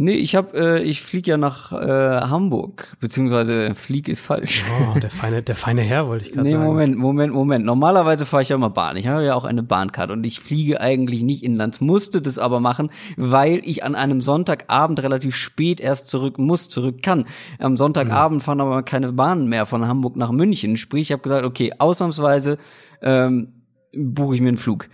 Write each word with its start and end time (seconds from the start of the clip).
Nee, 0.00 0.12
ich 0.12 0.36
hab, 0.36 0.54
äh, 0.54 0.80
ich 0.80 1.02
fliege 1.02 1.32
ja 1.32 1.36
nach 1.36 1.72
äh, 1.72 2.20
Hamburg, 2.20 2.96
beziehungsweise 3.00 3.74
flieg 3.74 4.08
ist 4.08 4.20
falsch. 4.20 4.64
Oh, 4.94 4.96
der 5.00 5.10
feine, 5.10 5.42
der 5.42 5.56
feine 5.56 5.82
Herr, 5.82 6.06
wollte 6.06 6.24
ich 6.24 6.30
gerade 6.30 6.44
nee, 6.44 6.52
sagen. 6.52 6.62
Moment, 6.62 6.96
Moment, 6.96 7.32
Moment. 7.32 7.64
Normalerweise 7.64 8.24
fahre 8.24 8.44
ich 8.44 8.50
ja 8.50 8.54
immer 8.54 8.70
Bahn. 8.70 8.96
Ich 8.96 9.08
habe 9.08 9.24
ja 9.24 9.34
auch 9.34 9.42
eine 9.42 9.64
Bahncard 9.64 10.12
und 10.12 10.24
ich 10.24 10.38
fliege 10.38 10.80
eigentlich 10.80 11.24
nicht 11.24 11.42
inlands, 11.42 11.80
musste 11.80 12.22
das 12.22 12.38
aber 12.38 12.60
machen, 12.60 12.90
weil 13.16 13.60
ich 13.64 13.82
an 13.82 13.96
einem 13.96 14.20
Sonntagabend 14.20 15.02
relativ 15.02 15.34
spät 15.34 15.80
erst 15.80 16.06
zurück 16.06 16.38
muss, 16.38 16.68
zurück 16.68 17.02
kann. 17.02 17.24
Am 17.58 17.76
Sonntagabend 17.76 18.40
fahren 18.40 18.60
aber 18.60 18.84
keine 18.84 19.12
Bahnen 19.12 19.48
mehr 19.48 19.66
von 19.66 19.88
Hamburg 19.88 20.14
nach 20.14 20.30
München. 20.30 20.76
Sprich, 20.76 21.08
ich 21.08 21.12
habe 21.12 21.22
gesagt, 21.22 21.44
okay, 21.44 21.72
ausnahmsweise 21.76 22.58
ähm, 23.02 23.48
buche 23.92 24.36
ich 24.36 24.40
mir 24.40 24.48
einen 24.48 24.58
Flug. 24.58 24.90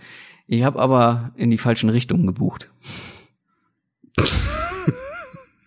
Ich 0.47 0.63
habe 0.63 0.79
aber 0.79 1.31
in 1.35 1.51
die 1.51 1.59
falschen 1.59 1.91
Richtungen 1.91 2.25
gebucht. 2.25 2.71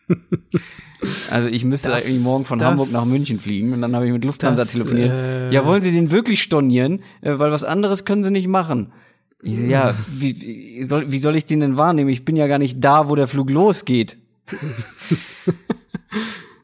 Also 1.31 1.47
ich 1.49 1.65
müsste 1.65 1.91
Das- 1.91 2.05
eigentlich 2.05 2.21
morgen 2.21 2.45
von 2.45 2.61
Hamburg 2.63 2.91
nach 2.91 3.05
München 3.05 3.39
fliegen 3.39 3.73
und 3.73 3.81
dann 3.83 3.95
habe 3.95 4.07
ich 4.07 4.13
mit 4.13 4.25
Lufthansa 4.25 4.65
Das, 4.65 4.73
telefoniert. 4.73 5.13
äh, 5.13 5.51
ja, 5.51 5.65
wollen 5.65 5.81
Sie 5.81 5.93
den 5.93 6.11
wirklich 6.11 6.43
stornieren? 6.43 7.03
Äh, 7.21 7.39
weil 7.39 7.53
was 7.53 7.63
anderes 7.63 8.05
können 8.05 8.25
Sie 8.25 8.33
nicht 8.33 8.49
machen. 8.49 8.91
Ich 9.43 9.57
so, 9.59 9.63
ja, 9.65 9.95
wie, 10.11 10.41
wie, 10.41 10.85
soll, 10.85 11.13
wie 11.13 11.19
soll 11.21 11.37
ich 11.37 11.45
den 11.45 11.61
denn 11.61 11.77
wahrnehmen? 11.77 12.11
Ich 12.11 12.25
bin 12.25 12.35
ja 12.35 12.49
gar 12.49 12.59
nicht 12.59 12.83
da, 12.83 13.09
wo 13.09 13.15
der 13.15 13.29
Flug 13.29 13.49
losgeht. 13.51 14.17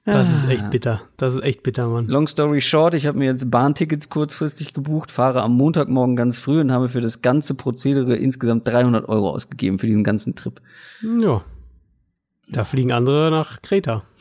Das 0.06 0.28
ist 0.30 0.44
echt 0.50 0.68
bitter. 0.70 1.00
Das 1.16 1.32
ist 1.32 1.42
echt 1.42 1.62
bitter, 1.62 1.88
Mann. 1.88 2.08
Long 2.08 2.26
story 2.28 2.60
short, 2.60 2.92
ich 2.92 3.06
habe 3.06 3.16
mir 3.16 3.24
jetzt 3.24 3.50
Bahntickets 3.50 4.10
kurzfristig 4.10 4.74
gebucht, 4.74 5.10
fahre 5.10 5.40
am 5.40 5.56
Montagmorgen 5.56 6.14
ganz 6.14 6.38
früh 6.38 6.60
und 6.60 6.72
habe 6.72 6.90
für 6.90 7.00
das 7.00 7.22
ganze 7.22 7.54
Prozedere 7.54 8.14
insgesamt 8.14 8.68
300 8.68 9.08
Euro 9.08 9.30
ausgegeben 9.30 9.78
für 9.78 9.86
diesen 9.86 10.04
ganzen 10.04 10.34
Trip. 10.34 10.60
Ja. 11.20 11.42
Da 12.48 12.64
fliegen 12.64 12.92
andere 12.92 13.30
nach 13.30 13.62
Kreta. 13.62 14.02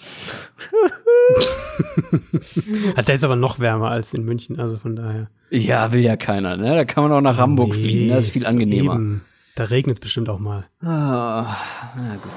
Hat 2.95 3.07
der 3.07 3.15
ist 3.15 3.23
aber 3.23 3.35
noch 3.35 3.59
wärmer 3.59 3.89
als 3.91 4.13
in 4.13 4.23
München, 4.23 4.59
also 4.59 4.77
von 4.77 4.95
daher. 4.95 5.29
Ja, 5.49 5.91
will 5.91 6.01
ja 6.01 6.15
keiner, 6.15 6.57
ne? 6.57 6.75
Da 6.75 6.85
kann 6.85 7.03
man 7.03 7.11
auch 7.11 7.21
nach 7.21 7.37
Hamburg 7.37 7.73
Nee, 7.73 7.79
fliegen, 7.81 8.09
das 8.09 8.25
ist 8.25 8.31
viel 8.31 8.45
angenehmer. 8.45 8.93
Eben. 8.95 9.21
Da 9.55 9.65
regnet 9.65 9.97
es 9.97 10.01
bestimmt 10.01 10.29
auch 10.29 10.39
mal. 10.39 10.65
Ah, 10.81 11.57
na 11.95 12.15
gut. 12.15 12.31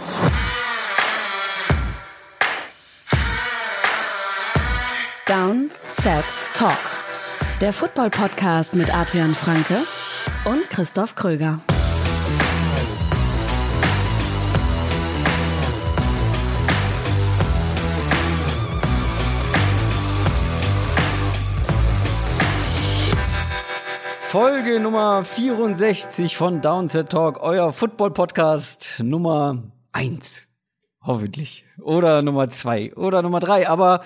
Down, 5.27 5.71
Set, 5.91 6.25
Talk. 6.53 6.79
Der 7.61 7.73
Football-Podcast 7.73 8.77
mit 8.77 8.95
Adrian 8.95 9.35
Franke 9.35 9.79
und 10.45 10.69
Christoph 10.69 11.15
Kröger. 11.15 11.61
Folge 24.39 24.81
Nummer 24.81 25.25
64 25.25 26.37
von 26.37 26.61
Downset 26.61 27.09
Talk, 27.09 27.41
euer 27.41 27.73
Football-Podcast 27.73 29.01
Nummer 29.03 29.73
1. 29.93 30.47
Hoffentlich. 31.01 31.65
Oder 31.81 32.21
Nummer 32.21 32.51
2. 32.51 32.97
Oder 32.97 33.23
Nummer 33.23 33.41
3. 33.41 33.67
Aber 33.67 34.03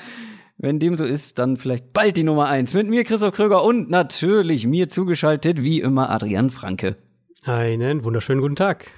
wenn 0.57 0.79
dem 0.79 0.95
so 0.95 1.05
ist, 1.05 1.41
dann 1.41 1.57
vielleicht 1.57 1.93
bald 1.93 2.17
die 2.17 2.23
Nummer 2.23 2.49
1. 2.49 2.75
Mit 2.75 2.89
mir, 2.89 3.03
Christoph 3.03 3.35
Kröger 3.35 3.65
und 3.65 3.91
natürlich 3.91 4.69
mir 4.69 4.89
zugeschaltet, 4.89 5.65
wie 5.65 5.81
immer, 5.81 6.11
Adrian 6.11 6.51
Franke. 6.51 6.95
Einen 7.43 8.05
wunderschönen 8.05 8.41
guten 8.41 8.55
Tag. 8.55 8.89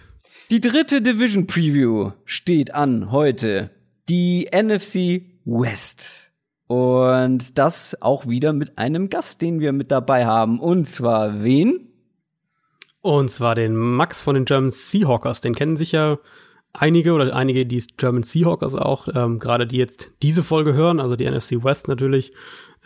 Die 0.51 0.61
dritte 0.61 1.01
Division 1.01 1.47
Preview 1.47 2.11
steht 2.27 2.75
an 2.75 3.11
heute. 3.11 3.71
Die 4.11 4.51
NFC 4.53 5.23
West. 5.47 6.32
Und 6.73 7.59
das 7.59 8.01
auch 8.01 8.27
wieder 8.27 8.55
mit 8.55 8.79
einem 8.79 9.11
Gast, 9.11 9.43
den 9.43 9.61
wir 9.61 9.75
mit 9.75 9.91
dabei 9.91 10.25
haben. 10.25 10.59
Und 10.59 10.89
zwar 10.89 11.43
wen? 11.43 11.91
Und 13.03 13.31
zwar 13.31 13.55
den 13.55 13.77
Max 13.77 14.23
von 14.23 14.35
den 14.35 14.47
German 14.47 14.71
Seahawkers. 14.71 15.43
Den 15.43 15.55
kennen 15.55 15.77
sicher 15.77 16.19
einige 16.73 17.13
oder 17.13 17.37
einige, 17.37 17.67
die 17.67 17.85
German 17.99 18.23
Seahawkers 18.23 18.75
auch, 18.75 19.07
ähm, 19.15 19.39
gerade 19.39 19.67
die 19.67 19.77
jetzt 19.77 20.13
diese 20.23 20.43
Folge 20.43 20.73
hören, 20.73 20.99
also 20.99 21.15
die 21.15 21.31
NFC 21.31 21.63
West 21.63 21.89
natürlich. 21.89 22.33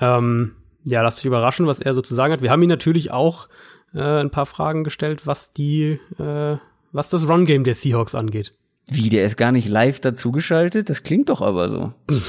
Ähm, 0.01 0.57
ja, 0.83 1.03
lasst 1.03 1.21
euch 1.21 1.27
überraschen, 1.27 1.69
was 1.69 1.79
er 1.79 1.95
so 1.95 2.03
zu 2.03 2.17
sagen 2.17 2.33
hat. 2.33 2.43
Wir 2.43 2.51
haben 2.51 2.65
ihn 2.65 2.69
natürlich 2.69 3.13
auch 3.13 3.47
äh, 3.95 4.01
ein 4.01 4.31
paar 4.31 4.47
Fragen 4.47 4.83
gestellt, 4.83 5.29
was 5.29 5.53
die, 5.53 6.01
äh, 6.19 6.57
was 6.91 7.11
das 7.11 7.29
Run-Game 7.29 7.63
der 7.63 7.77
Seahawks 7.77 8.17
angeht. 8.17 8.53
Wie, 8.89 9.09
der 9.09 9.25
ist 9.25 9.37
gar 9.37 9.51
nicht 9.51 9.69
live 9.69 9.99
dazugeschaltet? 9.99 10.89
Das 10.89 11.03
klingt 11.03 11.29
doch 11.29 11.43
aber 11.43 11.69
so. 11.69 11.93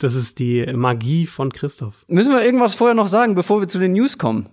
Das 0.00 0.14
ist 0.14 0.38
die 0.38 0.66
Magie 0.74 1.26
von 1.26 1.52
Christoph. 1.52 2.04
Müssen 2.08 2.32
wir 2.32 2.42
irgendwas 2.42 2.74
vorher 2.74 2.94
noch 2.94 3.08
sagen, 3.08 3.34
bevor 3.34 3.60
wir 3.60 3.68
zu 3.68 3.78
den 3.78 3.92
News 3.92 4.16
kommen? 4.18 4.48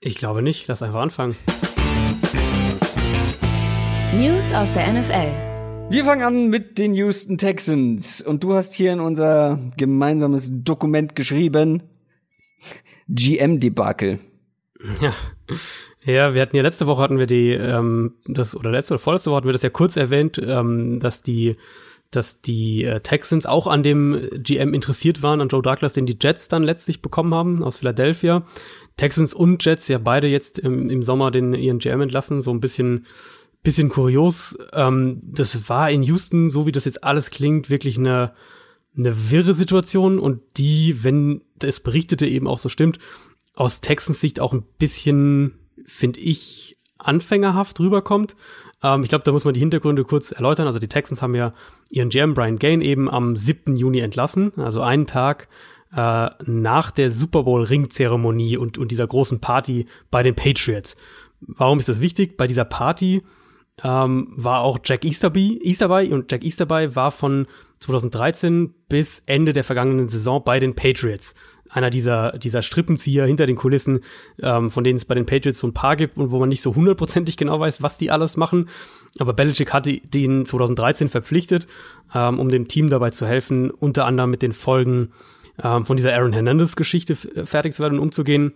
Ich 0.00 0.16
glaube 0.16 0.42
nicht. 0.42 0.66
Lass 0.68 0.82
einfach 0.82 1.00
anfangen. 1.00 1.34
News 4.14 4.52
aus 4.52 4.72
der 4.74 4.92
NFL. 4.92 5.32
Wir 5.88 6.04
fangen 6.04 6.22
an 6.22 6.48
mit 6.50 6.78
den 6.78 6.94
Houston 6.94 7.38
Texans. 7.38 8.20
Und 8.20 8.44
du 8.44 8.54
hast 8.54 8.74
hier 8.74 8.92
in 8.92 9.00
unser 9.00 9.58
gemeinsames 9.76 10.50
Dokument 10.52 11.16
geschrieben, 11.16 11.82
GM-Debakel. 13.08 14.20
Ja. 15.00 15.14
Ja, 16.06 16.34
wir 16.34 16.42
hatten 16.42 16.54
ja 16.54 16.62
letzte 16.62 16.86
Woche 16.86 17.02
hatten 17.02 17.18
wir 17.18 17.26
die, 17.26 17.50
ähm, 17.50 18.14
das, 18.26 18.56
oder 18.56 18.70
letzte 18.70 18.94
oder 18.94 19.00
vorletzte 19.00 19.30
Woche 19.30 19.38
hatten 19.38 19.48
wir 19.48 19.52
das 19.52 19.62
ja 19.62 19.70
kurz 19.70 19.96
erwähnt, 19.96 20.40
ähm, 20.40 21.00
dass 21.00 21.22
die, 21.22 21.56
dass 22.12 22.40
die 22.40 22.84
äh, 22.84 23.00
Texans 23.00 23.44
auch 23.44 23.66
an 23.66 23.82
dem 23.82 24.30
GM 24.34 24.72
interessiert 24.72 25.24
waren, 25.24 25.40
an 25.40 25.48
Joe 25.48 25.62
Douglas, 25.62 25.94
den 25.94 26.06
die 26.06 26.16
Jets 26.20 26.46
dann 26.46 26.62
letztlich 26.62 27.02
bekommen 27.02 27.34
haben 27.34 27.64
aus 27.64 27.78
Philadelphia. 27.78 28.44
Texans 28.96 29.34
und 29.34 29.64
Jets 29.64 29.88
ja 29.88 29.98
beide 29.98 30.28
jetzt 30.28 30.60
im, 30.60 30.88
im 30.90 31.02
Sommer 31.02 31.32
den 31.32 31.54
ihren 31.54 31.80
GM 31.80 32.00
entlassen, 32.00 32.40
so 32.40 32.52
ein 32.52 32.60
bisschen, 32.60 33.04
bisschen 33.64 33.88
kurios. 33.88 34.56
Ähm, 34.72 35.20
das 35.24 35.68
war 35.68 35.90
in 35.90 36.04
Houston, 36.04 36.50
so 36.50 36.66
wie 36.66 36.72
das 36.72 36.84
jetzt 36.84 37.02
alles 37.02 37.30
klingt, 37.30 37.68
wirklich 37.68 37.98
eine, 37.98 38.32
eine 38.96 39.30
wirre 39.32 39.54
Situation 39.54 40.20
und 40.20 40.40
die, 40.56 41.02
wenn 41.02 41.42
das 41.58 41.80
Berichtete 41.80 42.28
eben 42.28 42.46
auch 42.46 42.60
so 42.60 42.68
stimmt, 42.68 43.00
aus 43.54 43.80
Texans 43.80 44.20
Sicht 44.20 44.38
auch 44.38 44.52
ein 44.52 44.62
bisschen, 44.78 45.65
finde 45.86 46.20
ich, 46.20 46.76
anfängerhaft 46.98 47.78
rüberkommt. 47.80 48.36
Ähm, 48.82 49.02
ich 49.02 49.08
glaube, 49.08 49.24
da 49.24 49.32
muss 49.32 49.44
man 49.44 49.54
die 49.54 49.60
Hintergründe 49.60 50.04
kurz 50.04 50.32
erläutern. 50.32 50.66
Also 50.66 50.78
die 50.78 50.88
Texans 50.88 51.22
haben 51.22 51.34
ja 51.34 51.52
ihren 51.88 52.08
GM 52.08 52.34
Brian 52.34 52.58
Gain 52.58 52.80
eben 52.80 53.10
am 53.10 53.36
7. 53.36 53.76
Juni 53.76 54.00
entlassen, 54.00 54.52
also 54.56 54.80
einen 54.82 55.06
Tag 55.06 55.48
äh, 55.94 56.28
nach 56.44 56.90
der 56.90 57.10
Super 57.10 57.44
Bowl 57.44 57.62
Ringzeremonie 57.62 58.56
und, 58.56 58.78
und 58.78 58.90
dieser 58.90 59.06
großen 59.06 59.40
Party 59.40 59.86
bei 60.10 60.22
den 60.22 60.34
Patriots. 60.34 60.96
Warum 61.40 61.78
ist 61.78 61.88
das 61.88 62.00
wichtig? 62.00 62.36
Bei 62.36 62.46
dieser 62.46 62.64
Party 62.64 63.22
ähm, 63.82 64.32
war 64.36 64.60
auch 64.60 64.78
Jack 64.84 65.04
Easterby, 65.04 65.60
Easterby 65.62 66.12
und 66.12 66.30
Jack 66.32 66.44
Easterby 66.44 66.96
war 66.96 67.12
von 67.12 67.46
2013 67.80 68.74
bis 68.88 69.22
Ende 69.26 69.52
der 69.52 69.64
vergangenen 69.64 70.08
Saison 70.08 70.42
bei 70.44 70.60
den 70.60 70.74
Patriots. 70.74 71.34
Einer 71.76 71.90
dieser, 71.90 72.38
dieser 72.38 72.62
Strippenzieher 72.62 73.26
hinter 73.26 73.46
den 73.46 73.56
Kulissen, 73.56 74.00
ähm, 74.40 74.70
von 74.70 74.82
denen 74.82 74.96
es 74.96 75.04
bei 75.04 75.14
den 75.14 75.26
Patriots 75.26 75.58
so 75.58 75.66
ein 75.66 75.74
paar 75.74 75.94
gibt 75.94 76.16
und 76.16 76.30
wo 76.30 76.38
man 76.38 76.48
nicht 76.48 76.62
so 76.62 76.74
hundertprozentig 76.74 77.36
genau 77.36 77.60
weiß, 77.60 77.82
was 77.82 77.98
die 77.98 78.10
alles 78.10 78.38
machen. 78.38 78.70
Aber 79.18 79.34
Belichick 79.34 79.74
hatte 79.74 79.98
den 79.98 80.46
2013 80.46 81.10
verpflichtet, 81.10 81.66
ähm, 82.14 82.38
um 82.40 82.48
dem 82.48 82.66
Team 82.66 82.88
dabei 82.88 83.10
zu 83.10 83.26
helfen, 83.26 83.70
unter 83.70 84.06
anderem 84.06 84.30
mit 84.30 84.40
den 84.40 84.54
Folgen 84.54 85.10
ähm, 85.62 85.84
von 85.84 85.98
dieser 85.98 86.14
Aaron 86.14 86.32
Hernandez-Geschichte 86.32 87.14
fertig 87.14 87.74
zu 87.74 87.82
werden 87.82 87.98
und 87.98 88.04
umzugehen. 88.04 88.54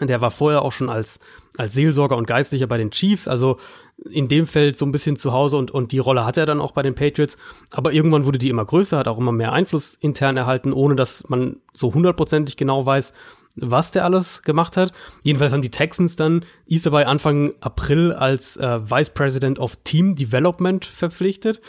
Der 0.00 0.20
war 0.20 0.30
vorher 0.30 0.62
auch 0.62 0.72
schon 0.72 0.90
als, 0.90 1.20
als 1.56 1.72
Seelsorger 1.72 2.16
und 2.16 2.26
Geistlicher 2.26 2.66
bei 2.66 2.76
den 2.76 2.90
Chiefs, 2.90 3.28
also 3.28 3.58
in 4.04 4.28
dem 4.28 4.46
Feld 4.46 4.76
so 4.76 4.84
ein 4.84 4.92
bisschen 4.92 5.16
zu 5.16 5.32
Hause 5.32 5.56
und, 5.56 5.70
und 5.70 5.92
die 5.92 5.98
Rolle 5.98 6.26
hat 6.26 6.36
er 6.36 6.44
dann 6.44 6.60
auch 6.60 6.72
bei 6.72 6.82
den 6.82 6.94
Patriots. 6.94 7.38
Aber 7.72 7.92
irgendwann 7.92 8.26
wurde 8.26 8.38
die 8.38 8.50
immer 8.50 8.64
größer, 8.64 8.98
hat 8.98 9.08
auch 9.08 9.18
immer 9.18 9.32
mehr 9.32 9.52
Einfluss 9.52 9.96
intern 10.00 10.36
erhalten, 10.36 10.72
ohne 10.72 10.96
dass 10.96 11.28
man 11.28 11.56
so 11.72 11.94
hundertprozentig 11.94 12.56
genau 12.56 12.84
weiß, 12.84 13.14
was 13.56 13.90
der 13.90 14.04
alles 14.04 14.42
gemacht 14.42 14.76
hat. 14.76 14.92
Jedenfalls 15.22 15.52
haben 15.52 15.62
die 15.62 15.70
Texans 15.70 16.14
dann 16.14 16.44
Easterby 16.66 17.04
Anfang 17.04 17.54
April 17.60 18.12
als 18.12 18.58
äh, 18.58 18.90
Vice 18.90 19.10
President 19.10 19.58
of 19.58 19.76
Team 19.76 20.14
Development 20.14 20.84
verpflichtet. 20.84 21.62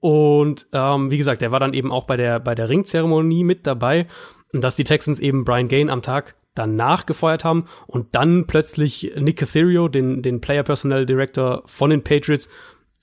Und 0.00 0.66
ähm, 0.72 1.10
wie 1.10 1.18
gesagt, 1.18 1.42
er 1.42 1.52
war 1.52 1.60
dann 1.60 1.74
eben 1.74 1.92
auch 1.92 2.04
bei 2.04 2.16
der, 2.16 2.40
bei 2.40 2.56
der 2.56 2.68
Ringzeremonie 2.68 3.44
mit 3.44 3.66
dabei. 3.66 4.08
Und 4.52 4.64
dass 4.64 4.74
die 4.74 4.84
Texans 4.84 5.20
eben 5.20 5.44
Brian 5.44 5.68
Gain 5.68 5.88
am 5.88 6.02
Tag 6.02 6.34
danach 6.54 7.06
gefeuert 7.06 7.44
haben 7.44 7.66
und 7.86 8.14
dann 8.14 8.46
plötzlich 8.46 9.12
Nick 9.16 9.38
Casario, 9.38 9.88
den, 9.88 10.22
den 10.22 10.40
Player 10.40 10.62
Personnel 10.62 11.06
Director 11.06 11.62
von 11.66 11.90
den 11.90 12.02
Patriots, 12.02 12.48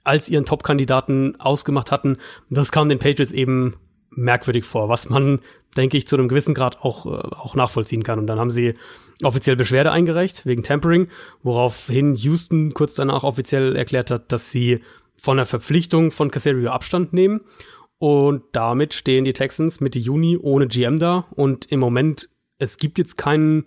als 0.04 0.30
ihren 0.30 0.46
Top-Kandidaten 0.46 1.36
ausgemacht 1.40 1.92
hatten. 1.92 2.18
Das 2.50 2.72
kam 2.72 2.88
den 2.88 3.00
Patriots 3.00 3.34
eben 3.34 3.76
merkwürdig 4.10 4.66
vor, 4.66 4.90
was 4.90 5.10
man, 5.10 5.42
denke 5.76 5.98
ich, 5.98 6.08
zu 6.08 6.16
einem 6.16 6.28
gewissen 6.30 6.54
Grad 6.54 6.82
auch, 6.82 7.06
äh, 7.06 7.10
auch 7.10 7.56
nachvollziehen 7.56 8.04
kann. 8.04 8.18
Und 8.18 8.28
dann 8.28 8.40
haben 8.40 8.50
sie 8.50 8.74
offiziell 9.22 9.56
Beschwerde 9.56 9.92
eingereicht 9.92 10.46
wegen 10.46 10.64
Tampering, 10.64 11.10
woraufhin 11.44 12.16
Houston 12.16 12.74
kurz 12.74 12.96
danach 12.96 13.24
offiziell 13.24 13.76
erklärt 13.76 14.10
hat, 14.10 14.32
dass 14.32 14.50
sie 14.50 14.80
von 15.18 15.38
der 15.38 15.46
Verpflichtung 15.46 16.12
von 16.12 16.32
Casario 16.32 16.70
Abstand 16.70 17.14
nehmen. 17.14 17.42
Und 18.00 18.44
damit 18.52 18.94
stehen 18.94 19.26
die 19.26 19.34
Texans 19.34 19.82
Mitte 19.82 20.00
Juni 20.00 20.38
ohne 20.38 20.68
GM 20.68 21.00
da. 21.00 21.26
Und 21.32 21.66
im 21.72 21.80
Moment, 21.80 22.30
es 22.58 22.78
gibt 22.78 22.98
jetzt 22.98 23.18
keinen 23.18 23.66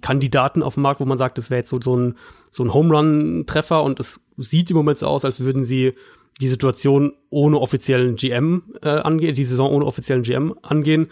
Kandidaten 0.00 0.62
auf 0.62 0.74
dem 0.74 0.82
Markt, 0.82 1.00
wo 1.00 1.04
man 1.04 1.18
sagt, 1.18 1.38
das 1.38 1.50
wäre 1.50 1.58
jetzt 1.58 1.70
so, 1.70 1.80
so 1.80 1.96
ein, 1.96 2.16
so 2.50 2.62
ein 2.62 2.72
Home 2.72 2.94
Run-Treffer. 2.94 3.82
Und 3.82 4.00
es 4.00 4.20
sieht 4.36 4.70
im 4.70 4.76
Moment 4.76 4.98
so 4.98 5.06
aus, 5.06 5.24
als 5.24 5.40
würden 5.40 5.64
sie 5.64 5.92
die 6.40 6.48
Situation 6.48 7.12
ohne 7.30 7.58
offiziellen 7.58 8.16
GM 8.16 8.62
äh, 8.82 8.88
angehen, 8.88 9.34
die 9.34 9.44
Saison 9.44 9.70
ohne 9.70 9.84
offiziellen 9.84 10.22
GM 10.22 10.54
angehen. 10.62 11.10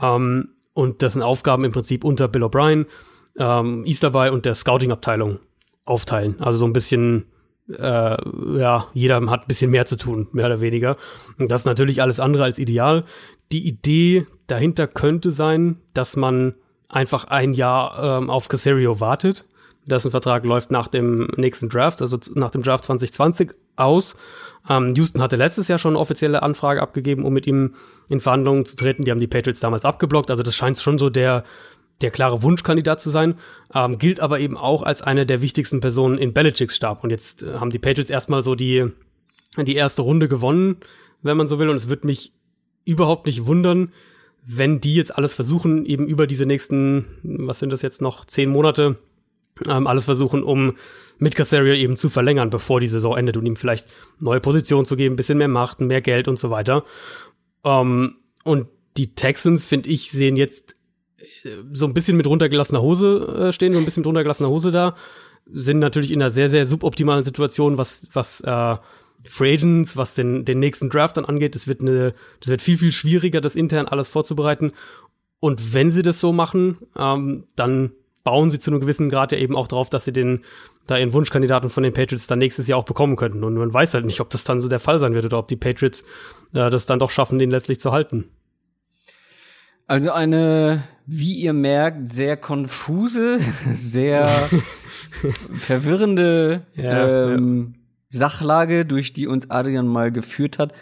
Ähm, 0.00 0.50
und 0.74 1.02
das 1.02 1.14
sind 1.14 1.22
Aufgaben 1.22 1.64
im 1.64 1.72
Prinzip 1.72 2.04
unter 2.04 2.28
Bill 2.28 2.44
O'Brien, 2.44 2.86
ähm, 3.38 3.84
Easterby 3.84 4.30
und 4.30 4.46
der 4.46 4.54
Scouting-Abteilung 4.54 5.38
aufteilen. 5.84 6.40
Also 6.40 6.58
so 6.58 6.66
ein 6.66 6.72
bisschen, 6.72 7.26
äh, 7.68 8.16
ja, 8.58 8.88
jeder 8.94 9.16
hat 9.30 9.42
ein 9.42 9.48
bisschen 9.48 9.70
mehr 9.70 9.86
zu 9.86 9.96
tun, 9.96 10.28
mehr 10.32 10.46
oder 10.46 10.60
weniger. 10.60 10.96
Und 11.38 11.50
das 11.50 11.62
ist 11.62 11.66
natürlich 11.66 12.00
alles 12.00 12.20
andere 12.20 12.44
als 12.44 12.58
ideal. 12.58 13.04
Die 13.52 13.66
Idee 13.66 14.26
dahinter 14.46 14.86
könnte 14.86 15.30
sein, 15.30 15.76
dass 15.94 16.16
man 16.16 16.54
einfach 16.88 17.24
ein 17.24 17.52
Jahr 17.52 18.20
ähm, 18.20 18.30
auf 18.30 18.48
Casario 18.48 19.00
wartet. 19.00 19.46
Dessen 19.86 20.10
Vertrag 20.10 20.44
läuft 20.44 20.70
nach 20.70 20.88
dem 20.88 21.28
nächsten 21.36 21.68
Draft, 21.68 22.00
also 22.00 22.18
nach 22.34 22.50
dem 22.50 22.62
Draft 22.62 22.84
2020 22.84 23.50
aus. 23.76 24.16
Ähm, 24.68 24.94
Houston 24.94 25.20
hatte 25.20 25.36
letztes 25.36 25.68
Jahr 25.68 25.78
schon 25.78 25.92
eine 25.92 25.98
offizielle 25.98 26.42
Anfrage 26.42 26.80
abgegeben, 26.80 27.24
um 27.24 27.32
mit 27.32 27.46
ihm 27.46 27.74
in 28.08 28.20
Verhandlungen 28.20 28.64
zu 28.64 28.76
treten. 28.76 29.04
Die 29.04 29.10
haben 29.10 29.20
die 29.20 29.26
Patriots 29.26 29.60
damals 29.60 29.84
abgeblockt. 29.84 30.30
Also 30.30 30.42
das 30.42 30.54
scheint 30.54 30.78
schon 30.78 30.98
so 30.98 31.10
der, 31.10 31.44
der 32.00 32.10
klare 32.10 32.42
Wunschkandidat 32.42 33.00
zu 33.00 33.10
sein, 33.10 33.34
ähm, 33.74 33.98
gilt 33.98 34.20
aber 34.20 34.38
eben 34.40 34.56
auch 34.56 34.82
als 34.82 35.02
eine 35.02 35.26
der 35.26 35.42
wichtigsten 35.42 35.80
Personen 35.80 36.16
in 36.16 36.32
Belichicks 36.32 36.76
Stab. 36.76 37.02
Und 37.02 37.10
jetzt 37.10 37.42
äh, 37.42 37.54
haben 37.54 37.70
die 37.70 37.80
Patriots 37.80 38.10
erstmal 38.10 38.42
so 38.42 38.54
die, 38.54 38.86
die 39.58 39.74
erste 39.74 40.02
Runde 40.02 40.28
gewonnen, 40.28 40.76
wenn 41.22 41.36
man 41.36 41.48
so 41.48 41.58
will. 41.58 41.68
Und 41.68 41.76
es 41.76 41.88
wird 41.88 42.04
mich 42.04 42.32
überhaupt 42.84 43.26
nicht 43.26 43.46
wundern, 43.46 43.92
wenn 44.44 44.80
die 44.80 44.94
jetzt 44.94 45.16
alles 45.16 45.34
versuchen, 45.34 45.86
eben 45.86 46.06
über 46.06 46.26
diese 46.26 46.46
nächsten, 46.46 47.06
was 47.22 47.60
sind 47.60 47.70
das 47.70 47.82
jetzt 47.82 48.02
noch, 48.02 48.24
zehn 48.24 48.50
Monate, 48.50 48.98
ähm, 49.66 49.86
alles 49.86 50.04
versuchen, 50.04 50.42
um 50.42 50.74
mit 51.18 51.36
Casario 51.36 51.74
eben 51.74 51.96
zu 51.96 52.08
verlängern, 52.08 52.50
bevor 52.50 52.80
die 52.80 52.88
Saison 52.88 53.16
endet 53.16 53.36
und 53.36 53.46
ihm 53.46 53.56
vielleicht 53.56 53.86
neue 54.18 54.40
Positionen 54.40 54.86
zu 54.86 54.96
geben, 54.96 55.16
bisschen 55.16 55.38
mehr 55.38 55.48
Macht, 55.48 55.80
mehr 55.80 56.00
Geld 56.00 56.26
und 56.26 56.38
so 56.38 56.50
weiter. 56.50 56.84
Ähm, 57.64 58.16
und 58.44 58.66
die 58.96 59.14
Texans, 59.14 59.64
finde 59.64 59.90
ich, 59.90 60.10
sehen 60.10 60.36
jetzt 60.36 60.74
äh, 61.44 61.50
so 61.72 61.86
ein 61.86 61.94
bisschen 61.94 62.16
mit 62.16 62.26
runtergelassener 62.26 62.82
Hose 62.82 63.48
äh, 63.48 63.52
stehen, 63.52 63.72
so 63.72 63.78
ein 63.78 63.84
bisschen 63.84 64.00
mit 64.00 64.08
runtergelassener 64.08 64.48
Hose 64.48 64.72
da, 64.72 64.96
sind 65.46 65.78
natürlich 65.78 66.10
in 66.10 66.20
einer 66.20 66.30
sehr, 66.30 66.50
sehr 66.50 66.66
suboptimalen 66.66 67.24
Situation, 67.24 67.78
was, 67.78 68.08
was 68.12 68.40
äh, 68.40 68.76
Free 69.24 69.54
Agents, 69.54 69.96
was 69.96 70.14
den, 70.14 70.44
den 70.44 70.58
nächsten 70.58 70.90
Draft 70.90 71.16
dann 71.16 71.24
angeht. 71.24 71.54
Das 71.54 71.68
wird 71.68 71.80
eine, 71.80 72.14
das 72.40 72.48
wird 72.48 72.62
viel, 72.62 72.78
viel 72.78 72.92
schwieriger, 72.92 73.40
das 73.40 73.54
intern 73.54 73.88
alles 73.88 74.08
vorzubereiten. 74.08 74.72
Und 75.40 75.74
wenn 75.74 75.90
sie 75.90 76.02
das 76.02 76.20
so 76.20 76.32
machen, 76.32 76.78
ähm, 76.96 77.44
dann 77.56 77.92
bauen 78.24 78.50
sie 78.50 78.58
zu 78.58 78.70
einem 78.70 78.80
gewissen 78.80 79.08
Grad 79.08 79.32
ja 79.32 79.38
eben 79.38 79.56
auch 79.56 79.66
drauf, 79.66 79.90
dass 79.90 80.04
sie 80.04 80.12
den, 80.12 80.44
da 80.86 80.96
ihren 80.96 81.12
Wunschkandidaten 81.12 81.70
von 81.70 81.82
den 81.82 81.92
Patriots 81.92 82.26
dann 82.26 82.38
nächstes 82.38 82.68
Jahr 82.68 82.78
auch 82.78 82.84
bekommen 82.84 83.16
könnten. 83.16 83.42
Und 83.42 83.54
man 83.54 83.72
weiß 83.72 83.94
halt 83.94 84.04
nicht, 84.04 84.20
ob 84.20 84.30
das 84.30 84.44
dann 84.44 84.60
so 84.60 84.68
der 84.68 84.80
Fall 84.80 84.98
sein 84.98 85.14
wird 85.14 85.24
oder 85.24 85.38
ob 85.38 85.48
die 85.48 85.56
Patriots 85.56 86.02
äh, 86.54 86.70
das 86.70 86.86
dann 86.86 86.98
doch 86.98 87.10
schaffen, 87.10 87.38
den 87.38 87.50
letztlich 87.50 87.80
zu 87.80 87.92
halten. 87.92 88.28
Also 89.86 90.12
eine, 90.12 90.84
wie 91.06 91.34
ihr 91.34 91.52
merkt, 91.52 92.08
sehr 92.08 92.36
konfuse, 92.36 93.38
sehr 93.72 94.48
verwirrende 95.54 96.66
ja, 96.74 97.32
ähm, 97.34 97.74
ja. 97.74 97.81
Sachlage, 98.12 98.84
durch 98.84 99.12
die 99.12 99.26
uns 99.26 99.50
Adrian 99.50 99.86
mal 99.86 100.12
geführt 100.12 100.58
hat. 100.58 100.72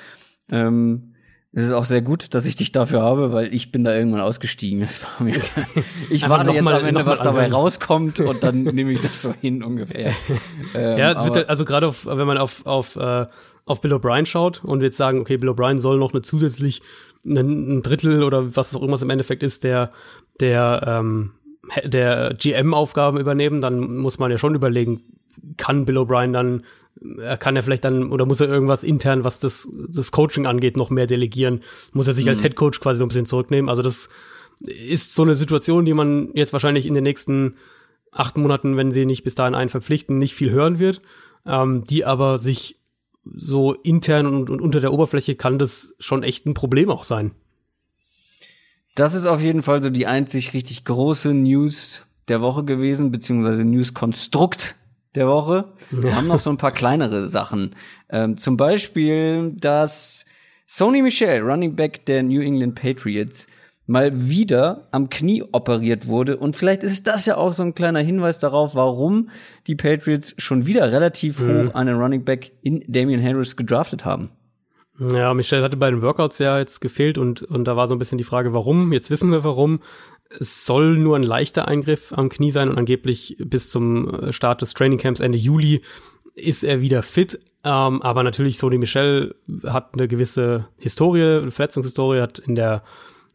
Ähm, 0.50 1.15
es 1.53 1.65
ist 1.65 1.73
auch 1.73 1.85
sehr 1.85 2.00
gut, 2.00 2.32
dass 2.35 2.47
ich 2.47 2.55
dich 2.55 2.71
dafür 2.71 3.03
habe, 3.03 3.32
weil 3.32 3.53
ich 3.53 3.73
bin 3.73 3.82
da 3.82 3.93
irgendwann 3.93 4.21
ausgestiegen. 4.21 4.81
Das 4.81 5.03
war 5.03 5.27
mir 5.27 5.38
ich 6.11 6.29
warte 6.29 6.53
jetzt 6.53 6.62
mal, 6.62 6.77
am 6.77 6.85
Ende, 6.85 7.05
was 7.06 7.19
dabei 7.19 7.47
anhören. 7.47 7.53
rauskommt 7.53 8.21
und 8.21 8.44
dann 8.44 8.62
nehme 8.62 8.93
ich 8.93 9.00
das 9.00 9.21
so 9.21 9.35
hin 9.41 9.65
ungefähr. 9.65 10.12
ähm, 10.75 10.99
ja, 10.99 11.11
es 11.11 11.25
wird 11.25 11.49
also 11.49 11.65
gerade 11.65 11.93
wenn 12.05 12.27
man 12.27 12.38
auf 12.38 12.65
auf 12.67 12.94
äh, 12.94 13.27
auf 13.65 13.81
Bill 13.81 13.94
O'Brien 13.94 14.26
schaut 14.26 14.62
und 14.65 14.83
jetzt 14.83 14.97
sagen, 14.97 15.21
okay, 15.21 15.38
Bill 15.38 15.50
O'Brien 15.50 15.79
soll 15.79 15.99
noch 15.99 16.12
eine 16.12 16.23
zusätzlich 16.23 16.83
ein 17.25 17.83
Drittel 17.83 18.23
oder 18.23 18.55
was 18.55 18.75
auch 18.76 18.83
immer 18.83 18.94
es 18.94 19.03
im 19.03 19.11
Endeffekt 19.11 19.43
ist, 19.43 19.65
der 19.65 19.91
der 20.38 20.85
ähm, 20.87 21.33
der 21.85 22.35
GM-Aufgaben 22.38 23.19
übernehmen, 23.19 23.61
dann 23.61 23.97
muss 23.97 24.19
man 24.19 24.31
ja 24.31 24.38
schon 24.38 24.55
überlegen, 24.55 25.03
kann 25.56 25.85
Bill 25.85 25.99
O'Brien 25.99 26.32
dann, 26.32 26.65
er 27.19 27.37
kann 27.37 27.56
er 27.56 27.62
vielleicht 27.62 27.85
dann, 27.85 28.11
oder 28.11 28.27
muss 28.27 28.41
er 28.41 28.49
irgendwas 28.49 28.85
intern, 28.85 29.25
was 29.25 29.38
das, 29.38 29.69
das 29.88 30.11
Coaching 30.11 30.47
angeht, 30.47 30.77
noch 30.77 30.91
mehr 30.91 31.06
delegieren? 31.06 31.62
Muss 31.93 32.09
er 32.09 32.15
sich 32.15 32.25
mhm. 32.25 32.31
als 32.31 32.43
Head 32.43 32.56
Coach 32.56 32.81
quasi 32.81 32.99
so 32.99 33.05
ein 33.05 33.09
bisschen 33.09 33.27
zurücknehmen? 33.27 33.69
Also 33.69 33.82
das 33.82 34.09
ist 34.61 35.15
so 35.15 35.23
eine 35.23 35.35
Situation, 35.35 35.85
die 35.85 35.94
man 35.94 36.31
jetzt 36.35 36.53
wahrscheinlich 36.53 36.87
in 36.87 36.94
den 36.94 37.05
nächsten 37.05 37.55
acht 38.12 38.37
Monaten, 38.37 38.77
wenn 38.77 38.93
sie 38.93 39.06
nicht 39.06 39.25
bis 39.25 39.35
dahin 39.35 39.55
einen 39.55 39.71
verpflichten, 39.71 40.19
nicht 40.19 40.35
viel 40.35 40.50
hören 40.50 40.79
wird, 40.79 41.00
ähm, 41.47 41.85
die 41.85 42.05
aber 42.05 42.38
sich 42.38 42.76
so 43.25 43.75
intern 43.75 44.26
und, 44.26 44.50
und 44.50 44.61
unter 44.61 44.81
der 44.81 44.93
Oberfläche 44.93 45.37
kann 45.37 45.59
das 45.59 45.94
schon 45.99 46.23
echt 46.23 46.47
ein 46.47 46.55
Problem 46.55 46.91
auch 46.91 47.05
sein. 47.05 47.33
Das 48.94 49.15
ist 49.15 49.26
auf 49.26 49.41
jeden 49.41 49.62
Fall 49.62 49.83
so 49.83 49.91
die 49.91 50.06
einzig 50.06 50.53
richtig 50.53 50.85
große 50.85 51.33
News 51.33 52.06
der 52.29 52.41
Woche 52.41 52.65
gewesen, 52.65 53.11
beziehungsweise 53.11 53.65
News-Konstrukt 53.65 54.76
der 55.15 55.27
Woche. 55.27 55.73
Wir 55.91 56.15
haben 56.15 56.29
noch 56.29 56.41
so 56.41 56.51
ein 56.51 56.57
paar 56.57 56.73
kleinere 56.73 57.29
Sachen. 57.29 57.75
Ähm, 58.11 58.39
zum 58.39 58.57
Beispiel, 58.57 59.53
dass 59.57 60.25
Sony 60.67 61.03
Michel, 61.03 61.41
Running 61.41 61.75
Back 61.75 62.07
der 62.07 62.23
New 62.23 62.41
England 62.41 62.77
Patriots, 62.77 63.47
mal 63.87 64.29
wieder 64.29 64.87
am 64.93 65.11
Knie 65.11 65.43
operiert 65.51 66.07
wurde. 66.07 66.37
Und 66.37 66.55
vielleicht 66.55 66.85
ist 66.85 67.09
das 67.09 67.27
ja 67.27 67.37
auch 67.37 67.53
so 67.53 67.65
ein 67.65 67.75
kleiner 67.75 67.99
Hinweis 67.99 68.39
darauf, 68.39 68.77
warum 68.77 69.31
die 69.67 69.75
Patriots 69.75 70.35
schon 70.39 70.65
wieder 70.67 70.93
relativ 70.93 71.41
mhm. 71.41 71.69
hoch 71.69 71.75
einen 71.75 71.97
Running 71.97 72.25
Back 72.25 72.53
in 72.62 72.85
Damian 72.87 73.23
Harris 73.23 73.57
gedraftet 73.57 74.05
haben. 74.05 74.31
Ja, 75.00 75.32
Michel 75.32 75.62
hatte 75.62 75.79
bei 75.79 75.91
den 75.91 76.02
Workouts 76.02 76.38
ja 76.38 76.58
jetzt 76.58 76.81
gefehlt 76.82 77.17
und, 77.17 77.43
und 77.43 77.64
da 77.64 77.75
war 77.75 77.88
so 77.88 77.94
ein 77.94 77.99
bisschen 77.99 78.19
die 78.19 78.25
Frage, 78.25 78.52
warum. 78.52 78.93
Jetzt 78.93 79.11
wissen 79.11 79.32
wir 79.32 79.44
warum. 79.44 79.81
Es 80.38 80.67
soll 80.67 80.99
nur 80.99 81.17
ein 81.17 81.23
leichter 81.23 81.67
Eingriff 81.67 82.12
am 82.12 82.29
Knie 82.29 82.50
sein 82.50 82.69
und 82.69 82.76
angeblich 82.76 83.37
bis 83.38 83.70
zum 83.70 84.12
äh, 84.12 84.32
Start 84.32 84.61
des 84.61 84.75
Trainingcamps 84.75 85.20
Ende 85.20 85.38
Juli 85.38 85.81
ist 86.35 86.64
er 86.64 86.82
wieder 86.82 87.02
fit. 87.02 87.41
Ähm, 87.64 88.02
aber 88.02 88.23
natürlich, 88.23 88.58
Sony 88.58 88.76
Michel 88.76 89.35
hat 89.64 89.94
eine 89.94 90.06
gewisse 90.06 90.67
Historie, 90.76 91.41
eine 91.41 91.50
Verletzungshistorie, 91.50 92.20
hat 92.20 92.38
in 92.38 92.54
der 92.54 92.83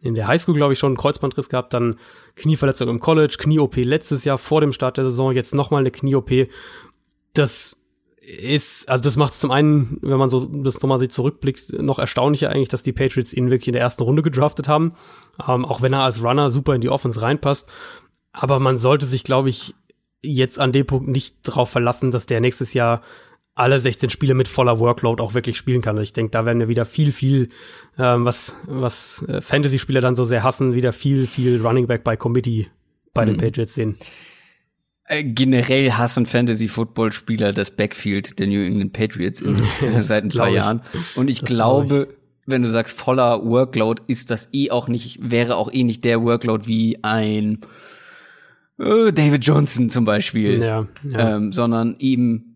in 0.02 0.14
der 0.14 0.28
Highschool, 0.28 0.54
glaube 0.54 0.74
ich, 0.74 0.80
schon 0.80 0.90
einen 0.90 0.98
Kreuzbandriss 0.98 1.50
gehabt, 1.50 1.74
dann 1.74 1.98
Knieverletzung 2.36 2.90
im 2.90 3.00
College, 3.00 3.38
Knie-OP 3.40 3.78
letztes 3.78 4.24
Jahr 4.24 4.38
vor 4.38 4.62
dem 4.62 4.72
Start 4.72 4.98
der 4.98 5.06
Saison, 5.06 5.32
jetzt 5.32 5.56
nochmal 5.56 5.80
eine 5.80 5.90
Knie-OP. 5.90 6.48
Das 7.34 7.75
ist, 8.26 8.90
also 8.90 9.04
das 9.04 9.18
macht 9.18 9.34
es 9.34 9.40
zum 9.40 9.52
einen, 9.52 10.00
wenn 10.02 10.18
man 10.18 10.30
so 10.30 10.46
das 10.46 10.82
nochmal 10.82 11.00
sich 11.00 11.12
zurückblickt, 11.12 11.74
noch 11.74 12.00
erstaunlicher 12.00 12.50
eigentlich, 12.50 12.70
dass 12.70 12.84
die 12.84 12.94
Patriots 12.94 13.34
ihn 13.34 13.52
wirklich 13.52 13.68
in 13.68 13.74
der 13.74 13.82
ersten 13.82 14.04
Runde 14.04 14.24
gedraftet 14.24 14.68
haben. 14.68 14.94
Ähm, 15.48 15.66
auch 15.66 15.82
wenn 15.82 15.94
er 15.94 16.02
als 16.02 16.24
Runner 16.24 16.50
super 16.50 16.74
in 16.74 16.82
die 16.82 16.90
Offense 16.90 17.22
reinpasst. 17.22 17.72
Aber 18.32 18.60
man 18.60 18.78
sollte 18.78 19.06
sich, 19.06 19.24
glaube 19.24 19.50
ich, 19.50 19.76
jetzt 20.22 20.60
an 20.60 20.72
dem 20.72 20.88
Punkt 20.88 21.08
nicht 21.08 21.48
darauf 21.48 21.70
verlassen, 21.70 22.12
dass 22.12 22.26
der 22.26 22.42
nächstes 22.42 22.74
Jahr 22.74 23.02
alle 23.54 23.80
16 23.80 24.10
Spiele 24.10 24.34
mit 24.34 24.48
voller 24.48 24.80
Workload 24.80 25.24
auch 25.24 25.34
wirklich 25.34 25.56
spielen 25.58 25.82
kann. 25.82 25.98
Ich 26.00 26.12
denke, 26.12 26.32
da 26.32 26.46
werden 26.46 26.60
wir 26.60 26.68
wieder 26.68 26.84
viel, 26.84 27.14
viel, 27.14 27.50
ähm, 27.98 28.26
was, 28.26 28.56
was 28.66 29.24
äh, 29.28 29.40
Fantasy-Spieler 29.40 30.02
dann 30.02 30.16
so 30.18 30.26
sehr 30.26 30.44
hassen, 30.44 30.74
wieder 30.74 30.92
viel, 30.92 31.26
viel 31.26 31.62
Running 31.62 31.88
Back 31.88 32.04
by 32.04 32.18
Committee 32.18 32.68
bei 33.14 33.24
mhm. 33.24 33.30
den 33.30 33.38
Patriots 33.38 33.76
sehen. 33.76 33.98
Äh, 35.08 35.24
generell 35.24 35.92
hassen 35.92 36.26
Fantasy-Football-Spieler 36.26 37.54
das 37.54 37.72
Backfield 37.72 38.40
der 38.40 38.48
New 38.48 38.64
England 38.64 38.94
Patriots 38.94 39.40
in, 39.42 39.58
seit 40.00 40.24
ein 40.24 40.30
paar 40.30 40.50
Jahren. 40.50 40.82
Und 41.16 41.30
ich 41.30 41.42
das 41.42 41.48
glaube, 41.48 42.08
ich. 42.10 42.18
wenn 42.48 42.64
du 42.64 42.72
sagst 42.72 43.00
voller 43.00 43.46
Workload, 43.46 44.02
ist 44.08 44.32
das 44.32 44.50
eh 44.52 44.72
auch 44.72 44.88
nicht, 44.88 45.20
wäre 45.22 45.58
auch 45.58 45.72
eh 45.72 45.84
nicht 45.84 46.04
der 46.04 46.24
Workload 46.24 46.66
wie 46.66 47.04
ein 47.04 47.60
äh, 48.80 49.14
David 49.14 49.46
Johnson 49.46 49.90
zum 49.90 50.06
Beispiel, 50.06 50.64
ja, 50.64 50.88
ja. 51.04 51.36
Ähm, 51.36 51.54
sondern 51.54 51.96
eben 52.00 52.56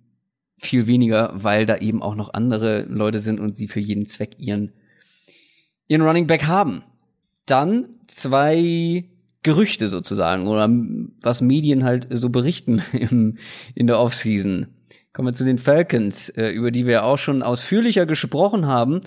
viel 0.60 0.88
weniger, 0.88 1.32
weil 1.36 1.66
da 1.66 1.78
eben 1.78 2.02
auch 2.02 2.16
noch 2.16 2.34
andere 2.34 2.82
Leute 2.90 3.20
sind 3.20 3.40
und 3.40 3.58
sie 3.58 3.68
für 3.68 3.80
jeden 3.80 4.08
Zweck 4.08 4.32
ihren 4.40 4.74
ihren 5.88 6.02
Running 6.02 6.28
Back 6.28 6.46
haben. 6.48 6.84
Dann 7.46 7.90
zwei 8.08 9.06
Gerüchte 9.50 9.88
sozusagen 9.88 10.46
oder 10.46 10.70
was 11.22 11.42
Medien 11.42 11.84
halt 11.84 12.08
so 12.12 12.30
berichten 12.30 12.84
im, 12.94 13.38
in 13.74 13.88
der 13.88 14.00
Offseason. 14.00 14.68
Kommen 15.12 15.30
wir 15.30 15.34
zu 15.34 15.44
den 15.44 15.58
Falcons, 15.58 16.30
äh, 16.30 16.50
über 16.50 16.70
die 16.70 16.86
wir 16.86 17.04
auch 17.04 17.18
schon 17.18 17.42
ausführlicher 17.42 18.06
gesprochen 18.06 18.68
haben. 18.68 19.02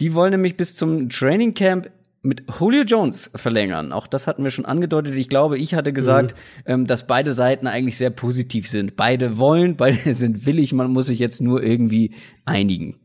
Die 0.00 0.14
wollen 0.14 0.30
nämlich 0.30 0.56
bis 0.56 0.74
zum 0.76 1.10
Training 1.10 1.52
Camp 1.52 1.90
mit 2.22 2.44
Julio 2.58 2.84
Jones 2.84 3.30
verlängern. 3.34 3.92
Auch 3.92 4.06
das 4.06 4.26
hatten 4.26 4.44
wir 4.44 4.50
schon 4.50 4.64
angedeutet. 4.64 5.14
Ich 5.14 5.28
glaube, 5.28 5.58
ich 5.58 5.74
hatte 5.74 5.92
gesagt, 5.92 6.34
mhm. 6.34 6.72
ähm, 6.72 6.86
dass 6.86 7.06
beide 7.06 7.34
Seiten 7.34 7.66
eigentlich 7.66 7.98
sehr 7.98 8.10
positiv 8.10 8.68
sind. 8.68 8.96
Beide 8.96 9.36
wollen, 9.36 9.76
beide 9.76 10.14
sind 10.14 10.46
willig. 10.46 10.72
Man 10.72 10.90
muss 10.90 11.08
sich 11.08 11.18
jetzt 11.18 11.42
nur 11.42 11.62
irgendwie 11.62 12.14
einigen. 12.46 12.96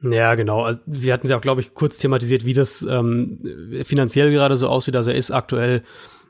Ja, 0.00 0.36
genau. 0.36 0.62
Also, 0.62 0.78
wir 0.86 1.12
hatten 1.12 1.26
ja 1.26 1.36
auch, 1.36 1.40
glaube 1.40 1.60
ich, 1.60 1.74
kurz 1.74 1.98
thematisiert, 1.98 2.44
wie 2.44 2.52
das 2.52 2.86
ähm, 2.88 3.40
finanziell 3.82 4.30
gerade 4.30 4.54
so 4.56 4.68
aussieht. 4.68 4.94
Also 4.94 5.10
er 5.10 5.16
ist 5.16 5.32
aktuell 5.32 5.82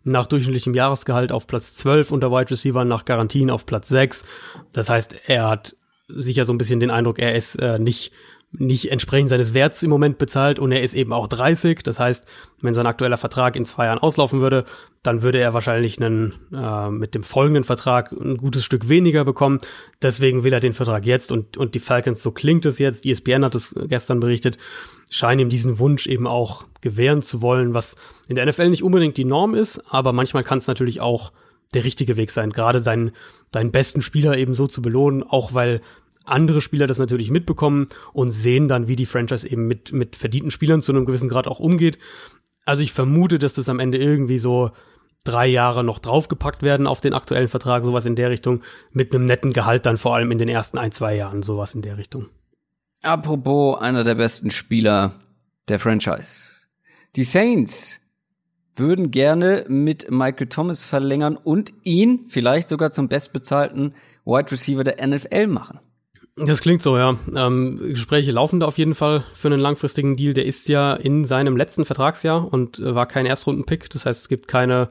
nach 0.07 0.27
durchschnittlichem 0.27 0.75
Jahresgehalt 0.75 1.33
auf 1.33 1.47
Platz 1.47 1.75
12 1.75 2.13
unter 2.13 2.31
Wide 2.31 2.51
Receiver, 2.51 2.85
nach 2.85 3.05
Garantien 3.05 3.51
auf 3.51 3.67
Platz 3.67 3.89
6. 3.89 4.25
Das 4.73 4.89
heißt, 4.89 5.17
er 5.27 5.49
hat 5.49 5.77
sicher 6.09 6.45
so 6.45 6.53
ein 6.53 6.59
bisschen 6.59 6.81
den 6.81 6.91
Eindruck, 6.91 7.19
er 7.19 7.35
ist 7.35 7.57
äh, 7.57 7.79
nicht 7.79 8.13
nicht 8.53 8.91
entsprechend 8.91 9.31
seines 9.31 9.55
Werts 9.55 9.83
im 9.83 9.91
Moment 9.91 10.19
bezahlt 10.19 10.59
und 10.59 10.73
er 10.73 10.83
ist 10.83 10.95
eben 10.95 11.13
auch 11.13 11.29
30. 11.29 11.83
Das 11.83 11.99
heißt, 11.99 12.25
wenn 12.63 12.75
sein 12.75 12.87
aktueller 12.87 13.17
Vertrag 13.17 13.57
in 13.57 13.67
zwei 13.67 13.87
Jahren 13.87 13.99
auslaufen 13.99 14.41
würde, 14.41 14.65
dann 15.03 15.23
würde 15.23 15.39
er 15.39 15.53
wahrscheinlich 15.53 16.01
einen, 16.01 16.35
äh, 16.53 16.91
mit 16.91 17.15
dem 17.15 17.23
folgenden 17.23 17.65
Vertrag 17.65 18.13
ein 18.13 18.37
gutes 18.37 18.65
Stück 18.65 18.89
weniger 18.89 19.25
bekommen. 19.25 19.61
Deswegen 20.01 20.45
will 20.45 20.53
er 20.53 20.61
den 20.61 20.73
Vertrag 20.73 21.05
jetzt 21.05 21.33
und, 21.33 21.57
und 21.57 21.75
die 21.75 21.81
Falcons, 21.81 22.23
so 22.23 22.31
klingt 22.31 22.65
es 22.67 22.79
jetzt, 22.79 23.05
ESPN 23.05 23.45
hat 23.45 23.55
es 23.55 23.75
gestern 23.89 24.21
berichtet, 24.21 24.59
scheinen 25.11 25.41
ihm 25.41 25.49
diesen 25.49 25.79
Wunsch 25.79 26.07
eben 26.07 26.27
auch 26.27 26.65
gewähren 26.81 27.23
zu 27.23 27.43
wollen, 27.43 27.75
was 27.75 27.97
in 28.29 28.37
der 28.37 28.47
NFL 28.47 28.69
nicht 28.69 28.83
unbedingt 28.83 29.17
die 29.17 29.25
Norm 29.25 29.55
ist, 29.55 29.81
aber 29.93 30.13
manchmal 30.13 30.45
kann 30.45 30.59
es 30.59 30.67
natürlich 30.67 31.01
auch 31.01 31.33
der 31.75 31.85
richtige 31.85 32.17
Weg 32.17 32.31
sein, 32.31 32.51
gerade 32.51 32.81
seinen, 32.81 33.13
seinen 33.53 33.73
besten 33.73 34.03
Spieler 34.03 34.37
eben 34.37 34.55
so 34.55 34.67
zu 34.67 34.83
belohnen, 34.83 35.23
auch 35.23 35.55
weil 35.55 35.81
andere 36.25 36.61
Spieler 36.61 36.87
das 36.87 36.99
natürlich 36.99 37.31
mitbekommen 37.31 37.89
und 38.13 38.31
sehen 38.31 38.69
dann, 38.69 38.89
wie 38.89 38.97
die 38.97 39.07
Franchise 39.07 39.49
eben 39.49 39.67
mit, 39.67 39.93
mit 39.93 40.17
verdienten 40.17 40.51
Spielern 40.51 40.83
zu 40.83 40.93
einem 40.93 41.05
gewissen 41.05 41.29
Grad 41.29 41.47
auch 41.47 41.61
umgeht. 41.61 41.99
Also 42.65 42.83
ich 42.83 42.93
vermute, 42.93 43.39
dass 43.39 43.55
das 43.55 43.69
am 43.69 43.79
Ende 43.79 43.99
irgendwie 43.99 44.41
so 44.41 44.73
drei 45.23 45.47
Jahre 45.47 45.85
noch 45.85 45.99
draufgepackt 45.99 46.63
werden 46.63 46.87
auf 46.87 47.01
den 47.01 47.15
aktuellen 47.15 47.49
Vertrag, 47.49 47.85
sowas 47.85 48.07
in 48.07 48.17
der 48.17 48.31
Richtung, 48.31 48.63
mit 48.93 49.15
einem 49.15 49.25
netten 49.25 49.53
Gehalt 49.53 49.87
dann 49.87 49.97
vor 49.97 50.15
allem 50.15 50.31
in 50.31 50.39
den 50.39 50.49
ersten 50.49 50.79
ein, 50.79 50.93
zwei 50.93 51.15
Jahren, 51.17 51.43
sowas 51.43 51.75
in 51.75 51.83
der 51.83 51.97
Richtung. 51.97 52.27
Apropos 53.07 53.79
einer 53.81 54.03
der 54.03 54.17
besten 54.17 54.51
Spieler 54.51 55.13
der 55.69 55.79
Franchise. 55.79 56.67
Die 57.15 57.23
Saints 57.23 58.01
würden 58.75 59.13
gerne 59.13 59.65
mit 59.69 60.11
Michael 60.11 60.49
Thomas 60.49 60.85
verlängern 60.85 61.37
und 61.37 61.73
ihn 61.85 62.25
vielleicht 62.27 62.69
sogar 62.69 62.91
zum 62.91 63.07
bestbezahlten 63.07 63.95
Wide 64.25 64.51
Receiver 64.51 64.83
der 64.83 65.07
NFL 65.07 65.47
machen. 65.47 65.79
Das 66.35 66.61
klingt 66.61 66.83
so, 66.83 66.99
ja. 66.99 67.17
Ähm, 67.37 67.79
Gespräche 67.81 68.33
laufen 68.33 68.59
da 68.59 68.67
auf 68.67 68.77
jeden 68.77 68.97
Fall 68.97 69.23
für 69.35 69.47
einen 69.47 69.61
langfristigen 69.61 70.17
Deal. 70.17 70.35
Der 70.35 70.45
ist 70.45 70.69
ja 70.69 70.93
in 70.95 71.25
seinem 71.25 71.57
letzten 71.57 71.85
Vertragsjahr 71.85 72.53
und 72.53 72.81
äh, 72.81 72.97
war 72.97 73.07
kein 73.07 73.25
Erstrunden-Pick. 73.25 73.89
Das 73.91 74.05
heißt, 74.05 74.23
es 74.23 74.29
gibt 74.29 74.49
keine, 74.49 74.89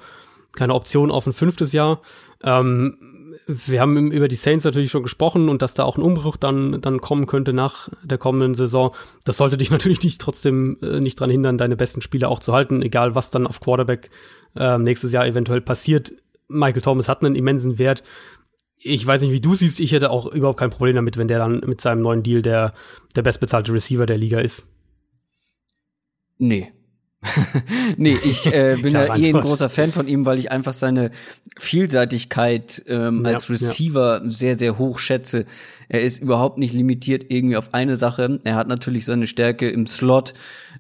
keine 0.53 0.74
Option 0.74 1.12
auf 1.12 1.27
ein 1.27 1.34
fünftes 1.34 1.74
Jahr. 1.74 2.01
Ähm, 2.43 3.14
wir 3.48 3.82
haben 3.82 4.12
über 4.12 4.28
die 4.28 4.36
Saints 4.36 4.66
natürlich 4.66 4.92
schon 4.92 5.04
gesprochen 5.04 5.50
und 5.50 5.62
dass 5.62 5.74
da 5.74 5.84
auch 5.84 5.98
ein 5.98 6.04
Umbruch 6.04 6.38
dann, 6.38 6.82
dann 6.82 7.00
kommen 7.00 7.28
könnte 7.28 7.54
nach 7.54 7.90
der 8.04 8.18
kommenden 8.18 8.56
Saison. 8.56 8.96
Das 9.24 9.38
sollte 9.38 9.58
dich 9.58 9.72
natürlich 9.72 10.02
nicht 10.04 10.20
trotzdem 10.20 10.78
äh, 10.82 11.00
nicht 11.00 11.20
dran 11.20 11.30
hindern, 11.30 11.58
deine 11.58 11.75
besten 11.75 12.02
Spieler 12.02 12.30
auch 12.30 12.40
zu 12.40 12.54
halten, 12.54 12.82
egal 12.82 13.16
was 13.16 13.32
dann 13.32 13.48
auf 13.48 13.60
Quarterback 13.60 14.10
äh, 14.56 14.78
nächstes 14.78 15.12
Jahr 15.12 15.28
eventuell 15.28 15.62
passiert. 15.62 16.14
Michael 16.48 16.82
Thomas 16.82 17.10
hat 17.10 17.24
einen 17.24 17.36
immensen 17.36 17.80
Wert 17.80 18.04
ich 18.88 19.06
weiß 19.06 19.22
nicht, 19.22 19.32
wie 19.32 19.42
du 19.42 19.56
siehst, 19.56 19.80
ich 19.80 19.94
hätte 19.94 20.12
auch 20.12 20.28
überhaupt 20.28 20.60
kein 20.60 20.70
Problem 20.70 20.96
damit, 20.96 21.18
wenn 21.18 21.28
der 21.28 21.40
dann 21.40 21.62
mit 21.66 21.82
seinem 21.82 22.02
neuen 22.02 22.22
Deal 22.22 22.44
der, 22.44 22.72
der 23.16 23.24
bestbezahlte 23.24 23.74
Receiver 23.74 24.06
der 24.06 24.20
Liga 24.20 24.40
ist. 24.40 24.68
Nee. 26.38 26.72
nee, 27.98 28.17
ich 28.24 28.46
äh, 28.48 28.77
bin 28.82 28.94
ja 28.94 29.15
eh 29.15 29.34
ein 29.34 29.41
großer 29.41 29.70
Fan 29.70 29.91
von 29.91 30.08
ihm, 30.08 30.25
weil 30.25 30.38
ich 30.38 30.51
einfach 30.51 30.74
seine 30.74 31.12
Vielseitigkeit 31.58 32.84
ähm, 32.88 33.24
ja, 33.25 33.32
als 33.32 33.50
Receiver 33.50 34.22
ja. 34.24 34.29
sehr, 34.29 34.55
sehr 34.55 34.77
hoch 34.77 35.00
schätze. 35.00 35.46
Er 35.88 36.01
ist 36.01 36.22
überhaupt 36.22 36.58
nicht 36.58 36.74
limitiert 36.74 37.25
irgendwie 37.29 37.58
auf 37.58 37.74
eine 37.74 37.96
Sache. 37.96 38.39
Er 38.44 38.55
hat 38.55 38.67
natürlich 38.67 39.05
seine 39.05 39.27
Stärke 39.27 39.70
im 39.70 39.86
Slot, 39.88 40.34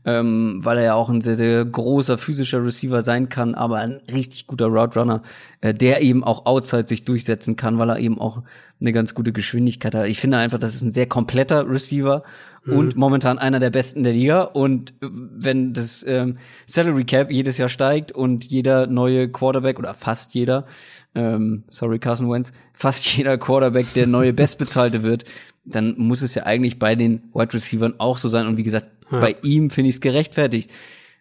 ähm, 0.03 0.59
weil 0.63 0.77
er 0.79 0.83
ja 0.83 0.93
auch 0.95 1.09
ein 1.09 1.21
sehr, 1.21 1.35
sehr 1.35 1.63
großer 1.63 2.17
physischer 2.17 2.63
Receiver 2.63 3.03
sein 3.03 3.29
kann, 3.29 3.55
aber 3.55 3.77
ein 3.77 4.01
richtig 4.11 4.47
guter 4.47 4.67
Route 4.67 4.99
Runner, 4.99 5.21
äh, 5.61 5.73
der 5.73 6.01
eben 6.01 6.23
auch 6.23 6.45
outside 6.45 6.87
sich 6.87 7.05
durchsetzen 7.05 7.55
kann, 7.55 7.77
weil 7.77 7.89
er 7.89 7.99
eben 7.99 8.19
auch 8.19 8.41
eine 8.81 8.93
ganz 8.93 9.13
gute 9.13 9.31
Geschwindigkeit 9.31 9.95
hat. 9.95 10.07
Ich 10.07 10.19
finde 10.19 10.37
einfach, 10.37 10.59
das 10.59 10.75
ist 10.75 10.81
ein 10.81 10.91
sehr 10.91 11.07
kompletter 11.07 11.69
Receiver 11.69 12.23
mhm. 12.65 12.77
und 12.77 12.95
momentan 12.95 13.37
einer 13.39 13.59
der 13.59 13.69
besten 13.69 14.03
der 14.03 14.13
Liga. 14.13 14.41
Und 14.41 14.93
wenn 14.99 15.73
das 15.73 16.05
ähm, 16.07 16.37
Salary 16.65 17.05
Cap 17.05 17.31
jedes 17.31 17.57
Jahr 17.57 17.69
steigt 17.69 18.11
und 18.11 18.45
jeder 18.45 18.87
neue 18.87 19.31
Quarterback 19.31 19.79
oder 19.79 19.93
fast 19.93 20.33
jeder 20.33 20.65
ähm, 21.15 21.63
sorry 21.69 21.97
Carson 21.97 22.29
Wentz, 22.29 22.51
fast 22.73 23.05
jeder 23.17 23.37
Quarterback 23.37 23.93
der 23.93 24.07
neue 24.07 24.33
Bestbezahlte 24.33 25.03
wird, 25.03 25.25
dann 25.63 25.95
muss 25.97 26.21
es 26.21 26.35
ja 26.35 26.43
eigentlich 26.43 26.77
bei 26.77 26.95
den 26.95 27.23
Wide 27.33 27.53
Receivers 27.53 27.93
auch 27.97 28.17
so 28.17 28.27
sein. 28.27 28.45
Und 28.45 28.57
wie 28.57 28.63
gesagt, 28.63 28.89
ja. 29.11 29.19
bei 29.19 29.35
ihm 29.41 29.69
finde 29.69 29.89
ich 29.89 29.95
es 29.95 30.01
gerechtfertigt. 30.01 30.69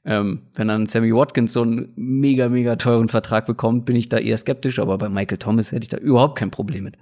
Ähm, 0.07 0.43
wenn 0.55 0.69
dann 0.69 0.87
Sammy 0.87 1.15
Watkins 1.15 1.55
so 1.55 1.63
einen 1.63 1.93
mega, 1.97 2.51
mega 2.51 2.77
teuren 2.77 3.09
Vertrag 3.09 3.47
bekommt, 3.47 3.87
bin 3.87 3.97
ich 3.97 4.11
da 4.11 4.19
eher 4.19 4.37
skeptisch, 4.37 4.79
aber 4.79 4.99
bei 4.99 5.09
Michael 5.09 5.39
Thomas 5.39 5.73
hätte 5.73 5.85
ich 5.85 5.89
da 5.89 5.97
überhaupt 5.97 6.39
kein 6.39 6.51
Problem 6.51 6.85
mit. 6.85 6.97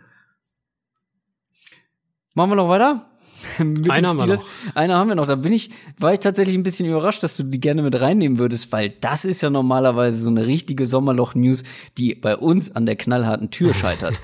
Machen 2.35 2.51
wir 2.51 2.57
noch 2.57 2.69
weiter? 2.69 3.11
Einer 3.89 4.09
haben 4.09 4.19
wir 4.19 4.27
noch. 4.27 4.45
Einer 4.75 4.97
haben 4.97 5.09
wir 5.09 5.15
noch. 5.15 5.27
Da 5.27 5.37
bin 5.37 5.53
ich, 5.53 5.71
war 5.99 6.13
ich 6.13 6.21
tatsächlich 6.21 6.57
ein 6.57 6.63
bisschen 6.63 6.89
überrascht, 6.89 7.23
dass 7.23 7.37
du 7.37 7.43
die 7.43 7.61
gerne 7.61 7.83
mit 7.83 8.01
reinnehmen 8.01 8.39
würdest, 8.39 8.73
weil 8.73 8.91
das 9.01 9.25
ist 9.25 9.41
ja 9.41 9.51
normalerweise 9.51 10.19
so 10.19 10.31
eine 10.31 10.47
richtige 10.47 10.87
Sommerloch-News, 10.87 11.65
die 11.99 12.15
bei 12.15 12.37
uns 12.37 12.75
an 12.75 12.87
der 12.87 12.97
knallharten 12.97 13.51
Tür 13.51 13.75
scheitert. 13.75 14.21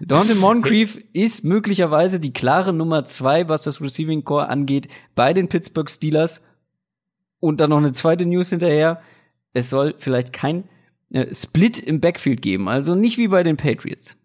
Dante 0.00 0.34
Moncrief 0.34 1.02
ist 1.12 1.44
möglicherweise 1.44 2.20
die 2.20 2.32
klare 2.32 2.72
Nummer 2.72 3.04
zwei, 3.04 3.48
was 3.48 3.62
das 3.62 3.80
Receiving 3.80 4.24
Core 4.24 4.48
angeht, 4.48 4.88
bei 5.14 5.32
den 5.32 5.48
Pittsburgh 5.48 5.88
Steelers. 5.88 6.42
Und 7.38 7.60
dann 7.60 7.70
noch 7.70 7.78
eine 7.78 7.92
zweite 7.92 8.26
News 8.26 8.50
hinterher. 8.50 9.00
Es 9.52 9.70
soll 9.70 9.94
vielleicht 9.98 10.32
kein 10.32 10.64
äh, 11.12 11.32
Split 11.34 11.78
im 11.78 12.00
Backfield 12.00 12.42
geben, 12.42 12.68
also 12.68 12.94
nicht 12.94 13.18
wie 13.18 13.28
bei 13.28 13.42
den 13.42 13.56
Patriots. 13.56 14.16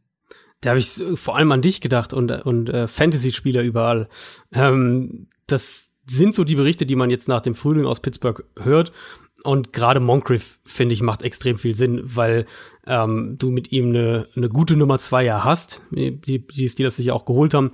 Da 0.62 0.72
habe 0.72 0.80
ich 0.80 1.03
vor 1.15 1.38
allem 1.38 1.51
an 1.51 1.62
dich 1.62 1.82
gedacht 1.82 2.13
und, 2.13 2.32
und 2.32 2.70
äh, 2.70 2.88
Fantasy-Spieler 2.88 3.63
überall. 3.63 4.08
Ähm, 4.51 5.27
das 5.48 5.88
sind 6.06 6.36
so 6.36 6.44
die 6.44 6.56
Berichte, 6.56 6.86
die 6.86 6.96
man 6.96 7.10
jetzt 7.10 7.27
nach 7.27 7.41
dem 7.41 7.56
Frühling 7.56 7.86
aus 7.86 8.00
Pittsburgh 8.00 8.44
hört. 8.60 8.91
Und 9.44 9.74
gerade 9.74 10.00
Moncrief, 10.00 10.60
finde 10.65 10.94
ich, 10.94 11.01
macht 11.01 11.24
extrem 11.24 11.58
viel 11.58 11.74
Sinn, 11.74 12.01
weil 12.03 12.46
ähm, 12.86 13.38
du 13.39 13.50
mit 13.50 13.72
ihm 13.72 13.89
eine, 13.89 14.27
eine 14.36 14.50
gute 14.50 14.75
Nummer 14.75 15.00
zwei 15.00 15.24
ja 15.24 15.44
hast, 15.44 15.82
die, 15.89 16.46
die 16.46 16.70
Steelers 16.70 16.98
sich 16.98 17.08
ja 17.08 17.13
auch 17.13 17.25
geholt 17.25 17.56
haben. 17.56 17.72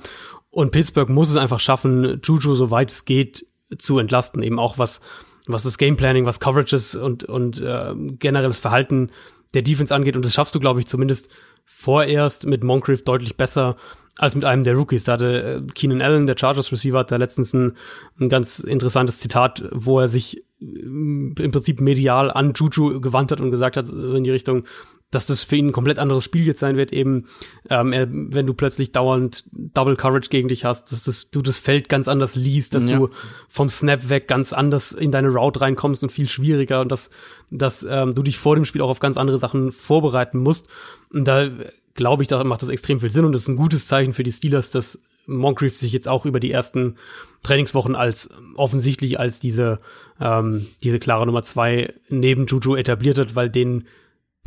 Und 0.49 0.71
Pittsburgh 0.71 1.09
muss 1.09 1.29
es 1.29 1.35
einfach 1.35 1.59
schaffen, 1.59 2.21
Juju, 2.23 2.55
soweit 2.55 2.91
es 2.91 3.03
geht, 3.03 3.45
zu 3.77 3.99
entlasten. 3.99 4.41
Eben 4.43 4.59
auch 4.59 4.77
was, 4.77 5.01
was 5.45 5.63
das 5.63 5.77
Gameplanning, 5.77 6.25
was 6.25 6.39
Coverages 6.39 6.95
und, 6.95 7.25
und 7.25 7.59
äh, 7.59 7.93
generelles 8.17 8.59
Verhalten 8.59 9.11
der 9.53 9.61
Defense 9.61 9.93
angeht. 9.93 10.15
Und 10.15 10.25
das 10.25 10.33
schaffst 10.33 10.55
du, 10.55 10.59
glaube 10.61 10.79
ich, 10.79 10.87
zumindest 10.87 11.27
vorerst 11.67 12.47
mit 12.47 12.63
Moncrief 12.63 13.03
deutlich 13.03 13.37
besser 13.37 13.75
als 14.17 14.33
mit 14.33 14.45
einem 14.45 14.63
der 14.63 14.75
Rookies. 14.75 15.03
Da 15.03 15.13
hatte 15.13 15.61
äh, 15.67 15.73
Keenan 15.73 16.01
Allen, 16.01 16.25
der 16.25 16.35
Chargers 16.37 16.71
Receiver, 16.71 16.99
hat 16.99 17.11
da 17.11 17.17
letztens 17.17 17.53
ein, 17.53 17.73
ein 18.19 18.29
ganz 18.29 18.59
interessantes 18.59 19.19
Zitat, 19.19 19.63
wo 19.71 19.99
er 19.99 20.07
sich 20.07 20.37
äh, 20.37 20.63
im 20.63 21.33
Prinzip 21.35 21.79
medial 21.81 22.31
an 22.31 22.53
Juju 22.55 22.99
gewandt 22.99 23.31
hat 23.31 23.41
und 23.41 23.51
gesagt 23.51 23.77
hat 23.77 23.89
in 23.89 24.23
die 24.23 24.31
Richtung, 24.31 24.63
dass 25.11 25.25
das 25.25 25.43
für 25.43 25.55
ihn 25.55 25.67
ein 25.67 25.71
komplett 25.71 25.99
anderes 25.99 26.23
Spiel 26.23 26.45
jetzt 26.45 26.59
sein 26.59 26.75
wird, 26.75 26.91
eben, 26.91 27.27
ähm, 27.69 27.93
er, 27.93 28.07
wenn 28.11 28.45
du 28.45 28.53
plötzlich 28.53 28.91
dauernd 28.91 29.45
Double 29.51 29.95
Coverage 29.95 30.29
gegen 30.29 30.49
dich 30.49 30.65
hast, 30.65 30.91
dass 30.91 31.05
das, 31.05 31.29
du 31.29 31.41
das 31.41 31.57
Feld 31.57 31.87
ganz 31.87 32.07
anders 32.09 32.35
liest, 32.35 32.75
dass 32.75 32.85
ja. 32.85 32.97
du 32.97 33.09
vom 33.47 33.69
Snap 33.69 34.09
weg 34.09 34.27
ganz 34.27 34.51
anders 34.51 34.91
in 34.91 35.11
deine 35.11 35.29
Route 35.29 35.61
reinkommst 35.61 36.03
und 36.03 36.11
viel 36.11 36.27
schwieriger 36.27 36.81
und 36.81 36.91
dass, 36.91 37.09
dass 37.49 37.85
ähm, 37.89 38.15
du 38.15 38.23
dich 38.23 38.37
vor 38.37 38.55
dem 38.55 38.65
Spiel 38.65 38.81
auch 38.81 38.89
auf 38.89 38.99
ganz 38.99 39.17
andere 39.17 39.39
Sachen 39.39 39.71
vorbereiten 39.71 40.39
musst. 40.39 40.67
Und 41.13 41.25
da 41.25 41.49
glaube 41.93 42.23
ich, 42.23 42.27
da 42.27 42.43
macht 42.43 42.61
das 42.61 42.69
extrem 42.69 42.99
viel 42.99 43.09
Sinn 43.09 43.25
und 43.25 43.31
das 43.31 43.43
ist 43.43 43.47
ein 43.47 43.55
gutes 43.55 43.87
Zeichen 43.87 44.11
für 44.11 44.23
die 44.23 44.31
Steelers, 44.31 44.71
dass 44.71 44.99
Moncrief 45.25 45.75
sich 45.77 45.91
jetzt 45.93 46.07
auch 46.07 46.25
über 46.25 46.39
die 46.39 46.51
ersten 46.51 46.95
Trainingswochen 47.43 47.95
als 47.95 48.29
offensichtlich 48.55 49.19
als 49.19 49.39
diese, 49.39 49.79
ähm, 50.19 50.67
diese 50.83 50.99
klare 50.99 51.25
Nummer 51.25 51.43
zwei 51.43 51.93
neben 52.09 52.45
Juju 52.45 52.75
etabliert 52.75 53.17
hat, 53.19 53.35
weil 53.35 53.49
den 53.49 53.85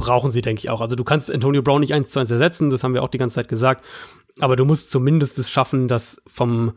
brauchen 0.00 0.30
sie, 0.30 0.42
denke 0.42 0.60
ich, 0.60 0.70
auch. 0.70 0.80
Also 0.80 0.96
du 0.96 1.04
kannst 1.04 1.30
Antonio 1.30 1.62
Brown 1.62 1.80
nicht 1.80 1.94
eins 1.94 2.10
zu 2.10 2.18
eins 2.18 2.30
ersetzen, 2.30 2.70
das 2.70 2.82
haben 2.82 2.94
wir 2.94 3.02
auch 3.02 3.08
die 3.08 3.18
ganze 3.18 3.34
Zeit 3.36 3.48
gesagt. 3.48 3.84
Aber 4.40 4.56
du 4.56 4.64
musst 4.64 4.90
zumindest 4.90 5.38
es 5.38 5.50
schaffen, 5.50 5.86
dass 5.86 6.20
vom, 6.26 6.72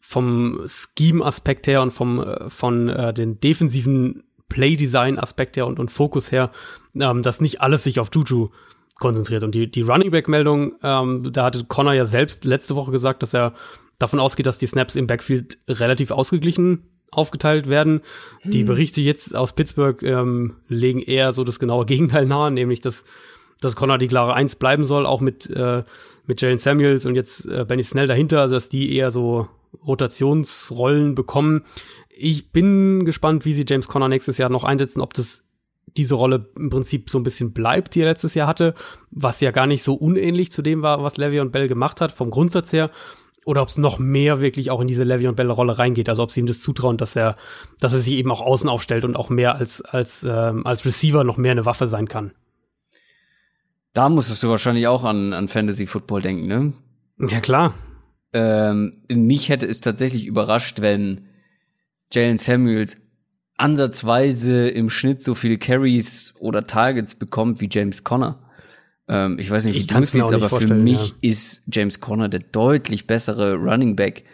vom 0.00 0.60
Scheme-Aspekt 0.66 1.66
her 1.66 1.80
und 1.80 1.92
vom, 1.92 2.20
äh, 2.20 2.50
von 2.50 2.88
äh, 2.88 3.14
den 3.14 3.40
defensiven 3.40 4.24
Play-Design-Aspekt 4.48 5.56
her 5.56 5.66
und, 5.66 5.78
und 5.78 5.90
Fokus 5.90 6.32
her, 6.32 6.50
ähm, 7.00 7.22
dass 7.22 7.40
nicht 7.40 7.60
alles 7.60 7.84
sich 7.84 8.00
auf 8.00 8.10
Juju 8.12 8.50
konzentriert. 8.96 9.42
Und 9.42 9.54
die, 9.54 9.70
die 9.70 9.82
Running 9.82 10.10
Back-Meldung, 10.10 10.74
ähm, 10.82 11.32
da 11.32 11.44
hatte 11.44 11.64
Connor 11.64 11.94
ja 11.94 12.06
selbst 12.06 12.44
letzte 12.44 12.74
Woche 12.74 12.90
gesagt, 12.90 13.22
dass 13.22 13.34
er 13.34 13.54
davon 13.98 14.20
ausgeht, 14.20 14.46
dass 14.46 14.58
die 14.58 14.66
Snaps 14.66 14.96
im 14.96 15.06
Backfield 15.06 15.58
relativ 15.68 16.10
ausgeglichen 16.10 16.93
aufgeteilt 17.16 17.68
werden. 17.68 18.02
Hm. 18.40 18.50
Die 18.50 18.64
Berichte 18.64 19.00
jetzt 19.00 19.34
aus 19.34 19.54
Pittsburgh 19.54 20.02
ähm, 20.02 20.54
legen 20.68 21.00
eher 21.00 21.32
so 21.32 21.44
das 21.44 21.58
genaue 21.58 21.86
Gegenteil 21.86 22.26
nahe, 22.26 22.50
nämlich 22.50 22.80
dass, 22.80 23.04
dass 23.60 23.76
Connor 23.76 23.98
die 23.98 24.08
klare 24.08 24.34
Eins 24.34 24.56
bleiben 24.56 24.84
soll, 24.84 25.06
auch 25.06 25.20
mit, 25.20 25.48
äh, 25.50 25.82
mit 26.26 26.40
Jalen 26.40 26.58
Samuels 26.58 27.06
und 27.06 27.14
jetzt 27.14 27.46
äh, 27.46 27.64
Benny 27.64 27.82
Snell 27.82 28.06
dahinter, 28.06 28.40
also 28.40 28.54
dass 28.54 28.68
die 28.68 28.94
eher 28.94 29.10
so 29.10 29.48
Rotationsrollen 29.86 31.14
bekommen. 31.14 31.64
Ich 32.16 32.52
bin 32.52 33.04
gespannt, 33.04 33.44
wie 33.44 33.52
sie 33.52 33.64
James 33.68 33.88
Conner 33.88 34.08
nächstes 34.08 34.38
Jahr 34.38 34.50
noch 34.50 34.64
einsetzen, 34.64 35.00
ob 35.00 35.14
das 35.14 35.42
diese 35.96 36.14
Rolle 36.14 36.48
im 36.56 36.70
Prinzip 36.70 37.10
so 37.10 37.18
ein 37.18 37.22
bisschen 37.22 37.52
bleibt, 37.52 37.94
die 37.94 38.00
er 38.00 38.06
letztes 38.06 38.34
Jahr 38.34 38.48
hatte, 38.48 38.74
was 39.10 39.40
ja 39.40 39.50
gar 39.50 39.66
nicht 39.66 39.82
so 39.82 39.94
unähnlich 39.94 40.50
zu 40.50 40.62
dem 40.62 40.82
war, 40.82 41.02
was 41.02 41.16
Levy 41.16 41.40
und 41.40 41.52
Bell 41.52 41.68
gemacht 41.68 42.00
hat, 42.00 42.12
vom 42.12 42.30
Grundsatz 42.30 42.72
her, 42.72 42.90
oder 43.46 43.62
ob 43.62 43.68
es 43.68 43.78
noch 43.78 43.98
mehr 43.98 44.40
wirklich 44.40 44.70
auch 44.70 44.80
in 44.80 44.88
diese 44.88 45.04
Levy 45.04 45.28
und 45.28 45.36
Bell 45.36 45.50
Rolle 45.50 45.78
reingeht, 45.78 46.08
also 46.08 46.22
ob 46.22 46.30
sie 46.30 46.40
ihm 46.40 46.46
das 46.46 46.60
zutrauen, 46.60 46.96
dass 46.96 47.16
er, 47.16 47.36
dass 47.80 47.92
er 47.92 48.00
sich 48.00 48.14
eben 48.14 48.30
auch 48.30 48.40
außen 48.40 48.68
aufstellt 48.68 49.04
und 49.04 49.16
auch 49.16 49.30
mehr 49.30 49.54
als 49.56 49.82
als 49.82 50.24
ähm, 50.28 50.66
als 50.66 50.84
Receiver 50.84 51.24
noch 51.24 51.36
mehr 51.36 51.52
eine 51.52 51.66
Waffe 51.66 51.86
sein 51.86 52.08
kann. 52.08 52.32
Da 53.92 54.08
musstest 54.08 54.42
du 54.42 54.48
wahrscheinlich 54.48 54.86
auch 54.86 55.04
an 55.04 55.32
an 55.32 55.48
Fantasy 55.48 55.86
Football 55.86 56.22
denken, 56.22 56.46
ne? 56.46 56.72
Ja 57.18 57.40
klar. 57.40 57.74
Ähm, 58.32 59.04
mich 59.08 59.48
hätte 59.48 59.66
es 59.66 59.80
tatsächlich 59.80 60.26
überrascht, 60.26 60.80
wenn 60.80 61.28
Jalen 62.12 62.38
Samuels 62.38 62.98
ansatzweise 63.56 64.68
im 64.68 64.90
Schnitt 64.90 65.22
so 65.22 65.34
viele 65.34 65.58
Carries 65.58 66.34
oder 66.40 66.64
Targets 66.64 67.14
bekommt 67.14 67.60
wie 67.60 67.68
James 67.70 68.02
Conner. 68.02 68.43
Ähm, 69.08 69.38
ich 69.38 69.50
weiß 69.50 69.64
nicht, 69.66 69.80
wie 69.80 69.86
du 69.86 69.98
es 69.98 70.12
siehst, 70.12 70.32
aber 70.32 70.48
für 70.48 70.74
mich 70.74 71.10
ja. 71.10 71.30
ist 71.30 71.62
James 71.70 72.00
Conner 72.00 72.28
der 72.28 72.40
deutlich 72.40 73.06
bessere 73.06 73.54
Running 73.54 73.96
Back, 73.96 74.24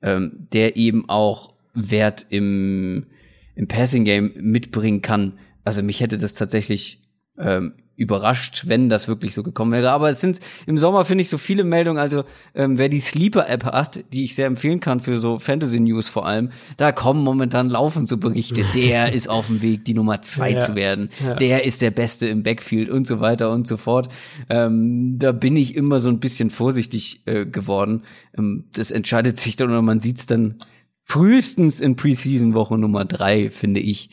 ähm, 0.00 0.48
der 0.52 0.76
eben 0.76 1.08
auch 1.08 1.54
Wert 1.74 2.26
im, 2.30 3.06
im 3.54 3.68
Passing 3.68 4.04
Game 4.04 4.32
mitbringen 4.36 5.02
kann. 5.02 5.38
Also 5.64 5.82
mich 5.82 6.00
hätte 6.00 6.18
das 6.18 6.34
tatsächlich 6.34 7.00
ähm, 7.38 7.74
überrascht, 7.96 8.64
wenn 8.66 8.88
das 8.88 9.06
wirklich 9.06 9.34
so 9.34 9.42
gekommen 9.42 9.72
wäre. 9.72 9.90
Aber 9.90 10.08
es 10.08 10.20
sind 10.20 10.40
im 10.66 10.78
Sommer, 10.78 11.04
finde 11.04 11.22
ich, 11.22 11.28
so 11.28 11.38
viele 11.38 11.64
Meldungen. 11.64 12.00
Also, 12.00 12.24
ähm, 12.54 12.78
wer 12.78 12.88
die 12.88 13.00
Sleeper-App 13.00 13.64
hat, 13.64 14.04
die 14.12 14.24
ich 14.24 14.34
sehr 14.34 14.46
empfehlen 14.46 14.80
kann 14.80 15.00
für 15.00 15.18
so 15.18 15.38
Fantasy-News 15.38 16.08
vor 16.08 16.26
allem, 16.26 16.50
da 16.76 16.92
kommen 16.92 17.22
momentan 17.22 17.68
laufend 17.68 18.08
so 18.08 18.16
Berichte. 18.16 18.64
Der 18.74 19.12
ist 19.12 19.28
auf 19.28 19.46
dem 19.46 19.62
Weg, 19.62 19.84
die 19.84 19.94
Nummer 19.94 20.22
zwei 20.22 20.52
ja, 20.52 20.58
zu 20.58 20.74
werden. 20.74 21.10
Ja. 21.24 21.34
Der 21.34 21.64
ist 21.64 21.82
der 21.82 21.90
Beste 21.90 22.26
im 22.28 22.42
Backfield 22.42 22.88
und 22.90 23.06
so 23.06 23.20
weiter 23.20 23.52
und 23.52 23.68
so 23.68 23.76
fort. 23.76 24.08
Ähm, 24.48 25.18
da 25.18 25.32
bin 25.32 25.56
ich 25.56 25.76
immer 25.76 26.00
so 26.00 26.08
ein 26.08 26.20
bisschen 26.20 26.50
vorsichtig 26.50 27.22
äh, 27.26 27.44
geworden. 27.46 28.02
Ähm, 28.36 28.64
das 28.72 28.90
entscheidet 28.90 29.38
sich 29.38 29.56
dann 29.56 29.70
oder 29.70 29.82
man 29.82 30.00
sieht 30.00 30.18
es 30.18 30.26
dann 30.26 30.56
frühestens 31.02 31.80
in 31.80 31.96
Preseason-Woche 31.96 32.78
Nummer 32.78 33.04
drei, 33.04 33.50
finde 33.50 33.80
ich, 33.80 34.10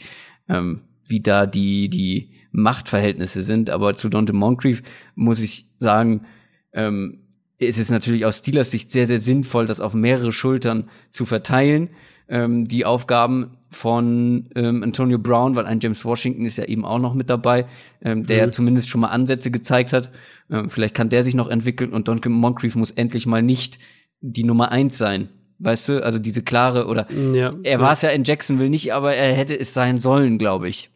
ähm, 0.50 0.82
wie 1.08 1.22
da 1.22 1.46
die, 1.46 1.90
die 1.90 2.39
Machtverhältnisse 2.52 3.42
sind. 3.42 3.70
Aber 3.70 3.96
zu 3.96 4.10
Dante 4.10 4.34
Moncrief 4.34 4.84
muss 5.16 5.40
ich 5.40 5.68
sagen, 5.78 6.26
ähm, 6.74 7.20
es 7.60 7.78
ist 7.78 7.92
natürlich 7.92 8.26
aus 8.26 8.38
Steelers 8.38 8.72
Sicht 8.72 8.90
sehr, 8.92 9.06
sehr 9.06 9.20
sinnvoll, 9.20 9.68
das 9.68 9.82
auf 9.82 9.94
mehrere 9.94 10.32
Schultern 10.32 10.90
zu 11.12 11.26
verteilen. 11.26 11.90
Ähm, 12.30 12.66
die 12.66 12.86
Aufgaben 12.86 13.58
von 13.72 14.50
ähm, 14.56 14.84
Antonio 14.84 15.20
Brown, 15.20 15.56
weil 15.56 15.66
ein 15.66 15.80
James 15.80 16.06
Washington 16.06 16.46
ist 16.46 16.58
ja 16.58 16.66
eben 16.66 16.86
auch 16.86 17.00
noch 17.00 17.14
mit 17.14 17.30
dabei, 17.30 17.68
ähm, 18.02 18.26
der 18.26 18.48
mhm. 18.48 18.54
zumindest 18.54 18.90
schon 18.90 19.02
mal 19.02 19.10
Ansätze 19.10 19.52
gezeigt 19.52 19.94
hat. 19.94 20.12
Ähm, 20.50 20.70
vielleicht 20.70 20.96
kann 20.96 21.10
der 21.10 21.24
sich 21.24 21.36
noch 21.36 21.50
entwickeln 21.50 21.92
und 21.92 22.08
Don 22.08 22.22
Moncrief 22.28 22.76
muss 22.76 22.92
endlich 22.92 23.26
mal 23.26 23.44
nicht 23.44 23.80
die 24.22 24.44
Nummer 24.44 24.72
eins 24.72 24.98
sein. 24.98 25.30
Weißt 25.60 25.90
du, 25.90 26.04
also 26.04 26.20
diese 26.20 26.42
klare 26.42 26.88
oder 26.88 27.12
ja, 27.12 27.54
er 27.64 27.82
war 27.82 27.92
es 27.92 28.02
ja 28.02 28.10
in 28.10 28.24
Jacksonville 28.24 28.70
nicht, 28.70 28.94
aber 28.94 29.14
er 29.14 29.34
hätte 29.34 29.60
es 29.60 29.74
sein 29.74 29.98
sollen, 30.00 30.38
glaube 30.38 30.70
ich. 30.70 30.90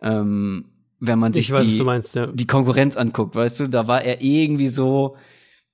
Ähm, 0.00 0.64
wenn 1.00 1.18
man 1.18 1.32
sich 1.32 1.52
weiß, 1.52 1.62
die, 1.62 1.82
meinst, 1.82 2.14
ja. 2.14 2.26
die 2.26 2.46
Konkurrenz 2.46 2.96
anguckt, 2.96 3.34
weißt 3.34 3.60
du, 3.60 3.66
da 3.68 3.86
war 3.86 4.02
er 4.02 4.22
irgendwie 4.22 4.68
so, 4.68 5.16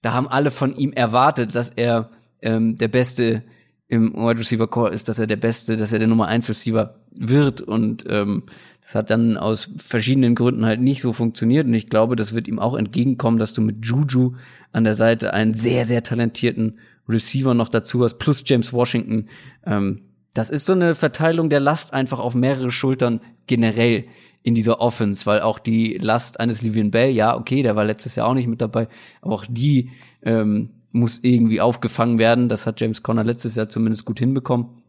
da 0.02 0.12
haben 0.12 0.28
alle 0.28 0.50
von 0.50 0.76
ihm 0.76 0.92
erwartet, 0.92 1.54
dass 1.54 1.70
er 1.70 2.10
ähm, 2.42 2.76
der 2.76 2.88
Beste 2.88 3.42
im 3.88 4.14
Wide 4.14 4.40
Receiver 4.40 4.66
Core 4.66 4.90
ist, 4.90 5.08
dass 5.08 5.18
er 5.18 5.26
der 5.26 5.36
Beste, 5.36 5.76
dass 5.76 5.92
er 5.92 5.98
der 5.98 6.08
Nummer 6.08 6.26
1 6.26 6.48
Receiver 6.48 6.96
wird 7.12 7.60
und 7.60 8.04
ähm, 8.08 8.44
das 8.82 8.94
hat 8.94 9.10
dann 9.10 9.36
aus 9.36 9.70
verschiedenen 9.76 10.34
Gründen 10.34 10.66
halt 10.66 10.80
nicht 10.80 11.00
so 11.00 11.12
funktioniert 11.12 11.66
und 11.66 11.74
ich 11.74 11.88
glaube, 11.88 12.16
das 12.16 12.34
wird 12.34 12.48
ihm 12.48 12.58
auch 12.58 12.74
entgegenkommen, 12.74 13.38
dass 13.38 13.54
du 13.54 13.62
mit 13.62 13.84
Juju 13.84 14.34
an 14.72 14.84
der 14.84 14.94
Seite 14.94 15.32
einen 15.32 15.54
sehr, 15.54 15.84
sehr 15.84 16.02
talentierten 16.02 16.78
Receiver 17.08 17.54
noch 17.54 17.68
dazu 17.68 18.02
hast, 18.02 18.18
plus 18.18 18.42
James 18.44 18.72
Washington. 18.72 19.28
Ähm, 19.64 20.02
das 20.34 20.50
ist 20.50 20.66
so 20.66 20.72
eine 20.72 20.94
Verteilung 20.94 21.48
der 21.48 21.60
Last 21.60 21.94
einfach 21.94 22.18
auf 22.18 22.34
mehrere 22.34 22.70
Schultern 22.70 23.20
generell 23.46 24.04
in 24.44 24.54
dieser 24.54 24.78
Offense, 24.80 25.24
weil 25.24 25.40
auch 25.40 25.58
die 25.58 25.94
Last 25.94 26.38
eines 26.38 26.60
Livian 26.60 26.90
Bell, 26.90 27.10
ja, 27.10 27.34
okay, 27.34 27.62
der 27.62 27.76
war 27.76 27.84
letztes 27.84 28.14
Jahr 28.14 28.28
auch 28.28 28.34
nicht 28.34 28.46
mit 28.46 28.60
dabei, 28.60 28.88
aber 29.22 29.34
auch 29.34 29.46
die 29.48 29.90
ähm, 30.22 30.68
muss 30.92 31.20
irgendwie 31.22 31.62
aufgefangen 31.62 32.18
werden. 32.18 32.50
Das 32.50 32.66
hat 32.66 32.78
James 32.78 33.02
Conner 33.02 33.24
letztes 33.24 33.56
Jahr 33.56 33.70
zumindest 33.70 34.04
gut 34.04 34.18
hinbekommen. 34.18 34.82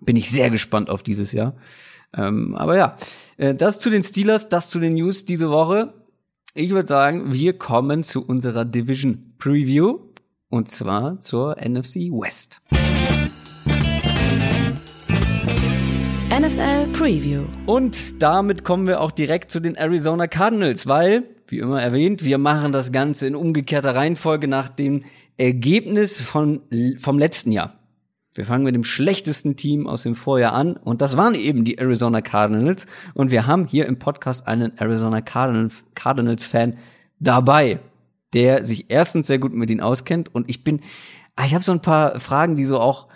Bin 0.00 0.16
ich 0.16 0.28
sehr 0.28 0.50
gespannt 0.50 0.90
auf 0.90 1.04
dieses 1.04 1.30
Jahr. 1.30 1.54
Ähm, 2.12 2.56
aber 2.56 2.76
ja, 2.76 2.96
äh, 3.36 3.54
das 3.54 3.78
zu 3.78 3.90
den 3.90 4.02
Steelers, 4.02 4.48
das 4.48 4.70
zu 4.70 4.80
den 4.80 4.94
News 4.94 5.24
diese 5.24 5.50
Woche. 5.50 5.94
Ich 6.54 6.70
würde 6.70 6.88
sagen, 6.88 7.32
wir 7.32 7.56
kommen 7.56 8.02
zu 8.02 8.26
unserer 8.26 8.64
Division 8.64 9.34
Preview 9.38 10.00
und 10.48 10.68
zwar 10.68 11.20
zur 11.20 11.56
NFC 11.56 12.10
West. 12.10 12.60
NFL 16.40 16.86
Preview. 16.92 17.44
Und 17.66 18.22
damit 18.22 18.64
kommen 18.64 18.86
wir 18.86 19.02
auch 19.02 19.10
direkt 19.10 19.50
zu 19.50 19.60
den 19.60 19.74
Arizona 19.74 20.26
Cardinals, 20.26 20.86
weil, 20.86 21.24
wie 21.48 21.58
immer 21.58 21.82
erwähnt, 21.82 22.24
wir 22.24 22.38
machen 22.38 22.72
das 22.72 22.92
Ganze 22.92 23.26
in 23.26 23.36
umgekehrter 23.36 23.94
Reihenfolge 23.94 24.48
nach 24.48 24.70
dem 24.70 25.04
Ergebnis 25.36 26.22
von, 26.22 26.62
vom 26.96 27.18
letzten 27.18 27.52
Jahr. 27.52 27.74
Wir 28.32 28.46
fangen 28.46 28.64
mit 28.64 28.74
dem 28.74 28.84
schlechtesten 28.84 29.56
Team 29.56 29.86
aus 29.86 30.04
dem 30.04 30.14
Vorjahr 30.14 30.54
an 30.54 30.78
und 30.78 31.02
das 31.02 31.18
waren 31.18 31.34
eben 31.34 31.64
die 31.64 31.76
Arizona 31.76 32.22
Cardinals 32.22 32.86
und 33.12 33.30
wir 33.30 33.46
haben 33.46 33.66
hier 33.66 33.84
im 33.84 33.98
Podcast 33.98 34.48
einen 34.48 34.78
Arizona 34.78 35.20
Cardinals 35.20 36.46
Fan 36.46 36.78
dabei, 37.18 37.80
der 38.32 38.64
sich 38.64 38.86
erstens 38.88 39.26
sehr 39.26 39.40
gut 39.40 39.52
mit 39.52 39.68
ihnen 39.68 39.82
auskennt 39.82 40.34
und 40.34 40.48
ich 40.48 40.64
bin, 40.64 40.80
ah, 41.36 41.44
ich 41.44 41.52
habe 41.52 41.64
so 41.64 41.72
ein 41.72 41.82
paar 41.82 42.18
Fragen, 42.18 42.56
die 42.56 42.64
so 42.64 42.80
auch, 42.80 43.08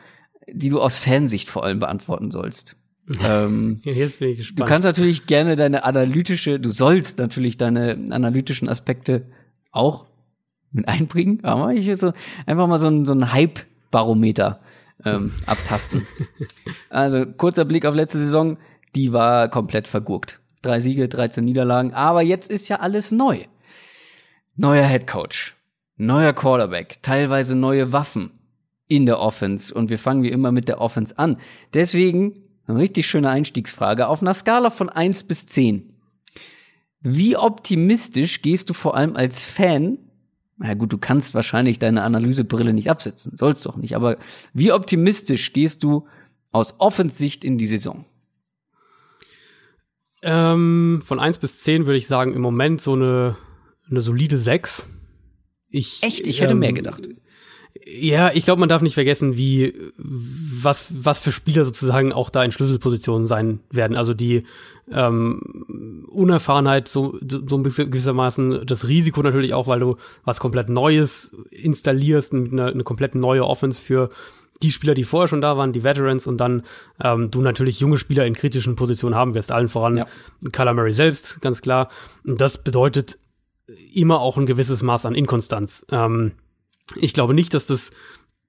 die 0.46 0.68
du 0.68 0.78
aus 0.78 0.98
Fansicht 0.98 1.48
vor 1.48 1.64
allem 1.64 1.80
beantworten 1.80 2.30
sollst. 2.30 2.76
ähm, 3.24 3.80
Jetzt 3.82 4.18
bin 4.18 4.30
ich 4.30 4.38
gespannt. 4.38 4.60
Du 4.60 4.64
kannst 4.64 4.86
natürlich 4.86 5.26
gerne 5.26 5.56
deine 5.56 5.84
analytische, 5.84 6.58
du 6.58 6.70
sollst 6.70 7.18
natürlich 7.18 7.56
deine 7.56 7.98
analytischen 8.10 8.68
Aspekte 8.68 9.26
auch 9.70 10.06
mit 10.72 10.88
einbringen. 10.88 11.44
Aber 11.44 11.72
ich 11.72 11.94
so 11.98 12.12
einfach 12.46 12.66
mal 12.66 12.78
so 12.78 12.88
ein, 12.88 13.04
so 13.04 13.12
ein 13.14 13.32
Hype-Barometer 13.32 14.60
ähm, 15.04 15.32
abtasten. 15.46 16.06
also 16.90 17.26
kurzer 17.26 17.64
Blick 17.64 17.84
auf 17.84 17.94
letzte 17.94 18.18
Saison, 18.18 18.58
die 18.94 19.12
war 19.12 19.48
komplett 19.48 19.88
vergurkt. 19.88 20.40
Drei 20.62 20.80
Siege, 20.80 21.08
13 21.08 21.44
Niederlagen, 21.44 21.92
aber 21.92 22.22
jetzt 22.22 22.50
ist 22.50 22.68
ja 22.68 22.76
alles 22.80 23.12
neu. 23.12 23.44
Neuer 24.56 24.86
Head 24.86 25.06
Coach, 25.06 25.56
neuer 25.96 26.32
Quarterback, 26.32 27.02
teilweise 27.02 27.54
neue 27.56 27.92
Waffen 27.92 28.30
in 28.86 29.04
der 29.04 29.18
Offense 29.18 29.74
und 29.74 29.90
wir 29.90 29.98
fangen 29.98 30.22
wie 30.22 30.30
immer 30.30 30.52
mit 30.52 30.68
der 30.68 30.80
Offense 30.80 31.18
an. 31.18 31.38
Deswegen 31.74 32.43
eine 32.66 32.78
richtig 32.78 33.06
schöne 33.06 33.30
Einstiegsfrage. 33.30 34.08
Auf 34.08 34.22
einer 34.22 34.34
Skala 34.34 34.70
von 34.70 34.88
eins 34.88 35.22
bis 35.22 35.46
zehn. 35.46 35.94
Wie 37.00 37.36
optimistisch 37.36 38.40
gehst 38.40 38.70
du 38.70 38.74
vor 38.74 38.96
allem 38.96 39.16
als 39.16 39.46
Fan? 39.46 39.98
Na 40.56 40.74
gut, 40.74 40.92
du 40.92 40.98
kannst 40.98 41.34
wahrscheinlich 41.34 41.78
deine 41.78 42.02
Analysebrille 42.02 42.72
nicht 42.72 42.88
absetzen, 42.88 43.36
sollst 43.36 43.66
doch 43.66 43.76
nicht, 43.76 43.96
aber 43.96 44.18
wie 44.52 44.72
optimistisch 44.72 45.52
gehst 45.52 45.82
du 45.82 46.06
aus 46.52 46.76
Offensicht 46.78 47.44
in 47.44 47.58
die 47.58 47.66
Saison? 47.66 48.04
Ähm, 50.22 51.02
von 51.04 51.20
eins 51.20 51.38
bis 51.38 51.60
zehn 51.62 51.86
würde 51.86 51.98
ich 51.98 52.06
sagen, 52.06 52.32
im 52.32 52.40
Moment 52.40 52.80
so 52.80 52.94
eine, 52.94 53.36
eine 53.90 54.00
solide 54.00 54.38
sechs. 54.38 54.88
Ich, 55.68 56.02
Echt? 56.02 56.26
Ich 56.26 56.40
hätte 56.40 56.52
ähm, 56.52 56.60
mehr 56.60 56.72
gedacht. 56.72 57.02
Ja, 57.82 58.30
ich 58.32 58.44
glaube, 58.44 58.60
man 58.60 58.68
darf 58.68 58.82
nicht 58.82 58.94
vergessen, 58.94 59.36
wie 59.36 59.74
was 59.96 60.86
was 60.90 61.18
für 61.18 61.32
Spieler 61.32 61.64
sozusagen 61.64 62.12
auch 62.12 62.30
da 62.30 62.44
in 62.44 62.52
Schlüsselpositionen 62.52 63.26
sein 63.26 63.60
werden. 63.70 63.96
Also 63.96 64.14
die 64.14 64.44
ähm, 64.90 66.04
Unerfahrenheit 66.08 66.86
so 66.88 67.18
so 67.20 67.56
ein 67.56 67.62
bisschen 67.64 67.90
gewissermaßen 67.90 68.64
das 68.64 68.86
Risiko 68.86 69.22
natürlich 69.22 69.54
auch, 69.54 69.66
weil 69.66 69.80
du 69.80 69.96
was 70.24 70.38
komplett 70.38 70.68
Neues 70.68 71.32
installierst, 71.50 72.32
eine, 72.32 72.66
eine 72.66 72.84
komplett 72.84 73.16
neue 73.16 73.44
Offense 73.44 73.82
für 73.82 74.10
die 74.62 74.70
Spieler, 74.70 74.94
die 74.94 75.04
vorher 75.04 75.28
schon 75.28 75.40
da 75.40 75.56
waren, 75.56 75.72
die 75.72 75.82
Veterans 75.82 76.28
und 76.28 76.38
dann 76.38 76.62
ähm, 77.02 77.30
du 77.32 77.42
natürlich 77.42 77.80
junge 77.80 77.98
Spieler 77.98 78.24
in 78.24 78.34
kritischen 78.34 78.76
Positionen 78.76 79.16
haben 79.16 79.34
wirst, 79.34 79.50
allen 79.50 79.68
voran 79.68 79.96
ja. 79.96 80.74
Murray 80.74 80.92
selbst, 80.92 81.40
ganz 81.40 81.60
klar. 81.60 81.90
Und 82.24 82.40
das 82.40 82.58
bedeutet 82.58 83.18
immer 83.92 84.20
auch 84.20 84.36
ein 84.36 84.46
gewisses 84.46 84.82
Maß 84.82 85.06
an 85.06 85.14
Inkonstanz. 85.14 85.84
Ähm, 85.90 86.32
ich 86.96 87.12
glaube 87.12 87.34
nicht, 87.34 87.54
dass 87.54 87.66
das 87.66 87.90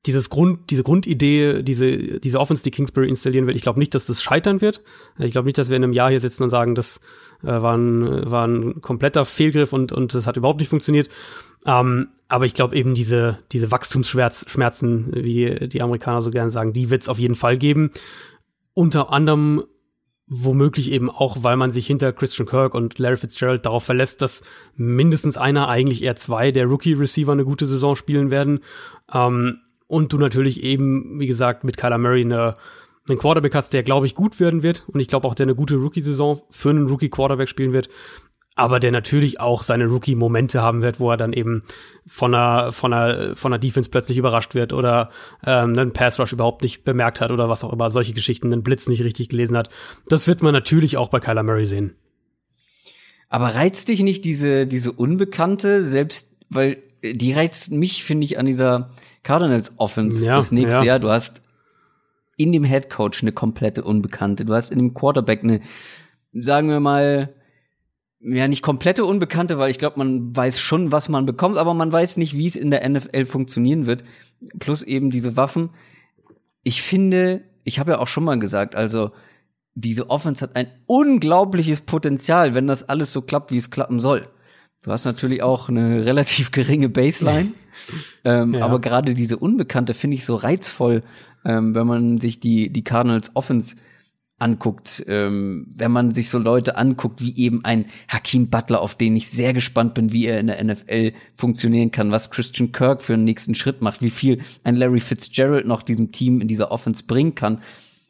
dieses 0.06 0.30
Grund, 0.30 0.70
diese 0.70 0.84
Grundidee, 0.84 1.64
diese, 1.64 2.20
diese 2.20 2.40
Offense, 2.40 2.64
die 2.64 2.72
Kingsbury 2.72 3.10
installieren 3.10 3.48
will, 3.48 3.56
ich 3.56 3.64
glaube 3.64 3.80
nicht, 3.80 3.96
dass 3.96 4.06
das 4.06 4.22
scheitern 4.22 4.62
wird. 4.62 4.82
Ich 5.18 5.32
glaube 5.32 5.48
nicht, 5.48 5.58
dass 5.58 5.70
wir 5.70 5.78
in 5.78 5.84
einem 5.84 5.94
Jahr 5.94 6.12
hier 6.12 6.20
sitzen 6.20 6.44
und 6.44 6.52
sagen, 6.52 6.76
das 6.76 7.00
äh, 7.44 7.48
war, 7.48 7.76
ein, 7.76 8.30
war 8.30 8.48
ein 8.48 8.82
kompletter 8.82 9.26
Fehlgriff 9.26 9.74
und, 9.74 9.92
und 9.92 10.14
das 10.14 10.28
hat 10.28 10.38
überhaupt 10.38 10.60
nicht 10.60 10.70
funktioniert. 10.70 11.10
Ähm, 11.66 12.10
aber 12.28 12.46
ich 12.46 12.54
glaube 12.54 12.76
eben 12.76 12.94
diese, 12.94 13.40
diese 13.52 13.72
Wachstumsschmerzen, 13.72 15.12
wie 15.16 15.68
die 15.68 15.82
Amerikaner 15.82 16.22
so 16.22 16.30
gerne 16.30 16.52
sagen, 16.52 16.74
die 16.74 16.92
wird 16.92 17.02
es 17.02 17.10
auf 17.10 17.18
jeden 17.18 17.36
Fall 17.36 17.58
geben. 17.58 17.90
Unter 18.74 19.12
anderem 19.12 19.64
womöglich 20.28 20.92
eben 20.92 21.10
auch, 21.10 21.44
weil 21.44 21.56
man 21.56 21.72
sich 21.72 21.86
hinter 21.86 22.12
Christian 22.12 22.48
Kirk 22.48 22.74
und 22.74 22.98
Larry 22.98 23.18
Fitzgerald 23.18 23.66
darauf 23.66 23.84
verlässt, 23.84 24.22
dass 24.22 24.42
mindestens 24.76 25.38
einer, 25.38 25.68
eigentlich 25.68 26.04
eher 26.04 26.16
zwei 26.16 26.52
der 26.52 26.66
Rookie-Receiver 26.66 27.32
eine 27.32 27.46
gute 27.46 27.66
Saison 27.66 27.96
spielen 27.96 28.32
werden. 28.32 28.62
Ähm, 29.14 29.60
und 29.88 30.14
du 30.14 30.18
natürlich 30.18 30.64
eben, 30.64 31.20
wie 31.20 31.28
gesagt, 31.28 31.64
mit 31.64 31.78
Kyler 31.78 32.00
Murray 32.00 32.24
eine, 32.24 32.56
einen 33.08 33.20
Quarterback 33.20 33.54
hast, 33.54 33.74
der, 33.74 33.84
glaube 33.84 34.08
ich, 34.08 34.16
gut 34.16 34.40
werden 34.40 34.64
wird. 34.64 34.84
Und 34.88 35.00
ich 35.00 35.08
glaube 35.08 35.28
auch, 35.28 35.36
der 35.36 35.46
eine 35.46 35.56
gute 35.56 35.76
Rookie-Saison 35.76 36.42
für 36.50 36.72
einen 36.72 36.88
Rookie-Quarterback 36.88 37.48
spielen 37.48 37.72
wird. 37.72 37.90
Aber 38.58 38.80
der 38.80 38.92
natürlich 38.92 39.42
auch 39.42 39.64
seine 39.64 39.86
Rookie-Momente 39.88 40.62
haben 40.62 40.82
wird, 40.82 41.02
wo 41.02 41.12
er 41.12 41.18
dann 41.18 41.34
eben 41.34 41.64
von 42.08 42.34
einer, 42.34 42.72
von 42.72 42.94
einer, 42.94 43.36
von 43.36 43.52
einer 43.52 43.60
Defense 43.60 43.90
plötzlich 43.90 44.18
überrascht 44.18 44.56
wird 44.56 44.72
oder 44.72 45.10
ähm, 45.46 45.78
einen 45.78 45.92
Pass-Rush 45.92 46.32
überhaupt 46.32 46.62
nicht 46.64 46.86
bemerkt 46.86 47.20
hat 47.20 47.32
oder 47.32 47.50
was 47.50 47.66
auch 47.66 47.74
immer, 47.74 47.90
solche 47.90 48.14
Geschichten, 48.14 48.54
einen 48.54 48.64
Blitz 48.64 48.88
nicht 48.88 49.04
richtig 49.04 49.28
gelesen 49.28 49.58
hat. 49.58 49.70
Das 50.08 50.26
wird 50.26 50.42
man 50.42 50.54
natürlich 50.54 50.96
auch 50.96 51.10
bei 51.10 51.20
Kyler 51.20 51.44
Murray 51.44 51.66
sehen. 51.66 51.96
Aber 53.28 53.56
reizt 53.56 53.90
dich 53.90 54.02
nicht 54.02 54.24
diese, 54.24 54.68
diese 54.68 54.94
Unbekannte, 54.94 55.84
selbst, 55.84 56.38
weil 56.50 56.78
die 57.04 57.34
reizt 57.34 57.72
mich, 57.72 58.04
finde 58.06 58.26
ich, 58.26 58.40
an 58.40 58.46
dieser 58.46 58.92
Cardinals 59.24 59.74
Offense 59.78 60.26
ja, 60.26 60.36
das 60.36 60.52
nächste 60.54 60.80
ja. 60.80 60.86
Jahr. 60.86 61.00
Du 61.00 61.10
hast 61.10 61.42
in 62.38 62.52
dem 62.52 62.64
Head 62.64 62.90
Coach 62.90 63.22
eine 63.22 63.32
komplette 63.32 63.84
Unbekannte. 63.84 64.46
Du 64.46 64.54
hast 64.54 64.72
in 64.72 64.80
dem 64.80 64.94
Quarterback 64.94 65.44
eine, 65.44 65.62
sagen 66.34 66.70
wir 66.70 66.80
mal, 66.80 67.34
ja, 68.28 68.48
nicht 68.48 68.64
komplette 68.64 69.06
Unbekannte, 69.06 69.60
weil 69.60 69.70
ich 69.70 69.78
glaube, 69.78 70.00
man 70.00 70.36
weiß 70.36 70.60
schon, 70.60 70.92
was 70.92 71.10
man 71.10 71.26
bekommt, 71.26 71.58
aber 71.58 71.74
man 71.74 71.92
weiß 71.92 72.18
nicht, 72.18 72.36
wie 72.36 72.48
es 72.48 72.56
in 72.56 72.72
der 72.72 72.88
NFL 72.88 73.26
funktionieren 73.26 73.86
wird. 73.86 74.04
Plus 74.60 74.82
eben 74.82 75.12
diese 75.12 75.38
Waffen. 75.38 75.70
Ich 76.64 76.82
finde, 76.82 77.44
ich 77.64 77.80
habe 77.80 77.92
ja 77.92 78.00
auch 78.00 78.08
schon 78.08 78.24
mal 78.24 78.40
gesagt, 78.40 78.76
also 78.76 79.12
diese 79.76 80.10
Offense 80.10 80.42
hat 80.42 80.56
ein 80.56 80.68
unglaubliches 80.88 81.82
Potenzial, 81.82 82.56
wenn 82.56 82.66
das 82.66 82.88
alles 82.90 83.14
so 83.14 83.22
klappt, 83.22 83.52
wie 83.52 83.58
es 83.58 83.70
klappen 83.70 84.00
soll. 84.00 84.28
Du 84.82 84.92
hast 84.92 85.06
natürlich 85.06 85.44
auch 85.44 85.70
eine 85.70 86.06
relativ 86.06 86.52
geringe 86.52 86.90
Baseline. 86.90 87.52
ähm, 88.24 88.56
ja. 88.56 88.66
Aber 88.66 88.80
gerade 88.80 89.14
diese 89.14 89.38
Unbekannte 89.38 89.94
finde 89.94 90.16
ich 90.16 90.26
so 90.26 90.36
reizvoll, 90.36 91.04
ähm, 91.44 91.76
wenn 91.76 91.86
man 91.86 92.20
sich 92.20 92.40
die, 92.40 92.70
die 92.70 92.84
Cardinals 92.84 93.36
Offense 93.36 93.76
anguckt, 94.38 95.04
ähm, 95.08 95.68
wenn 95.76 95.92
man 95.92 96.14
sich 96.14 96.30
so 96.30 96.38
Leute 96.38 96.76
anguckt, 96.76 97.22
wie 97.22 97.36
eben 97.38 97.64
ein 97.64 97.86
Hakim 98.10 98.50
Butler, 98.50 98.82
auf 98.82 98.96
den 98.96 99.16
ich 99.16 99.30
sehr 99.30 99.54
gespannt 99.54 99.94
bin, 99.94 100.12
wie 100.12 100.26
er 100.26 100.40
in 100.40 100.48
der 100.48 100.62
NFL 100.62 101.14
funktionieren 101.36 101.92
kann, 101.92 102.12
was 102.12 102.32
Christian 102.32 102.74
Kirk 102.74 103.02
für 103.02 103.14
einen 103.14 103.24
nächsten 103.24 103.56
Schritt 103.56 103.82
macht, 103.82 104.02
wie 104.02 104.10
viel 104.10 104.42
ein 104.64 104.76
Larry 104.76 105.00
Fitzgerald 105.00 105.66
noch 105.66 105.84
diesem 105.84 106.12
Team 106.12 106.42
in 106.42 106.50
dieser 106.50 106.72
Offense 106.72 107.04
bringen 107.06 107.36
kann. 107.36 107.62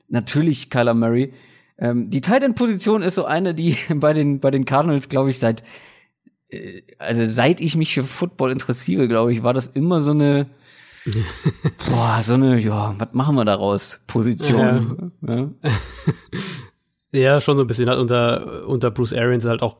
Natürlich 0.08 0.72
Kyler 0.72 0.96
Murray. 0.96 1.32
Ähm, 1.78 2.10
die 2.10 2.22
Tight 2.22 2.42
End 2.42 2.56
Position 2.56 3.04
ist 3.04 3.16
so 3.16 3.26
eine, 3.26 3.54
die 3.54 3.78
bei 3.96 4.14
den 4.14 4.40
bei 4.40 4.50
den 4.50 4.66
Cardinals, 4.66 5.10
glaube 5.10 5.30
ich, 5.30 5.38
seit 5.38 5.62
äh, 6.50 6.82
also 6.98 7.26
seit 7.26 7.62
ich 7.62 7.76
mich 7.76 7.94
für 7.94 8.04
Football 8.04 8.52
interessiere, 8.52 9.08
glaube 9.08 9.32
ich, 9.32 9.44
war 9.44 9.54
das 9.54 9.68
immer 9.68 10.02
so 10.02 10.12
eine 10.12 10.48
boah, 11.90 12.20
so 12.22 12.34
eine, 12.34 12.60
ja, 12.60 12.96
was 12.98 13.10
machen 13.14 13.36
wir 13.36 13.46
daraus? 13.46 14.02
Position. 14.08 15.12
Ja. 15.22 15.36
ja. 15.36 15.52
ja 17.12 17.42
schon 17.42 17.58
so 17.58 17.64
ein 17.64 17.68
bisschen. 17.68 17.90
Hat 17.90 18.00
unter, 18.00 18.68
unter 18.68 18.92
Bruce 18.92 19.14
Arians 19.14 19.46
halt 19.46 19.62
auch 19.62 19.78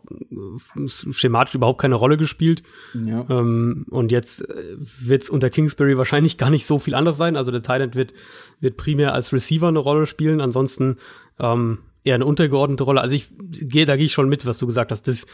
schematisch 0.86 1.56
überhaupt 1.56 1.82
keine 1.82 1.96
Rolle 1.96 2.18
gespielt. 2.18 2.64
Ja. 3.06 3.26
Ähm, 3.30 3.86
und 3.90 4.12
jetzt 4.12 4.48
äh, 4.48 4.78
wird 4.78 5.24
es 5.24 5.30
unter 5.30 5.50
Kingsbury 5.50 5.98
wahrscheinlich 5.98 6.38
gar 6.38 6.50
nicht 6.50 6.68
so 6.68 6.80
viel 6.80 6.96
anders 6.96 7.18
sein. 7.18 7.36
Also 7.36 7.52
der 7.52 7.64
Thailand 7.64 7.96
wird, 7.96 8.14
wird 8.60 8.78
primär 8.78 9.14
als 9.14 9.34
Receiver 9.34 9.68
eine 9.68 9.80
Rolle 9.80 10.06
spielen. 10.06 10.42
Ansonsten 10.42 10.98
ähm, 11.40 11.80
eher 12.04 12.16
eine 12.16 12.26
untergeordnete 12.26 12.84
Rolle. 12.84 13.02
Also 13.02 13.16
ich 13.16 13.30
gehe, 13.40 13.86
da 13.86 13.96
gehe 13.96 14.06
ich 14.06 14.14
schon 14.14 14.30
mit, 14.30 14.46
was 14.46 14.60
du 14.60 14.68
gesagt 14.68 14.92
hast. 14.92 15.08
Das, 15.08 15.26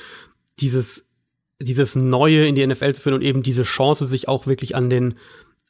dieses 0.59 1.05
dieses 1.63 1.95
Neue 1.95 2.47
in 2.47 2.55
die 2.55 2.65
NFL 2.65 2.93
zu 2.93 3.01
führen 3.01 3.15
und 3.15 3.21
eben 3.21 3.43
diese 3.43 3.63
Chance, 3.63 4.05
sich 4.05 4.27
auch 4.27 4.47
wirklich 4.47 4.75
an 4.75 4.89
den 4.89 5.15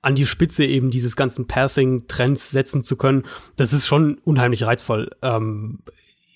an 0.01 0.15
die 0.15 0.25
Spitze 0.25 0.65
eben 0.65 0.91
dieses 0.91 1.15
ganzen 1.15 1.47
Passing-Trends 1.47 2.51
setzen 2.51 2.83
zu 2.83 2.95
können, 2.95 3.23
das 3.55 3.73
ist 3.73 3.85
schon 3.85 4.17
unheimlich 4.23 4.65
reizvoll. 4.65 5.11
Ähm, 5.21 5.79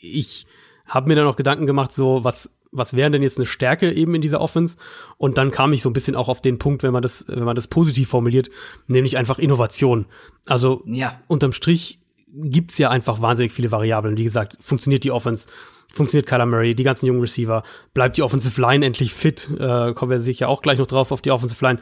ich 0.01 0.45
habe 0.85 1.07
mir 1.07 1.15
dann 1.15 1.27
auch 1.27 1.35
Gedanken 1.35 1.65
gemacht, 1.65 1.93
so 1.93 2.23
was 2.23 2.49
was 2.77 2.93
wäre 2.93 3.09
denn 3.09 3.23
jetzt 3.23 3.37
eine 3.37 3.45
Stärke 3.45 3.93
eben 3.93 4.15
in 4.15 4.21
dieser 4.21 4.41
Offense? 4.41 4.75
Und 5.17 5.37
dann 5.37 5.51
kam 5.51 5.71
ich 5.71 5.81
so 5.81 5.89
ein 5.89 5.93
bisschen 5.93 6.17
auch 6.17 6.27
auf 6.27 6.41
den 6.41 6.59
Punkt, 6.59 6.83
wenn 6.83 6.91
man 6.91 7.01
das, 7.01 7.23
wenn 7.29 7.45
man 7.45 7.55
das 7.55 7.67
positiv 7.67 8.09
formuliert, 8.09 8.49
nämlich 8.87 9.15
einfach 9.15 9.39
Innovation. 9.39 10.07
Also 10.45 10.83
ja. 10.85 11.17
unterm 11.27 11.53
Strich 11.53 11.99
gibt's 12.27 12.77
ja 12.77 12.89
einfach 12.89 13.21
wahnsinnig 13.21 13.53
viele 13.53 13.71
Variablen. 13.71 14.17
Wie 14.17 14.25
gesagt, 14.25 14.57
funktioniert 14.59 15.05
die 15.05 15.11
Offense? 15.11 15.47
funktioniert 15.93 16.27
Kyler 16.27 16.45
Murray, 16.45 16.75
die 16.75 16.83
ganzen 16.83 17.05
jungen 17.05 17.21
Receiver, 17.21 17.63
bleibt 17.93 18.17
die 18.17 18.23
Offensive 18.23 18.59
Line 18.59 18.85
endlich 18.85 19.13
fit, 19.13 19.49
äh, 19.57 19.93
kommen 19.93 20.11
wir 20.11 20.19
sicher 20.19 20.49
auch 20.49 20.61
gleich 20.61 20.77
noch 20.77 20.87
drauf 20.87 21.13
auf 21.13 21.21
die 21.21 21.31
Offensive 21.31 21.63
Line. 21.63 21.79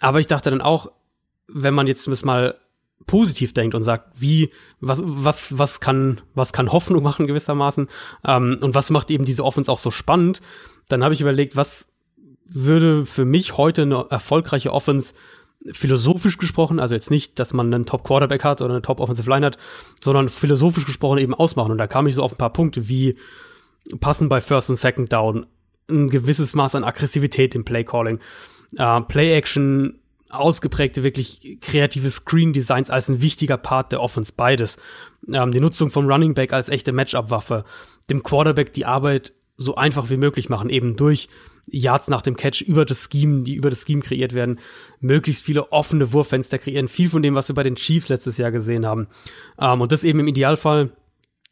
Aber 0.00 0.18
ich 0.18 0.26
dachte 0.26 0.50
dann 0.50 0.60
auch, 0.60 0.90
wenn 1.48 1.74
man 1.74 1.86
jetzt 1.86 2.06
mal 2.24 2.56
positiv 3.06 3.54
denkt 3.54 3.74
und 3.74 3.82
sagt, 3.82 4.20
wie, 4.20 4.50
was, 4.80 5.00
was, 5.02 5.58
was 5.58 5.80
kann, 5.80 6.20
was 6.34 6.52
kann 6.52 6.72
Hoffnung 6.72 7.02
machen 7.04 7.26
gewissermaßen, 7.26 7.88
ähm, 8.24 8.58
und 8.62 8.74
was 8.74 8.90
macht 8.90 9.10
eben 9.10 9.24
diese 9.24 9.44
Offense 9.44 9.70
auch 9.70 9.78
so 9.78 9.90
spannend, 9.90 10.40
dann 10.88 11.04
habe 11.04 11.14
ich 11.14 11.20
überlegt, 11.20 11.56
was 11.56 11.88
würde 12.50 13.04
für 13.04 13.24
mich 13.24 13.56
heute 13.56 13.82
eine 13.82 14.06
erfolgreiche 14.08 14.72
Offense 14.72 15.14
philosophisch 15.72 16.38
gesprochen, 16.38 16.78
also 16.78 16.94
jetzt 16.94 17.10
nicht, 17.10 17.38
dass 17.38 17.52
man 17.52 17.72
einen 17.72 17.84
Top 17.84 18.04
Quarterback 18.04 18.44
hat 18.44 18.62
oder 18.62 18.74
eine 18.74 18.82
Top 18.82 19.00
Offensive 19.00 19.28
Line 19.28 19.44
hat, 19.44 19.58
sondern 20.00 20.28
philosophisch 20.28 20.86
gesprochen 20.86 21.18
eben 21.18 21.34
ausmachen. 21.34 21.72
Und 21.72 21.78
da 21.78 21.86
kam 21.86 22.06
ich 22.06 22.14
so 22.14 22.22
auf 22.22 22.32
ein 22.32 22.38
paar 22.38 22.52
Punkte 22.52 22.88
wie 22.88 23.16
passen 24.00 24.28
bei 24.28 24.40
First 24.40 24.70
und 24.70 24.76
Second 24.76 25.12
Down, 25.12 25.46
ein 25.90 26.10
gewisses 26.10 26.54
Maß 26.54 26.74
an 26.74 26.84
Aggressivität 26.84 27.54
im 27.54 27.64
Play 27.64 27.84
Calling, 27.84 28.20
äh, 28.76 29.00
Play 29.02 29.34
Action, 29.34 29.98
ausgeprägte, 30.30 31.04
wirklich 31.04 31.58
kreative 31.60 32.10
Screen 32.10 32.52
Designs 32.52 32.90
als 32.90 33.08
ein 33.08 33.20
wichtiger 33.22 33.56
Part 33.56 33.92
der 33.92 34.00
Offense, 34.00 34.32
beides. 34.36 34.76
Ähm, 35.32 35.50
die 35.50 35.60
Nutzung 35.60 35.90
vom 35.90 36.06
Running 36.06 36.34
Back 36.34 36.52
als 36.52 36.68
echte 36.68 36.92
Matchup-Waffe, 36.92 37.64
dem 38.10 38.22
Quarterback 38.22 38.72
die 38.72 38.86
Arbeit 38.86 39.32
so 39.56 39.74
einfach 39.74 40.10
wie 40.10 40.16
möglich 40.16 40.48
machen, 40.48 40.70
eben 40.70 40.96
durch 40.96 41.28
Yards 41.66 42.08
nach 42.08 42.22
dem 42.22 42.36
Catch 42.36 42.62
über 42.62 42.84
das 42.84 43.08
Scheme, 43.10 43.42
die 43.42 43.54
über 43.54 43.70
das 43.70 43.84
Scheme 43.84 44.00
kreiert 44.00 44.32
werden, 44.32 44.60
möglichst 45.00 45.42
viele 45.42 45.72
offene 45.72 46.12
Wurffenster 46.12 46.58
kreieren, 46.58 46.88
viel 46.88 47.10
von 47.10 47.22
dem, 47.22 47.34
was 47.34 47.48
wir 47.48 47.54
bei 47.54 47.64
den 47.64 47.76
Chiefs 47.76 48.08
letztes 48.08 48.38
Jahr 48.38 48.52
gesehen 48.52 48.86
haben. 48.86 49.08
Ähm, 49.58 49.80
und 49.80 49.92
das 49.92 50.04
eben 50.04 50.20
im 50.20 50.28
Idealfall 50.28 50.92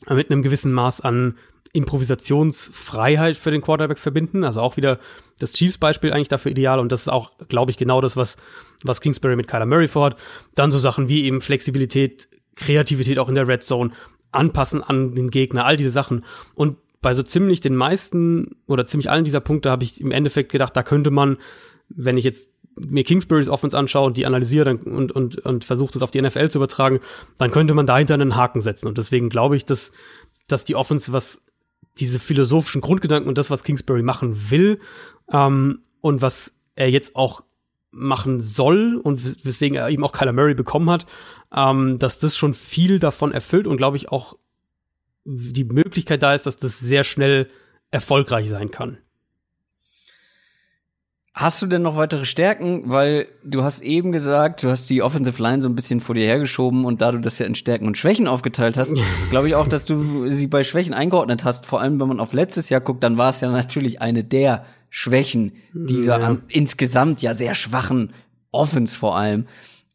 mit 0.08 0.30
einem 0.30 0.42
gewissen 0.42 0.72
Maß 0.72 1.00
an 1.00 1.36
Improvisationsfreiheit 1.72 3.36
für 3.36 3.50
den 3.50 3.60
Quarterback 3.60 3.98
verbinden. 3.98 4.44
Also 4.44 4.60
auch 4.60 4.76
wieder 4.76 4.98
das 5.38 5.53
Chiefs-Beispiel 5.53 6.12
eigentlich 6.12 6.29
dafür 6.29 6.51
ideal 6.51 6.79
und 6.79 6.92
das 6.92 7.03
ist 7.03 7.09
auch, 7.09 7.33
glaube 7.49 7.70
ich, 7.70 7.77
genau 7.77 8.01
das, 8.01 8.16
was, 8.16 8.37
was 8.83 9.01
Kingsbury 9.01 9.37
mit 9.37 9.49
Kyler 9.49 9.66
Murray 9.66 9.88
vorhat. 9.88 10.16
Dann 10.55 10.70
so 10.70 10.79
Sachen 10.79 11.09
wie 11.09 11.25
eben 11.25 11.40
Flexibilität, 11.40 12.29
Kreativität 12.55 13.18
auch 13.18 13.29
in 13.29 13.35
der 13.35 13.49
Red 13.49 13.62
Zone, 13.62 13.90
anpassen 14.33 14.83
an 14.83 15.14
den 15.14 15.31
Gegner, 15.31 15.64
all 15.64 15.77
diese 15.77 15.90
Sachen. 15.90 16.25
Und 16.55 16.77
bei 17.03 17.14
so 17.14 17.22
ziemlich 17.22 17.61
den 17.61 17.77
meisten 17.77 18.57
oder 18.66 18.87
ziemlich 18.87 19.11
allen 19.11 19.25
dieser 19.25 19.40
Punkte 19.40 19.70
habe 19.70 19.85
ich 19.85 20.01
im 20.01 20.11
Endeffekt 20.11 20.51
gedacht, 20.51 20.77
da 20.77 20.83
könnte 20.83 21.11
man, 21.11 21.37
wenn 21.88 22.16
ich 22.16 22.25
jetzt 22.25 22.51
mir 22.79 23.05
Kingsburys 23.05 23.49
Offense 23.49 23.77
anschaue 23.77 24.07
und 24.07 24.16
die 24.16 24.27
analysiere 24.27 24.77
und, 24.77 25.12
und, 25.12 25.38
und 25.38 25.64
versuche 25.64 25.92
das 25.92 26.03
auf 26.03 26.11
die 26.11 26.20
NFL 26.20 26.49
zu 26.51 26.59
übertragen, 26.59 27.01
dann 27.38 27.51
könnte 27.51 27.75
man 27.75 27.87
dahinter 27.87 28.14
einen 28.14 28.37
Haken 28.37 28.61
setzen. 28.61 28.87
Und 28.88 28.99
deswegen 28.99 29.29
glaube 29.29 29.57
ich, 29.57 29.64
dass, 29.64 29.92
dass 30.49 30.64
die 30.64 30.75
Offense, 30.75 31.12
was 31.12 31.40
diese 31.98 32.18
philosophischen 32.18 32.80
Grundgedanken 32.80 33.28
und 33.28 33.38
das, 33.38 33.50
was 33.50 33.64
Kingsbury 33.64 34.02
machen 34.02 34.50
will 34.50 34.78
ähm, 35.32 35.82
und 36.00 36.22
was 36.22 36.52
er 36.74 36.90
jetzt 36.90 37.16
auch 37.16 37.42
machen 37.90 38.40
soll 38.40 38.96
und 38.96 39.44
weswegen 39.44 39.76
er 39.76 39.88
eben 39.88 40.04
auch 40.04 40.12
Kyler 40.12 40.32
Murray 40.32 40.54
bekommen 40.54 40.90
hat, 40.90 41.06
ähm, 41.54 41.98
dass 41.98 42.18
das 42.18 42.37
schon 42.37 42.54
viel 42.54 42.98
davon 42.98 43.32
erfüllt 43.32 43.66
und 43.66 43.78
glaube 43.78 43.96
ich 43.96 44.11
auch 44.11 44.37
die 45.24 45.64
Möglichkeit 45.64 46.22
da 46.22 46.35
ist, 46.35 46.46
dass 46.46 46.56
das 46.56 46.78
sehr 46.78 47.02
schnell 47.02 47.48
erfolgreich 47.90 48.48
sein 48.48 48.70
kann. 48.70 48.98
Hast 51.38 51.61
du 51.61 51.66
denn 51.66 51.83
noch 51.83 51.99
weitere 51.99 52.25
Stärken? 52.25 52.85
Weil 52.87 53.27
du 53.44 53.62
hast 53.62 53.83
eben 53.83 54.11
gesagt, 54.11 54.62
du 54.62 54.70
hast 54.70 54.88
die 54.88 55.03
Offensive 55.03 55.42
Line 55.42 55.61
so 55.61 55.68
ein 55.68 55.75
bisschen 55.75 56.01
vor 56.01 56.14
dir 56.14 56.25
hergeschoben 56.25 56.87
und 56.87 57.03
da 57.03 57.12
du 57.12 57.18
das 57.18 57.38
ja 57.38 57.44
in 57.44 57.55
Stärken 57.55 57.87
und 57.87 57.99
Schwächen 57.99 58.27
aufgeteilt 58.27 58.79
hast, 58.79 58.94
glaube 59.31 59.49
ich 59.49 59.55
auch, 59.55 59.68
dass 59.68 59.85
du 59.85 60.31
sie 60.31 60.46
bei 60.46 60.64
Schwächen 60.64 60.94
eingeordnet 60.94 61.44
hast. 61.44 61.66
Vor 61.66 61.83
allem, 61.83 62.01
wenn 62.01 62.09
man 62.09 62.20
auf 62.20 62.33
letztes 62.33 62.70
Jahr 62.70 62.81
guckt, 62.81 63.05
dann 63.05 63.18
war 63.18 63.29
es 63.29 63.42
ja 63.42 63.51
natürlich 63.51 64.01
eine 64.01 64.25
der 64.25 64.64
Schwächen 64.88 65.53
dieser 65.75 66.20
ja. 66.20 66.38
insgesamt 66.49 67.20
ja 67.20 67.35
sehr 67.35 67.55
schwachen 67.55 68.14
Offense 68.51 68.96
vor 68.96 69.14
allem. 69.14 69.46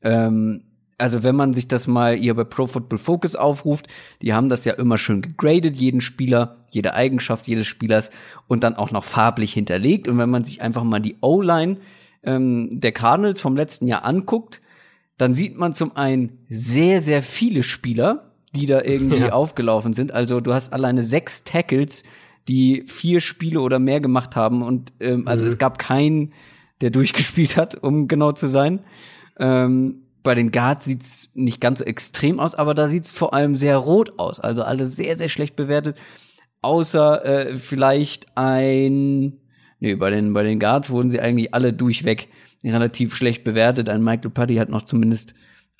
Ähm, 0.04 0.62
also 1.02 1.24
wenn 1.24 1.36
man 1.36 1.54
sich 1.54 1.68
das 1.68 1.88
mal 1.88 2.16
hier 2.16 2.36
bei 2.36 2.44
Pro 2.44 2.68
Football 2.68 3.00
Focus 3.00 3.36
aufruft, 3.36 3.88
die 4.22 4.34
haben 4.34 4.50
das 4.50 4.66
ja 4.66 4.74
immer 4.74 4.98
schön 4.98 5.22
gegradet, 5.22 5.76
jeden 5.76 6.00
Spieler, 6.00 6.58
jede 6.70 6.94
Eigenschaft 6.94 7.48
jedes 7.48 7.68
Spielers 7.68 8.12
und 8.48 8.64
dann 8.64 8.76
auch 8.76 8.92
noch 8.92 9.04
farblich 9.04 9.54
hinterlegt. 9.54 10.08
Und 10.08 10.20
wenn 10.20 10.30
man 10.30 10.44
sich 10.44 10.62
einfach 10.62 10.84
mal 10.84 11.00
die 11.00 11.18
O-Line 11.22 11.78
ähm, 12.24 12.70
der 12.72 12.92
Cardinals 12.92 13.42
vom 13.42 13.56
letzten 13.56 13.88
Jahr 13.88 14.06
anguckt, 14.06 14.62
dann 15.18 15.34
sieht 15.34 15.58
man 15.58 15.74
zum 15.74 15.96
einen 15.96 16.46
sehr, 16.50 17.02
sehr 17.02 17.24
viele 17.24 17.64
Spieler, 17.64 18.32
die 18.56 18.68
da 18.68 18.82
irgendwie 18.82 19.18
ja. 19.22 19.32
aufgelaufen 19.32 19.94
sind. 19.94 20.12
Also 20.12 20.40
du 20.40 20.54
hast 20.54 20.72
alleine 20.72 21.02
sechs 21.02 21.44
Tackles, 21.44 22.04
die 22.48 22.84
vier 22.88 23.22
Spiele 23.22 23.62
oder 23.62 23.80
mehr 23.80 24.02
gemacht 24.02 24.36
haben. 24.36 24.62
Und 24.62 24.94
ähm, 25.00 25.28
also 25.28 25.44
mhm. 25.44 25.50
es 25.50 25.58
gab 25.58 25.80
keinen, 25.80 26.34
der 26.82 26.90
durchgespielt 26.92 27.58
hat, 27.58 27.76
um 27.76 28.08
genau 28.08 28.34
zu 28.34 28.48
sein. 28.48 28.82
Ähm, 29.40 30.01
bei 30.24 30.36
den 30.36 30.52
Guards 30.52 30.86
sieht's 30.86 31.30
nicht 31.34 31.62
ganz 31.62 31.80
so 31.80 31.86
extrem 31.86 32.40
aus, 32.40 32.56
aber 32.56 32.74
da 32.74 32.88
sieht's 32.88 33.12
vor 33.12 33.34
allem 33.34 33.56
sehr 33.56 33.78
rot 33.78 34.20
aus. 34.20 34.40
Also 34.40 34.64
alles 34.64 34.96
sehr, 34.96 35.16
sehr 35.18 35.30
schlecht 35.30 35.56
bewertet. 35.56 35.98
Außer 36.62 37.26
äh, 37.26 37.58
vielleicht 37.58 38.28
ein. 38.36 39.40
Nee, 39.80 39.96
bei 39.96 40.12
den, 40.12 40.34
bei 40.34 40.44
den 40.44 40.60
Guards 40.60 40.92
wurden 40.92 41.10
sie 41.10 41.20
eigentlich 41.20 41.54
alle 41.54 41.74
durchweg 41.74 42.30
relativ 42.64 43.16
schlecht 43.16 43.44
bewertet. 43.44 43.90
Ein 43.90 44.04
Michael 44.04 44.30
Putty 44.30 44.56
hat 44.56 44.70
noch 44.70 44.84
zumindest 44.84 45.34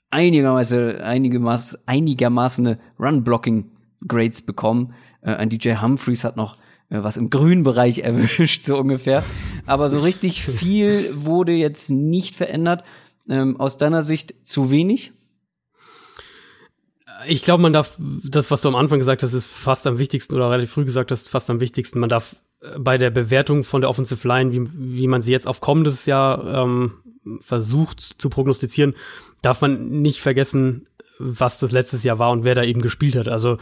einigermaßen, 0.10 1.02
einigermaßen, 1.02 1.80
einigermaßen 1.86 2.68
eine 2.68 2.80
Run-Blocking-Grades 3.00 4.42
bekommen. 4.42 4.94
Äh, 5.22 5.36
ein 5.36 5.50
DJ 5.50 5.76
Humphreys 5.76 6.24
hat 6.24 6.36
noch 6.36 6.58
äh, 6.90 7.04
was 7.04 7.18
im 7.18 7.30
grünen 7.30 7.64
Bereich 7.64 8.00
erwischt, 8.04 8.66
so 8.66 8.78
ungefähr. 8.78 9.24
Aber 9.66 9.90
so 9.90 10.00
richtig 10.00 10.44
viel 10.44 11.12
wurde 11.16 11.54
jetzt 11.54 11.90
nicht 11.90 12.36
verändert. 12.36 12.84
Ähm, 13.30 13.60
aus 13.60 13.78
deiner 13.78 14.04
Sicht 14.04 14.36
zu 14.44 14.72
wenig? 14.72 15.14
Ich 17.28 17.44
glaube, 17.44 17.62
man 17.62 17.74
darf, 17.74 17.98
das, 18.00 18.50
was 18.50 18.62
du 18.62 18.70
am 18.70 18.76
Anfang 18.76 19.00
gesagt 19.00 19.22
hast, 19.24 19.34
ist 19.34 19.48
fast 19.48 19.86
am 19.86 20.00
wichtigsten 20.00 20.36
oder 20.36 20.50
relativ 20.50 20.72
früh 20.72 20.86
gesagt 20.86 21.12
hast, 21.12 21.30
fast 21.30 21.50
am 21.50 21.60
wichtigsten. 21.60 22.00
Man 22.00 22.10
darf 22.10 22.36
äh, 22.62 22.80
bei 22.80 22.98
der 22.98 23.12
Bewertung 23.12 23.64
von 23.64 23.82
der 23.82 23.90
Offensive 23.90 24.28
Line, 24.28 24.52
wie, 24.52 24.70
wie 24.74 25.08
man 25.08 25.22
sie 25.22 25.32
jetzt 25.32 25.48
auf 25.48 25.62
kommendes 25.62 26.06
Jahr 26.06 26.64
ähm, 26.64 26.94
versucht 27.40 28.00
zu 28.00 28.30
prognostizieren, 28.30 28.96
darf 29.42 29.62
man 29.62 30.02
nicht 30.02 30.22
vergessen, 30.22 30.88
was 31.20 31.60
das 31.60 31.72
letztes 31.72 32.04
Jahr 32.04 32.18
war 32.18 32.32
und 32.32 32.44
wer 32.44 32.56
da 32.56 32.64
eben 32.64 32.82
gespielt 32.82 33.16
hat. 33.16 33.28
Also 33.28 33.58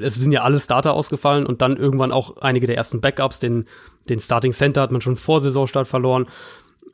es 0.00 0.14
sind 0.14 0.30
ja 0.30 0.42
alle 0.42 0.60
Starter 0.60 0.94
ausgefallen 0.94 1.46
und 1.46 1.60
dann 1.60 1.76
irgendwann 1.76 2.12
auch 2.12 2.36
einige 2.36 2.68
der 2.68 2.76
ersten 2.76 3.00
Backups. 3.00 3.40
Den, 3.40 3.66
den 4.08 4.20
Starting 4.20 4.52
Center 4.52 4.82
hat 4.82 4.92
man 4.92 5.00
schon 5.00 5.16
vor 5.16 5.40
Saisonstart 5.40 5.88
verloren 5.88 6.26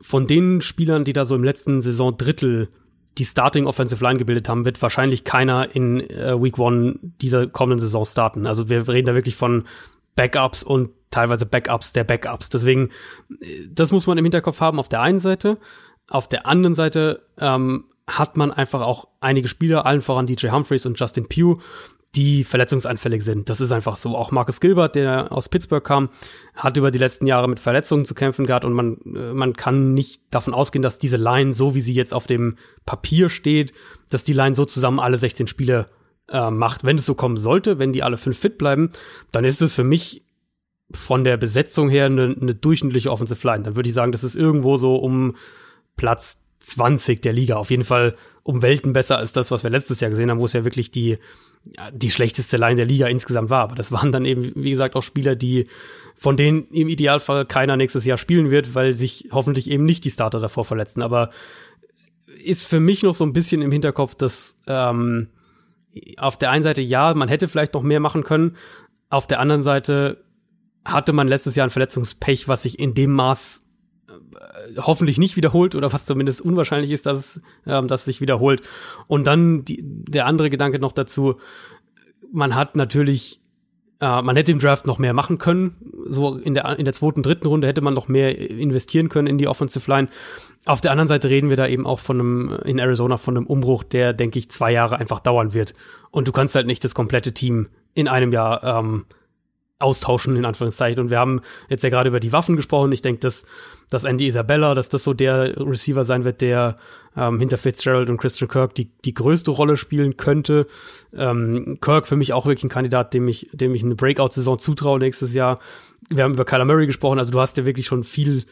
von 0.01 0.27
den 0.27 0.61
Spielern, 0.61 1.03
die 1.03 1.13
da 1.13 1.25
so 1.25 1.35
im 1.35 1.43
letzten 1.43 1.81
Saison 1.81 2.17
Drittel 2.17 2.69
die 3.17 3.25
Starting 3.25 3.67
Offensive 3.67 4.03
Line 4.03 4.17
gebildet 4.17 4.47
haben, 4.47 4.65
wird 4.65 4.81
wahrscheinlich 4.81 5.23
keiner 5.23 5.75
in 5.75 5.99
äh, 6.09 6.41
Week 6.41 6.57
One 6.57 6.99
dieser 7.21 7.47
kommenden 7.47 7.81
Saison 7.81 8.05
starten. 8.05 8.47
Also 8.47 8.69
wir 8.69 8.87
reden 8.87 9.07
da 9.07 9.13
wirklich 9.13 9.35
von 9.35 9.65
Backups 10.15 10.63
und 10.63 10.91
teilweise 11.11 11.45
Backups 11.45 11.91
der 11.91 12.03
Backups. 12.03 12.49
Deswegen, 12.49 12.89
äh, 13.41 13.67
das 13.69 13.91
muss 13.91 14.07
man 14.07 14.17
im 14.17 14.25
Hinterkopf 14.25 14.61
haben 14.61 14.79
auf 14.79 14.89
der 14.89 15.01
einen 15.01 15.19
Seite. 15.19 15.57
Auf 16.07 16.29
der 16.29 16.45
anderen 16.45 16.75
Seite 16.75 17.23
ähm, 17.37 17.85
hat 18.07 18.37
man 18.37 18.51
einfach 18.51 18.81
auch 18.81 19.07
einige 19.19 19.47
Spieler, 19.47 19.85
allen 19.85 20.01
voran 20.01 20.25
DJ 20.25 20.49
Humphreys 20.49 20.85
und 20.85 20.99
Justin 20.99 21.27
Pugh, 21.27 21.61
die 22.15 22.43
verletzungsanfällig 22.43 23.23
sind. 23.23 23.49
Das 23.49 23.61
ist 23.61 23.71
einfach 23.71 23.95
so. 23.95 24.17
Auch 24.17 24.31
Marcus 24.31 24.59
Gilbert, 24.59 24.95
der 24.95 25.31
aus 25.31 25.47
Pittsburgh 25.47 25.83
kam, 25.83 26.09
hat 26.55 26.75
über 26.75 26.89
die 26.89 26.97
letzten 26.97 27.27
Jahre 27.27 27.47
mit 27.47 27.59
Verletzungen 27.59 28.05
zu 28.05 28.15
kämpfen 28.15 28.47
gehabt 28.47 28.65
und 28.65 28.73
man, 28.73 28.97
äh, 29.15 29.33
man 29.33 29.53
kann 29.53 29.93
nicht 29.93 30.21
davon 30.31 30.53
ausgehen, 30.53 30.81
dass 30.81 30.97
diese 30.97 31.17
Line, 31.17 31.53
so 31.53 31.75
wie 31.75 31.81
sie 31.81 31.93
jetzt 31.93 32.13
auf 32.13 32.25
dem 32.25 32.57
Papier 32.85 33.29
steht, 33.29 33.73
dass 34.09 34.23
die 34.23 34.33
Line 34.33 34.55
so 34.55 34.65
zusammen 34.65 34.99
alle 34.99 35.17
16 35.17 35.47
Spiele 35.47 35.85
äh, 36.29 36.49
macht. 36.49 36.83
Wenn 36.83 36.97
es 36.97 37.05
so 37.05 37.13
kommen 37.13 37.37
sollte, 37.37 37.77
wenn 37.77 37.93
die 37.93 38.01
alle 38.01 38.17
fünf 38.17 38.39
fit 38.39 38.57
bleiben, 38.57 38.91
dann 39.31 39.45
ist 39.45 39.61
es 39.61 39.75
für 39.75 39.83
mich 39.83 40.23
von 40.91 41.23
der 41.23 41.37
Besetzung 41.37 41.89
her 41.89 42.05
eine, 42.05 42.35
eine 42.39 42.55
durchschnittliche 42.55 43.11
Offensive 43.11 43.45
Line. 43.45 43.63
Dann 43.63 43.75
würde 43.75 43.89
ich 43.89 43.95
sagen, 43.95 44.11
das 44.11 44.23
ist 44.23 44.35
irgendwo 44.35 44.77
so 44.77 44.95
um 44.95 45.35
Platz 45.95 46.39
20 46.61 47.21
der 47.21 47.33
Liga. 47.33 47.57
Auf 47.57 47.69
jeden 47.69 47.83
Fall 47.83 48.15
um 48.41 48.63
Welten 48.63 48.93
besser 48.93 49.17
als 49.17 49.31
das, 49.31 49.51
was 49.51 49.63
wir 49.63 49.69
letztes 49.69 49.99
Jahr 49.99 50.09
gesehen 50.09 50.31
haben, 50.31 50.39
wo 50.39 50.45
es 50.45 50.53
ja 50.53 50.65
wirklich 50.65 50.89
die 50.89 51.19
die 51.91 52.11
schlechteste 52.11 52.57
Line 52.57 52.75
der 52.75 52.85
Liga 52.85 53.07
insgesamt 53.07 53.49
war. 53.49 53.63
Aber 53.63 53.75
das 53.75 53.91
waren 53.91 54.11
dann 54.11 54.25
eben, 54.25 54.51
wie 54.55 54.71
gesagt, 54.71 54.95
auch 54.95 55.03
Spieler, 55.03 55.35
die 55.35 55.67
von 56.15 56.35
denen 56.35 56.67
im 56.71 56.89
Idealfall 56.89 57.45
keiner 57.45 57.77
nächstes 57.77 58.05
Jahr 58.05 58.17
spielen 58.17 58.51
wird, 58.51 58.75
weil 58.75 58.93
sich 58.93 59.29
hoffentlich 59.31 59.69
eben 59.69 59.85
nicht 59.85 60.03
die 60.03 60.11
Starter 60.11 60.39
davor 60.39 60.65
verletzen. 60.65 61.01
Aber 61.01 61.29
ist 62.43 62.67
für 62.67 62.79
mich 62.79 63.03
noch 63.03 63.15
so 63.15 63.25
ein 63.25 63.33
bisschen 63.33 63.61
im 63.61 63.71
Hinterkopf, 63.71 64.15
dass 64.15 64.55
ähm, 64.67 65.29
auf 66.17 66.37
der 66.37 66.51
einen 66.51 66.63
Seite 66.63 66.81
ja, 66.81 67.13
man 67.13 67.29
hätte 67.29 67.47
vielleicht 67.47 67.73
noch 67.73 67.83
mehr 67.83 67.99
machen 67.99 68.23
können. 68.23 68.55
Auf 69.09 69.27
der 69.27 69.39
anderen 69.39 69.63
Seite 69.63 70.23
hatte 70.85 71.13
man 71.13 71.27
letztes 71.27 71.55
Jahr 71.55 71.67
ein 71.67 71.71
Verletzungspech, 71.71 72.47
was 72.47 72.63
sich 72.63 72.79
in 72.79 72.93
dem 72.93 73.11
Maß 73.11 73.63
hoffentlich 74.77 75.17
nicht 75.17 75.35
wiederholt 75.37 75.75
oder 75.75 75.91
was 75.91 76.05
zumindest 76.05 76.41
unwahrscheinlich 76.41 76.91
ist, 76.91 77.05
dass 77.05 77.41
ähm, 77.65 77.87
dass 77.87 78.01
es 78.01 78.05
sich 78.05 78.21
wiederholt. 78.21 78.61
Und 79.07 79.27
dann 79.27 79.65
die, 79.65 79.79
der 79.83 80.25
andere 80.25 80.49
Gedanke 80.49 80.79
noch 80.79 80.91
dazu, 80.91 81.35
man 82.31 82.55
hat 82.55 82.75
natürlich, 82.75 83.41
äh, 83.99 84.21
man 84.21 84.35
hätte 84.35 84.51
im 84.51 84.59
Draft 84.59 84.85
noch 84.85 84.99
mehr 84.99 85.13
machen 85.13 85.37
können. 85.37 85.75
So 86.07 86.35
in 86.35 86.53
der, 86.53 86.77
in 86.77 86.85
der 86.85 86.93
zweiten, 86.93 87.23
dritten 87.23 87.47
Runde 87.47 87.67
hätte 87.67 87.81
man 87.81 87.93
noch 87.93 88.07
mehr 88.07 88.37
investieren 88.37 89.09
können 89.09 89.27
in 89.27 89.37
die 89.37 89.47
Offensive 89.47 89.89
Line. 89.89 90.07
Auf 90.65 90.81
der 90.81 90.91
anderen 90.91 91.07
Seite 91.07 91.29
reden 91.29 91.49
wir 91.49 91.57
da 91.57 91.67
eben 91.67 91.85
auch 91.85 91.99
von 91.99 92.19
einem, 92.19 92.59
in 92.65 92.79
Arizona 92.79 93.17
von 93.17 93.37
einem 93.37 93.47
Umbruch, 93.47 93.83
der, 93.83 94.13
denke 94.13 94.39
ich, 94.39 94.49
zwei 94.51 94.71
Jahre 94.71 94.97
einfach 94.97 95.19
dauern 95.19 95.53
wird. 95.53 95.73
Und 96.11 96.27
du 96.27 96.31
kannst 96.31 96.55
halt 96.55 96.67
nicht 96.67 96.83
das 96.83 96.93
komplette 96.93 97.33
Team 97.33 97.67
in 97.93 98.07
einem 98.07 98.31
Jahr 98.31 98.63
ähm, 98.63 99.05
austauschen, 99.79 100.35
in 100.35 100.45
Anführungszeichen. 100.45 101.01
Und 101.01 101.09
wir 101.09 101.19
haben 101.19 101.41
jetzt 101.69 101.83
ja 101.83 101.89
gerade 101.89 102.09
über 102.09 102.19
die 102.19 102.33
Waffen 102.33 102.55
gesprochen. 102.55 102.91
Ich 102.91 103.01
denke, 103.01 103.21
dass, 103.21 103.45
dass 103.89 104.03
Andy 104.03 104.27
Isabella, 104.27 104.75
dass 104.75 104.89
das 104.89 105.03
so 105.03 105.13
der 105.13 105.57
Receiver 105.57 106.03
sein 106.03 106.25
wird, 106.25 106.41
der 106.41 106.75
ähm, 107.15 107.39
hinter 107.39 107.57
Fitzgerald 107.57 108.09
und 108.09 108.17
Christian 108.17 108.49
Kirk 108.49 108.75
die, 108.75 108.91
die 109.05 109.13
größte 109.13 109.51
Rolle 109.51 109.77
spielen 109.77 110.17
könnte. 110.17 110.67
Ähm, 111.13 111.77
Kirk 111.81 112.07
für 112.07 112.17
mich 112.17 112.33
auch 112.33 112.45
wirklich 112.45 112.65
ein 112.65 112.69
Kandidat, 112.69 113.13
dem 113.13 113.27
ich, 113.27 113.49
dem 113.53 113.73
ich 113.73 113.83
eine 113.83 113.95
Breakout-Saison 113.95 114.59
zutraue 114.59 114.99
nächstes 114.99 115.33
Jahr. 115.33 115.59
Wir 116.09 116.23
haben 116.23 116.33
über 116.33 116.45
Kyler 116.45 116.65
Murray 116.65 116.85
gesprochen, 116.85 117.19
also 117.19 117.31
du 117.31 117.39
hast 117.39 117.57
ja 117.57 117.65
wirklich 117.65 117.87
schon 117.87 118.03
viel, 118.03 118.45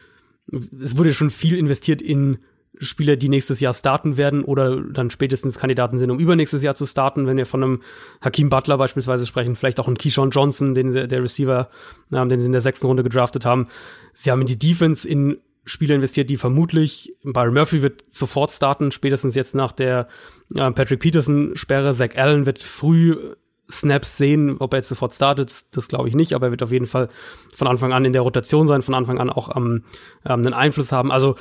es 0.80 0.96
wurde 0.96 1.12
schon 1.12 1.30
viel 1.30 1.56
investiert 1.56 2.02
in 2.02 2.38
Spieler, 2.80 3.16
die 3.16 3.28
nächstes 3.28 3.60
Jahr 3.60 3.74
starten 3.74 4.16
werden 4.16 4.44
oder 4.44 4.80
dann 4.80 5.10
spätestens 5.10 5.58
Kandidaten 5.58 5.98
sind, 5.98 6.10
um 6.10 6.18
übernächstes 6.18 6.62
Jahr 6.62 6.74
zu 6.74 6.86
starten, 6.86 7.26
wenn 7.26 7.36
wir 7.36 7.46
von 7.46 7.62
einem 7.62 7.82
Hakim 8.20 8.50
Butler 8.50 8.78
beispielsweise 8.78 9.26
sprechen, 9.26 9.56
vielleicht 9.56 9.80
auch 9.80 9.86
einen 9.86 9.98
Keyshawn 9.98 10.30
Johnson, 10.30 10.74
den 10.74 10.92
der 10.92 11.22
Receiver, 11.22 11.68
ähm, 12.12 12.28
den 12.28 12.40
sie 12.40 12.46
in 12.46 12.52
der 12.52 12.60
sechsten 12.60 12.86
Runde 12.86 13.02
gedraftet 13.02 13.44
haben. 13.44 13.68
Sie 14.14 14.30
haben 14.30 14.40
in 14.40 14.46
die 14.46 14.58
Defense 14.58 15.08
in 15.08 15.38
Spieler 15.64 15.94
investiert, 15.94 16.30
die 16.30 16.36
vermutlich, 16.36 17.14
Byron 17.22 17.54
Murphy 17.54 17.82
wird 17.82 18.04
sofort 18.08 18.50
starten, 18.50 18.90
spätestens 18.90 19.34
jetzt 19.34 19.54
nach 19.54 19.72
der 19.72 20.08
äh, 20.54 20.70
Patrick 20.70 21.00
Peterson-Sperre. 21.00 21.94
Zach 21.94 22.16
Allen 22.16 22.46
wird 22.46 22.62
früh 22.62 23.16
Snaps 23.70 24.16
sehen, 24.16 24.56
ob 24.60 24.72
er 24.72 24.78
jetzt 24.78 24.88
sofort 24.88 25.12
startet, 25.12 25.50
das, 25.50 25.70
das 25.70 25.88
glaube 25.88 26.08
ich 26.08 26.14
nicht, 26.14 26.32
aber 26.32 26.46
er 26.46 26.50
wird 26.52 26.62
auf 26.62 26.72
jeden 26.72 26.86
Fall 26.86 27.08
von 27.54 27.68
Anfang 27.68 27.92
an 27.92 28.06
in 28.06 28.14
der 28.14 28.22
Rotation 28.22 28.66
sein, 28.66 28.80
von 28.80 28.94
Anfang 28.94 29.18
an 29.18 29.28
auch 29.28 29.54
ähm, 29.54 29.84
ähm, 30.24 30.40
einen 30.40 30.54
Einfluss 30.54 30.90
haben. 30.90 31.12
Also 31.12 31.34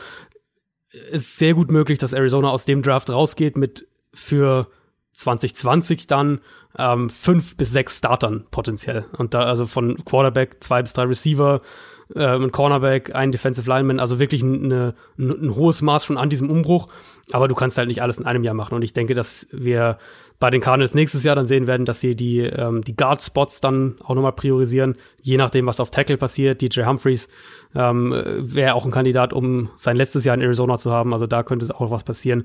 ist 1.12 1.38
sehr 1.38 1.53
gut 1.53 1.71
möglich, 1.71 1.97
dass 1.97 2.13
Arizona 2.13 2.49
aus 2.49 2.65
dem 2.65 2.81
Draft 2.81 3.10
rausgeht 3.10 3.57
mit 3.57 3.88
für 4.13 4.67
2020 5.13 6.07
dann 6.07 6.39
ähm, 6.77 7.10
fünf 7.10 7.57
bis 7.57 7.71
sechs 7.71 7.97
Startern 7.97 8.45
potenziell. 8.51 9.05
Und 9.17 9.33
da 9.33 9.41
also 9.43 9.65
von 9.65 9.97
Quarterback, 10.05 10.57
zwei 10.60 10.81
bis 10.81 10.93
drei 10.93 11.03
Receiver, 11.03 11.62
äh, 12.15 12.36
ein 12.36 12.51
Cornerback, 12.51 13.13
ein 13.15 13.31
Defensive 13.31 13.69
Lineman, 13.69 13.99
also 13.99 14.19
wirklich 14.19 14.41
ein, 14.43 14.71
ein, 14.71 14.93
ein 15.17 15.55
hohes 15.55 15.81
Maß 15.81 16.05
schon 16.05 16.17
an 16.17 16.29
diesem 16.29 16.49
Umbruch. 16.49 16.88
Aber 17.31 17.47
du 17.47 17.55
kannst 17.55 17.77
halt 17.77 17.88
nicht 17.88 18.01
alles 18.01 18.17
in 18.17 18.25
einem 18.25 18.43
Jahr 18.43 18.53
machen. 18.53 18.75
Und 18.75 18.83
ich 18.83 18.93
denke, 18.93 19.13
dass 19.13 19.47
wir 19.51 19.97
bei 20.39 20.49
den 20.49 20.62
Cardinals 20.62 20.93
nächstes 20.93 21.23
Jahr 21.23 21.36
dann 21.36 21.47
sehen 21.47 21.67
werden, 21.67 21.86
dass 21.86 21.99
sie 21.99 22.15
die, 22.15 22.39
ähm, 22.41 22.83
die 22.83 22.95
Guard-Spots 22.95 23.60
dann 23.60 23.95
auch 24.03 24.15
nochmal 24.15 24.33
priorisieren, 24.33 24.95
je 25.21 25.38
nachdem, 25.38 25.65
was 25.65 25.79
auf 25.79 25.91
Tackle 25.91 26.17
passiert. 26.17 26.62
DJ 26.62 26.83
Humphreys 26.83 27.27
ähm, 27.75 28.13
wäre 28.39 28.73
auch 28.73 28.86
ein 28.86 28.91
Kandidat, 28.91 29.34
um 29.34 29.69
sein 29.75 29.95
letztes 29.95 30.25
Jahr 30.25 30.36
in 30.36 30.41
Arizona 30.41 30.77
zu 30.77 30.91
haben. 30.91 31.13
Also 31.13 31.27
da 31.27 31.43
könnte 31.43 31.73
auch 31.75 31.91
was 31.91 32.03
passieren. 32.03 32.43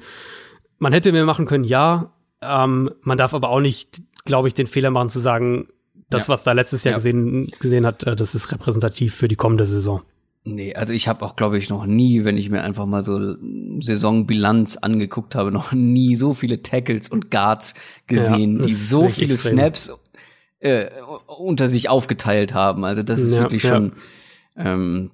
Man 0.79 0.93
hätte 0.93 1.13
mehr 1.13 1.25
machen 1.25 1.47
können, 1.47 1.65
ja. 1.65 2.13
Ähm, 2.41 2.91
man 3.03 3.19
darf 3.19 3.35
aber 3.35 3.51
auch 3.51 3.61
nicht, 3.61 4.03
glaube 4.25 4.49
ich, 4.49 4.55
den 4.55 4.67
Fehler 4.67 4.91
machen 4.91 5.11
zu 5.11 5.21
sagen, 5.21 5.69
das, 6.11 6.27
ja. 6.27 6.35
was 6.35 6.43
da 6.43 6.53
letztes 6.53 6.85
Jahr 6.85 6.93
ja. 6.93 6.99
gesehen, 6.99 7.47
gesehen 7.61 7.87
hat, 7.87 8.05
äh, 8.05 8.17
das 8.17 8.35
ist 8.35 8.53
repräsentativ 8.53 9.15
für 9.15 9.29
die 9.29 9.37
kommende 9.37 9.67
Saison. 9.67 10.03
Nee, 10.45 10.75
also 10.75 10.93
ich 10.93 11.07
habe 11.07 11.25
auch, 11.25 11.37
glaube 11.37 11.57
ich, 11.57 11.71
noch 11.71 11.87
nie, 11.87 12.25
wenn 12.25 12.37
ich 12.37 12.51
mir 12.51 12.63
einfach 12.63 12.85
mal 12.85 13.05
so 13.05 13.37
Saisonbilanz 13.81 14.77
angeguckt 14.77 15.35
habe, 15.35 15.51
noch 15.53 15.73
nie 15.73 16.17
so 16.17 16.35
viele 16.35 16.63
Tackles 16.63 17.09
und 17.09 17.31
Guards 17.31 17.75
gesehen, 18.07 18.59
ja, 18.59 18.67
die 18.67 18.75
so 18.75 19.09
viele 19.09 19.35
extrem. 19.35 19.59
Snaps 19.59 19.93
äh, 20.59 20.87
unter 21.27 21.69
sich 21.69 21.89
aufgeteilt 21.89 22.55
haben. 22.55 22.85
Also 22.85 23.03
das 23.03 23.21
ist 23.21 23.33
ja, 23.33 23.41
wirklich 23.41 23.63
schon 23.63 23.93
ähm, 24.57 25.11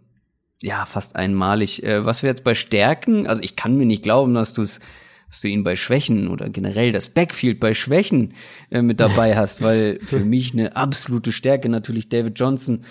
ja 0.62 0.84
fast 0.84 1.16
einmalig. 1.16 1.82
Äh, 1.82 2.04
was 2.04 2.22
wir 2.22 2.30
jetzt 2.30 2.44
bei 2.44 2.54
Stärken, 2.54 3.26
also 3.26 3.42
ich 3.42 3.56
kann 3.56 3.76
mir 3.76 3.86
nicht 3.86 4.02
glauben, 4.02 4.34
dass 4.34 4.52
du 4.52 4.62
es 4.62 4.80
dass 5.28 5.42
du 5.42 5.48
ihn 5.48 5.62
bei 5.62 5.76
Schwächen 5.76 6.28
oder 6.28 6.48
generell 6.48 6.90
das 6.90 7.10
Backfield 7.10 7.60
bei 7.60 7.74
Schwächen 7.74 8.32
äh, 8.70 8.80
mit 8.80 8.98
dabei 8.98 9.36
hast, 9.36 9.60
weil 9.60 10.00
für 10.02 10.20
mich 10.20 10.54
eine 10.54 10.74
absolute 10.74 11.32
Stärke 11.32 11.68
natürlich 11.68 12.08
David 12.08 12.38
Johnson, 12.38 12.84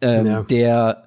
ähm, 0.00 0.26
ja. 0.26 0.42
der 0.42 1.04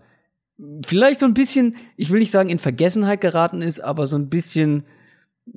vielleicht 0.86 1.20
so 1.20 1.26
ein 1.26 1.34
bisschen, 1.34 1.76
ich 1.98 2.10
will 2.10 2.20
nicht 2.20 2.32
sagen 2.32 2.50
in 2.50 2.60
Vergessenheit 2.60 3.22
geraten 3.22 3.62
ist, 3.62 3.82
aber 3.82 4.08
so 4.08 4.16
ein 4.16 4.30
bisschen 4.30 4.86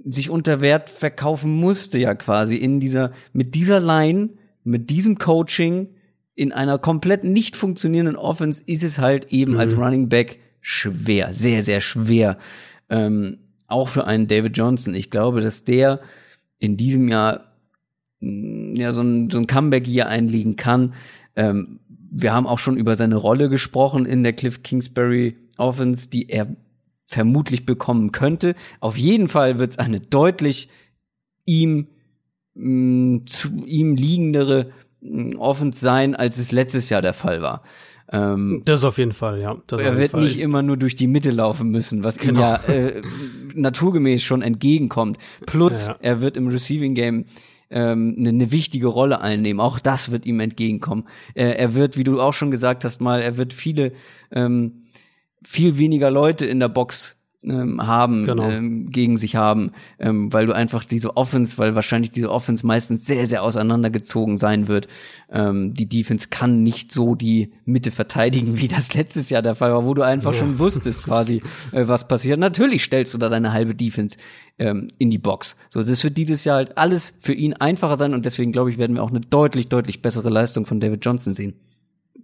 sich 0.05 0.31
unter 0.31 0.61
Wert 0.61 0.90
verkaufen 0.90 1.53
musste 1.53 1.98
ja 1.98 2.14
quasi 2.14 2.57
in 2.57 2.81
dieser, 2.81 3.12
mit 3.33 3.55
dieser 3.55 3.81
Line, 3.81 4.31
mit 4.62 4.90
diesem 4.90 5.18
Coaching, 5.18 5.88
in 6.40 6.53
einer 6.53 6.79
komplett 6.79 7.22
nicht 7.22 7.55
funktionierenden 7.55 8.16
Offense 8.16 8.62
ist 8.64 8.83
es 8.83 8.98
halt 8.98 9.31
eben 9.31 9.53
mhm. 9.53 9.59
als 9.59 9.76
Running 9.76 10.09
Back 10.09 10.38
schwer, 10.62 11.35
sehr, 11.35 11.62
sehr 11.62 11.83
schwer. 11.83 12.38
Ähm, 12.88 13.40
auch 13.68 13.88
für 13.90 14.07
einen 14.07 14.26
David 14.26 14.57
Johnson. 14.57 14.94
Ich 14.94 15.11
glaube, 15.11 15.42
dass 15.42 15.64
der 15.64 16.00
in 16.59 16.79
diesem 16.79 17.09
Jahr 17.09 17.53
mm, 18.20 18.74
ja 18.74 18.94
so 18.94 19.03
ein, 19.03 19.29
so 19.29 19.37
ein 19.37 19.46
Comeback 19.46 19.87
hier 19.87 20.09
einlegen 20.09 20.57
kann. 20.57 20.94
Ähm, 21.37 21.81
wir 22.11 22.33
haben 22.33 22.46
auch 22.46 22.59
schon 22.59 22.79
über 22.79 22.96
seine 22.96 23.16
Rolle 23.16 23.50
gesprochen 23.50 24.07
in 24.07 24.22
der 24.22 24.33
Cliff 24.33 24.62
Kingsbury 24.62 25.37
Offense, 25.59 26.09
die 26.09 26.31
er 26.31 26.46
vermutlich 27.05 27.66
bekommen 27.66 28.12
könnte. 28.12 28.55
Auf 28.81 28.96
jeden 28.96 29.29
Fall 29.29 29.59
wird 29.59 29.72
es 29.72 29.79
eine 29.79 30.00
deutlich 30.00 30.70
ihm 31.44 31.88
mh, 32.55 32.64
mm, 32.64 33.26
zu 33.26 33.66
ihm 33.66 33.94
liegendere 33.94 34.70
Offense 35.39 35.81
sein, 35.81 36.15
als 36.15 36.39
es 36.39 36.53
letztes 36.53 36.91
Jahr 36.91 37.03
der 37.03 37.15
Fall 37.15 37.43
war. 37.43 37.63
Ähm, 38.13 38.63
das 38.65 38.85
auf 38.85 38.99
jeden 38.99 39.13
Fall, 39.13 39.41
ja. 39.41 39.57
er 39.71 39.97
wird 39.97 40.15
nicht 40.15 40.41
immer 40.41 40.63
nur 40.63 40.77
durch 40.77 40.97
die 40.97 41.07
Mitte 41.07 41.31
laufen 41.31 41.71
müssen, 41.71 42.03
was 42.03 42.17
genau. 42.19 42.41
ihm 42.41 42.43
ja 42.43 42.57
äh, 42.65 43.03
naturgemäß 43.55 44.23
schon 44.23 44.43
entgegenkommt. 44.43 45.19
Plus, 45.47 45.87
ja, 45.87 45.93
ja. 45.93 45.99
er 46.01 46.21
wird 46.21 46.37
im 46.37 46.49
Receiving 46.49 46.95
Game 46.95 47.27
ähm, 47.71 48.17
eine, 48.19 48.31
eine 48.31 48.51
wichtige 48.51 48.89
Rolle 48.89 49.21
einnehmen. 49.21 49.61
Auch 49.61 49.79
das 49.79 50.11
wird 50.11 50.27
ihm 50.27 50.41
entgegenkommen. 50.41 51.05
Äh, 51.35 51.51
er 51.51 51.75
wird, 51.75 51.97
wie 51.97 52.05
du 52.05 52.21
auch 52.21 52.35
schon 52.35 52.51
gesagt 52.51 52.85
hast, 52.85 53.01
mal, 53.01 53.23
er 53.23 53.37
wird 53.37 53.53
viele 53.53 53.93
ähm, 54.33 54.83
viel 55.43 55.79
weniger 55.79 56.11
Leute 56.11 56.47
in 56.47 56.61
der 56.61 56.69
Box 56.69 57.17
ähm, 57.44 57.87
haben, 57.87 58.26
genau. 58.26 58.48
ähm, 58.48 58.90
gegen 58.90 59.16
sich 59.16 59.37
haben, 59.37 59.72
ähm, 59.98 60.33
weil 60.33 60.46
du 60.46 60.53
einfach 60.53 60.85
diese 60.85 61.16
Offense, 61.16 61.57
weil 61.59 61.74
wahrscheinlich 61.74 62.11
diese 62.11 62.31
Offense 62.31 62.66
meistens 62.66 63.07
sehr, 63.07 63.26
sehr 63.26 63.42
auseinandergezogen 63.42 64.37
sein 64.37 64.68
wird. 64.68 64.88
Ähm, 65.31 65.72
die 65.72 65.88
Defense 65.88 66.29
kann 66.29 66.62
nicht 66.62 66.92
so 66.92 67.14
die 67.14 67.53
Mitte 67.64 67.90
verteidigen, 67.90 68.57
wie 68.61 68.68
das 68.68 68.94
letztes 68.94 69.31
Jahr 69.31 69.42
der 69.42 69.55
Fall 69.55 69.72
war, 69.72 69.85
wo 69.85 69.94
du 69.94 70.03
einfach 70.03 70.33
ja. 70.33 70.40
schon 70.40 70.59
wusstest 70.59 71.05
quasi, 71.05 71.42
äh, 71.72 71.88
was 71.88 72.07
passiert. 72.07 72.38
Natürlich 72.38 72.85
stellst 72.85 73.14
du 73.14 73.18
da 73.18 73.29
deine 73.29 73.53
halbe 73.53 73.74
Defense 73.74 74.18
ähm, 74.59 74.88
in 74.98 75.11
die 75.11 75.18
Box. 75.18 75.57
So, 75.70 75.83
das 75.83 76.05
wird 76.05 76.16
dieses 76.16 76.44
Jahr 76.44 76.57
halt 76.57 76.76
alles 76.76 77.14
für 77.20 77.33
ihn 77.33 77.55
einfacher 77.55 77.96
sein 77.96 78.12
und 78.12 78.26
deswegen 78.26 78.53
glaube 78.53 78.70
ich, 78.70 78.76
werden 78.76 78.96
wir 78.96 79.03
auch 79.03 79.11
eine 79.11 79.20
deutlich, 79.20 79.68
deutlich 79.68 80.03
bessere 80.03 80.29
Leistung 80.29 80.66
von 80.66 80.81
David 80.81 81.05
Johnson 81.05 81.33
sehen. 81.33 81.55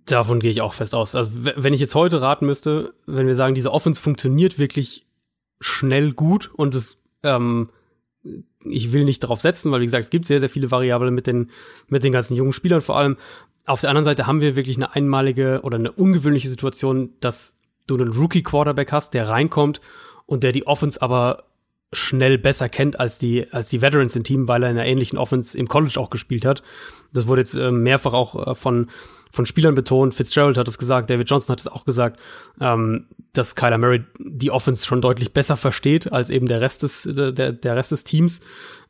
Davon 0.04 0.38
gehe 0.38 0.50
ich 0.52 0.60
auch 0.60 0.72
fest 0.72 0.94
aus. 0.94 1.16
Also 1.16 1.30
wenn 1.34 1.72
ich 1.72 1.80
jetzt 1.80 1.96
heute 1.96 2.20
raten 2.20 2.46
müsste, 2.46 2.94
wenn 3.06 3.26
wir 3.26 3.34
sagen, 3.34 3.56
diese 3.56 3.72
Offense 3.72 4.00
funktioniert 4.00 4.56
wirklich 4.56 5.05
schnell 5.60 6.12
gut 6.12 6.50
und 6.52 6.74
es, 6.74 6.98
ähm, 7.22 7.70
ich 8.64 8.92
will 8.92 9.04
nicht 9.04 9.22
darauf 9.22 9.40
setzen, 9.40 9.70
weil 9.70 9.80
wie 9.80 9.86
gesagt, 9.86 10.04
es 10.04 10.10
gibt 10.10 10.26
sehr, 10.26 10.40
sehr 10.40 10.48
viele 10.48 10.70
Variablen 10.70 11.14
mit 11.14 11.26
den, 11.26 11.50
mit 11.88 12.04
den 12.04 12.12
ganzen 12.12 12.34
jungen 12.34 12.52
Spielern 12.52 12.82
vor 12.82 12.96
allem. 12.96 13.16
Auf 13.64 13.80
der 13.80 13.90
anderen 13.90 14.04
Seite 14.04 14.26
haben 14.26 14.40
wir 14.40 14.56
wirklich 14.56 14.76
eine 14.76 14.94
einmalige 14.94 15.60
oder 15.62 15.76
eine 15.76 15.92
ungewöhnliche 15.92 16.48
Situation, 16.48 17.10
dass 17.20 17.54
du 17.86 17.96
einen 17.96 18.12
Rookie-Quarterback 18.12 18.92
hast, 18.92 19.14
der 19.14 19.28
reinkommt 19.28 19.80
und 20.26 20.42
der 20.42 20.52
die 20.52 20.66
Offense 20.66 21.00
aber 21.00 21.44
schnell 21.92 22.36
besser 22.36 22.68
kennt 22.68 22.98
als 22.98 23.18
die, 23.18 23.52
als 23.52 23.68
die 23.68 23.80
Veterans 23.80 24.16
im 24.16 24.24
Team, 24.24 24.48
weil 24.48 24.62
er 24.62 24.70
in 24.70 24.78
einer 24.78 24.86
ähnlichen 24.86 25.18
Offense 25.18 25.56
im 25.56 25.68
College 25.68 25.98
auch 25.98 26.10
gespielt 26.10 26.44
hat. 26.44 26.62
Das 27.12 27.26
wurde 27.26 27.42
jetzt 27.42 27.54
äh, 27.54 27.70
mehrfach 27.70 28.12
auch 28.12 28.48
äh, 28.48 28.54
von, 28.54 28.88
von 29.36 29.46
Spielern 29.46 29.74
betont. 29.74 30.14
Fitzgerald 30.14 30.58
hat 30.58 30.66
es 30.66 30.78
gesagt, 30.78 31.10
David 31.10 31.30
Johnson 31.30 31.52
hat 31.52 31.60
es 31.60 31.68
auch 31.68 31.84
gesagt, 31.84 32.18
ähm, 32.60 33.06
dass 33.32 33.54
Kyler 33.54 33.78
Murray 33.78 34.02
die 34.18 34.50
Offense 34.50 34.84
schon 34.84 35.00
deutlich 35.00 35.32
besser 35.32 35.56
versteht 35.56 36.10
als 36.12 36.30
eben 36.30 36.46
der 36.46 36.60
Rest 36.60 36.82
des, 36.82 37.02
der, 37.06 37.52
der 37.52 37.76
Rest 37.76 37.92
des 37.92 38.04
Teams. 38.04 38.40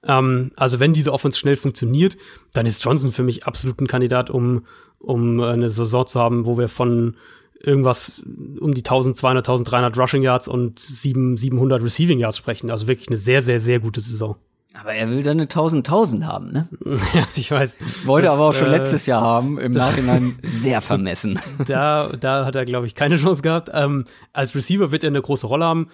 Ähm, 0.04 0.52
also 0.56 0.80
wenn 0.80 0.92
diese 0.92 1.12
Offense 1.12 1.38
schnell 1.38 1.56
funktioniert, 1.56 2.16
dann 2.54 2.64
ist 2.64 2.82
Johnson 2.82 3.12
für 3.12 3.24
mich 3.24 3.44
absolut 3.44 3.80
ein 3.80 3.88
Kandidat, 3.88 4.30
um, 4.30 4.64
um 4.98 5.40
eine 5.40 5.68
Saison 5.68 6.06
zu 6.06 6.20
haben, 6.20 6.46
wo 6.46 6.56
wir 6.56 6.68
von 6.68 7.16
irgendwas 7.60 8.22
um 8.60 8.72
die 8.72 8.84
1200, 8.84 9.48
1300 9.48 9.98
Rushing 9.98 10.22
Yards 10.22 10.46
und 10.46 10.78
7, 10.78 11.36
700 11.36 11.82
Receiving 11.82 12.20
Yards 12.20 12.36
sprechen. 12.36 12.70
Also 12.70 12.86
wirklich 12.86 13.08
eine 13.08 13.16
sehr, 13.16 13.42
sehr, 13.42 13.60
sehr 13.60 13.80
gute 13.80 14.00
Saison. 14.00 14.36
Aber 14.74 14.92
er 14.92 15.10
will 15.10 15.22
dann 15.22 15.38
eine 15.38 15.44
1000 15.44 15.86
1000 15.86 16.26
haben, 16.26 16.50
ne? 16.50 16.68
ja, 17.14 17.26
ich 17.34 17.50
weiß. 17.50 17.76
Wollte 18.04 18.26
das, 18.26 18.34
aber 18.34 18.48
auch 18.48 18.52
schon 18.52 18.68
äh, 18.68 18.76
letztes 18.76 19.06
Jahr 19.06 19.22
haben, 19.22 19.58
im 19.58 19.72
Nachhinein 19.72 20.38
sehr 20.42 20.80
vermessen. 20.80 21.40
Da, 21.66 22.10
da 22.20 22.44
hat 22.44 22.56
er, 22.56 22.64
glaube 22.64 22.86
ich, 22.86 22.94
keine 22.94 23.16
Chance 23.16 23.42
gehabt. 23.42 23.70
Ähm, 23.72 24.04
als 24.32 24.54
Receiver 24.54 24.92
wird 24.92 25.04
er 25.04 25.08
eine 25.08 25.22
große 25.22 25.46
Rolle 25.46 25.64
haben. 25.64 25.88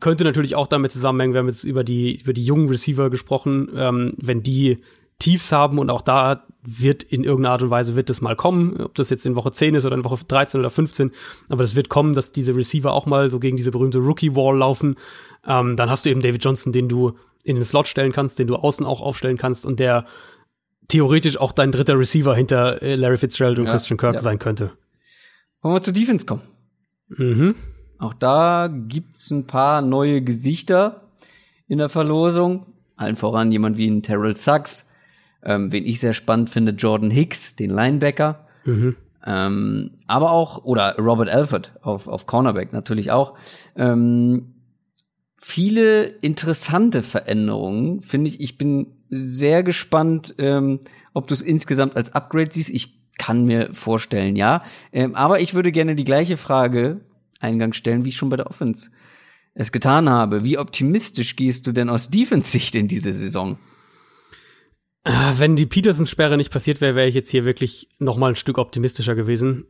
Könnte 0.00 0.24
natürlich 0.24 0.54
auch 0.54 0.66
damit 0.66 0.92
zusammenhängen, 0.92 1.34
wir 1.34 1.40
haben 1.40 1.48
jetzt 1.48 1.64
über 1.64 1.84
die, 1.84 2.20
über 2.20 2.32
die 2.32 2.44
jungen 2.44 2.68
Receiver 2.68 3.10
gesprochen, 3.10 3.68
ähm, 3.76 4.14
wenn 4.16 4.42
die 4.42 4.78
Tiefs 5.18 5.52
haben 5.52 5.78
und 5.78 5.90
auch 5.90 6.02
da 6.02 6.44
wird 6.62 7.02
in 7.02 7.22
irgendeiner 7.22 7.52
Art 7.52 7.62
und 7.62 7.70
Weise 7.70 7.94
wird 7.94 8.10
das 8.10 8.20
mal 8.20 8.34
kommen, 8.34 8.80
ob 8.80 8.94
das 8.94 9.10
jetzt 9.10 9.26
in 9.26 9.36
Woche 9.36 9.52
10 9.52 9.74
ist 9.74 9.84
oder 9.84 9.94
in 9.94 10.04
Woche 10.04 10.18
13 10.26 10.58
oder 10.58 10.70
15, 10.70 11.12
aber 11.48 11.62
das 11.62 11.76
wird 11.76 11.88
kommen, 11.88 12.14
dass 12.14 12.32
diese 12.32 12.56
Receiver 12.56 12.92
auch 12.92 13.06
mal 13.06 13.28
so 13.28 13.38
gegen 13.38 13.56
diese 13.56 13.70
berühmte 13.70 13.98
Rookie-Wall 13.98 14.56
laufen. 14.58 14.96
Ähm, 15.46 15.76
dann 15.76 15.90
hast 15.90 16.06
du 16.06 16.10
eben 16.10 16.22
David 16.22 16.42
Johnson, 16.42 16.72
den 16.72 16.88
du 16.88 17.12
in 17.44 17.56
den 17.56 17.64
Slot 17.64 17.86
stellen 17.86 18.12
kannst, 18.12 18.38
den 18.38 18.48
du 18.48 18.56
außen 18.56 18.84
auch 18.84 19.00
aufstellen 19.00 19.38
kannst 19.38 19.64
und 19.64 19.78
der 19.78 20.06
theoretisch 20.88 21.38
auch 21.38 21.52
dein 21.52 21.72
dritter 21.72 21.98
Receiver 21.98 22.34
hinter 22.34 22.82
äh, 22.82 22.96
Larry 22.96 23.18
Fitzgerald 23.18 23.58
und 23.58 23.66
ja, 23.66 23.72
Christian 23.72 23.98
Kirk 23.98 24.14
ja. 24.14 24.20
sein 24.20 24.38
könnte. 24.38 24.72
Wollen 25.62 25.76
wir 25.76 25.82
zur 25.82 25.94
Defense 25.94 26.26
kommen? 26.26 26.42
Mhm. 27.08 27.54
Auch 27.98 28.14
da 28.14 28.68
gibt's 28.68 29.30
ein 29.30 29.46
paar 29.46 29.80
neue 29.80 30.22
Gesichter 30.22 31.02
in 31.68 31.78
der 31.78 31.88
Verlosung. 31.88 32.66
Allen 32.96 33.16
voran 33.16 33.52
jemand 33.52 33.76
wie 33.76 33.88
ein 33.88 34.02
Terrell 34.02 34.36
Sachs, 34.36 34.90
ähm, 35.42 35.72
wen 35.72 35.86
ich 35.86 36.00
sehr 36.00 36.12
spannend 36.12 36.50
finde, 36.50 36.72
Jordan 36.72 37.10
Hicks, 37.10 37.56
den 37.56 37.70
Linebacker. 37.70 38.46
Mhm. 38.64 38.96
Ähm, 39.26 39.92
aber 40.06 40.32
auch, 40.32 40.64
oder 40.64 40.96
Robert 40.98 41.28
Alford 41.28 41.72
auf, 41.82 42.08
auf 42.08 42.26
Cornerback 42.26 42.72
natürlich 42.72 43.10
auch. 43.10 43.34
Ähm, 43.74 44.53
viele 45.46 46.04
interessante 46.04 47.02
Veränderungen, 47.02 48.00
finde 48.00 48.30
ich. 48.30 48.40
Ich 48.40 48.56
bin 48.56 48.86
sehr 49.10 49.62
gespannt, 49.62 50.34
ähm, 50.38 50.80
ob 51.12 51.26
du 51.26 51.34
es 51.34 51.42
insgesamt 51.42 51.96
als 51.96 52.14
Upgrade 52.14 52.50
siehst. 52.50 52.70
Ich 52.70 52.98
kann 53.18 53.44
mir 53.44 53.68
vorstellen, 53.74 54.36
ja. 54.36 54.64
Ähm, 54.90 55.14
aber 55.14 55.40
ich 55.40 55.52
würde 55.52 55.70
gerne 55.70 55.96
die 55.96 56.04
gleiche 56.04 56.38
Frage 56.38 57.02
eingangs 57.40 57.76
stellen, 57.76 58.06
wie 58.06 58.08
ich 58.08 58.16
schon 58.16 58.30
bei 58.30 58.38
der 58.38 58.46
Offense 58.46 58.90
es 59.52 59.70
getan 59.70 60.08
habe. 60.08 60.44
Wie 60.44 60.56
optimistisch 60.56 61.36
gehst 61.36 61.66
du 61.66 61.72
denn 61.72 61.90
aus 61.90 62.08
Defense-Sicht 62.08 62.74
in 62.74 62.88
diese 62.88 63.12
Saison? 63.12 63.58
Ah, 65.04 65.34
wenn 65.36 65.56
die 65.56 65.66
Peterson-Sperre 65.66 66.38
nicht 66.38 66.50
passiert 66.50 66.80
wäre, 66.80 66.94
wäre 66.94 67.08
ich 67.08 67.14
jetzt 67.14 67.30
hier 67.30 67.44
wirklich 67.44 67.90
noch 67.98 68.16
mal 68.16 68.28
ein 68.28 68.36
Stück 68.36 68.56
optimistischer 68.56 69.14
gewesen. 69.14 69.66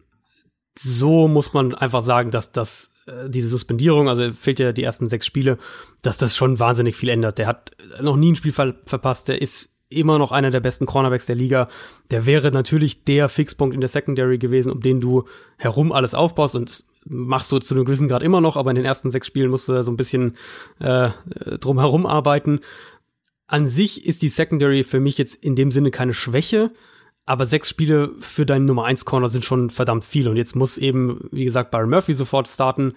So 0.79 1.27
muss 1.27 1.53
man 1.53 1.75
einfach 1.75 2.03
sagen, 2.03 2.31
dass 2.31 2.53
das 2.53 2.91
äh, 3.07 3.29
diese 3.29 3.49
Suspendierung, 3.49 4.09
also 4.09 4.31
fehlt 4.31 4.61
ja 4.61 4.73
die 4.73 4.83
ersten 4.83 5.07
sechs 5.07 5.27
Spiele, 5.27 5.59
dass 6.03 6.19
das 6.19 6.37
schon 6.37 6.59
wahnsinnig 6.59 6.97
viel 6.97 7.09
ändert. 7.09 7.38
Der 7.38 7.47
hat 7.47 7.73
noch 8.01 8.17
nie 8.17 8.33
ein 8.33 8.37
Spiel 8.37 8.53
ver 8.53 8.75
verpasst, 8.85 9.29
der 9.29 9.40
ist 9.40 9.69
immer 9.88 10.19
noch 10.19 10.33
einer 10.33 10.51
der 10.51 10.61
besten 10.61 10.87
Cornerbacks 10.87 11.27
der 11.27 11.37
Liga. 11.37 11.69
Der 12.11 12.27
wäre 12.27 12.51
natürlich 12.51 13.05
der 13.05 13.29
Fixpunkt 13.29 13.75
in 13.75 13.81
der 13.81 13.88
Secondary 13.88 14.38
gewesen, 14.38 14.73
um 14.73 14.81
den 14.81 14.99
du 14.99 15.25
herum 15.57 15.93
alles 15.93 16.14
aufbaust 16.14 16.57
und 16.57 16.85
machst 17.07 17.53
du 17.53 17.59
zu 17.59 17.75
einem 17.75 17.85
gewissen 17.85 18.09
Grad 18.09 18.23
immer 18.23 18.40
noch, 18.40 18.57
aber 18.57 18.71
in 18.71 18.77
den 18.77 18.87
ersten 18.87 19.11
sechs 19.11 19.27
Spielen 19.27 19.51
musst 19.51 19.69
du 19.69 19.73
da 19.73 19.83
so 19.83 19.93
ein 19.93 19.97
bisschen 19.97 20.37
äh, 20.81 21.11
drum 21.61 21.79
herum 21.79 22.07
arbeiten 22.07 22.61
an 23.47 23.67
sich 23.67 24.05
ist 24.05 24.23
die 24.23 24.29
Secondary 24.29 24.85
für 24.85 25.01
mich 25.01 25.19
jetzt 25.19 25.35
in 25.35 25.55
dem 25.55 25.71
Sinne 25.71 25.90
keine 25.90 26.14
Schwäche, 26.14 26.71
aber 27.27 27.47
sechs 27.47 27.71
Spiele 27.71 28.11
für 28.21 28.45
deinen 28.45 28.67
Nummer 28.67 28.85
1 28.85 29.05
Corner 29.05 29.29
sind 29.29 29.45
schon 29.45 29.71
verdammt 29.71 30.05
viel. 30.05 30.29
Und 30.29 30.37
jetzt 30.37 30.55
muss 30.57 30.77
eben, 30.77 31.29
wie 31.33 31.45
gesagt, 31.45 31.71
Byron 31.71 31.91
Murphy 31.91 32.15
sofort 32.15 32.49
starten. 32.49 32.95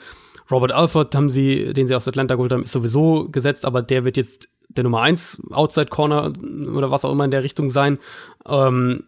Robert 0.52 0.72
Alford 0.72 1.16
haben 1.16 1.30
sie, 1.30 1.74
den 1.74 1.88
sie 1.88 1.96
aus 1.96 2.08
Atlanta 2.08 2.36
geholt 2.36 2.52
haben, 2.52 2.63
ist 2.63 2.74
sowieso 2.74 3.30
gesetzt, 3.30 3.65
aber 3.65 3.82
der 3.82 4.06
wird 4.06 4.17
jetzt 4.17 4.50
der 4.69 4.84
Nummer 4.84 5.02
1 5.02 5.42
Outside 5.52 5.88
Corner 5.88 6.34
oder 6.73 6.92
was 6.92 7.06
auch 7.06 7.12
immer 7.12 7.25
in 7.25 7.32
der 7.32 7.44
Richtung 7.44 7.69
sein. 7.69 8.00
Ähm, 8.46 9.06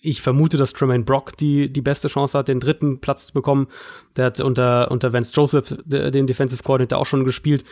ich 0.00 0.20
vermute, 0.20 0.56
dass 0.56 0.72
Tremaine 0.72 1.04
Brock 1.04 1.36
die, 1.36 1.72
die 1.72 1.80
beste 1.80 2.08
Chance 2.08 2.36
hat, 2.36 2.48
den 2.48 2.58
dritten 2.58 3.00
Platz 3.00 3.26
zu 3.26 3.32
bekommen. 3.32 3.68
Der 4.16 4.26
hat 4.26 4.40
unter, 4.40 4.90
unter 4.90 5.12
Vance 5.12 5.32
Joseph 5.32 5.76
den 5.84 6.26
Defensive 6.26 6.62
Coordinator 6.62 6.98
auch 6.98 7.06
schon 7.06 7.24
gespielt. 7.24 7.64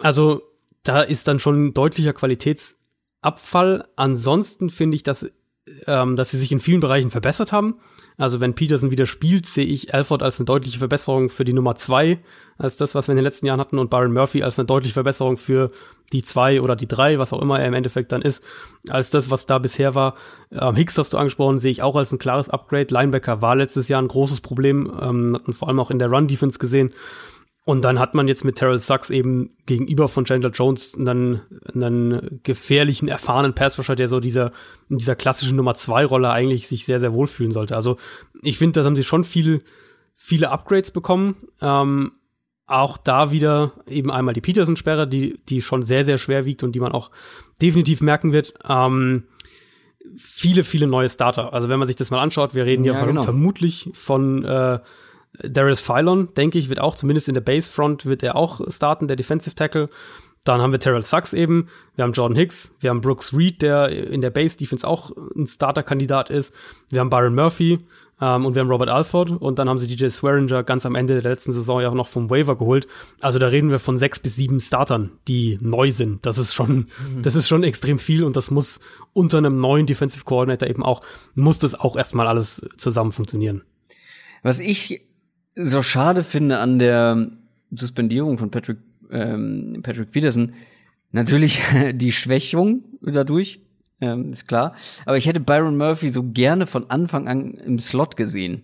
Also 0.00 0.42
da 0.82 1.02
ist 1.02 1.28
dann 1.28 1.38
schon 1.38 1.66
ein 1.66 1.74
deutlicher 1.74 2.14
Qualitätsabfall. 2.14 3.86
Ansonsten 3.96 4.70
finde 4.70 4.94
ich, 4.96 5.02
dass 5.02 5.26
ähm, 5.86 6.16
dass 6.16 6.30
sie 6.30 6.38
sich 6.38 6.52
in 6.52 6.60
vielen 6.60 6.80
Bereichen 6.80 7.10
verbessert 7.10 7.52
haben. 7.52 7.76
Also 8.16 8.40
wenn 8.40 8.54
Peterson 8.54 8.90
wieder 8.90 9.06
spielt, 9.06 9.46
sehe 9.46 9.64
ich 9.64 9.94
Alford 9.94 10.22
als 10.22 10.38
eine 10.38 10.44
deutliche 10.44 10.78
Verbesserung 10.78 11.30
für 11.30 11.44
die 11.44 11.52
Nummer 11.52 11.74
zwei, 11.74 12.18
als 12.58 12.76
das, 12.76 12.94
was 12.94 13.08
wir 13.08 13.12
in 13.12 13.16
den 13.16 13.24
letzten 13.24 13.46
Jahren 13.46 13.60
hatten, 13.60 13.78
und 13.78 13.90
Byron 13.90 14.12
Murphy 14.12 14.42
als 14.42 14.58
eine 14.58 14.66
deutliche 14.66 14.94
Verbesserung 14.94 15.36
für 15.36 15.70
die 16.12 16.22
zwei 16.22 16.60
oder 16.60 16.76
die 16.76 16.86
drei, 16.86 17.18
was 17.18 17.32
auch 17.32 17.42
immer 17.42 17.58
er 17.58 17.66
im 17.66 17.74
Endeffekt 17.74 18.12
dann 18.12 18.22
ist, 18.22 18.44
als 18.88 19.10
das, 19.10 19.30
was 19.30 19.46
da 19.46 19.58
bisher 19.58 19.94
war. 19.94 20.14
Ähm, 20.52 20.76
Hicks 20.76 20.98
hast 20.98 21.12
du 21.12 21.18
angesprochen, 21.18 21.58
sehe 21.58 21.70
ich 21.70 21.82
auch 21.82 21.96
als 21.96 22.12
ein 22.12 22.18
klares 22.18 22.50
Upgrade. 22.50 22.92
Linebacker 22.92 23.40
war 23.40 23.56
letztes 23.56 23.88
Jahr 23.88 24.02
ein 24.02 24.08
großes 24.08 24.42
Problem, 24.42 24.92
ähm, 25.00 25.32
hatten 25.34 25.52
vor 25.54 25.68
allem 25.68 25.80
auch 25.80 25.90
in 25.90 25.98
der 25.98 26.10
Run-Defense 26.10 26.58
gesehen. 26.58 26.92
Und 27.66 27.82
dann 27.82 27.98
hat 27.98 28.14
man 28.14 28.28
jetzt 28.28 28.44
mit 28.44 28.56
Terrell 28.56 28.78
Sachs 28.78 29.08
eben 29.08 29.56
gegenüber 29.64 30.08
von 30.08 30.26
Chandler 30.26 30.50
Jones 30.50 30.94
einen, 30.94 31.40
einen 31.72 32.40
gefährlichen, 32.42 33.08
erfahrenen 33.08 33.54
Passrusher, 33.54 33.96
der 33.96 34.08
so 34.08 34.20
dieser, 34.20 34.52
in 34.90 34.98
dieser 34.98 35.16
klassischen 35.16 35.56
Nummer 35.56 35.74
zwei 35.74 36.04
Rolle 36.04 36.30
eigentlich 36.30 36.68
sich 36.68 36.84
sehr, 36.84 37.00
sehr 37.00 37.14
wohlfühlen 37.14 37.52
sollte. 37.52 37.74
Also 37.74 37.96
ich 38.42 38.58
finde, 38.58 38.80
da 38.80 38.86
haben 38.86 38.96
sie 38.96 39.04
schon 39.04 39.24
viel, 39.24 39.62
viele 40.14 40.50
Upgrades 40.50 40.90
bekommen. 40.90 41.36
Ähm, 41.62 42.12
auch 42.66 42.98
da 42.98 43.30
wieder 43.30 43.72
eben 43.86 44.10
einmal 44.10 44.34
die 44.34 44.42
Peterson-Sperre, 44.42 45.08
die, 45.08 45.40
die 45.48 45.62
schon 45.62 45.82
sehr, 45.82 46.04
sehr 46.04 46.18
schwer 46.18 46.44
wiegt 46.44 46.62
und 46.64 46.72
die 46.74 46.80
man 46.80 46.92
auch 46.92 47.10
definitiv 47.62 48.02
merken 48.02 48.32
wird. 48.32 48.52
Ähm, 48.68 49.24
viele, 50.18 50.64
viele 50.64 50.86
neue 50.86 51.08
Starter. 51.08 51.54
Also 51.54 51.70
wenn 51.70 51.78
man 51.78 51.88
sich 51.88 51.96
das 51.96 52.10
mal 52.10 52.20
anschaut, 52.20 52.54
wir 52.54 52.66
reden 52.66 52.84
ja, 52.84 52.92
ja 52.92 53.04
genau. 53.06 53.22
vermutlich 53.22 53.88
von 53.94 54.44
äh, 54.44 54.80
Darius 55.42 55.80
Phylon, 55.80 56.32
denke 56.34 56.58
ich, 56.58 56.68
wird 56.68 56.80
auch 56.80 56.94
zumindest 56.94 57.28
in 57.28 57.34
der 57.34 57.40
Base 57.40 57.70
Front 57.70 58.06
wird 58.06 58.22
er 58.22 58.36
auch 58.36 58.60
starten, 58.70 59.08
der 59.08 59.16
Defensive 59.16 59.54
Tackle. 59.54 59.88
Dann 60.44 60.60
haben 60.60 60.72
wir 60.72 60.78
Terrell 60.78 61.02
Sachs 61.02 61.32
eben, 61.32 61.68
wir 61.96 62.04
haben 62.04 62.12
Jordan 62.12 62.36
Hicks, 62.36 62.70
wir 62.80 62.90
haben 62.90 63.00
Brooks 63.00 63.32
Reed, 63.34 63.62
der 63.62 63.88
in 63.88 64.20
der 64.20 64.30
Base 64.30 64.58
Defense 64.58 64.86
auch 64.86 65.10
ein 65.34 65.46
Starter-Kandidat 65.46 66.28
ist. 66.28 66.54
Wir 66.90 67.00
haben 67.00 67.08
Byron 67.08 67.34
Murphy 67.34 67.80
ähm, 68.20 68.44
und 68.44 68.54
wir 68.54 68.60
haben 68.60 68.70
Robert 68.70 68.90
Alford 68.90 69.30
und 69.30 69.58
dann 69.58 69.70
haben 69.70 69.78
sie 69.78 69.86
DJ 69.86 70.08
Swearinger 70.08 70.62
ganz 70.62 70.84
am 70.84 70.96
Ende 70.96 71.20
der 71.20 71.32
letzten 71.32 71.54
Saison 71.54 71.80
ja 71.80 71.88
auch 71.88 71.94
noch 71.94 72.08
vom 72.08 72.28
Waiver 72.28 72.58
geholt. 72.58 72.86
Also 73.22 73.38
da 73.38 73.46
reden 73.46 73.70
wir 73.70 73.78
von 73.78 73.98
sechs 73.98 74.18
bis 74.18 74.36
sieben 74.36 74.60
Startern, 74.60 75.12
die 75.28 75.58
neu 75.62 75.90
sind. 75.90 76.26
Das 76.26 76.36
ist 76.36 76.52
schon, 76.52 76.76
mhm. 76.76 77.22
das 77.22 77.36
ist 77.36 77.48
schon 77.48 77.64
extrem 77.64 77.98
viel 77.98 78.22
und 78.22 78.36
das 78.36 78.50
muss 78.50 78.80
unter 79.14 79.38
einem 79.38 79.56
neuen 79.56 79.86
Defensive 79.86 80.24
Coordinator 80.24 80.68
eben 80.68 80.82
auch, 80.82 81.00
muss 81.34 81.58
das 81.58 81.74
auch 81.74 81.96
erstmal 81.96 82.26
alles 82.26 82.60
zusammen 82.76 83.12
funktionieren. 83.12 83.62
Was 84.42 84.60
ich 84.60 85.00
so 85.56 85.82
schade 85.82 86.24
finde 86.24 86.58
an 86.58 86.78
der 86.78 87.30
Suspendierung 87.70 88.38
von 88.38 88.50
Patrick, 88.50 88.78
ähm, 89.10 89.80
Patrick 89.82 90.10
Peterson, 90.10 90.54
natürlich 91.12 91.62
die 91.94 92.12
Schwächung 92.12 92.84
dadurch, 93.00 93.60
ähm, 94.00 94.32
ist 94.32 94.48
klar. 94.48 94.74
Aber 95.06 95.16
ich 95.16 95.26
hätte 95.26 95.40
Byron 95.40 95.76
Murphy 95.76 96.08
so 96.08 96.22
gerne 96.22 96.66
von 96.66 96.90
Anfang 96.90 97.28
an 97.28 97.54
im 97.54 97.78
Slot 97.78 98.16
gesehen. 98.16 98.62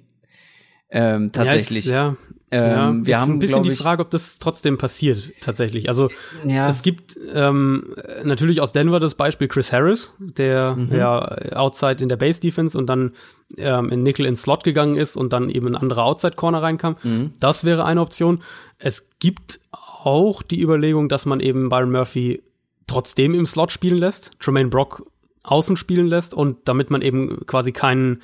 Ähm, 0.91 1.31
tatsächlich. 1.33 1.85
Ja, 1.85 2.17
ähm, 2.53 3.01
ja, 3.01 3.07
wir 3.07 3.21
haben 3.21 3.33
ein 3.35 3.39
bisschen 3.39 3.63
die 3.63 3.77
Frage, 3.77 4.03
ob 4.03 4.11
das 4.11 4.39
trotzdem 4.39 4.77
passiert 4.77 5.33
tatsächlich. 5.41 5.89
Also 5.89 6.09
ja. 6.45 6.69
es 6.69 6.83
gibt 6.83 7.17
ähm, 7.33 7.95
natürlich 8.25 8.61
aus 8.61 8.73
Denver 8.73 8.99
das 8.99 9.15
Beispiel 9.15 9.47
Chris 9.47 9.73
Harris, 9.73 10.15
der 10.19 10.75
mhm. 10.75 10.93
ja 10.93 11.21
outside 11.53 12.03
in 12.03 12.09
der 12.09 12.17
Base 12.17 12.41
Defense 12.41 12.77
und 12.77 12.87
dann 12.87 13.13
ähm, 13.57 13.91
in 13.91 14.03
Nickel 14.03 14.27
in 14.27 14.35
Slot 14.35 14.65
gegangen 14.65 14.97
ist 14.97 15.17
und 15.17 15.33
dann 15.33 15.49
eben 15.49 15.69
ein 15.69 15.77
anderer 15.77 16.05
Outside 16.05 16.35
Corner 16.35 16.63
reinkam. 16.63 16.97
Mhm. 17.03 17.33
Das 17.39 17.65
wäre 17.65 17.85
eine 17.85 18.01
Option. 18.01 18.41
Es 18.79 19.09
gibt 19.21 19.61
auch 19.73 20.43
die 20.43 20.61
Überlegung, 20.61 21.09
dass 21.09 21.27
man 21.27 21.39
eben 21.39 21.69
Byron 21.69 21.93
Murphy 21.93 22.43
trotzdem 22.89 23.35
im 23.35 23.47
Slot 23.47 23.71
spielen 23.71 23.99
lässt, 23.99 24.33
Tremaine 24.41 24.71
Brock 24.71 25.05
außen 25.45 25.77
spielen 25.77 26.09
lässt 26.09 26.35
und 26.35 26.59
damit 26.65 26.91
man 26.91 27.01
eben 27.01 27.47
quasi 27.47 27.71
keinen 27.73 28.23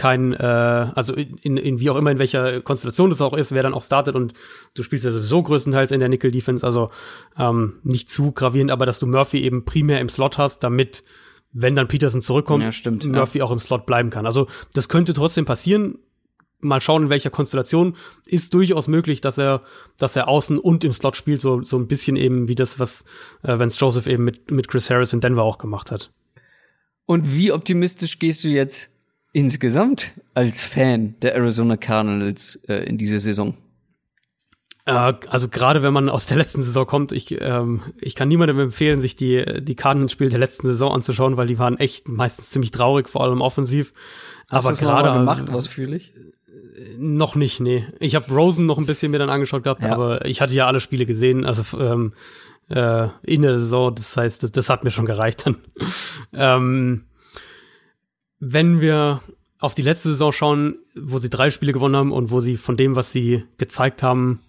kein, 0.00 0.32
äh, 0.32 0.46
also 0.94 1.12
in, 1.12 1.58
in 1.58 1.78
wie 1.78 1.90
auch 1.90 1.96
immer, 1.96 2.10
in 2.10 2.18
welcher 2.18 2.62
Konstellation 2.62 3.10
das 3.10 3.20
auch 3.20 3.34
ist, 3.34 3.52
wer 3.52 3.62
dann 3.62 3.74
auch 3.74 3.82
startet 3.82 4.16
und 4.16 4.32
du 4.72 4.82
spielst 4.82 5.04
ja 5.04 5.10
sowieso 5.10 5.42
größtenteils 5.42 5.90
in 5.92 6.00
der 6.00 6.08
Nickel-Defense, 6.08 6.64
also 6.64 6.90
ähm, 7.36 7.80
nicht 7.82 8.08
zu 8.08 8.32
gravierend, 8.32 8.70
aber 8.70 8.86
dass 8.86 8.98
du 8.98 9.06
Murphy 9.06 9.42
eben 9.42 9.66
primär 9.66 10.00
im 10.00 10.08
Slot 10.08 10.38
hast, 10.38 10.60
damit, 10.60 11.02
wenn 11.52 11.74
dann 11.74 11.86
Peterson 11.86 12.22
zurückkommt, 12.22 12.64
ja, 12.64 12.72
stimmt, 12.72 13.04
Murphy 13.04 13.40
ja. 13.40 13.44
auch 13.44 13.50
im 13.50 13.58
Slot 13.58 13.84
bleiben 13.84 14.08
kann. 14.08 14.24
Also 14.24 14.46
das 14.72 14.88
könnte 14.88 15.12
trotzdem 15.12 15.44
passieren. 15.44 15.98
Mal 16.62 16.80
schauen, 16.80 17.04
in 17.04 17.10
welcher 17.10 17.30
Konstellation. 17.30 17.94
Ist 18.26 18.54
durchaus 18.54 18.88
möglich, 18.88 19.20
dass 19.20 19.36
er, 19.36 19.60
dass 19.98 20.16
er 20.16 20.28
außen 20.28 20.58
und 20.58 20.82
im 20.82 20.92
Slot 20.92 21.16
spielt, 21.16 21.42
so, 21.42 21.62
so 21.62 21.78
ein 21.78 21.88
bisschen 21.88 22.16
eben 22.16 22.48
wie 22.48 22.54
das, 22.54 22.78
was 22.78 23.04
äh, 23.42 23.58
Vance 23.58 23.78
Joseph 23.78 24.06
eben 24.06 24.24
mit, 24.24 24.50
mit 24.50 24.68
Chris 24.68 24.88
Harris 24.88 25.12
in 25.12 25.20
Denver 25.20 25.42
auch 25.42 25.58
gemacht 25.58 25.90
hat. 25.90 26.10
Und 27.04 27.34
wie 27.34 27.52
optimistisch 27.52 28.18
gehst 28.18 28.44
du 28.44 28.48
jetzt 28.48 28.99
insgesamt 29.32 30.12
als 30.34 30.64
Fan 30.64 31.14
der 31.20 31.34
Arizona 31.34 31.76
Cardinals 31.76 32.56
äh, 32.68 32.84
in 32.84 32.98
dieser 32.98 33.20
Saison? 33.20 33.54
Äh, 34.86 35.14
also 35.28 35.48
gerade 35.48 35.82
wenn 35.82 35.92
man 35.92 36.08
aus 36.08 36.26
der 36.26 36.36
letzten 36.36 36.62
Saison 36.62 36.86
kommt, 36.86 37.12
ich, 37.12 37.40
ähm, 37.40 37.82
ich 38.00 38.14
kann 38.14 38.28
niemandem 38.28 38.58
empfehlen, 38.58 39.00
sich 39.00 39.16
die, 39.16 39.44
die 39.62 39.76
Cardinals-Spiele 39.76 40.30
der 40.30 40.38
letzten 40.38 40.66
Saison 40.66 40.92
anzuschauen, 40.92 41.36
weil 41.36 41.46
die 41.46 41.58
waren 41.58 41.78
echt 41.78 42.08
meistens 42.08 42.50
ziemlich 42.50 42.70
traurig, 42.70 43.08
vor 43.08 43.22
allem 43.22 43.40
offensiv. 43.40 43.92
Hast 44.48 44.66
Aber 44.66 44.76
gerade 44.76 45.18
gemacht, 45.18 45.46
was 45.50 45.66
fühle 45.66 45.96
ich? 45.96 46.12
Noch 46.96 47.34
nicht, 47.36 47.60
nee. 47.60 47.86
Ich 47.98 48.14
habe 48.14 48.32
Rosen 48.32 48.66
noch 48.66 48.78
ein 48.78 48.86
bisschen 48.86 49.12
mir 49.12 49.18
dann 49.18 49.30
angeschaut 49.30 49.62
gehabt, 49.62 49.84
ja. 49.84 49.92
aber 49.92 50.24
ich 50.24 50.40
hatte 50.40 50.54
ja 50.54 50.66
alle 50.66 50.80
Spiele 50.80 51.06
gesehen, 51.06 51.44
also 51.44 51.78
ähm, 51.78 52.14
äh, 52.68 53.08
in 53.22 53.42
der 53.42 53.58
Saison, 53.58 53.94
das 53.94 54.16
heißt, 54.16 54.42
das, 54.42 54.52
das 54.52 54.70
hat 54.70 54.82
mir 54.82 54.90
schon 54.90 55.04
gereicht 55.04 55.46
dann. 55.46 55.56
ähm, 56.32 57.04
wenn 58.40 58.80
wir 58.80 59.22
auf 59.58 59.74
die 59.74 59.82
letzte 59.82 60.08
Saison 60.10 60.32
schauen, 60.32 60.78
wo 60.94 61.18
sie 61.18 61.30
drei 61.30 61.50
Spiele 61.50 61.72
gewonnen 61.72 61.96
haben 61.96 62.12
und 62.12 62.30
wo 62.30 62.40
sie 62.40 62.56
von 62.56 62.76
dem, 62.76 62.96
was 62.96 63.12
sie 63.12 63.44
gezeigt 63.58 64.02
haben, 64.02 64.40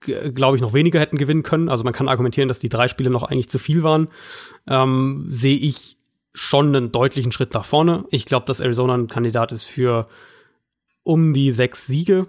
glaube 0.00 0.56
ich, 0.56 0.62
noch 0.62 0.72
weniger 0.72 1.00
hätten 1.00 1.18
gewinnen 1.18 1.42
können. 1.42 1.68
Also 1.68 1.82
man 1.82 1.92
kann 1.92 2.08
argumentieren, 2.08 2.48
dass 2.48 2.60
die 2.60 2.68
drei 2.68 2.88
Spiele 2.88 3.10
noch 3.10 3.24
eigentlich 3.24 3.48
zu 3.48 3.58
viel 3.58 3.82
waren. 3.82 4.08
Ähm, 4.68 5.26
sehe 5.28 5.56
ich 5.56 5.96
schon 6.32 6.74
einen 6.74 6.92
deutlichen 6.92 7.32
Schritt 7.32 7.54
nach 7.54 7.64
vorne. 7.64 8.04
Ich 8.10 8.26
glaube, 8.26 8.46
dass 8.46 8.60
Arizona 8.60 8.94
ein 8.94 9.08
Kandidat 9.08 9.52
ist 9.52 9.64
für 9.64 10.06
um 11.02 11.32
die 11.32 11.50
sechs 11.50 11.86
Siege 11.86 12.26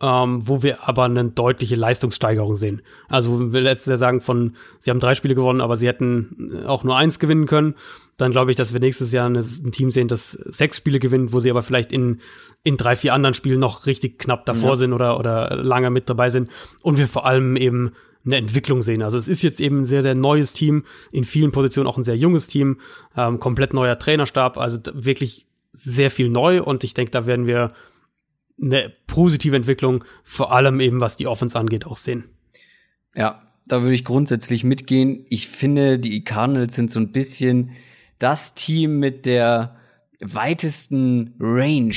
ähm, 0.00 0.46
wo 0.46 0.62
wir 0.62 0.88
aber 0.88 1.04
eine 1.04 1.24
deutliche 1.24 1.76
Leistungssteigerung 1.76 2.54
sehen. 2.54 2.82
Also 3.08 3.52
will 3.52 3.62
letztes 3.62 3.86
Jahr 3.86 3.98
sagen 3.98 4.20
von, 4.20 4.54
sie 4.78 4.90
haben 4.90 5.00
drei 5.00 5.14
Spiele 5.14 5.34
gewonnen, 5.34 5.60
aber 5.60 5.76
sie 5.76 5.86
hätten 5.86 6.64
auch 6.66 6.84
nur 6.84 6.96
eins 6.96 7.18
gewinnen 7.18 7.46
können. 7.46 7.74
Dann 8.16 8.32
glaube 8.32 8.50
ich, 8.50 8.56
dass 8.56 8.72
wir 8.72 8.80
nächstes 8.80 9.12
Jahr 9.12 9.28
ein 9.28 9.72
Team 9.72 9.90
sehen, 9.90 10.08
das 10.08 10.32
sechs 10.32 10.78
Spiele 10.78 11.00
gewinnt, 11.00 11.32
wo 11.32 11.40
sie 11.40 11.50
aber 11.50 11.62
vielleicht 11.62 11.92
in, 11.92 12.20
in 12.64 12.76
drei, 12.76 12.96
vier 12.96 13.14
anderen 13.14 13.34
Spielen 13.34 13.60
noch 13.60 13.86
richtig 13.86 14.18
knapp 14.18 14.46
davor 14.46 14.70
ja. 14.70 14.76
sind 14.76 14.92
oder, 14.92 15.18
oder 15.18 15.56
lange 15.56 15.90
mit 15.90 16.08
dabei 16.08 16.30
sind. 16.30 16.50
Und 16.82 16.96
wir 16.96 17.06
vor 17.06 17.26
allem 17.26 17.56
eben 17.56 17.92
eine 18.24 18.36
Entwicklung 18.36 18.82
sehen. 18.82 19.02
Also 19.02 19.16
es 19.16 19.28
ist 19.28 19.42
jetzt 19.42 19.60
eben 19.60 19.80
ein 19.80 19.84
sehr, 19.86 20.02
sehr 20.02 20.14
neues 20.14 20.52
Team, 20.52 20.84
in 21.12 21.24
vielen 21.24 21.52
Positionen 21.52 21.86
auch 21.86 21.96
ein 21.96 22.04
sehr 22.04 22.16
junges 22.16 22.48
Team, 22.48 22.78
ähm, 23.16 23.40
komplett 23.40 23.72
neuer 23.72 23.98
Trainerstab, 23.98 24.58
also 24.58 24.78
wirklich 24.92 25.46
sehr 25.72 26.10
viel 26.10 26.28
neu 26.28 26.62
und 26.62 26.84
ich 26.84 26.94
denke, 26.94 27.12
da 27.12 27.26
werden 27.26 27.46
wir 27.46 27.72
eine 28.60 28.92
positive 29.06 29.56
Entwicklung, 29.56 30.04
vor 30.22 30.52
allem 30.52 30.80
eben 30.80 31.00
was 31.00 31.16
die 31.16 31.26
Offense 31.26 31.58
angeht, 31.58 31.86
auch 31.86 31.96
sehen. 31.96 32.24
Ja, 33.14 33.42
da 33.66 33.82
würde 33.82 33.94
ich 33.94 34.04
grundsätzlich 34.04 34.64
mitgehen. 34.64 35.24
Ich 35.28 35.48
finde, 35.48 35.98
die 35.98 36.24
Cardinals 36.24 36.74
sind 36.74 36.90
so 36.90 37.00
ein 37.00 37.12
bisschen 37.12 37.70
das 38.18 38.54
Team 38.54 38.98
mit 38.98 39.26
der 39.26 39.76
weitesten 40.20 41.34
Range 41.40 41.94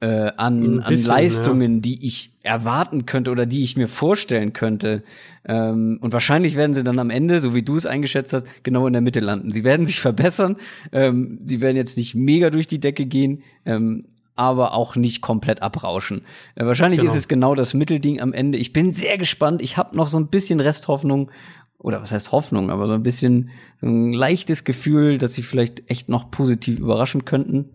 äh, 0.00 0.32
an, 0.36 0.60
bisschen, 0.60 0.82
an 0.82 1.02
Leistungen, 1.04 1.74
ja. 1.76 1.80
die 1.80 2.06
ich 2.06 2.32
erwarten 2.42 3.06
könnte 3.06 3.30
oder 3.30 3.46
die 3.46 3.62
ich 3.62 3.76
mir 3.76 3.86
vorstellen 3.86 4.52
könnte. 4.52 5.04
Ähm, 5.44 5.98
und 6.00 6.12
wahrscheinlich 6.12 6.56
werden 6.56 6.74
sie 6.74 6.82
dann 6.82 6.98
am 6.98 7.10
Ende, 7.10 7.38
so 7.38 7.54
wie 7.54 7.62
du 7.62 7.76
es 7.76 7.86
eingeschätzt 7.86 8.32
hast, 8.32 8.46
genau 8.64 8.86
in 8.86 8.94
der 8.94 9.02
Mitte 9.02 9.20
landen. 9.20 9.52
Sie 9.52 9.62
werden 9.62 9.86
sich 9.86 10.00
verbessern. 10.00 10.56
Ähm, 10.90 11.38
sie 11.44 11.60
werden 11.60 11.76
jetzt 11.76 11.96
nicht 11.96 12.14
mega 12.14 12.50
durch 12.50 12.66
die 12.66 12.80
Decke 12.80 13.06
gehen. 13.06 13.42
Ähm, 13.64 14.04
aber 14.34 14.74
auch 14.74 14.96
nicht 14.96 15.20
komplett 15.20 15.62
abrauschen. 15.62 16.22
Äh, 16.54 16.64
wahrscheinlich 16.66 17.00
genau. 17.00 17.12
ist 17.12 17.18
es 17.18 17.28
genau 17.28 17.54
das 17.54 17.74
Mittelding 17.74 18.20
am 18.20 18.32
Ende. 18.32 18.58
Ich 18.58 18.72
bin 18.72 18.92
sehr 18.92 19.18
gespannt. 19.18 19.62
Ich 19.62 19.76
habe 19.76 19.96
noch 19.96 20.08
so 20.08 20.18
ein 20.18 20.28
bisschen 20.28 20.60
Resthoffnung 20.60 21.30
oder 21.78 22.00
was 22.00 22.12
heißt 22.12 22.32
Hoffnung, 22.32 22.70
aber 22.70 22.86
so 22.86 22.92
ein 22.92 23.02
bisschen 23.02 23.50
so 23.80 23.88
ein 23.88 24.12
leichtes 24.12 24.64
Gefühl, 24.64 25.18
dass 25.18 25.34
sie 25.34 25.42
vielleicht 25.42 25.90
echt 25.90 26.08
noch 26.08 26.30
positiv 26.30 26.78
überraschen 26.78 27.24
könnten. 27.24 27.70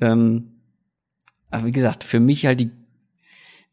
Ähm, 0.00 0.60
aber 1.50 1.66
wie 1.66 1.72
gesagt, 1.72 2.04
für 2.04 2.20
mich 2.20 2.46
halt 2.46 2.60
die 2.60 2.70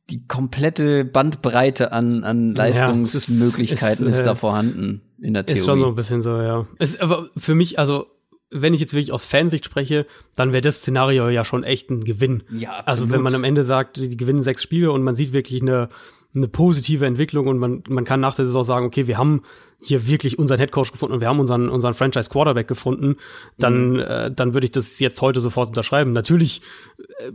die 0.10 0.28
komplette 0.28 1.04
Bandbreite 1.04 1.92
an, 1.92 2.24
an 2.24 2.54
Leistungsmöglichkeiten 2.54 4.06
ja, 4.06 4.12
ist, 4.12 4.18
ist, 4.18 4.20
ist, 4.20 4.26
da 4.26 4.34
äh, 4.34 4.36
vorhanden 4.36 5.02
in 5.20 5.34
der 5.34 5.46
Theorie. 5.46 5.60
Ist 5.60 5.66
schon 5.66 5.80
so 5.80 5.88
ein 5.88 5.96
bisschen 5.96 6.22
so, 6.22 6.40
ja. 6.40 6.68
Ist 6.78 7.02
aber 7.02 7.30
für 7.36 7.56
mich, 7.56 7.80
also 7.80 8.06
wenn 8.52 8.74
ich 8.74 8.80
jetzt 8.80 8.94
wirklich 8.94 9.12
aus 9.12 9.26
Fansicht 9.26 9.66
spreche, 9.66 10.06
dann 10.36 10.54
wäre 10.54 10.62
das 10.62 10.78
Szenario 10.78 11.30
ja 11.30 11.44
schon 11.44 11.64
echt 11.64 11.90
ein 11.90 12.04
Gewinn. 12.04 12.44
Ja, 12.52 12.70
absolut. 12.70 12.88
Also 12.88 13.10
wenn 13.12 13.22
man 13.22 13.36
am 13.36 13.44
Ende 13.44 13.64
sagt, 13.64 13.98
die 13.98 14.18
gewinnen 14.18 14.44
sechs 14.44 14.64
Spiele 14.64 14.92
und 14.92 15.04
man 15.04 15.16
sieht 15.16 15.34
wirklich 15.34 15.62
eine, 15.62 15.90
eine 16.36 16.48
positive 16.48 17.06
Entwicklung 17.06 17.48
und 17.48 17.58
man, 17.58 17.84
man 17.88 18.06
kann 18.06 18.20
nach 18.20 18.36
der 18.36 18.46
Saison 18.46 18.64
sagen, 18.64 18.86
okay, 18.86 19.08
wir 19.08 19.18
haben 19.18 19.42
hier 19.82 20.08
wirklich 20.08 20.38
unseren 20.38 20.60
Headcoach 20.60 20.92
gefunden 20.92 21.16
und 21.16 21.22
wir 21.22 21.28
haben 21.28 21.40
unseren, 21.40 21.70
unseren 21.70 21.94
Franchise 21.94 22.30
Quarterback 22.30 22.68
gefunden, 22.68 23.18
dann, 23.58 23.92
mhm. 23.92 24.00
äh, 24.00 24.32
dann 24.32 24.54
würde 24.54 24.66
ich 24.66 24.72
das 24.72 25.00
jetzt 25.00 25.22
heute 25.22 25.42
sofort 25.42 25.70
unterschreiben. 25.70 26.12
Natürlich 26.12 26.62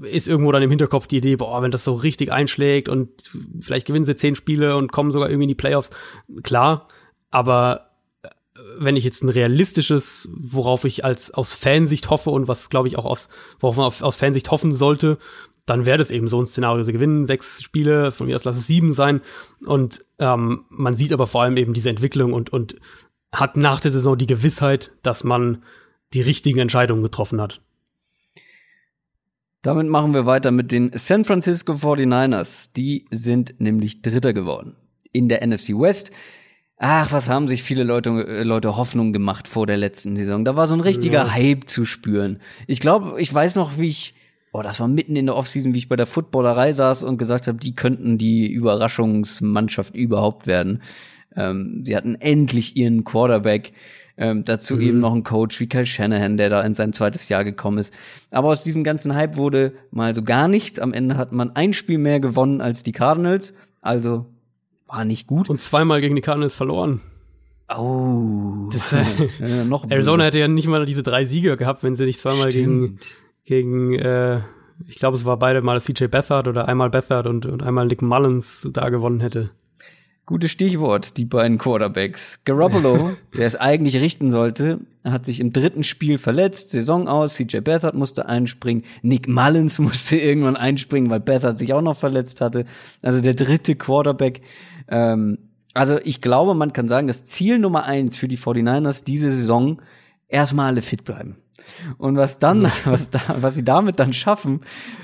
äh, 0.03 0.09
ist 0.09 0.29
irgendwo 0.29 0.53
dann 0.53 0.63
im 0.63 0.71
Hinterkopf 0.71 1.07
die 1.07 1.19
Idee, 1.19 1.37
boah, 1.37 1.63
wenn 1.63 1.71
das 1.71 1.85
so 1.85 1.95
richtig 1.95 2.31
einschlägt 2.31 2.89
und 2.89 3.09
vielleicht 3.61 3.87
gewinnen 3.87 4.05
sie 4.05 4.17
zehn 4.17 4.35
Spiele 4.37 4.77
und 4.77 4.93
kommen 4.93 5.13
sogar 5.13 5.29
irgendwie 5.29 5.45
in 5.45 5.49
die 5.49 5.55
Playoffs. 5.55 5.91
Klar, 6.43 6.89
aber 7.31 7.90
wenn 8.81 8.97
ich 8.97 9.05
jetzt 9.05 9.23
ein 9.23 9.29
realistisches, 9.29 10.27
worauf 10.33 10.85
ich 10.85 11.05
als 11.05 11.31
aus 11.31 11.53
Fansicht 11.53 12.09
hoffe 12.09 12.31
und 12.31 12.49
was 12.49 12.71
glaube 12.71 12.89
ich 12.89 12.97
auch 12.97 13.05
aus, 13.05 13.29
worauf 13.61 13.77
man 13.77 14.07
aus 14.07 14.17
Fansicht 14.17 14.51
hoffen 14.51 14.73
sollte, 14.73 15.19
dann 15.67 15.85
wäre 15.85 15.99
das 15.99 16.11
eben 16.11 16.29
so 16.29 16.41
ein 16.41 16.47
Szenario. 16.47 16.83
Sie 16.83 16.93
gewinnen 16.93 17.27
sechs 17.27 17.63
Spiele, 17.63 18.11
von 18.11 18.27
mir 18.27 18.35
aus 18.35 18.45
lass 18.45 18.57
es 18.57 18.67
sieben 18.67 18.95
sein. 18.95 19.21
Und 19.67 20.03
ähm, 20.19 20.65
man 20.71 20.95
sieht 20.95 21.13
aber 21.13 21.27
vor 21.27 21.43
allem 21.43 21.59
eben 21.59 21.75
diese 21.75 21.91
Entwicklung 21.91 22.33
und, 22.33 22.51
und 22.51 22.77
hat 23.33 23.59
nach 23.59 23.81
der 23.81 23.91
Saison 23.91 24.17
die 24.17 24.27
Gewissheit, 24.27 24.91
dass 25.03 25.25
man 25.25 25.63
die 26.15 26.23
richtigen 26.23 26.59
Entscheidungen 26.59 27.03
getroffen 27.03 27.41
hat. 27.41 27.61
Damit 29.63 29.89
machen 29.89 30.15
wir 30.15 30.25
weiter 30.25 30.53
mit 30.53 30.73
den 30.73 30.91
San 30.95 31.27
Francisco 31.27 31.75
49ers. 31.75 32.71
Die 32.75 33.05
sind 33.11 33.61
nämlich 33.61 34.01
Dritter 34.01 34.33
geworden 34.33 34.75
in 35.13 35.29
der 35.29 35.47
NFC 35.47 35.71
West. 35.79 36.13
Ach, 36.83 37.13
was 37.13 37.29
haben 37.29 37.47
sich 37.47 37.63
viele 37.63 37.85
Leute, 37.85 38.09
äh, 38.27 38.43
Leute 38.43 38.75
Hoffnung 38.75 39.13
gemacht 39.13 39.47
vor 39.47 39.67
der 39.67 39.77
letzten 39.77 40.17
Saison. 40.17 40.47
Da 40.47 40.57
war 40.57 40.67
so 40.67 40.73
ein 40.73 40.81
richtiger 40.81 41.27
ja. 41.27 41.33
Hype 41.35 41.69
zu 41.69 41.85
spüren. 41.85 42.39
Ich 42.67 42.81
glaube, 42.81 43.21
ich 43.21 43.33
weiß 43.33 43.57
noch, 43.57 43.77
wie 43.77 43.91
ich, 43.91 44.15
oh, 44.53 44.63
das 44.63 44.81
war 44.81 44.89
mitten 44.89 45.15
in 45.15 45.27
der 45.27 45.37
Offseason, 45.37 45.75
wie 45.75 45.79
ich 45.79 45.91
bei 45.91 45.97
der 45.97 46.07
Footballerei 46.07 46.73
saß 46.73 47.03
und 47.03 47.19
gesagt 47.19 47.49
habe, 47.49 47.59
die 47.59 47.75
könnten 47.75 48.17
die 48.17 48.51
Überraschungsmannschaft 48.51 49.95
überhaupt 49.95 50.47
werden. 50.47 50.81
Ähm, 51.37 51.83
sie 51.85 51.95
hatten 51.95 52.15
endlich 52.15 52.79
ihren 52.79 53.05
Quarterback. 53.05 53.75
Ähm, 54.17 54.47
dazu 54.47 54.77
mhm. 54.77 54.81
eben 54.81 55.01
noch 55.01 55.15
ein 55.15 55.23
Coach 55.23 55.61
wie 55.61 55.67
Kyle 55.67 55.85
Shanahan, 55.85 56.39
der 56.39 56.49
da 56.49 56.63
in 56.63 56.73
sein 56.73 56.95
zweites 56.95 57.29
Jahr 57.29 57.45
gekommen 57.45 57.77
ist. 57.77 57.93
Aber 58.31 58.49
aus 58.49 58.63
diesem 58.63 58.85
ganzen 58.85 59.15
Hype 59.15 59.37
wurde 59.37 59.75
mal 59.91 60.15
so 60.15 60.23
gar 60.23 60.49
nichts. 60.49 60.79
Am 60.79 60.95
Ende 60.95 61.19
hat 61.19 61.33
man 61.33 61.55
ein 61.57 61.75
Spiel 61.75 61.99
mehr 61.99 62.21
gewonnen 62.21 62.63
als 62.63 62.85
die 62.85 62.93
Cardinals. 62.93 63.53
Also 63.83 64.25
war 64.91 65.05
nicht 65.05 65.27
gut. 65.27 65.49
Und 65.49 65.61
zweimal 65.61 66.01
gegen 66.01 66.17
die 66.17 66.23
Cardinals 66.23 66.57
verloren. 66.57 67.01
Oh. 67.69 68.69
Das, 68.73 68.93
äh, 68.93 69.05
ja, 69.39 69.65
noch 69.65 69.89
Arizona 69.89 70.25
hätte 70.25 70.41
ja 70.41 70.49
nicht 70.49 70.67
mal 70.67 70.85
diese 70.85 71.03
drei 71.03 71.25
Siege 71.25 71.57
gehabt, 71.57 71.83
wenn 71.83 71.95
sie 71.95 72.05
nicht 72.05 72.21
zweimal 72.21 72.51
Stimmt. 72.51 73.01
gegen, 73.45 73.95
gegen 73.95 73.99
äh, 73.99 74.41
ich 74.89 74.97
glaube, 74.97 75.17
es 75.17 75.25
war 75.25 75.39
beide 75.39 75.63
mal 75.63 75.81
CJ 75.81 76.07
Beathard 76.07 76.49
oder 76.49 76.67
einmal 76.69 76.91
Beathard 76.91 77.27
und, 77.27 77.47
und 77.47 77.63
einmal 77.63 77.87
Nick 77.87 78.03
Mullins 78.03 78.67
da 78.73 78.89
gewonnen 78.89 79.21
hätte. 79.21 79.51
Gutes 80.27 80.53
Stichwort, 80.53 81.17
die 81.17 81.25
beiden 81.25 81.59
Quarterbacks. 81.59 82.45
Garoppolo, 82.45 83.17
der 83.37 83.47
es 83.47 83.57
eigentlich 83.57 83.97
richten 83.97 84.31
sollte, 84.31 84.79
hat 85.03 85.25
sich 85.25 85.41
im 85.41 85.53
dritten 85.53 85.83
Spiel 85.83 86.19
verletzt, 86.19 86.71
Saison 86.71 87.09
aus, 87.09 87.35
CJ 87.35 87.59
Beathard 87.61 87.95
musste 87.95 88.27
einspringen, 88.27 88.85
Nick 89.03 89.29
Mullins 89.29 89.79
musste 89.81 90.17
irgendwann 90.17 90.57
einspringen, 90.57 91.11
weil 91.11 91.21
Beathard 91.21 91.59
sich 91.59 91.73
auch 91.75 91.83
noch 91.83 91.97
verletzt 91.97 92.41
hatte. 92.41 92.65
Also 93.03 93.21
der 93.21 93.35
dritte 93.35 93.75
Quarterback 93.75 94.43
ähm, 94.91 95.39
also 95.73 95.99
ich 96.03 96.21
glaube, 96.21 96.55
man 96.55 96.73
kann 96.73 96.89
sagen, 96.89 97.07
das 97.07 97.25
Ziel 97.25 97.59
Nummer 97.59 97.85
eins 97.85 98.17
für 98.17 98.29
die 98.29 98.39
49ers 98.39 99.05
diese 99.05 99.31
Saison 99.31 99.81
erstmal 100.29 100.67
alle 100.67 100.83
fit 100.83 101.05
bleiben. 101.05 101.37
Und 101.99 102.17
was 102.17 102.39
dann, 102.39 102.71
was 102.85 103.11
da, 103.11 103.21
was 103.41 103.55
sie 103.55 103.65
damit 103.65 103.99
dann 103.99 104.13
schaffen, 104.13 104.61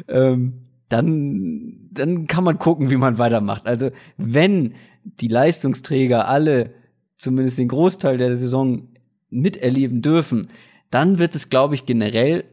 ähm, 0.08 0.64
dann, 0.88 1.88
dann 1.90 2.26
kann 2.26 2.44
man 2.44 2.58
gucken, 2.58 2.90
wie 2.90 2.96
man 2.96 3.18
weitermacht. 3.18 3.66
Also 3.66 3.90
wenn 4.16 4.74
die 5.04 5.28
Leistungsträger 5.28 6.28
alle 6.28 6.74
zumindest 7.16 7.58
den 7.58 7.68
Großteil 7.68 8.18
der 8.18 8.36
Saison 8.36 8.88
miterleben 9.30 10.02
dürfen, 10.02 10.48
dann 10.90 11.18
wird 11.18 11.34
es, 11.34 11.48
glaube 11.48 11.74
ich, 11.74 11.86
generell 11.86 12.44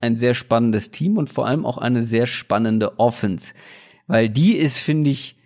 ein 0.00 0.16
sehr 0.16 0.34
spannendes 0.34 0.90
Team 0.90 1.16
und 1.16 1.30
vor 1.30 1.46
allem 1.46 1.66
auch 1.66 1.78
eine 1.78 2.02
sehr 2.02 2.26
spannende 2.26 2.98
Offense. 2.98 3.54
Weil 4.06 4.28
die 4.28 4.56
ist, 4.56 4.78
finde 4.78 5.10
ich, 5.10 5.36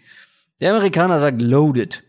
der 0.61 0.73
Amerikaner 0.73 1.19
sagt 1.19 1.41
loaded. 1.43 2.03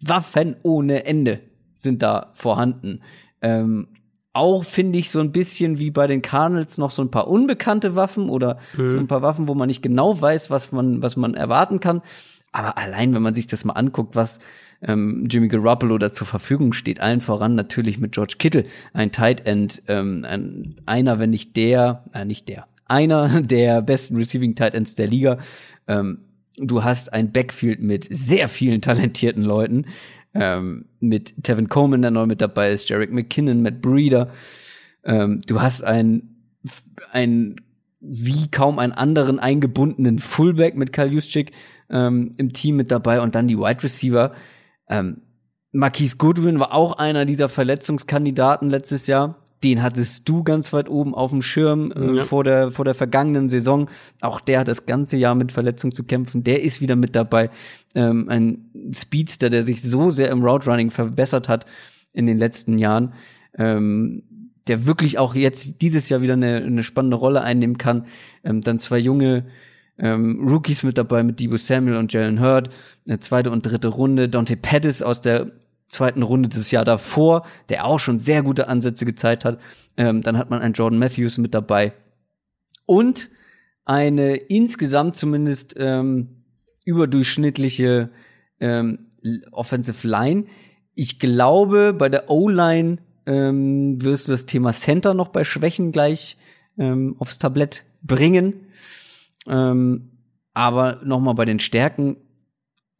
Waffen 0.00 0.56
ohne 0.62 1.04
Ende 1.04 1.40
sind 1.74 2.02
da 2.02 2.30
vorhanden. 2.34 3.02
Ähm, 3.42 3.88
auch 4.32 4.64
finde 4.64 4.98
ich 4.98 5.10
so 5.10 5.20
ein 5.20 5.32
bisschen 5.32 5.78
wie 5.78 5.90
bei 5.90 6.06
den 6.06 6.22
Cardinals 6.22 6.78
noch 6.78 6.90
so 6.90 7.02
ein 7.02 7.10
paar 7.10 7.28
unbekannte 7.28 7.96
Waffen 7.96 8.28
oder 8.28 8.58
mhm. 8.76 8.88
so 8.88 8.98
ein 8.98 9.08
paar 9.08 9.22
Waffen, 9.22 9.48
wo 9.48 9.54
man 9.54 9.66
nicht 9.66 9.82
genau 9.82 10.20
weiß, 10.20 10.50
was 10.50 10.72
man, 10.72 11.02
was 11.02 11.16
man 11.16 11.34
erwarten 11.34 11.80
kann. 11.80 12.02
Aber 12.52 12.78
allein, 12.78 13.12
wenn 13.12 13.22
man 13.22 13.34
sich 13.34 13.46
das 13.46 13.64
mal 13.64 13.74
anguckt, 13.74 14.14
was 14.16 14.38
ähm, 14.82 15.26
Jimmy 15.28 15.48
Garoppolo 15.48 15.98
da 15.98 16.12
zur 16.12 16.26
Verfügung 16.26 16.72
steht, 16.72 17.00
allen 17.00 17.20
voran 17.20 17.54
natürlich 17.54 17.98
mit 17.98 18.12
George 18.12 18.36
Kittle, 18.38 18.64
ein 18.92 19.12
Tight 19.12 19.46
End, 19.46 19.82
ähm, 19.88 20.24
ein, 20.28 20.80
einer, 20.86 21.18
wenn 21.18 21.30
nicht 21.30 21.56
der, 21.56 22.04
äh, 22.12 22.24
nicht 22.24 22.48
der, 22.48 22.66
einer 22.86 23.40
der 23.42 23.82
besten 23.82 24.16
Receiving 24.16 24.54
Tight 24.54 24.74
Ends 24.74 24.94
der 24.94 25.08
Liga. 25.08 25.38
Ähm, 25.86 26.18
Du 26.60 26.84
hast 26.84 27.12
ein 27.12 27.32
Backfield 27.32 27.80
mit 27.80 28.06
sehr 28.10 28.48
vielen 28.48 28.80
talentierten 28.82 29.42
Leuten. 29.42 29.86
Ähm, 30.34 30.86
mit 31.00 31.42
Tevin 31.42 31.68
Coleman, 31.68 32.02
der 32.02 32.10
neu 32.10 32.26
mit 32.26 32.40
dabei 32.40 32.70
ist, 32.70 32.88
Jarek 32.88 33.12
McKinnon, 33.12 33.62
Matt 33.62 33.80
Breeder. 33.80 34.30
Ähm, 35.04 35.40
du 35.46 35.60
hast 35.60 35.82
ein, 35.82 36.36
ein 37.10 37.56
wie 38.00 38.48
kaum 38.48 38.78
einen 38.78 38.92
anderen 38.92 39.38
eingebundenen 39.38 40.18
Fullback 40.18 40.76
mit 40.76 40.92
Kyle 40.92 41.08
Juszczyk 41.08 41.52
ähm, 41.90 42.32
im 42.36 42.52
Team 42.52 42.76
mit 42.76 42.90
dabei 42.90 43.20
und 43.20 43.34
dann 43.34 43.48
die 43.48 43.58
Wide 43.58 43.82
Receiver. 43.82 44.32
Ähm, 44.88 45.22
Marquise 45.72 46.16
Goodwin 46.16 46.58
war 46.58 46.74
auch 46.74 46.92
einer 46.98 47.24
dieser 47.24 47.48
Verletzungskandidaten 47.48 48.70
letztes 48.70 49.06
Jahr 49.06 49.39
den 49.62 49.82
hattest 49.82 50.28
du 50.28 50.42
ganz 50.42 50.72
weit 50.72 50.88
oben 50.88 51.14
auf 51.14 51.30
dem 51.30 51.42
Schirm 51.42 51.92
äh, 51.92 52.16
ja. 52.16 52.24
vor 52.24 52.44
der 52.44 52.70
vor 52.70 52.84
der 52.84 52.94
vergangenen 52.94 53.48
Saison. 53.48 53.88
Auch 54.20 54.40
der 54.40 54.60
hat 54.60 54.68
das 54.68 54.86
ganze 54.86 55.16
Jahr 55.16 55.34
mit 55.34 55.52
Verletzungen 55.52 55.92
zu 55.92 56.04
kämpfen. 56.04 56.44
Der 56.44 56.62
ist 56.62 56.80
wieder 56.80 56.96
mit 56.96 57.14
dabei. 57.14 57.50
Ähm, 57.94 58.28
ein 58.28 58.92
Speedster, 58.94 59.50
der 59.50 59.62
sich 59.62 59.82
so 59.82 60.10
sehr 60.10 60.30
im 60.30 60.42
Route 60.42 60.70
Running 60.70 60.90
verbessert 60.90 61.48
hat 61.48 61.66
in 62.12 62.26
den 62.26 62.38
letzten 62.38 62.78
Jahren. 62.78 63.12
Ähm, 63.58 64.22
der 64.66 64.86
wirklich 64.86 65.18
auch 65.18 65.34
jetzt 65.34 65.82
dieses 65.82 66.08
Jahr 66.08 66.22
wieder 66.22 66.34
eine, 66.34 66.56
eine 66.56 66.82
spannende 66.82 67.16
Rolle 67.16 67.42
einnehmen 67.42 67.76
kann. 67.76 68.06
Ähm, 68.44 68.62
dann 68.62 68.78
zwei 68.78 68.98
junge 68.98 69.46
ähm, 69.98 70.48
Rookies 70.48 70.82
mit 70.82 70.96
dabei 70.96 71.22
mit 71.22 71.40
Debo 71.40 71.56
Samuel 71.56 71.96
und 71.96 72.12
Jalen 72.12 72.40
Hurd. 72.40 72.70
Eine 73.06 73.18
zweite 73.20 73.50
und 73.50 73.66
dritte 73.66 73.88
Runde. 73.88 74.28
Dante 74.28 74.56
Pettis 74.56 75.02
aus 75.02 75.20
der 75.20 75.52
zweiten 75.90 76.22
Runde 76.22 76.48
des 76.48 76.70
Jahr 76.70 76.84
davor, 76.84 77.46
der 77.68 77.84
auch 77.84 77.98
schon 77.98 78.18
sehr 78.18 78.42
gute 78.42 78.68
Ansätze 78.68 79.04
gezeigt 79.04 79.44
hat. 79.44 79.60
Ähm, 79.96 80.22
dann 80.22 80.38
hat 80.38 80.48
man 80.48 80.62
einen 80.62 80.74
Jordan 80.74 80.98
Matthews 80.98 81.36
mit 81.36 81.52
dabei. 81.52 81.92
Und 82.86 83.30
eine 83.84 84.36
insgesamt 84.36 85.16
zumindest 85.16 85.74
ähm, 85.76 86.44
überdurchschnittliche 86.84 88.10
ähm, 88.60 89.10
Offensive 89.52 90.06
Line. 90.06 90.44
Ich 90.94 91.18
glaube, 91.18 91.92
bei 91.92 92.08
der 92.08 92.30
O-Line 92.30 92.98
ähm, 93.26 94.02
wirst 94.02 94.28
du 94.28 94.32
das 94.32 94.46
Thema 94.46 94.72
Center 94.72 95.12
noch 95.12 95.28
bei 95.28 95.44
Schwächen 95.44 95.92
gleich 95.92 96.36
ähm, 96.78 97.16
aufs 97.18 97.38
Tablett 97.38 97.84
bringen. 98.02 98.68
Ähm, 99.46 100.10
aber 100.54 101.00
nochmal 101.04 101.34
bei 101.34 101.44
den 101.44 101.58
Stärken 101.58 102.16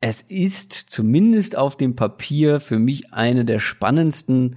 es 0.01 0.23
ist 0.23 0.73
zumindest 0.73 1.57
auf 1.57 1.77
dem 1.77 1.95
Papier 1.95 2.61
für 2.61 2.79
mich 2.79 3.13
eine 3.13 3.45
der 3.45 3.59
spannendsten 3.59 4.57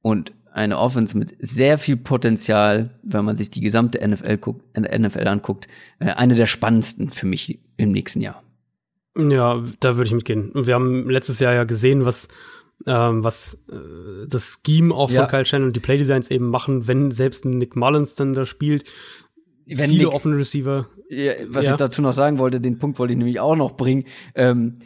und 0.00 0.32
eine 0.52 0.78
Offense 0.78 1.16
mit 1.16 1.34
sehr 1.38 1.78
viel 1.78 1.96
Potenzial, 1.96 2.98
wenn 3.02 3.24
man 3.24 3.36
sich 3.36 3.50
die 3.50 3.60
gesamte 3.60 4.06
NFL, 4.06 4.36
guckt, 4.36 4.64
NFL 4.78 5.26
anguckt, 5.26 5.68
äh, 5.98 6.10
eine 6.10 6.34
der 6.34 6.46
spannendsten 6.46 7.08
für 7.08 7.26
mich 7.26 7.60
im 7.76 7.92
nächsten 7.92 8.20
Jahr. 8.20 8.42
Ja, 9.16 9.62
da 9.80 9.96
würde 9.96 10.08
ich 10.08 10.14
mitgehen. 10.14 10.50
Wir 10.54 10.74
haben 10.74 11.08
letztes 11.08 11.38
Jahr 11.40 11.54
ja 11.54 11.64
gesehen, 11.64 12.04
was 12.04 12.28
ähm, 12.86 13.22
was 13.22 13.54
äh, 13.70 14.26
das 14.26 14.58
Scheme 14.64 14.94
auch 14.94 15.10
ja. 15.10 15.20
von 15.20 15.30
Kyle 15.30 15.44
Shannon 15.44 15.68
und 15.68 15.76
die 15.76 15.80
Playdesigns 15.80 16.30
eben 16.30 16.48
machen, 16.48 16.88
wenn 16.88 17.10
selbst 17.10 17.44
ein 17.44 17.50
Nick 17.50 17.76
Mullins 17.76 18.14
dann 18.14 18.32
da 18.32 18.44
spielt, 18.44 18.84
wenn 19.66 19.90
viele 19.90 20.04
Nick, 20.04 20.14
offene 20.14 20.36
Receiver. 20.36 20.88
Ja, 21.12 21.32
was 21.48 21.66
ja. 21.66 21.72
ich 21.72 21.76
dazu 21.76 22.00
noch 22.00 22.14
sagen 22.14 22.38
wollte, 22.38 22.58
den 22.58 22.78
Punkt 22.78 22.98
wollte 22.98 23.12
ich 23.12 23.18
nämlich 23.18 23.38
auch 23.38 23.54
noch 23.54 23.72
bringen. 23.76 24.04
Ähm, 24.34 24.78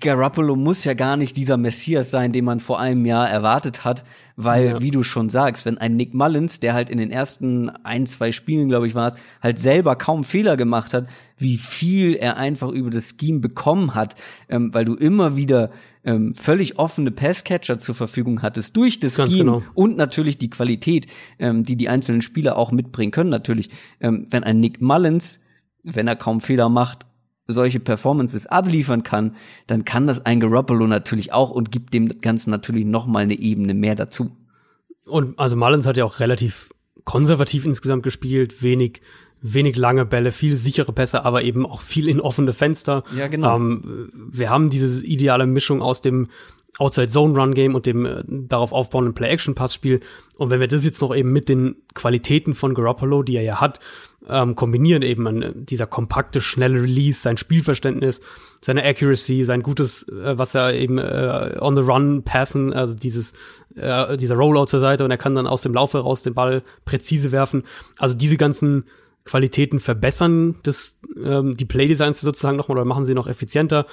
Garoppolo 0.00 0.54
muss 0.54 0.84
ja 0.84 0.94
gar 0.94 1.16
nicht 1.16 1.36
dieser 1.36 1.56
Messias 1.56 2.12
sein, 2.12 2.30
den 2.30 2.44
man 2.44 2.60
vor 2.60 2.78
einem 2.78 3.04
Jahr 3.04 3.28
erwartet 3.28 3.84
hat, 3.84 4.04
weil, 4.36 4.66
ja. 4.66 4.80
wie 4.80 4.92
du 4.92 5.02
schon 5.02 5.30
sagst, 5.30 5.66
wenn 5.66 5.78
ein 5.78 5.96
Nick 5.96 6.14
Mullins, 6.14 6.60
der 6.60 6.74
halt 6.74 6.88
in 6.88 6.98
den 6.98 7.10
ersten 7.10 7.68
ein, 7.68 8.06
zwei 8.06 8.30
Spielen, 8.30 8.68
glaube 8.68 8.86
ich, 8.86 8.94
war 8.94 9.08
es, 9.08 9.16
halt 9.42 9.58
selber 9.58 9.96
kaum 9.96 10.22
Fehler 10.22 10.56
gemacht 10.56 10.94
hat, 10.94 11.08
wie 11.36 11.58
viel 11.58 12.14
er 12.14 12.36
einfach 12.36 12.68
über 12.68 12.90
das 12.90 13.16
Scheme 13.18 13.40
bekommen 13.40 13.96
hat, 13.96 14.14
ähm, 14.48 14.72
weil 14.72 14.84
du 14.84 14.94
immer 14.94 15.34
wieder 15.34 15.72
ähm, 16.04 16.34
völlig 16.34 16.78
offene 16.78 17.10
Passcatcher 17.10 17.78
zur 17.78 17.94
Verfügung 17.94 18.42
hattest 18.42 18.76
durch 18.76 19.00
das 19.00 19.16
Ganz 19.16 19.30
Scheme 19.30 19.44
genau. 19.44 19.62
und 19.74 19.96
natürlich 19.96 20.38
die 20.38 20.50
Qualität, 20.50 21.06
ähm, 21.38 21.64
die 21.64 21.76
die 21.76 21.88
einzelnen 21.88 22.22
Spieler 22.22 22.56
auch 22.56 22.72
mitbringen 22.72 23.10
können. 23.10 23.30
Natürlich, 23.30 23.70
ähm, 24.00 24.26
wenn 24.30 24.44
ein 24.44 24.60
Nick 24.60 24.80
Mullins, 24.80 25.40
wenn 25.82 26.06
er 26.06 26.16
kaum 26.16 26.40
Fehler 26.40 26.68
macht, 26.68 27.06
solche 27.46 27.80
Performances 27.80 28.46
abliefern 28.46 29.02
kann, 29.02 29.36
dann 29.66 29.84
kann 29.84 30.06
das 30.06 30.24
ein 30.24 30.40
Garoppolo 30.40 30.86
natürlich 30.86 31.32
auch 31.32 31.50
und 31.50 31.70
gibt 31.70 31.92
dem 31.92 32.20
Ganzen 32.20 32.50
natürlich 32.50 32.86
noch 32.86 33.06
mal 33.06 33.24
eine 33.24 33.38
Ebene 33.38 33.74
mehr 33.74 33.94
dazu. 33.94 34.30
Und 35.06 35.38
also 35.38 35.56
Mullins 35.56 35.86
hat 35.86 35.98
ja 35.98 36.04
auch 36.04 36.20
relativ 36.20 36.70
konservativ 37.04 37.66
insgesamt 37.66 38.02
gespielt, 38.02 38.62
wenig 38.62 39.02
wenig 39.44 39.76
lange 39.76 40.06
Bälle, 40.06 40.32
viel 40.32 40.56
sichere 40.56 40.92
Pässe, 40.92 41.24
aber 41.24 41.42
eben 41.42 41.66
auch 41.66 41.82
viel 41.82 42.08
in 42.08 42.20
offene 42.20 42.54
Fenster. 42.54 43.02
Ja, 43.16 43.28
genau. 43.28 43.56
Ähm, 43.56 44.10
wir 44.14 44.48
haben 44.48 44.70
diese 44.70 45.04
ideale 45.04 45.46
Mischung 45.46 45.82
aus 45.82 46.00
dem 46.00 46.28
Outside 46.78 47.08
Zone 47.08 47.38
Run 47.38 47.54
Game 47.54 47.74
und 47.74 47.86
dem 47.86 48.06
äh, 48.06 48.24
darauf 48.26 48.72
aufbauenden 48.72 49.14
Play 49.14 49.28
Action 49.28 49.54
Pass 49.54 49.74
Spiel. 49.74 50.00
Und 50.38 50.50
wenn 50.50 50.60
wir 50.60 50.66
das 50.66 50.84
jetzt 50.84 51.02
noch 51.02 51.14
eben 51.14 51.30
mit 51.30 51.48
den 51.48 51.76
Qualitäten 51.94 52.54
von 52.54 52.74
Garoppolo, 52.74 53.22
die 53.22 53.36
er 53.36 53.42
ja 53.42 53.60
hat, 53.60 53.80
ähm, 54.28 54.54
kombinieren 54.56 55.02
eben 55.02 55.26
an 55.26 55.52
dieser 55.66 55.86
kompakte, 55.86 56.40
schnelle 56.40 56.82
Release, 56.82 57.20
sein 57.20 57.36
Spielverständnis, 57.36 58.22
seine 58.62 58.82
Accuracy, 58.82 59.44
sein 59.44 59.62
gutes, 59.62 60.08
äh, 60.08 60.38
was 60.38 60.54
er 60.54 60.72
eben 60.72 60.96
äh, 60.96 61.58
on 61.60 61.76
the 61.76 61.82
run 61.82 62.22
passen, 62.24 62.72
also 62.72 62.94
dieses, 62.94 63.32
äh, 63.76 64.16
dieser 64.16 64.36
Rollout 64.36 64.66
zur 64.66 64.80
Seite 64.80 65.04
und 65.04 65.10
er 65.10 65.18
kann 65.18 65.34
dann 65.34 65.46
aus 65.46 65.60
dem 65.60 65.74
Laufe 65.74 65.98
raus 65.98 66.22
den 66.22 66.32
Ball 66.34 66.62
präzise 66.86 67.30
werfen. 67.30 67.64
Also 67.98 68.16
diese 68.16 68.38
ganzen 68.38 68.84
Qualitäten 69.24 69.80
verbessern 69.80 70.56
das, 70.62 70.98
ähm, 71.22 71.56
die 71.56 71.64
Playdesigns 71.64 72.20
sozusagen 72.20 72.56
nochmal 72.56 72.78
oder 72.78 72.84
machen 72.84 73.06
sie 73.06 73.14
noch 73.14 73.26
effizienter. 73.26 73.86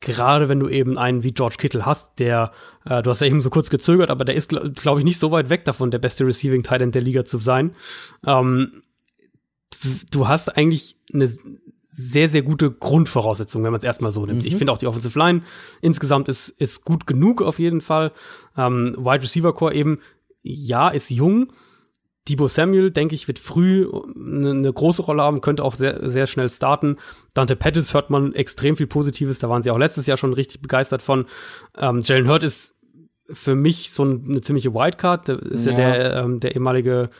Gerade 0.00 0.48
wenn 0.48 0.58
du 0.58 0.68
eben 0.68 0.98
einen 0.98 1.22
wie 1.22 1.32
George 1.32 1.54
Kittle 1.58 1.86
hast, 1.86 2.18
der, 2.18 2.50
äh, 2.84 3.02
du 3.02 3.10
hast 3.10 3.20
ja 3.20 3.28
eben 3.28 3.40
so 3.40 3.50
kurz 3.50 3.70
gezögert, 3.70 4.10
aber 4.10 4.24
der 4.24 4.34
ist, 4.34 4.48
glaube 4.48 4.72
glaub 4.72 4.98
ich, 4.98 5.04
nicht 5.04 5.20
so 5.20 5.30
weit 5.30 5.50
weg 5.50 5.64
davon, 5.64 5.92
der 5.92 6.00
beste 6.00 6.26
Receiving 6.26 6.64
Tight 6.64 6.80
End 6.80 6.96
der 6.96 7.02
Liga 7.02 7.24
zu 7.24 7.38
sein. 7.38 7.76
Ähm, 8.26 8.82
du 10.10 10.26
hast 10.26 10.48
eigentlich 10.48 10.96
eine 11.12 11.28
sehr, 11.94 12.28
sehr 12.28 12.42
gute 12.42 12.70
Grundvoraussetzung, 12.70 13.62
wenn 13.62 13.70
man 13.70 13.78
es 13.78 13.84
erstmal 13.84 14.12
so 14.12 14.24
nimmt. 14.26 14.42
Mhm. 14.42 14.48
Ich 14.48 14.56
finde 14.56 14.72
auch 14.72 14.78
die 14.78 14.86
Offensive 14.86 15.16
Line 15.16 15.42
insgesamt 15.82 16.28
ist, 16.28 16.48
ist 16.48 16.84
gut 16.84 17.06
genug 17.06 17.42
auf 17.42 17.58
jeden 17.58 17.80
Fall. 17.80 18.12
Ähm, 18.56 18.96
Wide 18.98 19.22
Receiver 19.22 19.52
Core 19.52 19.74
eben, 19.74 20.00
ja, 20.42 20.88
ist 20.88 21.10
jung. 21.10 21.52
Debo 22.28 22.46
Samuel, 22.46 22.92
denke 22.92 23.14
ich, 23.14 23.26
wird 23.26 23.40
früh 23.40 23.88
eine, 24.14 24.50
eine, 24.50 24.72
große 24.72 25.02
Rolle 25.02 25.22
haben, 25.22 25.40
könnte 25.40 25.64
auch 25.64 25.74
sehr, 25.74 26.08
sehr 26.08 26.28
schnell 26.28 26.48
starten. 26.48 26.98
Dante 27.34 27.56
Pettis 27.56 27.94
hört 27.94 28.10
man 28.10 28.32
extrem 28.32 28.76
viel 28.76 28.86
Positives, 28.86 29.40
da 29.40 29.48
waren 29.48 29.62
sie 29.62 29.70
auch 29.70 29.78
letztes 29.78 30.06
Jahr 30.06 30.16
schon 30.16 30.32
richtig 30.32 30.62
begeistert 30.62 31.02
von. 31.02 31.26
Ähm, 31.76 32.02
Jalen 32.04 32.28
Hurt 32.28 32.44
ist 32.44 32.74
für 33.30 33.54
mich 33.54 33.92
so 33.92 34.04
eine 34.04 34.40
ziemliche 34.40 34.72
Wildcard, 34.72 35.28
der 35.28 35.42
ist 35.42 35.66
ja, 35.66 35.72
ja 35.72 35.76
der, 35.76 36.16
ähm, 36.16 36.40
der 36.40 36.54
ehemalige 36.54 37.10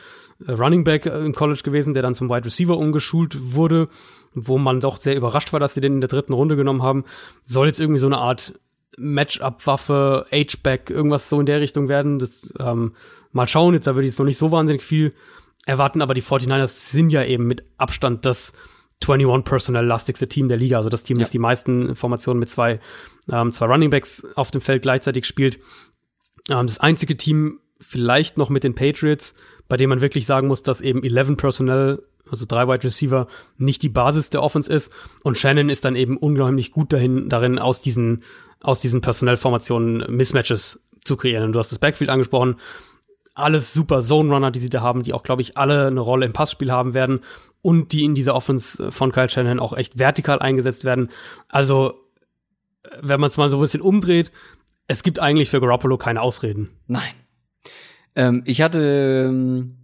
äh, 0.47 0.51
Running 0.51 0.83
Back 0.83 1.05
äh, 1.05 1.25
im 1.25 1.33
College 1.33 1.61
gewesen, 1.63 1.93
der 1.93 2.03
dann 2.03 2.15
zum 2.15 2.29
Wide 2.29 2.45
Receiver 2.45 2.77
umgeschult 2.77 3.37
wurde, 3.53 3.89
wo 4.33 4.57
man 4.57 4.79
doch 4.79 4.97
sehr 4.97 5.15
überrascht 5.15 5.51
war, 5.53 5.59
dass 5.59 5.73
sie 5.73 5.81
den 5.81 5.95
in 5.95 6.01
der 6.01 6.07
dritten 6.09 6.33
Runde 6.33 6.55
genommen 6.55 6.81
haben. 6.81 7.03
Soll 7.43 7.67
jetzt 7.67 7.79
irgendwie 7.79 7.99
so 7.99 8.07
eine 8.07 8.17
Art 8.17 8.53
Matchup-Waffe, 8.97 10.25
H-Back, 10.31 10.89
irgendwas 10.89 11.29
so 11.29 11.39
in 11.39 11.45
der 11.45 11.61
Richtung 11.61 11.89
werden. 11.89 12.19
Das 12.19 12.47
ähm, 12.59 12.93
mal 13.33 13.47
schauen, 13.47 13.73
jetzt 13.73 13.87
da 13.87 13.95
würde 13.95 14.07
ich 14.07 14.13
jetzt 14.13 14.19
noch 14.19 14.25
nicht 14.25 14.37
so 14.37 14.51
wahnsinnig 14.51 14.83
viel 14.83 15.13
erwarten, 15.65 16.01
aber 16.01 16.13
die 16.13 16.23
49ers 16.23 16.91
sind 16.91 17.09
ja 17.09 17.23
eben 17.23 17.45
mit 17.45 17.63
Abstand 17.77 18.25
das 18.25 18.53
21 19.05 19.43
Personnel 19.43 19.85
lastigste 19.85 20.27
Team 20.27 20.47
der 20.47 20.57
Liga. 20.57 20.77
Also 20.77 20.89
das 20.89 21.03
Team, 21.03 21.17
ja. 21.17 21.23
das 21.23 21.31
die 21.31 21.39
meisten 21.39 21.95
Formationen 21.95 22.39
mit 22.39 22.49
zwei, 22.49 22.79
ähm, 23.31 23.51
zwei 23.51 23.65
Running 23.65 23.89
Backs 23.89 24.25
auf 24.35 24.51
dem 24.51 24.61
Feld 24.61 24.81
gleichzeitig 24.81 25.25
spielt. 25.25 25.59
Ähm, 26.49 26.67
das 26.67 26.79
einzige 26.79 27.17
Team 27.17 27.59
vielleicht 27.79 28.37
noch 28.37 28.49
mit 28.49 28.63
den 28.63 28.75
Patriots, 28.75 29.33
bei 29.67 29.77
dem 29.77 29.89
man 29.89 30.01
wirklich 30.01 30.25
sagen 30.25 30.47
muss, 30.47 30.63
dass 30.63 30.81
eben 30.81 31.03
11 31.03 31.37
Personnel, 31.37 32.03
also 32.29 32.45
drei 32.45 32.67
Wide 32.67 32.83
Receiver, 32.83 33.27
nicht 33.57 33.81
die 33.81 33.89
Basis 33.89 34.29
der 34.29 34.41
Offense 34.41 34.71
ist. 34.71 34.91
Und 35.23 35.37
Shannon 35.37 35.69
ist 35.69 35.85
dann 35.85 35.95
eben 35.95 36.17
unglaublich 36.17 36.71
gut 36.71 36.93
dahin, 36.93 37.29
darin, 37.29 37.59
aus 37.59 37.81
diesen, 37.81 38.23
aus 38.61 38.79
diesen 38.79 39.01
Personellformationen 39.01 40.15
Mismatches 40.15 40.81
zu 41.03 41.17
kreieren. 41.17 41.45
Und 41.45 41.53
du 41.53 41.59
hast 41.59 41.71
das 41.71 41.79
Backfield 41.79 42.09
angesprochen. 42.09 42.55
Alles 43.35 43.73
super 43.73 44.01
Zone 44.01 44.31
Runner, 44.31 44.51
die 44.51 44.59
sie 44.59 44.69
da 44.69 44.81
haben, 44.81 45.03
die 45.03 45.13
auch, 45.13 45.23
glaube 45.23 45.41
ich, 45.41 45.57
alle 45.57 45.87
eine 45.87 45.99
Rolle 45.99 46.25
im 46.25 46.33
Passspiel 46.33 46.71
haben 46.71 46.93
werden 46.93 47.21
und 47.61 47.91
die 47.91 48.03
in 48.03 48.13
dieser 48.13 48.35
Offense 48.35 48.91
von 48.91 49.11
Kyle 49.11 49.29
Shannon 49.29 49.59
auch 49.59 49.73
echt 49.75 49.97
vertikal 49.97 50.39
eingesetzt 50.39 50.83
werden. 50.83 51.09
Also, 51.47 51.95
wenn 53.01 53.19
man 53.19 53.29
es 53.29 53.37
mal 53.37 53.49
so 53.49 53.57
ein 53.57 53.61
bisschen 53.61 53.81
umdreht, 53.81 54.31
es 54.87 55.01
gibt 55.01 55.19
eigentlich 55.19 55.49
für 55.49 55.61
Garoppolo 55.61 55.97
keine 55.97 56.21
Ausreden. 56.21 56.69
Nein. 56.87 57.13
Ähm, 58.15 58.43
ich 58.45 58.61
hatte 58.61 59.25
ähm, 59.29 59.77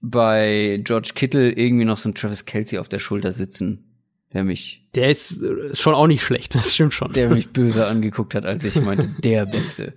bei 0.00 0.80
George 0.84 1.12
Kittle 1.14 1.50
irgendwie 1.52 1.84
noch 1.84 1.98
so 1.98 2.10
ein 2.10 2.14
Travis 2.14 2.44
Kelsey 2.44 2.78
auf 2.78 2.88
der 2.88 2.98
Schulter 2.98 3.32
sitzen, 3.32 3.96
der 4.32 4.44
mich. 4.44 4.81
Der 4.94 5.08
ist 5.08 5.42
äh, 5.42 5.74
schon 5.74 5.94
auch 5.94 6.06
nicht 6.06 6.22
schlecht, 6.22 6.54
das 6.54 6.74
stimmt 6.74 6.94
schon. 6.94 7.12
Der 7.12 7.30
mich 7.30 7.50
böse 7.50 7.86
angeguckt 7.86 8.34
hat, 8.34 8.44
als 8.44 8.64
ich 8.64 8.80
meinte, 8.80 9.08
der 9.22 9.46
Beste. 9.46 9.94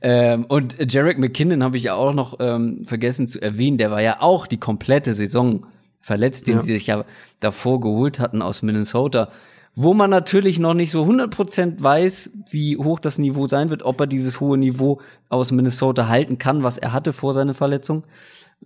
Ähm, 0.00 0.44
und 0.44 0.92
Jarek 0.92 1.18
McKinnon 1.18 1.62
habe 1.62 1.76
ich 1.76 1.84
ja 1.84 1.94
auch 1.94 2.12
noch 2.12 2.36
ähm, 2.40 2.84
vergessen 2.84 3.26
zu 3.26 3.40
erwähnen, 3.40 3.78
der 3.78 3.90
war 3.90 4.02
ja 4.02 4.20
auch 4.20 4.46
die 4.46 4.58
komplette 4.58 5.14
Saison 5.14 5.66
verletzt, 6.00 6.46
den 6.46 6.56
ja. 6.56 6.62
sie 6.62 6.72
sich 6.74 6.86
ja 6.86 7.04
davor 7.40 7.80
geholt 7.80 8.18
hatten 8.18 8.42
aus 8.42 8.62
Minnesota 8.62 9.30
wo 9.74 9.92
man 9.92 10.10
natürlich 10.10 10.58
noch 10.58 10.74
nicht 10.74 10.92
so 10.92 11.04
100% 11.04 11.82
weiß, 11.82 12.30
wie 12.50 12.76
hoch 12.76 13.00
das 13.00 13.18
Niveau 13.18 13.48
sein 13.48 13.70
wird, 13.70 13.82
ob 13.82 14.00
er 14.00 14.06
dieses 14.06 14.40
hohe 14.40 14.56
Niveau 14.56 15.00
aus 15.28 15.50
Minnesota 15.50 16.08
halten 16.08 16.38
kann, 16.38 16.62
was 16.62 16.78
er 16.78 16.92
hatte 16.92 17.12
vor 17.12 17.34
seiner 17.34 17.54
Verletzung, 17.54 18.04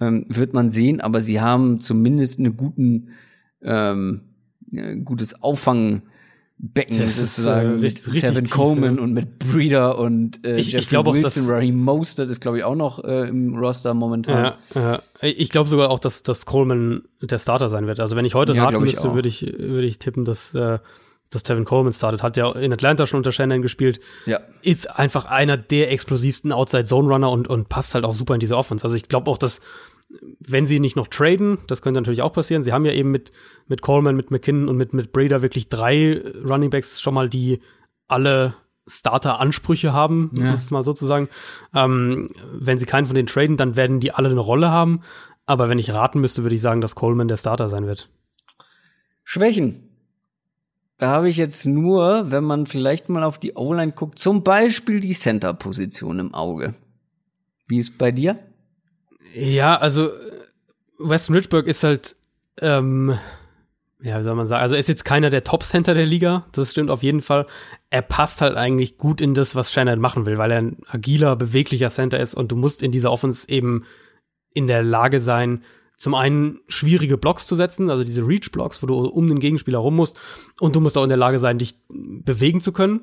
ähm, 0.00 0.26
wird 0.28 0.52
man 0.52 0.68
sehen. 0.68 1.00
Aber 1.00 1.22
sie 1.22 1.40
haben 1.40 1.80
zumindest 1.80 2.38
einen 2.38 2.56
guten, 2.56 3.08
ähm, 3.62 4.27
ein 4.72 5.04
gutes 5.04 5.42
Auffang 5.42 6.02
Becken 6.60 6.98
das 6.98 7.16
sozusagen 7.16 7.76
ist, 7.76 7.82
äh, 7.82 7.84
richtig, 7.84 8.12
mit 8.14 8.20
Tevin 8.20 8.50
Coleman 8.50 8.96
ja. 8.96 9.02
und 9.02 9.12
mit 9.12 9.38
Breeder 9.38 9.96
und 9.96 10.44
äh, 10.44 10.56
ich, 10.56 10.74
ich 10.74 10.88
glaube 10.88 11.10
auch, 11.10 11.18
dass 11.18 11.38
Raheem 11.48 11.76
Mostert 11.76 12.30
ist 12.30 12.40
glaube 12.40 12.58
ich 12.58 12.64
auch 12.64 12.74
noch 12.74 13.04
äh, 13.04 13.28
im 13.28 13.54
Roster 13.54 13.94
momentan. 13.94 14.54
Ja, 14.74 14.80
ja. 14.82 15.00
Ich 15.22 15.50
glaube 15.50 15.68
sogar 15.68 15.90
auch, 15.90 16.00
dass, 16.00 16.24
dass 16.24 16.46
Coleman 16.46 17.02
der 17.22 17.38
Starter 17.38 17.68
sein 17.68 17.86
wird. 17.86 18.00
Also 18.00 18.16
wenn 18.16 18.24
ich 18.24 18.34
heute 18.34 18.54
ja, 18.54 18.64
raten 18.64 18.80
müsste, 18.80 19.14
würde 19.14 19.28
ich 19.28 19.42
würde 19.42 19.86
ich 19.86 20.00
tippen, 20.00 20.24
dass 20.24 20.52
äh, 20.52 20.80
dass 21.30 21.44
Tevin 21.44 21.64
Coleman 21.64 21.92
startet, 21.92 22.24
hat 22.24 22.36
ja 22.36 22.50
in 22.52 22.72
Atlanta 22.72 23.06
schon 23.06 23.18
unter 23.18 23.30
Shannon 23.30 23.62
gespielt. 23.62 24.00
Ja. 24.26 24.40
Ist 24.62 24.90
einfach 24.90 25.26
einer 25.26 25.56
der 25.56 25.92
explosivsten 25.92 26.50
Outside 26.50 26.84
Zone 26.84 27.08
Runner 27.08 27.30
und 27.30 27.46
und 27.46 27.68
passt 27.68 27.94
halt 27.94 28.04
auch 28.04 28.12
super 28.12 28.34
in 28.34 28.40
diese 28.40 28.56
Offense. 28.56 28.84
Also 28.84 28.96
ich 28.96 29.08
glaube 29.08 29.30
auch, 29.30 29.38
dass 29.38 29.60
wenn 30.40 30.66
sie 30.66 30.80
nicht 30.80 30.96
noch 30.96 31.08
traden, 31.08 31.58
das 31.66 31.82
könnte 31.82 32.00
natürlich 32.00 32.22
auch 32.22 32.32
passieren. 32.32 32.64
Sie 32.64 32.72
haben 32.72 32.86
ja 32.86 32.92
eben 32.92 33.10
mit, 33.10 33.30
mit 33.66 33.82
Coleman, 33.82 34.16
mit 34.16 34.30
McKinnon 34.30 34.68
und 34.68 34.76
mit, 34.76 34.94
mit 34.94 35.12
Brader 35.12 35.42
wirklich 35.42 35.68
drei 35.68 36.22
Running 36.44 36.70
Backs 36.70 37.00
schon 37.00 37.14
mal, 37.14 37.28
die 37.28 37.60
alle 38.06 38.54
Starter-Ansprüche 38.86 39.92
haben, 39.92 40.30
ja. 40.34 40.52
muss 40.52 40.70
mal 40.70 40.82
sozusagen. 40.82 41.28
Ähm, 41.74 42.30
wenn 42.52 42.78
sie 42.78 42.86
keinen 42.86 43.04
von 43.04 43.14
denen 43.14 43.28
traden, 43.28 43.58
dann 43.58 43.76
werden 43.76 44.00
die 44.00 44.12
alle 44.12 44.30
eine 44.30 44.40
Rolle 44.40 44.70
haben. 44.70 45.02
Aber 45.44 45.68
wenn 45.68 45.78
ich 45.78 45.92
raten 45.92 46.20
müsste, 46.20 46.42
würde 46.42 46.54
ich 46.54 46.62
sagen, 46.62 46.80
dass 46.80 46.94
Coleman 46.94 47.28
der 47.28 47.36
Starter 47.36 47.68
sein 47.68 47.86
wird. 47.86 48.08
Schwächen. 49.24 49.84
Da 50.96 51.10
habe 51.10 51.28
ich 51.28 51.36
jetzt 51.36 51.64
nur, 51.66 52.30
wenn 52.30 52.44
man 52.44 52.66
vielleicht 52.66 53.08
mal 53.08 53.22
auf 53.22 53.38
die 53.38 53.54
O-Line 53.54 53.92
guckt, 53.92 54.18
zum 54.18 54.42
Beispiel 54.42 55.00
die 55.00 55.12
Center-Position 55.12 56.18
im 56.18 56.34
Auge. 56.34 56.74
Wie 57.66 57.78
ist 57.78 57.98
bei 57.98 58.10
dir? 58.10 58.38
Ja, 59.34 59.76
also 59.76 60.10
Weston 60.98 61.36
Richburg 61.36 61.66
ist 61.66 61.84
halt, 61.84 62.16
ähm, 62.60 63.18
ja, 64.00 64.18
wie 64.18 64.24
soll 64.24 64.34
man 64.34 64.46
sagen, 64.46 64.62
also 64.62 64.74
er 64.74 64.80
ist 64.80 64.88
jetzt 64.88 65.04
keiner 65.04 65.30
der 65.30 65.44
Top-Center 65.44 65.94
der 65.94 66.06
Liga, 66.06 66.46
das 66.52 66.70
stimmt 66.70 66.90
auf 66.90 67.02
jeden 67.02 67.20
Fall. 67.20 67.46
Er 67.90 68.02
passt 68.02 68.40
halt 68.40 68.56
eigentlich 68.56 68.96
gut 68.96 69.20
in 69.20 69.34
das, 69.34 69.54
was 69.54 69.72
Shannon 69.72 70.00
machen 70.00 70.26
will, 70.26 70.38
weil 70.38 70.50
er 70.50 70.58
ein 70.58 70.78
agiler, 70.86 71.36
beweglicher 71.36 71.90
Center 71.90 72.20
ist 72.20 72.34
und 72.34 72.52
du 72.52 72.56
musst 72.56 72.82
in 72.82 72.92
dieser 72.92 73.10
Offense 73.12 73.48
eben 73.48 73.84
in 74.52 74.66
der 74.66 74.82
Lage 74.82 75.20
sein, 75.20 75.62
zum 75.96 76.14
einen 76.14 76.60
schwierige 76.68 77.18
Blocks 77.18 77.48
zu 77.48 77.56
setzen, 77.56 77.90
also 77.90 78.04
diese 78.04 78.26
Reach-Blocks, 78.26 78.82
wo 78.82 78.86
du 78.86 79.04
um 79.04 79.26
den 79.26 79.40
Gegenspieler 79.40 79.78
rum 79.78 79.96
musst, 79.96 80.16
und 80.60 80.76
du 80.76 80.80
musst 80.80 80.96
auch 80.96 81.02
in 81.02 81.08
der 81.08 81.18
Lage 81.18 81.40
sein, 81.40 81.58
dich 81.58 81.74
bewegen 81.88 82.60
zu 82.60 82.72
können. 82.72 83.02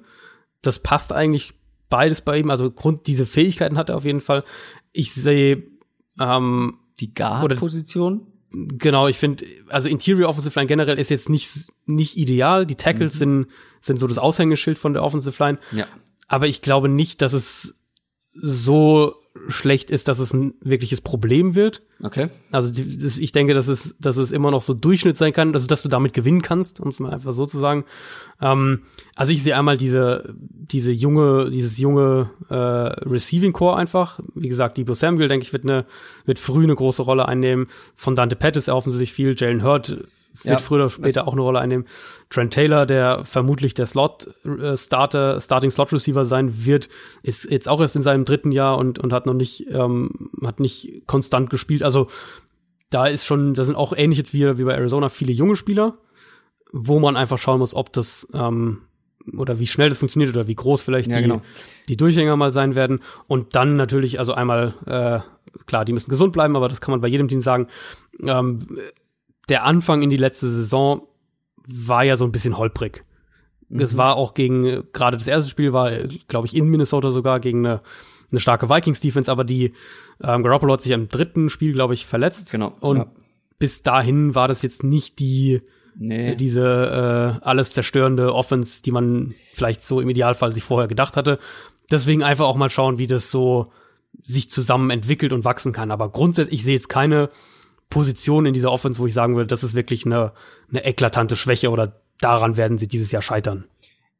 Das 0.62 0.80
passt 0.80 1.12
eigentlich 1.12 1.54
beides 1.90 2.22
bei 2.22 2.38
ihm, 2.38 2.50
also 2.50 2.72
Grund, 2.72 3.08
diese 3.08 3.26
Fähigkeiten 3.26 3.78
hat 3.78 3.90
er 3.90 3.98
auf 3.98 4.06
jeden 4.06 4.22
Fall. 4.22 4.46
Ich 4.94 5.14
sehe 5.14 5.75
ähm, 6.20 6.80
die 7.00 7.14
Guard-Position. 7.14 8.28
Genau, 8.52 9.08
ich 9.08 9.18
finde, 9.18 9.46
also 9.68 9.90
Interior 9.90 10.30
Offensive 10.30 10.58
Line 10.58 10.68
generell 10.68 10.98
ist 10.98 11.10
jetzt 11.10 11.28
nicht 11.30 11.68
nicht 11.86 12.16
ideal. 12.16 12.66
Die 12.66 12.76
Tackles 12.76 13.16
mhm. 13.16 13.20
sind, 13.20 13.48
sind 13.82 14.00
so 14.00 14.08
das 14.08 14.18
Aushängeschild 14.18 14.78
von 14.78 14.94
der 14.94 15.04
Offensive 15.04 15.44
Line. 15.44 15.60
Ja. 15.72 15.88
Aber 16.28 16.48
ich 16.48 16.62
glaube 16.62 16.88
nicht, 16.88 17.22
dass 17.22 17.34
es 17.34 17.76
so 18.34 19.16
schlecht 19.48 19.92
ist, 19.92 20.08
dass 20.08 20.20
es 20.20 20.34
ein 20.34 20.54
wirkliches 20.62 21.02
Problem 21.02 21.56
wird. 21.56 21.82
Okay. 22.04 22.30
Also 22.52 22.84
ich 23.20 23.32
denke, 23.32 23.54
dass 23.54 23.68
es, 23.68 23.96
dass 24.00 24.18
es 24.18 24.32
immer 24.32 24.52
noch 24.52 24.62
so 24.62 24.74
Durchschnitt 24.74 25.18
sein 25.18 25.34
kann, 25.34 25.54
also 25.54 25.68
dass 25.68 25.82
du 25.82 25.90
damit 25.90 26.14
gewinnen 26.14 26.42
kannst, 26.42 26.80
um 26.80 26.90
es 26.90 27.00
mal 27.00 27.14
einfach 27.14 27.34
so 27.34 27.46
zu 27.46 27.60
sagen. 27.60 27.86
Ähm, 28.42 28.84
also 29.16 29.32
ich 29.32 29.44
sehe 29.44 29.58
einmal 29.58 29.78
diese, 29.78 30.34
diese 30.38 30.92
junge, 30.92 31.50
dieses 31.52 31.78
junge 31.78 32.30
äh, 32.50 32.56
Receiving 32.56 33.54
Core 33.54 33.78
einfach. 33.78 34.20
Wie 34.34 34.50
gesagt, 34.50 34.78
Debo 34.78 34.94
Samuel, 34.94 35.28
denke 35.28 35.46
ich, 35.46 35.54
wird 35.54 35.64
eine, 35.64 35.86
wird 36.26 36.40
früh 36.40 36.64
eine 36.64 36.76
große 36.76 37.02
Rolle 37.02 37.28
einnehmen. 37.28 37.68
Von 37.96 38.16
Dante 38.16 38.36
Pettis 38.36 38.68
erhoffen 38.68 38.92
sie 38.92 38.98
sich 38.98 39.14
viel. 39.14 39.36
Jalen 39.38 39.64
Hurt 39.64 39.98
wird 40.44 40.46
ja, 40.54 40.58
früher 40.58 40.82
oder 40.82 40.90
später 40.90 41.28
auch 41.28 41.34
eine 41.34 41.42
Rolle 41.42 41.60
einnehmen. 41.60 41.86
Trent 42.30 42.54
Taylor, 42.54 42.86
der 42.86 43.26
vermutlich 43.26 43.74
der 43.74 43.86
Slot 43.86 44.28
äh, 44.46 44.76
Starter, 44.76 45.40
Starting 45.40 45.72
Slot 45.72 45.94
Receiver 45.94 46.26
sein 46.26 46.66
wird, 46.66 46.90
ist 47.24 47.50
jetzt 47.50 47.68
auch 47.68 47.82
erst 47.82 47.96
in 47.96 48.04
seinem 48.04 48.26
dritten 48.26 48.52
Jahr 48.52 48.78
und 48.78 49.00
und 49.00 49.14
hat 49.14 49.26
noch 49.26 49.34
nicht 49.34 49.68
ähm, 49.70 50.32
hat 50.44 50.60
nicht 50.60 51.04
konstant 51.08 51.50
gespielt. 51.50 51.84
Also 51.84 52.08
da 52.90 53.08
ist 53.08 53.26
schon, 53.26 53.54
da 53.54 53.64
sind 53.64 53.76
auch 53.76 53.94
ähnlich 53.96 54.18
jetzt 54.18 54.34
wie, 54.34 54.58
wie 54.58 54.64
bei 54.64 54.74
Arizona 54.74 55.10
viele 55.10 55.32
junge 55.32 55.56
Spieler, 55.56 55.98
wo 56.72 57.00
man 57.00 57.18
einfach 57.18 57.38
schauen 57.38 57.60
muss, 57.60 57.74
ob 57.74 57.92
das 57.94 58.28
ähm, 58.34 58.82
oder 59.36 59.60
wie 59.60 59.68
schnell 59.68 59.90
das 59.90 59.98
funktioniert 59.98 60.36
oder 60.36 60.48
wie 60.48 60.56
groß 60.56 60.84
vielleicht 60.84 61.10
ja, 61.10 61.18
die, 61.18 61.24
genau. 61.24 61.42
die 61.90 61.98
Durchhänger 61.98 62.36
mal 62.36 62.54
sein 62.54 62.76
werden. 62.76 63.00
Und 63.28 63.56
dann 63.56 63.76
natürlich, 63.76 64.20
also 64.20 64.34
einmal, 64.34 64.76
äh, 64.86 65.20
klar, 65.66 65.86
die 65.86 65.94
müssen 65.94 66.10
gesund 66.10 66.34
bleiben, 66.34 66.56
aber 66.56 66.70
das 66.70 66.82
kann 66.82 66.92
man 66.92 67.02
bei 67.02 67.08
jedem 67.08 67.28
Team 67.28 67.42
sagen. 67.42 67.68
Ähm, 68.22 68.60
der 69.50 69.64
Anfang 69.64 70.02
in 70.02 70.10
die 70.10 70.18
letzte 70.18 70.50
Saison 70.50 71.08
war 71.68 72.04
ja 72.04 72.18
so 72.18 72.26
ein 72.26 72.32
bisschen 72.32 72.58
holprig. 72.58 73.04
Mhm. 73.70 73.80
Es 73.80 73.98
war 73.98 74.16
auch 74.16 74.34
gegen, 74.34 74.84
gerade 74.94 75.18
das 75.18 75.28
erste 75.28 75.50
Spiel 75.50 75.74
war, 75.74 75.92
glaube 76.28 76.48
ich, 76.48 76.56
in 76.56 76.68
Minnesota 76.68 77.12
sogar 77.12 77.40
gegen 77.40 77.66
eine, 77.66 77.82
eine 78.32 78.40
starke 78.40 78.70
Vikings-Defense, 78.70 79.32
aber 79.32 79.44
die 79.44 79.74
ähm, 80.24 80.44
Garoppolo 80.44 80.74
hat 80.74 80.82
sich 80.82 80.92
im 80.92 81.10
dritten 81.10 81.50
Spiel, 81.50 81.74
glaube 81.74 81.94
ich, 81.94 82.06
verletzt. 82.06 82.52
Genau. 82.52 82.74
Und 82.80 82.98
ja. 82.98 83.12
bis 83.60 83.84
dahin 83.84 84.36
war 84.36 84.48
das 84.48 84.62
jetzt 84.62 84.84
nicht 84.84 85.20
die 85.20 85.62
nee. 85.98 86.36
diese 86.36 87.40
äh, 87.42 87.46
alles 87.46 87.72
zerstörende 87.72 88.34
Offense, 88.34 88.82
die 88.82 88.92
man 88.92 89.34
vielleicht 89.54 89.84
so 89.84 90.00
im 90.00 90.10
Idealfall 90.10 90.52
sich 90.52 90.64
vorher 90.64 90.88
gedacht 90.88 91.18
hatte. 91.18 91.40
Deswegen 91.92 92.24
einfach 92.24 92.46
auch 92.46 92.56
mal 92.56 92.70
schauen, 92.70 92.98
wie 92.98 93.08
das 93.08 93.32
so 93.32 93.66
sich 94.24 94.50
zusammen 94.50 94.90
entwickelt 94.90 95.34
und 95.34 95.46
wachsen 95.46 95.72
kann. 95.72 95.92
Aber 95.92 96.10
grundsätzlich, 96.10 96.60
ich 96.60 96.66
sehe 96.66 96.76
jetzt 96.76 96.90
keine 96.90 97.30
Position 97.90 98.46
in 98.46 98.54
dieser 98.54 98.72
Offense, 98.72 99.00
wo 99.00 99.08
ich 99.08 99.14
sagen 99.14 99.36
würde, 99.36 99.48
das 99.48 99.64
ist 99.64 99.76
wirklich 99.76 100.06
eine, 100.06 100.34
eine 100.70 100.84
eklatante 100.86 101.36
Schwäche 101.36 101.70
oder 101.70 102.02
daran 102.20 102.58
werden 102.58 102.78
sie 102.78 102.88
dieses 102.88 103.12
Jahr 103.12 103.22
scheitern. 103.22 103.66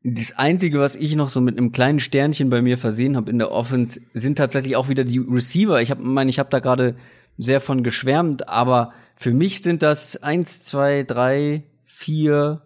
Das 0.08 0.38
Einzige, 0.38 0.80
was 0.80 0.96
ich 0.96 1.16
noch 1.16 1.30
so 1.30 1.42
mit 1.42 1.58
einem 1.58 1.72
kleinen 1.72 2.00
Sternchen 2.00 2.52
bei 2.52 2.62
mir 2.62 2.78
versehen 2.78 3.16
habe 3.16 3.32
in 3.32 3.40
der 3.40 3.52
Offense, 3.52 4.00
sind 4.14 4.38
tatsächlich 4.38 4.76
auch 4.76 4.88
wieder 4.88 5.04
die 5.04 5.18
Receiver. 5.18 5.82
Ich 5.82 5.90
habe 5.90 6.04
meine, 6.04 6.30
ich 6.30 6.38
habe 6.38 6.50
da 6.52 6.60
gerade 6.60 6.96
sehr 7.40 7.60
von 7.60 7.82
geschwärmt, 7.82 8.48
aber 8.48 8.94
für 9.16 9.34
mich 9.34 9.64
sind 9.64 9.82
das 9.82 10.22
eins, 10.22 10.64
zwei, 10.64 11.04
drei, 11.04 11.64
vier, 11.82 12.62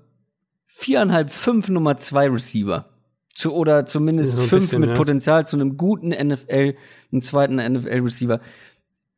viereinhalb, 0.65 1.29
fünf 1.29 1.69
Nummer 1.69 1.95
zwei 1.97 2.29
Receiver. 2.29 2.89
Zu, 3.33 3.53
oder 3.53 3.85
zumindest 3.85 4.35
so 4.35 4.41
fünf 4.41 4.63
bisschen, 4.63 4.81
mit 4.81 4.89
ja. 4.89 4.95
Potenzial 4.95 5.47
zu 5.47 5.55
einem 5.55 5.77
guten 5.77 6.09
NFL, 6.09 6.75
einem 7.11 7.21
zweiten 7.21 7.55
NFL-Receiver 7.55 8.41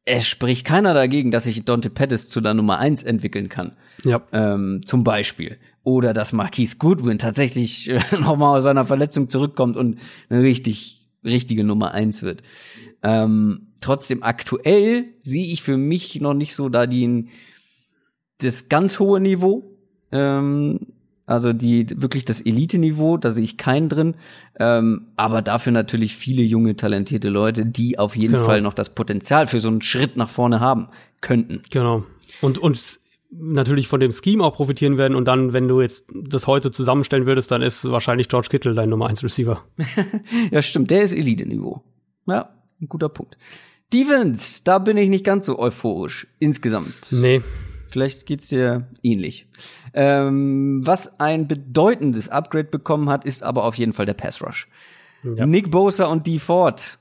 es 0.05 0.27
spricht 0.27 0.65
keiner 0.65 0.93
dagegen, 0.93 1.31
dass 1.31 1.43
sich 1.43 1.63
Dante 1.63 1.89
Pettis 1.89 2.27
zu 2.27 2.41
der 2.41 2.53
Nummer 2.53 2.79
eins 2.79 3.03
entwickeln 3.03 3.49
kann. 3.49 3.75
Ja. 4.03 4.21
Ähm, 4.31 4.81
zum 4.85 5.03
Beispiel. 5.03 5.57
Oder 5.83 6.13
dass 6.13 6.33
Marquise 6.33 6.77
Goodwin 6.77 7.17
tatsächlich 7.17 7.89
äh, 7.89 7.99
nochmal 8.19 8.57
aus 8.57 8.63
seiner 8.63 8.85
Verletzung 8.85 9.29
zurückkommt 9.29 9.77
und 9.77 9.99
eine 10.29 10.41
richtig, 10.41 11.07
richtige 11.23 11.63
Nummer 11.63 11.91
eins 11.91 12.21
wird. 12.21 12.41
Ähm, 13.03 13.67
trotzdem 13.79 14.23
aktuell 14.23 15.05
sehe 15.19 15.45
ich 15.45 15.61
für 15.61 15.77
mich 15.77 16.19
noch 16.21 16.33
nicht 16.33 16.55
so 16.55 16.69
da 16.69 16.87
die, 16.87 17.29
das 18.39 18.69
ganz 18.69 18.99
hohe 18.99 19.19
Niveau. 19.19 19.77
Ähm, 20.11 20.79
also 21.25 21.53
die 21.53 21.87
wirklich 21.95 22.25
das 22.25 22.41
Elite-Niveau, 22.41 23.17
da 23.17 23.31
sehe 23.31 23.43
ich 23.43 23.57
keinen 23.57 23.89
drin. 23.89 24.15
Ähm, 24.59 25.07
aber 25.15 25.41
dafür 25.41 25.71
natürlich 25.71 26.15
viele 26.15 26.41
junge, 26.41 26.75
talentierte 26.75 27.29
Leute, 27.29 27.65
die 27.65 27.99
auf 27.99 28.15
jeden 28.15 28.33
genau. 28.33 28.45
Fall 28.45 28.61
noch 28.61 28.73
das 28.73 28.93
Potenzial 28.93 29.47
für 29.47 29.59
so 29.59 29.69
einen 29.69 29.81
Schritt 29.81 30.17
nach 30.17 30.29
vorne 30.29 30.59
haben 30.59 30.87
könnten. 31.21 31.61
Genau. 31.69 32.03
Und, 32.41 32.57
und 32.57 32.99
natürlich 33.31 33.87
von 33.87 33.99
dem 33.99 34.11
Scheme 34.11 34.43
auch 34.43 34.55
profitieren 34.55 34.97
werden. 34.97 35.15
Und 35.15 35.27
dann, 35.27 35.53
wenn 35.53 35.67
du 35.67 35.81
jetzt 35.81 36.05
das 36.09 36.47
heute 36.47 36.71
zusammenstellen 36.71 37.25
würdest, 37.25 37.51
dann 37.51 37.61
ist 37.61 37.89
wahrscheinlich 37.89 38.27
George 38.27 38.49
Kittle 38.49 38.73
dein 38.73 38.89
Nummer 38.89 39.07
1 39.07 39.23
Receiver. 39.23 39.63
ja, 40.51 40.61
stimmt. 40.61 40.91
Der 40.91 41.03
ist 41.03 41.13
Elite-Niveau. 41.13 41.81
Ja, 42.27 42.49
ein 42.81 42.87
guter 42.87 43.09
Punkt. 43.09 43.37
Stevens, 43.87 44.63
da 44.63 44.79
bin 44.79 44.95
ich 44.95 45.09
nicht 45.09 45.25
ganz 45.25 45.45
so 45.45 45.59
euphorisch 45.59 46.27
insgesamt. 46.39 47.11
Nee. 47.11 47.41
Vielleicht 47.91 48.25
geht's 48.25 48.47
dir 48.47 48.87
ähnlich. 49.03 49.47
Ähm, 49.93 50.81
was 50.85 51.19
ein 51.19 51.47
bedeutendes 51.47 52.29
Upgrade 52.29 52.69
bekommen 52.69 53.09
hat, 53.09 53.25
ist 53.25 53.43
aber 53.43 53.65
auf 53.65 53.75
jeden 53.75 53.91
Fall 53.91 54.05
der 54.05 54.13
Pass 54.13 54.41
Rush. 54.41 54.69
Ja. 55.23 55.45
Nick 55.45 55.69
Bosa 55.71 56.05
und 56.05 56.25
Dee 56.25 56.39
Ford 56.39 56.97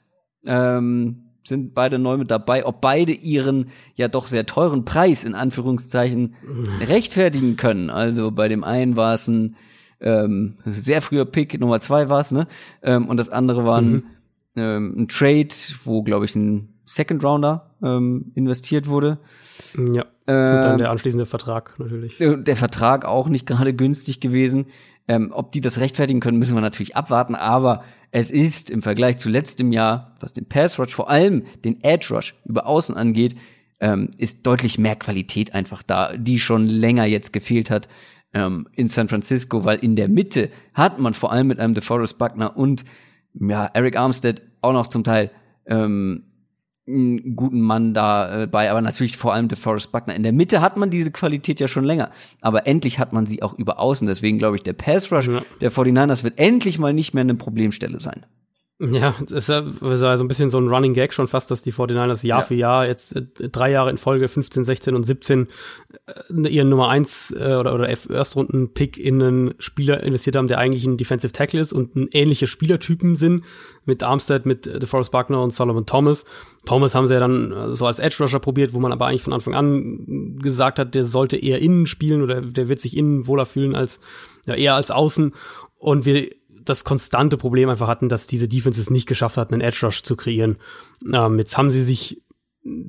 ähm, 0.46 1.30
sind 1.44 1.74
beide 1.74 2.00
neu 2.00 2.16
mit 2.16 2.30
dabei, 2.30 2.66
ob 2.66 2.80
beide 2.80 3.12
ihren 3.12 3.70
ja 3.94 4.08
doch 4.08 4.26
sehr 4.26 4.46
teuren 4.46 4.84
Preis 4.84 5.24
in 5.24 5.36
Anführungszeichen 5.36 6.34
rechtfertigen 6.80 7.56
können. 7.56 7.88
Also 7.88 8.32
bei 8.32 8.48
dem 8.48 8.64
einen 8.64 8.96
war 8.96 9.14
es 9.14 9.28
ein 9.28 9.56
ähm, 10.00 10.58
sehr 10.64 11.02
früher 11.02 11.24
Pick, 11.24 11.60
Nummer 11.60 11.78
zwei 11.78 12.08
war 12.08 12.20
es, 12.20 12.32
ne? 12.32 12.48
Ähm, 12.82 13.06
und 13.08 13.16
das 13.16 13.28
andere 13.28 13.64
war 13.64 13.78
ein, 13.78 13.90
mhm. 13.92 14.04
ähm, 14.56 14.94
ein 14.98 15.08
Trade, 15.08 15.54
wo, 15.84 16.02
glaube 16.02 16.24
ich, 16.24 16.34
ein 16.34 16.80
Second 16.84 17.22
Rounder 17.22 17.69
ähm, 17.82 18.32
investiert 18.34 18.88
wurde. 18.88 19.18
Ja. 19.76 20.04
Äh, 20.26 20.56
und 20.56 20.64
dann 20.64 20.78
der 20.78 20.90
anschließende 20.90 21.26
Vertrag 21.26 21.78
natürlich. 21.78 22.20
Äh, 22.20 22.36
der 22.42 22.56
Vertrag 22.56 23.04
auch 23.04 23.28
nicht 23.28 23.46
gerade 23.46 23.74
günstig 23.74 24.20
gewesen. 24.20 24.66
Ähm, 25.08 25.32
ob 25.32 25.50
die 25.50 25.60
das 25.60 25.80
rechtfertigen 25.80 26.20
können, 26.20 26.38
müssen 26.38 26.54
wir 26.54 26.60
natürlich 26.60 26.96
abwarten. 26.96 27.34
Aber 27.34 27.82
es 28.12 28.30
ist 28.30 28.70
im 28.70 28.82
Vergleich 28.82 29.18
zu 29.18 29.28
letztem 29.28 29.72
Jahr, 29.72 30.16
was 30.20 30.32
den 30.32 30.48
Pass 30.48 30.78
Rush, 30.78 30.94
vor 30.94 31.10
allem 31.10 31.44
den 31.64 31.82
Edge 31.82 32.14
Rush 32.14 32.34
über 32.44 32.66
Außen 32.66 32.96
angeht, 32.96 33.34
ähm, 33.80 34.10
ist 34.18 34.46
deutlich 34.46 34.78
mehr 34.78 34.96
Qualität 34.96 35.54
einfach 35.54 35.82
da, 35.82 36.16
die 36.16 36.38
schon 36.38 36.66
länger 36.66 37.06
jetzt 37.06 37.32
gefehlt 37.32 37.70
hat 37.70 37.88
ähm, 38.34 38.68
in 38.74 38.88
San 38.88 39.08
Francisco, 39.08 39.64
weil 39.64 39.78
in 39.78 39.96
der 39.96 40.08
Mitte 40.08 40.50
hat 40.74 41.00
man 41.00 41.14
vor 41.14 41.32
allem 41.32 41.48
mit 41.48 41.58
einem 41.58 41.74
DeForest 41.74 42.18
Buckner 42.18 42.56
und 42.56 42.84
ja, 43.34 43.66
Eric 43.66 43.96
Armstead 43.96 44.42
auch 44.60 44.72
noch 44.72 44.88
zum 44.88 45.04
Teil 45.04 45.30
ähm, 45.66 46.24
einen 46.92 47.36
guten 47.36 47.60
Mann 47.60 47.94
dabei, 47.94 48.66
äh, 48.66 48.68
aber 48.68 48.80
natürlich 48.80 49.16
vor 49.16 49.34
allem 49.34 49.48
DeForest 49.48 49.92
Buckner. 49.92 50.14
In 50.14 50.22
der 50.22 50.32
Mitte 50.32 50.60
hat 50.60 50.76
man 50.76 50.90
diese 50.90 51.10
Qualität 51.10 51.60
ja 51.60 51.68
schon 51.68 51.84
länger, 51.84 52.10
aber 52.40 52.66
endlich 52.66 52.98
hat 52.98 53.12
man 53.12 53.26
sie 53.26 53.42
auch 53.42 53.54
über 53.54 53.78
außen. 53.78 54.06
Deswegen 54.06 54.38
glaube 54.38 54.56
ich, 54.56 54.62
der 54.62 54.72
Pass 54.72 55.10
Rush 55.12 55.28
ja. 55.28 55.42
der 55.60 55.72
49ers 55.72 56.24
wird 56.24 56.38
endlich 56.38 56.78
mal 56.78 56.92
nicht 56.92 57.14
mehr 57.14 57.22
eine 57.22 57.34
Problemstelle 57.34 58.00
sein. 58.00 58.26
Ja, 58.82 59.14
das 59.28 59.46
ist 59.46 59.48
ja 59.50 60.16
so 60.16 60.24
ein 60.24 60.28
bisschen 60.28 60.48
so 60.48 60.58
ein 60.58 60.68
Running 60.68 60.94
Gag 60.94 61.12
schon 61.12 61.28
fast, 61.28 61.50
dass 61.50 61.60
die 61.60 61.72
49ers 61.72 62.26
Jahr 62.26 62.40
ja. 62.40 62.46
für 62.46 62.54
Jahr 62.54 62.86
jetzt 62.86 63.14
äh, 63.14 63.22
drei 63.50 63.70
Jahre 63.70 63.90
in 63.90 63.98
Folge 63.98 64.26
15, 64.26 64.64
16 64.64 64.94
und 64.94 65.02
17 65.02 65.48
äh, 66.06 66.48
ihren 66.48 66.70
Nummer 66.70 66.88
eins 66.88 67.30
äh, 67.30 67.56
oder, 67.56 67.74
oder 67.74 67.90
Erstrunden-Pick 67.90 68.96
in 68.96 69.22
einen 69.22 69.54
Spieler 69.58 70.02
investiert 70.02 70.36
haben, 70.36 70.46
der 70.46 70.56
eigentlich 70.56 70.86
ein 70.86 70.96
Defensive 70.96 71.32
Tackle 71.32 71.60
ist 71.60 71.74
und 71.74 71.94
ein 71.94 72.08
ähnliche 72.12 72.46
Spielertypen 72.46 73.16
sind 73.16 73.44
mit 73.84 74.02
Armstead, 74.02 74.46
mit 74.46 74.64
DeForest 74.64 75.10
Buckner 75.10 75.42
und 75.42 75.52
Solomon 75.52 75.84
Thomas. 75.84 76.24
Thomas 76.64 76.94
haben 76.94 77.06
sie 77.06 77.12
ja 77.12 77.20
dann 77.20 77.74
so 77.74 77.84
als 77.84 77.98
Edge 77.98 78.16
Rusher 78.20 78.40
probiert, 78.40 78.72
wo 78.72 78.80
man 78.80 78.92
aber 78.92 79.08
eigentlich 79.08 79.22
von 79.22 79.34
Anfang 79.34 79.54
an 79.54 80.38
gesagt 80.38 80.78
hat, 80.78 80.94
der 80.94 81.04
sollte 81.04 81.36
eher 81.36 81.60
innen 81.60 81.84
spielen 81.84 82.22
oder 82.22 82.40
der 82.40 82.70
wird 82.70 82.80
sich 82.80 82.96
innen 82.96 83.26
wohler 83.26 83.44
fühlen 83.44 83.74
als 83.74 84.00
ja, 84.46 84.54
eher 84.54 84.74
als 84.74 84.90
außen. 84.90 85.34
Und 85.76 86.06
wir 86.06 86.30
das 86.62 86.84
konstante 86.84 87.36
Problem 87.36 87.68
einfach 87.68 87.88
hatten, 87.88 88.08
dass 88.08 88.26
diese 88.26 88.48
Defenses 88.48 88.90
nicht 88.90 89.06
geschafft 89.06 89.36
hatten, 89.36 89.54
einen 89.54 89.62
Edge 89.62 89.80
Rush 89.82 90.02
zu 90.02 90.16
kreieren. 90.16 90.56
Ähm, 91.12 91.38
jetzt 91.38 91.56
haben 91.56 91.70
sie 91.70 91.82
sich 91.82 92.22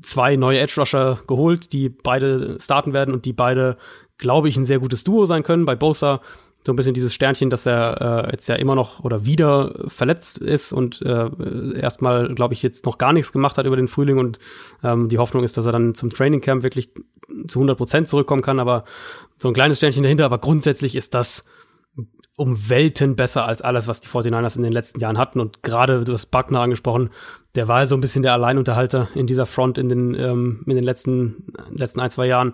zwei 0.01 0.35
neue 0.35 0.59
Edge 0.59 0.75
Rusher 0.77 1.19
geholt, 1.27 1.71
die 1.73 1.89
beide 1.89 2.57
starten 2.59 2.93
werden 2.93 3.13
und 3.13 3.25
die 3.25 3.33
beide, 3.33 3.77
glaube 4.17 4.49
ich, 4.49 4.57
ein 4.57 4.65
sehr 4.65 4.79
gutes 4.79 5.03
Duo 5.03 5.25
sein 5.25 5.43
können. 5.43 5.65
Bei 5.65 5.75
Bosa 5.75 6.21
so 6.63 6.71
ein 6.71 6.75
bisschen 6.75 6.93
dieses 6.93 7.13
Sternchen, 7.13 7.49
dass 7.49 7.65
er 7.65 8.27
äh, 8.27 8.31
jetzt 8.31 8.47
ja 8.47 8.55
immer 8.55 8.75
noch 8.75 9.03
oder 9.03 9.25
wieder 9.25 9.73
verletzt 9.87 10.37
ist 10.37 10.71
und 10.71 11.01
äh, 11.01 11.29
erstmal, 11.79 12.33
glaube 12.35 12.53
ich, 12.53 12.61
jetzt 12.61 12.85
noch 12.85 12.99
gar 12.99 13.13
nichts 13.13 13.31
gemacht 13.31 13.57
hat 13.57 13.65
über 13.65 13.75
den 13.75 13.87
Frühling 13.87 14.19
und 14.19 14.37
ähm, 14.83 15.09
die 15.09 15.17
Hoffnung 15.17 15.43
ist, 15.43 15.57
dass 15.57 15.65
er 15.65 15.71
dann 15.71 15.95
zum 15.95 16.11
Training 16.11 16.41
Camp 16.41 16.61
wirklich 16.61 16.91
zu 17.47 17.59
100 17.59 17.77
Prozent 17.77 18.07
zurückkommen 18.07 18.43
kann, 18.43 18.59
aber 18.59 18.83
so 19.37 19.47
ein 19.47 19.55
kleines 19.55 19.77
Sternchen 19.77 20.03
dahinter, 20.03 20.25
aber 20.25 20.37
grundsätzlich 20.37 20.95
ist 20.95 21.15
das 21.15 21.45
um 22.41 22.69
Welten 22.69 23.15
besser 23.15 23.45
als 23.45 23.61
alles, 23.61 23.87
was 23.87 24.01
die 24.01 24.07
49ers 24.07 24.55
in 24.55 24.63
den 24.63 24.71
letzten 24.71 24.99
Jahren 24.99 25.19
hatten. 25.19 25.39
Und 25.39 25.61
gerade, 25.61 26.03
du 26.03 26.13
hast 26.13 26.31
Buckner 26.31 26.61
angesprochen, 26.61 27.11
der 27.53 27.67
war 27.67 27.85
so 27.85 27.95
ein 27.95 28.01
bisschen 28.01 28.23
der 28.23 28.33
Alleinunterhalter 28.33 29.09
in 29.13 29.27
dieser 29.27 29.45
Front 29.45 29.77
in 29.77 29.89
den, 29.89 30.15
ähm, 30.15 30.63
in 30.65 30.75
den 30.75 30.83
letzten, 30.83 31.53
letzten 31.69 31.99
ein, 31.99 32.09
zwei 32.09 32.25
Jahren, 32.25 32.53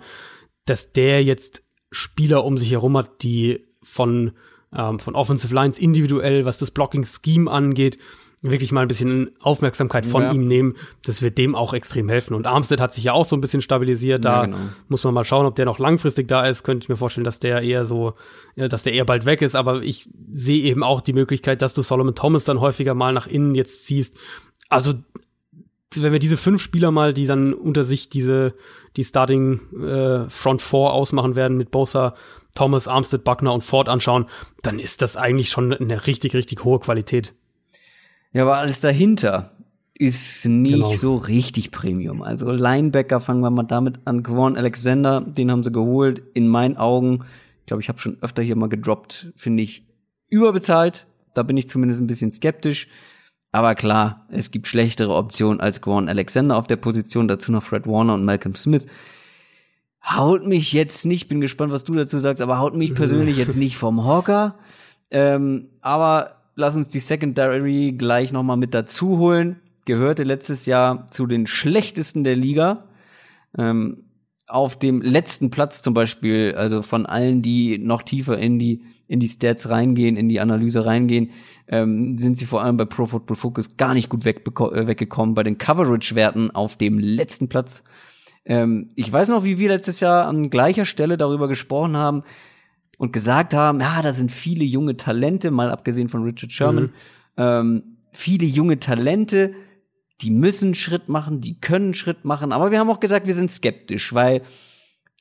dass 0.65 0.91
der 0.91 1.23
jetzt 1.23 1.63
Spieler 1.89 2.43
um 2.43 2.57
sich 2.57 2.71
herum 2.71 2.97
hat, 2.97 3.23
die 3.23 3.65
von, 3.81 4.33
ähm, 4.75 4.99
von 4.99 5.15
Offensive 5.15 5.53
Lines 5.53 5.79
individuell, 5.79 6.43
was 6.43 6.57
das 6.57 6.71
Blocking-Scheme 6.71 7.49
angeht, 7.49 7.97
wirklich 8.41 8.71
mal 8.71 8.81
ein 8.81 8.87
bisschen 8.87 9.31
Aufmerksamkeit 9.39 10.05
von 10.05 10.21
ja. 10.21 10.31
ihm 10.31 10.47
nehmen. 10.47 10.75
Das 11.03 11.21
wird 11.21 11.37
dem 11.37 11.55
auch 11.55 11.73
extrem 11.73 12.07
helfen. 12.07 12.35
Und 12.35 12.45
Armstead 12.45 12.79
hat 12.79 12.93
sich 12.93 13.05
ja 13.05 13.13
auch 13.13 13.25
so 13.25 13.35
ein 13.35 13.41
bisschen 13.41 13.61
stabilisiert. 13.61 14.25
Da 14.25 14.41
ja, 14.41 14.45
genau. 14.45 14.57
muss 14.89 15.03
man 15.03 15.13
mal 15.13 15.23
schauen, 15.23 15.45
ob 15.47 15.55
der 15.55 15.65
noch 15.65 15.79
langfristig 15.79 16.27
da 16.27 16.45
ist. 16.45 16.63
Könnte 16.63 16.85
ich 16.85 16.89
mir 16.89 16.97
vorstellen, 16.97 17.25
dass 17.25 17.39
der 17.39 17.61
eher 17.63 17.83
so, 17.83 18.13
dass 18.55 18.83
der 18.83 18.93
eher 18.93 19.05
bald 19.05 19.25
weg 19.25 19.41
ist. 19.41 19.55
Aber 19.55 19.81
ich 19.81 20.07
sehe 20.31 20.61
eben 20.63 20.83
auch 20.83 21.01
die 21.01 21.13
Möglichkeit, 21.13 21.63
dass 21.63 21.73
du 21.73 21.81
Solomon 21.81 22.13
Thomas 22.13 22.43
dann 22.43 22.61
häufiger 22.61 22.93
mal 22.93 23.11
nach 23.11 23.25
innen 23.25 23.55
jetzt 23.55 23.85
ziehst. 23.85 24.15
Also 24.69 24.93
wenn 25.95 26.11
wir 26.11 26.19
diese 26.19 26.37
fünf 26.37 26.61
Spieler 26.61 26.91
mal, 26.91 27.13
die 27.13 27.25
dann 27.25 27.53
unter 27.53 27.83
sich 27.83 28.09
diese 28.09 28.53
die 28.97 29.03
Starting 29.03 29.61
äh, 29.81 30.29
Front 30.29 30.61
Four 30.61 30.93
ausmachen 30.93 31.35
werden 31.35 31.57
mit 31.57 31.71
Bosa, 31.71 32.13
Thomas, 32.55 32.87
Armstead, 32.87 33.23
Buckner 33.23 33.53
und 33.53 33.63
Ford 33.63 33.87
anschauen, 33.87 34.27
dann 34.63 34.79
ist 34.79 35.01
das 35.01 35.15
eigentlich 35.15 35.49
schon 35.49 35.73
eine 35.73 36.05
richtig 36.05 36.35
richtig 36.35 36.63
hohe 36.63 36.79
Qualität. 36.79 37.33
Ja, 38.37 38.43
aber 38.43 38.57
alles 38.57 38.81
dahinter 38.81 39.49
ist 39.95 40.45
nicht 40.45 40.71
genau. 40.71 40.93
so 40.93 41.15
richtig 41.15 41.71
Premium. 41.71 42.21
Also 42.21 42.51
Linebacker 42.51 43.19
fangen 43.19 43.41
wir 43.41 43.49
mal 43.49 43.63
damit 43.63 44.01
an. 44.05 44.21
Gwan 44.21 44.55
Alexander, 44.55 45.21
den 45.21 45.49
haben 45.49 45.63
sie 45.63 45.71
geholt. 45.71 46.21
In 46.35 46.47
meinen 46.47 46.77
Augen, 46.77 47.25
ich 47.61 47.65
glaube, 47.65 47.81
ich 47.81 47.89
habe 47.89 47.97
schon 47.97 48.19
öfter 48.21 48.43
hier 48.43 48.55
mal 48.55 48.69
gedroppt, 48.69 49.33
finde 49.35 49.63
ich 49.63 49.87
überbezahlt. 50.29 51.07
Da 51.33 51.41
bin 51.41 51.57
ich 51.57 51.67
zumindest 51.67 51.99
ein 51.99 52.05
bisschen 52.05 52.29
skeptisch. 52.29 52.89
Aber 53.51 53.73
klar, 53.73 54.27
es 54.29 54.51
gibt 54.51 54.67
schlechtere 54.67 55.15
Optionen 55.15 55.59
als 55.59 55.81
Gwan 55.81 56.07
Alexander 56.07 56.57
auf 56.57 56.67
der 56.67 56.75
Position. 56.75 57.27
Dazu 57.27 57.51
noch 57.51 57.63
Fred 57.63 57.87
Warner 57.87 58.13
und 58.13 58.23
Malcolm 58.23 58.53
Smith. 58.53 58.85
Haut 60.05 60.45
mich 60.45 60.73
jetzt 60.73 61.07
nicht, 61.07 61.27
bin 61.27 61.41
gespannt, 61.41 61.73
was 61.73 61.85
du 61.85 61.95
dazu 61.95 62.19
sagst, 62.19 62.43
aber 62.43 62.59
haut 62.59 62.75
mich 62.75 62.93
persönlich 62.93 63.35
jetzt 63.35 63.57
nicht 63.57 63.77
vom 63.77 64.05
Hocker. 64.05 64.59
Ähm, 65.09 65.69
aber 65.81 66.36
lass 66.57 66.75
uns 66.75 66.89
die 66.89 66.99
Secondary 66.99 67.93
gleich 67.93 68.33
noch 68.33 68.43
mal 68.43 68.57
mit 68.57 68.73
dazu 68.73 69.19
holen. 69.19 69.61
Gehörte 69.85 70.23
letztes 70.23 70.65
Jahr 70.65 71.07
zu 71.11 71.27
den 71.27 71.47
schlechtesten 71.47 72.25
der 72.25 72.35
Liga. 72.35 72.89
Ähm, 73.57 74.03
auf 74.47 74.77
dem 74.77 75.01
letzten 75.01 75.51
Platz 75.51 75.81
zum 75.81 75.93
Beispiel, 75.93 76.55
also 76.57 76.81
von 76.81 77.05
allen, 77.05 77.41
die 77.41 77.77
noch 77.77 78.01
tiefer 78.01 78.37
in 78.37 78.59
die 78.59 78.83
in 79.09 79.21
die 79.21 79.27
Stats 79.27 79.69
reingehen, 79.69 80.17
in 80.17 80.27
die 80.27 80.41
Analyse 80.41 80.85
reingehen, 80.85 81.31
ähm, 81.69 82.17
sind 82.17 82.37
sie 82.37 82.45
vor 82.45 82.61
allem 82.61 82.75
bei 82.75 82.83
Pro 82.83 83.05
Football 83.05 83.37
Focus 83.37 83.77
gar 83.77 83.93
nicht 83.93 84.09
gut 84.09 84.25
äh, 84.25 84.87
weggekommen. 84.87 85.33
Bei 85.33 85.43
den 85.43 85.57
Coverage-Werten 85.57 86.51
auf 86.51 86.75
dem 86.75 86.99
letzten 86.99 87.47
Platz. 87.47 87.85
Ähm, 88.43 88.89
ich 88.95 89.11
weiß 89.11 89.29
noch, 89.29 89.45
wie 89.45 89.59
wir 89.59 89.69
letztes 89.69 90.01
Jahr 90.01 90.27
an 90.27 90.49
gleicher 90.49 90.83
Stelle 90.83 91.15
darüber 91.15 91.47
gesprochen 91.47 91.95
haben, 91.95 92.23
und 92.97 93.13
gesagt 93.13 93.53
haben, 93.53 93.79
ja, 93.79 94.01
da 94.01 94.11
sind 94.11 94.31
viele 94.31 94.65
junge 94.65 94.97
Talente, 94.97 95.51
mal 95.51 95.71
abgesehen 95.71 96.09
von 96.09 96.23
Richard 96.23 96.51
Sherman, 96.51 96.83
mhm. 96.85 96.91
ähm, 97.37 97.83
viele 98.11 98.45
junge 98.45 98.79
Talente, 98.79 99.53
die 100.21 100.31
müssen 100.31 100.73
Schritt 100.73 101.09
machen, 101.09 101.41
die 101.41 101.59
können 101.59 101.93
Schritt 101.93 102.25
machen, 102.25 102.51
aber 102.51 102.71
wir 102.71 102.79
haben 102.79 102.89
auch 102.89 102.99
gesagt, 102.99 103.27
wir 103.27 103.35
sind 103.35 103.51
skeptisch, 103.51 104.13
weil 104.13 104.41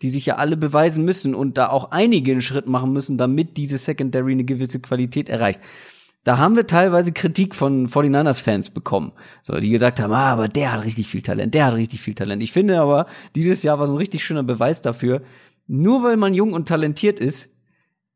die 0.03 0.11
sich 0.11 0.27
ja 0.27 0.37
alle 0.37 0.57
beweisen 0.57 1.05
müssen 1.05 1.35
und 1.35 1.57
da 1.57 1.69
auch 1.69 1.91
einige 1.91 2.33
einen 2.33 2.43
Schritt 2.43 2.67
machen 2.67 2.93
müssen, 2.93 3.17
damit 3.17 3.57
diese 3.57 3.79
Secondary 3.79 4.33
eine 4.33 4.45
gewisse 4.45 4.81
Qualität 4.81 5.29
erreicht. 5.29 5.61
Da 6.25 6.39
haben 6.39 6.57
wir 6.57 6.67
teilweise 6.67 7.13
Kritik 7.13 7.55
von 7.55 7.89
49ers-Fans 7.89 8.71
bekommen, 8.71 9.13
so, 9.43 9.59
die 9.61 9.71
gesagt 9.71 10.01
haben, 10.01 10.13
ah, 10.13 10.33
aber 10.33 10.49
der 10.49 10.73
hat 10.73 10.85
richtig 10.85 11.07
viel 11.07 11.23
Talent, 11.23 11.55
der 11.55 11.67
hat 11.67 11.75
richtig 11.75 12.01
viel 12.01 12.15
Talent. 12.15 12.43
Ich 12.43 12.53
finde 12.53 12.81
aber, 12.81 13.07
dieses 13.35 13.63
Jahr 13.63 13.79
war 13.79 13.87
so 13.87 13.93
ein 13.93 13.99
richtig 13.99 14.25
schöner 14.25 14.43
Beweis 14.43 14.83
dafür, 14.83 15.23
nur 15.69 16.03
weil 16.03 16.17
man 16.17 16.35
jung 16.35 16.53
und 16.53 16.69
talentiert 16.69 17.21
ist, 17.21 17.56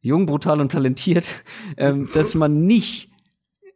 jung, 0.00 0.26
brutal 0.26 0.60
und 0.60 0.72
talentiert, 0.72 1.44
ähm, 1.76 2.08
dass 2.14 2.34
man 2.34 2.64
nicht 2.64 3.10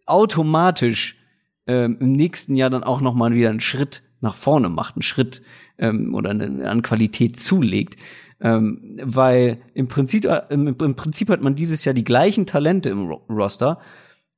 automatisch 0.06 1.18
ähm, 1.66 1.96
im 2.00 2.12
nächsten 2.12 2.54
Jahr 2.54 2.70
dann 2.70 2.84
auch 2.84 3.00
noch 3.00 3.14
mal 3.14 3.32
wieder 3.32 3.50
einen 3.50 3.60
Schritt 3.60 4.02
nach 4.20 4.34
vorne 4.34 4.68
macht, 4.68 4.96
einen 4.96 5.02
Schritt 5.02 5.42
ähm, 5.78 6.14
oder 6.14 6.30
eine, 6.30 6.68
an 6.68 6.82
Qualität 6.82 7.38
zulegt. 7.38 7.96
Ähm, 8.40 8.98
weil 9.02 9.58
im 9.74 9.88
Prinzip, 9.88 10.24
äh, 10.24 10.42
im, 10.50 10.66
im 10.66 10.96
Prinzip 10.96 11.30
hat 11.30 11.40
man 11.40 11.54
dieses 11.54 11.84
Jahr 11.84 11.94
die 11.94 12.04
gleichen 12.04 12.46
Talente 12.46 12.90
im 12.90 13.10
Roster. 13.10 13.78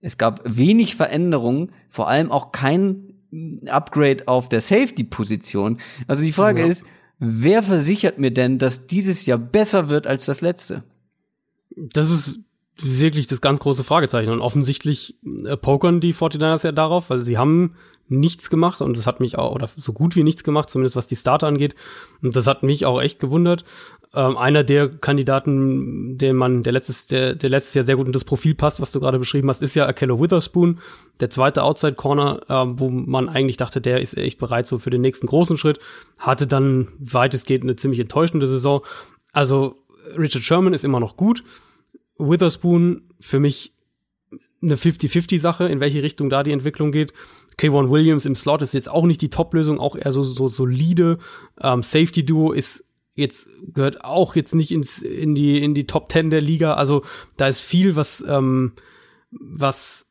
Es 0.01 0.18
gab 0.18 0.43
wenig 0.45 0.97
Veränderungen, 0.97 1.72
vor 1.89 2.09
allem 2.09 2.30
auch 2.30 2.53
kein 2.53 3.14
Upgrade 3.66 4.28
auf 4.28 4.49
der 4.49 4.61
Safety-Position. 4.61 5.78
Also 6.07 6.22
die 6.22 6.32
Frage 6.32 6.61
ja. 6.61 6.66
ist, 6.66 6.84
wer 7.18 7.62
versichert 7.62 8.18
mir 8.18 8.30
denn, 8.30 8.59
dass 8.59 8.87
dieses 8.87 9.26
Jahr 9.26 9.39
besser 9.39 9.89
wird 9.89 10.07
als 10.07 10.26
das 10.26 10.41
letzte? 10.41 10.84
Das 11.77 12.11
ist 12.11 12.33
wirklich 12.79 13.27
das 13.27 13.41
ganz 13.41 13.61
große 13.61 13.85
Fragezeichen. 13.85 14.31
Und 14.31 14.41
offensichtlich 14.41 15.16
äh, 15.45 15.57
pokern 15.57 16.01
die 16.01 16.14
49ers 16.14 16.64
ja 16.64 16.72
darauf, 16.72 17.11
weil 17.11 17.22
sie 17.22 17.39
haben 17.39 17.74
nichts 18.09 18.51
gemacht 18.51 18.81
und 18.81 18.97
das 18.97 19.07
hat 19.07 19.18
mich 19.18 19.37
auch, 19.37 19.53
oder 19.53 19.68
so 19.77 19.93
gut 19.93 20.14
wie 20.14 20.22
nichts 20.22 20.45
gemacht, 20.45 20.70
zumindest 20.70 20.95
was 20.95 21.07
die 21.07 21.16
Starter 21.16 21.49
angeht. 21.49 21.74
Und 22.22 22.37
das 22.37 22.47
hat 22.47 22.62
mich 22.62 22.87
auch 22.87 23.01
echt 23.01 23.18
gewundert. 23.18 23.64
Ähm, 24.14 24.37
einer 24.37 24.62
der 24.62 24.89
Kandidaten, 24.89 26.16
den 26.16 26.37
man, 26.37 26.62
der 26.62 26.72
letztes, 26.72 27.07
der, 27.07 27.35
der 27.35 27.51
letztes 27.51 27.74
Jahr 27.74 27.85
sehr 27.85 27.97
gut 27.97 28.07
in 28.07 28.12
das 28.12 28.24
Profil 28.24 28.55
passt, 28.55 28.81
was 28.81 28.93
du 28.93 29.01
gerade 29.01 29.18
beschrieben 29.18 29.49
hast, 29.49 29.61
ist 29.61 29.74
ja 29.74 29.87
Akello 29.87 30.20
Witherspoon, 30.20 30.79
der 31.20 31.31
zweite 31.31 31.64
Outside 31.64 31.95
Corner, 31.95 32.41
äh, 32.49 32.79
wo 32.79 32.89
man 32.91 33.29
eigentlich 33.29 33.57
dachte, 33.57 33.81
der 33.81 34.01
ist 34.01 34.16
echt 34.16 34.39
bereit 34.39 34.68
so 34.68 34.79
für 34.79 34.91
den 34.91 35.01
nächsten 35.01 35.27
großen 35.27 35.57
Schritt, 35.57 35.81
hatte 36.18 36.47
dann 36.47 36.89
weitestgehend 36.99 37.64
eine 37.64 37.77
ziemlich 37.77 38.01
enttäuschende 38.01 38.47
Saison. 38.47 38.83
Also 39.33 39.83
Richard 40.16 40.45
Sherman 40.45 40.74
ist 40.74 40.85
immer 40.85 41.01
noch 41.01 41.16
gut, 41.16 41.43
Witherspoon 42.19 43.03
für 43.21 43.41
mich 43.41 43.73
eine 44.62 44.77
50-50-Sache, 44.77 45.67
in 45.67 45.81
welche 45.81 46.03
Richtung 46.03 46.31
da 46.31 46.43
die 46.43 46.53
Entwicklung 46.53 46.93
geht. 46.93 47.12
K1 47.59 47.91
Williams 47.91 48.27
im 48.27 48.35
Slot 48.35 48.62
ist 48.62 48.75
jetzt 48.75 48.89
auch 48.89 49.07
nicht 49.07 49.23
die 49.23 49.31
Top-Lösung, 49.31 49.81
auch 49.81 49.97
eher 49.97 50.12
so, 50.12 50.23
so 50.23 50.49
solide. 50.49 51.19
Ähm, 51.61 51.83
Safety-Duo 51.83 52.53
ist 52.53 52.85
jetzt, 53.14 53.49
gehört 53.73 54.05
auch 54.05 54.37
jetzt 54.37 54.55
nicht 54.55 54.71
ins, 54.73 55.03
in 55.03 55.35
die, 55.35 55.62
in 55.62 55.75
die 55.75 55.87
Top 55.87 56.12
10 56.12 56.31
der 56.31 56.41
Liga. 56.41 56.75
Also 56.75 57.03
da 57.37 57.49
ist 57.49 57.61
viel, 57.61 57.97
was, 57.97 58.25
ähm, 58.27 58.73
was 59.31 60.07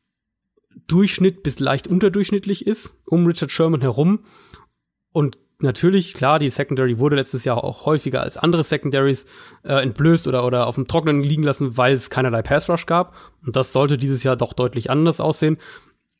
Durchschnitt 0.88 1.42
bis 1.42 1.58
leicht 1.58 1.86
unterdurchschnittlich 1.86 2.66
ist, 2.66 2.94
um 3.06 3.26
Richard 3.26 3.50
Sherman 3.50 3.80
herum. 3.80 4.20
Und 5.12 5.38
natürlich, 5.58 6.14
klar, 6.14 6.38
die 6.38 6.48
Secondary 6.48 6.98
wurde 6.98 7.16
letztes 7.16 7.44
Jahr 7.44 7.62
auch 7.62 7.86
häufiger 7.86 8.22
als 8.22 8.36
andere 8.36 8.64
Secondaries 8.64 9.26
äh, 9.62 9.82
entblößt 9.82 10.28
oder, 10.28 10.44
oder 10.44 10.66
auf 10.66 10.74
dem 10.74 10.86
Trockenen 10.86 11.22
liegen 11.22 11.42
lassen, 11.42 11.76
weil 11.76 11.94
es 11.94 12.10
keinerlei 12.10 12.42
Pass 12.42 12.68
Rush 12.68 12.86
gab. 12.86 13.14
Und 13.44 13.56
das 13.56 13.72
sollte 13.72 13.98
dieses 13.98 14.22
Jahr 14.22 14.36
doch 14.36 14.52
deutlich 14.52 14.90
anders 14.90 15.20
aussehen. 15.20 15.58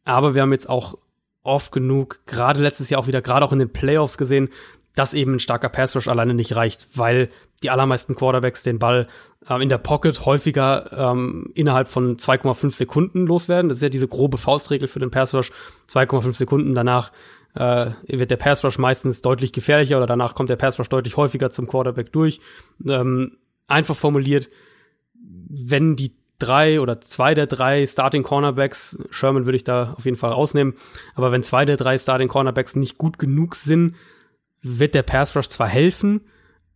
Aber 0.04 0.34
wir 0.34 0.42
haben 0.42 0.52
jetzt 0.52 0.68
auch 0.68 0.96
oft 1.42 1.72
genug, 1.72 2.20
gerade 2.26 2.60
letztes 2.60 2.90
Jahr 2.90 3.00
auch 3.00 3.06
wieder, 3.06 3.22
gerade 3.22 3.44
auch 3.44 3.52
in 3.52 3.58
den 3.58 3.72
Playoffs 3.72 4.18
gesehen, 4.18 4.48
dass 4.94 5.14
eben 5.14 5.34
ein 5.34 5.38
starker 5.38 5.68
Pass 5.68 5.94
Rush 5.94 6.08
alleine 6.08 6.34
nicht 6.34 6.56
reicht, 6.56 6.88
weil 6.94 7.28
die 7.62 7.70
allermeisten 7.70 8.16
Quarterbacks 8.16 8.62
den 8.62 8.78
Ball 8.78 9.06
ähm, 9.48 9.60
in 9.60 9.68
der 9.68 9.78
Pocket 9.78 10.24
häufiger 10.24 10.90
ähm, 10.92 11.50
innerhalb 11.54 11.88
von 11.88 12.16
2,5 12.16 12.72
Sekunden 12.72 13.26
loswerden. 13.26 13.68
Das 13.68 13.78
ist 13.78 13.82
ja 13.82 13.88
diese 13.88 14.08
grobe 14.08 14.38
Faustregel 14.38 14.88
für 14.88 14.98
den 14.98 15.10
Pass 15.10 15.34
Rush. 15.34 15.52
2,5 15.88 16.32
Sekunden 16.32 16.74
danach 16.74 17.12
äh, 17.56 17.90
wird 18.06 18.30
der 18.30 18.36
Pass 18.36 18.64
Rush 18.64 18.78
meistens 18.78 19.22
deutlich 19.22 19.52
gefährlicher 19.52 19.96
oder 19.96 20.06
danach 20.06 20.34
kommt 20.34 20.50
der 20.50 20.56
Pass 20.56 20.78
Rush 20.78 20.88
deutlich 20.88 21.16
häufiger 21.16 21.50
zum 21.50 21.66
Quarterback 21.66 22.12
durch. 22.12 22.40
Ähm, 22.86 23.38
einfach 23.66 23.96
formuliert, 23.96 24.48
wenn 25.14 25.96
die 25.96 26.14
drei 26.38 26.80
oder 26.80 27.00
zwei 27.00 27.34
der 27.34 27.46
drei 27.46 27.86
Starting 27.86 28.22
Cornerbacks, 28.22 28.98
Sherman 29.10 29.46
würde 29.46 29.56
ich 29.56 29.64
da 29.64 29.94
auf 29.96 30.04
jeden 30.04 30.18
Fall 30.18 30.32
rausnehmen, 30.32 30.74
aber 31.14 31.32
wenn 31.32 31.42
zwei 31.42 31.64
der 31.64 31.78
drei 31.78 31.98
Starting 31.98 32.28
Cornerbacks 32.28 32.76
nicht 32.76 32.98
gut 32.98 33.18
genug 33.18 33.54
sind, 33.54 33.96
wird 34.60 34.94
der 34.94 35.02
Pass 35.02 35.34
Rush 35.34 35.48
zwar 35.48 35.68
helfen, 35.68 36.20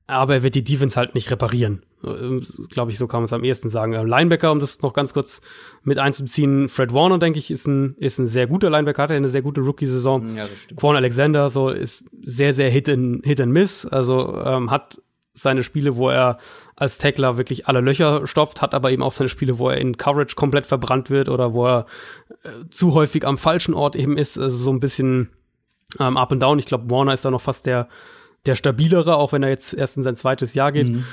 aber 0.07 0.35
er 0.35 0.43
wird 0.43 0.55
die 0.55 0.65
Defense 0.65 0.97
halt 0.99 1.15
nicht 1.15 1.31
reparieren. 1.31 1.83
Äh, 2.05 2.41
Glaube 2.69 2.91
ich, 2.91 2.99
so 2.99 3.07
kann 3.07 3.21
man 3.21 3.25
es 3.27 3.33
am 3.33 3.45
ehesten 3.45 3.69
sagen. 3.69 3.93
Äh, 3.93 4.03
Linebacker, 4.03 4.53
um 4.53 4.61
das 4.61 4.81
noch 4.83 4.93
ganz 4.93 5.13
kurz 5.13 5.41
mit 5.83 5.99
einzubeziehen, 5.99 6.69
Fred 6.69 6.93
Warner, 6.93 7.19
denke 7.19 7.39
ich, 7.39 7.51
ist 7.51 7.67
ein, 7.67 7.95
ist 7.99 8.19
ein 8.19 8.27
sehr 8.27 8.47
guter 8.47 8.71
Linebacker, 8.71 9.03
hatte 9.03 9.15
eine 9.15 9.29
sehr 9.29 9.43
gute 9.43 9.61
Rookie-Saison. 9.61 10.37
Ja, 10.37 10.47
Quan 10.77 10.97
Alexander, 10.97 11.51
so 11.51 11.71
ist 11.71 12.05
sehr, 12.23 12.55
sehr 12.55 12.71
Hit 12.71 12.89
and, 12.89 13.25
Hit 13.25 13.41
and 13.41 13.53
Miss. 13.53 13.87
Also 13.87 14.37
ähm, 14.45 14.71
hat 14.71 15.01
seine 15.33 15.63
Spiele, 15.63 15.97
wo 15.97 16.11
er 16.11 16.39
als 16.77 16.99
Tackler 16.99 17.37
wirklich 17.37 17.69
alle 17.69 17.81
Löcher 17.81 18.27
stopft, 18.27 18.63
hat 18.63 18.75
aber 18.75 18.91
eben 18.91 19.03
auch 19.03 19.13
seine 19.13 19.29
Spiele, 19.29 19.59
wo 19.59 19.71
er 19.71 19.79
in 19.79 19.97
Coverage 19.97 20.35
komplett 20.35 20.67
verbrannt 20.67 21.11
wird 21.11 21.29
oder 21.29 21.55
wo 21.55 21.67
er 21.67 21.87
äh, 22.43 22.69
zu 22.71 22.95
häufig 22.95 23.27
am 23.27 23.39
falschen 23.39 23.75
Ort 23.75 23.97
eben 23.97 24.19
ist. 24.19 24.39
Also 24.39 24.57
so 24.57 24.73
ein 24.73 24.81
bisschen 24.81 25.31
ähm, 25.99 26.17
up 26.17 26.33
and 26.33 26.43
down. 26.43 26.59
Ich 26.59 26.67
glaube, 26.67 26.91
Warner 26.91 27.15
ist 27.15 27.25
da 27.25 27.31
noch 27.31 27.41
fast 27.41 27.67
der 27.67 27.89
der 28.47 28.55
stabilere, 28.55 29.17
auch 29.17 29.33
wenn 29.33 29.43
er 29.43 29.51
jetzt 29.51 29.75
erst 29.75 29.97
in 29.97 30.03
sein 30.03 30.17
zweites 30.17 30.55
Jahr 30.55 30.73
geht. 30.73 30.89
Mhm. 30.89 31.05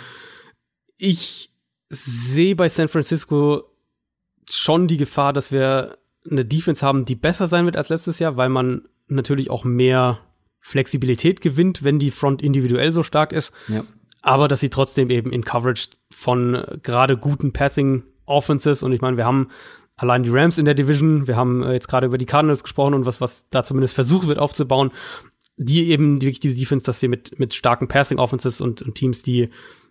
Ich 0.97 1.51
sehe 1.89 2.55
bei 2.55 2.69
San 2.69 2.87
Francisco 2.87 3.63
schon 4.49 4.87
die 4.87 4.97
Gefahr, 4.97 5.33
dass 5.33 5.51
wir 5.51 5.97
eine 6.29 6.45
Defense 6.45 6.85
haben, 6.85 7.05
die 7.05 7.15
besser 7.15 7.47
sein 7.47 7.65
wird 7.65 7.77
als 7.77 7.89
letztes 7.89 8.19
Jahr, 8.19 8.37
weil 8.37 8.49
man 8.49 8.87
natürlich 9.07 9.49
auch 9.49 9.63
mehr 9.63 10.19
Flexibilität 10.59 11.39
gewinnt, 11.41 11.83
wenn 11.83 11.99
die 11.99 12.11
Front 12.11 12.41
individuell 12.41 12.91
so 12.91 13.03
stark 13.03 13.31
ist. 13.31 13.53
Ja. 13.67 13.83
aber 14.21 14.49
dass 14.49 14.59
sie 14.59 14.69
trotzdem 14.69 15.09
eben 15.09 15.31
in 15.31 15.45
Coverage 15.45 15.87
von 16.11 16.65
gerade 16.83 17.17
guten 17.17 17.53
Passing 17.53 18.03
Offenses 18.25 18.83
und 18.83 18.91
ich 18.91 18.99
meine, 18.99 19.15
wir 19.15 19.25
haben 19.25 19.47
allein 19.95 20.23
die 20.23 20.29
Rams 20.29 20.57
in 20.57 20.65
der 20.65 20.73
Division, 20.73 21.27
wir 21.27 21.37
haben 21.37 21.63
äh, 21.63 21.73
jetzt 21.73 21.87
gerade 21.87 22.07
über 22.07 22.17
die 22.17 22.25
Cardinals 22.25 22.63
gesprochen 22.63 22.93
und 22.93 23.05
was, 23.05 23.21
was 23.21 23.45
da 23.49 23.63
zumindest 23.63 23.95
versucht 23.95 24.27
wird 24.27 24.39
aufzubauen, 24.39 24.91
die 25.55 25.89
eben 25.89 26.21
wirklich 26.21 26.39
diese 26.39 26.55
Defense, 26.55 26.85
dass 26.85 26.99
sie 26.99 27.07
mit, 27.07 27.39
mit 27.39 27.53
starken 27.53 27.87
Passing 27.87 28.19
Offenses 28.19 28.61
und, 28.61 28.81
und 28.81 28.95
Teams, 28.95 29.23
die 29.23 29.49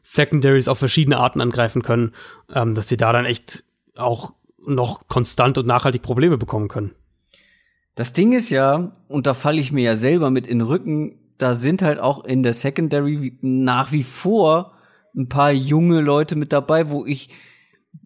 Secondaries 0.08 0.68
auf 0.68 0.78
verschiedene 0.78 1.18
Arten 1.18 1.40
angreifen 1.40 1.82
können, 1.82 2.12
ähm, 2.54 2.74
dass 2.74 2.88
sie 2.88 2.96
da 2.96 3.12
dann 3.12 3.24
echt 3.24 3.64
auch 3.96 4.32
noch 4.64 5.08
konstant 5.08 5.58
und 5.58 5.66
nachhaltig 5.66 6.02
Probleme 6.02 6.38
bekommen 6.38 6.68
können. 6.68 6.92
Das 7.96 8.12
Ding 8.12 8.32
ist 8.32 8.50
ja, 8.50 8.92
und 9.08 9.26
da 9.26 9.34
falle 9.34 9.60
ich 9.60 9.72
mir 9.72 9.82
ja 9.82 9.96
selber 9.96 10.30
mit 10.30 10.46
in 10.46 10.60
den 10.60 10.68
Rücken, 10.68 11.18
da 11.38 11.54
sind 11.54 11.82
halt 11.82 11.98
auch 11.98 12.24
in 12.24 12.42
der 12.42 12.54
Secondary 12.54 13.36
nach 13.40 13.90
wie 13.90 14.04
vor 14.04 14.74
ein 15.16 15.28
paar 15.28 15.50
junge 15.50 16.00
Leute 16.02 16.36
mit 16.36 16.52
dabei, 16.52 16.88
wo 16.88 17.04
ich 17.04 17.30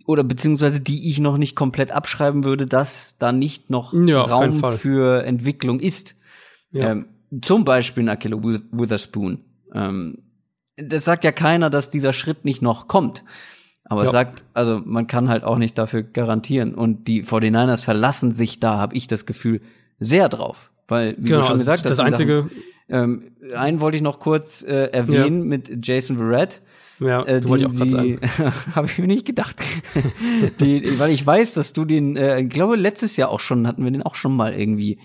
oder 0.07 0.25
beziehungsweise 0.25 0.81
die 0.81 1.09
ich 1.09 1.21
noch 1.21 1.37
nicht 1.37 1.55
komplett 1.55 1.93
abschreiben 1.93 2.45
würde, 2.45 2.67
dass 2.67 3.19
da 3.19 3.33
nicht 3.33 3.69
noch 3.69 3.93
ja, 3.93 4.21
Raum 4.21 4.63
für 4.75 5.25
Entwicklung 5.25 5.81
ist. 5.81 6.17
Ja. 6.71 6.93
Ähm, 6.93 7.07
zum 7.43 7.65
Beispiel 7.65 8.09
Akelo 8.09 8.43
Witherspoon. 8.43 9.45
Ähm, 9.75 10.19
das 10.83 11.05
sagt 11.05 11.25
ja 11.25 11.33
keiner, 11.33 11.71
dass 11.71 11.91
dieser 11.91 12.13
Schritt 12.13 12.45
nicht 12.45 12.63
noch 12.63 12.89
kommt. 12.89 13.25
Aber 13.85 14.05
ja. 14.05 14.11
sagt, 14.11 14.45
also 14.55 14.81
man 14.85 15.07
kann 15.09 15.29
halt 15.29 15.43
auch 15.43 15.59
nicht 15.59 15.77
dafür 15.77 16.03
garantieren. 16.03 16.75
Und 16.75 17.09
die 17.09 17.25
49ers 17.25 17.83
verlassen 17.85 18.33
sich 18.33 18.61
da, 18.61 18.79
habe 18.79 18.95
ich 18.95 19.09
das 19.09 19.27
Gefühl, 19.27 19.61
sehr 19.99 20.29
drauf. 20.29 20.71
Weil, 20.87 21.17
wie 21.19 21.29
genau, 21.29 21.39
du 21.39 21.43
schon 21.43 21.51
also 21.53 21.61
gesagt 21.61 21.85
hast, 21.85 21.91
das 21.91 21.99
einzige. 21.99 22.43
Sachen, 22.43 22.63
ähm, 22.89 23.31
einen 23.55 23.81
wollte 23.81 23.97
ich 23.97 24.03
noch 24.03 24.21
kurz 24.21 24.63
äh, 24.63 24.87
erwähnen 24.87 25.41
ja. 25.41 25.45
mit 25.45 25.87
Jason 25.87 26.19
Verrett. 26.19 26.63
Ja, 26.99 27.25
äh, 27.25 27.47
wollte 27.49 27.65
ich 27.65 27.71
auch 27.71 27.77
gerade 27.77 27.91
sagen. 27.91 28.21
Habe 28.75 28.87
ich 28.87 28.99
mir 28.99 29.07
nicht 29.07 29.27
gedacht. 29.27 29.57
die, 30.61 30.99
weil 30.99 31.11
ich 31.11 31.27
weiß, 31.27 31.55
dass 31.55 31.73
du 31.73 31.85
den, 31.85 32.17
äh, 32.17 32.41
ich 32.41 32.51
glaube, 32.51 32.77
letztes 32.77 33.17
Jahr 33.17 33.31
auch 33.31 33.41
schon, 33.41 33.67
hatten 33.67 33.85
wir 33.85 33.91
den 33.91 34.03
auch 34.03 34.17
schon 34.17 34.37
mal 34.37 34.53
irgendwie 34.53 34.99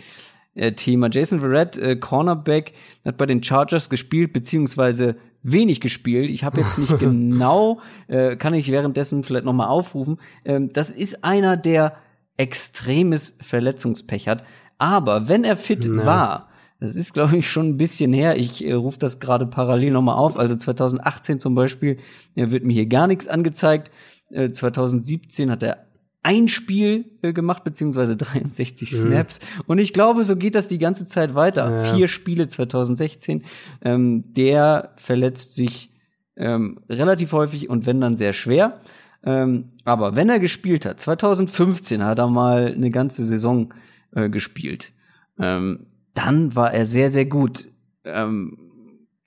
äh, 0.55 0.73
Thema. 0.73 1.09
Jason 1.11 1.39
Verrett, 1.39 1.78
äh, 1.78 1.95
Cornerback, 1.95 2.73
hat 3.05 3.17
bei 3.17 3.26
den 3.26 3.41
Chargers 3.41 3.89
gespielt, 3.89 4.34
beziehungsweise 4.34 5.15
wenig 5.46 5.80
gespielt. 5.80 6.30
Ich 6.30 6.43
habe 6.43 6.62
jetzt 6.62 6.78
nicht 6.78 6.98
genau, 7.00 7.80
äh, 8.08 8.36
kann 8.36 8.54
ich 8.54 8.72
währenddessen 8.72 9.24
vielleicht 9.24 9.46
noch 9.46 9.54
mal 9.54 9.68
aufrufen. 9.68 10.18
Ähm, 10.43 10.72
das 10.74 10.89
ist 10.89 11.24
einer, 11.24 11.56
der 11.58 11.96
extremes 12.38 13.38
Verletzungspech 13.41 14.28
hat. 14.28 14.43
Aber 14.78 15.30
wenn 15.30 15.43
er 15.43 15.56
fit 15.56 15.86
Nein. 15.86 16.06
war, 16.06 16.50
das 16.80 16.96
ist, 16.96 17.14
glaube 17.14 17.38
ich, 17.38 17.50
schon 17.50 17.70
ein 17.70 17.78
bisschen 17.78 18.12
her. 18.12 18.38
Ich 18.38 18.66
äh, 18.66 18.74
rufe 18.74 19.00
das 19.00 19.20
gerade 19.20 19.46
parallel 19.46 19.91
nochmal 19.91 20.18
auf. 20.18 20.38
Also 20.38 20.56
2018 20.56 21.39
zum 21.39 21.56
Beispiel, 21.56 21.98
er 22.36 22.52
wird 22.52 22.64
mir 22.64 22.74
hier 22.74 22.88
gar 22.88 23.08
nichts 23.08 23.28
angezeigt. 23.28 23.91
Äh, 24.30 24.52
2017 24.52 25.52
hat 25.52 25.64
er 25.64 25.85
ein 26.26 26.47
Spiel 26.47 27.05
äh, 27.21 27.34
gemacht, 27.34 27.63
beziehungsweise 27.63 28.15
63 28.17 28.91
mhm. 28.91 28.95
Snaps. 28.95 29.39
Und 29.67 29.78
ich 29.78 29.93
glaube, 29.93 30.23
so 30.23 30.36
geht 30.36 30.55
das 30.55 30.67
die 30.67 30.80
ganze 30.80 31.05
Zeit 31.05 31.36
weiter. 31.36 31.71
Ja. 31.71 31.93
Vier 31.93 32.07
Spiele 32.07 32.47
2016. 32.47 33.43
Ähm, 33.84 34.34
der 34.34 34.93
verletzt 34.97 35.53
sich 35.53 35.93
ähm, 36.36 36.80
relativ 36.89 37.32
häufig 37.32 37.69
und 37.69 37.86
wenn 37.86 38.01
dann 38.01 38.17
sehr 38.17 38.34
schwer. 38.34 38.82
Ähm, 39.23 39.65
aber 39.84 40.15
wenn 40.15 40.30
er 40.30 40.39
gespielt 40.39 40.86
hat, 40.88 40.99
2015 40.99 42.03
hat 42.03 42.17
er 42.17 42.28
mal 42.28 42.73
eine 42.73 42.89
ganze 42.89 43.23
Saison 43.23 43.73
äh, 44.15 44.28
gespielt. 44.28 44.93
Ähm, 45.39 45.86
dann 46.15 46.55
war 46.55 46.73
er 46.73 46.88
sehr, 46.88 47.11
sehr 47.11 47.26
gut. 47.26 47.67
Ähm, 48.03 48.57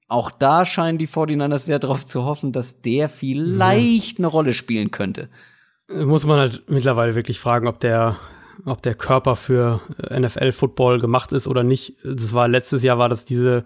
auch 0.08 0.32
da 0.32 0.66
scheinen 0.66 0.98
die 0.98 1.06
49ers 1.06 1.58
sehr 1.58 1.78
darauf 1.78 2.04
zu 2.04 2.24
hoffen, 2.24 2.50
dass 2.50 2.80
der 2.80 3.08
vielleicht 3.08 4.18
ja. 4.18 4.24
eine 4.24 4.26
Rolle 4.26 4.54
spielen 4.54 4.90
könnte 4.90 5.28
muss 5.88 6.26
man 6.26 6.38
halt 6.38 6.64
mittlerweile 6.68 7.14
wirklich 7.14 7.40
fragen, 7.40 7.66
ob 7.66 7.80
der, 7.80 8.16
ob 8.64 8.82
der 8.82 8.94
Körper 8.94 9.36
für 9.36 9.80
NFL-Football 10.10 11.00
gemacht 11.00 11.32
ist 11.32 11.46
oder 11.46 11.62
nicht. 11.62 11.94
Das 12.04 12.34
war 12.34 12.48
letztes 12.48 12.82
Jahr 12.82 12.98
war 12.98 13.08
das 13.08 13.24
diese 13.24 13.64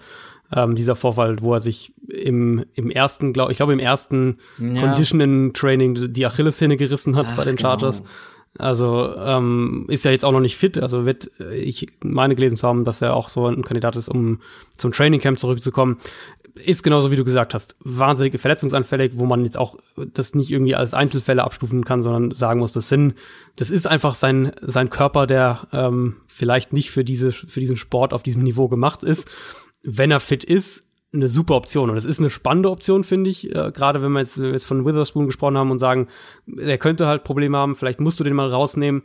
ähm, 0.55 0.77
dieser 0.77 0.97
Vorfall, 0.97 1.39
wo 1.41 1.55
er 1.55 1.61
sich 1.61 1.95
im, 2.09 2.65
im 2.75 2.91
ersten, 2.91 3.33
glaube 3.33 3.53
ich 3.53 3.57
glaube 3.57 3.73
im 3.73 3.79
ersten 3.79 4.39
ja. 4.59 4.81
Conditioning 4.81 5.55
Training 5.55 6.13
die 6.13 6.27
Achillessehne 6.27 6.77
gerissen 6.77 7.17
hat 7.17 7.27
Ach, 7.31 7.37
bei 7.37 7.45
den 7.45 7.57
genau. 7.57 7.71
Chargers. 7.71 7.99
Genau. 7.99 8.11
Also 8.59 9.15
ähm, 9.17 9.87
ist 9.89 10.05
ja 10.05 10.11
jetzt 10.11 10.27
auch 10.27 10.33
noch 10.33 10.41
nicht 10.41 10.59
fit. 10.59 10.77
Also 10.79 11.07
wird 11.07 11.31
ich 11.55 11.87
meine 12.05 12.35
gelesen 12.35 12.59
zu 12.59 12.69
haben, 12.69 12.85
dass 12.85 13.01
er 13.01 13.15
auch 13.15 13.31
so 13.31 13.47
ein 13.47 13.65
Kandidat 13.65 13.97
ist, 13.97 14.09
um 14.09 14.41
zum 14.77 14.93
Training 14.93 15.21
Camp 15.21 15.39
zurückzukommen 15.39 15.97
ist 16.55 16.83
genauso 16.83 17.11
wie 17.11 17.17
du 17.17 17.25
gesagt 17.25 17.55
hast, 17.55 17.77
wahnsinnig 17.81 18.39
verletzungsanfällig, 18.41 19.13
wo 19.15 19.25
man 19.25 19.45
jetzt 19.45 19.57
auch 19.57 19.79
das 19.97 20.35
nicht 20.35 20.51
irgendwie 20.51 20.75
als 20.75 20.93
Einzelfälle 20.95 21.45
abstufen 21.45 21.85
kann, 21.85 22.03
sondern 22.03 22.33
sagen 22.33 22.61
muss, 22.61 22.73
das 22.73 22.89
sind, 22.89 23.15
das 23.57 23.71
ist 23.71 23.87
einfach 23.87 24.15
sein, 24.15 24.53
sein 24.61 24.91
Körper, 24.91 25.27
der 25.27 25.69
ähm, 25.73 26.17
vielleicht 26.29 26.73
nicht 26.73 26.91
für 26.91 27.05
diese, 27.05 27.33
für 27.33 27.61
diesen 27.61 27.77
Sport 27.77 28.13
auf 28.13 28.23
diesem 28.23 28.43
Niveau 28.43 28.69
gemacht 28.69 29.03
ist. 29.03 29.31
Wenn 29.83 30.11
er 30.11 30.21
fit 30.21 30.45
ist, 30.45 30.85
eine 31.15 31.29
super 31.29 31.57
Option. 31.57 31.91
Und 31.91 31.97
es 31.97 32.07
ist 32.07 32.21
eine 32.21 32.31
spannende 32.31 32.71
Option, 32.71 33.05
finde 33.05 33.31
ich, 33.31 33.55
äh, 33.55 33.71
gerade 33.73 34.03
wenn 34.03 34.13
wir 34.13 34.21
jetzt, 34.21 34.39
jetzt 34.39 34.65
von 34.65 34.87
Witherspoon 34.87 35.27
gesprochen 35.27 35.59
haben 35.59 35.71
und 35.71 35.79
sagen, 35.79 36.09
er 36.57 36.79
könnte 36.79 37.07
halt 37.07 37.25
Probleme 37.25 37.59
haben, 37.59 37.77
vielleicht 37.77 38.01
musst 38.01 38.19
du 38.19 38.25
den 38.25 38.35
mal 38.35 38.49
rausnehmen. 38.49 39.03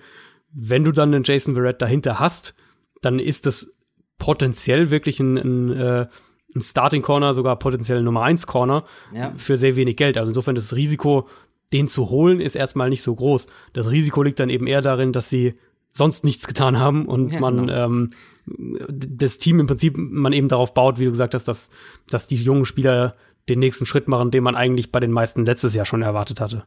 Wenn 0.52 0.86
du 0.86 0.92
dann 0.92 1.14
einen 1.14 1.26
Jason 1.26 1.56
Verrett 1.56 1.82
dahinter 1.82 2.20
hast, 2.20 2.56
dann 3.02 3.20
ist 3.20 3.46
das 3.46 3.74
potenziell 4.18 4.90
wirklich 4.90 5.20
ein, 5.20 5.38
ein 5.38 5.72
äh, 5.72 6.08
ein 6.56 6.62
Starting 6.62 7.02
Corner, 7.02 7.34
sogar 7.34 7.58
potenziell 7.58 8.02
Nummer 8.02 8.24
1 8.24 8.48
Corner 8.48 8.86
ja. 9.14 9.34
für 9.36 9.58
sehr 9.58 9.76
wenig 9.76 9.98
Geld. 9.98 10.18
Also 10.18 10.30
insofern 10.30 10.56
das 10.56 10.76
Risiko, 10.76 11.28
den 11.74 11.88
zu 11.88 12.10
holen, 12.10 12.40
ist 12.40 12.56
erstmal 12.56 12.90
nicht 12.90 13.02
so 13.02 13.14
groß. 13.14 13.48
Das 13.74 13.92
Risiko 13.92 14.24
liegt 14.24 14.40
dann 14.40 14.50
eben 14.50 14.68
eher 14.68 14.82
darin, 14.82 15.12
dass 15.12 15.30
sie 15.30 15.56
sonst 15.94 16.24
nichts 16.24 16.48
getan 16.48 16.80
haben 16.80 17.06
und 17.06 17.32
ja, 17.34 17.40
man 17.40 17.68
genau. 17.68 17.86
ähm, 17.86 18.10
das 18.46 19.40
Team 19.40 19.60
im 19.60 19.68
Prinzip 19.68 19.98
man 19.98 20.32
eben 20.32 20.48
darauf 20.48 20.74
baut, 20.74 21.00
wie 21.00 21.06
du 21.06 21.12
gesagt 21.12 21.34
hast, 21.34 21.48
dass, 21.48 21.70
dass 22.10 22.28
die 22.28 22.36
jungen 22.36 22.66
Spieler 22.66 23.14
den 23.50 23.60
nächsten 23.60 23.86
Schritt 23.86 24.08
machen, 24.08 24.32
den 24.32 24.44
man 24.44 24.56
eigentlich 24.56 24.92
bei 24.92 25.00
den 25.00 25.12
meisten 25.12 25.46
letztes 25.46 25.74
Jahr 25.74 25.86
schon 25.86 26.02
erwartet 26.02 26.40
hatte. 26.40 26.66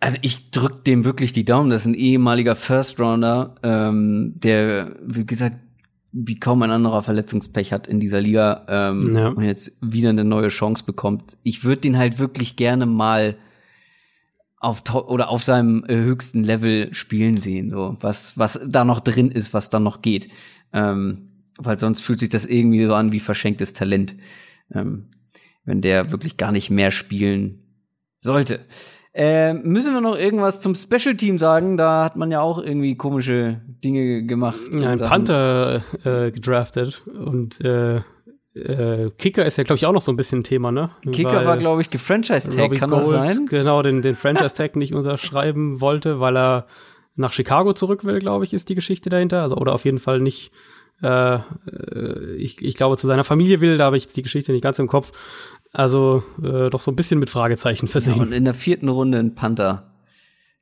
Also 0.00 0.16
ich 0.22 0.50
drück 0.50 0.84
dem 0.84 1.04
wirklich 1.04 1.32
die 1.32 1.44
Daumen. 1.44 1.70
Das 1.70 1.82
ist 1.82 1.86
ein 1.86 1.94
ehemaliger 1.94 2.56
First 2.56 2.98
Rounder, 2.98 3.54
ähm, 3.62 4.32
der, 4.36 4.96
wie 5.02 5.26
gesagt, 5.26 5.56
wie 6.12 6.38
kaum 6.38 6.62
ein 6.62 6.70
anderer 6.70 7.02
Verletzungspech 7.02 7.72
hat 7.72 7.86
in 7.86 8.00
dieser 8.00 8.20
Liga 8.20 8.66
ähm, 8.68 9.16
ja. 9.16 9.28
und 9.28 9.44
jetzt 9.44 9.76
wieder 9.80 10.10
eine 10.10 10.24
neue 10.24 10.48
Chance 10.48 10.84
bekommt. 10.84 11.36
Ich 11.42 11.64
würde 11.64 11.82
den 11.82 11.98
halt 11.98 12.18
wirklich 12.18 12.56
gerne 12.56 12.86
mal 12.86 13.36
auf 14.58 14.82
oder 14.94 15.30
auf 15.30 15.42
seinem 15.42 15.84
äh, 15.86 15.94
höchsten 15.94 16.44
Level 16.44 16.92
spielen 16.92 17.38
sehen, 17.38 17.70
so 17.70 17.96
was 18.00 18.36
was 18.36 18.60
da 18.66 18.84
noch 18.84 19.00
drin 19.00 19.30
ist, 19.30 19.54
was 19.54 19.70
da 19.70 19.80
noch 19.80 20.02
geht, 20.02 20.28
ähm, 20.72 21.30
weil 21.58 21.78
sonst 21.78 22.02
fühlt 22.02 22.20
sich 22.20 22.28
das 22.28 22.44
irgendwie 22.44 22.84
so 22.84 22.94
an 22.94 23.12
wie 23.12 23.20
verschenktes 23.20 23.72
Talent, 23.72 24.16
ähm, 24.74 25.06
wenn 25.64 25.80
der 25.80 26.10
wirklich 26.10 26.36
gar 26.36 26.52
nicht 26.52 26.70
mehr 26.70 26.90
spielen 26.90 27.62
sollte. 28.18 28.60
Äh, 29.12 29.54
müssen 29.54 29.92
wir 29.92 30.00
noch 30.00 30.16
irgendwas 30.16 30.60
zum 30.60 30.74
Special 30.74 31.16
Team 31.16 31.36
sagen? 31.36 31.76
Da 31.76 32.04
hat 32.04 32.16
man 32.16 32.30
ja 32.30 32.40
auch 32.40 32.62
irgendwie 32.62 32.96
komische 32.96 33.60
Dinge 33.66 34.24
gemacht. 34.24 34.60
Ja, 34.72 34.90
ein 34.90 34.98
Panther 34.98 35.82
äh, 36.04 36.30
gedraftet 36.30 37.02
und 37.06 37.60
äh, 37.60 38.02
äh, 38.54 39.10
Kicker 39.16 39.44
ist 39.44 39.58
ja, 39.58 39.64
glaube 39.64 39.76
ich, 39.76 39.86
auch 39.86 39.92
noch 39.92 40.02
so 40.02 40.12
ein 40.12 40.16
bisschen 40.16 40.40
ein 40.40 40.44
Thema, 40.44 40.72
ne? 40.72 40.90
Kicker 41.12 41.36
weil 41.36 41.46
war, 41.46 41.56
glaube 41.56 41.82
ich, 41.82 41.90
gefranchise-tag, 41.90 42.74
kann 42.74 42.90
Gold, 42.90 43.04
das 43.04 43.10
sein? 43.10 43.46
Genau, 43.46 43.82
den, 43.82 44.02
den 44.02 44.16
Franchise-Tag 44.16 44.76
nicht 44.76 44.92
unterschreiben 44.92 45.80
wollte, 45.80 46.20
weil 46.20 46.36
er 46.36 46.66
nach 47.14 47.32
Chicago 47.32 47.72
zurück 47.72 48.04
will, 48.04 48.18
glaube 48.18 48.44
ich, 48.44 48.52
ist 48.52 48.68
die 48.68 48.74
Geschichte 48.74 49.08
dahinter. 49.08 49.42
Also, 49.42 49.56
oder 49.56 49.72
auf 49.72 49.84
jeden 49.84 50.00
Fall 50.00 50.20
nicht, 50.20 50.50
äh, 51.02 51.34
äh 51.34 52.34
ich, 52.36 52.60
ich 52.62 52.74
glaube, 52.74 52.96
zu 52.96 53.06
seiner 53.06 53.24
Familie 53.24 53.60
will, 53.60 53.76
da 53.76 53.84
habe 53.84 53.96
ich 53.96 54.08
die 54.08 54.22
Geschichte 54.22 54.52
nicht 54.52 54.62
ganz 54.62 54.78
im 54.78 54.88
Kopf. 54.88 55.12
Also 55.72 56.22
äh, 56.42 56.68
doch 56.70 56.80
so 56.80 56.90
ein 56.90 56.96
bisschen 56.96 57.20
mit 57.20 57.30
Fragezeichen 57.30 57.88
versehen. 57.88 58.16
Ja, 58.16 58.22
und 58.22 58.32
in 58.32 58.44
der 58.44 58.54
vierten 58.54 58.88
Runde 58.88 59.18
ein 59.18 59.34
Panther 59.34 59.92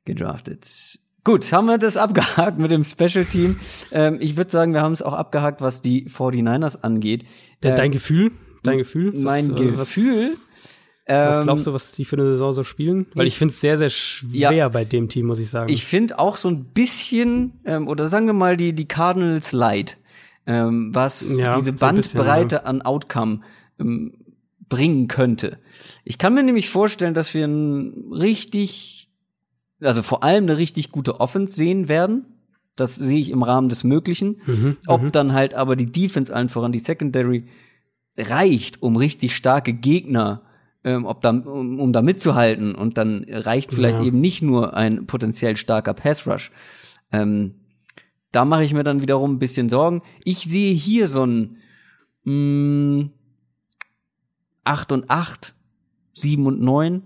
gedraftet. 0.05 0.99
Gut, 1.23 1.51
haben 1.51 1.65
wir 1.65 1.77
das 1.77 1.97
abgehakt 1.97 2.59
mit 2.59 2.71
dem 2.71 2.83
Special 2.83 3.25
Team. 3.25 3.59
Ähm, 3.91 4.17
ich 4.19 4.37
würde 4.37 4.51
sagen, 4.51 4.73
wir 4.73 4.81
haben 4.81 4.93
es 4.93 5.01
auch 5.01 5.13
abgehakt, 5.13 5.61
was 5.61 5.81
die 5.81 6.07
49ers 6.07 6.81
angeht. 6.81 7.25
Äh, 7.61 7.75
dein 7.75 7.91
Gefühl? 7.91 8.31
Dein 8.63 8.77
Gefühl? 8.77 9.13
Mein 9.13 9.51
was, 9.51 9.59
äh, 9.59 9.71
Gefühl? 9.71 10.29
Was, 11.07 11.37
was 11.37 11.43
glaubst 11.43 11.67
du, 11.67 11.73
was 11.73 11.91
die 11.93 12.05
für 12.05 12.17
eine 12.17 12.25
Saison 12.25 12.53
so 12.53 12.63
spielen? 12.63 13.07
Weil 13.15 13.25
ich, 13.25 13.33
ich 13.33 13.39
finde 13.39 13.53
es 13.53 13.61
sehr, 13.61 13.79
sehr 13.79 13.89
schwer 13.89 14.51
ja, 14.51 14.69
bei 14.69 14.85
dem 14.85 15.09
Team, 15.09 15.25
muss 15.25 15.39
ich 15.39 15.49
sagen. 15.49 15.71
Ich 15.71 15.83
finde 15.83 16.19
auch 16.19 16.37
so 16.37 16.49
ein 16.49 16.65
bisschen, 16.65 17.59
ähm, 17.65 17.87
oder 17.87 18.07
sagen 18.07 18.27
wir 18.27 18.33
mal, 18.33 18.57
die, 18.57 18.73
die 18.73 18.87
Cardinals 18.87 19.51
Light, 19.51 19.97
ähm, 20.45 20.93
was 20.93 21.37
ja, 21.37 21.55
diese 21.55 21.73
Bandbreite 21.73 22.07
so 22.11 22.43
bisschen, 22.43 22.51
ja. 22.51 22.63
an 22.63 22.81
Outcome 22.83 23.39
ähm, 23.79 24.13
bringen 24.69 25.07
könnte. 25.07 25.57
Ich 26.03 26.17
kann 26.17 26.33
mir 26.33 26.43
nämlich 26.43 26.69
vorstellen, 26.69 27.13
dass 27.13 27.33
wir 27.33 27.45
ein 27.45 28.11
richtig, 28.11 29.09
also 29.81 30.01
vor 30.01 30.23
allem 30.23 30.45
eine 30.45 30.57
richtig 30.57 30.91
gute 30.91 31.19
Offense 31.19 31.55
sehen 31.55 31.89
werden. 31.89 32.25
Das 32.75 32.95
sehe 32.95 33.19
ich 33.19 33.29
im 33.29 33.43
Rahmen 33.43 33.69
des 33.69 33.83
Möglichen. 33.83 34.41
Mhm, 34.45 34.77
Ob 34.87 35.01
mhm. 35.01 35.11
dann 35.11 35.33
halt 35.33 35.53
aber 35.53 35.75
die 35.75 35.91
Defense 35.91 36.33
allen 36.33 36.49
voran, 36.49 36.71
die 36.71 36.79
Secondary, 36.79 37.47
reicht, 38.17 38.81
um 38.81 38.95
richtig 38.95 39.35
starke 39.35 39.73
Gegner 39.73 40.43
ähm, 40.83 41.05
ob 41.05 41.21
da, 41.21 41.31
um, 41.31 41.79
um 41.79 41.93
da 41.93 42.01
mitzuhalten. 42.01 42.75
Und 42.75 42.97
dann 42.97 43.25
reicht 43.29 43.73
vielleicht 43.73 43.99
ja. 43.99 44.05
eben 44.05 44.19
nicht 44.19 44.41
nur 44.41 44.75
ein 44.75 45.05
potenziell 45.07 45.57
starker 45.57 45.93
Pass 45.93 46.25
Rush. 46.27 46.51
Ähm, 47.11 47.55
da 48.31 48.45
mache 48.45 48.63
ich 48.63 48.73
mir 48.73 48.83
dann 48.83 49.01
wiederum 49.01 49.33
ein 49.33 49.39
bisschen 49.39 49.69
Sorgen. 49.69 50.01
Ich 50.23 50.39
sehe 50.39 50.73
hier 50.73 51.07
so 51.07 51.25
ein 51.25 51.57
mh, 52.23 53.09
8 54.63 54.91
und 54.91 55.09
8, 55.09 55.53
7 56.13 56.45
und 56.45 56.61
9. 56.61 57.03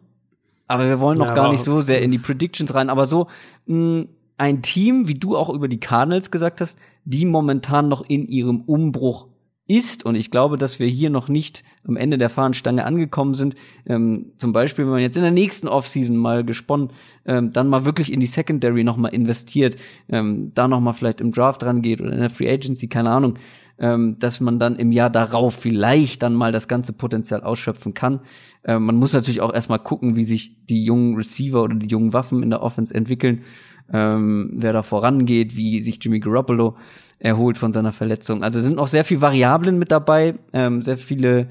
Aber 0.68 0.88
wir 0.88 1.00
wollen 1.00 1.18
noch 1.18 1.28
ja, 1.28 1.34
gar 1.34 1.52
nicht 1.52 1.64
so 1.64 1.82
sehr 1.82 2.02
in 2.02 2.12
die 2.12 2.18
Predictions 2.18 2.74
rein. 2.74 2.90
Aber 2.90 3.06
so 3.06 3.28
mh, 3.66 4.06
ein 4.38 4.62
Team, 4.62 5.08
wie 5.08 5.16
du 5.16 5.38
auch 5.38 5.50
über 5.50 5.68
die 5.68 5.80
Cardinals 5.80 6.32
gesagt 6.32 6.62
hast, 6.62 6.78
die 7.06 7.26
momentan 7.26 7.90
noch 7.90 8.02
in 8.08 8.28
ihrem 8.28 8.62
Umbruch 8.62 9.28
ist, 9.66 10.06
und 10.06 10.16
ich 10.16 10.30
glaube, 10.30 10.58
dass 10.58 10.80
wir 10.80 10.88
hier 10.88 11.10
noch 11.10 11.30
nicht 11.30 11.64
am 11.88 11.96
Ende 11.96 12.18
der 12.18 12.30
Fahnenstange 12.30 12.84
angekommen 12.84 13.34
sind, 13.34 13.56
ähm, 13.86 14.34
zum 14.38 14.52
Beispiel, 14.52 14.86
wenn 14.86 14.92
man 14.92 15.02
jetzt 15.02 15.16
in 15.16 15.24
der 15.24 15.32
nächsten 15.32 15.70
Offseason 15.70 16.18
mal 16.18 16.44
gesponnen, 16.44 16.90
ähm, 17.26 17.54
dann 17.54 17.70
mal 17.70 17.86
wirklich 17.86 18.12
in 18.12 18.20
die 18.20 18.28
Secondary 18.28 18.84
noch 18.84 18.98
mal 18.98 19.10
investiert, 19.10 19.78
ähm, 20.10 20.52
da 20.54 20.68
noch 20.68 20.82
mal 20.82 20.94
vielleicht 20.94 21.22
im 21.22 21.32
Draft 21.32 21.64
rangeht 21.64 22.02
oder 22.02 22.12
in 22.12 22.20
der 22.20 22.30
Free 22.30 22.52
Agency, 22.52 22.90
keine 22.90 23.12
Ahnung, 23.12 23.36
ähm, 23.84 24.18
dass 24.18 24.40
man 24.40 24.60
dann 24.60 24.78
im 24.78 24.94
Jahr 24.94 25.10
darauf 25.10 25.56
vielleicht 25.56 26.24
dann 26.24 26.34
mal 26.34 26.54
das 26.54 26.70
ganze 26.70 26.94
Potenzial 26.94 27.44
ausschöpfen 27.44 27.94
kann. 27.94 28.22
Ähm, 28.64 28.86
man 28.86 28.96
muss 28.96 29.12
natürlich 29.12 29.42
auch 29.42 29.54
erstmal 29.54 29.80
gucken, 29.80 30.16
wie 30.16 30.24
sich 30.24 30.66
die 30.68 30.86
jungen 30.86 31.18
Receiver 31.18 31.62
oder 31.62 31.76
die 31.76 31.90
jungen 31.90 32.14
Waffen 32.14 32.42
in 32.44 32.50
der 32.50 32.62
Offense 32.62 32.96
entwickeln, 32.96 33.44
ähm, 33.92 34.52
wer 34.54 34.72
da 34.72 34.84
vorangeht, 34.84 35.58
wie 35.58 35.82
sich 35.82 36.00
Jimmy 36.02 36.22
Garoppolo 36.22 36.78
erholt 37.20 37.58
von 37.58 37.74
seiner 37.74 37.92
Verletzung. 37.92 38.42
Also 38.42 38.62
sind 38.62 38.78
noch 38.78 38.88
sehr 38.88 39.04
viele 39.04 39.20
Variablen 39.20 39.78
mit 39.78 39.92
dabei, 39.92 40.36
ähm, 40.54 40.82
sehr 40.82 40.98
viele 40.98 41.50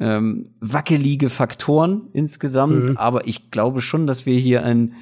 ähm, 0.00 0.48
wackelige 0.60 1.28
Faktoren 1.28 2.08
insgesamt, 2.14 2.90
mhm. 2.90 2.96
aber 2.96 3.26
ich 3.26 3.50
glaube 3.50 3.82
schon, 3.82 4.06
dass 4.06 4.24
wir 4.24 4.38
hier 4.38 4.64
ein 4.64 4.94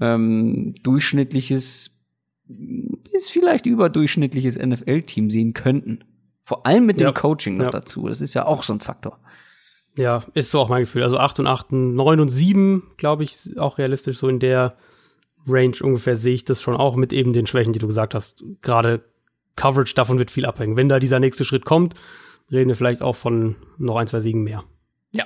ähm, 0.00 0.76
durchschnittliches, 0.84 1.98
bis 2.46 3.28
vielleicht 3.28 3.66
überdurchschnittliches 3.66 4.56
NFL-Team 4.56 5.28
sehen 5.28 5.52
könnten. 5.52 6.04
Vor 6.42 6.66
allem 6.66 6.86
mit 6.86 7.00
dem 7.00 7.06
ja. 7.06 7.12
Coaching 7.12 7.56
noch 7.56 7.66
ja. 7.66 7.70
dazu. 7.70 8.08
Das 8.08 8.20
ist 8.20 8.34
ja 8.34 8.46
auch 8.46 8.62
so 8.62 8.72
ein 8.72 8.80
Faktor. 8.80 9.18
Ja, 9.96 10.24
ist 10.34 10.50
so 10.50 10.60
auch 10.60 10.68
mein 10.68 10.82
Gefühl. 10.82 11.02
Also 11.02 11.18
8 11.18 11.40
und 11.40 11.46
8, 11.46 11.72
9 11.72 12.20
und 12.20 12.28
7, 12.28 12.82
glaube 12.96 13.24
ich, 13.24 13.58
auch 13.58 13.78
realistisch 13.78 14.18
so 14.18 14.28
in 14.28 14.40
der 14.40 14.76
Range 15.46 15.76
ungefähr 15.82 16.16
sehe 16.16 16.34
ich 16.34 16.44
das 16.44 16.62
schon 16.62 16.76
auch 16.76 16.96
mit 16.96 17.12
eben 17.12 17.32
den 17.32 17.46
Schwächen, 17.46 17.72
die 17.72 17.78
du 17.78 17.86
gesagt 17.86 18.14
hast. 18.14 18.44
Gerade 18.62 19.04
Coverage, 19.56 19.94
davon 19.94 20.18
wird 20.18 20.30
viel 20.30 20.46
abhängen. 20.46 20.76
Wenn 20.76 20.88
da 20.88 20.98
dieser 20.98 21.20
nächste 21.20 21.44
Schritt 21.44 21.64
kommt, 21.64 21.94
reden 22.50 22.68
wir 22.68 22.76
vielleicht 22.76 23.02
auch 23.02 23.16
von 23.16 23.56
noch 23.78 23.96
ein, 23.96 24.06
zwei 24.06 24.20
Siegen 24.20 24.42
mehr. 24.42 24.64
Ja. 25.10 25.24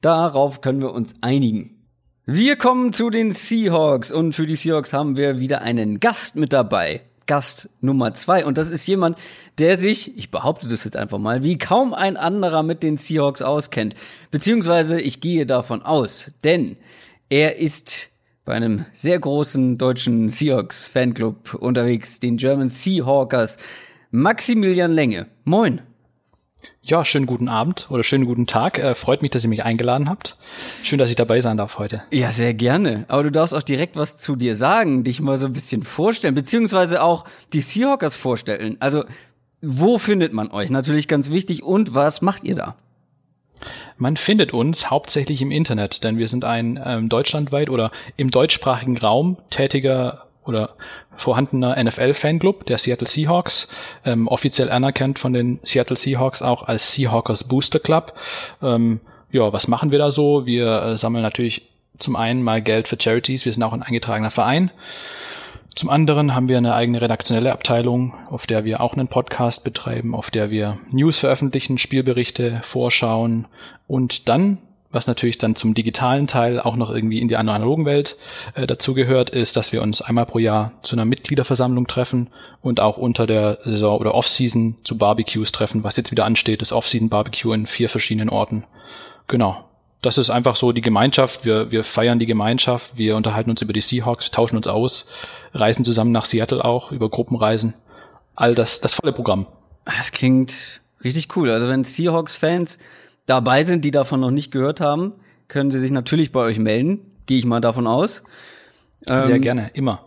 Darauf 0.00 0.60
können 0.60 0.80
wir 0.80 0.92
uns 0.92 1.14
einigen. 1.20 1.82
Wir 2.24 2.56
kommen 2.56 2.92
zu 2.92 3.10
den 3.10 3.32
Seahawks 3.32 4.12
und 4.12 4.32
für 4.32 4.46
die 4.46 4.56
Seahawks 4.56 4.92
haben 4.92 5.16
wir 5.16 5.38
wieder 5.38 5.62
einen 5.62 6.00
Gast 6.00 6.36
mit 6.36 6.52
dabei. 6.52 7.02
Gast 7.26 7.68
Nummer 7.80 8.14
zwei. 8.14 8.44
Und 8.44 8.58
das 8.58 8.70
ist 8.70 8.86
jemand, 8.86 9.18
der 9.58 9.78
sich, 9.78 10.16
ich 10.16 10.30
behaupte 10.30 10.68
das 10.68 10.84
jetzt 10.84 10.96
einfach 10.96 11.18
mal, 11.18 11.42
wie 11.42 11.58
kaum 11.58 11.94
ein 11.94 12.16
anderer 12.16 12.62
mit 12.62 12.82
den 12.82 12.96
Seahawks 12.96 13.42
auskennt. 13.42 13.94
Beziehungsweise 14.30 15.00
ich 15.00 15.20
gehe 15.20 15.46
davon 15.46 15.82
aus, 15.82 16.30
denn 16.44 16.76
er 17.28 17.56
ist 17.56 18.10
bei 18.44 18.54
einem 18.54 18.86
sehr 18.92 19.18
großen 19.18 19.78
deutschen 19.78 20.28
Seahawks 20.28 20.86
Fanclub 20.86 21.54
unterwegs, 21.54 22.18
den 22.18 22.36
German 22.36 22.68
Seahawkers. 22.68 23.58
Maximilian 24.10 24.92
Länge. 24.92 25.28
Moin. 25.44 25.80
Ja, 26.82 27.04
schönen 27.04 27.26
guten 27.26 27.48
Abend 27.48 27.86
oder 27.90 28.02
schönen 28.02 28.24
guten 28.24 28.46
Tag. 28.46 28.78
Äh, 28.78 28.94
freut 28.94 29.22
mich, 29.22 29.30
dass 29.30 29.44
ihr 29.44 29.48
mich 29.48 29.64
eingeladen 29.64 30.08
habt. 30.08 30.36
Schön, 30.82 30.98
dass 30.98 31.10
ich 31.10 31.16
dabei 31.16 31.40
sein 31.40 31.56
darf 31.56 31.78
heute. 31.78 32.02
Ja, 32.10 32.30
sehr 32.30 32.54
gerne. 32.54 33.04
Aber 33.08 33.22
du 33.22 33.30
darfst 33.30 33.54
auch 33.54 33.62
direkt 33.62 33.96
was 33.96 34.16
zu 34.16 34.34
dir 34.34 34.54
sagen, 34.56 35.04
dich 35.04 35.20
mal 35.20 35.38
so 35.38 35.46
ein 35.46 35.52
bisschen 35.52 35.82
vorstellen, 35.82 36.34
beziehungsweise 36.34 37.02
auch 37.02 37.24
die 37.52 37.60
Seahawkers 37.60 38.16
vorstellen. 38.16 38.76
Also, 38.80 39.04
wo 39.60 39.98
findet 39.98 40.32
man 40.32 40.50
euch? 40.50 40.70
Natürlich 40.70 41.06
ganz 41.06 41.30
wichtig. 41.30 41.62
Und 41.62 41.94
was 41.94 42.20
macht 42.20 42.42
ihr 42.42 42.56
da? 42.56 42.76
Man 43.96 44.16
findet 44.16 44.52
uns 44.52 44.90
hauptsächlich 44.90 45.40
im 45.40 45.52
Internet, 45.52 46.02
denn 46.02 46.18
wir 46.18 46.26
sind 46.26 46.44
ein 46.44 46.80
ähm, 46.84 47.08
deutschlandweit 47.08 47.70
oder 47.70 47.92
im 48.16 48.32
deutschsprachigen 48.32 48.98
Raum 48.98 49.36
tätiger 49.50 50.26
oder 50.44 50.70
vorhandener 51.16 51.82
NFL-Fanclub 51.82 52.66
der 52.66 52.78
Seattle 52.78 53.06
Seahawks, 53.06 53.68
ähm, 54.04 54.28
offiziell 54.28 54.70
anerkannt 54.70 55.18
von 55.18 55.32
den 55.32 55.60
Seattle 55.62 55.96
Seahawks 55.96 56.42
auch 56.42 56.64
als 56.64 56.94
Seahawkers 56.94 57.44
Booster 57.44 57.78
Club. 57.80 58.14
Ähm, 58.62 59.00
ja, 59.30 59.52
was 59.52 59.68
machen 59.68 59.90
wir 59.90 59.98
da 59.98 60.10
so? 60.10 60.46
Wir 60.46 60.82
äh, 60.82 60.96
sammeln 60.96 61.22
natürlich 61.22 61.68
zum 61.98 62.16
einen 62.16 62.42
mal 62.42 62.62
Geld 62.62 62.88
für 62.88 62.98
Charities, 63.00 63.44
wir 63.44 63.52
sind 63.52 63.62
auch 63.62 63.72
ein 63.72 63.82
eingetragener 63.82 64.30
Verein. 64.30 64.70
Zum 65.74 65.88
anderen 65.88 66.34
haben 66.34 66.48
wir 66.48 66.58
eine 66.58 66.74
eigene 66.74 67.00
redaktionelle 67.00 67.52
Abteilung, 67.52 68.14
auf 68.26 68.46
der 68.46 68.64
wir 68.64 68.82
auch 68.82 68.92
einen 68.92 69.08
Podcast 69.08 69.64
betreiben, 69.64 70.14
auf 70.14 70.30
der 70.30 70.50
wir 70.50 70.78
News 70.90 71.18
veröffentlichen, 71.18 71.78
Spielberichte 71.78 72.60
vorschauen 72.62 73.46
und 73.86 74.28
dann, 74.28 74.58
was 74.92 75.06
natürlich 75.06 75.38
dann 75.38 75.56
zum 75.56 75.74
digitalen 75.74 76.26
Teil 76.26 76.60
auch 76.60 76.76
noch 76.76 76.90
irgendwie 76.90 77.20
in 77.20 77.28
die 77.28 77.36
analogen 77.36 77.84
Welt 77.84 78.16
äh, 78.54 78.66
dazugehört, 78.66 79.30
ist, 79.30 79.56
dass 79.56 79.72
wir 79.72 79.82
uns 79.82 80.00
einmal 80.00 80.26
pro 80.26 80.38
Jahr 80.38 80.72
zu 80.82 80.94
einer 80.94 81.04
Mitgliederversammlung 81.04 81.86
treffen 81.86 82.28
und 82.60 82.80
auch 82.80 82.96
unter 82.96 83.26
der 83.26 83.58
Saison 83.64 83.98
oder 83.98 84.14
Off-Season 84.14 84.76
zu 84.84 84.96
Barbecues 84.96 85.52
treffen, 85.52 85.82
was 85.82 85.96
jetzt 85.96 86.10
wieder 86.10 86.24
ansteht, 86.24 86.60
das 86.60 86.72
Off-Season 86.72 87.08
Barbecue 87.08 87.52
in 87.52 87.66
vier 87.66 87.88
verschiedenen 87.88 88.28
Orten. 88.28 88.64
Genau 89.26 89.64
das 90.02 90.18
ist 90.18 90.30
einfach 90.30 90.56
so 90.56 90.72
die 90.72 90.80
Gemeinschaft. 90.80 91.44
Wir, 91.44 91.70
wir 91.70 91.84
feiern 91.84 92.18
die 92.18 92.26
Gemeinschaft, 92.26 92.96
wir 92.96 93.16
unterhalten 93.16 93.50
uns 93.50 93.62
über 93.62 93.72
die 93.72 93.80
Seahawks, 93.80 94.32
tauschen 94.32 94.56
uns 94.56 94.66
aus, 94.66 95.06
reisen 95.54 95.84
zusammen 95.84 96.10
nach 96.10 96.24
Seattle 96.24 96.64
auch, 96.64 96.90
über 96.90 97.08
Gruppenreisen. 97.08 97.74
All 98.34 98.54
das, 98.54 98.80
das 98.80 98.94
volle 98.94 99.12
Programm. 99.12 99.46
Das 99.84 100.10
klingt 100.10 100.80
richtig 101.04 101.34
cool. 101.36 101.50
Also 101.50 101.68
wenn 101.68 101.84
Seahawks-Fans 101.84 102.78
dabei 103.26 103.64
sind, 103.64 103.84
die 103.84 103.90
davon 103.90 104.20
noch 104.20 104.30
nicht 104.30 104.50
gehört 104.50 104.80
haben, 104.80 105.12
können 105.48 105.70
sie 105.70 105.80
sich 105.80 105.90
natürlich 105.90 106.32
bei 106.32 106.40
euch 106.40 106.58
melden. 106.58 107.00
Gehe 107.26 107.38
ich 107.38 107.46
mal 107.46 107.60
davon 107.60 107.86
aus. 107.86 108.24
Sehr 109.06 109.28
ähm, 109.28 109.42
gerne, 109.42 109.70
immer. 109.74 110.04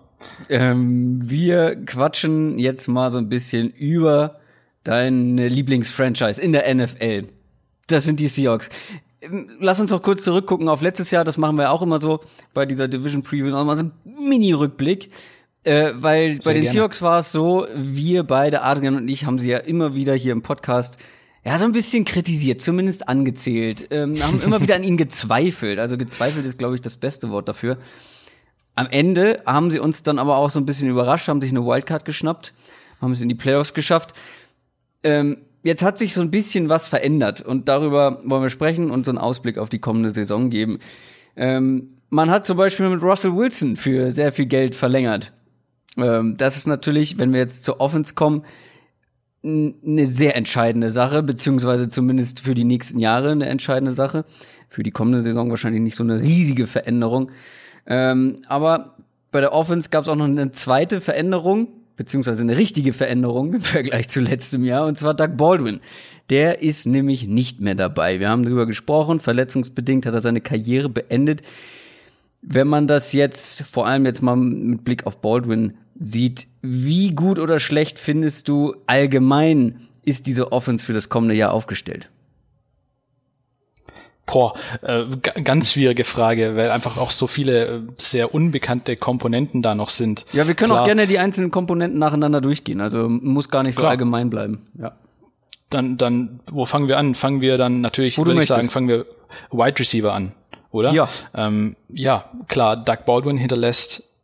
Ähm, 0.49 1.19
wir 1.29 1.75
quatschen 1.85 2.57
jetzt 2.57 2.87
mal 2.87 3.11
so 3.11 3.17
ein 3.17 3.29
bisschen 3.29 3.69
über 3.69 4.39
deine 4.83 5.47
Lieblingsfranchise 5.47 6.41
in 6.41 6.51
der 6.51 6.73
NFL. 6.73 7.27
Das 7.87 8.03
sind 8.03 8.19
die 8.19 8.27
Seahawks. 8.27 8.69
Ähm, 9.21 9.49
lass 9.59 9.79
uns 9.79 9.91
noch 9.91 10.01
kurz 10.01 10.23
zurückgucken 10.23 10.67
auf 10.67 10.81
letztes 10.81 11.11
Jahr. 11.11 11.23
Das 11.23 11.37
machen 11.37 11.57
wir 11.57 11.71
auch 11.71 11.81
immer 11.81 11.99
so 11.99 12.21
bei 12.53 12.65
dieser 12.65 12.87
Division 12.87 13.23
Preview. 13.23 13.47
Nochmal 13.47 13.77
so 13.77 13.85
ein 13.85 13.91
Mini-Rückblick. 14.03 15.11
Äh, 15.63 15.93
weil 15.95 16.33
Sehr 16.33 16.41
bei 16.43 16.53
den 16.53 16.63
gerne. 16.63 16.73
Seahawks 16.73 17.01
war 17.01 17.19
es 17.19 17.31
so, 17.31 17.65
wir 17.73 18.23
beide, 18.23 18.61
Adrian 18.61 18.95
und 18.95 19.07
ich, 19.07 19.25
haben 19.25 19.39
sie 19.39 19.49
ja 19.49 19.57
immer 19.57 19.95
wieder 19.95 20.13
hier 20.13 20.31
im 20.31 20.43
Podcast 20.43 20.99
ja, 21.45 21.59
so 21.59 21.65
ein 21.65 21.73
bisschen 21.73 22.05
kritisiert, 22.05 22.59
zumindest 22.59 23.07
angezählt, 23.07 23.89
ähm, 23.91 24.21
haben 24.23 24.41
immer 24.41 24.61
wieder 24.61 24.75
an 24.75 24.83
ihnen 24.83 24.97
gezweifelt. 24.97 25.77
Also 25.77 25.95
gezweifelt 25.95 26.43
ist, 26.45 26.57
glaube 26.57 26.73
ich, 26.73 26.81
das 26.81 26.97
beste 26.97 27.29
Wort 27.29 27.47
dafür. 27.47 27.77
Am 28.73 28.87
Ende 28.87 29.41
haben 29.45 29.69
sie 29.69 29.79
uns 29.79 30.01
dann 30.01 30.17
aber 30.17 30.37
auch 30.37 30.49
so 30.49 30.59
ein 30.59 30.65
bisschen 30.65 30.89
überrascht, 30.89 31.27
haben 31.27 31.41
sich 31.41 31.51
eine 31.51 31.63
Wildcard 31.65 32.03
geschnappt, 32.03 32.53
haben 32.99 33.11
es 33.11 33.21
in 33.21 33.29
die 33.29 33.35
Playoffs 33.35 33.75
geschafft. 33.75 34.13
Ähm, 35.03 35.37
jetzt 35.63 35.83
hat 35.83 35.99
sich 35.99 36.15
so 36.15 36.21
ein 36.21 36.31
bisschen 36.31 36.67
was 36.67 36.87
verändert 36.87 37.41
und 37.41 37.69
darüber 37.69 38.21
wollen 38.25 38.41
wir 38.41 38.49
sprechen 38.49 38.89
und 38.89 39.05
so 39.05 39.11
einen 39.11 39.19
Ausblick 39.19 39.59
auf 39.59 39.69
die 39.69 39.79
kommende 39.79 40.09
Saison 40.09 40.49
geben. 40.49 40.79
Ähm, 41.35 41.99
man 42.09 42.31
hat 42.31 42.47
zum 42.47 42.57
Beispiel 42.57 42.89
mit 42.89 43.03
Russell 43.03 43.35
Wilson 43.35 43.75
für 43.75 44.11
sehr 44.11 44.31
viel 44.31 44.47
Geld 44.47 44.73
verlängert. 44.73 45.31
Ähm, 45.95 46.37
das 46.37 46.57
ist 46.57 46.65
natürlich, 46.65 47.19
wenn 47.19 47.33
wir 47.33 47.39
jetzt 47.39 47.63
zur 47.63 47.79
Offense 47.79 48.15
kommen, 48.15 48.43
eine 49.45 50.07
sehr 50.07 50.35
entscheidende 50.35 50.89
Sache, 50.89 51.21
beziehungsweise 51.21 51.87
zumindest 51.87 52.39
für 52.39 52.55
die 52.55 52.63
nächsten 52.63 52.99
Jahre 52.99 53.31
eine 53.31 53.45
entscheidende 53.45 53.91
Sache. 53.91 54.25
Für 54.69 54.83
die 54.83 54.91
kommende 54.91 55.21
Saison 55.21 55.49
wahrscheinlich 55.49 55.81
nicht 55.81 55.95
so 55.95 56.03
eine 56.03 56.21
riesige 56.21 56.67
Veränderung. 56.67 57.31
Ähm, 57.85 58.37
aber 58.47 58.95
bei 59.31 59.41
der 59.41 59.53
Offense 59.53 59.89
gab 59.89 60.03
es 60.03 60.07
auch 60.07 60.15
noch 60.15 60.25
eine 60.25 60.51
zweite 60.51 60.99
Veränderung, 60.99 61.67
beziehungsweise 61.95 62.41
eine 62.41 62.57
richtige 62.57 62.93
Veränderung 62.93 63.53
im 63.53 63.61
Vergleich 63.61 64.09
zu 64.09 64.19
letztem 64.19 64.63
Jahr, 64.63 64.87
und 64.87 64.97
zwar 64.97 65.13
Doug 65.13 65.37
Baldwin. 65.37 65.79
Der 66.29 66.61
ist 66.63 66.87
nämlich 66.87 67.27
nicht 67.27 67.61
mehr 67.61 67.75
dabei. 67.75 68.19
Wir 68.19 68.29
haben 68.29 68.43
darüber 68.43 68.65
gesprochen, 68.65 69.19
verletzungsbedingt 69.19 70.07
hat 70.07 70.15
er 70.15 70.21
seine 70.21 70.41
Karriere 70.41 70.89
beendet. 70.89 71.43
Wenn 72.41 72.67
man 72.67 72.87
das 72.87 73.13
jetzt, 73.13 73.61
vor 73.63 73.85
allem 73.85 74.05
jetzt 74.05 74.21
mal 74.21 74.35
mit 74.35 74.83
Blick 74.83 75.05
auf 75.05 75.21
Baldwin 75.21 75.75
sieht, 75.95 76.47
wie 76.61 77.11
gut 77.11 77.39
oder 77.39 77.59
schlecht 77.59 77.99
findest 77.99 78.47
du 78.47 78.75
allgemein 78.87 79.87
ist 80.03 80.27
diese 80.27 80.51
Offense 80.51 80.85
für 80.85 80.93
das 80.93 81.09
kommende 81.09 81.35
Jahr 81.35 81.51
aufgestellt? 81.51 82.09
Boah, 84.27 84.55
äh, 84.81 85.05
ganz 85.43 85.71
schwierige 85.71 86.03
Frage, 86.03 86.55
weil 86.55 86.71
einfach 86.71 86.97
auch 86.97 87.11
so 87.11 87.27
viele 87.27 87.65
äh, 87.67 87.81
sehr 87.99 88.33
unbekannte 88.33 88.95
Komponenten 88.95 89.61
da 89.61 89.75
noch 89.75 89.91
sind. 89.91 90.25
Ja, 90.33 90.47
wir 90.47 90.55
können 90.55 90.71
Klar. 90.71 90.81
auch 90.81 90.85
gerne 90.85 91.05
die 91.05 91.19
einzelnen 91.19 91.51
Komponenten 91.51 91.99
nacheinander 91.99 92.41
durchgehen. 92.41 92.81
Also 92.81 93.07
muss 93.07 93.49
gar 93.49 93.61
nicht 93.61 93.75
so 93.75 93.81
Klar. 93.81 93.91
allgemein 93.91 94.31
bleiben. 94.31 94.67
Ja. 94.79 94.93
dann, 95.69 95.97
dann, 95.97 96.39
wo 96.51 96.65
fangen 96.65 96.87
wir 96.87 96.97
an? 96.97 97.13
Fangen 97.13 97.39
wir 97.41 97.57
dann 97.57 97.81
natürlich, 97.81 98.17
würde 98.17 98.39
ich 98.39 98.47
sagen, 98.47 98.67
fangen 98.69 98.87
wir 98.87 99.05
Wide 99.51 99.77
Receiver 99.77 100.11
an, 100.11 100.33
oder? 100.71 100.91
Ja. 100.91 101.07
Ähm, 101.35 101.75
ja, 101.89 102.31
klar, 102.47 102.77
Doug 102.77 103.05
Baldwin 103.05 103.37
hinterlässt 103.37 104.14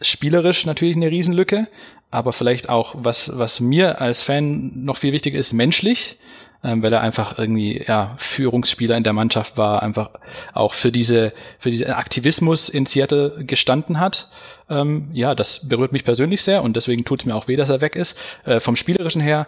spielerisch 0.00 0.66
natürlich 0.66 0.96
eine 0.96 1.10
Riesenlücke, 1.10 1.68
aber 2.10 2.32
vielleicht 2.32 2.68
auch, 2.68 2.94
was, 2.98 3.38
was 3.38 3.60
mir 3.60 4.00
als 4.00 4.22
Fan 4.22 4.84
noch 4.84 4.98
viel 4.98 5.12
wichtiger 5.12 5.38
ist, 5.38 5.52
menschlich, 5.52 6.18
ähm, 6.62 6.82
weil 6.82 6.92
er 6.92 7.00
einfach 7.00 7.38
irgendwie 7.38 7.84
ja, 7.86 8.14
Führungsspieler 8.18 8.96
in 8.96 9.04
der 9.04 9.12
Mannschaft 9.12 9.56
war, 9.56 9.82
einfach 9.82 10.10
auch 10.52 10.74
für 10.74 10.92
diese 10.92 11.32
für 11.58 11.70
diesen 11.70 11.90
Aktivismus 11.90 12.68
in 12.68 12.84
Seattle 12.84 13.44
gestanden 13.44 13.98
hat. 13.98 14.28
Ähm, 14.68 15.08
ja, 15.12 15.34
das 15.34 15.68
berührt 15.68 15.92
mich 15.92 16.04
persönlich 16.04 16.42
sehr 16.42 16.62
und 16.62 16.76
deswegen 16.76 17.04
tut 17.04 17.20
es 17.20 17.26
mir 17.26 17.34
auch 17.34 17.48
weh, 17.48 17.56
dass 17.56 17.70
er 17.70 17.80
weg 17.80 17.96
ist. 17.96 18.16
Äh, 18.44 18.60
vom 18.60 18.76
spielerischen 18.76 19.22
her 19.22 19.46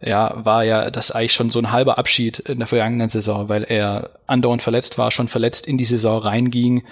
ja, 0.00 0.44
war 0.44 0.64
ja 0.64 0.90
das 0.90 1.10
eigentlich 1.10 1.34
schon 1.34 1.50
so 1.50 1.58
ein 1.58 1.72
halber 1.72 1.98
Abschied 1.98 2.38
in 2.40 2.58
der 2.58 2.66
vergangenen 2.66 3.08
Saison, 3.08 3.48
weil 3.48 3.64
er 3.64 4.10
andauernd 4.26 4.62
verletzt 4.62 4.98
war, 4.98 5.10
schon 5.10 5.28
verletzt 5.28 5.66
in 5.66 5.76
die 5.76 5.84
Saison 5.84 6.22
reinging 6.22 6.84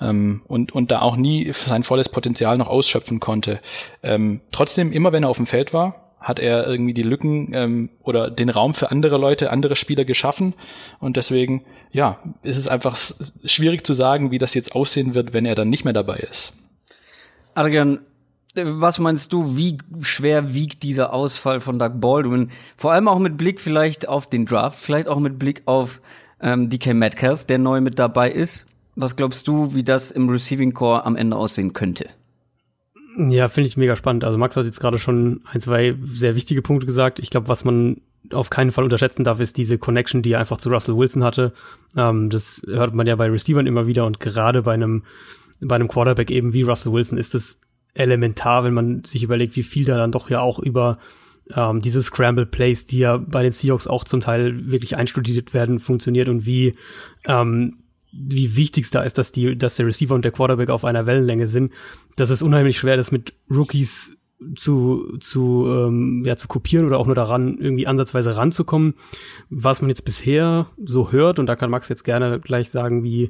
ähm, 0.00 0.42
und, 0.46 0.72
und 0.72 0.90
da 0.90 1.02
auch 1.02 1.16
nie 1.16 1.52
sein 1.52 1.84
volles 1.84 2.08
Potenzial 2.08 2.56
noch 2.56 2.68
ausschöpfen 2.68 3.20
konnte. 3.20 3.60
Ähm, 4.02 4.40
trotzdem, 4.50 4.92
immer 4.92 5.12
wenn 5.12 5.24
er 5.24 5.28
auf 5.28 5.36
dem 5.36 5.46
Feld 5.46 5.72
war, 5.74 6.04
hat 6.20 6.38
er 6.38 6.66
irgendwie 6.66 6.94
die 6.94 7.02
Lücken 7.02 7.52
ähm, 7.52 7.90
oder 8.02 8.30
den 8.30 8.48
Raum 8.48 8.72
für 8.72 8.90
andere 8.90 9.18
Leute, 9.18 9.50
andere 9.50 9.76
Spieler 9.76 10.06
geschaffen. 10.06 10.54
Und 10.98 11.18
deswegen, 11.18 11.66
ja, 11.92 12.18
ist 12.42 12.56
es 12.56 12.66
einfach 12.66 12.96
schwierig 13.44 13.84
zu 13.86 13.92
sagen, 13.92 14.30
wie 14.30 14.38
das 14.38 14.54
jetzt 14.54 14.74
aussehen 14.74 15.14
wird, 15.14 15.34
wenn 15.34 15.44
er 15.44 15.54
dann 15.54 15.68
nicht 15.68 15.84
mehr 15.84 15.92
dabei 15.92 16.16
ist. 16.16 16.54
Adrian, 17.54 18.00
was 18.54 18.98
meinst 18.98 19.32
du, 19.32 19.56
wie 19.56 19.78
schwer 20.02 20.54
wiegt 20.54 20.82
dieser 20.82 21.12
Ausfall 21.12 21.60
von 21.60 21.78
Doug 21.78 22.00
Baldwin? 22.00 22.50
Vor 22.76 22.92
allem 22.92 23.08
auch 23.08 23.18
mit 23.18 23.36
Blick 23.36 23.60
vielleicht 23.60 24.08
auf 24.08 24.28
den 24.28 24.46
Draft, 24.46 24.78
vielleicht 24.78 25.08
auch 25.08 25.18
mit 25.18 25.38
Blick 25.38 25.62
auf 25.66 26.00
ähm, 26.40 26.68
DK 26.68 26.94
Metcalf, 26.94 27.44
der 27.44 27.58
neu 27.58 27.80
mit 27.80 27.98
dabei 27.98 28.30
ist. 28.30 28.66
Was 28.96 29.16
glaubst 29.16 29.48
du, 29.48 29.74
wie 29.74 29.82
das 29.82 30.10
im 30.10 30.28
Receiving 30.28 30.72
Core 30.72 31.04
am 31.04 31.16
Ende 31.16 31.36
aussehen 31.36 31.72
könnte? 31.72 32.06
Ja, 33.16 33.48
finde 33.48 33.68
ich 33.68 33.76
mega 33.76 33.96
spannend. 33.96 34.24
Also 34.24 34.38
Max 34.38 34.56
hat 34.56 34.64
jetzt 34.64 34.80
gerade 34.80 34.98
schon 34.98 35.42
ein, 35.50 35.60
zwei 35.60 35.96
sehr 36.04 36.34
wichtige 36.34 36.62
Punkte 36.62 36.86
gesagt. 36.86 37.18
Ich 37.18 37.30
glaube, 37.30 37.48
was 37.48 37.64
man 37.64 38.00
auf 38.32 38.50
keinen 38.50 38.72
Fall 38.72 38.84
unterschätzen 38.84 39.24
darf, 39.24 39.40
ist 39.40 39.56
diese 39.56 39.78
Connection, 39.78 40.22
die 40.22 40.32
er 40.32 40.40
einfach 40.40 40.58
zu 40.58 40.68
Russell 40.68 40.96
Wilson 40.96 41.24
hatte. 41.24 41.52
Ähm, 41.96 42.30
das 42.30 42.62
hört 42.66 42.94
man 42.94 43.06
ja 43.06 43.16
bei 43.16 43.28
Receivern 43.28 43.66
immer 43.66 43.86
wieder 43.86 44.06
und 44.06 44.20
gerade 44.20 44.62
bei 44.62 44.74
einem, 44.74 45.02
bei 45.60 45.74
einem 45.74 45.88
Quarterback 45.88 46.30
eben 46.30 46.52
wie 46.52 46.62
Russell 46.62 46.92
Wilson 46.92 47.18
ist 47.18 47.34
es 47.34 47.58
elementar, 47.94 48.64
wenn 48.64 48.74
man 48.74 49.04
sich 49.04 49.22
überlegt, 49.22 49.56
wie 49.56 49.62
viel 49.62 49.84
da 49.84 49.96
dann 49.96 50.12
doch 50.12 50.30
ja 50.30 50.40
auch 50.40 50.58
über 50.58 50.98
ähm, 51.54 51.80
diese 51.80 52.02
Scramble 52.02 52.46
Plays, 52.46 52.86
die 52.86 52.98
ja 52.98 53.16
bei 53.16 53.42
den 53.42 53.52
Seahawks 53.52 53.86
auch 53.86 54.04
zum 54.04 54.20
Teil 54.20 54.70
wirklich 54.70 54.96
einstudiert 54.96 55.54
werden, 55.54 55.78
funktioniert 55.78 56.28
und 56.28 56.46
wie 56.46 56.74
ähm, 57.26 57.78
wie 58.16 58.56
wichtig 58.56 58.84
es 58.84 58.90
da 58.90 59.02
ist, 59.02 59.18
dass 59.18 59.32
die, 59.32 59.58
dass 59.58 59.74
der 59.74 59.86
Receiver 59.86 60.14
und 60.14 60.24
der 60.24 60.32
Quarterback 60.32 60.70
auf 60.70 60.84
einer 60.84 61.06
Wellenlänge 61.06 61.48
sind. 61.48 61.72
Das 62.16 62.30
ist 62.30 62.42
unheimlich 62.42 62.78
schwer, 62.78 62.96
das 62.96 63.10
mit 63.10 63.34
Rookies 63.50 64.16
zu, 64.56 65.16
zu, 65.18 65.66
ähm, 65.68 66.22
ja, 66.24 66.36
zu 66.36 66.48
kopieren 66.48 66.86
oder 66.86 66.98
auch 66.98 67.06
nur 67.06 67.14
daran 67.14 67.58
irgendwie 67.58 67.86
ansatzweise 67.86 68.36
ranzukommen. 68.36 68.94
Was 69.50 69.80
man 69.80 69.88
jetzt 69.88 70.04
bisher 70.04 70.66
so 70.84 71.12
hört, 71.12 71.38
und 71.38 71.46
da 71.46 71.56
kann 71.56 71.70
Max 71.70 71.88
jetzt 71.88 72.04
gerne 72.04 72.40
gleich 72.40 72.70
sagen, 72.70 73.02
wie, 73.02 73.24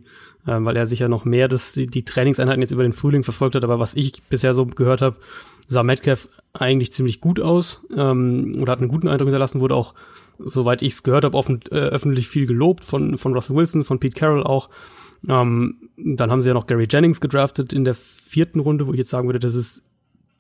äh, 0.47 0.59
weil 0.59 0.77
er 0.77 0.87
sicher 0.87 1.09
noch 1.09 1.25
mehr 1.25 1.49
das, 1.49 1.73
die, 1.73 1.87
die 1.87 2.05
Trainingseinheiten 2.05 2.63
jetzt 2.63 2.73
über 2.73 2.83
den 2.83 2.93
Frühling 2.93 3.23
verfolgt 3.23 3.55
hat, 3.55 3.65
aber 3.65 3.79
was 3.79 3.95
ich 3.95 4.23
bisher 4.25 4.55
so 4.55 4.67
gehört 4.67 5.03
habe, 5.03 5.17
sah 5.69 5.83
Metcalf 5.83 6.29
eigentlich 6.53 6.93
ziemlich 6.93 7.21
gut 7.21 7.41
aus 7.41 7.85
ähm, 7.97 8.59
oder 8.61 8.73
hat 8.73 8.81
einen 8.81 8.89
guten 8.89 9.09
Eindruck 9.09 9.29
hinterlassen, 9.29 9.61
wurde 9.61 9.75
auch, 9.75 9.95
soweit 10.39 10.83
ich 10.83 10.93
es 10.93 11.03
gehört 11.03 11.25
habe, 11.25 11.37
offen, 11.37 11.61
äh, 11.71 11.77
öffentlich 11.77 12.29
viel 12.29 12.47
gelobt 12.47 12.85
von, 12.85 13.19
von 13.19 13.35
Russell 13.35 13.57
Wilson, 13.57 13.85
von 13.85 13.99
Pete 13.99 14.19
Carroll 14.19 14.45
auch. 14.45 14.69
Ähm, 15.29 15.89
dann 15.97 16.31
haben 16.31 16.43
sie 16.43 16.49
ja 16.49 16.55
noch 16.55 16.67
Gary 16.67 16.87
Jennings 16.91 17.21
gedraftet 17.21 17.73
in 17.73 17.85
der 17.85 17.95
vierten 17.95 18.61
Runde, 18.61 18.87
wo 18.87 18.93
ich 18.93 18.99
jetzt 18.99 19.11
sagen 19.11 19.29
würde, 19.29 19.39
das 19.39 19.55
ist 19.55 19.83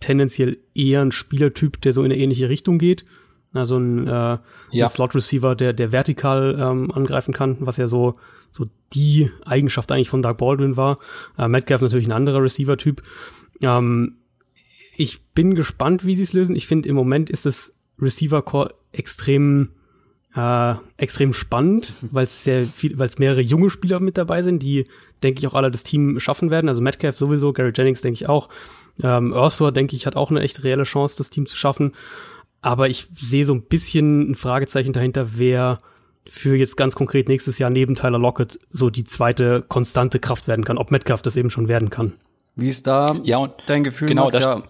tendenziell 0.00 0.58
eher 0.74 1.02
ein 1.02 1.12
Spielertyp, 1.12 1.80
der 1.80 1.92
so 1.92 2.02
in 2.02 2.12
eine 2.12 2.20
ähnliche 2.20 2.48
Richtung 2.48 2.78
geht. 2.78 3.04
Also 3.52 3.78
ein, 3.78 4.06
äh, 4.06 4.10
ja. 4.10 4.40
ein 4.72 4.88
Slot-Receiver, 4.88 5.54
der, 5.54 5.72
der 5.72 5.92
vertikal 5.92 6.56
ähm, 6.58 6.90
angreifen 6.90 7.32
kann, 7.32 7.56
was 7.60 7.76
ja 7.76 7.86
so, 7.86 8.14
so 8.50 8.66
die 8.92 9.30
Eigenschaft 9.44 9.92
eigentlich 9.92 10.08
von 10.08 10.22
Doug 10.22 10.36
Baldwin 10.38 10.76
war. 10.76 10.98
Äh, 11.38 11.48
Metcalf 11.48 11.80
natürlich 11.80 12.06
ein 12.06 12.12
anderer 12.12 12.42
Receiver-Typ. 12.42 13.02
Ähm, 13.62 14.16
ich 14.96 15.22
bin 15.34 15.54
gespannt, 15.54 16.04
wie 16.04 16.16
sie 16.16 16.22
es 16.22 16.32
lösen. 16.32 16.56
Ich 16.56 16.66
finde, 16.66 16.88
im 16.88 16.96
Moment 16.96 17.30
ist 17.30 17.46
das 17.46 17.72
Receiver-Core 18.00 18.74
extrem 18.92 19.70
äh, 20.34 20.74
extrem 20.96 21.32
spannend, 21.32 21.94
weil 22.00 22.24
es 22.24 22.44
sehr 22.44 22.64
viel, 22.64 22.98
weil 22.98 23.08
es 23.08 23.18
mehrere 23.18 23.40
junge 23.40 23.70
Spieler 23.70 24.00
mit 24.00 24.18
dabei 24.18 24.42
sind, 24.42 24.62
die, 24.62 24.84
denke 25.22 25.38
ich, 25.38 25.46
auch 25.46 25.54
alle 25.54 25.70
das 25.70 25.84
Team 25.84 26.18
schaffen 26.20 26.50
werden. 26.50 26.68
Also 26.68 26.80
Metcalf 26.80 27.16
sowieso, 27.16 27.52
Gary 27.52 27.72
Jennings 27.74 28.00
denke 28.00 28.14
ich 28.14 28.28
auch. 28.28 28.48
Ähm, 29.02 29.32
Ursula, 29.32 29.70
denke 29.70 29.96
ich, 29.96 30.06
hat 30.06 30.16
auch 30.16 30.30
eine 30.30 30.40
echt 30.40 30.62
reelle 30.64 30.84
Chance, 30.84 31.16
das 31.18 31.30
Team 31.30 31.46
zu 31.46 31.56
schaffen. 31.56 31.92
Aber 32.60 32.88
ich 32.88 33.08
sehe 33.14 33.44
so 33.44 33.54
ein 33.54 33.62
bisschen 33.62 34.30
ein 34.30 34.34
Fragezeichen 34.34 34.92
dahinter, 34.92 35.36
wer 35.36 35.78
für 36.26 36.56
jetzt 36.56 36.76
ganz 36.76 36.94
konkret 36.94 37.28
nächstes 37.28 37.58
Jahr 37.58 37.70
neben 37.70 37.94
Tyler 37.94 38.18
Lockett 38.18 38.58
so 38.70 38.90
die 38.90 39.04
zweite 39.04 39.62
konstante 39.68 40.18
Kraft 40.18 40.48
werden 40.48 40.64
kann, 40.64 40.78
ob 40.78 40.90
Metcalf 40.90 41.22
das 41.22 41.36
eben 41.36 41.50
schon 41.50 41.68
werden 41.68 41.90
kann. 41.90 42.14
Wie 42.56 42.68
ist 42.68 42.86
da 42.86 43.14
ja, 43.24 43.38
und 43.38 43.52
dein 43.66 43.84
Gefühl? 43.84 44.08
Genau, 44.08 44.30
das, 44.30 44.40
ja, 44.40 44.62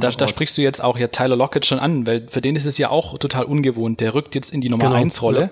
da, 0.00 0.10
da 0.10 0.28
sprichst 0.28 0.56
du 0.58 0.62
jetzt 0.62 0.82
auch 0.82 0.98
ja 0.98 1.08
Tyler 1.08 1.36
Lockett 1.36 1.66
schon 1.66 1.78
an, 1.78 2.06
weil 2.06 2.26
für 2.28 2.40
den 2.40 2.56
ist 2.56 2.66
es 2.66 2.78
ja 2.78 2.90
auch 2.90 3.18
total 3.18 3.44
ungewohnt. 3.44 4.00
Der 4.00 4.14
rückt 4.14 4.34
jetzt 4.34 4.52
in 4.52 4.60
die 4.60 4.68
Nummer 4.68 4.84
genau, 4.84 4.96
1 4.96 5.22
Rolle, 5.22 5.50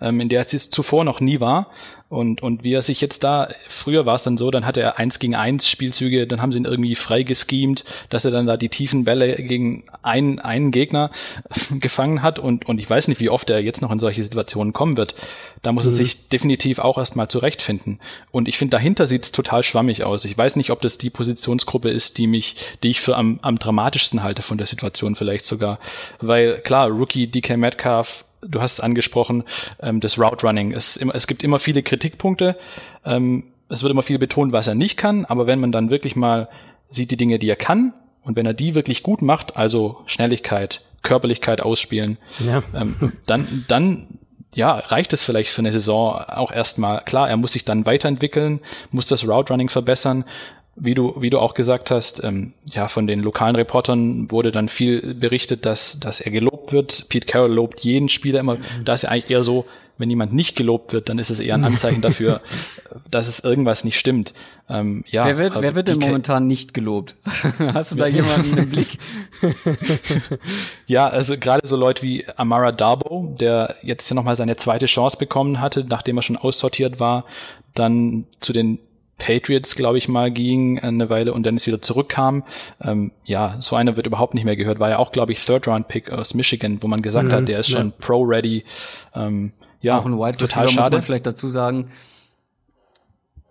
ja. 0.00 0.08
ähm, 0.08 0.20
in 0.20 0.28
der 0.28 0.46
es 0.46 0.70
zuvor 0.70 1.04
noch 1.04 1.20
nie 1.20 1.40
war. 1.40 1.68
Und, 2.10 2.42
und 2.42 2.64
wie 2.64 2.72
er 2.72 2.80
sich 2.80 3.02
jetzt 3.02 3.22
da, 3.22 3.48
früher 3.68 4.06
war 4.06 4.14
es 4.14 4.22
dann 4.22 4.38
so, 4.38 4.50
dann 4.50 4.64
hatte 4.64 4.80
er 4.80 4.98
eins 4.98 5.18
gegen 5.18 5.34
eins 5.34 5.68
Spielzüge, 5.68 6.26
dann 6.26 6.40
haben 6.40 6.52
sie 6.52 6.58
ihn 6.58 6.64
irgendwie 6.64 6.94
frei 6.94 7.22
geschemt, 7.22 7.84
dass 8.08 8.24
er 8.24 8.30
dann 8.30 8.46
da 8.46 8.56
die 8.56 8.70
tiefen 8.70 9.04
Bälle 9.04 9.36
gegen 9.36 9.84
einen, 10.02 10.38
einen 10.38 10.70
Gegner 10.70 11.10
gefangen 11.80 12.22
hat 12.22 12.38
und, 12.38 12.66
und 12.66 12.78
ich 12.78 12.88
weiß 12.88 13.08
nicht, 13.08 13.20
wie 13.20 13.28
oft 13.28 13.50
er 13.50 13.60
jetzt 13.60 13.82
noch 13.82 13.92
in 13.92 13.98
solche 13.98 14.24
Situationen 14.24 14.72
kommen 14.72 14.96
wird. 14.96 15.14
Da 15.60 15.72
muss 15.72 15.84
mhm. 15.84 15.92
er 15.92 15.96
sich 15.96 16.28
definitiv 16.28 16.78
auch 16.78 16.96
erstmal 16.96 17.28
zurechtfinden. 17.28 18.00
Und 18.30 18.48
ich 18.48 18.56
finde, 18.56 18.76
dahinter 18.76 19.06
sieht 19.06 19.24
es 19.24 19.32
total 19.32 19.62
schwammig 19.62 20.02
aus. 20.02 20.24
Ich 20.24 20.38
weiß 20.38 20.56
nicht, 20.56 20.70
ob 20.70 20.80
das 20.80 20.96
die 20.96 21.10
Positionsgruppe 21.10 21.90
ist, 21.90 22.16
die 22.16 22.26
mich, 22.26 22.56
die 22.82 22.88
ich 22.88 23.02
für 23.02 23.18
am, 23.18 23.38
am 23.42 23.58
dramatischsten 23.58 24.22
halte 24.22 24.40
von 24.40 24.56
der 24.56 24.66
Situation 24.66 25.14
vielleicht 25.14 25.44
sogar. 25.44 25.78
Weil 26.20 26.60
klar, 26.62 26.88
Rookie 26.88 27.26
DK 27.26 27.58
Metcalf 27.58 28.24
du 28.42 28.60
hast 28.60 28.74
es 28.74 28.80
angesprochen, 28.80 29.44
ähm, 29.80 30.00
das 30.00 30.18
Route 30.18 30.46
Running. 30.46 30.72
Es, 30.72 30.96
es 30.96 31.26
gibt 31.26 31.42
immer 31.42 31.58
viele 31.58 31.82
Kritikpunkte. 31.82 32.56
Ähm, 33.04 33.44
es 33.68 33.82
wird 33.82 33.90
immer 33.90 34.02
viel 34.02 34.18
betont, 34.18 34.52
was 34.52 34.66
er 34.66 34.74
nicht 34.74 34.96
kann, 34.96 35.24
aber 35.24 35.46
wenn 35.46 35.60
man 35.60 35.72
dann 35.72 35.90
wirklich 35.90 36.16
mal 36.16 36.48
sieht 36.90 37.10
die 37.10 37.16
Dinge, 37.16 37.38
die 37.38 37.48
er 37.48 37.56
kann, 37.56 37.92
und 38.22 38.36
wenn 38.36 38.46
er 38.46 38.54
die 38.54 38.74
wirklich 38.74 39.02
gut 39.02 39.22
macht, 39.22 39.56
also 39.56 40.02
Schnelligkeit, 40.06 40.82
Körperlichkeit 41.02 41.60
ausspielen, 41.60 42.18
ja. 42.40 42.62
ähm, 42.74 43.12
dann, 43.26 43.64
dann 43.68 44.18
ja, 44.54 44.70
reicht 44.70 45.12
es 45.12 45.22
vielleicht 45.22 45.50
für 45.50 45.60
eine 45.60 45.72
Saison 45.72 46.14
auch 46.14 46.50
erstmal. 46.50 47.02
Klar, 47.04 47.28
er 47.28 47.36
muss 47.36 47.52
sich 47.52 47.64
dann 47.64 47.86
weiterentwickeln, 47.86 48.60
muss 48.90 49.06
das 49.06 49.26
Route 49.26 49.52
Running 49.52 49.68
verbessern, 49.68 50.24
wie 50.80 50.94
du, 50.94 51.14
wie 51.20 51.30
du 51.30 51.38
auch 51.38 51.54
gesagt 51.54 51.90
hast, 51.90 52.22
ähm, 52.22 52.54
ja, 52.66 52.88
von 52.88 53.06
den 53.06 53.20
lokalen 53.20 53.56
Reportern 53.56 54.30
wurde 54.30 54.52
dann 54.52 54.68
viel 54.68 55.14
berichtet, 55.14 55.66
dass, 55.66 55.98
dass 55.98 56.20
er 56.20 56.30
gelobt 56.30 56.72
wird. 56.72 57.08
Pete 57.08 57.26
Carroll 57.26 57.52
lobt 57.52 57.80
jeden 57.80 58.08
Spieler 58.08 58.40
immer. 58.40 58.58
Da 58.84 58.94
ist 58.94 59.02
ja 59.02 59.10
eigentlich 59.10 59.30
eher 59.30 59.44
so, 59.44 59.66
wenn 59.98 60.08
jemand 60.08 60.32
nicht 60.32 60.54
gelobt 60.54 60.92
wird, 60.92 61.08
dann 61.08 61.18
ist 61.18 61.28
es 61.28 61.40
eher 61.40 61.54
ein 61.54 61.64
Anzeichen 61.64 62.00
dafür, 62.00 62.40
dass 63.10 63.26
es 63.26 63.40
irgendwas 63.40 63.84
nicht 63.84 63.98
stimmt. 63.98 64.32
Ähm, 64.68 65.04
ja, 65.10 65.24
wer 65.24 65.38
wird, 65.38 65.60
wer 65.60 65.74
wird 65.74 65.88
denn 65.88 65.98
momentan 65.98 66.46
nicht 66.46 66.72
gelobt? 66.72 67.16
Hast 67.58 67.92
du 67.92 67.96
da 67.96 68.06
jemanden 68.06 68.56
im 68.56 68.68
Blick? 68.70 68.98
ja, 70.86 71.08
also 71.08 71.36
gerade 71.36 71.66
so 71.66 71.76
Leute 71.76 72.02
wie 72.02 72.24
Amara 72.36 72.70
Darbo, 72.70 73.34
der 73.40 73.76
jetzt 73.82 74.08
ja 74.08 74.14
nochmal 74.14 74.36
seine 74.36 74.56
zweite 74.56 74.86
Chance 74.86 75.16
bekommen 75.16 75.60
hatte, 75.60 75.84
nachdem 75.88 76.16
er 76.16 76.22
schon 76.22 76.36
aussortiert 76.36 77.00
war, 77.00 77.24
dann 77.74 78.26
zu 78.40 78.52
den 78.52 78.78
Patriots, 79.18 79.74
glaube 79.74 79.98
ich, 79.98 80.08
mal 80.08 80.30
ging 80.30 80.78
eine 80.78 81.10
Weile 81.10 81.32
und 81.32 81.44
dann 81.44 81.56
ist 81.56 81.66
wieder 81.66 81.82
zurückkam. 81.82 82.44
Ähm, 82.80 83.12
ja, 83.24 83.56
so 83.60 83.76
einer 83.76 83.96
wird 83.96 84.06
überhaupt 84.06 84.34
nicht 84.34 84.44
mehr 84.44 84.56
gehört. 84.56 84.78
War 84.78 84.90
ja 84.90 84.98
auch, 84.98 85.12
glaube 85.12 85.32
ich, 85.32 85.44
Third-Round-Pick 85.44 86.10
aus 86.10 86.34
Michigan, 86.34 86.78
wo 86.80 86.86
man 86.86 87.02
gesagt 87.02 87.26
mhm, 87.26 87.32
hat, 87.32 87.48
der 87.48 87.58
ist 87.58 87.68
ja. 87.68 87.78
schon 87.78 87.92
Pro-ready. 87.98 88.64
Ähm, 89.14 89.52
ja, 89.80 89.98
auch 89.98 90.06
ein 90.06 90.18
Wide 90.18 90.38
total 90.38 90.68
schade. 90.68 90.82
muss 90.82 90.90
man 90.90 91.02
vielleicht 91.02 91.26
dazu 91.26 91.48
sagen. 91.48 91.90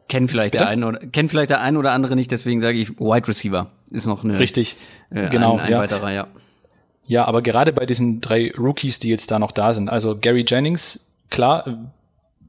Kennt 0.10 0.32
vielleicht 0.32 0.54
Bitte? 0.54 0.64
der 0.64 0.72
eine 0.72 0.88
oder 0.88 1.00
kennt 1.00 1.30
vielleicht 1.30 1.50
der 1.50 1.62
eine 1.62 1.78
oder 1.78 1.92
andere 1.92 2.16
nicht, 2.16 2.32
deswegen 2.32 2.62
sage 2.62 2.78
ich 2.78 2.98
Wide 2.98 3.28
Receiver 3.28 3.68
ist 3.92 4.06
noch 4.06 4.24
eine 4.24 4.40
richtig 4.40 4.78
äh, 5.10 5.28
genau 5.30 5.56
ein, 5.56 5.66
ein 5.66 5.72
ja. 5.74 5.80
weiterer 5.80 6.14
ja. 6.14 6.28
Ja, 7.04 7.26
aber 7.26 7.42
gerade 7.42 7.72
bei 7.74 7.86
diesen 7.86 8.20
drei 8.22 8.54
Rookies, 8.58 9.00
die 9.00 9.10
jetzt 9.10 9.32
da 9.32 9.40
noch 9.40 9.52
da 9.52 9.74
sind, 9.74 9.90
also 9.90 10.18
Gary 10.18 10.46
Jennings, 10.48 11.06
klar, 11.30 11.92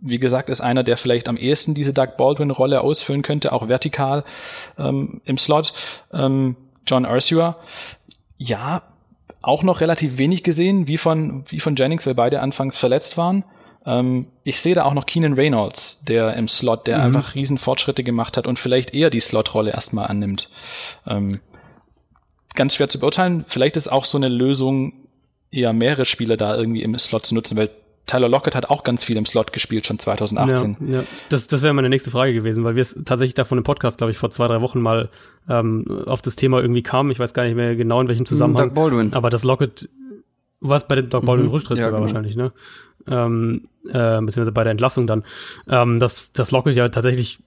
wie 0.00 0.18
gesagt, 0.18 0.50
ist 0.50 0.60
einer, 0.60 0.82
der 0.82 0.96
vielleicht 0.96 1.28
am 1.28 1.36
ehesten 1.36 1.74
diese 1.74 1.92
Doug 1.92 2.16
Baldwin-Rolle 2.16 2.80
ausfüllen 2.80 3.22
könnte, 3.22 3.52
auch 3.52 3.68
vertikal 3.68 4.24
ähm, 4.78 5.20
im 5.24 5.38
Slot. 5.38 5.72
Ähm, 6.12 6.56
John 6.86 7.04
Ursua, 7.04 7.56
ja, 8.36 8.82
auch 9.42 9.62
noch 9.62 9.80
relativ 9.80 10.18
wenig 10.18 10.42
gesehen, 10.42 10.86
wie 10.86 10.98
von, 10.98 11.44
wie 11.48 11.60
von 11.60 11.76
Jennings, 11.76 12.06
weil 12.06 12.14
beide 12.14 12.40
anfangs 12.40 12.76
verletzt 12.76 13.16
waren. 13.16 13.44
Ähm, 13.86 14.26
ich 14.44 14.60
sehe 14.60 14.74
da 14.74 14.84
auch 14.84 14.94
noch 14.94 15.06
Keenan 15.06 15.34
Reynolds, 15.34 16.00
der 16.02 16.34
im 16.34 16.48
Slot, 16.48 16.86
der 16.86 16.98
mhm. 16.98 17.04
einfach 17.04 17.34
riesen 17.34 17.58
Fortschritte 17.58 18.04
gemacht 18.04 18.36
hat 18.36 18.46
und 18.46 18.58
vielleicht 18.58 18.94
eher 18.94 19.10
die 19.10 19.20
Slot-Rolle 19.20 19.70
erstmal 19.70 20.06
annimmt. 20.06 20.50
Ähm, 21.06 21.32
ganz 22.54 22.74
schwer 22.74 22.88
zu 22.88 22.98
beurteilen. 22.98 23.44
Vielleicht 23.46 23.76
ist 23.76 23.90
auch 23.90 24.04
so 24.04 24.18
eine 24.18 24.28
Lösung, 24.28 24.92
eher 25.50 25.72
mehrere 25.72 26.04
Spieler 26.04 26.36
da 26.36 26.56
irgendwie 26.56 26.82
im 26.82 26.98
Slot 26.98 27.26
zu 27.26 27.34
nutzen, 27.34 27.56
weil 27.56 27.70
Tyler 28.09 28.28
Lockett 28.28 28.55
hat 28.56 28.68
auch 28.70 28.82
ganz 28.82 29.05
viel 29.05 29.16
im 29.16 29.26
Slot 29.26 29.52
gespielt, 29.52 29.86
schon 29.86 29.98
2018. 29.98 30.76
Ja, 30.80 31.01
ja. 31.01 31.05
Das, 31.28 31.47
das 31.47 31.62
wäre 31.62 31.72
meine 31.74 31.89
nächste 31.89 32.10
Frage 32.10 32.35
gewesen, 32.35 32.64
weil 32.64 32.74
wir 32.74 32.82
es 32.82 32.98
tatsächlich 33.05 33.35
davon 33.35 33.59
im 33.59 33.64
Podcast, 33.64 33.98
glaube 33.98 34.10
ich, 34.10 34.18
vor 34.18 34.30
zwei, 34.30 34.48
drei 34.48 34.60
Wochen 34.60 34.80
mal 34.80 35.10
ähm, 35.48 35.85
auf 36.06 36.20
das 36.22 36.35
Thema 36.35 36.60
irgendwie 36.60 36.82
kamen. 36.82 37.10
Ich 37.10 37.20
weiß 37.20 37.35
gar 37.35 37.44
nicht 37.44 37.55
mehr 37.55 37.76
genau, 37.76 38.01
in 38.01 38.09
welchem 38.09 38.26
Zusammenhang. 38.26 38.70
Doug 38.70 38.74
Baldwin. 38.74 39.14
Aber 39.14 39.30
das 39.30 39.44
Lockett, 39.44 39.89
was 40.60 40.89
bei 40.89 40.97
dem 40.97 41.09
Doug 41.09 41.22
Baldwin 41.22 41.47
mhm, 41.47 41.52
Rücktritt 41.52 41.78
ja, 41.78 41.85
sogar 41.85 42.01
genau. 42.01 42.09
wahrscheinlich, 42.12 42.35
ne? 42.35 42.52
Ähm, 43.06 43.62
äh, 43.86 44.20
beziehungsweise 44.20 44.52
bei 44.52 44.64
der 44.64 44.72
Entlassung 44.72 45.06
dann. 45.06 45.24
Ähm, 45.68 46.01
dass 46.01 46.32
das 46.32 46.51
Lockett 46.51 46.74
ja 46.74 46.89
tatsächlich 46.89 47.39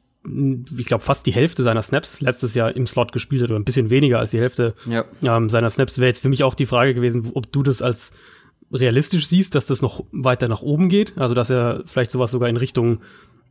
ich 0.77 0.85
glaube, 0.85 1.03
fast 1.03 1.25
die 1.25 1.33
Hälfte 1.33 1.63
seiner 1.63 1.81
Snaps 1.81 2.21
letztes 2.21 2.53
Jahr 2.53 2.75
im 2.75 2.85
Slot 2.85 3.11
gespielt 3.11 3.41
hat 3.41 3.49
oder 3.49 3.59
ein 3.59 3.65
bisschen 3.65 3.89
weniger 3.89 4.19
als 4.19 4.31
die 4.31 4.39
Hälfte 4.39 4.75
ja. 4.85 5.05
ähm, 5.23 5.49
seiner 5.49 5.69
Snaps, 5.71 5.97
wäre 5.97 6.09
jetzt 6.09 6.21
für 6.21 6.29
mich 6.29 6.43
auch 6.43 6.53
die 6.53 6.67
Frage 6.67 6.93
gewesen, 6.93 7.31
ob 7.33 7.51
du 7.51 7.63
das 7.63 7.81
als 7.81 8.11
realistisch 8.72 9.27
siehst, 9.27 9.56
dass 9.56 9.65
das 9.65 9.81
noch 9.81 10.06
weiter 10.11 10.48
nach 10.48 10.61
oben 10.61 10.89
geht, 10.89 11.18
also 11.18 11.35
dass 11.35 11.49
er 11.49 11.84
vielleicht 11.85 12.11
sowas 12.11 12.31
sogar 12.31 12.49
in 12.49 12.57
Richtung 12.57 12.99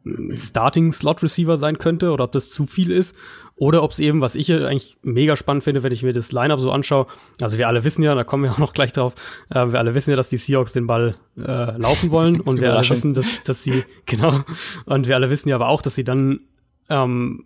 hm, 0.04 0.36
Starting 0.36 0.92
Slot 0.92 1.22
Receiver 1.22 1.58
sein 1.58 1.78
könnte 1.78 2.10
oder 2.10 2.24
ob 2.24 2.32
das 2.32 2.50
zu 2.50 2.66
viel 2.66 2.90
ist 2.90 3.14
oder 3.56 3.82
ob 3.82 3.90
es 3.90 3.98
eben, 3.98 4.22
was 4.22 4.34
ich 4.34 4.52
eigentlich 4.52 4.96
mega 5.02 5.36
spannend 5.36 5.64
finde, 5.64 5.82
wenn 5.82 5.92
ich 5.92 6.02
mir 6.02 6.14
das 6.14 6.32
Lineup 6.32 6.60
so 6.60 6.72
anschaue. 6.72 7.06
Also 7.40 7.58
wir 7.58 7.68
alle 7.68 7.84
wissen 7.84 8.02
ja, 8.02 8.14
da 8.14 8.24
kommen 8.24 8.44
wir 8.44 8.52
auch 8.52 8.58
noch 8.58 8.72
gleich 8.72 8.92
drauf. 8.92 9.14
Äh, 9.50 9.66
wir 9.72 9.78
alle 9.78 9.94
wissen 9.94 10.10
ja, 10.10 10.16
dass 10.16 10.30
die 10.30 10.38
Seahawks 10.38 10.72
den 10.72 10.86
Ball 10.86 11.14
äh, 11.36 11.76
laufen 11.76 12.10
wollen 12.10 12.40
und 12.40 12.60
wir 12.60 12.74
alle 12.74 12.88
wissen, 12.88 13.14
dass, 13.14 13.26
dass 13.44 13.62
sie 13.62 13.84
genau 14.06 14.40
und 14.86 15.06
wir 15.06 15.16
alle 15.16 15.30
wissen 15.30 15.48
ja 15.48 15.56
aber 15.56 15.68
auch, 15.68 15.82
dass 15.82 15.94
sie 15.94 16.04
dann 16.04 16.40
ähm, 16.88 17.44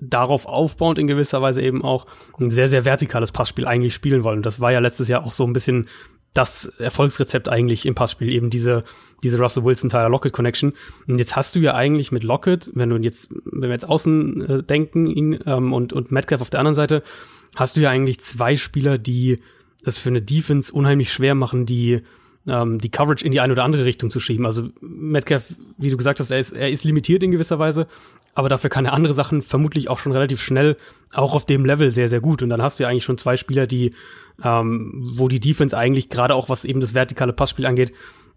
darauf 0.00 0.46
aufbauend 0.46 0.98
in 0.98 1.06
gewisser 1.06 1.40
Weise 1.40 1.62
eben 1.62 1.82
auch 1.82 2.06
ein 2.38 2.50
sehr, 2.50 2.68
sehr 2.68 2.84
vertikales 2.84 3.32
Passspiel 3.32 3.66
eigentlich 3.66 3.94
spielen 3.94 4.24
wollen. 4.24 4.38
Und 4.38 4.46
das 4.46 4.60
war 4.60 4.70
ja 4.70 4.78
letztes 4.78 5.08
Jahr 5.08 5.24
auch 5.24 5.32
so 5.32 5.44
ein 5.44 5.54
bisschen 5.54 5.88
das 6.36 6.66
Erfolgsrezept 6.78 7.48
eigentlich 7.48 7.86
im 7.86 7.94
Passspiel, 7.94 8.30
eben 8.30 8.50
diese, 8.50 8.84
diese 9.22 9.38
Russell 9.38 9.64
Wilson 9.64 9.90
Tyler 9.90 10.08
Lockett 10.08 10.32
Connection. 10.32 10.72
Und 11.06 11.18
jetzt 11.18 11.36
hast 11.36 11.54
du 11.54 11.60
ja 11.60 11.74
eigentlich 11.74 12.12
mit 12.12 12.24
Lockett, 12.24 12.70
wenn 12.74 12.90
du 12.90 12.96
jetzt, 12.96 13.28
wenn 13.44 13.62
wir 13.62 13.70
jetzt 13.70 13.88
außen 13.88 14.42
äh, 14.42 14.62
denken, 14.62 15.06
ihn 15.06 15.38
ähm, 15.46 15.72
und, 15.72 15.92
und 15.92 16.12
Metcalf 16.12 16.40
auf 16.40 16.50
der 16.50 16.60
anderen 16.60 16.74
Seite, 16.74 17.02
hast 17.54 17.76
du 17.76 17.80
ja 17.80 17.90
eigentlich 17.90 18.20
zwei 18.20 18.56
Spieler, 18.56 18.98
die 18.98 19.38
es 19.84 19.98
für 19.98 20.10
eine 20.10 20.22
Defense 20.22 20.72
unheimlich 20.72 21.12
schwer 21.12 21.34
machen, 21.34 21.64
die 21.64 22.02
ähm, 22.46 22.78
die 22.78 22.90
Coverage 22.90 23.24
in 23.24 23.32
die 23.32 23.40
eine 23.40 23.52
oder 23.52 23.64
andere 23.64 23.84
Richtung 23.84 24.10
zu 24.10 24.20
schieben. 24.20 24.46
Also 24.46 24.68
Metcalf, 24.80 25.54
wie 25.78 25.90
du 25.90 25.96
gesagt 25.96 26.20
hast, 26.20 26.30
er 26.30 26.38
ist, 26.38 26.52
er 26.52 26.70
ist 26.70 26.84
limitiert 26.84 27.22
in 27.22 27.30
gewisser 27.30 27.58
Weise, 27.58 27.86
aber 28.34 28.48
dafür 28.48 28.70
kann 28.70 28.84
er 28.84 28.92
andere 28.92 29.14
Sachen 29.14 29.42
vermutlich 29.42 29.88
auch 29.88 29.98
schon 29.98 30.12
relativ 30.12 30.42
schnell, 30.42 30.76
auch 31.12 31.34
auf 31.34 31.46
dem 31.46 31.64
Level 31.64 31.90
sehr, 31.90 32.08
sehr 32.08 32.20
gut. 32.20 32.42
Und 32.42 32.50
dann 32.50 32.62
hast 32.62 32.78
du 32.78 32.84
ja 32.84 32.90
eigentlich 32.90 33.04
schon 33.04 33.18
zwei 33.18 33.36
Spieler, 33.36 33.66
die 33.66 33.92
ähm, 34.42 34.92
wo 35.16 35.28
die 35.28 35.40
Defense 35.40 35.76
eigentlich 35.76 36.08
gerade 36.08 36.34
auch, 36.34 36.48
was 36.48 36.64
eben 36.64 36.80
das 36.80 36.94
vertikale 36.94 37.32
Passspiel 37.32 37.66
angeht, 37.66 37.92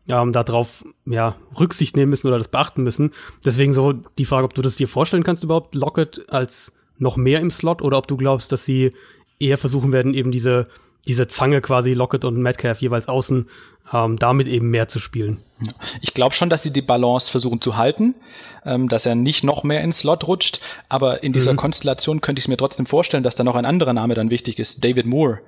ähm, 0.07 0.33
darauf 0.33 0.85
ja, 1.05 1.35
Rücksicht 1.59 1.95
nehmen 1.95 2.09
müssen 2.09 2.27
oder 2.27 2.37
das 2.37 2.47
beachten 2.47 2.83
müssen. 2.83 3.11
Deswegen 3.45 3.73
so 3.73 3.93
die 3.93 4.25
Frage, 4.25 4.45
ob 4.45 4.53
du 4.53 4.61
das 4.61 4.75
dir 4.75 4.87
vorstellen 4.87 5.23
kannst 5.23 5.43
überhaupt, 5.43 5.75
Lockett 5.75 6.25
als 6.29 6.71
noch 6.97 7.17
mehr 7.17 7.39
im 7.39 7.51
Slot 7.51 7.81
oder 7.81 7.97
ob 7.97 8.07
du 8.07 8.17
glaubst, 8.17 8.51
dass 8.51 8.65
sie 8.65 8.91
eher 9.39 9.57
versuchen 9.57 9.93
werden, 9.93 10.13
eben 10.13 10.31
diese, 10.31 10.65
diese 11.07 11.27
Zange 11.27 11.61
quasi 11.61 11.93
Lockett 11.93 12.25
und 12.25 12.37
Metcalf 12.37 12.81
jeweils 12.81 13.07
außen 13.07 13.45
ähm, 13.93 14.17
damit 14.17 14.47
eben 14.47 14.69
mehr 14.69 14.87
zu 14.87 14.99
spielen. 14.99 15.39
Ich 16.01 16.13
glaube 16.13 16.33
schon, 16.33 16.49
dass 16.49 16.63
sie 16.63 16.71
die 16.71 16.81
Balance 16.81 17.29
versuchen 17.29 17.59
zu 17.59 17.75
halten, 17.75 18.15
ähm, 18.65 18.87
dass 18.87 19.05
er 19.05 19.15
nicht 19.15 19.43
noch 19.43 19.63
mehr 19.63 19.81
ins 19.81 19.99
Slot 19.99 20.27
rutscht, 20.27 20.59
aber 20.87 21.23
in 21.23 21.33
dieser 21.33 21.53
mhm. 21.53 21.57
Konstellation 21.57 22.21
könnte 22.21 22.39
ich 22.39 22.45
es 22.45 22.47
mir 22.47 22.57
trotzdem 22.57 22.85
vorstellen, 22.85 23.23
dass 23.23 23.35
da 23.35 23.43
noch 23.43 23.55
ein 23.55 23.65
anderer 23.65 23.93
Name 23.93 24.13
dann 24.13 24.29
wichtig 24.29 24.59
ist, 24.59 24.83
David 24.83 25.05
Moore, 25.05 25.39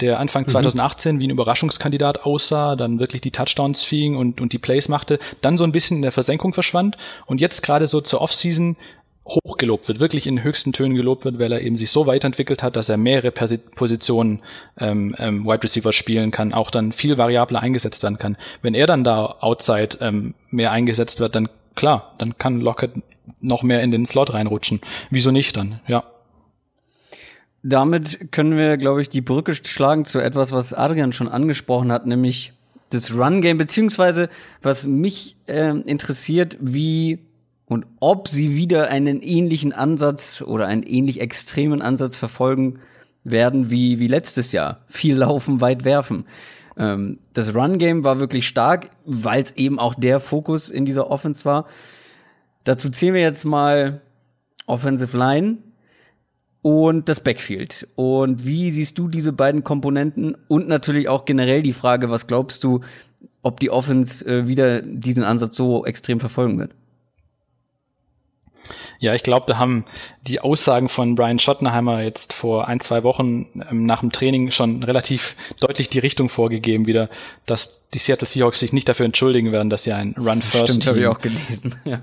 der 0.00 0.18
Anfang 0.20 0.42
mhm. 0.42 0.48
2018 0.48 1.20
wie 1.20 1.26
ein 1.26 1.30
Überraschungskandidat 1.30 2.24
aussah, 2.24 2.76
dann 2.76 2.98
wirklich 2.98 3.20
die 3.20 3.30
Touchdowns 3.30 3.82
fing 3.82 4.16
und, 4.16 4.40
und 4.40 4.52
die 4.52 4.58
Plays 4.58 4.88
machte, 4.88 5.18
dann 5.40 5.58
so 5.58 5.64
ein 5.64 5.72
bisschen 5.72 5.98
in 5.98 6.02
der 6.02 6.12
Versenkung 6.12 6.54
verschwand 6.54 6.96
und 7.26 7.40
jetzt 7.40 7.62
gerade 7.62 7.86
so 7.86 8.00
zur 8.00 8.20
Offseason 8.20 8.76
hochgelobt 9.30 9.86
wird, 9.86 10.00
wirklich 10.00 10.26
in 10.26 10.42
höchsten 10.42 10.72
Tönen 10.72 10.94
gelobt 10.94 11.24
wird, 11.24 11.38
weil 11.38 11.52
er 11.52 11.60
eben 11.60 11.76
sich 11.76 11.90
so 11.90 12.06
weiterentwickelt 12.06 12.62
hat, 12.62 12.76
dass 12.76 12.88
er 12.88 12.96
mehrere 12.96 13.30
Positionen 13.30 14.40
ähm, 14.78 15.14
ähm, 15.18 15.44
Wide 15.44 15.62
Receiver 15.62 15.92
spielen 15.92 16.30
kann, 16.30 16.52
auch 16.52 16.70
dann 16.70 16.92
viel 16.92 17.16
variabler 17.18 17.60
eingesetzt 17.60 18.02
werden 18.02 18.18
kann. 18.18 18.36
Wenn 18.62 18.74
er 18.74 18.86
dann 18.86 19.04
da 19.04 19.36
outside 19.40 19.98
ähm, 20.00 20.34
mehr 20.50 20.72
eingesetzt 20.72 21.20
wird, 21.20 21.34
dann 21.34 21.48
klar, 21.76 22.14
dann 22.18 22.38
kann 22.38 22.60
Lockett 22.60 22.92
noch 23.40 23.62
mehr 23.62 23.82
in 23.82 23.90
den 23.90 24.06
Slot 24.06 24.32
reinrutschen. 24.32 24.80
Wieso 25.10 25.30
nicht 25.30 25.56
dann? 25.56 25.80
Ja. 25.86 26.04
Damit 27.62 28.32
können 28.32 28.56
wir, 28.56 28.76
glaube 28.78 29.02
ich, 29.02 29.10
die 29.10 29.20
Brücke 29.20 29.54
schlagen 29.54 30.04
zu 30.04 30.18
etwas, 30.18 30.52
was 30.52 30.72
Adrian 30.72 31.12
schon 31.12 31.28
angesprochen 31.28 31.92
hat, 31.92 32.06
nämlich 32.06 32.54
das 32.88 33.14
Run-Game, 33.14 33.58
beziehungsweise 33.58 34.28
was 34.62 34.86
mich 34.86 35.36
äh, 35.46 35.78
interessiert, 35.80 36.56
wie 36.60 37.20
und 37.66 37.86
ob 38.00 38.26
sie 38.26 38.56
wieder 38.56 38.88
einen 38.88 39.22
ähnlichen 39.22 39.72
Ansatz 39.72 40.42
oder 40.42 40.66
einen 40.66 40.82
ähnlich 40.82 41.20
extremen 41.20 41.82
Ansatz 41.82 42.16
verfolgen 42.16 42.80
werden 43.22 43.70
wie, 43.70 44.00
wie 44.00 44.08
letztes 44.08 44.50
Jahr. 44.50 44.80
Viel 44.88 45.16
laufen, 45.16 45.60
weit 45.60 45.84
werfen. 45.84 46.24
Ähm, 46.76 47.18
das 47.32 47.54
Run-Game 47.54 48.02
war 48.02 48.18
wirklich 48.18 48.48
stark, 48.48 48.90
weil 49.04 49.42
es 49.42 49.52
eben 49.52 49.78
auch 49.78 49.94
der 49.94 50.18
Fokus 50.18 50.68
in 50.68 50.84
dieser 50.84 51.10
Offense 51.10 51.44
war. 51.44 51.66
Dazu 52.64 52.90
zählen 52.90 53.14
wir 53.14 53.20
jetzt 53.20 53.44
mal 53.44 54.00
Offensive 54.66 55.16
Line 55.16 55.58
und 56.62 57.08
das 57.08 57.20
Backfield. 57.20 57.88
Und 57.94 58.44
wie 58.44 58.70
siehst 58.70 58.98
du 58.98 59.08
diese 59.08 59.32
beiden 59.32 59.64
Komponenten? 59.64 60.36
Und 60.48 60.68
natürlich 60.68 61.08
auch 61.08 61.24
generell 61.24 61.62
die 61.62 61.72
Frage, 61.72 62.10
was 62.10 62.26
glaubst 62.26 62.64
du, 62.64 62.80
ob 63.42 63.60
die 63.60 63.70
Offense 63.70 64.24
äh, 64.26 64.46
wieder 64.46 64.82
diesen 64.82 65.24
Ansatz 65.24 65.56
so 65.56 65.84
extrem 65.84 66.20
verfolgen 66.20 66.58
wird? 66.58 66.72
Ja, 68.98 69.14
ich 69.14 69.22
glaube, 69.22 69.46
da 69.48 69.56
haben 69.56 69.86
die 70.26 70.40
Aussagen 70.40 70.90
von 70.90 71.14
Brian 71.14 71.38
Schottenheimer 71.38 72.02
jetzt 72.02 72.34
vor 72.34 72.68
ein, 72.68 72.80
zwei 72.80 73.02
Wochen 73.02 73.46
ähm, 73.70 73.86
nach 73.86 74.00
dem 74.00 74.12
Training 74.12 74.50
schon 74.50 74.82
relativ 74.82 75.34
deutlich 75.58 75.88
die 75.88 75.98
Richtung 75.98 76.28
vorgegeben 76.28 76.86
wieder, 76.86 77.08
dass 77.46 77.88
die 77.94 77.98
Seattle 77.98 78.28
Seahawks 78.28 78.60
sich 78.60 78.74
nicht 78.74 78.88
dafür 78.88 79.06
entschuldigen 79.06 79.52
werden, 79.52 79.70
dass 79.70 79.84
sie 79.84 79.92
ein 79.92 80.14
Run-First-Team 80.18 80.96
ja. 81.84 82.02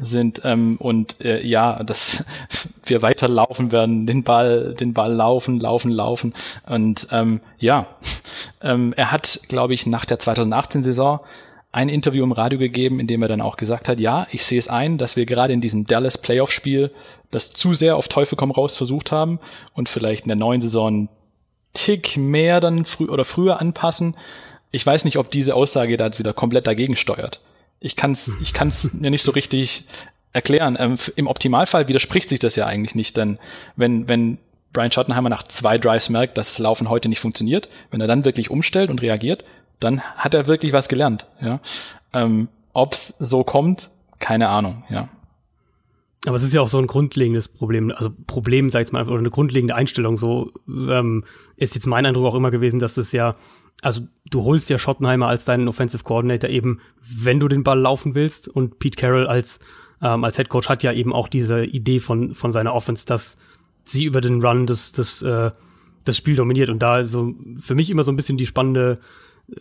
Sind 0.00 0.42
ähm, 0.44 0.76
und 0.78 1.20
äh, 1.24 1.44
ja, 1.46 1.82
dass 1.82 2.24
wir 2.84 3.02
weiterlaufen 3.02 3.72
werden, 3.72 4.06
den 4.06 4.24
Ball, 4.24 4.74
den 4.74 4.94
Ball 4.94 5.12
laufen, 5.12 5.60
laufen, 5.60 5.90
laufen 5.90 6.34
und 6.66 7.08
ähm, 7.10 7.40
ja, 7.58 7.86
ähm, 8.62 8.94
er 8.96 9.12
hat, 9.12 9.40
glaube 9.48 9.74
ich, 9.74 9.86
nach 9.86 10.04
der 10.04 10.18
2018-Saison 10.18 11.20
ein 11.70 11.88
Interview 11.88 12.24
im 12.24 12.32
Radio 12.32 12.58
gegeben, 12.58 12.98
in 12.98 13.06
dem 13.06 13.22
er 13.22 13.28
dann 13.28 13.40
auch 13.40 13.56
gesagt 13.56 13.88
hat, 13.88 14.00
ja, 14.00 14.26
ich 14.32 14.44
sehe 14.44 14.58
es 14.58 14.68
ein, 14.68 14.96
dass 14.96 15.16
wir 15.16 15.26
gerade 15.26 15.52
in 15.52 15.60
diesem 15.60 15.86
Dallas 15.86 16.18
Playoff-Spiel 16.18 16.90
das 17.30 17.52
zu 17.52 17.74
sehr 17.74 17.96
auf 17.96 18.08
Teufel 18.08 18.36
komm 18.36 18.50
raus 18.50 18.76
versucht 18.76 19.12
haben 19.12 19.38
und 19.74 19.88
vielleicht 19.88 20.24
in 20.24 20.28
der 20.28 20.36
neuen 20.36 20.62
Saison 20.62 20.86
einen 20.88 21.08
Tick 21.74 22.16
mehr 22.16 22.60
dann 22.60 22.86
früh 22.86 23.06
oder 23.06 23.24
früher 23.24 23.60
anpassen. 23.60 24.16
Ich 24.70 24.84
weiß 24.84 25.04
nicht, 25.04 25.18
ob 25.18 25.30
diese 25.30 25.54
Aussage 25.54 25.96
da 25.96 26.06
jetzt 26.06 26.18
wieder 26.18 26.32
komplett 26.32 26.66
dagegen 26.66 26.96
steuert. 26.96 27.40
Ich 27.80 27.96
kann 27.96 28.12
es 28.12 28.30
ich 28.42 28.52
kann's 28.52 28.92
mir 28.92 29.10
nicht 29.10 29.24
so 29.24 29.32
richtig 29.32 29.84
erklären. 30.32 30.76
Ähm, 30.78 30.98
Im 31.16 31.26
Optimalfall 31.26 31.88
widerspricht 31.88 32.28
sich 32.28 32.38
das 32.38 32.56
ja 32.56 32.66
eigentlich 32.66 32.94
nicht, 32.94 33.16
denn 33.16 33.38
wenn, 33.76 34.08
wenn 34.08 34.38
Brian 34.72 34.92
Schottenheimer 34.92 35.30
nach 35.30 35.44
zwei 35.44 35.78
Drives 35.78 36.08
merkt, 36.10 36.38
dass 36.38 36.48
das 36.48 36.58
Laufen 36.58 36.90
heute 36.90 37.08
nicht 37.08 37.20
funktioniert, 37.20 37.68
wenn 37.90 38.00
er 38.00 38.06
dann 38.06 38.24
wirklich 38.24 38.50
umstellt 38.50 38.90
und 38.90 39.02
reagiert, 39.02 39.44
dann 39.80 40.02
hat 40.02 40.34
er 40.34 40.46
wirklich 40.46 40.72
was 40.72 40.88
gelernt. 40.88 41.26
Ja? 41.40 41.60
Ähm, 42.12 42.48
Ob 42.72 42.92
es 42.92 43.14
so 43.18 43.44
kommt, 43.44 43.90
keine 44.18 44.48
Ahnung. 44.48 44.84
Ja. 44.90 45.08
Aber 46.26 46.36
es 46.36 46.42
ist 46.42 46.52
ja 46.52 46.60
auch 46.60 46.68
so 46.68 46.78
ein 46.78 46.86
grundlegendes 46.86 47.48
Problem, 47.48 47.92
also 47.94 48.10
Problem, 48.26 48.70
sag 48.70 48.84
ich 48.84 48.92
mal, 48.92 49.08
oder 49.08 49.18
eine 49.18 49.30
grundlegende 49.30 49.74
Einstellung. 49.74 50.16
So 50.16 50.52
ähm, 50.68 51.24
ist 51.56 51.74
jetzt 51.74 51.86
mein 51.86 52.04
Eindruck 52.06 52.26
auch 52.26 52.34
immer 52.34 52.50
gewesen, 52.50 52.80
dass 52.80 52.94
das 52.94 53.12
ja, 53.12 53.36
also 53.82 54.02
du 54.30 54.44
holst 54.44 54.70
ja 54.70 54.78
Schottenheimer 54.78 55.28
als 55.28 55.44
deinen 55.44 55.68
Offensive 55.68 56.04
Coordinator 56.04 56.50
eben, 56.50 56.80
wenn 57.00 57.40
du 57.40 57.48
den 57.48 57.64
Ball 57.64 57.78
laufen 57.78 58.14
willst. 58.14 58.48
Und 58.48 58.78
Pete 58.78 58.96
Carroll 58.96 59.26
als 59.26 59.60
ähm, 60.02 60.24
als 60.24 60.36
Head 60.36 60.48
Coach 60.48 60.68
hat 60.68 60.82
ja 60.82 60.92
eben 60.92 61.12
auch 61.12 61.28
diese 61.28 61.64
Idee 61.64 62.00
von 62.00 62.34
von 62.34 62.52
seiner 62.52 62.74
Offense, 62.74 63.06
dass 63.06 63.36
sie 63.84 64.04
über 64.04 64.20
den 64.20 64.44
Run 64.44 64.66
das 64.66 64.92
das 64.92 65.22
äh, 65.22 65.50
das 66.04 66.16
Spiel 66.16 66.36
dominiert. 66.36 66.70
Und 66.70 66.82
da 66.82 67.00
ist 67.00 67.12
so 67.12 67.34
für 67.60 67.74
mich 67.74 67.90
immer 67.90 68.02
so 68.02 68.12
ein 68.12 68.16
bisschen 68.16 68.38
die 68.38 68.46
spannende 68.46 68.98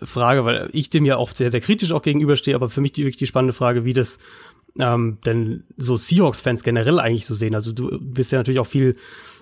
Frage, 0.04 0.46
weil 0.46 0.70
ich 0.74 0.90
dem 0.90 1.06
ja 1.06 1.18
oft 1.18 1.38
sehr, 1.38 1.52
sehr 1.52 1.62
kritisch 1.62 1.92
auch 1.92 2.02
gegenüberstehe, 2.02 2.56
aber 2.56 2.70
für 2.70 2.82
mich 2.82 2.92
die 2.92 3.04
wirklich 3.04 3.18
die 3.18 3.28
spannende 3.28 3.54
Frage, 3.54 3.86
wie 3.86 3.94
das 3.94 4.18
ähm, 4.80 5.18
denn 5.26 5.64
so 5.78 5.98
Seahawks-Fans 5.98 6.64
generell 6.64 7.00
eigentlich 7.00 7.26
so 7.26 7.36
sehen. 7.36 7.56
Also 7.56 7.72
du 7.72 7.98
bist 8.00 8.32
ja 8.32 8.38
natürlich 8.38 8.60
auch 8.60 8.68
viel 8.68 8.96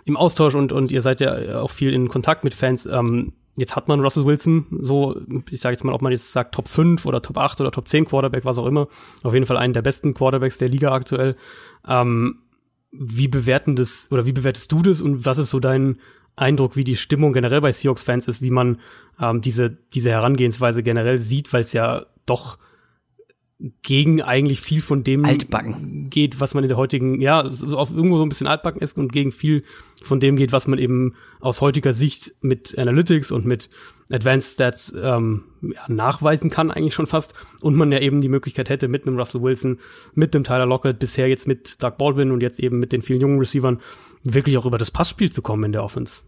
im 0.05 0.17
Austausch 0.17 0.55
und, 0.55 0.71
und 0.71 0.91
ihr 0.91 1.01
seid 1.01 1.19
ja 1.19 1.61
auch 1.61 1.71
viel 1.71 1.93
in 1.93 2.09
Kontakt 2.09 2.43
mit 2.43 2.53
Fans. 2.53 2.85
Ähm, 2.85 3.33
jetzt 3.55 3.75
hat 3.75 3.87
man 3.87 4.01
Russell 4.01 4.25
Wilson, 4.25 4.65
so, 4.81 5.19
ich 5.49 5.61
sage 5.61 5.73
jetzt 5.73 5.83
mal, 5.83 5.93
ob 5.93 6.01
man 6.01 6.11
jetzt 6.11 6.31
sagt 6.31 6.53
Top 6.55 6.67
5 6.67 7.05
oder 7.05 7.21
Top 7.21 7.37
8 7.37 7.61
oder 7.61 7.71
Top 7.71 7.87
10 7.87 8.05
Quarterback, 8.05 8.45
was 8.45 8.57
auch 8.57 8.65
immer. 8.65 8.87
Auf 9.23 9.33
jeden 9.33 9.45
Fall 9.45 9.57
einen 9.57 9.73
der 9.73 9.81
besten 9.81 10.13
Quarterbacks 10.13 10.57
der 10.57 10.69
Liga 10.69 10.91
aktuell. 10.91 11.35
Ähm, 11.87 12.39
wie 12.91 13.27
bewerten 13.27 13.75
das, 13.75 14.07
oder 14.11 14.25
wie 14.25 14.31
bewertest 14.31 14.71
du 14.71 14.81
das 14.81 15.01
und 15.01 15.25
was 15.25 15.37
ist 15.37 15.49
so 15.49 15.59
dein 15.59 15.97
Eindruck, 16.35 16.75
wie 16.75 16.83
die 16.83 16.97
Stimmung 16.97 17.33
generell 17.33 17.61
bei 17.61 17.71
Seahawks-Fans 17.71 18.27
ist, 18.27 18.41
wie 18.41 18.51
man 18.51 18.79
ähm, 19.19 19.41
diese, 19.41 19.69
diese 19.69 20.09
Herangehensweise 20.09 20.83
generell 20.83 21.17
sieht, 21.17 21.51
weil 21.53 21.61
es 21.61 21.73
ja 21.73 22.05
doch 22.25 22.57
gegen 23.83 24.21
eigentlich 24.21 24.59
viel 24.59 24.81
von 24.81 25.05
dem 25.05 25.23
altbacken. 25.23 26.09
geht, 26.09 26.41
was 26.41 26.53
man 26.53 26.65
in 26.65 26.67
der 26.67 26.77
heutigen, 26.77 27.21
ja, 27.21 27.41
auf 27.41 27.89
irgendwo 27.89 28.17
so 28.17 28.23
ein 28.23 28.29
bisschen 28.29 28.47
altbacken 28.47 28.81
ist 28.81 28.97
und 28.97 29.13
gegen 29.13 29.31
viel 29.31 29.63
von 30.03 30.19
dem 30.19 30.35
geht, 30.35 30.51
was 30.51 30.67
man 30.67 30.77
eben 30.77 31.15
aus 31.39 31.61
heutiger 31.61 31.93
Sicht 31.93 32.33
mit 32.41 32.77
Analytics 32.77 33.31
und 33.31 33.45
mit 33.45 33.69
Advanced 34.11 34.53
Stats 34.53 34.93
ähm, 35.01 35.45
ja, 35.61 35.85
nachweisen 35.87 36.49
kann, 36.49 36.69
eigentlich 36.69 36.93
schon 36.93 37.07
fast. 37.07 37.33
Und 37.61 37.75
man 37.75 37.93
ja 37.93 37.99
eben 37.99 38.19
die 38.19 38.27
Möglichkeit 38.27 38.69
hätte, 38.69 38.89
mit 38.89 39.07
einem 39.07 39.17
Russell 39.17 39.41
Wilson, 39.41 39.79
mit 40.13 40.35
einem 40.35 40.43
Tyler 40.43 40.65
Lockett, 40.65 40.99
bisher 40.99 41.29
jetzt 41.29 41.47
mit 41.47 41.81
Doug 41.81 41.93
Baldwin 41.97 42.31
und 42.31 42.41
jetzt 42.41 42.59
eben 42.59 42.79
mit 42.79 42.91
den 42.91 43.01
vielen 43.01 43.21
jungen 43.21 43.39
Receivern, 43.39 43.79
wirklich 44.23 44.57
auch 44.57 44.65
über 44.65 44.77
das 44.77 44.91
Passspiel 44.91 45.31
zu 45.31 45.41
kommen 45.41 45.63
in 45.63 45.71
der 45.71 45.83
Offense. 45.83 46.23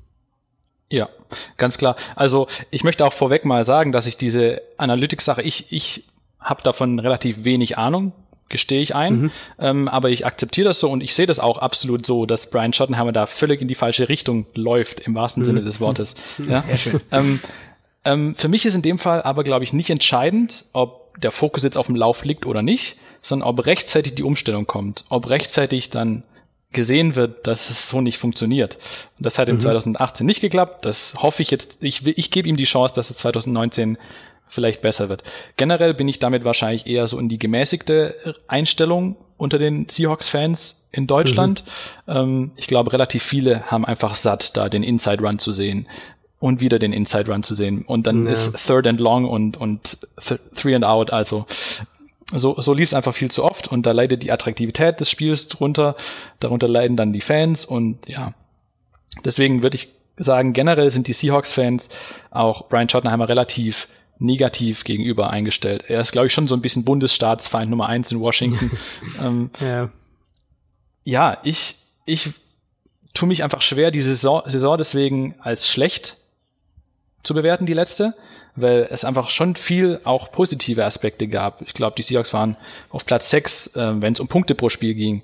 Ja, 0.89 1.09
ganz 1.57 1.77
klar. 1.77 1.97
Also 2.15 2.47
ich 2.71 2.85
möchte 2.85 3.05
auch 3.05 3.11
vorweg 3.11 3.43
mal 3.43 3.65
sagen, 3.65 3.91
dass 3.91 4.07
ich 4.07 4.15
diese 4.15 4.61
Analytics-Sache, 4.77 5.41
ich, 5.41 5.73
ich 5.73 6.07
habe 6.39 6.63
davon 6.63 6.99
relativ 6.99 7.43
wenig 7.43 7.77
Ahnung, 7.77 8.13
gestehe 8.49 8.81
ich 8.81 8.95
ein. 8.95 9.21
Mhm. 9.21 9.31
Ähm, 9.59 9.87
aber 9.87 10.09
ich 10.09 10.25
akzeptiere 10.25 10.67
das 10.67 10.79
so 10.79 10.89
und 10.89 11.01
ich 11.01 11.13
sehe 11.15 11.25
das 11.25 11.39
auch 11.39 11.57
absolut 11.57 12.05
so, 12.05 12.25
dass 12.25 12.49
Brian 12.49 12.73
Schottenheimer 12.73 13.11
da 13.11 13.25
völlig 13.25 13.61
in 13.61 13.67
die 13.67 13.75
falsche 13.75 14.09
Richtung 14.09 14.45
läuft, 14.53 14.99
im 15.01 15.15
wahrsten 15.15 15.41
mhm. 15.41 15.45
Sinne 15.45 15.61
des 15.61 15.79
Wortes. 15.79 16.15
ja? 16.37 16.61
Sehr 16.61 16.77
schön. 16.77 17.01
Ähm, 17.11 17.39
ähm, 18.05 18.35
für 18.35 18.47
mich 18.47 18.65
ist 18.65 18.75
in 18.75 18.81
dem 18.81 18.99
Fall 18.99 19.21
aber, 19.21 19.43
glaube 19.43 19.63
ich, 19.63 19.73
nicht 19.73 19.89
entscheidend, 19.89 20.65
ob 20.73 21.19
der 21.19 21.31
Fokus 21.31 21.63
jetzt 21.63 21.77
auf 21.77 21.87
dem 21.87 21.95
Lauf 21.95 22.23
liegt 22.23 22.45
oder 22.45 22.61
nicht, 22.61 22.97
sondern 23.21 23.49
ob 23.49 23.65
rechtzeitig 23.65 24.15
die 24.15 24.23
Umstellung 24.23 24.67
kommt, 24.67 25.05
ob 25.09 25.29
rechtzeitig 25.29 25.89
dann 25.89 26.23
gesehen 26.71 27.15
wird, 27.15 27.47
dass 27.47 27.69
es 27.69 27.89
so 27.89 28.01
nicht 28.01 28.17
funktioniert. 28.17 28.77
Und 29.17 29.25
das 29.25 29.39
hat 29.39 29.49
im 29.49 29.59
2018 29.59 30.23
mhm. 30.23 30.27
nicht 30.27 30.41
geklappt. 30.41 30.85
Das 30.85 31.15
hoffe 31.21 31.41
ich 31.41 31.49
jetzt. 31.49 31.81
Ich, 31.81 32.05
ich 32.05 32.29
gebe 32.29 32.47
ihm 32.47 32.57
die 32.57 32.65
Chance, 32.65 32.93
dass 32.93 33.09
es 33.09 33.17
2019 33.17 33.97
vielleicht 34.49 34.81
besser 34.81 35.09
wird. 35.09 35.23
Generell 35.55 35.93
bin 35.93 36.07
ich 36.07 36.19
damit 36.19 36.43
wahrscheinlich 36.43 36.87
eher 36.87 37.07
so 37.07 37.19
in 37.19 37.29
die 37.29 37.39
gemäßigte 37.39 38.35
Einstellung 38.47 39.15
unter 39.37 39.59
den 39.59 39.87
Seahawks-Fans 39.89 40.81
in 40.91 41.07
Deutschland. 41.07 41.63
Mhm. 42.05 42.13
Ähm, 42.13 42.51
ich 42.55 42.67
glaube, 42.67 42.93
relativ 42.93 43.23
viele 43.23 43.63
haben 43.69 43.85
einfach 43.85 44.15
satt, 44.15 44.57
da 44.57 44.69
den 44.69 44.83
Inside 44.83 45.21
Run 45.23 45.39
zu 45.39 45.51
sehen 45.51 45.87
und 46.39 46.61
wieder 46.61 46.79
den 46.79 46.93
Inside 46.93 47.31
Run 47.31 47.43
zu 47.43 47.55
sehen. 47.55 47.83
Und 47.85 48.07
dann 48.07 48.25
ja. 48.25 48.33
ist 48.33 48.57
Third 48.65 48.87
and 48.87 48.99
Long 48.99 49.25
und, 49.25 49.57
und 49.57 49.97
th 50.17 50.39
Three 50.55 50.75
and 50.75 50.85
Out. 50.85 51.11
Also 51.11 51.45
so, 52.33 52.59
so 52.59 52.73
lief 52.73 52.89
es 52.89 52.93
einfach 52.93 53.13
viel 53.13 53.31
zu 53.31 53.43
oft 53.43 53.67
und 53.67 53.85
da 53.85 53.91
leidet 53.91 54.23
die 54.23 54.31
Attraktivität 54.31 54.99
des 54.99 55.09
Spiels 55.09 55.47
drunter. 55.47 55.95
Darunter 56.39 56.67
leiden 56.67 56.97
dann 56.97 57.13
die 57.13 57.21
Fans 57.21 57.65
und 57.65 58.07
ja. 58.07 58.33
Deswegen 59.23 59.63
würde 59.63 59.75
ich 59.75 59.89
sagen, 60.17 60.53
generell 60.53 60.91
sind 60.91 61.07
die 61.07 61.13
Seahawks-Fans 61.13 61.89
auch 62.31 62.67
Brian 62.69 62.89
Schottenheimer 62.89 63.29
relativ 63.29 63.87
negativ 64.19 64.83
gegenüber 64.83 65.29
eingestellt. 65.29 65.85
Er 65.87 66.01
ist, 66.01 66.11
glaube 66.11 66.27
ich, 66.27 66.33
schon 66.33 66.47
so 66.47 66.55
ein 66.55 66.61
bisschen 66.61 66.83
Bundesstaatsfeind 66.83 67.69
Nummer 67.69 67.87
eins 67.87 68.11
in 68.11 68.19
Washington. 68.19 68.71
ähm, 69.21 69.49
ja. 69.59 69.89
ja, 71.03 71.37
ich, 71.43 71.75
ich 72.05 72.31
tue 73.13 73.27
mich 73.27 73.43
einfach 73.43 73.61
schwer, 73.61 73.91
die 73.91 74.01
Saison, 74.01 74.43
Saison 74.45 74.77
deswegen 74.77 75.35
als 75.39 75.67
schlecht 75.67 76.17
zu 77.23 77.33
bewerten, 77.33 77.65
die 77.65 77.73
letzte, 77.73 78.13
weil 78.55 78.87
es 78.89 79.03
einfach 79.03 79.29
schon 79.29 79.55
viel 79.55 79.99
auch 80.03 80.31
positive 80.31 80.85
Aspekte 80.85 81.27
gab. 81.27 81.61
Ich 81.61 81.73
glaube, 81.73 81.95
die 81.95 82.01
Seahawks 82.01 82.33
waren 82.33 82.57
auf 82.89 83.05
Platz 83.05 83.29
sechs, 83.29 83.67
äh, 83.75 84.01
wenn 84.01 84.13
es 84.13 84.19
um 84.19 84.27
Punkte 84.27 84.55
pro 84.55 84.69
Spiel 84.69 84.93
ging. 84.93 85.23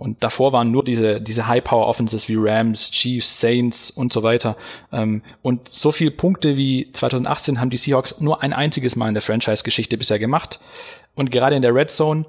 Und 0.00 0.24
davor 0.24 0.54
waren 0.54 0.70
nur 0.70 0.82
diese, 0.82 1.20
diese 1.20 1.46
High-Power-Offenses 1.46 2.26
wie 2.30 2.36
Rams, 2.38 2.90
Chiefs, 2.90 3.38
Saints 3.38 3.90
und 3.90 4.14
so 4.14 4.22
weiter. 4.22 4.56
Ähm, 4.92 5.20
und 5.42 5.68
so 5.68 5.92
viele 5.92 6.10
Punkte 6.10 6.56
wie 6.56 6.90
2018 6.90 7.60
haben 7.60 7.68
die 7.68 7.76
Seahawks 7.76 8.18
nur 8.18 8.42
ein 8.42 8.54
einziges 8.54 8.96
Mal 8.96 9.08
in 9.08 9.14
der 9.14 9.22
Franchise-Geschichte 9.22 9.98
bisher 9.98 10.18
gemacht. 10.18 10.58
Und 11.14 11.30
gerade 11.30 11.54
in 11.54 11.60
der 11.60 11.74
Red 11.74 11.90
Zone 11.90 12.24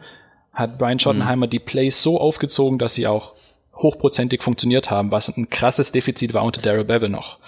hat 0.52 0.78
Brian 0.78 1.00
Schottenheimer 1.00 1.46
mhm. 1.46 1.52
die 1.52 1.60
Plays 1.60 2.04
so 2.04 2.20
aufgezogen, 2.20 2.78
dass 2.78 2.96
sie 2.96 3.08
auch 3.08 3.36
hochprozentig 3.74 4.44
funktioniert 4.44 4.92
haben, 4.92 5.12
was 5.12 5.30
ein 5.30 5.50
krasses 5.50 5.94
Defizit 5.94 6.34
war 6.34 6.44
unter 6.44 6.62
Daryl 6.62 6.84
Bevel 6.84 7.08
noch. 7.08 7.40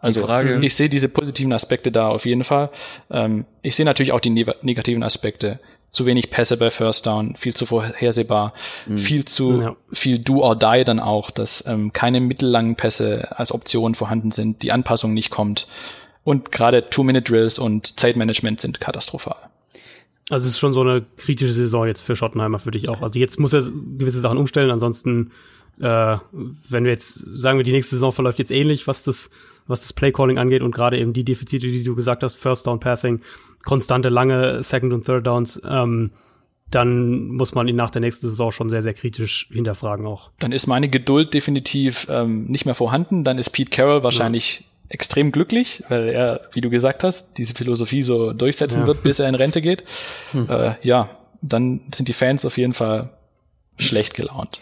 Also 0.00 0.26
Frage, 0.26 0.58
ich 0.60 0.74
sehe 0.74 0.88
diese 0.88 1.08
positiven 1.08 1.52
Aspekte 1.52 1.92
da 1.92 2.08
auf 2.08 2.26
jeden 2.26 2.42
Fall. 2.42 2.70
Ähm, 3.12 3.44
ich 3.62 3.76
sehe 3.76 3.86
natürlich 3.86 4.10
auch 4.10 4.20
die 4.20 4.30
ne 4.30 4.44
negativen 4.62 5.04
Aspekte 5.04 5.60
zu 5.90 6.06
wenig 6.06 6.30
Pässe 6.30 6.56
bei 6.56 6.70
First 6.70 7.06
Down, 7.06 7.34
viel 7.36 7.54
zu 7.54 7.66
vorhersehbar, 7.66 8.52
mhm. 8.86 8.98
viel 8.98 9.24
zu 9.24 9.60
ja. 9.60 9.76
viel 9.92 10.18
Do 10.18 10.42
or 10.42 10.56
Die 10.56 10.84
dann 10.84 11.00
auch, 11.00 11.30
dass 11.30 11.64
ähm, 11.66 11.92
keine 11.92 12.20
mittellangen 12.20 12.76
Pässe 12.76 13.28
als 13.38 13.52
Option 13.52 13.94
vorhanden 13.94 14.30
sind, 14.30 14.62
die 14.62 14.72
Anpassung 14.72 15.14
nicht 15.14 15.30
kommt 15.30 15.66
und 16.24 16.52
gerade 16.52 16.90
Two-Minute-Drills 16.90 17.58
und 17.58 17.98
Zeitmanagement 17.98 18.60
sind 18.60 18.80
katastrophal. 18.80 19.36
Also 20.30 20.44
es 20.44 20.52
ist 20.52 20.58
schon 20.58 20.74
so 20.74 20.82
eine 20.82 21.06
kritische 21.16 21.52
Saison 21.52 21.86
jetzt 21.86 22.02
für 22.02 22.14
Schottenheimer 22.14 22.58
für 22.58 22.70
dich 22.70 22.88
auch. 22.90 23.00
Also 23.00 23.18
jetzt 23.18 23.40
muss 23.40 23.54
er 23.54 23.62
gewisse 23.62 24.20
Sachen 24.20 24.36
umstellen, 24.36 24.70
ansonsten 24.70 25.30
äh, 25.80 26.18
wenn 26.32 26.84
wir 26.84 26.92
jetzt 26.92 27.14
sagen 27.32 27.58
wir 27.58 27.64
die 27.64 27.72
nächste 27.72 27.96
Saison 27.96 28.12
verläuft 28.12 28.38
jetzt 28.38 28.50
ähnlich, 28.50 28.86
was 28.86 29.02
das 29.02 29.30
was 29.68 29.82
das 29.82 29.92
Playcalling 29.92 30.38
angeht 30.38 30.62
und 30.62 30.74
gerade 30.74 30.98
eben 30.98 31.12
die 31.12 31.24
Defizite, 31.24 31.68
die 31.68 31.84
du 31.84 31.94
gesagt 31.94 32.22
hast, 32.22 32.34
First 32.36 32.66
Down 32.66 32.80
Passing, 32.80 33.20
konstante 33.64 34.08
lange 34.08 34.62
Second 34.62 34.92
und 34.92 35.04
Third 35.04 35.26
Downs, 35.26 35.60
ähm, 35.68 36.10
dann 36.70 37.28
muss 37.28 37.54
man 37.54 37.68
ihn 37.68 37.76
nach 37.76 37.90
der 37.90 38.00
nächsten 38.00 38.28
Saison 38.28 38.50
schon 38.50 38.68
sehr, 38.68 38.82
sehr 38.82 38.94
kritisch 38.94 39.48
hinterfragen 39.52 40.06
auch. 40.06 40.30
Dann 40.38 40.52
ist 40.52 40.66
meine 40.66 40.88
Geduld 40.88 41.32
definitiv 41.32 42.06
ähm, 42.10 42.46
nicht 42.46 42.66
mehr 42.66 42.74
vorhanden. 42.74 43.24
Dann 43.24 43.38
ist 43.38 43.50
Pete 43.50 43.70
Carroll 43.70 44.02
wahrscheinlich 44.02 44.60
ja. 44.60 44.66
extrem 44.90 45.32
glücklich, 45.32 45.82
weil 45.88 46.08
er, 46.08 46.42
wie 46.52 46.60
du 46.60 46.68
gesagt 46.68 47.04
hast, 47.04 47.38
diese 47.38 47.54
Philosophie 47.54 48.02
so 48.02 48.32
durchsetzen 48.34 48.80
ja. 48.80 48.86
wird, 48.86 49.02
bis 49.02 49.18
er 49.18 49.28
in 49.28 49.34
Rente 49.34 49.62
geht. 49.62 49.84
Hm. 50.32 50.48
Äh, 50.48 50.74
ja, 50.82 51.08
dann 51.40 51.90
sind 51.94 52.08
die 52.08 52.12
Fans 52.12 52.44
auf 52.44 52.58
jeden 52.58 52.74
Fall 52.74 53.10
schlecht 53.78 54.14
gelaunt 54.14 54.58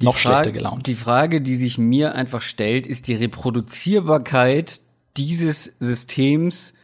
die 0.00 0.06
noch 0.06 0.16
Frage, 0.16 0.36
schlechter 0.36 0.52
gelaunt. 0.52 0.86
Die 0.86 0.94
Frage, 0.94 1.40
die 1.40 1.56
sich 1.56 1.78
mir 1.78 2.14
einfach 2.14 2.42
stellt, 2.42 2.86
ist 2.86 3.08
die 3.08 3.14
Reproduzierbarkeit 3.14 4.80
dieses 5.16 5.76
Systems 5.80 6.74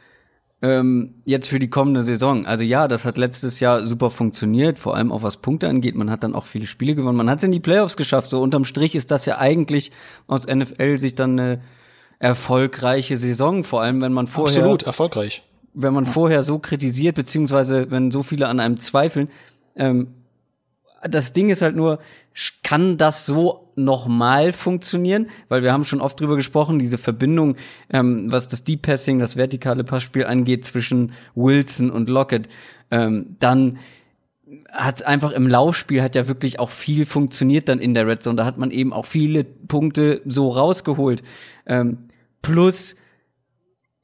ähm, 0.62 1.15
jetzt 1.24 1.49
für 1.49 1.59
die 1.59 1.69
kommende 1.69 2.03
Saison. 2.03 2.47
Also 2.47 2.65
ja, 2.65 2.89
das 2.89 3.05
hat 3.05 3.19
letztes 3.19 3.61
Jahr 3.61 3.86
super 3.86 4.11
funktioniert, 4.11 4.78
vor 4.78 4.97
allem 4.97 5.12
auch 5.12 5.23
was 5.23 5.36
Punkte 5.36 5.69
angeht. 5.69 5.95
Man 5.95 6.11
hat 6.11 6.24
dann 6.24 6.35
auch 6.35 6.47
viele 6.47 6.66
Spiele 6.66 6.95
gewonnen. 6.95 7.19
Man 7.19 7.28
hat 7.28 7.39
es 7.39 7.45
in 7.45 7.53
die 7.53 7.61
Playoffs 7.61 7.97
geschafft. 7.97 8.31
So 8.31 8.41
unterm 8.41 8.65
Strich 8.65 8.95
ist 8.95 9.11
das 9.11 9.27
ja 9.27 9.39
eigentlich 9.39 9.93
aus 10.27 10.47
NFL 10.47 10.99
sich 10.99 11.15
dann 11.15 11.39
eine 11.39 11.61
erfolgreiche 12.19 13.19
Saison, 13.19 13.62
vor 13.62 13.82
allem 13.82 14.01
wenn 14.01 14.12
man 14.12 14.27
vorher 14.27 14.62
absolut 14.62 14.85
erfolgreich, 14.85 15.43
wenn 15.74 15.93
man 15.93 16.07
vorher 16.07 16.43
so 16.43 16.59
kritisiert 16.59 17.16
beziehungsweise 17.16 17.91
wenn 17.91 18.11
so 18.11 18.23
viele 18.23 18.49
an 18.49 18.59
einem 18.59 18.78
zweifeln. 18.78 19.28
Ähm, 19.77 20.15
das 21.03 21.35
Ding 21.35 21.51
ist 21.51 21.61
halt 21.61 21.77
nur, 21.77 21.99
kann 22.62 22.97
das 22.97 23.27
so 23.27 23.70
nochmal 23.77 24.52
funktionieren? 24.52 25.28
Weil 25.48 25.62
wir 25.62 25.73
haben 25.73 25.85
schon 25.85 26.01
oft 26.01 26.20
drüber 26.20 26.36
gesprochen, 26.36 26.78
diese 26.78 26.98
Verbindung, 26.98 27.56
ähm, 27.90 28.31
was 28.31 28.48
das 28.48 28.65
Deep 28.65 28.82
Passing, 28.82 29.19
das 29.19 29.36
vertikale 29.36 29.85
Passspiel 29.85 30.27
angeht 30.27 30.65
zwischen 30.65 31.12
Wilson 31.35 31.90
und 31.90 32.09
Lockett, 32.09 32.48
ähm, 32.90 33.36
dann 33.39 33.78
hat 34.70 35.06
einfach 35.06 35.32
im 35.32 35.48
Laufspiel 35.48 36.02
hat 36.02 36.15
ja 36.15 36.28
wirklich 36.28 36.59
auch 36.59 36.70
viel 36.70 37.06
funktioniert 37.06 37.69
dann 37.69 37.78
in 37.78 37.94
der 37.94 38.06
Red 38.06 38.23
Zone. 38.23 38.36
Da 38.36 38.44
hat 38.44 38.59
man 38.59 38.70
eben 38.70 38.93
auch 38.93 39.06
viele 39.06 39.44
Punkte 39.44 40.20
so 40.24 40.48
rausgeholt. 40.51 41.23
Ähm, 41.66 42.09
plus 42.43 42.97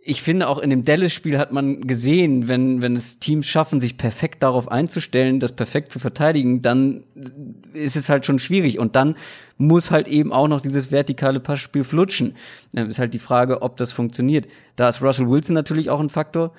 ich 0.03 0.23
finde 0.23 0.49
auch 0.49 0.59
in 0.59 0.71
dem 0.71 0.85
Dallas-Spiel 0.85 1.39
hat 1.39 1.53
man 1.53 1.83
gesehen, 1.83 2.49
wenn, 2.49 2.81
wenn 2.81 2.97
es 2.97 3.19
Teams 3.19 3.47
schaffen, 3.47 3.81
sich 3.81 3.99
perfekt 3.99 4.43
darauf 4.43 4.71
einzustellen, 4.71 5.41
das 5.41 5.53
perfekt 5.53 5.93
zu 5.93 5.99
verteidigen, 5.99 6.63
dann 6.63 7.05
ist 7.75 7.97
es 7.97 8.09
halt 8.09 8.25
schon 8.25 8.39
schwierig. 8.39 8.79
Und 8.79 8.97
dann 8.97 9.17
muss 9.59 9.91
halt 9.91 10.09
eben 10.09 10.33
auch 10.33 10.49
noch 10.49 10.63
dieses 10.63 10.91
vertikale 10.91 11.39
Passspiel 11.39 11.85
flutschen. 11.85 12.35
Ist 12.73 12.99
halt 12.99 13.13
die 13.13 13.19
Frage, 13.19 13.61
ob 13.61 13.77
das 13.77 13.93
funktioniert. 13.93 14.47
Da 14.77 14.89
ist 14.89 15.03
Russell 15.03 15.29
Wilson 15.29 15.55
natürlich 15.55 15.91
auch 15.91 16.01
ein 16.01 16.09
Faktor, 16.09 16.53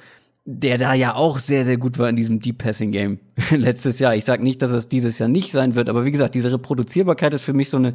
der 0.46 0.78
da 0.78 0.94
ja 0.94 1.16
auch 1.16 1.40
sehr, 1.40 1.66
sehr 1.66 1.78
gut 1.78 1.98
war 1.98 2.10
in 2.10 2.16
diesem 2.16 2.42
Deep 2.42 2.60
Passing 2.60 2.92
Game 2.92 3.20
letztes 3.50 3.98
Jahr. 3.98 4.16
Ich 4.16 4.26
sage 4.26 4.44
nicht, 4.44 4.62
dass 4.62 4.72
es 4.72 4.88
dieses 4.88 5.18
Jahr 5.18 5.30
nicht 5.30 5.52
sein 5.52 5.74
wird, 5.74 5.90
aber 5.90 6.06
wie 6.06 6.12
gesagt, 6.12 6.36
diese 6.36 6.52
Reproduzierbarkeit 6.52 7.34
ist 7.34 7.44
für 7.44 7.54
mich 7.54 7.72
so 7.72 7.78
eine, 7.78 7.94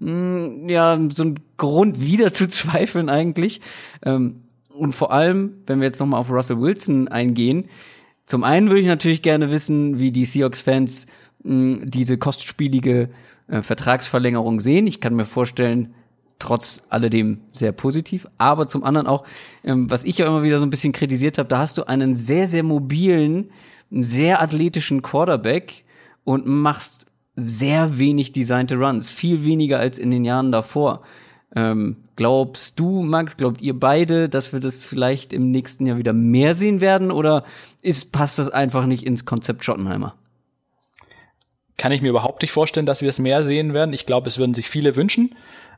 mh, 0.00 0.10
mm, 0.10 0.68
ja, 0.70 0.98
so 1.14 1.24
ein 1.24 1.40
Grund 1.58 2.00
wieder 2.00 2.32
zu 2.32 2.48
zweifeln 2.48 3.10
eigentlich. 3.10 3.60
Ähm, 4.02 4.44
und 4.78 4.92
vor 4.92 5.12
allem, 5.12 5.62
wenn 5.66 5.80
wir 5.80 5.86
jetzt 5.86 6.00
nochmal 6.00 6.20
auf 6.20 6.30
Russell 6.30 6.60
Wilson 6.60 7.08
eingehen, 7.08 7.68
zum 8.26 8.44
einen 8.44 8.68
würde 8.68 8.80
ich 8.80 8.86
natürlich 8.86 9.22
gerne 9.22 9.50
wissen, 9.50 9.98
wie 9.98 10.10
die 10.10 10.24
Seahawks-Fans 10.24 11.06
diese 11.42 12.18
kostspielige 12.18 13.08
äh, 13.46 13.62
Vertragsverlängerung 13.62 14.60
sehen. 14.60 14.86
Ich 14.86 15.00
kann 15.00 15.14
mir 15.14 15.24
vorstellen, 15.24 15.94
trotz 16.38 16.82
alledem 16.88 17.40
sehr 17.52 17.72
positiv. 17.72 18.26
Aber 18.38 18.66
zum 18.66 18.84
anderen 18.84 19.06
auch, 19.06 19.24
ähm, 19.64 19.90
was 19.90 20.04
ich 20.04 20.18
ja 20.18 20.26
immer 20.26 20.42
wieder 20.42 20.58
so 20.58 20.66
ein 20.66 20.70
bisschen 20.70 20.92
kritisiert 20.92 21.38
habe, 21.38 21.48
da 21.48 21.58
hast 21.58 21.78
du 21.78 21.84
einen 21.84 22.14
sehr, 22.14 22.46
sehr 22.46 22.62
mobilen, 22.62 23.50
sehr 23.90 24.42
athletischen 24.42 25.02
Quarterback 25.02 25.84
und 26.24 26.46
machst 26.46 27.06
sehr 27.34 27.98
wenig 27.98 28.32
designte 28.32 28.76
Runs, 28.76 29.10
viel 29.10 29.44
weniger 29.44 29.78
als 29.78 29.98
in 29.98 30.10
den 30.10 30.24
Jahren 30.24 30.52
davor. 30.52 31.02
Ähm, 31.56 31.96
glaubst 32.16 32.78
du, 32.78 33.02
Max, 33.02 33.36
glaubt 33.36 33.62
ihr 33.62 33.78
beide, 33.78 34.28
dass 34.28 34.52
wir 34.52 34.60
das 34.60 34.84
vielleicht 34.84 35.32
im 35.32 35.50
nächsten 35.50 35.86
Jahr 35.86 35.96
wieder 35.96 36.12
mehr 36.12 36.54
sehen 36.54 36.80
werden 36.80 37.10
oder 37.10 37.44
ist, 37.80 38.12
passt 38.12 38.38
das 38.38 38.50
einfach 38.50 38.86
nicht 38.86 39.04
ins 39.04 39.24
Konzept 39.24 39.64
Schottenheimer? 39.64 40.14
Kann 41.78 41.92
ich 41.92 42.02
mir 42.02 42.10
überhaupt 42.10 42.42
nicht 42.42 42.52
vorstellen, 42.52 42.86
dass 42.86 43.02
wir 43.02 43.08
es 43.08 43.18
mehr 43.18 43.42
sehen 43.44 43.72
werden. 43.72 43.94
Ich 43.94 44.04
glaube, 44.04 44.28
es 44.28 44.38
würden 44.38 44.54
sich 44.54 44.68
viele 44.68 44.96
wünschen. 44.96 45.34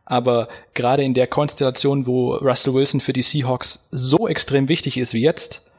Aber 0.07 0.49
gerade 0.75 1.05
in 1.05 1.15
der 1.15 1.29
Konstellation, 1.29 2.07
wo 2.07 2.35
Russell 2.35 2.75
Wilson 2.75 3.01
für 3.01 3.13
die 3.13 3.23
Seahawks 3.23 3.87
so 3.93 4.27
extrem 4.27 4.69
wichtig 4.69 4.97
ist 4.97 5.15
wie 5.15 5.23
jetzt, 5.23 5.71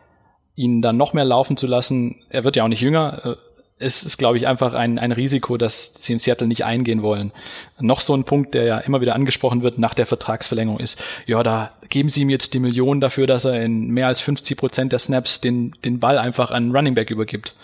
ihn 0.55 0.81
dann 0.81 0.95
noch 0.95 1.11
mehr 1.13 1.26
laufen 1.26 1.57
zu 1.57 1.68
lassen, 1.68 2.23
er 2.30 2.45
wird 2.45 2.55
ja 2.55 2.63
auch 2.63 2.69
nicht 2.69 2.81
jünger, 2.81 3.26
äh, 3.26 3.35
es 3.81 4.03
ist, 4.03 4.17
glaube 4.17 4.37
ich, 4.37 4.47
einfach 4.47 4.73
ein, 4.73 4.99
ein 4.99 5.11
Risiko, 5.11 5.57
dass 5.57 5.93
sie 5.95 6.13
in 6.13 6.19
Seattle 6.19 6.47
nicht 6.47 6.63
eingehen 6.63 7.01
wollen. 7.01 7.31
Noch 7.79 7.99
so 7.99 8.15
ein 8.15 8.23
Punkt, 8.23 8.53
der 8.53 8.63
ja 8.63 8.77
immer 8.77 9.01
wieder 9.01 9.15
angesprochen 9.15 9.63
wird 9.63 9.79
nach 9.79 9.93
der 9.93 10.05
Vertragsverlängerung 10.05 10.79
ist, 10.79 11.01
ja, 11.25 11.41
da 11.43 11.71
geben 11.89 12.09
sie 12.09 12.21
ihm 12.21 12.29
jetzt 12.29 12.53
die 12.53 12.59
Millionen 12.59 13.01
dafür, 13.01 13.27
dass 13.27 13.45
er 13.45 13.61
in 13.61 13.89
mehr 13.89 14.07
als 14.07 14.21
50 14.21 14.57
Prozent 14.57 14.91
der 14.91 14.99
Snaps 14.99 15.41
den, 15.41 15.73
den 15.83 15.99
Ball 15.99 16.17
einfach 16.17 16.51
an 16.51 16.75
Running 16.75 16.95
Back 16.95 17.09
übergibt. 17.09 17.55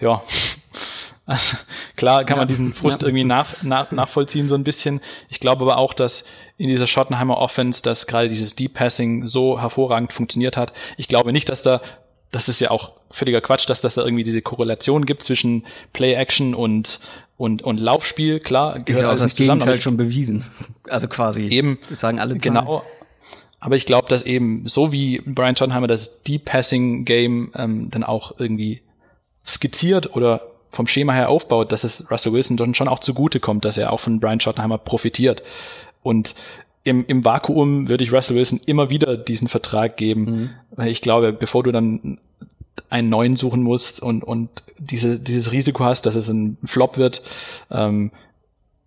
Ja. 0.00 0.22
Also, 1.28 1.56
klar 1.96 2.22
kann 2.22 2.36
ja, 2.36 2.42
man 2.42 2.46
diesen 2.46 2.72
Frust 2.72 3.02
ja. 3.02 3.08
irgendwie 3.08 3.24
nach, 3.24 3.64
nach, 3.64 3.90
nachvollziehen 3.90 4.46
so 4.46 4.54
ein 4.54 4.62
bisschen. 4.62 5.00
Ich 5.28 5.40
glaube 5.40 5.64
aber 5.64 5.76
auch, 5.76 5.92
dass 5.92 6.24
in 6.56 6.68
dieser 6.68 6.86
Schottenheimer 6.86 7.38
Offense, 7.38 7.82
dass 7.82 8.06
gerade 8.06 8.28
dieses 8.28 8.54
Deep 8.54 8.74
Passing 8.74 9.26
so 9.26 9.60
hervorragend 9.60 10.12
funktioniert 10.12 10.56
hat. 10.56 10.72
Ich 10.96 11.08
glaube 11.08 11.32
nicht, 11.32 11.48
dass 11.48 11.64
da 11.64 11.80
das 12.30 12.48
ist 12.48 12.60
ja 12.60 12.70
auch 12.70 12.92
völliger 13.10 13.40
Quatsch, 13.40 13.68
dass 13.68 13.80
das 13.80 13.94
da 13.94 14.04
irgendwie 14.04 14.24
diese 14.24 14.42
Korrelation 14.42 15.06
gibt 15.06 15.22
zwischen 15.22 15.64
Play-Action 15.92 16.54
und, 16.54 17.00
und, 17.36 17.62
und 17.62 17.78
Laufspiel. 17.78 18.40
Klar, 18.40 18.86
ist 18.86 19.00
ja 19.00 19.12
auch 19.12 19.16
das 19.16 19.34
Gegenteil 19.34 19.80
schon 19.80 19.96
bewiesen. 19.96 20.44
Also 20.88 21.08
quasi. 21.08 21.48
Eben. 21.48 21.78
Das 21.88 22.00
sagen 22.00 22.18
alle 22.18 22.38
Zahlen. 22.38 22.54
Genau. 22.54 22.82
Aber 23.58 23.76
ich 23.76 23.86
glaube, 23.86 24.08
dass 24.08 24.22
eben 24.22 24.68
so 24.68 24.92
wie 24.92 25.20
Brian 25.24 25.56
Schottenheimer 25.56 25.86
das 25.86 26.22
Deep 26.22 26.44
Passing 26.44 27.04
Game 27.04 27.52
ähm, 27.56 27.90
dann 27.90 28.04
auch 28.04 28.38
irgendwie 28.38 28.82
skizziert 29.44 30.14
oder 30.14 30.42
vom 30.70 30.86
Schema 30.86 31.14
her 31.14 31.30
aufbaut, 31.30 31.72
dass 31.72 31.84
es 31.84 32.10
Russell 32.10 32.32
Wilson 32.32 32.56
dann 32.56 32.74
schon 32.74 32.88
auch 32.88 32.98
zugute 32.98 33.40
kommt, 33.40 33.64
dass 33.64 33.78
er 33.78 33.92
auch 33.92 34.00
von 34.00 34.20
Brian 34.20 34.40
Schottenheimer 34.40 34.78
profitiert. 34.78 35.42
Und 36.02 36.34
im, 36.84 37.04
im 37.06 37.24
Vakuum 37.24 37.88
würde 37.88 38.04
ich 38.04 38.12
Russell 38.12 38.36
Wilson 38.36 38.60
immer 38.66 38.90
wieder 38.90 39.16
diesen 39.16 39.48
Vertrag 39.48 39.96
geben, 39.96 40.24
mhm. 40.24 40.50
weil 40.76 40.88
ich 40.88 41.00
glaube, 41.00 41.32
bevor 41.32 41.62
du 41.62 41.72
dann 41.72 42.18
einen 42.90 43.08
neuen 43.08 43.36
suchen 43.36 43.62
musst 43.62 44.00
und, 44.00 44.22
und 44.22 44.62
diese, 44.78 45.18
dieses 45.18 45.52
Risiko 45.52 45.84
hast, 45.84 46.06
dass 46.06 46.14
es 46.14 46.28
ein 46.28 46.58
Flop 46.64 46.98
wird, 46.98 47.22
ähm, 47.70 48.10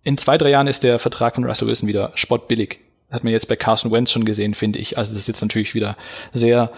in 0.02 0.16
zwei, 0.16 0.38
drei 0.38 0.50
Jahren 0.50 0.66
ist 0.66 0.82
der 0.82 0.98
Vertrag 0.98 1.34
von 1.34 1.44
Russell 1.44 1.68
Wilson 1.68 1.88
wieder 1.88 2.12
spottbillig. 2.14 2.80
Hat 3.10 3.24
man 3.24 3.32
jetzt 3.32 3.48
bei 3.48 3.56
Carson 3.56 3.90
Wentz 3.90 4.12
schon 4.12 4.24
gesehen, 4.24 4.54
finde 4.54 4.78
ich. 4.78 4.96
Also 4.96 5.12
das 5.12 5.22
ist 5.22 5.28
jetzt 5.28 5.42
natürlich 5.42 5.74
wieder 5.74 5.96
sehr, 6.32 6.70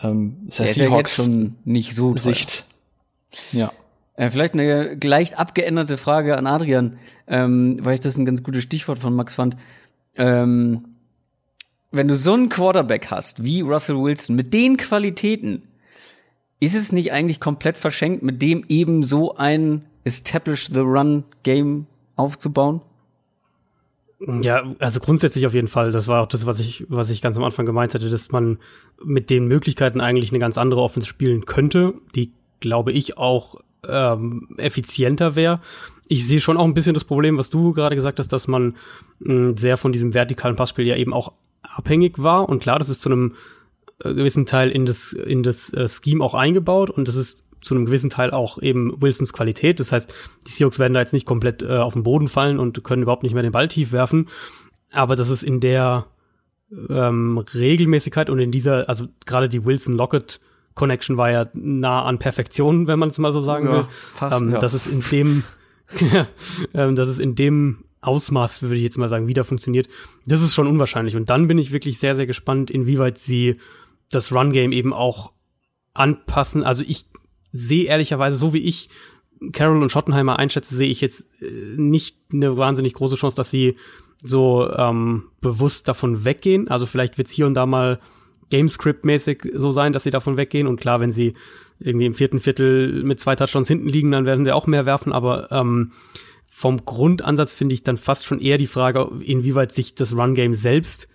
ähm, 0.00 0.36
sehr 0.50 0.66
der 0.66 0.74
Seahawks 0.74 1.16
ja 1.16 1.24
schon 1.24 1.56
nicht 1.64 1.94
so 1.94 2.16
Sicht. 2.16 2.64
Ja. 3.52 3.72
Äh, 4.14 4.30
vielleicht 4.30 4.54
eine 4.54 4.96
leicht 5.02 5.38
abgeänderte 5.38 5.96
Frage 5.96 6.36
an 6.36 6.46
Adrian, 6.46 6.98
ähm, 7.26 7.78
weil 7.80 7.94
ich 7.94 8.00
das 8.00 8.16
ein 8.16 8.26
ganz 8.26 8.42
gutes 8.42 8.62
Stichwort 8.62 9.00
von 9.00 9.14
Max 9.14 9.34
fand 9.34 9.56
ähm, 10.18 10.84
wenn 11.90 12.08
du 12.08 12.16
so 12.16 12.34
einen 12.34 12.50
Quarterback 12.50 13.10
hast 13.10 13.42
wie 13.42 13.62
Russell 13.62 13.96
Wilson 13.96 14.36
mit 14.36 14.52
den 14.52 14.76
Qualitäten, 14.76 15.62
ist 16.60 16.74
es 16.74 16.92
nicht 16.92 17.12
eigentlich 17.12 17.40
komplett 17.40 17.76
verschenkt, 17.76 18.22
mit 18.22 18.42
dem 18.42 18.64
eben 18.68 19.02
so 19.02 19.36
ein 19.36 19.84
Establish 20.04 20.66
the 20.66 20.80
Run 20.80 21.24
Game 21.42 21.86
aufzubauen? 22.16 22.80
Ja, 24.42 24.74
also 24.80 24.98
grundsätzlich 24.98 25.46
auf 25.46 25.54
jeden 25.54 25.68
Fall. 25.68 25.92
Das 25.92 26.08
war 26.08 26.22
auch 26.22 26.26
das, 26.26 26.44
was 26.44 26.58
ich, 26.58 26.84
was 26.88 27.10
ich 27.10 27.22
ganz 27.22 27.36
am 27.36 27.44
Anfang 27.44 27.66
gemeint 27.66 27.94
hatte, 27.94 28.10
dass 28.10 28.32
man 28.32 28.58
mit 29.04 29.30
den 29.30 29.46
Möglichkeiten 29.46 30.00
eigentlich 30.00 30.30
eine 30.30 30.40
ganz 30.40 30.58
andere 30.58 30.80
Offense 30.82 31.06
spielen 31.06 31.44
könnte, 31.44 31.94
die, 32.16 32.32
glaube 32.58 32.90
ich, 32.90 33.16
auch 33.16 33.60
ähm, 33.86 34.48
effizienter 34.56 35.36
wäre 35.36 35.60
ich 36.08 36.26
sehe 36.26 36.40
schon 36.40 36.56
auch 36.56 36.64
ein 36.64 36.74
bisschen 36.74 36.94
das 36.94 37.04
Problem, 37.04 37.38
was 37.38 37.50
du 37.50 37.72
gerade 37.72 37.94
gesagt 37.94 38.18
hast, 38.18 38.32
dass 38.32 38.48
man 38.48 38.76
mh, 39.20 39.56
sehr 39.56 39.76
von 39.76 39.92
diesem 39.92 40.14
vertikalen 40.14 40.56
Passspiel 40.56 40.86
ja 40.86 40.96
eben 40.96 41.12
auch 41.12 41.32
abhängig 41.62 42.20
war. 42.22 42.48
Und 42.48 42.62
klar, 42.62 42.78
das 42.78 42.88
ist 42.88 43.02
zu 43.02 43.10
einem 43.10 43.34
gewissen 43.98 44.46
Teil 44.46 44.70
in 44.70 44.86
das, 44.86 45.12
in 45.12 45.42
das 45.42 45.72
äh, 45.72 45.88
Scheme 45.88 46.24
auch 46.24 46.34
eingebaut 46.34 46.90
und 46.90 47.08
das 47.08 47.16
ist 47.16 47.44
zu 47.60 47.74
einem 47.74 47.86
gewissen 47.86 48.10
Teil 48.10 48.30
auch 48.30 48.62
eben 48.62 49.00
Wilsons 49.02 49.32
Qualität. 49.32 49.80
Das 49.80 49.90
heißt, 49.90 50.12
die 50.46 50.52
Seahawks 50.52 50.78
werden 50.78 50.94
da 50.94 51.00
jetzt 51.00 51.12
nicht 51.12 51.26
komplett 51.26 51.62
äh, 51.62 51.78
auf 51.78 51.94
den 51.94 52.04
Boden 52.04 52.28
fallen 52.28 52.58
und 52.58 52.84
können 52.84 53.02
überhaupt 53.02 53.24
nicht 53.24 53.34
mehr 53.34 53.42
den 53.42 53.52
Ball 53.52 53.66
tief 53.66 53.90
werfen. 53.90 54.28
Aber 54.92 55.16
das 55.16 55.28
ist 55.28 55.42
in 55.42 55.58
der 55.58 56.06
ähm, 56.88 57.38
Regelmäßigkeit 57.38 58.30
und 58.30 58.38
in 58.38 58.52
dieser, 58.52 58.88
also 58.88 59.08
gerade 59.26 59.48
die 59.48 59.64
Wilson-Lockett 59.64 60.40
Connection 60.74 61.16
war 61.16 61.30
ja 61.32 61.46
nah 61.54 62.04
an 62.04 62.20
Perfektion, 62.20 62.86
wenn 62.86 63.00
man 63.00 63.08
es 63.08 63.18
mal 63.18 63.32
so 63.32 63.40
sagen 63.40 63.66
ja, 63.66 63.72
will. 63.72 63.84
Fast, 63.90 64.40
ähm, 64.40 64.50
ja. 64.50 64.58
Das 64.58 64.74
ist 64.74 64.86
in 64.86 65.00
dem 65.10 65.42
ähm, 66.74 66.96
dass 66.96 67.08
es 67.08 67.18
in 67.18 67.34
dem 67.34 67.84
Ausmaß, 68.00 68.62
würde 68.62 68.76
ich 68.76 68.82
jetzt 68.82 68.98
mal 68.98 69.08
sagen, 69.08 69.26
wieder 69.26 69.44
funktioniert, 69.44 69.88
das 70.26 70.42
ist 70.42 70.54
schon 70.54 70.66
unwahrscheinlich. 70.66 71.16
Und 71.16 71.30
dann 71.30 71.48
bin 71.48 71.58
ich 71.58 71.72
wirklich 71.72 71.98
sehr, 71.98 72.14
sehr 72.14 72.26
gespannt, 72.26 72.70
inwieweit 72.70 73.18
sie 73.18 73.56
das 74.10 74.32
Run-Game 74.32 74.72
eben 74.72 74.92
auch 74.92 75.32
anpassen. 75.94 76.62
Also 76.62 76.84
ich 76.86 77.06
sehe 77.50 77.84
ehrlicherweise, 77.84 78.36
so 78.36 78.54
wie 78.54 78.58
ich 78.62 78.88
Carroll 79.52 79.82
und 79.82 79.92
Schottenheimer 79.92 80.38
einschätze, 80.38 80.74
sehe 80.74 80.88
ich 80.88 81.00
jetzt 81.00 81.26
äh, 81.40 81.76
nicht 81.76 82.16
eine 82.32 82.56
wahnsinnig 82.56 82.94
große 82.94 83.16
Chance, 83.16 83.36
dass 83.36 83.50
sie 83.50 83.76
so 84.22 84.70
ähm, 84.72 85.24
bewusst 85.40 85.88
davon 85.88 86.24
weggehen. 86.24 86.68
Also 86.68 86.86
vielleicht 86.86 87.18
wird 87.18 87.28
es 87.28 87.34
hier 87.34 87.46
und 87.46 87.54
da 87.54 87.66
mal 87.66 88.00
Gamescript-mäßig 88.50 89.52
so 89.54 89.72
sein, 89.72 89.92
dass 89.92 90.02
sie 90.02 90.10
davon 90.10 90.36
weggehen. 90.36 90.66
Und 90.66 90.80
klar, 90.80 91.00
wenn 91.00 91.12
sie 91.12 91.34
irgendwie 91.78 92.06
im 92.06 92.14
vierten 92.14 92.40
Viertel 92.40 93.04
mit 93.04 93.20
zwei 93.20 93.36
Touchdowns 93.36 93.68
hinten 93.68 93.88
liegen, 93.88 94.10
dann 94.10 94.24
werden 94.24 94.44
wir 94.44 94.56
auch 94.56 94.66
mehr 94.66 94.86
werfen. 94.86 95.12
Aber 95.12 95.52
ähm, 95.52 95.92
vom 96.48 96.84
Grundansatz 96.84 97.54
finde 97.54 97.74
ich 97.74 97.84
dann 97.84 97.96
fast 97.96 98.26
schon 98.26 98.40
eher 98.40 98.58
die 98.58 98.66
Frage, 98.66 99.08
inwieweit 99.20 99.70
sich 99.70 99.94
das 99.94 100.16
Run-Game 100.16 100.54
selbst 100.54 101.08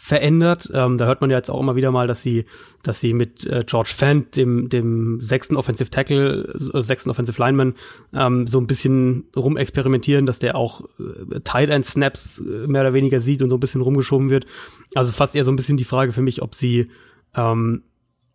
verändert. 0.00 0.70
Ähm, 0.72 0.96
da 0.96 1.06
hört 1.06 1.20
man 1.20 1.28
ja 1.28 1.36
jetzt 1.36 1.50
auch 1.50 1.58
immer 1.58 1.74
wieder 1.74 1.90
mal, 1.90 2.06
dass 2.06 2.22
sie, 2.22 2.44
dass 2.84 3.00
sie 3.00 3.12
mit 3.12 3.44
äh, 3.46 3.64
George 3.66 3.90
Fant, 3.94 4.36
dem, 4.36 4.68
dem 4.68 5.20
sechsten 5.20 5.56
Offensive 5.56 5.90
Tackle, 5.90 6.54
äh, 6.54 6.82
sechsten 6.82 7.10
Offensive 7.10 7.38
Lineman, 7.42 7.74
ähm, 8.14 8.46
so 8.46 8.60
ein 8.60 8.68
bisschen 8.68 9.24
rumexperimentieren, 9.34 10.24
dass 10.24 10.38
der 10.38 10.54
auch 10.54 10.82
äh, 11.00 11.40
Tight 11.40 11.68
End 11.70 11.84
Snaps 11.84 12.38
äh, 12.38 12.68
mehr 12.68 12.82
oder 12.82 12.94
weniger 12.94 13.18
sieht 13.18 13.42
und 13.42 13.50
so 13.50 13.56
ein 13.56 13.60
bisschen 13.60 13.80
rumgeschoben 13.80 14.30
wird. 14.30 14.46
Also 14.94 15.10
fast 15.10 15.34
eher 15.34 15.42
so 15.42 15.50
ein 15.50 15.56
bisschen 15.56 15.76
die 15.76 15.84
Frage 15.84 16.12
für 16.12 16.22
mich, 16.22 16.42
ob 16.42 16.54
sie 16.54 16.86
ähm, 17.34 17.82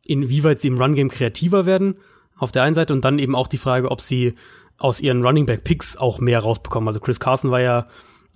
inwieweit 0.03 0.59
sie 0.59 0.67
im 0.67 0.77
Run 0.77 0.95
Game 0.95 1.09
kreativer 1.09 1.65
werden 1.65 1.95
auf 2.35 2.51
der 2.51 2.63
einen 2.63 2.75
Seite 2.75 2.93
und 2.93 3.05
dann 3.05 3.19
eben 3.19 3.35
auch 3.35 3.47
die 3.47 3.57
Frage, 3.57 3.89
ob 3.89 4.01
sie 4.01 4.33
aus 4.77 4.99
ihren 4.99 5.25
Running 5.25 5.45
Back 5.45 5.63
Picks 5.63 5.95
auch 5.95 6.19
mehr 6.19 6.41
rausbekommen. 6.41 6.89
Also 6.89 6.99
Chris 6.99 7.21
Carson 7.21 7.51
war 7.51 7.61
ja 7.61 7.85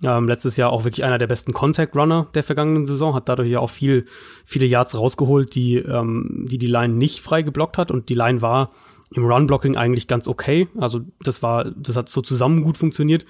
ähm, 0.04 0.28
letztes 0.28 0.56
Jahr 0.56 0.70
auch 0.70 0.84
wirklich 0.84 1.04
einer 1.04 1.18
der 1.18 1.26
besten 1.26 1.52
Contact 1.52 1.96
Runner 1.96 2.28
der 2.34 2.42
vergangenen 2.42 2.86
Saison, 2.86 3.14
hat 3.14 3.28
dadurch 3.28 3.48
ja 3.48 3.60
auch 3.60 3.70
viel, 3.70 4.06
viele 4.44 4.66
Yards 4.66 4.96
rausgeholt, 4.96 5.54
die, 5.54 5.76
ähm, 5.76 6.46
die 6.48 6.58
die 6.58 6.66
Line 6.66 6.94
nicht 6.94 7.20
frei 7.20 7.42
geblockt 7.42 7.78
hat 7.78 7.90
und 7.90 8.08
die 8.08 8.14
Line 8.14 8.42
war 8.42 8.70
im 9.14 9.24
Run-Blocking 9.24 9.76
eigentlich 9.76 10.06
ganz 10.06 10.28
okay. 10.28 10.68
Also 10.76 11.00
das 11.20 11.42
war, 11.42 11.70
das 11.70 11.96
hat 11.96 12.08
so 12.08 12.20
zusammen 12.20 12.62
gut 12.62 12.76
funktioniert. 12.76 13.24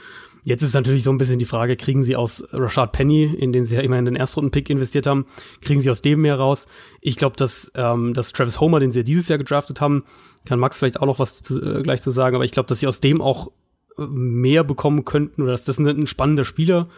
Jetzt 0.45 0.63
ist 0.63 0.75
natürlich 0.75 1.03
so 1.03 1.11
ein 1.11 1.19
bisschen 1.19 1.39
die 1.39 1.45
Frage, 1.45 1.77
kriegen 1.77 2.05
sie 2.05 2.17
aus 2.17 2.45
Rashad 2.53 2.93
Penny, 2.93 3.25
in 3.25 3.53
den 3.53 3.65
sie 3.65 3.77
ja 3.77 3.83
immerhin 3.83 4.05
den 4.05 4.17
Erstrunden-Pick 4.17 4.71
investiert 4.71 5.07
haben, 5.07 5.27
kriegen 5.61 5.81
sie 5.81 5.91
aus 5.91 6.01
dem 6.01 6.21
mehr 6.21 6.37
raus? 6.37 6.67
Ich 7.01 7.17
glaube, 7.17 7.37
dass, 7.37 7.71
ähm, 7.75 8.15
dass 8.15 8.33
Travis 8.33 8.61
Homer, 8.61 8.81
den 8.81 8.93
sie 8.93 9.01
ja 9.01 9.03
dieses 9.03 9.29
Jahr 9.29 9.39
gedraftet 9.39 9.81
haben, 9.81 10.05
kann 10.45 10.59
Max 10.59 10.79
vielleicht 10.79 11.01
auch 11.01 11.07
noch 11.07 11.19
was 11.19 11.43
zu, 11.43 11.61
äh, 11.61 11.83
gleich 11.83 12.03
zu 12.03 12.11
sagen, 12.11 12.37
aber 12.37 12.45
ich 12.45 12.53
glaube, 12.53 12.69
dass 12.69 12.81
sie 12.81 12.87
aus 12.87 13.01
dem 13.01 13.21
auch 13.21 13.51
mehr 13.99 14.65
bekommen 14.65 15.05
könnten 15.05 15.43
oder 15.43 15.53
dass 15.53 15.65
das 15.65 15.79
ein, 15.79 16.07
spannender 16.07 16.45
Spieler 16.45 16.89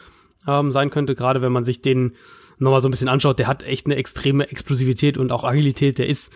ähm, 0.47 0.71
sein 0.71 0.91
könnte, 0.91 1.15
gerade 1.15 1.43
wenn 1.43 1.53
man 1.53 1.65
sich 1.65 1.83
den 1.83 2.13
nochmal 2.59 2.81
so 2.81 2.89
ein 2.89 2.91
bisschen 2.91 3.09
anschaut. 3.09 3.39
Der 3.39 3.47
hat 3.47 3.63
echt 3.63 3.87
eine 3.87 3.97
extreme 3.97 4.51
Explosivität 4.51 5.19
und 5.19 5.33
auch 5.33 5.45
Agilität. 5.45 5.99
Der 5.99 6.07
ist, 6.07 6.33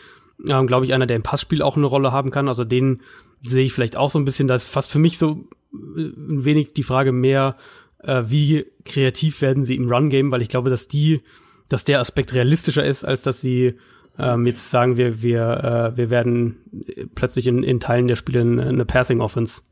ähm, 0.47 0.67
glaube 0.67 0.87
ich, 0.87 0.95
einer, 0.95 1.07
der 1.07 1.17
im 1.17 1.23
Passspiel 1.23 1.63
auch 1.63 1.77
eine 1.77 1.87
Rolle 1.87 2.13
haben 2.13 2.31
kann. 2.31 2.49
Also 2.49 2.65
den 2.65 3.03
sehe 3.43 3.65
ich 3.65 3.73
vielleicht 3.73 3.97
auch 3.97 4.11
so 4.11 4.19
ein 4.19 4.25
bisschen. 4.25 4.49
Das 4.49 4.65
ist 4.65 4.71
fast 4.71 4.91
für 4.91 4.99
mich 4.99 5.19
so 5.19 5.49
äh, 5.73 6.01
ein 6.01 6.45
wenig 6.45 6.73
die 6.73 6.83
Frage 6.83 7.13
mehr, 7.13 7.57
äh, 7.99 8.25
wie 8.27 8.67
kreativ 8.85 9.43
werden 9.43 9.65
sie 9.65 9.77
im 9.77 9.91
Run-Game, 9.91 10.33
weil 10.33 10.43
ich 10.43 10.49
glaube, 10.49 10.71
dass 10.71 10.89
die, 10.89 11.21
dass 11.69 11.85
der 11.85 12.01
Aspekt 12.01 12.35
realistischer 12.35 12.85
ist, 12.85 13.05
als 13.05 13.23
dass 13.23 13.41
sie 13.41 13.75
ähm, 14.19 14.47
jetzt 14.47 14.71
sagen 14.71 14.97
wir, 14.97 15.23
wir, 15.23 15.93
äh, 15.95 15.97
wir 15.97 16.11
werden 16.11 16.57
plötzlich 17.15 17.47
in, 17.47 17.63
in 17.63 17.81
Teilen 17.81 18.07
der 18.07 18.17
Spiele 18.17 18.41
eine 18.41 18.85
Passing-Offense 18.85 19.63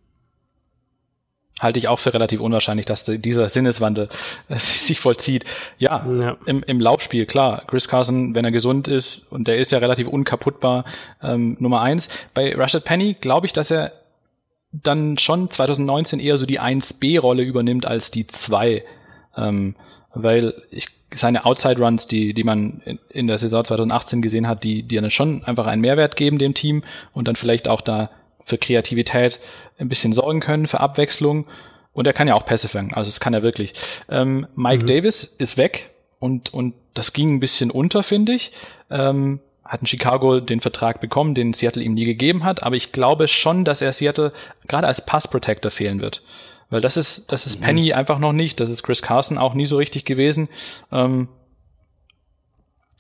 halte 1.63 1.79
ich 1.79 1.89
auch 1.89 1.99
für 1.99 2.13
relativ 2.13 2.41
unwahrscheinlich, 2.41 2.87
dass 2.87 3.05
dieser 3.05 3.49
Sinneswandel 3.49 4.09
äh, 4.49 4.59
sich 4.59 5.01
vollzieht. 5.01 5.45
Ja, 5.79 6.05
ja, 6.21 6.37
Im, 6.47 6.63
im 6.65 6.81
Laufspiel, 6.81 7.27
klar, 7.27 7.63
Chris 7.67 7.89
Carson, 7.89 8.35
wenn 8.35 8.45
er 8.45 8.51
gesund 8.53 8.89
ist, 8.89 9.31
und 9.31 9.49
der 9.49 9.59
ist 9.59 9.73
ja 9.73 9.79
relativ 9.79 10.09
unkaputtbar, 10.09 10.85
ähm, 11.23 11.57
Nummer 11.61 11.81
eins. 11.81 12.09
Bei 12.35 12.55
Rashad 12.55 12.85
Penny 12.85 13.15
glaube 13.15 13.47
ich, 13.47 13.53
dass 13.53 13.71
er 13.71 13.93
dann 14.73 15.19
schon 15.19 15.51
2019 15.51 16.19
eher 16.19 16.39
so 16.39 16.47
die 16.47 16.61
1B-Rolle 16.61 17.43
übernimmt 17.43 17.87
als 17.87 18.11
die 18.11 18.27
2. 18.27 18.83
Ähm, 19.37 19.75
weil 20.15 20.55
ich 20.71 20.89
seine 21.15 21.45
Outside 21.45 21.81
Runs, 21.81 22.07
die, 22.07 22.35
die 22.35 22.45
man 22.45 22.81
in, 22.85 22.99
in 23.11 23.27
der 23.27 23.39
Saison 23.39 23.65
2018 23.65 24.23
gesehen 24.23 24.49
hat, 24.49 24.65
die, 24.65 24.83
die 24.83 24.97
dann 24.97 25.11
schon 25.11 25.45
einfach 25.45 25.67
einen 25.67 25.83
Mehrwert 25.83 26.17
geben 26.17 26.39
dem 26.39 26.55
Team 26.55 26.83
und 27.13 27.29
dann 27.29 27.37
vielleicht 27.37 27.69
auch 27.69 27.81
da 27.81 28.11
für 28.45 28.59
Kreativität 28.59 29.39
ein 29.79 29.89
bisschen 29.89 30.13
sorgen 30.13 30.41
können, 30.41 30.67
für 30.67 30.81
Abwechslung. 30.81 31.47
Und 31.93 32.07
er 32.07 32.13
kann 32.13 32.29
ja 32.29 32.35
auch 32.35 32.47
Pässe 32.47 32.69
fangen, 32.69 32.95
also 32.95 33.11
das 33.11 33.21
kann 33.21 33.35
er 33.35 33.43
wirklich. 33.43 33.75
Ähm, 34.09 34.47
Mike 34.55 34.85
mhm. 34.85 34.87
Davis 34.87 35.25
ist 35.39 35.59
weg 35.59 35.91
und, 36.19 36.55
und 36.55 36.75
das 36.95 37.13
ging 37.13 37.35
ein 37.35 37.41
bisschen 37.41 37.71
unter, 37.71 38.03
finde 38.03 38.33
ich. 38.33 38.53
Ähm, 38.91 39.41
hat 39.65 39.81
in 39.81 39.87
Chicago 39.87 40.41
den 40.41 40.61
Vertrag 40.61 41.01
bekommen, 41.01 41.35
den 41.35 41.53
Seattle 41.53 41.83
ihm 41.83 41.95
nie 41.95 42.05
gegeben 42.05 42.45
hat, 42.45 42.63
aber 42.63 42.77
ich 42.77 42.93
glaube 42.93 43.29
schon, 43.29 43.65
dass 43.65 43.83
er 43.83 43.93
Seattle 43.93 44.33
gerade 44.69 44.87
als 44.87 45.05
Pass 45.05 45.29
Protector 45.29 45.71
fehlen 45.71 46.01
wird. 46.01 46.23
Weil 46.71 46.81
das 46.81 46.97
ist, 46.97 47.31
das 47.33 47.47
ist 47.47 47.61
mhm. 47.61 47.65
Penny 47.65 47.93
einfach 47.93 48.19
noch 48.19 48.33
nicht, 48.33 48.59
das 48.59 48.71
ist 48.71 48.83
Chris 48.83 49.03
Carson 49.03 49.37
auch 49.37 49.55
nie 49.55 49.67
so 49.67 49.77
richtig 49.77 50.05
gewesen. 50.05 50.49
Ähm, 50.91 51.29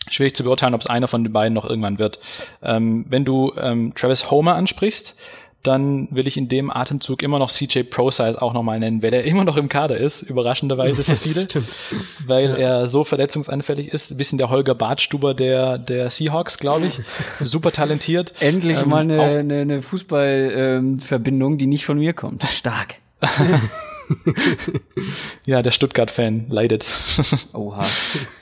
schwierig 0.08 0.34
zu 0.34 0.44
beurteilen, 0.44 0.74
ob 0.74 0.80
es 0.80 0.86
einer 0.86 1.08
von 1.08 1.24
den 1.24 1.32
beiden 1.32 1.54
noch 1.54 1.68
irgendwann 1.68 1.98
wird. 1.98 2.18
Ähm, 2.62 3.04
wenn 3.08 3.24
du 3.24 3.52
ähm, 3.56 3.94
Travis 3.94 4.30
Homer 4.30 4.54
ansprichst, 4.54 5.16
dann 5.62 6.08
will 6.10 6.26
ich 6.26 6.36
in 6.36 6.48
dem 6.48 6.70
Atemzug 6.70 7.22
immer 7.22 7.38
noch 7.38 7.50
CJ 7.50 7.84
ProSize 7.84 8.40
auch 8.40 8.52
nochmal 8.52 8.80
nennen, 8.80 9.02
weil 9.02 9.14
er 9.14 9.24
immer 9.24 9.44
noch 9.44 9.56
im 9.56 9.68
Kader 9.68 9.96
ist, 9.96 10.22
überraschenderweise 10.22 11.04
für 11.04 11.16
viele. 11.16 11.42
Stimmt. 11.42 11.78
Weil 12.26 12.50
ja. 12.50 12.56
er 12.56 12.86
so 12.86 13.04
verletzungsanfällig 13.04 13.92
ist. 13.92 14.10
Ein 14.10 14.16
bisschen 14.16 14.38
der 14.38 14.50
Holger 14.50 14.74
Bartstuber 14.74 15.34
der, 15.34 15.78
der 15.78 16.10
Seahawks, 16.10 16.58
glaube 16.58 16.86
ich. 16.86 17.00
Super 17.40 17.72
talentiert. 17.72 18.32
Endlich 18.40 18.80
ähm, 18.80 18.88
mal 18.88 19.02
eine, 19.02 19.22
eine, 19.22 19.60
eine 19.60 19.82
Fußballverbindung, 19.82 21.52
ähm, 21.52 21.58
die 21.58 21.66
nicht 21.66 21.84
von 21.84 21.98
mir 21.98 22.12
kommt. 22.12 22.42
Stark. 22.44 22.96
ja, 25.44 25.62
der 25.62 25.70
Stuttgart-Fan 25.70 26.46
leidet. 26.48 26.86
Oha. 27.52 27.86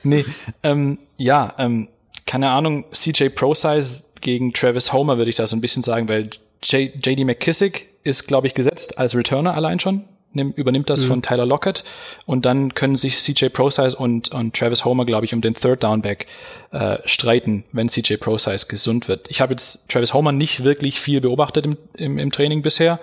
nee, 0.03 0.25
ähm, 0.63 0.99
ja, 1.17 1.55
ähm, 1.59 1.89
keine 2.27 2.51
Ahnung, 2.51 2.85
CJ 2.93 3.29
ProSize 3.31 4.05
gegen 4.21 4.53
Travis 4.53 4.93
Homer 4.93 5.17
würde 5.17 5.31
ich 5.31 5.37
da 5.37 5.47
so 5.47 5.57
ein 5.57 5.61
bisschen 5.61 5.83
sagen, 5.83 6.09
weil 6.09 6.31
J 6.63 6.93
JD 7.05 7.25
McKissick 7.25 7.89
ist, 8.05 8.27
glaube 8.27 8.47
ich, 8.47 8.55
gesetzt 8.55 8.99
als 8.99 9.15
Returner 9.15 9.55
allein 9.55 9.81
schon. 9.81 10.05
Nimm, 10.33 10.53
übernimmt 10.53 10.89
das 10.89 11.03
mhm. 11.03 11.09
von 11.09 11.23
Tyler 11.23 11.45
Lockett 11.45 11.83
und 12.25 12.45
dann 12.45 12.73
können 12.75 12.95
sich 12.95 13.19
CJ 13.19 13.47
ProSize 13.47 13.97
und, 13.97 14.29
und 14.29 14.55
Travis 14.55 14.85
Homer, 14.85 15.05
glaube 15.05 15.25
ich, 15.25 15.35
um 15.35 15.41
den 15.41 15.55
Third 15.55 15.83
Downback 15.83 16.29
äh, 16.71 16.99
streiten, 17.05 17.65
wenn 17.73 17.89
CJ 17.89 18.15
ProSize 18.15 18.67
gesund 18.69 19.09
wird. 19.09 19.29
Ich 19.29 19.41
habe 19.41 19.55
jetzt 19.55 19.89
Travis 19.89 20.15
Homer 20.15 20.31
nicht 20.31 20.63
wirklich 20.63 21.01
viel 21.01 21.21
beobachtet 21.21 21.65
im, 21.67 21.77
im, 21.95 22.17
im 22.17 22.31
Training 22.31 22.63
bisher, 22.63 23.01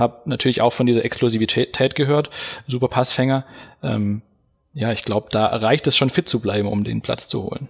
habe 0.00 0.28
natürlich 0.28 0.60
auch 0.60 0.72
von 0.72 0.86
dieser 0.86 1.04
Exklusivität 1.04 1.94
gehört, 1.94 2.30
super 2.66 2.88
Passfänger. 2.88 3.44
Ähm, 3.82 4.22
ja, 4.72 4.92
ich 4.92 5.04
glaube, 5.04 5.28
da 5.30 5.46
reicht 5.46 5.86
es 5.86 5.96
schon 5.96 6.10
fit 6.10 6.28
zu 6.28 6.40
bleiben, 6.40 6.68
um 6.68 6.84
den 6.84 7.02
Platz 7.02 7.28
zu 7.28 7.42
holen. 7.42 7.68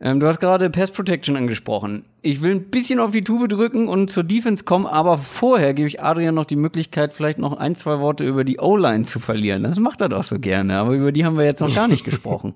Ähm, 0.00 0.20
du 0.20 0.28
hast 0.28 0.38
gerade 0.38 0.70
Pass 0.70 0.92
Protection 0.92 1.36
angesprochen. 1.36 2.04
Ich 2.22 2.40
will 2.40 2.52
ein 2.52 2.70
bisschen 2.70 3.00
auf 3.00 3.10
die 3.10 3.24
Tube 3.24 3.48
drücken 3.48 3.88
und 3.88 4.10
zur 4.10 4.22
Defense 4.22 4.64
kommen, 4.64 4.86
aber 4.86 5.18
vorher 5.18 5.74
gebe 5.74 5.88
ich 5.88 6.00
Adrian 6.00 6.36
noch 6.36 6.44
die 6.44 6.56
Möglichkeit, 6.56 7.12
vielleicht 7.12 7.38
noch 7.38 7.56
ein, 7.56 7.74
zwei 7.74 7.98
Worte 7.98 8.24
über 8.24 8.44
die 8.44 8.58
O-Line 8.58 9.04
zu 9.04 9.18
verlieren. 9.18 9.64
Das 9.64 9.78
macht 9.80 10.00
er 10.00 10.08
doch 10.08 10.22
so 10.22 10.38
gerne, 10.38 10.78
aber 10.78 10.92
über 10.92 11.10
die 11.10 11.24
haben 11.24 11.36
wir 11.36 11.44
jetzt 11.44 11.60
noch 11.60 11.74
gar 11.74 11.88
nicht 11.88 12.04
gesprochen. 12.04 12.54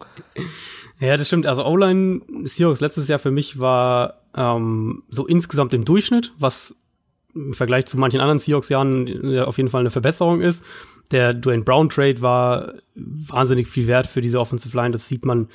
Ja, 1.01 1.17
das 1.17 1.27
stimmt. 1.27 1.47
Also 1.47 1.65
O-Line 1.65 2.21
Seahawks 2.45 2.81
letztes 2.81 3.09
Jahr 3.09 3.19
für 3.19 3.33
mich 3.33 3.59
war 3.59 4.21
ähm, 4.37 5.03
so 5.09 5.27
insgesamt 5.27 5.75
im 5.75 5.85
Durchschnitt, 5.85 6.33
was 6.39 6.77
im 7.35 7.55
Vergleich 7.55 7.87
zu 7.87 7.99
manchen 7.99 8.21
anderen 8.21 8.39
Seahawks-Jahren 8.39 9.39
auf 9.41 9.57
jeden 9.57 9.69
Fall 9.69 9.81
eine 9.81 9.91
Verbesserung 9.91 10.41
ist. 10.41 10.63
Der 11.11 11.35
Dwayne 11.35 11.63
Brown 11.63 11.89
Trade 11.89 12.21
war 12.21 12.75
wahnsinnig 12.95 13.69
viel 13.69 13.87
wert 13.87 14.07
für 14.07 14.21
diese 14.21 14.41
Offensive 14.41 14.77
Line. 14.77 14.93
Das 14.93 15.09
sieht 15.09 15.25
man, 15.25 15.49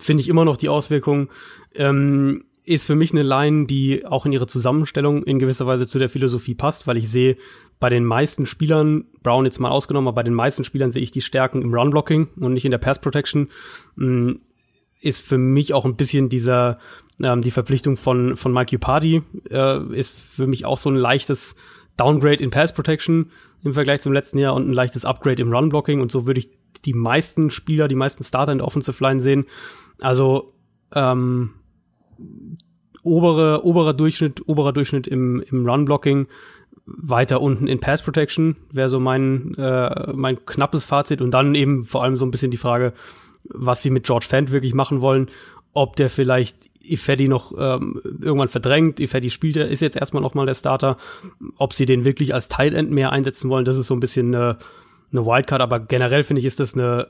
finde 0.00 0.22
ich, 0.22 0.28
immer 0.28 0.44
noch 0.44 0.56
die 0.56 0.68
Auswirkungen. 0.68 1.28
Ähm, 1.74 2.44
ist 2.64 2.86
für 2.86 2.94
mich 2.94 3.12
eine 3.12 3.22
Line, 3.22 3.66
die 3.66 4.06
auch 4.06 4.24
in 4.24 4.32
ihrer 4.32 4.46
Zusammenstellung 4.46 5.24
in 5.24 5.38
gewisser 5.38 5.66
Weise 5.66 5.86
zu 5.86 5.98
der 5.98 6.08
Philosophie 6.08 6.54
passt, 6.54 6.86
weil 6.86 6.96
ich 6.96 7.08
sehe 7.08 7.36
bei 7.80 7.88
den 7.88 8.04
meisten 8.04 8.46
Spielern, 8.46 9.06
Brown 9.24 9.44
jetzt 9.44 9.58
mal 9.58 9.70
ausgenommen, 9.70 10.06
aber 10.06 10.14
bei 10.14 10.22
den 10.22 10.34
meisten 10.34 10.62
Spielern 10.62 10.92
sehe 10.92 11.02
ich 11.02 11.10
die 11.10 11.20
Stärken 11.20 11.62
im 11.62 11.74
Run-Blocking 11.74 12.28
und 12.38 12.54
nicht 12.54 12.64
in 12.64 12.70
der 12.70 12.78
Pass-Protection. 12.78 13.48
Mm, 13.96 14.34
ist 15.00 15.26
für 15.26 15.38
mich 15.38 15.74
auch 15.74 15.84
ein 15.84 15.96
bisschen 15.96 16.28
dieser 16.28 16.78
ähm, 17.22 17.40
die 17.42 17.50
Verpflichtung 17.50 17.96
von, 17.96 18.36
von 18.36 18.52
Mike 18.52 18.76
Upardi 18.76 19.22
äh, 19.50 19.96
ist 19.96 20.16
für 20.18 20.46
mich 20.46 20.64
auch 20.64 20.78
so 20.78 20.90
ein 20.90 20.96
leichtes 20.96 21.54
Downgrade 21.96 22.42
in 22.42 22.50
Pass 22.50 22.72
Protection 22.72 23.30
im 23.64 23.74
Vergleich 23.74 24.00
zum 24.00 24.12
letzten 24.12 24.38
Jahr 24.38 24.54
und 24.54 24.68
ein 24.68 24.72
leichtes 24.72 25.04
Upgrade 25.04 25.40
im 25.40 25.52
Run 25.52 25.68
Blocking. 25.68 26.00
Und 26.00 26.10
so 26.10 26.26
würde 26.26 26.40
ich 26.40 26.50
die 26.84 26.94
meisten 26.94 27.50
Spieler, 27.50 27.88
die 27.88 27.94
meisten 27.94 28.24
Starter 28.24 28.52
in 28.52 28.58
der 28.58 28.66
Offensive 28.66 29.02
Line 29.02 29.20
sehen. 29.20 29.46
Also 30.00 30.52
ähm, 30.92 31.50
obere, 33.02 33.64
oberer 33.64 33.94
Durchschnitt, 33.94 34.48
oberer 34.48 34.72
Durchschnitt 34.72 35.06
im, 35.06 35.42
im 35.48 35.66
Run 35.68 35.84
Blocking, 35.84 36.26
weiter 36.84 37.40
unten 37.40 37.68
in 37.68 37.78
Pass 37.78 38.02
Protection 38.02 38.56
wäre 38.72 38.88
so 38.88 38.98
mein, 38.98 39.54
äh, 39.54 40.12
mein 40.12 40.44
knappes 40.44 40.84
Fazit. 40.84 41.20
Und 41.20 41.32
dann 41.32 41.54
eben 41.54 41.84
vor 41.84 42.02
allem 42.02 42.16
so 42.16 42.26
ein 42.26 42.32
bisschen 42.32 42.50
die 42.50 42.56
Frage, 42.56 42.92
was 43.44 43.82
sie 43.82 43.90
mit 43.90 44.04
George 44.04 44.26
Fent 44.28 44.50
wirklich 44.50 44.74
machen 44.74 45.00
wollen, 45.00 45.28
ob 45.72 45.96
der 45.96 46.10
vielleicht 46.10 46.71
Ifedi 46.84 47.28
noch 47.28 47.52
ähm, 47.58 48.00
irgendwann 48.20 48.48
verdrängt. 48.48 49.00
Ifedi 49.00 49.30
spielt, 49.30 49.56
ist 49.56 49.82
jetzt 49.82 49.96
erstmal 49.96 50.22
noch 50.22 50.34
mal 50.34 50.46
der 50.46 50.54
Starter. 50.54 50.96
Ob 51.56 51.72
sie 51.72 51.86
den 51.86 52.04
wirklich 52.04 52.34
als 52.34 52.48
Tight 52.48 52.90
mehr 52.90 53.12
einsetzen 53.12 53.50
wollen, 53.50 53.64
das 53.64 53.76
ist 53.76 53.86
so 53.86 53.94
ein 53.94 54.00
bisschen 54.00 54.34
eine, 54.34 54.58
eine 55.12 55.24
Wildcard. 55.26 55.60
Aber 55.60 55.80
generell 55.80 56.22
finde 56.22 56.40
ich, 56.40 56.46
ist 56.46 56.60
das 56.60 56.74
eine, 56.74 57.08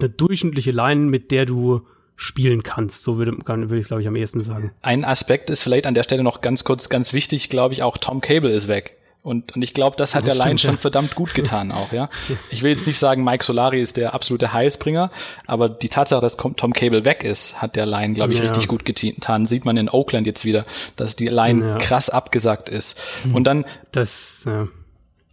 eine 0.00 0.10
durchschnittliche 0.10 0.70
Line, 0.70 1.02
mit 1.02 1.30
der 1.30 1.46
du 1.46 1.82
spielen 2.16 2.62
kannst. 2.62 3.02
So 3.02 3.18
würde, 3.18 3.36
würde 3.46 3.78
ich, 3.78 3.86
glaube 3.86 4.02
ich, 4.02 4.08
am 4.08 4.16
ehesten 4.16 4.42
sagen. 4.42 4.72
Ein 4.82 5.04
Aspekt 5.04 5.50
ist 5.50 5.62
vielleicht 5.62 5.86
an 5.86 5.94
der 5.94 6.04
Stelle 6.04 6.22
noch 6.22 6.40
ganz 6.40 6.64
kurz, 6.64 6.88
ganz 6.88 7.12
wichtig, 7.12 7.48
glaube 7.48 7.74
ich, 7.74 7.82
auch 7.82 7.98
Tom 7.98 8.20
Cable 8.20 8.52
ist 8.52 8.68
weg. 8.68 8.98
Und, 9.24 9.56
und 9.56 9.62
ich 9.62 9.72
glaube, 9.72 9.96
das 9.96 10.14
hat 10.14 10.26
das 10.26 10.36
der 10.36 10.46
Line 10.46 10.58
schon 10.58 10.76
verdammt 10.76 11.14
gut 11.14 11.32
getan 11.32 11.72
auch, 11.72 11.92
ja. 11.92 12.10
Ich 12.50 12.62
will 12.62 12.70
jetzt 12.70 12.86
nicht 12.86 12.98
sagen, 12.98 13.24
Mike 13.24 13.42
Solari 13.42 13.80
ist 13.80 13.96
der 13.96 14.12
absolute 14.12 14.52
Heilsbringer, 14.52 15.10
aber 15.46 15.70
die 15.70 15.88
Tatsache, 15.88 16.20
dass 16.20 16.36
Tom 16.36 16.74
Cable 16.74 17.06
weg 17.06 17.24
ist, 17.24 17.62
hat 17.62 17.74
der 17.74 17.86
Line, 17.86 18.12
glaube 18.12 18.34
ich, 18.34 18.38
ja. 18.38 18.44
richtig 18.44 18.68
gut 18.68 18.84
getan. 18.84 19.46
Sieht 19.46 19.64
man 19.64 19.78
in 19.78 19.88
Oakland 19.88 20.26
jetzt 20.26 20.44
wieder, 20.44 20.66
dass 20.96 21.16
die 21.16 21.28
Line 21.28 21.66
ja. 21.66 21.78
krass 21.78 22.10
abgesagt 22.10 22.68
ist. 22.68 23.00
Und 23.32 23.44
dann. 23.44 23.64
Das, 23.92 24.44
ja 24.44 24.68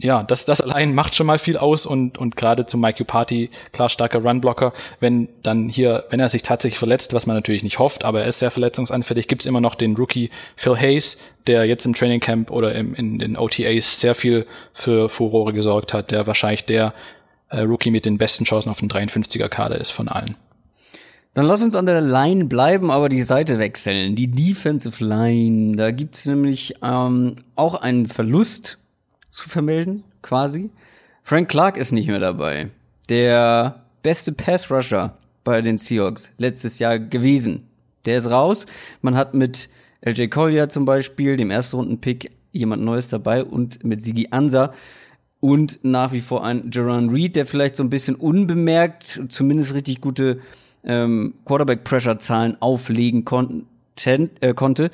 ja, 0.02 0.23
das, 0.23 0.45
das 0.45 0.61
allein 0.61 0.95
macht 0.95 1.15
schon 1.15 1.28
mal 1.28 1.40
viel 1.40 1.57
aus 1.57 1.86
und, 1.86 2.18
und 2.18 2.36
gerade 2.36 2.65
zu 2.65 2.78
Mike 2.78 3.06
Party, 3.06 3.49
klar 3.72 3.90
starker 3.90 4.19
Runblocker, 4.19 4.73
wenn 4.99 5.30
dann 5.44 5.69
hier, 5.69 6.06
wenn 6.10 6.19
er 6.19 6.30
sich 6.30 6.41
tatsächlich 6.41 6.80
verletzt, 6.80 7.14
was 7.14 7.28
man 7.28 7.36
natürlich 7.36 7.64
nicht 7.64 7.80
hofft, 7.80 8.03
aber 8.03 8.22
er 8.22 8.28
ist 8.28 8.40
sehr 8.40 8.52
verletzungsanfällig, 8.52 9.28
gibt's 9.28 9.45
immer 9.45 9.61
noch 9.61 9.76
den 9.76 9.95
Rookie 9.95 10.32
Phil 10.56 10.78
Hayes, 10.78 11.18
der 11.48 11.65
jetzt 11.65 11.86
im 11.86 11.94
Training 11.94 12.19
Camp 12.19 12.49
oder 12.49 12.73
im, 12.73 12.95
in 12.95 13.19
den 13.19 13.38
OTAs 13.38 13.99
sehr 13.99 14.15
viel 14.15 14.48
für 14.73 15.07
Furore 15.07 15.53
gesorgt 15.53 15.94
hat, 15.94 16.11
der 16.11 16.26
wahrscheinlich 16.26 16.65
der 16.65 16.94
äh, 17.49 17.61
Rookie 17.61 17.91
mit 17.91 18.06
den 18.06 18.18
besten 18.18 18.45
Chancen 18.45 18.69
auf 18.69 18.80
den 18.80 18.90
53er 18.90 19.49
Kader 19.49 19.80
ist 19.80 19.91
von 19.91 20.07
allen. 20.07 20.36
Dann 21.34 21.45
lass 21.45 21.61
uns 21.61 21.76
an 21.76 21.86
der 21.86 22.02
Line 22.02 22.45
bleiben, 22.45 22.91
aber 22.91 23.07
die 23.07 23.22
Seite 23.22 23.57
wechseln. 23.57 24.15
Die 24.18 24.30
Defensive 24.30 25.03
Line, 25.03 25.78
da 25.78 25.91
gibt's 25.91 26.26
nämlich 26.26 26.76
ähm, 26.84 27.38
auch 27.56 27.76
einen 27.76 28.07
Verlust 28.07 28.81
zu 29.32 29.49
vermelden, 29.49 30.03
quasi. 30.22 30.70
Frank 31.24 31.49
Clark 31.49 31.78
ist 31.78 31.91
nicht 31.91 32.08
mehr 32.08 32.20
dabei. 32.20 32.70
Der 33.10 33.84
beste 34.03 34.32
Pass-Rusher 34.32 35.18
bei 35.44 35.62
den 35.62 35.78
Seahawks 35.78 36.32
letztes 36.38 36.78
Jahr 36.78 36.99
gewesen. 36.99 37.64
Der 38.06 38.18
ist 38.18 38.30
raus. 38.30 38.66
Man 39.02 39.16
hat 39.16 39.34
mit 39.34 39.70
LJ 40.02 40.28
Collier 40.28 40.70
zum 40.70 40.86
Beispiel, 40.86 41.38
dem 41.38 41.52
Erstrunden-Pick, 41.52 42.32
jemand 42.52 42.84
Neues 42.84 43.08
dabei 43.08 43.44
und 43.44 43.84
mit 43.84 44.03
Sigi 44.03 44.28
Ansa 44.32 44.74
und 45.40 45.80
nach 45.84 46.12
wie 46.12 46.22
vor 46.22 46.45
ein 46.45 46.70
Jerron 46.72 47.10
Reed, 47.10 47.36
der 47.36 47.45
vielleicht 47.45 47.76
so 47.76 47.84
ein 47.84 47.90
bisschen 47.90 48.16
unbemerkt, 48.16 49.22
zumindest 49.30 49.74
richtig 49.74 50.02
gute 50.02 50.40
ähm, 50.84 51.36
Quarterback-Pressure-Zahlen 51.45 52.62
auflegen 52.62 53.26
kon 53.26 53.66
äh, 54.06 54.53
konnte. 54.53 54.91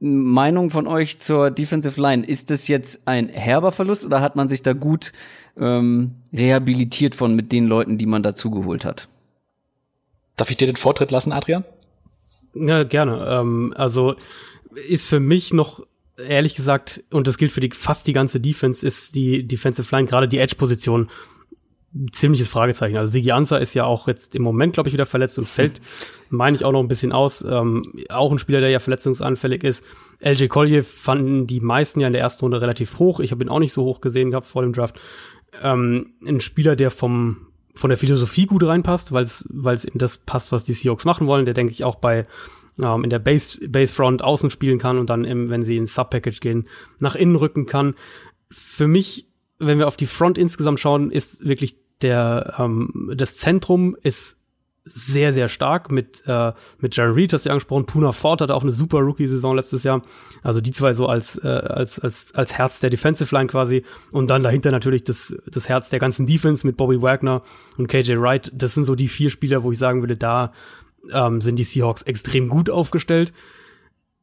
Meinung 0.00 0.70
von 0.70 0.86
euch 0.86 1.18
zur 1.18 1.50
Defensive 1.50 2.00
Line. 2.00 2.24
Ist 2.24 2.50
das 2.50 2.68
jetzt 2.68 3.06
ein 3.06 3.28
herber 3.28 3.72
Verlust 3.72 4.04
oder 4.04 4.20
hat 4.20 4.36
man 4.36 4.48
sich 4.48 4.62
da 4.62 4.72
gut 4.72 5.12
ähm, 5.56 6.16
rehabilitiert 6.32 7.14
von 7.14 7.34
mit 7.34 7.50
den 7.50 7.66
Leuten, 7.66 7.98
die 7.98 8.06
man 8.06 8.22
dazugeholt 8.22 8.84
hat? 8.84 9.08
Darf 10.36 10.50
ich 10.50 10.56
dir 10.56 10.66
den 10.66 10.76
Vortritt 10.76 11.10
lassen, 11.10 11.32
Adrian? 11.32 11.64
Ja, 12.54 12.84
gerne. 12.84 13.26
Ähm, 13.28 13.74
also 13.76 14.14
ist 14.88 15.08
für 15.08 15.20
mich 15.20 15.52
noch 15.52 15.84
ehrlich 16.16 16.54
gesagt, 16.54 17.04
und 17.10 17.26
das 17.26 17.38
gilt 17.38 17.52
für 17.52 17.60
die, 17.60 17.70
fast 17.70 18.06
die 18.06 18.12
ganze 18.12 18.40
Defense, 18.40 18.86
ist 18.86 19.14
die 19.14 19.46
Defensive 19.46 19.94
Line, 19.94 20.08
gerade 20.08 20.28
die 20.28 20.38
Edge-Position, 20.38 21.08
ziemliches 22.12 22.48
Fragezeichen. 22.48 22.96
Also 22.96 23.12
Sigi 23.12 23.32
Ansa 23.32 23.56
ist 23.56 23.74
ja 23.74 23.84
auch 23.84 24.08
jetzt 24.08 24.34
im 24.34 24.42
Moment, 24.42 24.74
glaube 24.74 24.88
ich, 24.88 24.92
wieder 24.92 25.06
verletzt 25.06 25.38
und 25.38 25.46
fällt, 25.46 25.80
meine 26.28 26.56
ich, 26.56 26.64
auch 26.64 26.72
noch 26.72 26.80
ein 26.80 26.88
bisschen 26.88 27.12
aus. 27.12 27.42
Ähm, 27.42 27.82
auch 28.10 28.30
ein 28.30 28.38
Spieler, 28.38 28.60
der 28.60 28.70
ja 28.70 28.78
verletzungsanfällig 28.78 29.64
ist. 29.64 29.84
LJ 30.20 30.48
Collier 30.48 30.84
fanden 30.84 31.46
die 31.46 31.60
meisten 31.60 32.00
ja 32.00 32.06
in 32.06 32.12
der 32.12 32.22
ersten 32.22 32.44
Runde 32.44 32.60
relativ 32.60 32.98
hoch. 32.98 33.20
Ich 33.20 33.32
habe 33.32 33.42
ihn 33.42 33.48
auch 33.48 33.58
nicht 33.58 33.72
so 33.72 33.84
hoch 33.84 34.00
gesehen 34.00 34.30
gehabt 34.30 34.46
vor 34.46 34.62
dem 34.62 34.72
Draft. 34.72 35.00
Ähm, 35.62 36.12
ein 36.26 36.40
Spieler, 36.40 36.76
der 36.76 36.90
vom 36.90 37.46
von 37.74 37.90
der 37.90 37.98
Philosophie 37.98 38.46
gut 38.46 38.64
reinpasst, 38.64 39.12
weil 39.12 39.22
es 39.22 39.46
weil 39.48 39.76
es 39.76 39.84
in 39.84 39.98
das 39.98 40.18
passt, 40.18 40.50
was 40.50 40.64
die 40.64 40.72
Seahawks 40.72 41.04
machen 41.04 41.28
wollen. 41.28 41.44
Der 41.44 41.54
denke 41.54 41.72
ich 41.72 41.84
auch 41.84 41.94
bei 41.94 42.24
ähm, 42.78 43.04
in 43.04 43.10
der 43.10 43.20
Base 43.20 43.66
Base 43.68 43.92
Front 43.92 44.22
außen 44.22 44.50
spielen 44.50 44.78
kann 44.78 44.98
und 44.98 45.10
dann 45.10 45.24
im, 45.24 45.48
wenn 45.48 45.62
sie 45.62 45.76
ins 45.76 45.94
Sub 45.94 46.10
Package 46.10 46.40
gehen 46.40 46.68
nach 46.98 47.14
innen 47.14 47.36
rücken 47.36 47.66
kann. 47.66 47.94
Für 48.50 48.88
mich 48.88 49.27
wenn 49.58 49.78
wir 49.78 49.86
auf 49.86 49.96
die 49.96 50.06
Front 50.06 50.38
insgesamt 50.38 50.80
schauen, 50.80 51.10
ist 51.10 51.44
wirklich 51.44 51.76
der 52.02 52.54
ähm, 52.58 53.12
das 53.16 53.36
Zentrum 53.36 53.96
ist 54.02 54.38
sehr, 54.90 55.32
sehr 55.32 55.48
stark 55.48 55.90
mit, 55.90 56.22
äh, 56.26 56.52
mit 56.78 56.96
Jaron 56.96 57.14
Reed, 57.14 57.32
hast 57.32 57.46
du 57.46 57.50
angesprochen. 57.50 57.86
Puna 57.86 58.12
Ford 58.12 58.40
hatte 58.40 58.54
auch 58.54 58.62
eine 58.62 58.72
super 58.72 58.98
Rookie-Saison 58.98 59.56
letztes 59.56 59.84
Jahr. 59.84 60.02
Also 60.42 60.60
die 60.60 60.70
zwei 60.70 60.92
so 60.92 61.06
als, 61.06 61.38
äh, 61.42 61.48
als, 61.48 61.98
als, 61.98 62.34
als 62.34 62.56
Herz 62.56 62.80
der 62.80 62.90
Defensive 62.90 63.34
Line 63.34 63.48
quasi. 63.48 63.84
Und 64.12 64.30
dann 64.30 64.42
dahinter 64.42 64.70
natürlich 64.70 65.04
das, 65.04 65.34
das 65.46 65.68
Herz 65.68 65.90
der 65.90 65.98
ganzen 65.98 66.26
Defense 66.26 66.66
mit 66.66 66.76
Bobby 66.76 67.00
Wagner 67.02 67.42
und 67.76 67.88
KJ 67.88 68.18
Wright. 68.18 68.50
Das 68.54 68.74
sind 68.74 68.84
so 68.84 68.94
die 68.94 69.08
vier 69.08 69.30
Spieler, 69.30 69.62
wo 69.62 69.72
ich 69.72 69.78
sagen 69.78 70.00
würde, 70.00 70.16
da 70.16 70.52
ähm, 71.12 71.40
sind 71.40 71.56
die 71.56 71.64
Seahawks 71.64 72.02
extrem 72.02 72.48
gut 72.48 72.70
aufgestellt. 72.70 73.32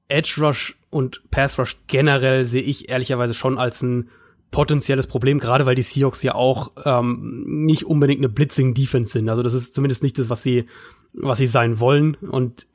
Edge 0.08 0.36
Rush 0.40 0.78
und 0.90 1.22
Pass 1.32 1.58
Rush 1.58 1.78
generell 1.88 2.46
sehe 2.46 2.62
ich 2.62 2.90
ehrlicherweise 2.90 3.34
schon 3.34 3.58
als 3.58 3.82
ein 3.82 4.10
potenzielles 4.56 5.06
Problem, 5.06 5.40
gerade 5.40 5.66
weil 5.66 5.76
die 5.76 5.82
Seahawks 5.82 6.24
ja 6.24 6.34
auch 6.34 6.72
ähm, 6.86 7.44
nicht 7.46 7.84
unbedingt 7.84 8.22
eine 8.22 8.30
Blitzing-Defense 8.30 9.12
sind. 9.12 9.28
Also 9.28 9.44
das 9.44 9.54
ist 9.54 9.74
zumindest 9.74 10.02
nicht 10.02 10.18
das, 10.18 10.30
was 10.30 10.44
sie, 10.44 10.64
was 11.14 11.40
sie 11.40 11.48
sein 11.48 11.82
wollen. 11.82 12.16
Und 12.16 12.66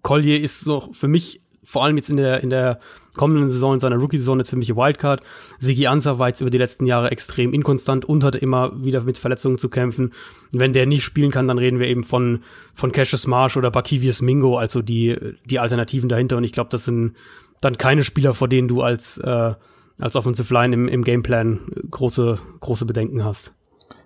Collier 0.00 0.40
ist 0.40 0.60
so 0.60 0.88
für 0.92 1.08
mich 1.08 1.42
vor 1.62 1.84
allem 1.84 1.98
jetzt 1.98 2.08
in 2.08 2.16
der, 2.16 2.42
in 2.42 2.48
der 2.48 2.78
kommenden 3.18 3.50
Saison, 3.50 3.74
in 3.74 3.80
seiner 3.80 3.96
Rookie-Saison 3.96 4.36
eine 4.36 4.44
ziemliche 4.44 4.76
Wildcard. 4.76 5.20
Sigi 5.58 5.86
Ansa 5.86 6.18
war 6.18 6.28
jetzt 6.28 6.40
über 6.40 6.48
die 6.48 6.56
letzten 6.56 6.86
Jahre 6.86 7.10
extrem 7.10 7.52
inkonstant 7.52 8.06
und 8.06 8.24
hatte 8.24 8.38
immer 8.38 8.82
wieder 8.82 9.02
mit 9.02 9.18
Verletzungen 9.18 9.58
zu 9.58 9.68
kämpfen. 9.68 10.14
wenn 10.52 10.72
der 10.72 10.86
nicht 10.86 11.04
spielen 11.04 11.32
kann, 11.32 11.48
dann 11.48 11.58
reden 11.58 11.80
wir 11.80 11.86
eben 11.86 12.04
von, 12.04 12.44
von 12.72 12.92
Cassius 12.92 13.26
Marsh 13.26 13.58
oder 13.58 13.70
Bakivius 13.70 14.22
Mingo, 14.22 14.56
also 14.56 14.80
die, 14.80 15.18
die 15.44 15.58
Alternativen 15.58 16.08
dahinter. 16.08 16.38
Und 16.38 16.44
ich 16.44 16.52
glaube, 16.52 16.70
das 16.70 16.86
sind 16.86 17.14
dann 17.60 17.76
keine 17.76 18.04
Spieler, 18.04 18.32
vor 18.32 18.48
denen 18.48 18.68
du 18.68 18.80
als, 18.80 19.18
äh, 19.18 19.52
als 20.00 20.16
Offensive 20.16 20.52
Line 20.52 20.74
im, 20.74 20.88
im 20.88 21.04
Gameplan 21.04 21.60
große, 21.90 22.40
große 22.60 22.86
Bedenken 22.86 23.24
hast. 23.24 23.52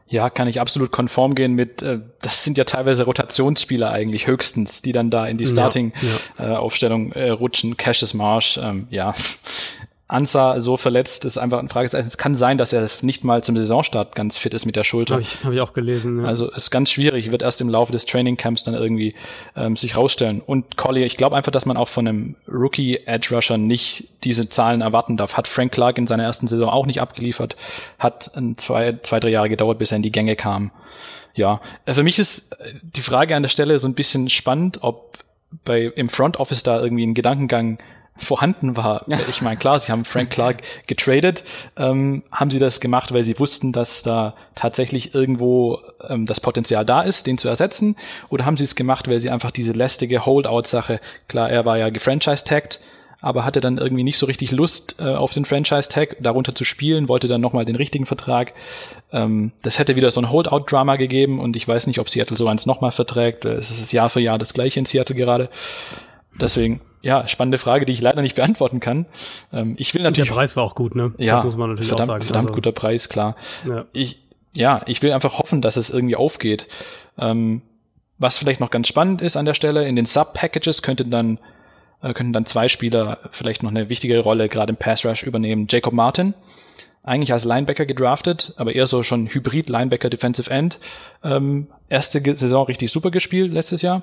Ja, 0.07 0.29
kann 0.29 0.49
ich 0.49 0.61
absolut 0.61 0.91
konform 0.91 1.37
gehen 1.37 1.55
mit, 1.55 1.83
äh, 1.83 2.01
das 2.21 2.43
sind 2.43 2.59
ja 2.59 2.65
teilweise 2.65 3.05
Rotationsspieler 3.05 3.91
eigentlich 3.91 4.27
höchstens, 4.27 4.83
die 4.83 4.91
dann 4.91 5.11
da 5.11 5.27
in 5.27 5.39
die 5.39 5.47
Starting-Aufstellung 5.47 7.13
ja, 7.13 7.21
ja. 7.21 7.27
äh, 7.27 7.31
rutschen. 7.31 7.77
Cassius 7.77 8.13
Marsh, 8.13 8.59
ähm, 8.61 8.89
ja, 8.91 9.15
Ansa 10.13 10.61
so 10.61 10.77
verletzt, 10.77 11.25
ist 11.25 11.39
einfach 11.39 11.59
ein 11.59 11.69
Fragezeichen. 11.69 12.07
Es 12.07 12.19
kann 12.19 12.35
sein, 12.35 12.59
dass 12.59 12.73
er 12.73 12.89
nicht 13.03 13.25
mal 13.25 13.43
zum 13.43 13.57
Saisonstart 13.57 14.15
ganz 14.15 14.37
fit 14.37 14.55
ist 14.55 14.67
mit 14.67 14.77
der 14.77 14.85
Schulter. 14.85 15.15
Habe 15.15 15.23
ich, 15.23 15.45
hab 15.45 15.53
ich 15.53 15.61
auch 15.61 15.73
gelesen. 15.73 16.23
Ja. 16.23 16.29
Also 16.29 16.51
ist 16.51 16.71
ganz 16.71 16.91
schwierig, 16.91 17.31
wird 17.31 17.43
erst 17.43 17.61
im 17.61 17.69
Laufe 17.69 17.93
des 17.93 18.07
Trainingcamps 18.07 18.65
dann 18.65 18.75
irgendwie 18.75 19.15
ähm, 19.57 19.77
sich 19.77 19.97
rausstellen. 19.97 20.41
Und 20.41 20.77
Collier, 20.77 21.07
ich 21.07 21.17
glaube 21.17 21.37
einfach, 21.37 21.53
dass 21.53 21.67
man 21.67 21.77
auch 21.77 21.89
von 21.89 22.07
einem 22.07 22.37
Rookie 22.49 22.99
Edge 23.07 23.35
Rusher 23.35 23.59
nicht 23.59 24.09
diese 24.25 24.49
Zahlen 24.49 24.81
erwarten 24.81 25.17
darf. 25.17 25.37
Hat 25.37 25.49
Frank 25.49 25.73
Clark 25.73 25.99
in 25.99 26.07
seiner 26.07 26.25
ersten 26.25 26.49
Saison 26.49 26.69
auch 26.69 26.87
nicht 26.87 27.01
abgeliefert, 27.01 27.57
hat 27.99 28.31
zwei, 28.57 28.99
zwei, 29.03 29.21
drei 29.21 29.31
Jahre 29.31 29.49
gedauert, 29.49 29.79
bis 29.79 29.93
er 29.93 29.97
in 29.97 30.03
die 30.03 30.13
Gänge 30.13 30.37
kam. 30.37 30.73
Ja, 31.35 31.61
äh, 31.87 31.95
für 31.95 32.03
mich 32.03 32.19
ist 32.19 32.53
äh, 32.61 32.75
die 32.83 33.03
Frage 33.03 33.37
an 33.37 33.43
der 33.43 33.49
Stelle 33.49 33.79
so 33.79 33.89
ein 33.89 33.95
bisschen 33.95 34.29
spannend, 34.29 34.79
ob 34.83 35.19
bei 35.65 35.83
im 35.83 36.09
Front 36.09 36.39
Office 36.39 36.63
da 36.63 36.81
irgendwie 36.81 37.07
ein 37.07 37.15
Gedankengang 37.15 37.79
vorhanden 38.21 38.77
war. 38.77 39.05
Ich 39.29 39.43
meine, 39.43 39.57
klar, 39.57 39.79
sie 39.79 39.91
haben 39.91 40.05
Frank 40.05 40.31
Clark 40.31 40.63
getradet. 40.87 41.45
Ähm, 41.77 42.23
haben 42.31 42.51
sie 42.51 42.59
das 42.59 42.81
gemacht, 42.81 43.13
weil 43.13 43.25
sie 43.25 43.39
wussten, 43.39 43.73
dass 43.73 44.03
da 44.03 44.35
tatsächlich 44.55 45.15
irgendwo 45.15 45.81
ähm, 46.09 46.27
das 46.27 46.41
Potenzial 46.41 46.85
da 46.85 47.03
ist, 47.03 47.27
den 47.27 47.39
zu 47.39 47.49
ersetzen? 47.49 47.97
Oder 48.29 48.45
haben 48.45 48.57
sie 48.57 48.65
es 48.65 48.75
gemacht, 48.75 49.09
weil 49.09 49.21
sie 49.21 49.31
einfach 49.31 49.51
diese 49.51 49.73
lästige 49.73 50.27
Holdout-Sache, 50.27 51.01
klar, 51.29 51.51
er 51.51 51.65
war 51.65 51.79
ja 51.79 51.89
gefranchise-tagged, 51.89 52.81
aber 53.21 53.45
hatte 53.45 53.61
dann 53.61 53.79
irgendwie 53.79 54.05
nicht 54.05 54.19
so 54.19 54.27
richtig 54.27 54.51
Lust 54.51 54.97
äh, 54.99 55.05
auf 55.05 55.33
den 55.33 55.45
Franchise-Tag, 55.45 56.17
darunter 56.21 56.55
zu 56.55 56.65
spielen, 56.65 57.09
wollte 57.09 57.29
dann 57.29 57.41
nochmal 57.41 57.65
den 57.65 57.77
richtigen 57.77 58.07
Vertrag. 58.07 58.55
Ähm, 59.13 59.53
das 59.63 59.79
hätte 59.79 59.97
wieder 59.97 60.11
so 60.11 60.21
ein 60.21 60.31
Holdout-Drama 60.31 60.97
gegeben 60.97 61.39
und 61.41 61.57
ich 61.57 61.67
weiß 61.67 61.87
nicht, 61.87 62.01
ob 62.01 62.09
Seattle 62.09 62.37
so 62.37 62.49
eins 62.49 62.67
nochmal 62.67 62.93
verträgt. 62.93 63.45
Es 63.45 63.71
ist 63.71 63.93
Jahr 63.93 64.11
für 64.11 64.21
Jahr 64.21 64.39
das 64.39 64.55
gleiche 64.55 64.79
in 64.79 64.87
Seattle 64.87 65.17
gerade. 65.17 65.51
Deswegen 66.41 66.81
ja, 67.03 67.27
spannende 67.29 67.59
Frage, 67.59 67.87
die 67.87 67.93
ich 67.93 68.01
leider 68.01 68.23
nicht 68.23 68.35
beantworten 68.35 68.81
kann. 68.81 69.07
Ähm, 69.53 69.75
ich 69.79 69.95
will 69.95 70.03
natürlich. 70.03 70.29
Der 70.29 70.35
Preis 70.35 70.57
war 70.57 70.65
auch 70.65 70.75
gut, 70.75 70.95
ne? 70.95 71.13
Ja, 71.19 71.37
das 71.37 71.45
muss 71.45 71.57
man 71.57 71.71
natürlich 71.71 71.89
verdammt, 71.89 72.11
auch 72.11 72.15
sagen. 72.15 72.25
Verdammt 72.25 72.49
also, 72.49 72.55
guter 72.55 72.73
Preis, 72.73 73.09
klar. 73.09 73.37
Ja. 73.67 73.87
Ich, 73.93 74.23
ja, 74.53 74.83
ich 74.87 75.03
will 75.03 75.13
einfach 75.13 75.39
hoffen, 75.39 75.63
dass 75.63 75.77
es 75.77 75.91
irgendwie 75.91 76.17
aufgeht. 76.17 76.67
Ähm, 77.19 77.63
was 78.19 78.37
vielleicht 78.37 78.61
noch 78.61 78.71
ganz 78.71 78.89
spannend 78.89 79.23
ist 79.23 79.37
an 79.37 79.47
der 79.47 79.55
Stelle, 79.55 79.87
in 79.87 79.97
den 79.97 80.05
Sub-Packages 80.05 80.83
könnten 80.83 81.11
dann, 81.11 81.39
äh, 82.03 82.13
könnten 82.13 82.35
dann 82.35 82.45
zwei 82.45 82.69
Spieler 82.69 83.19
vielleicht 83.31 83.63
noch 83.63 83.71
eine 83.71 83.89
wichtige 83.89 84.19
Rolle 84.19 84.49
gerade 84.49 84.71
im 84.71 84.77
Pass 84.77 85.07
Rush 85.07 85.23
übernehmen. 85.23 85.67
Jacob 85.71 85.95
Martin, 85.95 86.35
eigentlich 87.03 87.33
als 87.33 87.45
Linebacker 87.45 87.87
gedraftet, 87.87 88.53
aber 88.57 88.75
eher 88.75 88.87
so 88.87 89.03
schon 89.03 89.29
Hybrid 89.29 89.71
Linebacker 89.71 90.11
Defensive 90.11 90.51
End. 90.51 90.79
Ähm, 91.25 91.69
erste 91.89 92.21
Saison 92.35 92.67
richtig 92.67 92.93
super 92.93 93.11
gespielt 93.11 93.53
letztes 93.53 93.81
Jahr 93.81 94.03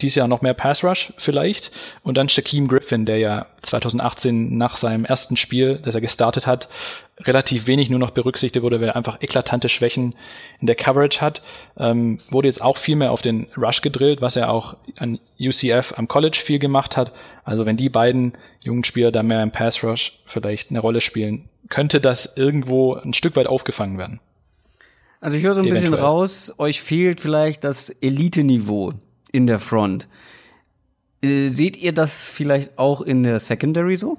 dieses 0.00 0.16
Jahr 0.16 0.28
noch 0.28 0.42
mehr 0.42 0.54
Pass 0.54 0.84
Rush 0.84 1.12
vielleicht. 1.16 1.70
Und 2.02 2.16
dann 2.16 2.28
Shaquem 2.28 2.68
Griffin, 2.68 3.04
der 3.04 3.18
ja 3.18 3.46
2018 3.62 4.56
nach 4.56 4.76
seinem 4.76 5.04
ersten 5.04 5.36
Spiel, 5.36 5.80
das 5.84 5.94
er 5.94 6.00
gestartet 6.00 6.46
hat, 6.46 6.68
relativ 7.20 7.66
wenig 7.66 7.90
nur 7.90 7.98
noch 7.98 8.10
berücksichtigt 8.10 8.62
wurde, 8.62 8.80
weil 8.80 8.88
er 8.88 8.96
einfach 8.96 9.20
eklatante 9.20 9.68
Schwächen 9.68 10.14
in 10.60 10.66
der 10.66 10.76
Coverage 10.76 11.20
hat. 11.20 11.42
Ähm, 11.76 12.18
wurde 12.30 12.48
jetzt 12.48 12.62
auch 12.62 12.76
viel 12.76 12.96
mehr 12.96 13.12
auf 13.12 13.22
den 13.22 13.48
Rush 13.56 13.82
gedrillt, 13.82 14.20
was 14.20 14.36
er 14.36 14.50
auch 14.50 14.76
an 14.96 15.18
UCF 15.40 15.94
am 15.96 16.06
College 16.06 16.38
viel 16.42 16.58
gemacht 16.58 16.96
hat. 16.96 17.12
Also 17.44 17.66
wenn 17.66 17.76
die 17.76 17.88
beiden 17.88 18.34
jungen 18.60 18.84
Spieler 18.84 19.10
da 19.10 19.22
mehr 19.22 19.42
im 19.42 19.50
Pass 19.50 19.82
Rush 19.82 20.20
vielleicht 20.26 20.70
eine 20.70 20.80
Rolle 20.80 21.00
spielen, 21.00 21.48
könnte 21.68 22.00
das 22.00 22.36
irgendwo 22.36 22.94
ein 22.94 23.14
Stück 23.14 23.36
weit 23.36 23.46
aufgefangen 23.46 23.98
werden. 23.98 24.20
Also 25.20 25.36
ich 25.36 25.42
höre 25.42 25.54
so 25.54 25.62
ein 25.62 25.66
Eventuell. 25.66 25.90
bisschen 25.90 26.04
raus, 26.04 26.54
euch 26.58 26.80
fehlt 26.80 27.20
vielleicht 27.20 27.64
das 27.64 27.90
Elite-Niveau 27.90 28.94
in 29.32 29.46
der 29.46 29.58
Front. 29.58 30.08
Äh, 31.22 31.48
seht 31.48 31.76
ihr 31.76 31.92
das 31.92 32.24
vielleicht 32.24 32.78
auch 32.78 33.00
in 33.00 33.22
der 33.22 33.40
Secondary 33.40 33.96
so? 33.96 34.18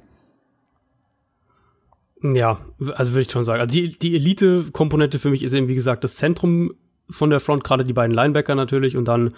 Ja, 2.22 2.60
also 2.95 3.11
würde 3.11 3.22
ich 3.22 3.31
schon 3.31 3.45
sagen. 3.45 3.61
Also 3.61 3.72
die, 3.72 3.98
die 3.98 4.15
Elite-Komponente 4.15 5.19
für 5.19 5.30
mich 5.30 5.44
ist 5.44 5.53
eben, 5.53 5.69
wie 5.69 5.76
gesagt, 5.76 6.03
das 6.03 6.15
Zentrum 6.15 6.73
von 7.10 7.30
der 7.30 7.40
Front, 7.40 7.64
gerade 7.64 7.84
die 7.84 7.94
beiden 7.94 8.14
Linebacker 8.14 8.56
natürlich 8.56 8.98
und 8.98 9.07
dann 9.07 9.34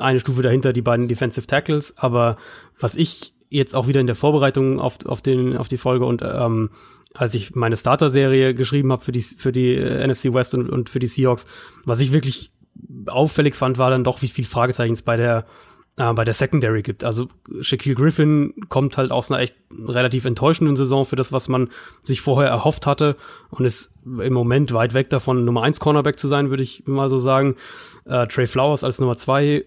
eine 0.00 0.18
Stufe 0.18 0.42
dahinter 0.42 0.72
die 0.72 0.82
beiden 0.82 1.06
Defensive 1.06 1.46
Tackles. 1.46 1.94
Aber 1.96 2.36
was 2.78 2.96
ich 2.96 3.32
jetzt 3.50 3.74
auch 3.74 3.86
wieder 3.86 4.00
in 4.00 4.06
der 4.06 4.16
Vorbereitung 4.16 4.80
auf, 4.80 4.98
auf, 5.06 5.22
den, 5.22 5.56
auf 5.56 5.68
die 5.68 5.76
Folge 5.76 6.04
und 6.04 6.22
ähm, 6.22 6.70
als 7.14 7.34
ich 7.34 7.54
meine 7.54 7.76
Starter-Serie 7.76 8.54
geschrieben 8.54 8.92
habe 8.92 9.02
für 9.02 9.12
die, 9.12 9.22
für 9.22 9.52
die 9.52 9.74
äh, 9.74 10.06
NFC 10.06 10.34
West 10.34 10.54
und, 10.54 10.68
und 10.68 10.90
für 10.90 10.98
die 10.98 11.06
Seahawks, 11.06 11.46
was 11.84 12.00
ich 12.00 12.12
wirklich 12.12 12.52
auffällig 13.06 13.56
fand, 13.56 13.78
war 13.78 13.90
dann 13.90 14.04
doch, 14.04 14.22
wie 14.22 14.28
viel 14.28 14.44
Fragezeichen 14.44 14.94
es 14.94 15.02
bei 15.02 15.16
der 15.16 15.44
äh, 15.98 16.12
bei 16.12 16.24
der 16.24 16.34
Secondary 16.34 16.82
gibt. 16.82 17.04
Also 17.04 17.28
Shaquille 17.60 17.94
Griffin 17.94 18.54
kommt 18.68 18.96
halt 18.96 19.10
aus 19.10 19.30
einer 19.30 19.40
echt 19.40 19.56
relativ 19.70 20.24
enttäuschenden 20.24 20.76
Saison 20.76 21.04
für 21.04 21.16
das, 21.16 21.32
was 21.32 21.48
man 21.48 21.70
sich 22.04 22.20
vorher 22.20 22.50
erhofft 22.50 22.86
hatte 22.86 23.16
und 23.50 23.64
ist 23.64 23.90
im 24.04 24.32
Moment 24.32 24.72
weit 24.72 24.94
weg 24.94 25.10
davon, 25.10 25.44
Nummer 25.44 25.62
1 25.62 25.80
Cornerback 25.80 26.18
zu 26.18 26.28
sein, 26.28 26.50
würde 26.50 26.62
ich 26.62 26.84
mal 26.86 27.10
so 27.10 27.18
sagen. 27.18 27.56
Äh, 28.04 28.26
Trey 28.26 28.46
Flowers 28.46 28.84
als 28.84 28.98
Nummer 29.00 29.16
2 29.16 29.64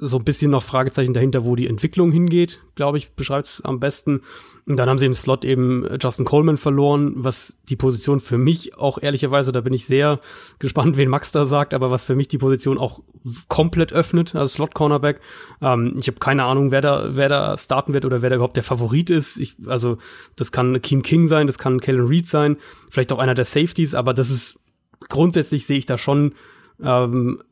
so 0.00 0.18
ein 0.18 0.24
bisschen 0.24 0.50
noch 0.50 0.62
Fragezeichen 0.62 1.14
dahinter, 1.14 1.44
wo 1.44 1.56
die 1.56 1.66
Entwicklung 1.66 2.10
hingeht, 2.10 2.60
glaube 2.74 2.98
ich, 2.98 3.10
beschreibt 3.10 3.46
es 3.46 3.60
am 3.60 3.80
besten. 3.80 4.22
Und 4.66 4.76
dann 4.76 4.88
haben 4.88 4.98
sie 4.98 5.06
im 5.06 5.14
Slot 5.14 5.44
eben 5.44 5.86
Justin 6.00 6.24
Coleman 6.24 6.56
verloren, 6.56 7.12
was 7.16 7.56
die 7.68 7.76
Position 7.76 8.20
für 8.20 8.38
mich 8.38 8.76
auch 8.76 8.98
ehrlicherweise, 9.00 9.52
da 9.52 9.60
bin 9.60 9.72
ich 9.72 9.86
sehr 9.86 10.20
gespannt, 10.58 10.96
wen 10.96 11.08
Max 11.08 11.32
da 11.32 11.46
sagt, 11.46 11.74
aber 11.74 11.90
was 11.90 12.04
für 12.04 12.14
mich 12.14 12.28
die 12.28 12.38
Position 12.38 12.78
auch 12.78 13.02
komplett 13.48 13.92
öffnet, 13.92 14.34
also 14.34 14.54
Slot 14.54 14.74
Cornerback. 14.74 15.20
Ähm, 15.60 15.96
ich 15.98 16.06
habe 16.08 16.18
keine 16.18 16.44
Ahnung, 16.44 16.70
wer 16.70 16.80
da, 16.80 17.10
wer 17.16 17.28
da 17.28 17.56
starten 17.56 17.94
wird 17.94 18.04
oder 18.04 18.22
wer 18.22 18.30
da 18.30 18.36
überhaupt 18.36 18.56
der 18.56 18.64
Favorit 18.64 19.10
ist. 19.10 19.38
Ich, 19.38 19.56
also 19.66 19.98
das 20.36 20.52
kann 20.52 20.80
Keem 20.82 21.02
King 21.02 21.28
sein, 21.28 21.46
das 21.46 21.58
kann 21.58 21.80
Kellen 21.80 22.06
Reed 22.06 22.26
sein, 22.26 22.56
vielleicht 22.90 23.12
auch 23.12 23.18
einer 23.18 23.34
der 23.34 23.44
Safeties, 23.44 23.94
aber 23.94 24.14
das 24.14 24.30
ist 24.30 24.58
grundsätzlich 25.08 25.66
sehe 25.66 25.78
ich 25.78 25.86
da 25.86 25.98
schon 25.98 26.34
ähm, 26.82 27.42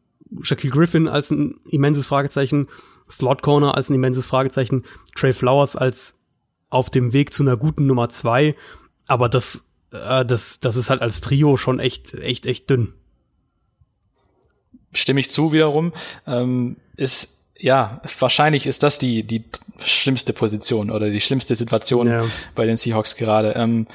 Shaquille 0.42 0.72
Griffin 0.72 1.08
als 1.08 1.30
ein 1.30 1.60
immenses 1.68 2.06
Fragezeichen, 2.06 2.68
Slot 3.10 3.42
Corner 3.42 3.74
als 3.74 3.88
ein 3.88 3.94
immenses 3.94 4.26
Fragezeichen, 4.26 4.84
Trey 5.14 5.32
Flowers 5.32 5.76
als 5.76 6.14
auf 6.68 6.90
dem 6.90 7.12
Weg 7.12 7.32
zu 7.32 7.42
einer 7.42 7.56
guten 7.56 7.86
Nummer 7.86 8.08
zwei. 8.08 8.54
Aber 9.06 9.28
das, 9.28 9.62
äh, 9.92 10.24
das, 10.24 10.60
das 10.60 10.76
ist 10.76 10.90
halt 10.90 11.02
als 11.02 11.20
Trio 11.20 11.56
schon 11.56 11.78
echt, 11.78 12.14
echt, 12.14 12.46
echt 12.46 12.68
dünn. 12.68 12.94
Stimme 14.92 15.20
ich 15.20 15.30
zu 15.30 15.52
wiederum. 15.52 15.92
Ähm, 16.26 16.76
ist 16.96 17.36
ja, 17.58 18.02
wahrscheinlich 18.18 18.66
ist 18.66 18.82
das 18.82 18.98
die, 18.98 19.22
die 19.22 19.44
schlimmste 19.84 20.32
Position 20.32 20.90
oder 20.90 21.08
die 21.08 21.20
schlimmste 21.20 21.56
Situation 21.56 22.06
ja. 22.06 22.24
bei 22.54 22.66
den 22.66 22.76
Seahawks 22.76 23.16
gerade. 23.16 23.52
Ähm, 23.52 23.86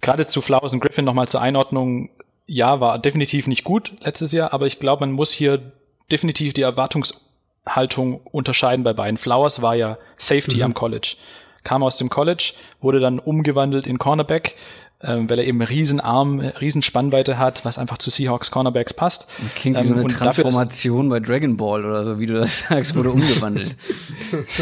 gerade 0.00 0.26
zu 0.26 0.40
Flowers 0.40 0.72
und 0.72 0.80
Griffin 0.80 1.04
nochmal 1.04 1.28
zur 1.28 1.40
Einordnung. 1.40 2.10
Ja, 2.52 2.80
war 2.80 2.98
definitiv 2.98 3.46
nicht 3.46 3.62
gut 3.62 3.92
letztes 4.00 4.32
Jahr, 4.32 4.52
aber 4.52 4.66
ich 4.66 4.80
glaube, 4.80 5.06
man 5.06 5.12
muss 5.12 5.30
hier 5.30 5.70
definitiv 6.10 6.52
die 6.52 6.62
Erwartungshaltung 6.62 8.22
unterscheiden 8.24 8.82
bei 8.82 8.92
beiden. 8.92 9.18
Flowers 9.18 9.62
war 9.62 9.76
ja 9.76 9.98
Safety 10.16 10.56
mhm. 10.56 10.62
am 10.64 10.74
College. 10.74 11.14
Kam 11.62 11.84
aus 11.84 11.96
dem 11.96 12.10
College, 12.10 12.54
wurde 12.80 12.98
dann 12.98 13.20
umgewandelt 13.20 13.86
in 13.86 14.00
Cornerback, 14.00 14.56
ähm, 15.00 15.30
weil 15.30 15.38
er 15.38 15.46
eben 15.46 15.62
Riesenarm, 15.62 16.40
Riesenspannweite 16.40 17.38
hat, 17.38 17.64
was 17.64 17.78
einfach 17.78 17.98
zu 17.98 18.10
Seahawks 18.10 18.50
Cornerbacks 18.50 18.94
passt. 18.94 19.28
Das 19.40 19.54
klingt 19.54 19.78
wie 19.78 19.86
so 19.86 19.94
eine 19.94 20.02
ähm, 20.02 20.08
Transformation 20.08 21.08
dafür, 21.08 21.20
bei 21.20 21.24
Dragon 21.24 21.56
Ball 21.56 21.84
oder 21.84 22.02
so, 22.02 22.18
wie 22.18 22.26
du 22.26 22.34
das 22.34 22.64
sagst, 22.68 22.96
wurde 22.96 23.12
umgewandelt. 23.12 23.76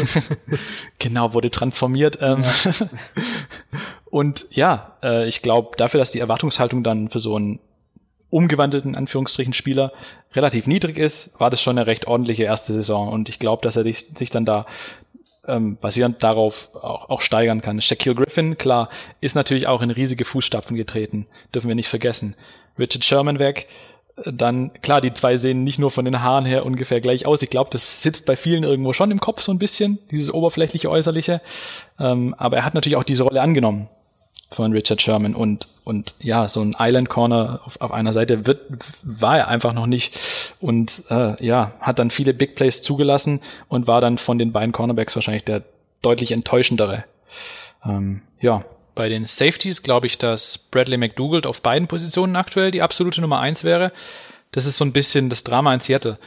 genau, 0.99 1.33
wurde 1.33 1.49
transformiert. 1.49 2.19
Ähm, 2.21 2.43
ja. 2.43 2.73
und 4.11 4.45
ja, 4.51 4.95
äh, 5.01 5.27
ich 5.27 5.41
glaube, 5.41 5.71
dafür, 5.75 5.97
dass 5.97 6.11
die 6.11 6.19
Erwartungshaltung 6.19 6.83
dann 6.83 7.09
für 7.09 7.19
so 7.19 7.35
einen 7.35 7.59
umgewandelten 8.29 8.95
Anführungsstrichen 8.95 9.53
Spieler 9.53 9.91
relativ 10.33 10.67
niedrig 10.67 10.97
ist, 10.97 11.39
war 11.39 11.49
das 11.49 11.61
schon 11.61 11.77
eine 11.77 11.87
recht 11.87 12.07
ordentliche 12.07 12.43
erste 12.43 12.73
Saison 12.73 13.09
und 13.09 13.29
ich 13.29 13.39
glaube, 13.39 13.63
dass 13.63 13.75
er 13.75 13.83
sich 13.83 14.29
dann 14.29 14.45
da 14.45 14.65
ähm, 15.47 15.77
basierend 15.77 16.21
darauf 16.23 16.75
auch, 16.75 17.09
auch 17.09 17.21
steigern 17.21 17.61
kann. 17.61 17.81
Shaquille 17.81 18.15
Griffin, 18.15 18.57
klar, 18.57 18.89
ist 19.21 19.35
natürlich 19.35 19.67
auch 19.67 19.81
in 19.81 19.91
riesige 19.91 20.25
Fußstapfen 20.25 20.77
getreten, 20.77 21.27
dürfen 21.53 21.67
wir 21.67 21.75
nicht 21.75 21.89
vergessen. 21.89 22.35
Richard 22.77 23.03
Sherman 23.03 23.39
weg, 23.39 23.67
dann, 24.25 24.73
klar, 24.81 25.01
die 25.01 25.13
zwei 25.13 25.37
sehen 25.37 25.63
nicht 25.63 25.79
nur 25.79 25.91
von 25.91 26.05
den 26.05 26.21
Haaren 26.21 26.45
her 26.45 26.65
ungefähr 26.65 27.01
gleich 27.01 27.25
aus. 27.25 27.41
Ich 27.41 27.49
glaube, 27.49 27.69
das 27.71 28.03
sitzt 28.03 28.25
bei 28.25 28.35
vielen 28.35 28.63
irgendwo 28.63 28.93
schon 28.93 29.11
im 29.11 29.19
Kopf 29.19 29.41
so 29.41 29.51
ein 29.51 29.59
bisschen, 29.59 29.99
dieses 30.11 30.33
oberflächliche 30.33 30.89
Äußerliche. 30.89 31.41
Ähm, 31.99 32.35
aber 32.37 32.57
er 32.57 32.65
hat 32.65 32.73
natürlich 32.73 32.97
auch 32.97 33.03
diese 33.03 33.23
Rolle 33.23 33.41
angenommen 33.41 33.89
von 34.51 34.71
Richard 34.73 35.01
Sherman 35.01 35.35
und 35.35 35.67
und 35.83 36.15
ja 36.19 36.49
so 36.49 36.61
ein 36.61 36.75
Island 36.79 37.09
Corner 37.09 37.61
auf, 37.65 37.79
auf 37.81 37.91
einer 37.91 38.13
Seite 38.13 38.45
wird 38.45 38.61
war 39.03 39.37
er 39.37 39.47
einfach 39.47 39.73
noch 39.73 39.85
nicht 39.85 40.19
und 40.59 41.03
äh, 41.09 41.43
ja 41.45 41.73
hat 41.79 41.99
dann 41.99 42.11
viele 42.11 42.33
Big 42.33 42.55
Plays 42.55 42.81
zugelassen 42.81 43.41
und 43.67 43.87
war 43.87 44.01
dann 44.01 44.17
von 44.17 44.37
den 44.37 44.51
beiden 44.51 44.71
Cornerbacks 44.71 45.15
wahrscheinlich 45.15 45.43
der 45.43 45.63
deutlich 46.01 46.31
enttäuschendere. 46.31 47.05
Ähm, 47.83 48.21
ja. 48.39 48.63
Bei 48.95 49.07
den 49.07 49.27
Safeties 49.27 49.81
glaube 49.81 50.07
ich 50.07 50.17
dass 50.17 50.57
Bradley 50.57 50.97
McDougald 50.97 51.45
auf 51.47 51.61
beiden 51.61 51.87
Positionen 51.87 52.35
aktuell 52.35 52.71
die 52.71 52.81
absolute 52.81 53.21
Nummer 53.21 53.39
eins 53.39 53.63
wäre. 53.63 53.93
Das 54.51 54.65
ist 54.65 54.77
so 54.77 54.83
ein 54.83 54.91
bisschen 54.91 55.29
das 55.29 55.45
Drama 55.45 55.73
in 55.73 55.79
Seattle. 55.79 56.17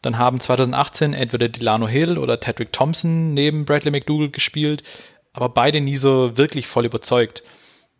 Dann 0.00 0.16
haben 0.16 0.38
2018 0.38 1.12
entweder 1.12 1.48
Delano 1.48 1.88
Hill 1.88 2.18
oder 2.18 2.38
Tedrick 2.38 2.72
Thompson 2.72 3.34
neben 3.34 3.64
Bradley 3.64 3.90
McDougald 3.90 4.32
gespielt 4.32 4.84
aber 5.32 5.48
beide 5.48 5.80
nie 5.80 5.96
so 5.96 6.36
wirklich 6.36 6.66
voll 6.66 6.86
überzeugt 6.86 7.42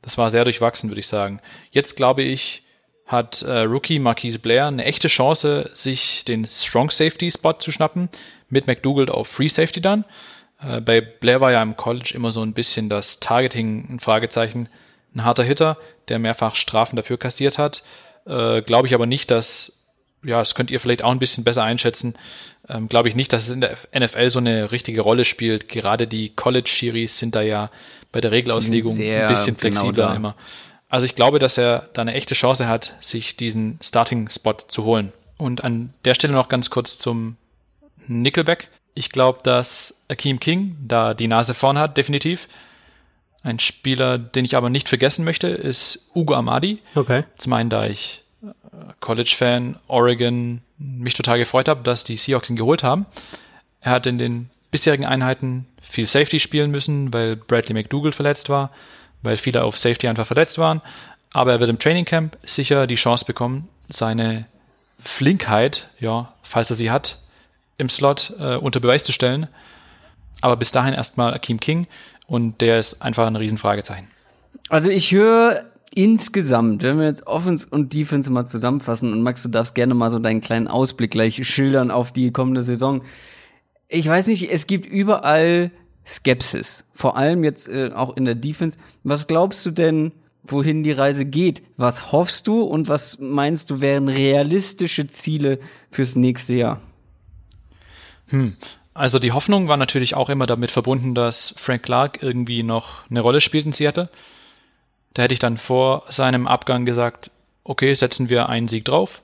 das 0.02 0.18
war 0.18 0.31
sehr 0.31 0.44
durchwachsen, 0.44 0.90
würde 0.90 1.01
ich 1.01 1.09
sagen. 1.09 1.40
Jetzt 1.70 1.97
glaube 1.97 2.22
ich, 2.22 2.62
hat 3.06 3.43
äh, 3.43 3.60
Rookie 3.60 3.98
Marquise 3.98 4.39
Blair 4.39 4.66
eine 4.66 4.85
echte 4.85 5.09
Chance, 5.09 5.70
sich 5.72 6.24
den 6.24 6.47
Strong 6.47 6.90
Safety 6.90 7.31
Spot 7.31 7.55
zu 7.55 7.72
schnappen, 7.72 8.09
mit 8.48 8.66
McDougald 8.66 9.10
auf 9.10 9.28
Free 9.28 9.48
Safety 9.48 9.81
dann. 9.81 10.05
Äh, 10.62 10.81
bei 10.81 11.01
Blair 11.01 11.40
war 11.40 11.52
ja 11.52 11.62
im 11.62 11.77
College 11.77 12.12
immer 12.14 12.31
so 12.31 12.43
ein 12.43 12.55
bisschen 12.55 12.89
das 12.89 13.20
Targeting 13.20 13.86
ein 13.90 14.01
Fragezeichen. 14.01 14.68
Ein 15.14 15.24
harter 15.24 15.43
Hitter, 15.43 15.77
der 16.09 16.20
mehrfach 16.20 16.55
Strafen 16.55 16.94
dafür 16.94 17.18
kassiert 17.18 17.59
hat. 17.59 17.82
Äh, 18.27 18.62
glaube 18.62 18.86
ich 18.86 18.94
aber 18.94 19.06
nicht, 19.06 19.31
dass, 19.31 19.80
ja, 20.22 20.38
das 20.38 20.55
könnt 20.55 20.70
ihr 20.70 20.80
vielleicht 20.80 21.02
auch 21.02 21.10
ein 21.10 21.18
bisschen 21.18 21.44
besser 21.44 21.62
einschätzen, 21.62 22.14
ähm, 22.68 22.88
glaube 22.88 23.09
ich 23.09 23.14
nicht, 23.14 23.32
dass 23.32 23.48
es 23.48 23.55
in 23.55 23.60
der 23.60 23.76
NFL 23.94 24.30
so 24.30 24.38
eine 24.38 24.70
richtige 24.70 25.01
Rolle 25.01 25.24
spielt. 25.24 25.68
Gerade 25.68 26.06
die 26.06 26.30
College-Shiris 26.30 27.18
sind 27.18 27.34
da 27.34 27.42
ja 27.42 27.70
bei 28.12 28.20
der 28.20 28.30
Regelauslegung 28.30 28.92
ein 28.92 29.28
bisschen 29.28 29.56
genau 29.56 29.80
flexibler 29.80 29.90
genau 29.90 30.14
immer. 30.14 30.34
Also 30.88 31.06
ich 31.06 31.14
glaube, 31.14 31.38
dass 31.38 31.56
er 31.56 31.88
da 31.92 32.02
eine 32.02 32.14
echte 32.14 32.34
Chance 32.34 32.68
hat, 32.68 32.97
sich 33.01 33.36
diesen 33.36 33.78
Starting-Spot 33.82 34.56
zu 34.68 34.84
holen. 34.84 35.12
Und 35.36 35.64
an 35.64 35.94
der 36.05 36.14
Stelle 36.14 36.34
noch 36.34 36.48
ganz 36.48 36.68
kurz 36.68 36.98
zum 36.98 37.36
Nickelback. 38.06 38.68
Ich 38.94 39.10
glaube, 39.10 39.38
dass 39.42 39.94
Akeem 40.09 40.40
King 40.40 40.76
da 40.86 41.14
die 41.14 41.28
Nase 41.28 41.55
vorn 41.55 41.78
hat, 41.78 41.97
definitiv. 41.97 42.48
Ein 43.42 43.59
Spieler, 43.59 44.18
den 44.18 44.44
ich 44.44 44.56
aber 44.56 44.68
nicht 44.68 44.88
vergessen 44.88 45.24
möchte, 45.24 45.48
ist 45.48 46.10
Ugo 46.14 46.34
Amadi. 46.34 46.80
Okay. 46.94 47.24
Zum 47.38 47.52
einen, 47.52 47.70
da 47.70 47.86
ich 47.86 48.22
College-Fan, 49.01 49.76
Oregon, 49.88 50.60
mich 50.78 51.14
total 51.14 51.38
gefreut 51.38 51.68
habe, 51.68 51.82
dass 51.82 52.05
die 52.05 52.16
Seahawks 52.16 52.51
ihn 52.51 52.56
geholt 52.56 52.82
haben. 52.82 53.06
Er 53.80 53.92
hat 53.92 54.06
in 54.06 54.18
den 54.18 54.51
bisherigen 54.70 55.06
Einheiten 55.06 55.66
viel 55.82 56.06
Safety 56.06 56.38
spielen 56.38 56.70
müssen, 56.70 57.12
weil 57.12 57.36
Bradley 57.36 57.74
McDougall 57.74 58.12
verletzt 58.12 58.48
war, 58.48 58.70
weil 59.22 59.36
viele 59.36 59.64
auf 59.64 59.76
Safety 59.76 60.09
einfach 60.09 60.26
verletzt 60.26 60.59
waren. 60.59 60.80
Aber 61.32 61.52
er 61.52 61.60
wird 61.60 61.70
im 61.70 61.78
Training 61.78 62.05
Camp 62.05 62.36
sicher 62.44 62.86
die 62.86 62.97
Chance 62.97 63.24
bekommen, 63.24 63.68
seine 63.88 64.47
Flinkheit, 65.02 65.88
ja, 65.98 66.32
falls 66.42 66.70
er 66.70 66.76
sie 66.76 66.90
hat, 66.90 67.18
im 67.78 67.88
Slot 67.88 68.34
äh, 68.38 68.56
unter 68.56 68.80
Beweis 68.80 69.05
zu 69.05 69.12
stellen. 69.12 69.48
Aber 70.40 70.56
bis 70.56 70.72
dahin 70.72 70.94
erstmal 70.94 71.34
Akeem 71.34 71.60
King 71.60 71.86
und 72.26 72.60
der 72.60 72.78
ist 72.78 73.02
einfach 73.02 73.26
ein 73.26 73.36
Riesenfragezeichen. 73.36 74.09
Also 74.68 74.90
ich 74.90 75.12
höre 75.12 75.64
insgesamt, 75.95 76.83
wenn 76.83 76.99
wir 76.99 77.07
jetzt 77.07 77.27
Offense 77.27 77.67
und 77.71 77.93
Defense 77.95 78.31
mal 78.31 78.47
zusammenfassen 78.47 79.12
und 79.12 79.23
Max, 79.23 79.43
du 79.43 79.49
darfst 79.49 79.75
gerne 79.75 79.95
mal 79.95 80.11
so 80.11 80.19
deinen 80.19 80.41
kleinen 80.41 80.69
Ausblick 80.69 81.11
gleich 81.11 81.47
schildern 81.47 81.91
auf 81.91 82.12
die 82.12 82.31
kommende 82.31 82.62
Saison. 82.62 83.03
Ich 83.89 84.07
weiß 84.07 84.29
nicht, 84.29 84.51
es 84.51 84.67
gibt 84.67 84.87
überall 84.87 85.73
Skepsis, 86.07 86.85
vor 86.93 87.17
allem 87.17 87.45
jetzt 87.45 87.69
äh, 87.69 87.91
auch 87.93 88.17
in 88.17 88.25
der 88.25 88.35
Defense. 88.35 88.79
Was 89.03 89.27
glaubst 89.27 89.65
du 89.67 89.71
denn, 89.71 90.12
wohin 90.43 90.83
die 90.83 90.93
Reise 90.93 91.25
geht? 91.25 91.62
Was 91.77 92.12
hoffst 92.12 92.47
du 92.47 92.62
und 92.62 92.89
was 92.89 93.19
meinst 93.19 93.71
du 93.71 93.81
wären 93.81 94.09
realistische 94.09 95.07
Ziele 95.09 95.59
fürs 95.91 96.17
nächste 96.17 96.55
Jahr? 96.55 96.81
Hm. 98.29 98.55
Also 98.95 99.19
die 99.19 99.33
Hoffnung 99.33 99.69
war 99.69 99.77
natürlich 99.77 100.15
auch 100.15 100.29
immer 100.29 100.47
damit 100.47 100.71
verbunden, 100.71 101.15
dass 101.15 101.55
Frank 101.57 101.83
Clark 101.83 102.23
irgendwie 102.23 102.62
noch 102.62 103.09
eine 103.09 103.21
Rolle 103.21 103.41
spielt 103.41 103.67
in 103.67 103.73
Seattle. 103.73 104.09
Da 105.15 105.23
hätte 105.23 105.35
ich 105.35 105.41
dann 105.41 105.59
vor 105.59 106.05
seinem 106.09 106.47
Abgang 106.47 106.87
gesagt, 106.87 107.31
okay, 107.65 107.95
setzen 107.95 108.28
wir 108.28 108.49
einen 108.49 108.69
Sieg 108.69 108.85
drauf. 108.85 109.23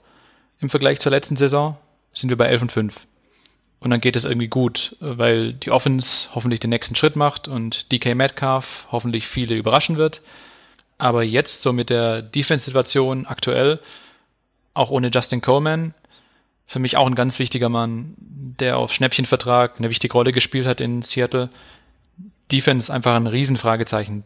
Im 0.60 0.68
Vergleich 0.68 1.00
zur 1.00 1.12
letzten 1.12 1.36
Saison 1.36 1.76
sind 2.12 2.30
wir 2.30 2.36
bei 2.36 2.46
11 2.46 2.62
und 2.62 2.72
5. 2.72 3.06
Und 3.80 3.90
dann 3.90 4.00
geht 4.00 4.16
es 4.16 4.24
irgendwie 4.24 4.48
gut, 4.48 4.96
weil 5.00 5.52
die 5.52 5.70
Offense 5.70 6.28
hoffentlich 6.34 6.60
den 6.60 6.70
nächsten 6.70 6.96
Schritt 6.96 7.14
macht 7.14 7.46
und 7.46 7.92
DK 7.92 8.14
Metcalf 8.14 8.86
hoffentlich 8.90 9.28
viele 9.28 9.54
überraschen 9.54 9.96
wird. 9.96 10.22
Aber 10.98 11.22
jetzt 11.22 11.62
so 11.62 11.72
mit 11.72 11.90
der 11.90 12.22
Defense-Situation 12.22 13.26
aktuell, 13.26 13.80
auch 14.72 14.90
ohne 14.90 15.10
Justin 15.12 15.42
Coleman, 15.42 15.94
für 16.66 16.78
mich 16.78 16.96
auch 16.96 17.06
ein 17.06 17.14
ganz 17.14 17.38
wichtiger 17.38 17.68
Mann, 17.68 18.14
der 18.18 18.78
auf 18.78 18.92
Schnäppchenvertrag 18.92 19.74
eine 19.78 19.90
wichtige 19.90 20.12
Rolle 20.12 20.32
gespielt 20.32 20.66
hat 20.66 20.80
in 20.80 21.02
Seattle. 21.02 21.50
Defense 22.50 22.92
einfach 22.92 23.14
ein 23.14 23.26
Riesenfragezeichen. 23.26 24.24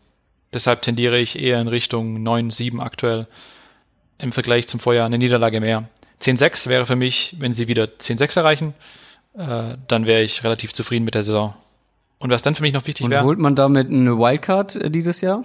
Deshalb 0.53 0.83
tendiere 0.83 1.19
ich 1.19 1.39
eher 1.39 1.61
in 1.61 1.69
Richtung 1.69 2.19
9-7 2.27 2.81
aktuell. 2.81 3.27
Im 4.19 4.33
Vergleich 4.33 4.67
zum 4.69 4.81
Vorjahr 4.81 5.07
eine 5.07 5.19
Niederlage 5.19 5.61
mehr. 5.61 5.89
10-6 6.21 6.69
wäre 6.69 6.87
für 6.87 6.97
mich, 6.97 7.37
wenn 7.39 7.55
sie 7.55 7.69
wieder 7.69 7.85
10-6 7.85 8.37
erreichen, 8.37 8.75
äh, 9.35 9.77
dann 9.89 10.07
wäre 10.07 10.23
ich 10.23 10.45
relativ 10.45 10.73
zufrieden 10.75 11.05
mit 11.05 11.15
der 11.15 11.23
Saison. 11.23 11.55
Und 12.19 12.31
was 12.31 12.43
dann 12.43 12.55
für 12.55 12.63
mich 12.63 12.75
noch 12.75 12.87
wichtig 12.87 13.09
wäre. 13.09 13.21
Und 13.21 13.27
holt 13.27 13.39
man 13.39 13.55
damit 13.55 13.89
eine 13.89 14.19
Wildcard 14.19 14.77
äh, 14.77 14.91
dieses 14.91 15.21
Jahr? 15.23 15.43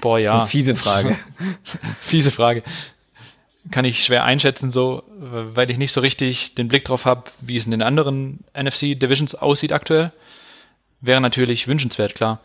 Boah, 0.00 0.18
ja. 0.18 0.24
Das 0.24 0.34
ist 0.34 0.40
eine 0.40 0.48
fiese 0.48 0.74
Frage. 0.74 1.18
fiese 2.00 2.30
Frage. 2.30 2.62
Kann 3.70 3.84
ich 3.84 4.02
schwer 4.02 4.24
einschätzen, 4.24 4.70
so, 4.70 5.02
weil 5.08 5.70
ich 5.70 5.76
nicht 5.76 5.92
so 5.92 6.00
richtig 6.00 6.54
den 6.54 6.68
Blick 6.68 6.86
drauf 6.86 7.04
habe, 7.04 7.24
wie 7.40 7.56
es 7.56 7.66
in 7.66 7.72
den 7.72 7.82
anderen 7.82 8.44
NFC 8.58 8.98
Divisions 8.98 9.34
aussieht 9.34 9.72
aktuell. 9.72 10.12
Wäre 11.02 11.20
natürlich 11.20 11.68
wünschenswert, 11.68 12.14
klar. 12.14 12.40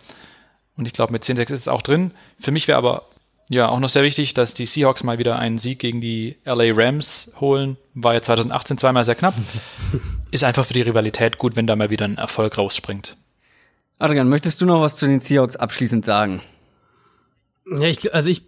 Und 0.75 0.85
ich 0.85 0.93
glaube, 0.93 1.13
mit 1.13 1.23
10-6 1.23 1.41
ist 1.41 1.51
es 1.51 1.67
auch 1.67 1.81
drin. 1.81 2.11
Für 2.39 2.51
mich 2.51 2.67
wäre 2.67 2.77
aber 2.77 3.03
ja 3.49 3.69
auch 3.69 3.79
noch 3.79 3.89
sehr 3.89 4.03
wichtig, 4.03 4.33
dass 4.33 4.53
die 4.53 4.65
Seahawks 4.65 5.03
mal 5.03 5.19
wieder 5.19 5.37
einen 5.37 5.57
Sieg 5.57 5.79
gegen 5.79 6.01
die 6.01 6.37
LA 6.45 6.73
Rams 6.73 7.31
holen. 7.39 7.77
War 7.93 8.13
ja 8.13 8.21
2018 8.21 8.77
zweimal 8.77 9.05
sehr 9.05 9.15
knapp. 9.15 9.35
ist 10.31 10.43
einfach 10.43 10.65
für 10.65 10.73
die 10.73 10.81
Rivalität 10.81 11.37
gut, 11.37 11.55
wenn 11.55 11.67
da 11.67 11.75
mal 11.75 11.89
wieder 11.89 12.05
ein 12.05 12.17
Erfolg 12.17 12.57
rausspringt. 12.57 13.15
Adrian, 13.99 14.29
möchtest 14.29 14.61
du 14.61 14.65
noch 14.65 14.81
was 14.81 14.95
zu 14.95 15.07
den 15.07 15.19
Seahawks 15.19 15.55
abschließend 15.55 16.03
sagen? 16.03 16.41
Ja, 17.65 17.87
ich, 17.87 18.13
also 18.13 18.29
ich 18.29 18.43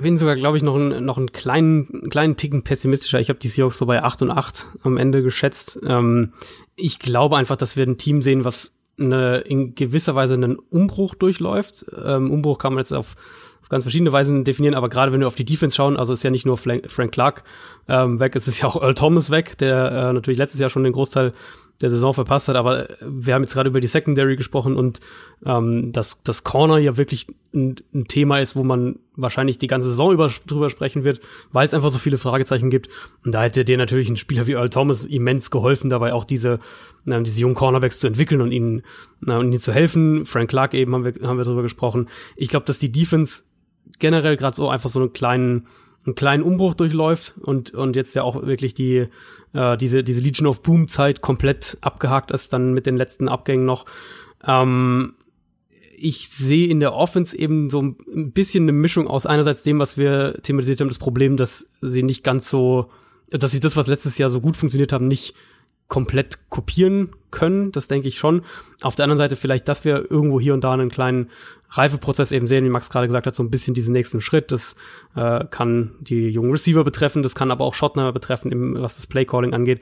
bin 0.00 0.18
sogar, 0.18 0.36
glaube 0.36 0.56
ich, 0.58 0.62
noch, 0.62 0.76
ein, 0.76 1.04
noch 1.04 1.16
einen 1.16 1.32
kleinen, 1.32 2.10
kleinen 2.10 2.36
Ticken 2.36 2.64
pessimistischer. 2.64 3.20
Ich 3.20 3.30
habe 3.30 3.38
die 3.38 3.48
Seahawks 3.48 3.78
so 3.78 3.86
bei 3.86 4.02
8 4.02 4.22
und 4.22 4.30
8 4.30 4.66
am 4.82 4.98
Ende 4.98 5.22
geschätzt. 5.22 5.78
Ähm, 5.86 6.32
ich 6.76 6.98
glaube 6.98 7.38
einfach, 7.38 7.56
dass 7.56 7.76
wir 7.76 7.86
ein 7.86 7.96
Team 7.96 8.20
sehen, 8.20 8.44
was 8.44 8.70
eine, 8.98 9.38
in 9.38 9.74
gewisser 9.74 10.14
Weise 10.14 10.34
einen 10.34 10.56
Umbruch 10.56 11.14
durchläuft. 11.14 11.86
Ähm, 12.04 12.30
Umbruch 12.30 12.58
kann 12.58 12.74
man 12.74 12.80
jetzt 12.80 12.92
auf, 12.92 13.16
auf 13.62 13.68
ganz 13.68 13.84
verschiedene 13.84 14.12
Weisen 14.12 14.44
definieren, 14.44 14.74
aber 14.74 14.88
gerade 14.88 15.12
wenn 15.12 15.20
wir 15.20 15.26
auf 15.26 15.34
die 15.34 15.44
Defense 15.44 15.76
schauen, 15.76 15.96
also 15.96 16.12
ist 16.12 16.24
ja 16.24 16.30
nicht 16.30 16.46
nur 16.46 16.56
Frank, 16.56 17.12
Clark 17.12 17.44
ähm, 17.88 18.20
weg, 18.20 18.36
es 18.36 18.48
ist 18.48 18.60
ja 18.60 18.68
auch 18.68 18.80
Earl 18.80 18.94
Thomas 18.94 19.30
weg, 19.30 19.58
der 19.58 19.90
äh, 19.90 20.12
natürlich 20.12 20.38
letztes 20.38 20.60
Jahr 20.60 20.70
schon 20.70 20.84
den 20.84 20.92
Großteil 20.92 21.32
der 21.80 21.90
Saison 21.90 22.12
verpasst 22.12 22.48
hat, 22.48 22.56
aber 22.56 22.88
wir 23.00 23.34
haben 23.34 23.42
jetzt 23.42 23.54
gerade 23.54 23.68
über 23.68 23.80
die 23.80 23.86
Secondary 23.86 24.36
gesprochen 24.36 24.76
und 24.76 24.98
ähm, 25.46 25.92
dass 25.92 26.22
das 26.24 26.42
Corner 26.42 26.78
ja 26.78 26.96
wirklich 26.96 27.28
ein, 27.54 27.76
ein, 27.94 28.06
Thema 28.06 28.40
ist, 28.40 28.56
wo 28.56 28.64
man 28.64 28.98
wahrscheinlich 29.14 29.58
die 29.58 29.68
ganze 29.68 29.88
Saison 29.88 30.12
über, 30.12 30.28
drüber 30.46 30.70
sprechen 30.70 31.04
wird, 31.04 31.20
weil 31.52 31.66
es 31.66 31.74
einfach 31.74 31.90
so 31.90 31.98
viele 31.98 32.18
Fragezeichen 32.18 32.70
gibt. 32.70 32.88
Und 33.24 33.32
da 33.32 33.42
hätte 33.42 33.64
dir 33.64 33.78
natürlich 33.78 34.08
ein 34.08 34.16
Spieler 34.16 34.48
wie 34.48 34.52
Earl 34.52 34.70
Thomas 34.70 35.04
immens 35.04 35.50
geholfen, 35.52 35.88
dabei 35.88 36.12
auch 36.12 36.24
diese, 36.24 36.58
äh, 37.06 37.22
diese 37.22 37.40
jungen 37.40 37.54
Cornerbacks 37.54 38.00
zu 38.00 38.08
entwickeln 38.08 38.40
und 38.40 38.50
ihnen, 38.50 38.82
äh, 39.26 39.34
und 39.34 39.52
ihnen 39.52 39.60
zu 39.60 39.72
helfen. 39.72 40.26
Frank 40.26 40.50
Clark 40.50 40.74
eben 40.74 40.92
haben 40.94 41.04
wir, 41.04 41.14
haben 41.28 41.38
wir 41.38 41.44
drüber 41.44 41.62
gesprochen. 41.62 42.08
Ich 42.34 42.48
glaube, 42.48 42.66
dass 42.66 42.80
die 42.80 42.90
Defense 42.90 43.42
generell 44.00 44.36
gerade 44.36 44.56
so 44.56 44.68
einfach 44.68 44.90
so 44.90 44.98
einen 44.98 45.12
kleinen 45.12 45.66
einen 46.08 46.14
kleinen 46.14 46.42
Umbruch 46.42 46.74
durchläuft 46.74 47.34
und, 47.40 47.72
und 47.72 47.96
jetzt 47.96 48.14
ja 48.14 48.22
auch 48.22 48.46
wirklich 48.46 48.74
die, 48.74 49.06
äh, 49.52 49.76
diese, 49.76 50.02
diese 50.02 50.20
Legion 50.20 50.46
of 50.46 50.62
Boom 50.62 50.88
Zeit 50.88 51.20
komplett 51.20 51.78
abgehakt 51.80 52.30
ist, 52.30 52.52
dann 52.52 52.72
mit 52.72 52.86
den 52.86 52.96
letzten 52.96 53.28
Abgängen 53.28 53.64
noch. 53.64 53.86
Ähm, 54.46 55.14
ich 55.96 56.28
sehe 56.28 56.68
in 56.68 56.80
der 56.80 56.94
Offense 56.94 57.36
eben 57.36 57.70
so 57.70 57.82
ein 57.82 58.32
bisschen 58.32 58.64
eine 58.64 58.72
Mischung 58.72 59.08
aus 59.08 59.26
einerseits 59.26 59.62
dem, 59.62 59.78
was 59.78 59.98
wir 59.98 60.40
thematisiert 60.42 60.80
haben, 60.80 60.88
das 60.88 60.98
Problem, 60.98 61.36
dass 61.36 61.66
sie 61.80 62.02
nicht 62.02 62.22
ganz 62.22 62.48
so, 62.50 62.88
dass 63.30 63.50
sie 63.50 63.60
das, 63.60 63.76
was 63.76 63.88
letztes 63.88 64.16
Jahr 64.16 64.30
so 64.30 64.40
gut 64.40 64.56
funktioniert 64.56 64.92
haben, 64.92 65.08
nicht 65.08 65.34
komplett 65.88 66.50
kopieren 66.50 67.10
können, 67.30 67.72
das 67.72 67.88
denke 67.88 68.08
ich 68.08 68.18
schon. 68.18 68.42
Auf 68.82 68.94
der 68.94 69.04
anderen 69.04 69.18
Seite 69.18 69.36
vielleicht, 69.36 69.68
dass 69.68 69.84
wir 69.84 70.10
irgendwo 70.10 70.38
hier 70.38 70.54
und 70.54 70.62
da 70.62 70.72
einen 70.72 70.90
kleinen 70.90 71.30
Reifeprozess 71.70 72.32
eben 72.32 72.46
sehen, 72.46 72.64
wie 72.64 72.70
Max 72.70 72.90
gerade 72.90 73.06
gesagt 73.06 73.26
hat, 73.26 73.34
so 73.34 73.42
ein 73.42 73.50
bisschen 73.50 73.74
diesen 73.74 73.92
nächsten 73.92 74.20
Schritt. 74.20 74.52
Das 74.52 74.74
äh, 75.14 75.44
kann 75.50 75.92
die 76.00 76.28
jungen 76.28 76.50
Receiver 76.50 76.84
betreffen, 76.84 77.22
das 77.22 77.34
kann 77.34 77.50
aber 77.50 77.64
auch 77.64 77.74
Shotnummer 77.74 78.12
betreffen, 78.12 78.50
im, 78.50 78.80
was 78.80 78.96
das 78.96 79.06
Playcalling 79.06 79.54
angeht. 79.54 79.80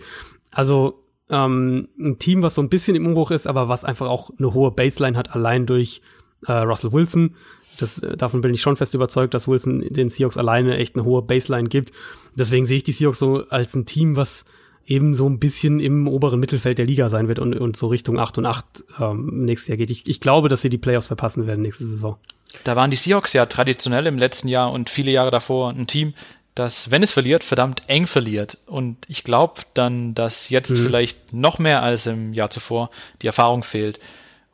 Also 0.50 1.04
ähm, 1.30 1.88
ein 1.98 2.18
Team, 2.18 2.42
was 2.42 2.54
so 2.54 2.62
ein 2.62 2.68
bisschen 2.68 2.96
im 2.96 3.06
Umbruch 3.06 3.30
ist, 3.30 3.46
aber 3.46 3.68
was 3.68 3.84
einfach 3.84 4.08
auch 4.08 4.30
eine 4.38 4.54
hohe 4.54 4.70
Baseline 4.70 5.16
hat, 5.16 5.34
allein 5.34 5.66
durch 5.66 6.02
äh, 6.46 6.52
Russell 6.52 6.92
Wilson. 6.92 7.36
Das, 7.78 7.98
äh, 7.98 8.16
davon 8.16 8.40
bin 8.40 8.54
ich 8.54 8.62
schon 8.62 8.76
fest 8.76 8.94
überzeugt, 8.94 9.34
dass 9.34 9.48
Wilson 9.48 9.80
den 9.88 10.08
Seahawks 10.08 10.36
alleine 10.36 10.76
echt 10.78 10.94
eine 10.96 11.04
hohe 11.04 11.22
Baseline 11.22 11.68
gibt. 11.68 11.92
Deswegen 12.34 12.66
sehe 12.66 12.78
ich 12.78 12.84
die 12.84 12.92
Seahawks 12.92 13.18
so 13.18 13.44
als 13.48 13.74
ein 13.74 13.86
Team, 13.86 14.16
was 14.16 14.44
eben 14.86 15.14
so 15.14 15.28
ein 15.28 15.38
bisschen 15.38 15.80
im 15.80 16.06
oberen 16.06 16.38
Mittelfeld 16.40 16.78
der 16.78 16.86
Liga 16.86 17.08
sein 17.08 17.28
wird 17.28 17.38
und, 17.38 17.54
und 17.54 17.76
so 17.76 17.88
Richtung 17.88 18.18
8 18.18 18.38
und 18.38 18.46
8 18.46 18.64
ähm, 19.00 19.44
nächstes 19.44 19.68
Jahr 19.68 19.76
geht. 19.76 19.90
Ich, 19.90 20.08
ich 20.08 20.20
glaube, 20.20 20.48
dass 20.48 20.62
sie 20.62 20.70
die 20.70 20.78
Playoffs 20.78 21.08
verpassen 21.08 21.46
werden 21.46 21.62
nächste 21.62 21.86
Saison. 21.86 22.16
Da 22.64 22.76
waren 22.76 22.90
die 22.90 22.96
Seahawks 22.96 23.32
ja 23.32 23.46
traditionell 23.46 24.06
im 24.06 24.18
letzten 24.18 24.48
Jahr 24.48 24.72
und 24.72 24.88
viele 24.88 25.10
Jahre 25.10 25.30
davor 25.30 25.70
ein 25.70 25.86
Team, 25.86 26.14
das, 26.54 26.90
wenn 26.90 27.02
es 27.02 27.12
verliert, 27.12 27.44
verdammt 27.44 27.82
eng 27.86 28.06
verliert. 28.06 28.58
Und 28.66 28.96
ich 29.08 29.24
glaube 29.24 29.62
dann, 29.74 30.14
dass 30.14 30.48
jetzt 30.48 30.70
mhm. 30.70 30.84
vielleicht 30.84 31.32
noch 31.32 31.58
mehr 31.58 31.82
als 31.82 32.06
im 32.06 32.32
Jahr 32.32 32.50
zuvor 32.50 32.90
die 33.20 33.26
Erfahrung 33.26 33.62
fehlt, 33.62 34.00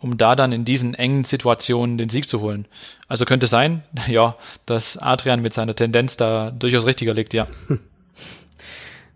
um 0.01 0.19
da 0.19 0.35
dann 0.35 0.51
in 0.51 0.65
diesen 0.65 0.95
engen 0.95 1.23
Situationen 1.23 1.99
den 1.99 2.09
Sieg 2.09 2.29
zu 2.29 2.41
holen. 2.41 2.67
Also 3.07 3.25
könnte 3.25 3.47
sein, 3.47 3.85
ja, 4.09 4.37
dass 4.67 4.97
Adrian 4.97 5.43
mit 5.43 5.55
seiner 5.55 5.77
Tendenz 5.77 6.17
da 6.17 6.51
durchaus 6.51 6.87
richtiger 6.87 7.15
liegt, 7.15 7.35
ja. 7.35 7.47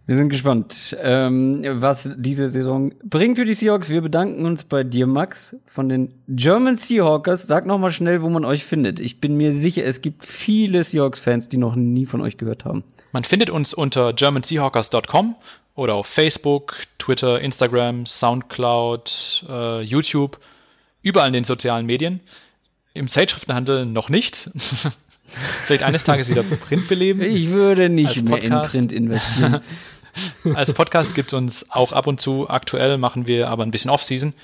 Wir 0.07 0.15
sind 0.15 0.29
gespannt, 0.29 0.97
ähm, 1.03 1.65
was 1.83 2.13
diese 2.17 2.47
Saison 2.47 2.95
bringt 3.03 3.39
für 3.39 3.45
die 3.45 3.55
Seahawks. 3.55 3.91
Wir 3.91 4.03
bedanken 4.03 4.47
uns 4.47 4.63
bei 4.63 4.85
dir, 4.85 5.09
Max, 5.09 5.57
von 5.67 5.89
den 5.89 6.15
German 6.29 6.77
Seahawkers. 6.77 7.49
Sag 7.49 7.67
noch 7.67 7.79
mal 7.79 7.91
schnell, 7.91 8.23
wo 8.23 8.29
man 8.29 8.45
euch 8.45 8.65
findet. 8.65 9.01
Ich 9.01 9.21
bin 9.21 9.37
mir 9.37 9.51
sicher, 9.51 9.85
es 9.85 10.03
gibt 10.03 10.25
viele 10.25 10.85
Seahawks-Fans, 10.85 11.49
die 11.49 11.57
noch 11.57 11.75
nie 11.75 12.07
von 12.07 12.21
euch 12.21 12.37
gehört 12.37 12.65
haben. 12.65 12.85
Man 13.11 13.25
findet 13.25 13.51
uns 13.51 13.75
unter 13.75 14.13
germanseahawkers.com 14.13 15.35
oder 15.75 15.95
auf 15.95 16.07
Facebook, 16.07 16.77
Twitter, 16.99 17.41
Instagram, 17.41 18.07
Soundcloud, 18.07 19.47
äh, 19.49 19.83
YouTube, 19.83 20.39
überall 21.03 21.27
in 21.27 21.33
den 21.33 21.45
sozialen 21.45 21.85
Medien. 21.85 22.21
Im 22.95 23.09
Zeitschriftenhandel 23.09 23.87
noch 23.87 24.09
nicht. 24.09 24.51
Vielleicht 25.65 25.83
eines 25.83 26.05
Tages 26.05 26.29
wieder 26.29 26.45
Print 26.45 26.87
beleben. 26.87 27.21
Ich 27.21 27.51
würde 27.51 27.89
nicht 27.89 28.23
mehr 28.23 28.41
in 28.41 28.53
Print 28.53 28.93
investieren. 28.93 29.61
Als 30.55 30.73
Podcast 30.73 31.15
gibt 31.15 31.29
es 31.29 31.35
uns 31.35 31.71
auch 31.71 31.93
ab 31.93 32.07
und 32.07 32.21
zu. 32.21 32.49
Aktuell 32.49 32.99
machen 32.99 33.27
wir 33.27 33.49
aber 33.49 33.65
ein 33.65 33.71
bisschen 33.71 33.91
Off-Season. 33.91 34.35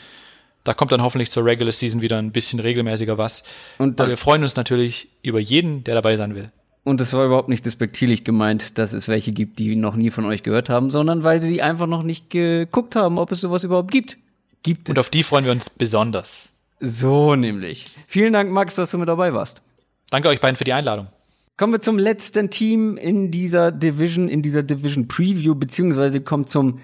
Da 0.65 0.75
kommt 0.75 0.93
dann 0.93 1.03
hoffentlich 1.03 1.31
zur 1.31 1.45
Regular 1.45 1.73
Season 1.73 2.03
wieder 2.03 2.19
ein 2.19 2.31
bisschen 2.31 2.61
regelmäßiger 2.61 3.19
was. 3.19 3.43
Und 3.79 3.99
das, 3.99 4.11
wir 4.11 4.17
freuen 4.17 4.43
uns 4.43 4.55
natürlich 4.55 5.09
über 5.23 5.41
jeden, 5.41 5.83
der 5.85 5.95
dabei 5.95 6.17
sein 6.17 6.35
will. 6.35 6.53
Und 6.85 7.01
es 7.01 7.13
war 7.13 7.25
überhaupt 7.25 7.49
nicht 7.49 7.65
despektierlich 7.65 8.25
gemeint, 8.25 8.79
dass 8.79 8.93
es 8.93 9.09
welche 9.09 9.33
gibt, 9.33 9.59
die 9.59 9.77
noch 9.77 9.95
nie 9.95 10.11
von 10.11 10.25
euch 10.25 10.43
gehört 10.43 10.69
haben, 10.69 10.91
sondern 10.91 11.23
weil 11.23 11.41
sie 11.41 11.63
einfach 11.63 11.87
noch 11.87 12.03
nicht 12.03 12.31
geguckt 12.31 12.97
haben, 12.97 13.19
ob 13.19 13.31
es 13.31 13.41
sowas 13.41 13.63
überhaupt 13.65 13.91
gibt. 13.91 14.19
Gibt 14.63 14.89
es. 14.89 14.93
Und 14.93 14.99
auf 14.99 15.11
die 15.11 15.23
freuen 15.23 15.45
wir 15.45 15.53
uns 15.53 15.71
besonders. 15.71 16.49
So 16.81 17.37
nämlich. 17.37 17.87
Vielen 18.09 18.33
Dank, 18.33 18.51
Max, 18.51 18.75
dass 18.75 18.91
du 18.91 18.99
mit 18.99 19.09
dabei 19.09 19.33
warst. 19.33 19.63
Danke 20.11 20.29
euch 20.29 20.41
beiden 20.41 20.57
für 20.57 20.65
die 20.65 20.73
Einladung. 20.73 21.09
Kommen 21.57 21.75
wir 21.75 21.81
zum 21.81 21.99
letzten 21.99 22.51
Team 22.51 22.97
in 22.97 23.31
dieser 23.31 23.73
Division, 23.73 24.29
in 24.29 24.43
dieser 24.43 24.63
Division 24.63 25.07
Preview, 25.09 25.55
beziehungsweise 25.55 26.21
kommt 26.21 26.49
zum 26.49 26.79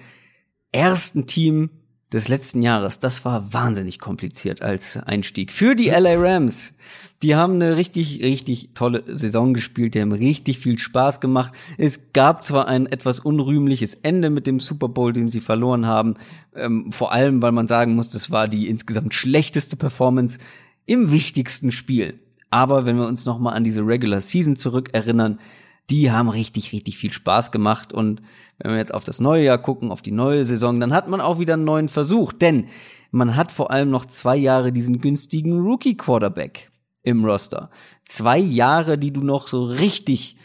ersten 0.71 1.25
Team 1.25 1.71
des 2.13 2.27
letzten 2.27 2.61
Jahres. 2.61 2.99
Das 2.99 3.23
war 3.25 3.53
wahnsinnig 3.53 3.99
kompliziert 3.99 4.61
als 4.61 4.97
Einstieg. 4.97 5.51
Für 5.51 5.75
die 5.75 5.89
LA 5.89 6.15
Rams. 6.15 6.75
Die 7.21 7.35
haben 7.35 7.55
eine 7.55 7.75
richtig, 7.75 8.23
richtig 8.23 8.69
tolle 8.73 9.03
Saison 9.07 9.53
gespielt. 9.53 9.93
Die 9.93 10.01
haben 10.01 10.13
richtig 10.13 10.59
viel 10.59 10.79
Spaß 10.79 11.19
gemacht. 11.19 11.53
Es 11.77 12.13
gab 12.13 12.43
zwar 12.43 12.67
ein 12.67 12.85
etwas 12.85 13.19
unrühmliches 13.19 13.93
Ende 13.95 14.29
mit 14.29 14.47
dem 14.47 14.59
Super 14.59 14.87
Bowl, 14.87 15.11
den 15.11 15.29
sie 15.29 15.41
verloren 15.41 15.85
haben. 15.85 16.15
Ähm, 16.55 16.91
vor 16.91 17.11
allem, 17.11 17.41
weil 17.41 17.51
man 17.51 17.67
sagen 17.67 17.95
muss, 17.95 18.09
das 18.09 18.31
war 18.31 18.47
die 18.47 18.69
insgesamt 18.69 19.13
schlechteste 19.13 19.75
Performance 19.75 20.39
im 20.85 21.11
wichtigsten 21.11 21.71
Spiel. 21.71 22.19
Aber 22.49 22.85
wenn 22.85 22.97
wir 22.97 23.07
uns 23.07 23.25
noch 23.25 23.39
mal 23.39 23.51
an 23.51 23.63
diese 23.63 23.81
Regular 23.81 24.21
Season 24.21 24.55
zurückerinnern, 24.55 25.39
die 25.89 26.11
haben 26.11 26.29
richtig, 26.29 26.71
richtig 26.71 26.97
viel 26.97 27.13
Spaß 27.13 27.51
gemacht. 27.51 27.93
Und 27.93 28.21
wenn 28.59 28.71
wir 28.71 28.77
jetzt 28.77 28.93
auf 28.93 29.03
das 29.03 29.19
neue 29.19 29.43
Jahr 29.43 29.57
gucken, 29.57 29.91
auf 29.91 30.01
die 30.01 30.11
neue 30.11 30.45
Saison, 30.45 30.79
dann 30.79 30.93
hat 30.93 31.07
man 31.07 31.21
auch 31.21 31.39
wieder 31.39 31.55
einen 31.55 31.63
neuen 31.63 31.89
Versuch. 31.89 32.31
Denn 32.31 32.67
man 33.11 33.35
hat 33.35 33.51
vor 33.51 33.71
allem 33.71 33.89
noch 33.89 34.05
zwei 34.05 34.37
Jahre 34.37 34.71
diesen 34.71 35.01
günstigen 35.01 35.59
Rookie-Quarterback 35.59 36.71
im 37.03 37.25
Roster. 37.25 37.69
Zwei 38.05 38.37
Jahre, 38.37 38.97
die 38.97 39.11
du 39.11 39.21
noch 39.21 39.47
so 39.47 39.65
richtig 39.65 40.35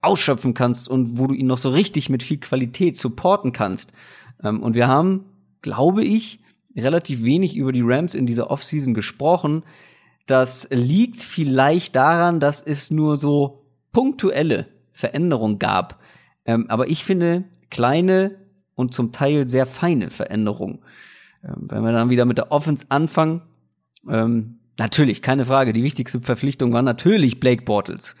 ausschöpfen 0.00 0.54
kannst 0.54 0.88
und 0.88 1.18
wo 1.18 1.26
du 1.26 1.34
ihn 1.34 1.46
noch 1.46 1.58
so 1.58 1.70
richtig 1.70 2.08
mit 2.08 2.22
viel 2.22 2.38
Qualität 2.38 2.96
supporten 2.96 3.52
kannst. 3.52 3.92
Ähm, 4.42 4.62
und 4.62 4.74
wir 4.74 4.88
haben, 4.88 5.24
glaube 5.62 6.04
ich, 6.04 6.40
relativ 6.76 7.24
wenig 7.24 7.56
über 7.56 7.72
die 7.72 7.82
Rams 7.84 8.14
in 8.14 8.26
dieser 8.26 8.50
Offseason 8.50 8.94
gesprochen. 8.94 9.62
Das 10.26 10.68
liegt 10.70 11.20
vielleicht 11.20 11.96
daran, 11.96 12.40
dass 12.40 12.60
es 12.60 12.90
nur 12.90 13.18
so 13.18 13.66
punktuelle 13.92 14.66
Veränderungen 14.92 15.58
gab. 15.58 16.00
Ähm, 16.44 16.66
aber 16.68 16.88
ich 16.88 17.04
finde 17.04 17.44
kleine 17.70 18.36
und 18.74 18.94
zum 18.94 19.12
Teil 19.12 19.48
sehr 19.48 19.66
feine 19.66 20.10
Veränderungen. 20.10 20.80
Ähm, 21.44 21.68
wenn 21.68 21.82
wir 21.82 21.92
dann 21.92 22.10
wieder 22.10 22.24
mit 22.24 22.38
der 22.38 22.52
Offense 22.52 22.86
anfangen, 22.88 23.42
ähm, 24.08 24.58
natürlich, 24.78 25.22
keine 25.22 25.44
Frage, 25.44 25.72
die 25.72 25.84
wichtigste 25.84 26.20
Verpflichtung 26.20 26.72
war 26.72 26.82
natürlich 26.82 27.40
Blake 27.40 27.62
Bortles 27.62 28.16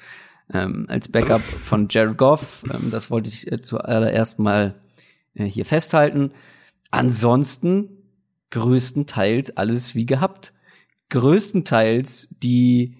ähm, 0.52 0.86
als 0.88 1.08
Backup 1.08 1.42
von 1.42 1.88
Jared 1.90 2.18
Goff. 2.18 2.64
Ähm, 2.72 2.90
das 2.90 3.10
wollte 3.10 3.28
ich 3.28 3.50
äh, 3.50 3.60
zuallererst 3.60 4.38
mal 4.38 4.74
äh, 5.34 5.44
hier 5.44 5.64
festhalten. 5.64 6.32
Ansonsten 6.90 7.88
größtenteils 8.50 9.56
alles 9.56 9.94
wie 9.94 10.06
gehabt 10.06 10.52
größtenteils 11.12 12.36
die, 12.42 12.96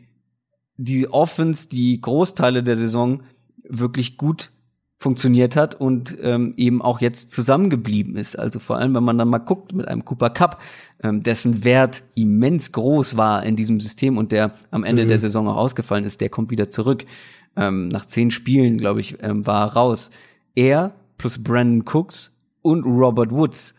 die 0.77 1.09
Offense, 1.09 1.69
die 1.69 2.01
Großteile 2.01 2.63
der 2.63 2.77
Saison 2.77 3.23
wirklich 3.65 4.19
gut 4.19 4.51
funktioniert 4.99 5.57
hat 5.57 5.75
und 5.75 6.17
ähm, 6.21 6.53
eben 6.57 6.83
auch 6.83 7.01
jetzt 7.01 7.31
zusammengeblieben 7.31 8.17
ist. 8.17 8.39
Also 8.39 8.59
vor 8.61 8.77
allem, 8.77 8.95
wenn 8.95 9.03
man 9.03 9.19
dann 9.19 9.29
mal 9.29 9.39
guckt 9.39 9.73
mit 9.73 9.89
einem 9.89 10.05
Cooper 10.05 10.31
Cup, 10.31 10.61
ähm, 11.03 11.23
dessen 11.23 11.65
Wert 11.65 12.05
immens 12.15 12.71
groß 12.71 13.17
war 13.17 13.43
in 13.45 13.57
diesem 13.57 13.81
System 13.81 14.19
und 14.19 14.31
der 14.31 14.55
am 14.71 14.85
Ende 14.85 15.05
mhm. 15.05 15.09
der 15.09 15.19
Saison 15.19 15.49
auch 15.49 15.57
ausgefallen 15.57 16.05
ist, 16.05 16.21
der 16.21 16.29
kommt 16.29 16.51
wieder 16.51 16.71
zurück. 16.71 17.07
Ähm, 17.57 17.89
nach 17.89 18.05
zehn 18.05 18.31
Spielen, 18.31 18.79
glaube 18.79 19.01
ich, 19.01 19.23
ähm, 19.23 19.47
war 19.47 19.69
er 19.69 19.73
raus. 19.73 20.11
Er 20.55 20.95
plus 21.17 21.43
Brandon 21.43 21.85
Cooks 21.87 22.39
und 22.61 22.85
Robert 22.85 23.33
Woods 23.33 23.75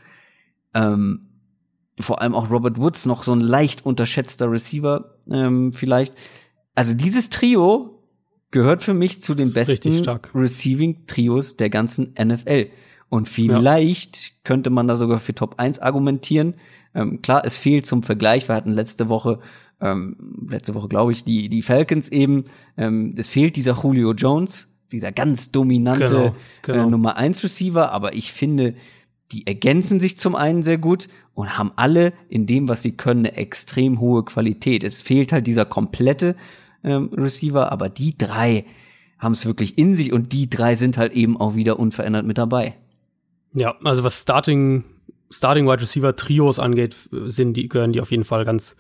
ähm, 0.74 1.23
vor 2.00 2.22
allem 2.22 2.34
auch 2.34 2.50
Robert 2.50 2.80
Woods 2.80 3.06
noch 3.06 3.24
so 3.24 3.34
ein 3.34 3.42
leicht 3.42 3.86
unterschätzter 3.86 4.52
Receiver 4.52 5.16
ähm, 5.30 5.74
vielleicht. 5.74 6.14
Also 6.76 6.94
dieses 6.94 7.30
Trio 7.30 8.04
gehört 8.52 8.84
für 8.84 8.94
mich 8.94 9.22
zu 9.22 9.36
den 9.36 9.54
besten 9.54 10.02
Receiving 10.34 11.06
Trios 11.08 11.58
der 11.58 11.70
ganzen 11.70 12.14
NFL. 12.20 12.68
Und 13.10 13.28
vielleicht 13.28 14.18
ja. 14.18 14.32
könnte 14.44 14.70
man 14.70 14.88
da 14.88 14.96
sogar 14.96 15.20
für 15.20 15.36
Top 15.36 15.60
1 15.60 15.80
argumentieren. 15.80 16.56
Ähm, 16.96 17.22
klar, 17.22 17.44
es 17.46 17.58
fehlt 17.58 17.86
zum 17.86 18.02
Vergleich. 18.02 18.48
Wir 18.48 18.56
hatten 18.56 18.72
letzte 18.72 19.10
Woche, 19.10 19.40
ähm, 19.82 20.48
letzte 20.50 20.74
Woche 20.74 20.88
glaube 20.88 21.12
ich, 21.12 21.24
die, 21.24 21.50
die 21.50 21.62
Falcons 21.62 22.10
eben. 22.10 22.46
Ähm, 22.78 23.14
es 23.18 23.28
fehlt 23.28 23.56
dieser 23.56 23.80
Julio 23.82 24.14
Jones, 24.14 24.68
dieser 24.92 25.12
ganz 25.12 25.52
dominante 25.52 26.06
Genau, 26.06 26.36
genau. 26.62 26.88
Äh, 26.88 26.90
Nummer 26.90 27.18
1 27.18 27.44
Receiver. 27.44 27.92
Aber 27.92 28.16
ich 28.16 28.34
finde, 28.34 28.76
die 29.32 29.46
ergänzen 29.48 30.00
sich 30.00 30.18
zum 30.18 30.36
einen 30.36 30.64
sehr 30.64 30.78
gut 30.78 31.08
und 31.34 31.58
haben 31.58 31.72
alle 31.76 32.14
in 32.30 32.46
dem, 32.46 32.68
was 32.68 32.82
sie 32.82 32.96
können, 32.96 33.26
eine 33.26 33.36
extrem 33.38 34.00
hohe 34.00 34.24
Qualität. 34.24 34.84
Es 34.84 35.02
fehlt 35.02 35.32
halt 35.32 35.48
dieser 35.48 35.66
komplette 35.66 36.36
ähm, 36.84 37.10
Receiver, 37.14 37.72
aber 37.72 37.90
die 37.90 38.18
drei 38.18 38.66
haben 39.18 39.34
es 39.34 39.46
wirklich 39.46 39.78
in 39.78 39.96
sich 39.96 40.12
und 40.12 40.34
die 40.34 40.50
drei 40.50 40.76
sind 40.76 40.98
halt 40.98 41.14
eben 41.14 41.40
auch 41.40 41.56
wieder 41.56 41.80
unverändert 41.80 42.26
mit 42.26 42.38
dabei. 42.38 42.76
Ja, 43.54 43.76
also 43.84 44.04
was 44.04 44.22
Starting, 44.22 44.84
Starting 45.30 45.66
Wide 45.66 45.82
Receiver 45.82 46.16
Trios 46.16 46.60
angeht, 46.60 46.96
sind 47.12 47.56
die, 47.56 47.70
gehören 47.70 47.94
die 47.94 48.02
auf 48.02 48.12
jeden 48.12 48.26
Fall 48.26 48.46
ganz, 48.46 48.76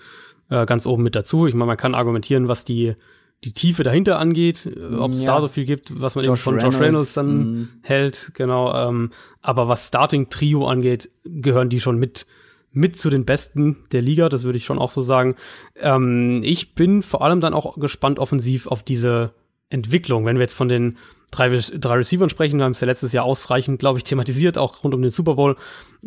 äh, 0.50 0.66
ganz 0.66 0.86
oben 0.86 1.04
mit 1.04 1.16
dazu. 1.16 1.48
Ich 1.48 1.54
meine, 1.54 1.68
man 1.68 1.78
kann 1.78 1.96
argumentieren, 1.96 2.48
was 2.48 2.66
die, 2.66 2.96
die 3.44 3.54
Tiefe 3.54 3.84
dahinter 3.84 4.20
angeht, 4.20 4.66
äh, 4.66 4.96
ob 4.96 5.14
es 5.14 5.22
Ja. 5.22 5.36
da 5.36 5.42
so 5.42 5.48
viel 5.48 5.66
gibt, 5.66 6.02
was 6.02 6.16
man 6.16 6.24
eben 6.24 6.34
Josh 6.34 6.42
von 6.42 6.56
Josh 6.56 6.64
Reynolds, 6.66 6.82
Reynolds 6.82 7.14
dann 7.14 7.38
mhm. 7.38 7.70
hält, 7.82 8.32
genau. 8.34 8.74
Ähm, 8.74 9.12
aber 9.42 9.68
was 9.68 9.88
Starting 9.88 10.30
Trio 10.30 10.68
angeht, 10.68 11.10
gehören 11.24 11.70
die 11.70 11.80
schon 11.80 11.98
mit, 11.98 12.26
mit 12.74 12.98
zu 12.98 13.10
den 13.10 13.26
Besten 13.26 13.86
der 13.92 14.02
Liga, 14.02 14.30
das 14.30 14.44
würde 14.44 14.58
ich 14.58 14.66
schon 14.66 14.80
auch 14.80 14.90
so 14.90 15.02
sagen. 15.02 15.36
Ähm, 15.76 16.42
ich 16.44 16.76
bin 16.76 17.02
vor 17.04 17.22
allem 17.22 17.40
dann 17.40 17.54
auch 17.54 17.78
gespannt 17.80 18.20
offensiv 18.20 18.68
auf 18.68 18.84
diese 18.84 19.34
Entwicklung, 19.70 20.26
wenn 20.26 20.38
wir 20.38 20.44
jetzt 20.44 20.54
von 20.54 20.70
den 20.70 20.98
drei, 21.34 21.50
drei 21.50 21.96
Receivern 21.96 22.30
sprechen, 22.30 22.60
wir 22.60 22.66
haben 22.66 22.74
es 22.74 22.80
ja 22.80 22.88
letztes 22.88 23.12
Jahr 23.12 23.26
ausreichend, 23.26 23.80
glaube 23.80 23.98
ich, 23.98 24.04
thematisiert, 24.04 24.58
auch 24.58 24.84
rund 24.84 24.94
um 24.94 25.02
den 25.02 25.12
Super 25.12 25.36
Bowl, 25.36 25.56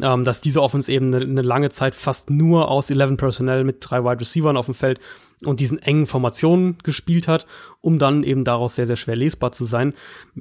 ähm, 0.00 0.24
dass 0.24 0.40
diese 0.40 0.62
Offense 0.62 0.90
eben 0.90 1.14
eine, 1.14 1.24
eine 1.24 1.42
lange 1.42 1.70
Zeit 1.70 1.94
fast 1.94 2.30
nur 2.30 2.70
aus 2.70 2.90
11 2.90 3.16
Personnel 3.16 3.64
mit 3.64 3.78
drei 3.80 4.04
Wide 4.04 4.20
Receivern 4.20 4.56
auf 4.56 4.66
dem 4.66 4.74
Feld 4.74 5.00
und 5.44 5.60
diesen 5.60 5.78
engen 5.82 6.06
Formationen 6.06 6.78
gespielt 6.82 7.28
hat, 7.28 7.46
um 7.82 7.98
dann 7.98 8.22
eben 8.22 8.44
daraus 8.44 8.76
sehr, 8.76 8.86
sehr 8.86 8.96
schwer 8.96 9.16
lesbar 9.16 9.52
zu 9.52 9.66
sein. 9.66 9.92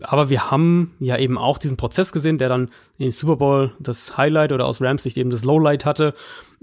Aber 0.01 0.29
wir 0.29 0.51
haben 0.51 0.93
ja 0.99 1.17
eben 1.17 1.37
auch 1.37 1.57
diesen 1.57 1.75
Prozess 1.75 2.11
gesehen, 2.11 2.37
der 2.37 2.47
dann 2.47 2.69
im 2.97 3.11
Super 3.11 3.35
Bowl 3.35 3.73
das 3.79 4.17
Highlight 4.17 4.53
oder 4.53 4.65
aus 4.65 4.81
Rams 4.81 5.03
Sicht 5.03 5.17
eben 5.17 5.31
das 5.31 5.43
Lowlight 5.43 5.83
hatte, 5.83 6.13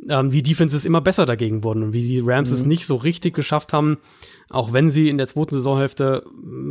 ähm, 0.08 0.32
wie 0.32 0.42
Defenses 0.42 0.84
immer 0.84 1.00
besser 1.00 1.26
dagegen 1.26 1.62
wurden 1.62 1.82
und 1.82 1.92
wie 1.92 2.06
die 2.06 2.22
Rams 2.24 2.50
es 2.50 2.64
nicht 2.64 2.86
so 2.86 2.96
richtig 2.96 3.34
geschafft 3.34 3.72
haben, 3.72 3.98
auch 4.50 4.72
wenn 4.72 4.90
sie 4.90 5.08
in 5.08 5.18
der 5.18 5.26
zweiten 5.28 5.54
Saisonhälfte 5.54 6.24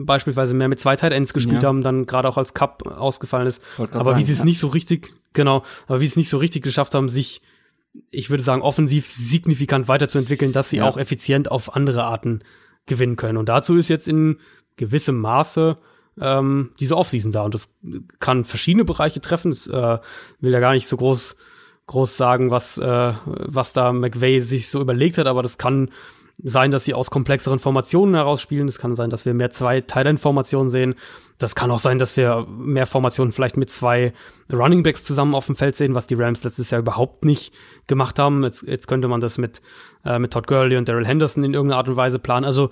beispielsweise 0.05 0.53
mehr 0.53 0.67
mit 0.67 0.79
zwei 0.79 0.95
Tight 0.95 1.13
Ends 1.13 1.33
gespielt 1.33 1.63
Ja. 1.63 1.69
haben, 1.69 1.81
dann 1.81 2.05
gerade 2.05 2.27
auch 2.29 2.37
als 2.37 2.53
Cup 2.53 2.85
ausgefallen 2.87 3.47
ist. 3.47 3.61
Aber 3.93 4.17
wie 4.17 4.23
sie 4.23 4.33
es 4.33 4.39
ja. 4.39 4.45
nicht 4.45 4.59
so 4.59 4.67
richtig, 4.67 5.13
genau, 5.33 5.63
aber 5.87 5.99
wie 6.01 6.05
sie 6.05 6.11
es 6.11 6.17
nicht 6.17 6.29
so 6.29 6.37
richtig 6.37 6.63
geschafft 6.63 6.93
haben, 6.95 7.09
sich, 7.09 7.41
ich 8.11 8.29
würde 8.29 8.43
sagen, 8.43 8.61
offensiv 8.61 9.09
signifikant 9.11 9.87
weiterzuentwickeln, 9.87 10.51
dass 10.53 10.69
sie 10.69 10.77
Ja. 10.77 10.87
auch 10.87 10.97
effizient 10.97 11.49
auf 11.51 11.75
andere 11.75 12.03
Arten 12.05 12.41
gewinnen 12.85 13.15
können. 13.15 13.37
Und 13.37 13.49
dazu 13.49 13.75
ist 13.75 13.89
jetzt 13.89 14.07
in 14.07 14.37
gewissem 14.77 15.17
Maße 15.19 15.75
ähm, 16.19 16.71
diese 16.79 16.97
Offseason 16.97 17.31
da. 17.31 17.43
Und 17.43 17.53
das 17.53 17.69
kann 18.19 18.43
verschiedene 18.43 18.85
Bereiche 18.85 19.21
treffen. 19.21 19.51
Es 19.51 19.65
äh, 19.67 19.97
will 20.39 20.51
ja 20.51 20.59
gar 20.59 20.73
nicht 20.73 20.87
so 20.87 20.97
groß, 20.97 21.35
groß 21.87 22.17
sagen, 22.17 22.51
was, 22.51 22.77
äh, 22.77 23.13
was 23.25 23.73
da 23.73 23.91
McVay 23.93 24.39
sich 24.39 24.69
so 24.69 24.81
überlegt 24.81 25.17
hat, 25.17 25.27
aber 25.27 25.41
das 25.43 25.57
kann 25.57 25.89
sein, 26.43 26.71
dass 26.71 26.85
sie 26.85 26.93
aus 26.93 27.11
komplexeren 27.11 27.59
Formationen 27.59 28.15
heraus 28.15 28.41
spielen. 28.41 28.67
Es 28.67 28.79
kann 28.79 28.95
sein, 28.95 29.09
dass 29.09 29.25
wir 29.25 29.33
mehr 29.33 29.51
zwei 29.51 29.81
Thailand-Formationen 29.81 30.69
sehen. 30.69 30.95
Das 31.37 31.55
kann 31.55 31.71
auch 31.71 31.79
sein, 31.79 31.99
dass 31.99 32.17
wir 32.17 32.47
mehr 32.49 32.87
Formationen 32.87 33.31
vielleicht 33.31 33.57
mit 33.57 33.69
zwei 33.69 34.13
Running 34.51 34.83
Backs 34.83 35.03
zusammen 35.03 35.35
auf 35.35 35.45
dem 35.45 35.55
Feld 35.55 35.75
sehen, 35.75 35.93
was 35.93 36.07
die 36.07 36.15
Rams 36.15 36.43
letztes 36.43 36.71
Jahr 36.71 36.81
überhaupt 36.81 37.25
nicht 37.25 37.53
gemacht 37.87 38.19
haben. 38.19 38.43
Jetzt, 38.43 38.63
jetzt 38.63 38.87
könnte 38.87 39.07
man 39.07 39.21
das 39.21 39.37
mit, 39.37 39.61
äh, 40.05 40.19
mit 40.19 40.33
Todd 40.33 40.47
Gurley 40.47 40.77
und 40.77 40.89
Daryl 40.89 41.05
Henderson 41.05 41.43
in 41.43 41.53
irgendeiner 41.53 41.77
Art 41.77 41.89
und 41.89 41.95
Weise 41.95 42.19
planen. 42.19 42.45
Also 42.45 42.69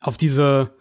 auf 0.00 0.16
diese 0.16 0.72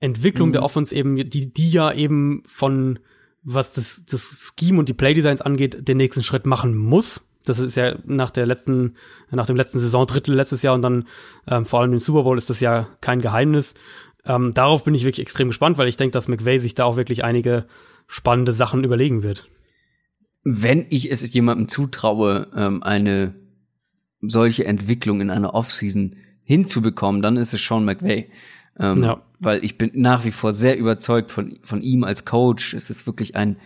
Entwicklung 0.00 0.52
der 0.52 0.62
Offense 0.62 0.94
eben, 0.94 1.16
die, 1.16 1.52
die 1.52 1.70
ja 1.70 1.92
eben 1.92 2.42
von 2.46 2.98
was 3.42 3.72
das, 3.72 4.02
das 4.04 4.52
Scheme 4.58 4.78
und 4.78 4.88
die 4.88 4.94
Playdesigns 4.94 5.40
angeht, 5.40 5.88
den 5.88 5.96
nächsten 5.96 6.22
Schritt 6.22 6.44
machen 6.44 6.76
muss. 6.76 7.24
Das 7.48 7.58
ist 7.58 7.76
ja 7.76 7.96
nach 8.04 8.30
der 8.30 8.46
letzten, 8.46 8.94
nach 9.30 9.46
dem 9.46 9.56
letzten 9.56 9.78
Saisondrittel 9.78 10.34
letztes 10.34 10.62
Jahr 10.62 10.74
und 10.74 10.82
dann 10.82 11.04
ähm, 11.46 11.66
vor 11.66 11.80
allem 11.80 11.92
im 11.92 12.00
Super 12.00 12.22
Bowl 12.22 12.38
ist 12.38 12.50
das 12.50 12.60
ja 12.60 12.88
kein 13.00 13.20
Geheimnis. 13.20 13.74
Ähm, 14.24 14.52
darauf 14.54 14.84
bin 14.84 14.94
ich 14.94 15.04
wirklich 15.04 15.24
extrem 15.24 15.48
gespannt, 15.48 15.78
weil 15.78 15.88
ich 15.88 15.96
denke, 15.96 16.12
dass 16.12 16.28
McVay 16.28 16.58
sich 16.58 16.74
da 16.74 16.84
auch 16.84 16.96
wirklich 16.96 17.24
einige 17.24 17.66
spannende 18.06 18.52
Sachen 18.52 18.84
überlegen 18.84 19.22
wird. 19.22 19.48
Wenn 20.44 20.86
ich 20.90 21.10
es 21.10 21.32
jemandem 21.32 21.68
zutraue, 21.68 22.48
ähm, 22.54 22.82
eine 22.82 23.34
solche 24.20 24.64
Entwicklung 24.64 25.20
in 25.20 25.30
einer 25.30 25.54
Offseason 25.54 26.16
hinzubekommen, 26.44 27.22
dann 27.22 27.36
ist 27.36 27.54
es 27.54 27.64
Sean 27.64 27.84
McVay. 27.84 28.30
Ähm, 28.78 29.02
Ja. 29.02 29.22
Weil 29.40 29.64
ich 29.64 29.78
bin 29.78 29.92
nach 29.94 30.24
wie 30.24 30.32
vor 30.32 30.52
sehr 30.52 30.76
überzeugt 30.76 31.30
von, 31.30 31.58
von 31.62 31.82
ihm 31.82 32.02
als 32.02 32.24
Coach. 32.24 32.74
Es 32.74 32.90
ist 32.90 33.06
wirklich 33.06 33.36
ein 33.36 33.56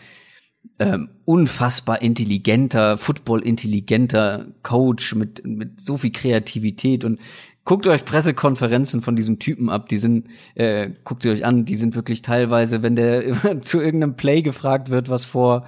ähm, 0.78 1.10
unfassbar 1.24 2.02
intelligenter, 2.02 2.98
football-intelligenter 2.98 4.46
Coach 4.62 5.14
mit, 5.14 5.46
mit 5.46 5.80
so 5.80 5.96
viel 5.96 6.10
Kreativität 6.10 7.04
und 7.04 7.20
guckt 7.64 7.86
euch 7.86 8.04
Pressekonferenzen 8.04 9.02
von 9.02 9.14
diesem 9.14 9.38
Typen 9.38 9.70
ab, 9.70 9.88
die 9.88 9.98
sind, 9.98 10.26
äh, 10.54 10.90
guckt 11.04 11.22
sie 11.22 11.30
euch 11.30 11.44
an, 11.44 11.64
die 11.64 11.76
sind 11.76 11.94
wirklich 11.94 12.22
teilweise, 12.22 12.82
wenn 12.82 12.96
der 12.96 13.60
zu 13.60 13.80
irgendeinem 13.80 14.16
Play 14.16 14.42
gefragt 14.42 14.90
wird, 14.90 15.08
was 15.08 15.24
vor 15.24 15.66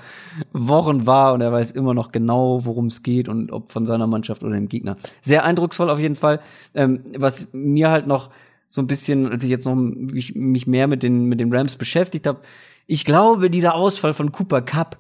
Wochen 0.52 1.06
war 1.06 1.34
und 1.34 1.40
er 1.40 1.52
weiß 1.52 1.70
immer 1.72 1.94
noch 1.94 2.10
genau, 2.10 2.64
worum 2.64 2.86
es 2.86 3.02
geht 3.02 3.28
und 3.28 3.52
ob 3.52 3.70
von 3.70 3.86
seiner 3.86 4.06
Mannschaft 4.06 4.42
oder 4.42 4.54
dem 4.54 4.68
Gegner. 4.68 4.96
Sehr 5.22 5.44
eindrucksvoll 5.44 5.90
auf 5.90 6.00
jeden 6.00 6.16
Fall. 6.16 6.40
Ähm, 6.74 7.00
was 7.16 7.48
mir 7.52 7.90
halt 7.90 8.06
noch 8.06 8.30
so 8.66 8.82
ein 8.82 8.88
bisschen, 8.88 9.30
als 9.30 9.44
ich 9.44 9.50
jetzt 9.50 9.66
noch 9.66 9.76
mich, 9.76 10.34
mich 10.34 10.66
mehr 10.66 10.88
mit 10.88 11.04
den, 11.04 11.26
mit 11.26 11.38
den 11.38 11.54
Rams 11.54 11.76
beschäftigt 11.76 12.26
habe, 12.26 12.40
ich 12.86 13.04
glaube, 13.04 13.50
dieser 13.50 13.74
Ausfall 13.74 14.14
von 14.14 14.32
Cooper 14.32 14.62
Cup 14.62 14.98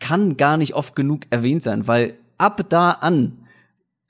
kann 0.00 0.36
gar 0.36 0.56
nicht 0.56 0.74
oft 0.74 0.96
genug 0.96 1.22
erwähnt 1.30 1.62
sein, 1.62 1.86
weil 1.86 2.18
ab 2.38 2.66
da 2.68 2.90
an 2.90 3.38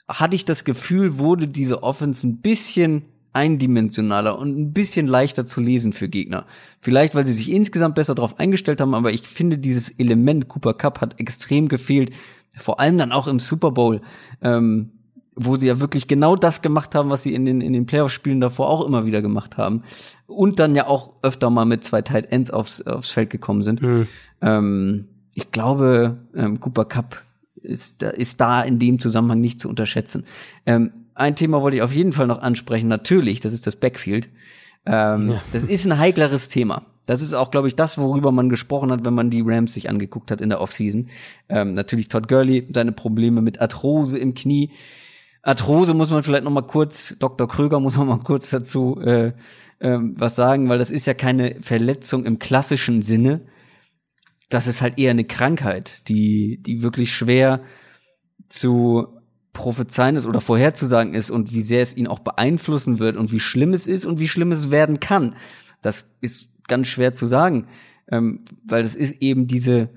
hatte 0.09 0.37
ich 0.37 0.45
das 0.45 0.65
Gefühl, 0.65 1.19
wurde 1.19 1.49
diese 1.49 1.83
Offense 1.83 2.27
ein 2.27 2.41
bisschen 2.41 3.03
eindimensionaler 3.33 4.39
und 4.39 4.57
ein 4.59 4.73
bisschen 4.73 5.07
leichter 5.07 5.45
zu 5.45 5.61
lesen 5.61 5.93
für 5.93 6.09
Gegner. 6.09 6.47
Vielleicht, 6.81 7.15
weil 7.15 7.27
sie 7.27 7.33
sich 7.33 7.51
insgesamt 7.51 7.97
besser 7.97 8.15
darauf 8.15 8.39
eingestellt 8.39 8.81
haben, 8.81 8.95
aber 8.95 9.13
ich 9.13 9.27
finde, 9.27 9.59
dieses 9.59 9.91
Element 9.91 10.49
Cooper 10.49 10.75
Cup 10.75 11.01
hat 11.01 11.19
extrem 11.21 11.69
gefehlt, 11.69 12.13
vor 12.57 12.79
allem 12.79 12.97
dann 12.97 13.13
auch 13.13 13.27
im 13.27 13.41
Super 13.41 13.73
Bowl, 13.73 14.01
ähm, 14.41 14.93
wo 15.37 15.57
sie 15.57 15.67
ja 15.67 15.81
wirklich 15.81 16.07
genau 16.09 16.37
das 16.37 16.63
gemacht 16.63 16.95
haben, 16.95 17.11
was 17.11 17.23
sie 17.25 17.35
in 17.35 17.45
den, 17.45 17.61
in 17.61 17.73
den 17.73 17.87
Playoff-Spielen 17.87 18.41
davor 18.41 18.69
auch 18.71 18.87
immer 18.87 19.05
wieder 19.07 19.21
gemacht 19.23 19.57
haben. 19.57 19.83
Und 20.27 20.59
dann 20.59 20.75
ja 20.75 20.87
auch 20.87 21.13
öfter 21.23 21.51
mal 21.51 21.65
mit 21.65 21.83
zwei 21.85 22.03
Tight 22.03 22.31
Ends 22.33 22.51
aufs, 22.51 22.81
aufs 22.83 23.11
Feld 23.11 23.31
gekommen 23.31 23.63
sind. 23.63 23.81
Ähm, 24.41 25.09
ich 25.35 25.51
glaube, 25.51 26.19
ähm, 26.35 26.61
Cooper 26.61 26.85
Cup 26.85 27.23
ist, 27.63 28.03
da- 28.03 28.11
ist 28.11 28.41
da 28.41 28.63
in 28.63 28.79
dem 28.79 28.99
Zusammenhang 29.01 29.41
nicht 29.41 29.61
zu 29.61 29.69
unterschätzen. 29.69 30.25
Ähm, 30.67 30.93
ein 31.15 31.37
Thema 31.37 31.63
wollte 31.63 31.77
ich 31.79 31.83
auf 31.83 31.95
jeden 31.95 32.13
Fall 32.13 32.27
noch 32.27 32.41
ansprechen. 32.43 32.89
Natürlich, 32.89 33.41
das 33.41 33.53
ist 33.53 33.67
das 33.67 33.77
Backfield. 33.77 34.29
Ähm, 34.87 35.31
Ja. 35.33 35.43
Das 35.53 35.65
ist 35.65 35.87
ein 35.87 35.99
heikleres 35.99 36.49
Thema. 36.49 36.83
Das 37.07 37.21
ist 37.21 37.35
auch, 37.35 37.51
glaube 37.51 37.69
ich, 37.69 37.77
das, 37.77 37.99
worüber 37.99 38.33
man 38.33 38.49
gesprochen 38.49 38.91
hat, 38.91 39.05
wenn 39.05 39.15
man 39.15 39.29
die 39.31 39.43
Rams 39.45 39.75
sich 39.75 39.91
angeguckt 39.91 40.31
hat 40.31 40.41
in 40.41 40.49
der 40.49 40.61
Offseason. 40.61 41.09
Ähm, 41.49 41.75
natürlich 41.75 42.09
Todd 42.09 42.29
Gurley, 42.29 42.67
seine 42.73 42.93
Probleme 42.93 43.43
mit 43.43 43.61
Arthrose 43.61 44.19
im 44.19 44.35
Knie. 44.35 44.71
Arthrose 45.45 45.93
muss 45.93 46.11
man 46.11 46.23
vielleicht 46.23 46.45
noch 46.45 46.51
mal 46.51 46.63
kurz, 46.63 47.17
Dr. 47.19 47.47
Kröger 47.47 47.79
muss 47.79 47.99
man 47.99 48.09
mal 48.09 48.19
kurz 48.19 48.49
dazu 48.51 48.99
äh, 49.01 49.33
ähm, 49.81 50.15
was 50.17 50.37
sagen, 50.37 50.69
weil 50.71 50.79
das 50.79 50.91
ist 50.91 51.07
ja 51.07 51.13
keine 51.13 51.61
Verletzung 51.61 52.25
im 52.25 52.39
klassischen 52.39 53.03
Sinne. 53.03 53.43
Das 54.49 54.67
ist 54.67 54.81
halt 54.81 54.99
eher 54.99 55.11
eine 55.11 55.25
Krankheit, 55.25 56.09
die, 56.09 56.63
die 56.63 56.81
wirklich 56.81 57.13
schwer 57.13 57.63
zu 58.49 59.21
prophezeien 59.53 60.17
ist 60.17 60.27
oder 60.27 60.41
vorherzusagen 60.41 61.13
ist 61.13 61.31
und 61.31 61.53
wie 61.53 61.63
sehr 61.63 61.83
es 61.83 61.95
ihn 61.95 62.09
auch 62.09 62.21
beeinflussen 62.21 62.99
wird 62.99 63.17
und 63.17 63.31
wie 63.31 63.41
schlimm 63.41 63.75
es 63.75 63.87
ist 63.87 64.07
und 64.07 64.19
wie 64.19 64.29
schlimm 64.29 64.51
es 64.51 64.71
werden 64.71 64.99
kann. 64.99 65.37
Das 65.83 66.17
ist 66.23 66.49
ganz 66.69 66.89
schwer 66.89 67.13
zu 67.13 67.27
sagen, 67.27 67.67
ähm, 68.11 68.45
weil 68.65 68.83
das 68.83 68.95
ist 68.95 69.21
eben 69.21 69.47
diese, 69.47 69.91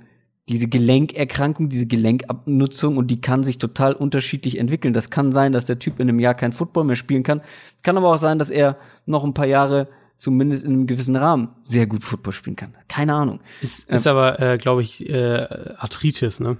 diese 0.50 0.68
Gelenkerkrankung, 0.68 1.68
diese 1.70 1.88
Gelenkabnutzung 1.88 2.98
und 2.98 3.08
die 3.08 3.20
kann 3.20 3.44
sich 3.44 3.58
total 3.58 3.94
unterschiedlich 3.94 4.58
entwickeln. 4.58 4.94
Das 4.94 5.10
kann 5.10 5.32
sein, 5.32 5.52
dass 5.52 5.66
der 5.66 5.80
Typ 5.80 6.00
in 6.00 6.10
einem 6.10 6.20
Jahr 6.20 6.36
kein 6.36 6.54
Football 6.54 6.86
mehr 6.86 6.96
spielen 6.96 7.24
kann. 7.24 7.42
Kann 7.84 7.98
aber 7.98 8.14
auch 8.14 8.18
sein, 8.18 8.40
dass 8.40 8.50
er 8.50 8.78
noch 9.06 9.24
ein 9.24 9.34
paar 9.34 9.46
Jahre 9.46 9.90
zumindest 10.18 10.64
in 10.64 10.74
einem 10.74 10.88
gewissen 10.88 11.16
Rahmen 11.16 11.50
sehr 11.62 11.86
gut 11.86 12.04
Football 12.04 12.34
spielen 12.34 12.56
kann. 12.56 12.76
Keine 12.88 13.14
Ahnung. 13.14 13.40
Ist, 13.62 13.88
ist 13.90 14.08
aber, 14.08 14.40
äh, 14.40 14.58
glaube 14.58 14.82
ich, 14.82 15.08
äh, 15.08 15.48
Arthritis, 15.78 16.40
ne? 16.40 16.58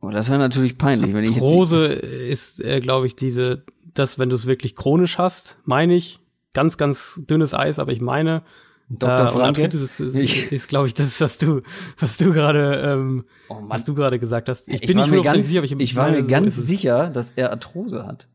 Oh, 0.00 0.10
das 0.10 0.28
wäre 0.30 0.40
natürlich 0.40 0.78
peinlich, 0.78 1.12
wenn 1.14 1.22
ich 1.22 1.30
jetzt 1.30 1.42
Arthrose 1.42 1.86
ist, 1.86 2.60
äh, 2.60 2.80
glaube 2.80 3.06
ich, 3.06 3.14
diese, 3.14 3.64
das, 3.94 4.18
wenn 4.18 4.30
du 4.30 4.36
es 4.36 4.46
wirklich 4.46 4.74
chronisch 4.74 5.16
hast, 5.18 5.58
meine 5.64 5.94
ich, 5.94 6.18
ganz, 6.54 6.76
ganz 6.76 7.20
dünnes 7.28 7.54
Eis, 7.54 7.78
aber 7.78 7.92
ich 7.92 8.00
meine, 8.00 8.42
Dr. 8.98 9.26
Äh, 9.26 9.28
Franke? 9.30 9.62
Arthritis 9.62 10.00
ist, 10.00 10.14
ist, 10.14 10.52
ist 10.52 10.68
glaube 10.68 10.86
ich, 10.88 10.94
das, 10.94 11.20
was 11.20 11.38
du, 11.38 11.62
was 11.98 12.16
du 12.16 12.32
gerade, 12.32 12.82
ähm, 12.84 13.24
Oh 13.48 13.56
was 13.68 13.84
du 13.84 13.94
gerade 13.94 14.18
gesagt 14.18 14.48
hast. 14.48 14.68
Ich, 14.68 14.82
Ich 14.82 14.86
bin 14.86 14.96
war 14.98 15.06
nicht 15.06 15.14
mir 15.14 15.22
ganz, 15.22 15.46
sicher, 15.46 15.58
aber 15.58 15.66
ich, 15.66 15.72
ich 15.80 15.96
war 15.96 16.10
mir 16.10 16.22
so 16.24 16.30
ganz 16.30 16.56
ist 16.58 16.66
sicher, 16.66 17.08
dass 17.10 17.32
er 17.32 17.50
Arthrose 17.50 18.06
hat. 18.06 18.28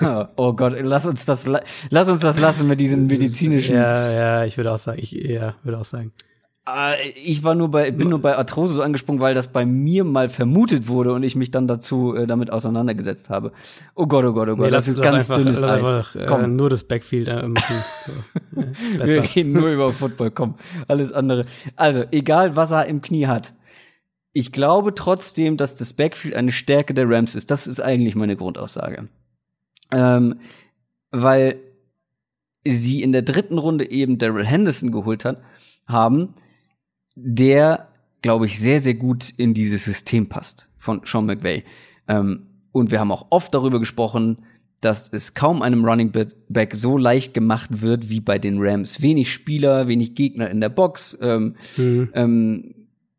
oh 0.36 0.52
Gott, 0.52 0.74
lass 0.80 1.06
uns 1.06 1.24
das, 1.24 1.46
la- 1.46 1.62
lass 1.90 2.08
uns 2.08 2.20
das 2.20 2.38
lassen 2.38 2.68
mit 2.68 2.78
diesen 2.80 3.06
medizinischen. 3.08 3.76
Ja, 3.76 4.10
ja, 4.10 4.44
ich 4.44 4.56
würde 4.56 4.72
auch 4.72 4.78
sagen, 4.78 4.98
ich, 5.00 5.12
ja, 5.12 5.54
würde 5.62 5.78
auch 5.78 5.84
sagen. 5.84 6.12
Äh, 6.68 7.10
Ich 7.10 7.42
war 7.44 7.54
nur 7.54 7.70
bei, 7.70 7.90
bin 7.90 8.08
nur 8.08 8.20
bei 8.20 8.36
Arthrose 8.36 8.74
so 8.74 8.82
angesprungen, 8.82 9.20
weil 9.20 9.34
das 9.34 9.48
bei 9.48 9.66
mir 9.66 10.04
mal 10.04 10.28
vermutet 10.28 10.88
wurde 10.88 11.12
und 11.12 11.22
ich 11.22 11.36
mich 11.36 11.50
dann 11.50 11.66
dazu 11.66 12.14
äh, 12.14 12.26
damit 12.26 12.50
auseinandergesetzt 12.50 13.30
habe. 13.30 13.52
Oh 13.94 14.06
Gott, 14.06 14.24
oh 14.24 14.32
Gott, 14.32 14.48
oh 14.48 14.56
Gott, 14.56 14.66
Nee, 14.66 14.70
das 14.70 14.88
ist 14.88 15.00
ganz 15.02 15.28
einfach, 15.28 15.42
dünnes 15.42 15.62
Eis. 15.62 15.84
einfach, 15.84 16.16
äh, 16.16 16.26
Komm, 16.26 16.56
nur 16.56 16.70
das 16.70 16.84
Backfield 16.84 17.28
äh, 17.28 17.46
machen. 17.46 17.76
So. 18.06 18.60
Ja, 19.00 19.06
wir 19.06 19.22
reden 19.34 19.52
nur 19.52 19.70
über 19.70 19.92
Football, 19.92 20.30
komm, 20.30 20.54
alles 20.88 21.12
andere. 21.12 21.44
Also, 21.76 22.04
egal 22.10 22.56
was 22.56 22.70
er 22.70 22.86
im 22.86 23.02
Knie 23.02 23.26
hat. 23.26 23.52
Ich 24.36 24.50
glaube 24.50 24.94
trotzdem, 24.94 25.56
dass 25.56 25.76
das 25.76 25.92
Backfield 25.92 26.34
eine 26.34 26.50
Stärke 26.50 26.92
der 26.92 27.08
Rams 27.08 27.36
ist. 27.36 27.52
Das 27.52 27.68
ist 27.68 27.78
eigentlich 27.78 28.16
meine 28.16 28.36
Grundaussage. 28.36 29.08
Ähm, 29.92 30.40
weil 31.12 31.60
sie 32.66 33.02
in 33.02 33.12
der 33.12 33.22
dritten 33.22 33.58
Runde 33.58 33.88
eben 33.88 34.18
Daryl 34.18 34.44
Henderson 34.44 34.90
geholt 34.90 35.24
hat, 35.24 35.40
haben, 35.86 36.34
der, 37.16 37.88
glaube 38.22 38.46
ich, 38.46 38.58
sehr, 38.58 38.80
sehr 38.80 38.94
gut 38.94 39.30
in 39.36 39.54
dieses 39.54 39.84
System 39.84 40.28
passt 40.28 40.68
von 40.76 41.02
Sean 41.04 41.26
McVay. 41.26 41.64
Ähm, 42.08 42.46
und 42.72 42.90
wir 42.90 43.00
haben 43.00 43.12
auch 43.12 43.26
oft 43.30 43.54
darüber 43.54 43.78
gesprochen, 43.78 44.38
dass 44.80 45.08
es 45.10 45.32
kaum 45.32 45.62
einem 45.62 45.84
Running 45.84 46.12
Back 46.48 46.74
so 46.74 46.98
leicht 46.98 47.32
gemacht 47.32 47.80
wird 47.80 48.10
wie 48.10 48.20
bei 48.20 48.38
den 48.38 48.58
Rams. 48.58 49.00
Wenig 49.00 49.32
Spieler, 49.32 49.88
wenig 49.88 50.14
Gegner 50.14 50.50
in 50.50 50.60
der 50.60 50.68
Box. 50.68 51.16
Ähm, 51.22 51.54
Mhm. 51.78 52.10
ähm, 52.12 52.74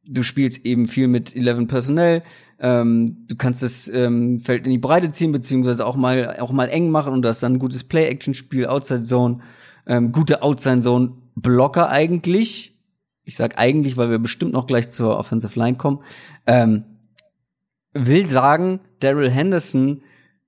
du 0.08 0.22
spielst 0.22 0.64
eben 0.66 0.88
viel 0.88 1.08
mit 1.08 1.36
11 1.36 1.68
Personnel. 1.68 2.22
Ähm, 2.60 3.26
du 3.28 3.36
kannst 3.36 3.64
das 3.64 3.88
ähm, 3.88 4.40
Feld 4.40 4.66
in 4.66 4.72
die 4.72 4.78
Breite 4.78 5.12
ziehen, 5.12 5.32
beziehungsweise 5.32 5.86
auch 5.86 5.96
mal, 5.96 6.38
auch 6.40 6.52
mal 6.52 6.68
eng 6.68 6.92
machen 6.92 7.14
und 7.14 7.24
das 7.24 7.40
dann 7.40 7.54
ein 7.54 7.60
gutes 7.60 7.84
Play-Action-Spiel, 7.84 8.68
Outside-Zone, 8.68 9.40
ähm, 9.88 10.12
gute 10.12 10.44
Outside-Zone-Blocker 10.44 11.90
eigentlich. 11.90 12.75
Ich 13.26 13.36
sag 13.36 13.58
eigentlich, 13.58 13.98
weil 13.98 14.10
wir 14.10 14.20
bestimmt 14.20 14.54
noch 14.54 14.68
gleich 14.68 14.92
zur 14.92 15.18
Offensive 15.18 15.60
Line 15.60 15.78
kommen. 15.78 16.00
Ähm, 16.46 16.84
will 17.94 18.28
sagen, 18.28 18.80
Daryl 19.00 19.32
Henderson 19.32 20.04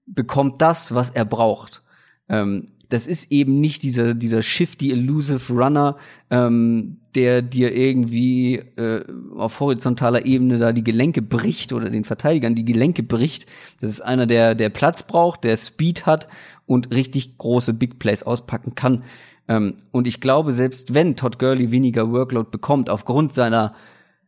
bekommt 0.05 0.61
das, 0.61 0.93
was 0.93 1.09
er 1.09 1.25
braucht. 1.25 1.83
Ähm, 2.29 2.69
das 2.89 3.07
ist 3.07 3.31
eben 3.31 3.59
nicht 3.59 3.83
dieser, 3.83 4.13
dieser 4.13 4.41
shifty, 4.41 4.91
elusive 4.91 5.51
Runner, 5.51 5.97
ähm, 6.29 6.99
der 7.15 7.41
dir 7.41 7.75
irgendwie 7.75 8.55
äh, 8.55 9.03
auf 9.35 9.59
horizontaler 9.59 10.25
Ebene 10.25 10.57
da 10.57 10.71
die 10.71 10.83
Gelenke 10.83 11.21
bricht 11.21 11.73
oder 11.73 11.89
den 11.89 12.05
Verteidigern 12.05 12.55
die 12.55 12.63
Gelenke 12.63 13.03
bricht. 13.03 13.45
Das 13.81 13.89
ist 13.89 14.01
einer, 14.01 14.25
der, 14.25 14.55
der 14.55 14.69
Platz 14.69 15.03
braucht, 15.03 15.43
der 15.43 15.57
Speed 15.57 16.05
hat 16.05 16.29
und 16.65 16.91
richtig 16.91 17.37
große 17.37 17.73
Big 17.73 17.99
Plays 17.99 18.23
auspacken 18.23 18.75
kann. 18.75 19.03
Ähm, 19.47 19.75
und 19.91 20.07
ich 20.07 20.21
glaube, 20.21 20.51
selbst 20.51 20.93
wenn 20.93 21.15
Todd 21.15 21.39
Gurley 21.39 21.71
weniger 21.71 22.11
Workload 22.11 22.49
bekommt, 22.51 22.89
aufgrund 22.89 23.33
seiner 23.33 23.73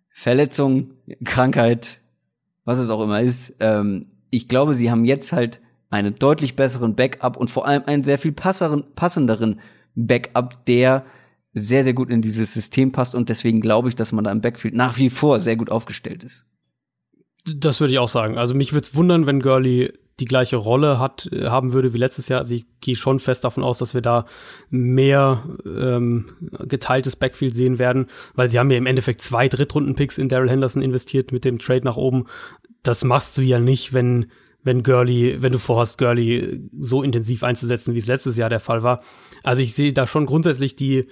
Verletzung, 0.09 0.91
Krankheit, 1.23 2.01
was 2.65 2.79
es 2.79 2.89
auch 2.89 3.01
immer 3.01 3.21
ist, 3.21 3.55
ähm, 3.59 4.07
ich 4.29 4.47
glaube, 4.47 4.75
sie 4.75 4.91
haben 4.91 5.05
jetzt 5.05 5.31
halt 5.31 5.61
einen 5.89 6.15
deutlich 6.15 6.55
besseren 6.55 6.95
Backup 6.95 7.35
und 7.35 7.49
vor 7.49 7.65
allem 7.65 7.83
einen 7.85 8.03
sehr 8.03 8.19
viel 8.19 8.31
passenderen 8.31 9.59
Backup, 9.95 10.65
der 10.65 11.05
sehr, 11.53 11.83
sehr 11.83 11.93
gut 11.93 12.11
in 12.11 12.21
dieses 12.21 12.53
System 12.53 12.91
passt 12.91 13.15
und 13.15 13.29
deswegen 13.29 13.59
glaube 13.59 13.89
ich, 13.89 13.95
dass 13.95 14.11
man 14.11 14.23
da 14.23 14.31
im 14.31 14.41
Backfield 14.41 14.75
nach 14.75 14.97
wie 14.97 15.09
vor 15.09 15.39
sehr 15.39 15.55
gut 15.55 15.71
aufgestellt 15.71 16.23
ist. 16.23 16.45
Das 17.55 17.79
würde 17.79 17.93
ich 17.93 17.99
auch 17.99 18.07
sagen. 18.07 18.37
Also 18.37 18.53
mich 18.53 18.73
würde 18.73 18.85
es 18.85 18.95
wundern, 18.95 19.25
wenn 19.25 19.41
Gurley 19.41 19.93
die 20.19 20.25
gleiche 20.25 20.57
Rolle 20.57 20.99
hat, 20.99 21.29
äh, 21.31 21.45
haben 21.45 21.73
würde 21.73 21.93
wie 21.93 21.97
letztes 21.97 22.27
Jahr. 22.27 22.39
Also 22.39 22.53
ich 22.53 22.65
gehe 22.81 22.95
schon 22.95 23.19
fest 23.19 23.43
davon 23.43 23.63
aus, 23.63 23.79
dass 23.79 23.93
wir 23.93 24.01
da 24.01 24.25
mehr 24.69 25.43
ähm, 25.65 26.31
geteiltes 26.67 27.15
Backfield 27.15 27.55
sehen 27.55 27.79
werden, 27.79 28.07
weil 28.35 28.49
sie 28.49 28.59
haben 28.59 28.71
ja 28.71 28.77
im 28.77 28.85
Endeffekt 28.85 29.21
zwei 29.21 29.47
Drittrunden-Picks 29.47 30.17
in 30.17 30.29
Daryl 30.29 30.49
Henderson 30.49 30.81
investiert 30.81 31.31
mit 31.31 31.45
dem 31.45 31.59
Trade 31.59 31.85
nach 31.85 31.97
oben. 31.97 32.25
Das 32.83 33.03
machst 33.03 33.37
du 33.37 33.41
ja 33.41 33.59
nicht, 33.59 33.93
wenn 33.93 34.27
wenn 34.61 34.83
Gurley, 34.83 35.41
wenn 35.41 35.53
du 35.53 35.57
vorhast, 35.57 35.97
Gurley 35.97 36.59
so 36.77 37.01
intensiv 37.01 37.43
einzusetzen, 37.43 37.93
wie 37.93 37.99
es 37.99 38.07
letztes 38.07 38.35
Jahr 38.35 38.49
der 38.49 38.59
Fall 38.59 38.83
war. 38.83 39.01
Also 39.41 39.61
ich 39.61 39.73
sehe 39.73 39.93
da 39.93 40.05
schon 40.05 40.25
grundsätzlich 40.25 40.75
die, 40.75 41.07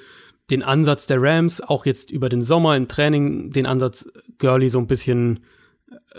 den 0.50 0.64
Ansatz 0.64 1.08
der 1.08 1.22
Rams, 1.22 1.62
auch 1.62 1.86
jetzt 1.86 2.12
über 2.12 2.28
den 2.30 2.42
Sommer 2.42 2.76
im 2.76 2.88
Training, 2.88 3.52
den 3.52 3.66
Ansatz, 3.66 4.08
Gurley 4.38 4.70
so 4.70 4.80
ein 4.80 4.88
bisschen 4.88 5.40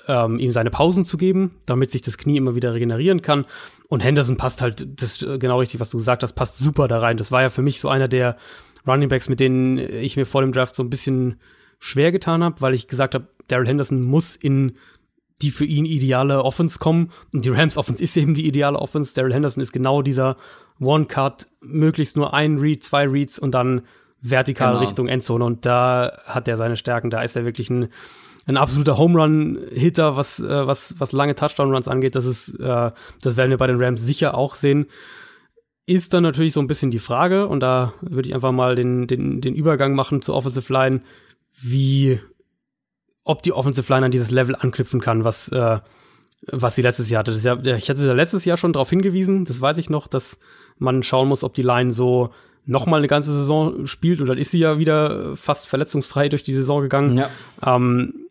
ähm, 0.07 0.39
ihm 0.39 0.51
seine 0.51 0.71
Pausen 0.71 1.05
zu 1.05 1.17
geben, 1.17 1.57
damit 1.67 1.91
sich 1.91 2.03
das 2.03 2.19
Knie 2.19 2.37
immer 2.37 2.55
wieder 2.55 2.75
regenerieren 2.75 3.23
kann. 3.23 3.47
Und 3.89 4.05
Henderson 4.05 4.37
passt 4.37 4.61
halt, 4.63 5.01
das 5.01 5.23
ist 5.23 5.41
genau 5.41 5.59
richtig, 5.61 5.81
was 5.81 5.91
du 5.91 5.99
gesagt 5.99 6.23
hast, 6.23 6.35
passt 6.35 6.59
super 6.59 6.89
da 6.89 6.99
rein. 6.99 7.17
Das 7.17 7.33
war 7.33 7.43
ja 7.43 7.51
für 7.51 7.63
mich 7.63 7.81
so 7.81 7.89
einer 7.89 8.09
der 8.09 8.37
Running 8.87 9.09
Backs, 9.09 9.29
mit 9.29 9.41
denen 9.41 9.79
ich 9.79 10.17
mir 10.17 10.27
vor 10.27 10.41
dem 10.43 10.53
Draft 10.53 10.77
so 10.77 10.83
ein 10.83 10.91
bisschen 10.91 11.37
schwer 11.79 12.13
getan 12.13 12.43
habe, 12.43 12.61
weil 12.61 12.75
ich 12.75 12.89
gesagt 12.89 13.15
habe, 13.15 13.29
Daryl 13.49 13.69
Henderson 13.69 14.01
muss 14.03 14.37
in 14.37 14.73
die 15.41 15.51
für 15.51 15.65
ihn 15.65 15.87
ideale 15.87 16.43
Offense 16.43 16.79
kommen. 16.79 17.11
Und 17.33 17.45
die 17.45 17.51
Rams 17.51 17.77
Offense 17.77 18.03
ist 18.03 18.17
eben 18.17 18.35
die 18.35 18.47
ideale 18.47 18.79
Offense. 18.79 19.15
Daryl 19.15 19.33
Henderson 19.33 19.63
ist 19.63 19.73
genau 19.73 20.03
dieser 20.03 20.37
One-Cut, 20.81 21.47
möglichst 21.61 22.17
nur 22.17 22.35
ein 22.35 22.59
Read, 22.59 22.83
zwei 22.83 23.07
Reads 23.07 23.39
und 23.39 23.53
dann 23.53 23.83
vertikal 24.21 24.73
Genau. 24.73 24.85
Richtung 24.85 25.09
Endzone. 25.09 25.45
Und 25.45 25.65
da 25.65 26.19
hat 26.27 26.49
er 26.49 26.57
seine 26.57 26.77
Stärken. 26.77 27.11
Da 27.11 27.23
ist 27.23 27.37
er 27.37 27.45
wirklich 27.45 27.71
ein, 27.71 27.89
ein 28.49 28.57
absoluter 28.57 28.97
Home 28.97 29.21
Run-Hitter, 29.21 30.17
was, 30.17 30.41
äh, 30.41 30.67
was, 30.67 30.95
was 30.99 31.13
lange 31.13 31.35
Touchdown-Runs 31.35 31.87
angeht. 31.87 32.17
Das 32.17 32.25
ist, 32.25 32.49
äh, 32.59 32.91
das 33.23 33.37
werden 33.37 33.51
wir 33.51 33.59
bei 33.59 33.67
den 33.67 33.81
Rams 33.81 34.03
sicher 34.03 34.35
auch 34.35 34.55
sehen. 34.55 34.87
Ist 35.85 36.15
dann 36.15 36.23
natürlich 36.23 36.55
so 36.55 36.61
ein 36.61 36.67
bisschen 36.67 36.91
die 36.91 36.99
Frage, 36.99 37.47
und 37.47 37.61
da 37.61 37.93
würde 38.01 38.29
ich 38.29 38.35
einfach 38.35 38.53
mal 38.53 38.75
den, 38.75 39.07
den, 39.07 39.43
den 39.43 39.55
Übergang 39.55 39.95
machen 39.95 40.23
zur 40.23 40.35
Offensive 40.35 40.73
Line, 40.73 41.03
wie 41.61 42.21
ob 43.23 43.43
die 43.43 43.53
Offensive 43.53 43.93
Line 43.93 44.07
an 44.07 44.13
dieses 44.13 44.31
Level 44.31 44.57
anknüpfen 44.57 45.03
kann, 45.03 45.25
was, 45.25 45.49
äh, 45.49 45.81
was 46.47 46.75
sie 46.75 46.83
letztes 46.83 47.11
Jahr 47.11 47.21
hatte. 47.21 47.33
Das 47.33 47.41
ist 47.41 47.45
ja, 47.45 47.59
ich 47.77 47.91
hatte 47.91 48.07
ja 48.07 48.15
letztes 48.15 48.47
Jahr 48.47 48.57
schon 48.57 48.73
darauf 48.73 48.89
hingewiesen, 48.89 49.45
das 49.45 49.61
weiß 49.61 49.77
ich 49.77 49.91
noch, 49.91 50.09
dass 50.09 50.39
man 50.79 51.03
schauen 51.03 51.29
muss, 51.29 51.45
ob 51.45 51.53
die 51.53 51.63
Line 51.63 51.93
so 51.93 52.31
noch 52.65 52.87
mal 52.87 52.99
eine 52.99 53.09
ganze 53.09 53.33
Saison 53.33 53.87
spielt 53.87 54.23
und 54.23 54.27
dann 54.27 54.39
ist 54.39 54.53
sie 54.53 54.59
ja 54.59 54.79
wieder 54.79 55.37
fast 55.37 55.69
verletzungsfrei 55.69 56.31
durch 56.31 56.43
die 56.43 56.55
Saison 56.55 56.81
gegangen. 56.81 57.19
Ja. 57.19 57.31
Ähm, 57.63 58.28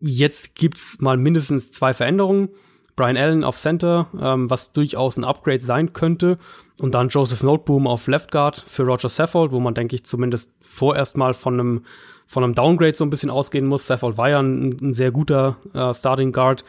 jetzt 0.00 0.54
gibt's 0.54 0.98
mal 1.00 1.16
mindestens 1.16 1.70
zwei 1.70 1.94
Veränderungen. 1.94 2.48
Brian 2.96 3.16
Allen 3.16 3.44
auf 3.44 3.56
Center, 3.56 4.08
ähm, 4.20 4.50
was 4.50 4.72
durchaus 4.72 5.16
ein 5.16 5.24
Upgrade 5.24 5.62
sein 5.62 5.92
könnte. 5.92 6.36
Und 6.80 6.94
dann 6.94 7.08
Joseph 7.08 7.42
Noteboom 7.42 7.86
auf 7.86 8.06
Left 8.08 8.30
Guard 8.30 8.62
für 8.66 8.82
Roger 8.82 9.08
Saffold, 9.08 9.52
wo 9.52 9.60
man, 9.60 9.74
denke 9.74 9.94
ich, 9.94 10.04
zumindest 10.04 10.50
vorerst 10.60 11.16
mal 11.16 11.32
von 11.32 11.54
einem, 11.54 11.84
von 12.26 12.44
einem 12.44 12.54
Downgrade 12.54 12.94
so 12.94 13.04
ein 13.04 13.10
bisschen 13.10 13.30
ausgehen 13.30 13.66
muss. 13.66 13.86
Saffold 13.86 14.18
war 14.18 14.30
ja 14.30 14.40
ein, 14.40 14.76
ein 14.82 14.92
sehr 14.92 15.12
guter 15.12 15.56
äh, 15.72 15.94
Starting 15.94 16.32
Guard. 16.32 16.64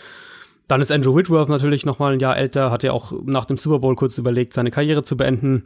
Dann 0.68 0.80
ist 0.80 0.92
Andrew 0.92 1.16
Whitworth 1.16 1.50
natürlich 1.50 1.86
noch 1.86 2.00
mal 2.00 2.14
ein 2.14 2.20
Jahr 2.20 2.38
älter, 2.38 2.72
hat 2.72 2.84
ja 2.84 2.94
auch 2.94 3.12
nach 3.26 3.46
dem 3.46 3.58
Super 3.58 3.80
Bowl 3.80 3.96
kurz 3.96 4.18
überlegt, 4.18 4.54
seine 4.54 4.72
Karriere 4.72 5.04
zu 5.04 5.18
beenden. 5.18 5.66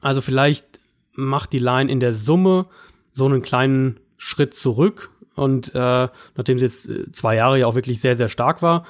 Also 0.00 0.22
vielleicht 0.22 0.80
macht 1.14 1.52
die 1.52 1.58
Line 1.58 1.90
in 1.90 2.00
der 2.00 2.14
Summe 2.14 2.66
so 3.12 3.26
einen 3.26 3.42
kleinen 3.42 4.00
Schritt 4.16 4.54
zurück 4.54 5.10
und 5.34 5.74
äh, 5.74 6.08
nachdem 6.36 6.58
sie 6.58 6.64
jetzt 6.64 6.88
äh, 6.88 7.10
zwei 7.12 7.36
Jahre 7.36 7.58
ja 7.58 7.66
auch 7.66 7.74
wirklich 7.74 8.00
sehr, 8.00 8.16
sehr 8.16 8.28
stark 8.28 8.62
war. 8.62 8.86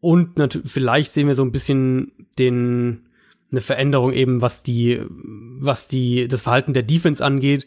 Und 0.00 0.60
vielleicht 0.66 1.14
sehen 1.14 1.28
wir 1.28 1.34
so 1.34 1.42
ein 1.42 1.52
bisschen 1.52 2.12
den, 2.38 3.06
eine 3.50 3.62
Veränderung 3.62 4.12
eben, 4.12 4.42
was 4.42 4.62
die, 4.62 5.00
was 5.08 5.88
die, 5.88 6.28
das 6.28 6.42
Verhalten 6.42 6.74
der 6.74 6.82
Defense 6.82 7.24
angeht, 7.24 7.66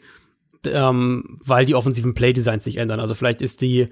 ähm, 0.66 1.40
weil 1.44 1.66
die 1.66 1.74
offensiven 1.74 2.14
Playdesigns 2.14 2.64
sich 2.64 2.78
ändern. 2.78 3.00
Also 3.00 3.16
vielleicht 3.16 3.42
ist 3.42 3.62
die, 3.62 3.88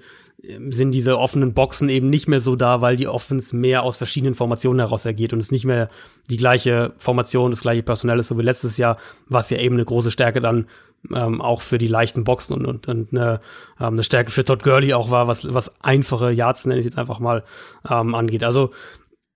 sind 0.68 0.92
diese 0.92 1.18
offenen 1.18 1.54
Boxen 1.54 1.88
eben 1.88 2.10
nicht 2.10 2.28
mehr 2.28 2.40
so 2.40 2.56
da, 2.56 2.80
weil 2.80 2.96
die 2.96 3.08
Offense 3.08 3.56
mehr 3.56 3.82
aus 3.82 3.96
verschiedenen 3.96 4.34
Formationen 4.34 4.80
heraus 4.80 5.06
agiert 5.06 5.32
und 5.32 5.38
es 5.38 5.50
nicht 5.50 5.64
mehr 5.64 5.88
die 6.30 6.36
gleiche 6.36 6.92
Formation, 6.98 7.50
das 7.50 7.62
gleiche 7.62 7.82
Personell 7.82 8.18
ist, 8.18 8.28
so 8.28 8.38
wie 8.38 8.42
letztes 8.42 8.76
Jahr, 8.76 8.98
was 9.28 9.50
ja 9.50 9.58
eben 9.58 9.76
eine 9.76 9.84
große 9.84 10.10
Stärke 10.10 10.40
dann 10.40 10.66
ähm, 11.14 11.40
auch 11.40 11.62
für 11.62 11.78
die 11.78 11.88
leichten 11.88 12.24
Boxen 12.24 12.54
und, 12.54 12.66
und, 12.66 12.88
und 12.88 13.12
eine, 13.12 13.40
ähm, 13.80 13.94
eine 13.94 14.02
Stärke 14.02 14.30
für 14.30 14.44
Todd 14.44 14.62
Gurley 14.62 14.94
auch 14.94 15.10
war, 15.10 15.26
was, 15.26 15.52
was 15.52 15.72
einfache 15.82 16.30
Yards, 16.30 16.64
nenne 16.66 16.80
ich 16.80 16.84
jetzt 16.84 16.98
einfach 16.98 17.20
mal, 17.20 17.44
ähm, 17.88 18.14
angeht. 18.14 18.44
Also 18.44 18.70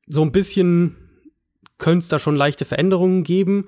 so 0.06 0.22
ein 0.22 0.32
bisschen 0.32 0.96
könnte 1.78 2.04
es 2.04 2.08
da 2.08 2.18
schon 2.18 2.36
leichte 2.36 2.64
Veränderungen 2.64 3.24
geben. 3.24 3.66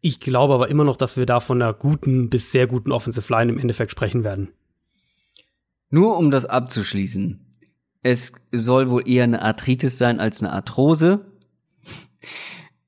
Ich 0.00 0.20
glaube 0.20 0.54
aber 0.54 0.68
immer 0.68 0.84
noch, 0.84 0.96
dass 0.96 1.16
wir 1.16 1.26
da 1.26 1.40
von 1.40 1.60
einer 1.60 1.74
guten 1.74 2.30
bis 2.30 2.52
sehr 2.52 2.66
guten 2.66 2.92
Offensive 2.92 3.32
Line 3.32 3.52
im 3.52 3.58
Endeffekt 3.58 3.90
sprechen 3.90 4.24
werden. 4.24 4.48
Nur 5.90 6.16
um 6.16 6.30
das 6.30 6.44
abzuschließen. 6.44 7.44
Es 8.02 8.32
soll 8.52 8.90
wohl 8.90 9.08
eher 9.08 9.24
eine 9.24 9.42
Arthritis 9.42 9.98
sein 9.98 10.20
als 10.20 10.42
eine 10.42 10.52
Arthrose. 10.52 11.26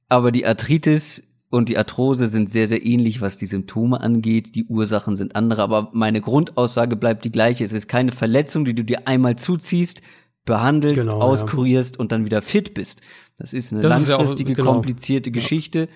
Aber 0.09 0.32
die 0.32 0.47
Arthritis 0.47 1.30
und 1.51 1.69
die 1.69 1.77
Arthrose 1.77 2.29
sind 2.29 2.49
sehr, 2.49 2.69
sehr 2.69 2.87
ähnlich, 2.87 3.21
was 3.21 3.37
die 3.37 3.47
Symptome 3.47 4.01
angeht. 4.01 4.55
Die 4.55 4.65
Ursachen 4.67 5.17
sind 5.17 5.35
andere, 5.35 5.63
aber 5.63 5.91
meine 5.93 6.21
Grundaussage 6.21 6.95
bleibt 6.95 7.25
die 7.25 7.33
gleiche. 7.33 7.65
Es 7.65 7.73
ist 7.73 7.89
keine 7.89 8.13
Verletzung, 8.13 8.65
die 8.65 8.75
du 8.75 8.85
dir 8.85 9.09
einmal 9.09 9.35
zuziehst, 9.35 10.01
behandelst, 10.45 11.11
genau, 11.11 11.21
auskurierst 11.21 11.97
ja. 11.97 12.01
und 12.01 12.13
dann 12.13 12.25
wieder 12.25 12.41
fit 12.41 12.73
bist. 12.75 13.03
Das 13.37 13.53
ist 13.53 13.73
eine 13.73 13.83
das 13.83 14.07
langfristige, 14.07 14.53
ist 14.53 14.59
ja 14.59 14.63
auch, 14.63 14.67
genau. 14.67 14.73
komplizierte 14.75 15.33
Geschichte 15.33 15.89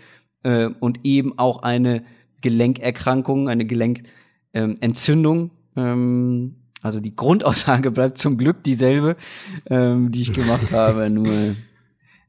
ja. 0.45 0.65
äh, 0.65 0.71
und 0.81 1.01
eben 1.05 1.39
auch 1.39 1.63
eine 1.63 2.05
Gelenkerkrankung, 2.43 3.49
eine 3.49 3.65
Gelenkentzündung. 3.65 5.53
Ähm, 5.77 6.57
also 6.83 6.99
die 6.99 7.15
Grundaussage 7.15 7.91
bleibt 7.93 8.19
zum 8.19 8.39
Glück 8.39 8.65
dieselbe, 8.65 9.17
ähm, 9.67 10.11
die 10.11 10.23
ich 10.23 10.33
gemacht 10.33 10.73
habe, 10.73 11.09
nur 11.11 11.55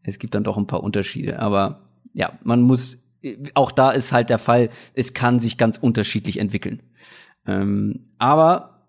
es 0.04 0.20
gibt 0.20 0.36
dann 0.36 0.44
doch 0.44 0.58
ein 0.58 0.68
paar 0.68 0.84
Unterschiede. 0.84 1.40
Aber 1.40 1.82
ja, 2.14 2.38
man 2.44 2.62
muss 2.62 3.05
auch 3.54 3.72
da 3.72 3.92
ist 3.92 4.12
halt 4.12 4.30
der 4.30 4.38
Fall, 4.38 4.70
es 4.94 5.14
kann 5.14 5.40
sich 5.40 5.58
ganz 5.58 5.78
unterschiedlich 5.78 6.40
entwickeln. 6.40 6.82
Ähm, 7.48 8.04
aber 8.18 8.88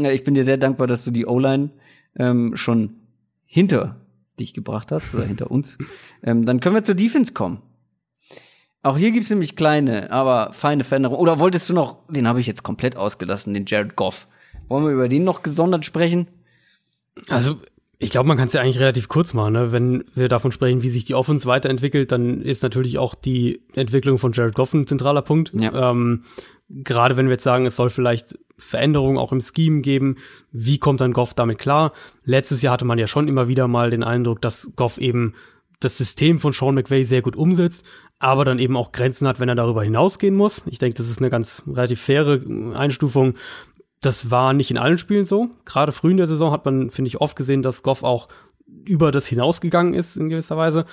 äh, 0.00 0.14
ich 0.14 0.24
bin 0.24 0.34
dir 0.34 0.44
sehr 0.44 0.58
dankbar, 0.58 0.86
dass 0.86 1.04
du 1.04 1.10
die 1.10 1.26
O-Line 1.26 1.70
ähm, 2.18 2.56
schon 2.56 2.96
hinter 3.44 3.96
dich 4.38 4.54
gebracht 4.54 4.92
hast 4.92 5.14
oder 5.14 5.24
hinter 5.24 5.50
uns. 5.50 5.78
Ähm, 6.22 6.44
dann 6.44 6.60
können 6.60 6.74
wir 6.74 6.84
zur 6.84 6.94
Defense 6.94 7.32
kommen. 7.32 7.62
Auch 8.82 8.98
hier 8.98 9.10
gibt's 9.10 9.30
nämlich 9.30 9.56
kleine, 9.56 10.12
aber 10.12 10.52
feine 10.52 10.84
Veränderungen. 10.84 11.20
Oder 11.20 11.38
wolltest 11.38 11.68
du 11.68 11.74
noch, 11.74 12.06
den 12.08 12.28
habe 12.28 12.38
ich 12.40 12.46
jetzt 12.46 12.62
komplett 12.62 12.96
ausgelassen, 12.96 13.52
den 13.52 13.66
Jared 13.66 13.96
Goff. 13.96 14.28
Wollen 14.68 14.84
wir 14.84 14.92
über 14.92 15.08
den 15.08 15.24
noch 15.24 15.42
gesondert 15.42 15.84
sprechen? 15.84 16.28
Also 17.28 17.60
ich 17.98 18.10
glaube, 18.10 18.28
man 18.28 18.36
kann 18.36 18.48
es 18.48 18.52
ja 18.52 18.60
eigentlich 18.60 18.80
relativ 18.80 19.08
kurz 19.08 19.32
machen. 19.32 19.54
Ne? 19.54 19.72
Wenn 19.72 20.04
wir 20.14 20.28
davon 20.28 20.52
sprechen, 20.52 20.82
wie 20.82 20.90
sich 20.90 21.04
die 21.04 21.14
Offense 21.14 21.46
weiterentwickelt, 21.46 22.12
dann 22.12 22.42
ist 22.42 22.62
natürlich 22.62 22.98
auch 22.98 23.14
die 23.14 23.62
Entwicklung 23.74 24.18
von 24.18 24.32
Jared 24.32 24.54
Goff 24.54 24.74
ein 24.74 24.86
zentraler 24.86 25.22
Punkt. 25.22 25.52
Ja. 25.58 25.90
Ähm, 25.90 26.22
Gerade 26.68 27.16
wenn 27.16 27.26
wir 27.26 27.34
jetzt 27.34 27.44
sagen, 27.44 27.64
es 27.64 27.76
soll 27.76 27.90
vielleicht 27.90 28.36
Veränderungen 28.58 29.18
auch 29.18 29.30
im 29.30 29.40
Scheme 29.40 29.82
geben, 29.82 30.16
wie 30.50 30.78
kommt 30.78 31.00
dann 31.00 31.12
Goff 31.12 31.32
damit 31.32 31.58
klar? 31.58 31.92
Letztes 32.24 32.60
Jahr 32.60 32.72
hatte 32.72 32.84
man 32.84 32.98
ja 32.98 33.06
schon 33.06 33.28
immer 33.28 33.46
wieder 33.46 33.68
mal 33.68 33.90
den 33.90 34.02
Eindruck, 34.02 34.42
dass 34.42 34.70
Goff 34.74 34.98
eben 34.98 35.34
das 35.78 35.96
System 35.96 36.40
von 36.40 36.52
Sean 36.52 36.74
McVay 36.74 37.04
sehr 37.04 37.22
gut 37.22 37.36
umsetzt, 37.36 37.86
aber 38.18 38.44
dann 38.44 38.58
eben 38.58 38.76
auch 38.76 38.92
Grenzen 38.92 39.28
hat, 39.28 39.38
wenn 39.38 39.48
er 39.48 39.54
darüber 39.54 39.84
hinausgehen 39.84 40.34
muss. 40.34 40.64
Ich 40.66 40.78
denke, 40.78 40.96
das 40.96 41.08
ist 41.08 41.20
eine 41.20 41.30
ganz 41.30 41.62
relativ 41.68 42.00
faire 42.00 42.40
Einstufung. 42.74 43.34
Das 44.00 44.30
war 44.30 44.52
nicht 44.52 44.70
in 44.70 44.78
allen 44.78 44.98
Spielen 44.98 45.24
so. 45.24 45.50
Gerade 45.64 45.92
früh 45.92 46.10
in 46.10 46.16
der 46.16 46.26
Saison 46.26 46.52
hat 46.52 46.64
man, 46.64 46.90
finde 46.90 47.08
ich, 47.08 47.20
oft 47.20 47.36
gesehen, 47.36 47.62
dass 47.62 47.82
Goff 47.82 48.02
auch 48.02 48.28
über 48.84 49.10
das 49.12 49.26
hinausgegangen 49.26 49.94
ist 49.94 50.16
in 50.16 50.28
gewisser 50.28 50.56
Weise. 50.56 50.84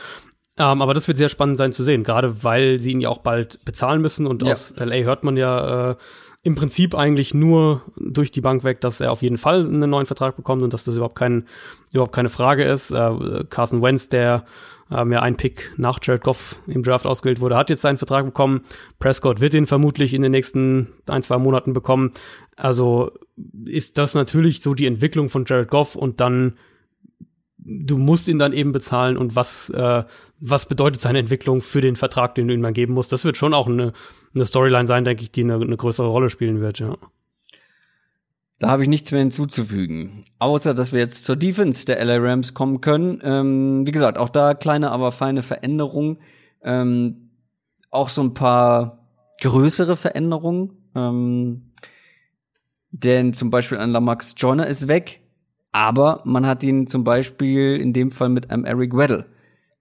Ähm, 0.57 0.81
aber 0.81 0.93
das 0.93 1.07
wird 1.07 1.17
sehr 1.17 1.29
spannend 1.29 1.57
sein 1.57 1.71
zu 1.71 1.83
sehen, 1.83 2.03
gerade 2.03 2.43
weil 2.43 2.79
sie 2.79 2.91
ihn 2.91 3.01
ja 3.01 3.09
auch 3.09 3.17
bald 3.19 3.63
bezahlen 3.65 4.01
müssen. 4.01 4.27
Und 4.27 4.43
ja. 4.43 4.51
aus 4.51 4.73
LA 4.77 4.97
hört 4.97 5.23
man 5.23 5.35
ja 5.35 5.91
äh, 5.91 5.95
im 6.43 6.55
Prinzip 6.55 6.93
eigentlich 6.93 7.33
nur 7.33 7.81
durch 7.97 8.31
die 8.31 8.41
Bank 8.41 8.63
weg, 8.63 8.81
dass 8.81 9.01
er 9.01 9.11
auf 9.11 9.21
jeden 9.21 9.37
Fall 9.37 9.65
einen 9.65 9.89
neuen 9.89 10.05
Vertrag 10.05 10.35
bekommt 10.35 10.61
und 10.61 10.73
dass 10.73 10.83
das 10.83 10.95
überhaupt, 10.95 11.15
kein, 11.15 11.47
überhaupt 11.91 12.13
keine 12.13 12.29
Frage 12.29 12.63
ist. 12.65 12.91
Äh, 12.91 13.45
Carson 13.49 13.81
Wentz, 13.81 14.09
der 14.09 14.45
ähm, 14.91 15.11
ja 15.11 15.21
ein 15.21 15.37
Pick 15.37 15.71
nach 15.77 15.99
Jared 16.01 16.23
Goff 16.23 16.57
im 16.67 16.83
Draft 16.83 17.07
ausgewählt 17.07 17.39
wurde, 17.39 17.55
hat 17.55 17.69
jetzt 17.69 17.81
seinen 17.81 17.97
Vertrag 17.97 18.25
bekommen. 18.25 18.61
Prescott 18.99 19.41
wird 19.41 19.53
ihn 19.53 19.65
vermutlich 19.65 20.13
in 20.13 20.21
den 20.21 20.31
nächsten 20.31 20.93
ein, 21.07 21.23
zwei 21.23 21.37
Monaten 21.37 21.73
bekommen. 21.73 22.11
Also 22.55 23.11
ist 23.65 23.97
das 23.97 24.13
natürlich 24.13 24.61
so 24.61 24.73
die 24.73 24.85
Entwicklung 24.85 25.29
von 25.29 25.45
Jared 25.45 25.69
Goff 25.69 25.95
und 25.95 26.21
dann 26.21 26.53
du 27.65 27.97
musst 27.97 28.27
ihn 28.27 28.39
dann 28.39 28.53
eben 28.53 28.71
bezahlen 28.71 29.17
und 29.17 29.35
was, 29.35 29.69
äh, 29.69 30.03
was 30.39 30.65
bedeutet 30.67 31.01
seine 31.01 31.19
Entwicklung 31.19 31.61
für 31.61 31.81
den 31.81 31.95
Vertrag, 31.95 32.35
den 32.35 32.47
du 32.47 32.53
ihm 32.53 32.61
mal 32.61 32.73
geben 32.73 32.93
musst. 32.93 33.11
Das 33.11 33.25
wird 33.25 33.37
schon 33.37 33.53
auch 33.53 33.67
eine, 33.67 33.93
eine 34.35 34.45
Storyline 34.45 34.87
sein, 34.87 35.05
denke 35.05 35.23
ich, 35.23 35.31
die 35.31 35.43
eine, 35.43 35.55
eine 35.55 35.77
größere 35.77 36.07
Rolle 36.07 36.29
spielen 36.29 36.59
wird, 36.59 36.79
ja. 36.79 36.97
Da 38.59 38.69
habe 38.69 38.83
ich 38.83 38.89
nichts 38.89 39.11
mehr 39.11 39.19
hinzuzufügen. 39.19 40.23
Außer, 40.39 40.73
dass 40.73 40.93
wir 40.93 40.99
jetzt 40.99 41.25
zur 41.25 41.35
Defense 41.35 41.85
der 41.85 42.03
LA 42.03 42.17
Rams 42.17 42.53
kommen 42.53 42.79
können. 42.79 43.19
Ähm, 43.21 43.85
wie 43.85 43.91
gesagt, 43.91 44.17
auch 44.17 44.29
da 44.29 44.53
kleine, 44.53 44.91
aber 44.91 45.11
feine 45.11 45.43
Veränderungen. 45.43 46.19
Ähm, 46.61 47.31
auch 47.89 48.07
so 48.07 48.21
ein 48.21 48.33
paar 48.33 49.09
größere 49.41 49.97
Veränderungen. 49.97 50.77
Ähm, 50.95 51.72
denn 52.93 53.33
zum 53.33 53.49
Beispiel 53.49 53.77
ein 53.77 53.89
Lamax 53.89 54.35
Joyner 54.37 54.67
ist 54.67 54.87
weg. 54.87 55.19
Aber 55.71 56.21
man 56.23 56.45
hat 56.45 56.63
ihn 56.63 56.87
zum 56.87 57.03
Beispiel 57.03 57.77
in 57.77 57.93
dem 57.93 58.11
Fall 58.11 58.29
mit 58.29 58.51
einem 58.51 58.63
Eric 58.63 58.95
Weddle 58.95 59.25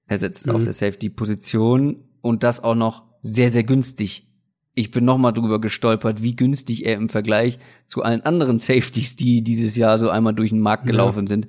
ersetzt 0.07 0.47
mhm. 0.47 0.57
auf 0.57 0.63
der 0.65 0.73
Safety-Position. 0.73 2.05
Und 2.23 2.43
das 2.43 2.65
auch 2.65 2.75
noch 2.75 3.05
sehr, 3.21 3.51
sehr 3.51 3.65
günstig 3.65 4.33
ich 4.75 4.91
bin 4.91 5.05
noch 5.05 5.19
mal 5.19 5.33
drüber 5.33 5.61
gestolpert, 5.61 6.23
wie 6.23 6.35
günstig 6.35 6.87
er 6.87 6.95
im 6.95 7.09
Vergleich 7.09 7.59
zu 7.87 8.03
allen 8.03 8.23
anderen 8.23 8.59
Safeties, 8.59 9.17
die 9.17 9.43
dieses 9.43 9.77
Jahr 9.77 9.99
so 9.99 10.09
einmal 10.09 10.35
durch 10.35 10.51
den 10.51 10.61
Markt 10.61 10.87
gelaufen 10.87 11.25
ja. 11.25 11.29
sind, 11.29 11.49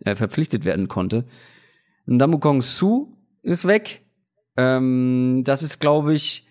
äh, 0.00 0.16
verpflichtet 0.16 0.64
werden 0.64 0.88
konnte. 0.88 1.24
Ndamukong 2.06 2.62
Su 2.62 3.16
ist 3.42 3.66
weg. 3.66 4.02
Ähm, 4.56 5.42
das 5.44 5.62
ist, 5.62 5.78
glaube 5.78 6.14
ich, 6.14 6.43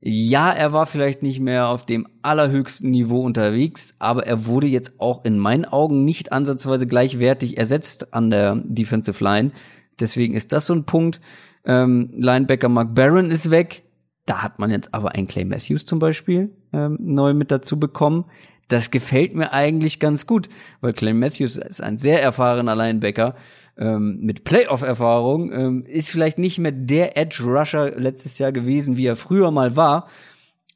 ja, 0.00 0.52
er 0.52 0.72
war 0.72 0.86
vielleicht 0.86 1.22
nicht 1.22 1.40
mehr 1.40 1.68
auf 1.68 1.84
dem 1.84 2.06
allerhöchsten 2.22 2.90
Niveau 2.90 3.22
unterwegs, 3.22 3.94
aber 3.98 4.26
er 4.26 4.46
wurde 4.46 4.68
jetzt 4.68 5.00
auch 5.00 5.24
in 5.24 5.38
meinen 5.38 5.64
Augen 5.64 6.04
nicht 6.04 6.32
ansatzweise 6.32 6.86
gleichwertig 6.86 7.58
ersetzt 7.58 8.14
an 8.14 8.30
der 8.30 8.62
Defensive 8.64 9.22
Line. 9.22 9.50
Deswegen 9.98 10.34
ist 10.34 10.52
das 10.52 10.66
so 10.66 10.74
ein 10.74 10.84
Punkt. 10.84 11.20
Ähm, 11.64 12.10
Linebacker 12.14 12.68
Mark 12.68 12.94
Barron 12.94 13.30
ist 13.30 13.50
weg. 13.50 13.82
Da 14.24 14.42
hat 14.42 14.60
man 14.60 14.70
jetzt 14.70 14.94
aber 14.94 15.14
einen 15.14 15.26
Clay 15.26 15.44
Matthews 15.44 15.84
zum 15.84 15.98
Beispiel 15.98 16.50
ähm, 16.72 16.98
neu 17.00 17.34
mit 17.34 17.50
dazu 17.50 17.80
bekommen. 17.80 18.26
Das 18.68 18.90
gefällt 18.90 19.34
mir 19.34 19.52
eigentlich 19.52 19.98
ganz 19.98 20.26
gut, 20.26 20.48
weil 20.80 20.92
Clay 20.92 21.14
Matthews 21.14 21.56
ist 21.56 21.82
ein 21.82 21.98
sehr 21.98 22.22
erfahrener 22.22 22.76
Linebacker 22.76 23.34
ähm, 23.78 24.18
mit 24.20 24.44
Playoff-Erfahrung, 24.44 25.52
ähm, 25.52 25.84
ist 25.86 26.10
vielleicht 26.10 26.38
nicht 26.38 26.58
mehr 26.58 26.72
der 26.72 27.16
Edge-Rusher 27.16 27.98
letztes 27.98 28.38
Jahr 28.38 28.52
gewesen, 28.52 28.96
wie 28.96 29.06
er 29.06 29.16
früher 29.16 29.50
mal 29.50 29.76
war. 29.76 30.08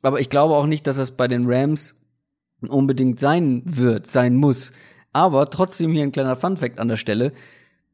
Aber 0.02 0.20
ich 0.20 0.30
glaube 0.30 0.54
auch 0.54 0.66
nicht, 0.66 0.86
dass 0.86 0.96
das 0.96 1.10
bei 1.10 1.28
den 1.28 1.44
Rams 1.46 1.94
unbedingt 2.60 3.20
sein 3.20 3.62
wird, 3.64 4.06
sein 4.06 4.36
muss. 4.36 4.72
Aber 5.12 5.50
trotzdem 5.50 5.92
hier 5.92 6.04
ein 6.04 6.12
kleiner 6.12 6.36
Fun-Fact 6.36 6.78
an 6.78 6.88
der 6.88 6.96
Stelle. 6.96 7.32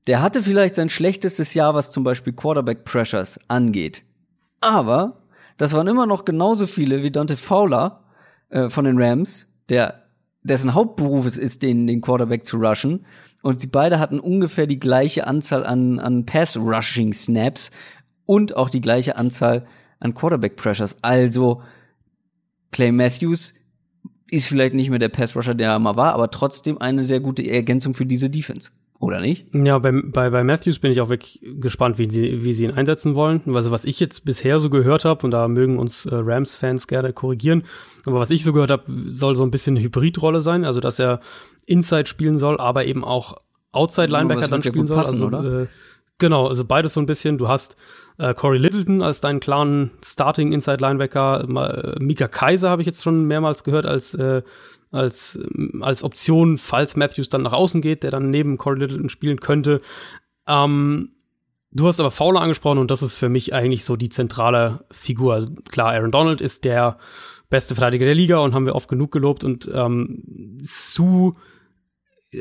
Der 0.07 0.23
hatte 0.23 0.43
vielleicht 0.43 0.75
sein 0.75 0.89
schlechtestes 0.89 1.55
Jahr, 1.55 1.75
was 1.75 1.91
zum 1.91 2.05
Beispiel 2.05 2.33
Quarterback-Pressures 2.33 3.41
angeht. 3.49 4.05
Aber 4.61 5.23
das 5.57 5.73
waren 5.73 5.89
immer 5.89 6.07
noch 6.07 6.25
genauso 6.25 6.67
viele 6.67 7.03
wie 7.03 7.11
Dante 7.11 7.37
Fowler 7.37 8.05
äh, 8.51 8.69
von 8.69 8.85
den 8.85 9.01
Rams, 9.01 9.49
der 9.69 10.03
dessen 10.43 10.75
Hauptberuf 10.75 11.27
es 11.27 11.37
ist, 11.37 11.63
den, 11.63 11.87
den 11.87 12.01
Quarterback 12.01 12.47
zu 12.47 12.59
rushen. 12.59 13.05
Und 13.43 13.61
sie 13.61 13.69
beide 13.69 14.01
hatten 14.01 14.19
ungefähr 14.19 14.67
die 14.67 14.81
gleiche 14.81 15.27
Anzahl 15.27 15.65
an, 15.65 16.01
an 16.01 16.27
Pass-Rushing-Snaps 16.27 17.71
und 18.25 18.57
auch 18.57 18.69
die 18.69 18.81
gleiche 18.81 19.17
Anzahl 19.17 19.67
an 20.01 20.15
Quarterback-Pressures. 20.15 20.97
Also 21.03 21.63
Clay 22.73 22.93
Matthews 22.93 23.55
ist 24.31 24.47
vielleicht 24.47 24.75
nicht 24.75 24.91
mehr 24.91 24.99
der 24.99 25.09
Pass-Rusher, 25.09 25.55
der 25.55 25.71
er 25.71 25.79
mal 25.79 25.97
war, 25.97 26.15
aber 26.15 26.31
trotzdem 26.31 26.79
eine 26.79 27.03
sehr 27.03 27.21
gute 27.21 27.49
Ergänzung 27.49 27.95
für 27.95 28.07
diese 28.07 28.29
Defense. 28.29 28.71
Oder 29.01 29.21
nicht? 29.21 29.47
Ja, 29.55 29.79
bei, 29.79 29.93
bei, 29.93 30.31
bei 30.31 30.43
Matthews 30.43 30.81
bin 30.81 30.91
ich 30.91 31.01
auch 31.01 31.09
wirklich 31.09 31.41
gespannt, 31.43 31.99
wie 31.99 32.11
sie, 32.11 32.43
wie 32.43 32.53
sie 32.53 32.65
ihn 32.65 32.73
einsetzen 32.73 33.15
wollen. 33.15 33.43
Also 33.55 33.71
was 33.71 33.85
ich 33.85 34.01
jetzt 34.01 34.25
bisher 34.25 34.59
so 34.59 34.71
gehört 34.71 35.05
habe, 35.05 35.25
und 35.25 35.31
da 35.31 35.47
mögen 35.47 35.79
uns 35.79 36.05
äh, 36.05 36.15
Rams-Fans 36.15 36.89
gerne 36.89 37.13
korrigieren, 37.13 37.63
aber 38.07 38.19
was 38.19 38.31
ich 38.31 38.43
so 38.43 38.53
gehört 38.53 38.73
habe, 38.73 38.85
soll 39.07 39.37
so 39.37 39.45
ein 39.45 39.53
bisschen 39.53 39.77
eine 39.77 39.85
Hybridrolle 39.85 40.41
sein, 40.41 40.65
also 40.65 40.81
dass 40.81 40.99
er 40.99 41.21
Inside 41.65 42.07
spielen 42.07 42.39
soll, 42.39 42.59
aber 42.59 42.87
eben 42.87 43.05
auch 43.05 43.37
Outside-Linebacker 43.71 44.49
dann 44.49 44.63
spielen 44.65 44.89
soll. 44.89 44.97
Passen, 44.97 45.35
also, 45.35 45.61
äh, 45.61 45.67
genau, 46.19 46.49
also 46.49 46.65
beides 46.65 46.95
so 46.95 47.01
ein 47.01 47.07
bisschen. 47.07 47.39
Du 47.39 47.47
hast 47.47 47.77
äh, 48.19 48.35
Corey 48.35 48.59
Littleton 48.59 49.03
als 49.03 49.21
deinen 49.21 49.39
klaren 49.39 49.93
Starting 50.05 50.53
Inside 50.53 50.79
Linebacker. 50.81 51.45
Äh, 51.45 52.03
Mika 52.03 52.27
Kaiser 52.27 52.71
habe 52.71 52.83
ich 52.83 52.87
jetzt 52.87 53.05
schon 53.05 53.27
mehrmals 53.27 53.63
gehört 53.63 53.87
als 53.87 54.15
äh, 54.15 54.43
als, 54.91 55.39
als 55.81 56.03
Option, 56.03 56.59
falls 56.59 56.97
Matthews 56.97 57.29
dann 57.29 57.43
nach 57.43 57.53
außen 57.53 57.81
geht, 57.81 58.03
der 58.03 58.11
dann 58.11 58.31
neben 58.31 58.57
Corey 58.57 58.79
Littleton 58.79 59.09
spielen 59.09 59.41
könnte. 59.41 59.81
Ähm, 60.47 61.11
du 61.71 61.87
hast 61.87 62.01
aber 62.01 62.11
Fowler 62.11 62.41
angesprochen 62.41 62.79
und 62.79 62.91
das 62.91 63.03
ist 63.03 63.15
für 63.15 63.29
mich 63.29 63.53
eigentlich 63.53 63.85
so 63.85 63.97
die 63.97 64.09
zentrale 64.09 64.85
Figur. 64.91 65.35
Also 65.35 65.49
klar, 65.71 65.93
Aaron 65.93 66.13
Donald 66.13 66.41
ist 66.41 66.65
der 66.65 66.99
beste 67.51 67.75
Verteidiger 67.75 68.07
der 68.07 68.15
Liga 68.15 68.39
und 68.39 68.55
haben 68.55 68.67
wir 68.67 68.75
oft 68.75 68.89
genug 68.89 69.13
gelobt 69.13 69.45
und 69.45 69.69
ähm, 69.73 70.59
Sue 70.63 71.33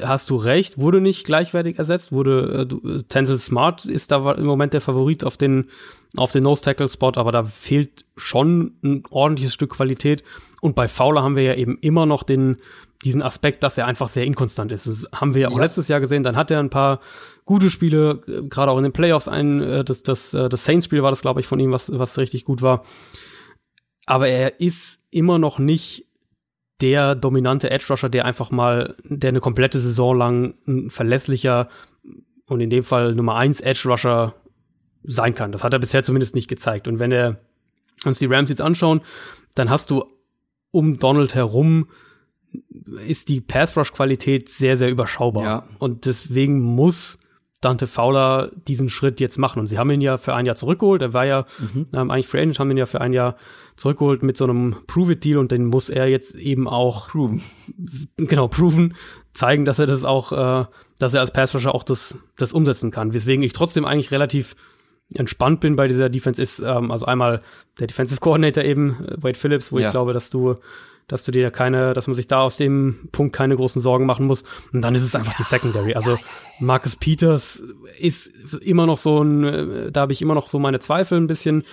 hast 0.01 0.29
du 0.29 0.35
recht, 0.35 0.77
wurde 0.77 0.99
nicht 0.99 1.25
gleichwertig 1.25 1.79
ersetzt, 1.79 2.11
wurde 2.11 2.61
äh, 2.61 2.65
du, 2.65 2.81
äh, 2.87 3.03
Tenzel 3.03 3.37
Smart 3.37 3.85
ist 3.85 4.11
da 4.11 4.33
im 4.33 4.45
Moment 4.45 4.73
der 4.73 4.81
Favorit 4.81 5.23
auf 5.23 5.37
den 5.37 5.69
auf 6.15 6.31
den 6.31 6.43
Nose 6.43 6.61
Tackle 6.61 6.89
Spot, 6.89 7.11
aber 7.15 7.31
da 7.31 7.43
fehlt 7.43 8.05
schon 8.15 8.77
ein 8.83 9.03
ordentliches 9.09 9.53
Stück 9.53 9.71
Qualität 9.71 10.23
und 10.61 10.75
bei 10.75 10.87
Fowler 10.87 11.23
haben 11.23 11.35
wir 11.35 11.43
ja 11.43 11.55
eben 11.55 11.77
immer 11.79 12.05
noch 12.05 12.23
den 12.23 12.57
diesen 13.05 13.21
Aspekt, 13.21 13.63
dass 13.63 13.77
er 13.77 13.85
einfach 13.85 14.07
sehr 14.07 14.25
inkonstant 14.25 14.71
ist. 14.71 14.87
Das 14.87 15.07
haben 15.13 15.35
wir 15.35 15.43
ja 15.43 15.49
auch 15.49 15.59
letztes 15.59 15.87
Jahr 15.87 15.99
gesehen, 15.99 16.23
dann 16.23 16.35
hat 16.35 16.49
er 16.49 16.59
ein 16.59 16.71
paar 16.71 16.99
gute 17.45 17.69
Spiele, 17.69 18.23
äh, 18.27 18.47
gerade 18.47 18.71
auch 18.71 18.77
in 18.77 18.83
den 18.83 18.93
Playoffs 18.93 19.29
ein 19.29 19.61
äh, 19.61 19.83
das 19.85 20.03
das 20.03 20.33
äh, 20.33 20.49
das 20.49 20.65
Saints 20.65 20.85
Spiel 20.85 21.03
war 21.03 21.11
das 21.11 21.21
glaube 21.21 21.39
ich 21.39 21.47
von 21.47 21.59
ihm, 21.59 21.71
was 21.71 21.97
was 21.97 22.17
richtig 22.17 22.43
gut 22.43 22.61
war. 22.61 22.83
Aber 24.05 24.27
er 24.27 24.59
ist 24.59 24.99
immer 25.11 25.39
noch 25.39 25.59
nicht 25.59 26.06
der 26.81 27.15
dominante 27.15 27.71
Edge 27.71 27.85
Rusher, 27.89 28.09
der 28.09 28.25
einfach 28.25 28.51
mal, 28.51 28.95
der 29.03 29.29
eine 29.29 29.39
komplette 29.39 29.79
Saison 29.79 30.17
lang 30.17 30.53
ein 30.67 30.89
verlässlicher 30.89 31.69
und 32.45 32.61
in 32.61 32.69
dem 32.69 32.83
Fall 32.83 33.15
Nummer 33.15 33.35
eins 33.35 33.61
Edge 33.61 33.89
Rusher 33.89 34.35
sein 35.03 35.35
kann. 35.35 35.51
Das 35.51 35.63
hat 35.63 35.73
er 35.73 35.79
bisher 35.79 36.03
zumindest 36.03 36.35
nicht 36.35 36.47
gezeigt. 36.47 36.87
Und 36.87 36.99
wenn 36.99 37.11
er 37.11 37.39
uns 38.05 38.19
die 38.19 38.25
Rams 38.25 38.49
jetzt 38.49 38.61
anschauen, 38.61 39.01
dann 39.55 39.69
hast 39.69 39.89
du 39.89 40.05
um 40.71 40.99
Donald 40.99 41.33
herum 41.33 41.87
ist 43.05 43.29
die 43.29 43.41
Pass 43.41 43.75
Rush 43.75 43.91
Qualität 43.91 44.49
sehr, 44.49 44.77
sehr 44.77 44.89
überschaubar. 44.89 45.43
Ja. 45.43 45.67
Und 45.79 46.05
deswegen 46.05 46.59
muss 46.59 47.17
Dante 47.61 47.87
Fowler 47.87 48.51
diesen 48.67 48.87
Schritt 48.87 49.19
jetzt 49.19 49.39
machen. 49.39 49.59
Und 49.59 49.67
sie 49.67 49.79
haben 49.79 49.89
ihn 49.89 50.01
ja 50.01 50.17
für 50.17 50.35
ein 50.35 50.45
Jahr 50.45 50.55
zurückgeholt. 50.55 51.01
Er 51.01 51.13
war 51.13 51.25
ja 51.25 51.45
mhm. 51.57 51.87
ähm, 51.93 52.11
eigentlich 52.11 52.27
Free 52.27 52.41
Agent, 52.41 52.59
haben 52.59 52.69
ihn 52.71 52.77
ja 52.77 52.85
für 52.85 53.01
ein 53.01 53.13
Jahr 53.13 53.35
zurückgeholt 53.75 54.21
mit 54.21 54.37
so 54.37 54.43
einem 54.43 54.75
Prove-It-Deal 54.85 55.37
und 55.37 55.51
den 55.51 55.65
muss 55.65 55.89
er 55.89 56.07
jetzt 56.07 56.35
eben 56.35 56.67
auch 56.67 57.07
proven. 57.07 57.41
Genau, 58.17 58.47
proven, 58.47 58.95
zeigen, 59.33 59.65
dass 59.65 59.79
er 59.79 59.87
das 59.87 60.05
auch, 60.05 60.31
äh, 60.31 60.65
dass 60.99 61.13
er 61.13 61.21
als 61.21 61.31
Passrusher 61.31 61.73
auch 61.73 61.83
das, 61.83 62.17
das 62.37 62.53
umsetzen 62.53 62.91
kann. 62.91 63.13
Weswegen 63.13 63.43
ich 63.43 63.53
trotzdem 63.53 63.85
eigentlich 63.85 64.11
relativ 64.11 64.55
entspannt 65.13 65.61
bin 65.61 65.75
bei 65.75 65.87
dieser 65.87 66.09
Defense 66.09 66.41
ist, 66.41 66.59
ähm, 66.59 66.91
also 66.91 67.05
einmal 67.05 67.41
der 67.79 67.87
Defensive 67.87 68.19
Coordinator 68.19 68.63
eben, 68.63 69.05
äh, 69.05 69.15
Wade 69.23 69.37
Phillips, 69.37 69.71
wo 69.71 69.79
ja. 69.79 69.87
ich 69.87 69.91
glaube, 69.91 70.13
dass 70.13 70.29
du 70.29 70.55
dass 71.07 71.23
du 71.23 71.31
dir 71.31 71.51
keine, 71.51 71.93
dass 71.93 72.07
man 72.07 72.15
sich 72.15 72.27
da 72.27 72.41
aus 72.41 72.57
dem 72.57 73.09
Punkt 73.11 73.33
keine 73.35 73.55
großen 73.55 73.81
Sorgen 73.81 74.05
machen 74.05 74.25
muss. 74.25 74.43
Und 74.73 74.81
dann 74.81 74.93
ist 74.93 75.03
es 75.03 75.15
einfach 75.15 75.33
ja, 75.33 75.37
die 75.39 75.43
Secondary. 75.43 75.93
Also 75.95 76.11
ja, 76.11 76.19
Marcus 76.59 76.95
Peters 76.95 77.63
ist 77.99 78.27
immer 78.61 78.85
noch 78.85 78.97
so 78.97 79.23
ein, 79.23 79.43
äh, 79.43 79.91
da 79.91 80.01
habe 80.01 80.13
ich 80.13 80.21
immer 80.21 80.35
noch 80.35 80.49
so 80.49 80.59
meine 80.59 80.79
Zweifel 80.79 81.19
ein 81.19 81.27
bisschen. 81.27 81.63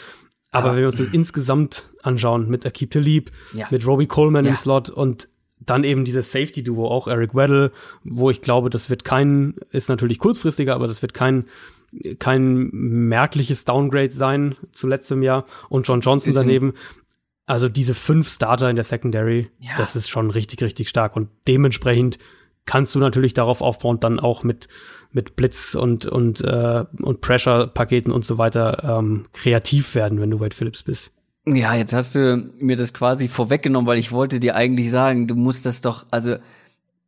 Aber 0.52 0.72
wenn 0.72 0.78
wir 0.78 0.86
uns 0.86 0.98
das 0.98 1.08
insgesamt 1.12 1.90
anschauen, 2.02 2.48
mit 2.48 2.64
Akib 2.64 2.92
Talib, 2.92 3.32
ja. 3.54 3.66
mit 3.70 3.86
Robbie 3.86 4.06
Coleman 4.06 4.44
im 4.44 4.56
Slot 4.56 4.88
und 4.88 5.28
dann 5.66 5.82
eben 5.82 6.04
dieses 6.04 6.30
Safety-Duo, 6.30 6.86
auch 6.86 7.08
Eric 7.08 7.34
Weddle, 7.34 7.72
wo 8.04 8.30
ich 8.30 8.42
glaube, 8.42 8.70
das 8.70 8.90
wird 8.90 9.04
kein, 9.04 9.54
ist 9.70 9.88
natürlich 9.88 10.18
kurzfristiger, 10.18 10.74
aber 10.74 10.86
das 10.86 11.00
wird 11.02 11.14
kein, 11.14 11.46
kein 12.18 12.68
merkliches 12.72 13.64
Downgrade 13.64 14.12
sein 14.12 14.56
zu 14.72 14.86
letztem 14.86 15.22
Jahr. 15.22 15.46
Und 15.68 15.88
John 15.88 16.00
Johnson 16.00 16.34
daneben, 16.34 16.74
also 17.46 17.68
diese 17.68 17.94
fünf 17.94 18.28
Starter 18.28 18.70
in 18.70 18.76
der 18.76 18.84
Secondary, 18.84 19.50
ja. 19.58 19.72
das 19.76 19.96
ist 19.96 20.08
schon 20.08 20.30
richtig, 20.30 20.62
richtig 20.62 20.88
stark. 20.88 21.16
Und 21.16 21.28
dementsprechend 21.46 22.18
kannst 22.66 22.94
du 22.94 22.98
natürlich 22.98 23.34
darauf 23.34 23.60
aufbauen, 23.60 24.00
dann 24.00 24.18
auch 24.18 24.42
mit, 24.42 24.68
mit 25.12 25.36
Blitz 25.36 25.74
und, 25.74 26.06
und, 26.06 26.40
äh, 26.40 26.84
und 27.02 27.20
Pressure-Paketen 27.20 28.10
und 28.10 28.24
so 28.24 28.38
weiter 28.38 28.98
ähm, 28.98 29.26
kreativ 29.32 29.94
werden, 29.94 30.20
wenn 30.20 30.30
du 30.30 30.40
Wade 30.40 30.56
Phillips 30.56 30.82
bist. 30.82 31.12
Ja, 31.46 31.74
jetzt 31.74 31.92
hast 31.92 32.14
du 32.14 32.50
mir 32.58 32.76
das 32.76 32.94
quasi 32.94 33.28
vorweggenommen, 33.28 33.86
weil 33.86 33.98
ich 33.98 34.12
wollte 34.12 34.40
dir 34.40 34.56
eigentlich 34.56 34.90
sagen, 34.90 35.26
du 35.26 35.34
musst 35.34 35.66
das 35.66 35.82
doch, 35.82 36.06
also 36.10 36.36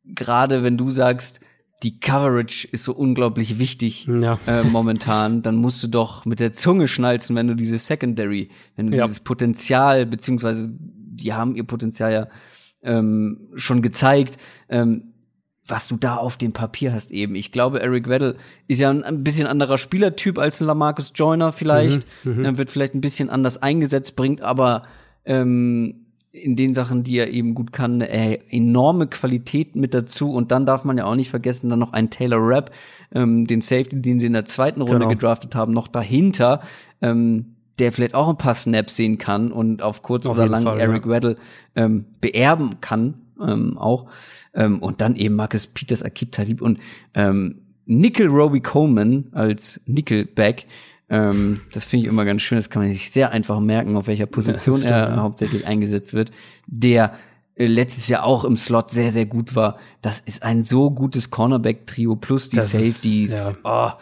gerade 0.04 0.62
wenn 0.62 0.76
du 0.76 0.90
sagst, 0.90 1.40
die 1.82 2.00
Coverage 2.00 2.68
ist 2.72 2.84
so 2.84 2.94
unglaublich 2.94 3.58
wichtig 3.58 4.06
ja. 4.06 4.38
äh, 4.46 4.62
momentan, 4.64 5.42
dann 5.42 5.56
musst 5.56 5.82
du 5.82 5.88
doch 5.88 6.24
mit 6.24 6.40
der 6.40 6.52
Zunge 6.52 6.88
schnalzen, 6.88 7.36
wenn 7.36 7.48
du 7.48 7.54
dieses 7.54 7.86
Secondary, 7.86 8.50
wenn 8.76 8.90
du 8.90 8.96
ja. 8.96 9.04
dieses 9.04 9.20
Potenzial, 9.20 10.06
beziehungsweise 10.06 10.74
die 10.80 11.34
haben 11.34 11.54
ihr 11.54 11.64
Potenzial 11.64 12.12
ja 12.12 12.28
ähm, 12.82 13.48
schon 13.56 13.82
gezeigt, 13.82 14.38
ähm, 14.68 15.12
was 15.66 15.88
du 15.88 15.96
da 15.96 16.16
auf 16.16 16.36
dem 16.36 16.52
Papier 16.52 16.92
hast 16.92 17.10
eben. 17.10 17.34
Ich 17.34 17.50
glaube, 17.50 17.80
Eric 17.80 18.08
Weddle 18.08 18.36
ist 18.68 18.80
ja 18.80 18.88
ein, 18.88 19.02
ein 19.02 19.24
bisschen 19.24 19.46
anderer 19.46 19.78
Spielertyp 19.78 20.38
als 20.38 20.60
ein 20.60 20.66
Lamarcus 20.66 21.12
Joyner 21.14 21.52
vielleicht, 21.52 22.06
mhm, 22.24 22.38
mhm. 22.38 22.58
wird 22.58 22.70
vielleicht 22.70 22.94
ein 22.94 23.00
bisschen 23.00 23.30
anders 23.30 23.60
eingesetzt, 23.60 24.14
bringt 24.16 24.42
aber 24.42 24.84
ähm, 25.24 26.05
in 26.42 26.56
den 26.56 26.74
Sachen, 26.74 27.02
die 27.02 27.18
er 27.18 27.30
eben 27.30 27.54
gut 27.54 27.72
kann, 27.72 28.02
eine 28.02 28.50
enorme 28.50 29.06
Qualität 29.06 29.76
mit 29.76 29.94
dazu. 29.94 30.30
Und 30.32 30.52
dann 30.52 30.66
darf 30.66 30.84
man 30.84 30.98
ja 30.98 31.04
auch 31.04 31.14
nicht 31.14 31.30
vergessen, 31.30 31.68
dann 31.68 31.78
noch 31.78 31.92
einen 31.92 32.10
Taylor 32.10 32.38
Rapp, 32.40 32.70
ähm, 33.14 33.46
den 33.46 33.60
Safety, 33.60 34.00
den 34.00 34.20
sie 34.20 34.26
in 34.26 34.32
der 34.32 34.44
zweiten 34.44 34.80
Runde 34.80 35.00
genau. 35.00 35.10
gedraftet 35.10 35.54
haben, 35.54 35.72
noch 35.72 35.88
dahinter, 35.88 36.60
ähm, 37.00 37.56
der 37.78 37.92
vielleicht 37.92 38.14
auch 38.14 38.28
ein 38.28 38.38
paar 38.38 38.54
Snaps 38.54 38.96
sehen 38.96 39.18
kann 39.18 39.52
und 39.52 39.82
auf 39.82 40.02
kurz 40.02 40.26
auf 40.26 40.36
oder 40.36 40.46
lang 40.46 40.64
Fall, 40.64 40.80
Eric 40.80 41.04
ja. 41.04 41.10
Weddle 41.10 41.36
ähm, 41.74 42.06
beerben 42.20 42.80
kann, 42.80 43.14
ähm, 43.40 43.76
auch. 43.78 44.06
Ähm, 44.54 44.78
und 44.78 45.00
dann 45.00 45.16
eben 45.16 45.34
Marcus 45.34 45.66
Peters, 45.66 46.02
Akib 46.02 46.32
Talib 46.32 46.62
und 46.62 46.78
ähm, 47.14 47.62
Nickel 47.84 48.28
Roby 48.28 48.60
Coleman 48.60 49.26
als 49.32 49.80
Nickelback 49.86 50.66
ähm, 51.08 51.60
das 51.72 51.84
finde 51.84 52.06
ich 52.06 52.12
immer 52.12 52.24
ganz 52.24 52.42
schön. 52.42 52.58
Das 52.58 52.70
kann 52.70 52.82
man 52.82 52.92
sich 52.92 53.10
sehr 53.10 53.30
einfach 53.30 53.60
merken, 53.60 53.96
auf 53.96 54.06
welcher 54.06 54.26
Position 54.26 54.78
stimmt, 54.78 54.92
er 54.92 55.08
ja. 55.08 55.16
hauptsächlich 55.16 55.66
eingesetzt 55.66 56.14
wird. 56.14 56.32
Der 56.66 57.14
äh, 57.54 57.66
letztes 57.66 58.08
Jahr 58.08 58.24
auch 58.24 58.44
im 58.44 58.56
Slot 58.56 58.90
sehr, 58.90 59.10
sehr 59.10 59.26
gut 59.26 59.54
war. 59.54 59.78
Das 60.02 60.20
ist 60.20 60.42
ein 60.42 60.64
so 60.64 60.90
gutes 60.90 61.30
Cornerback-Trio 61.30 62.16
plus 62.16 62.50
die 62.50 62.56
das 62.56 62.72
Safeties. 62.72 63.32
Ist, 63.32 63.56
ja. 63.64 63.96
oh. 63.96 64.00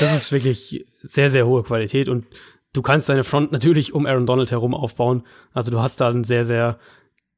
Das 0.00 0.16
ist 0.16 0.32
wirklich 0.32 0.86
sehr, 1.02 1.30
sehr 1.30 1.46
hohe 1.46 1.62
Qualität 1.62 2.08
und 2.08 2.26
du 2.72 2.82
kannst 2.82 3.08
deine 3.08 3.24
Front 3.24 3.52
natürlich 3.52 3.94
um 3.94 4.06
Aaron 4.06 4.26
Donald 4.26 4.50
herum 4.50 4.74
aufbauen. 4.74 5.22
Also 5.52 5.70
du 5.70 5.80
hast 5.80 6.00
da 6.00 6.10
ein 6.10 6.24
sehr, 6.24 6.44
sehr 6.44 6.78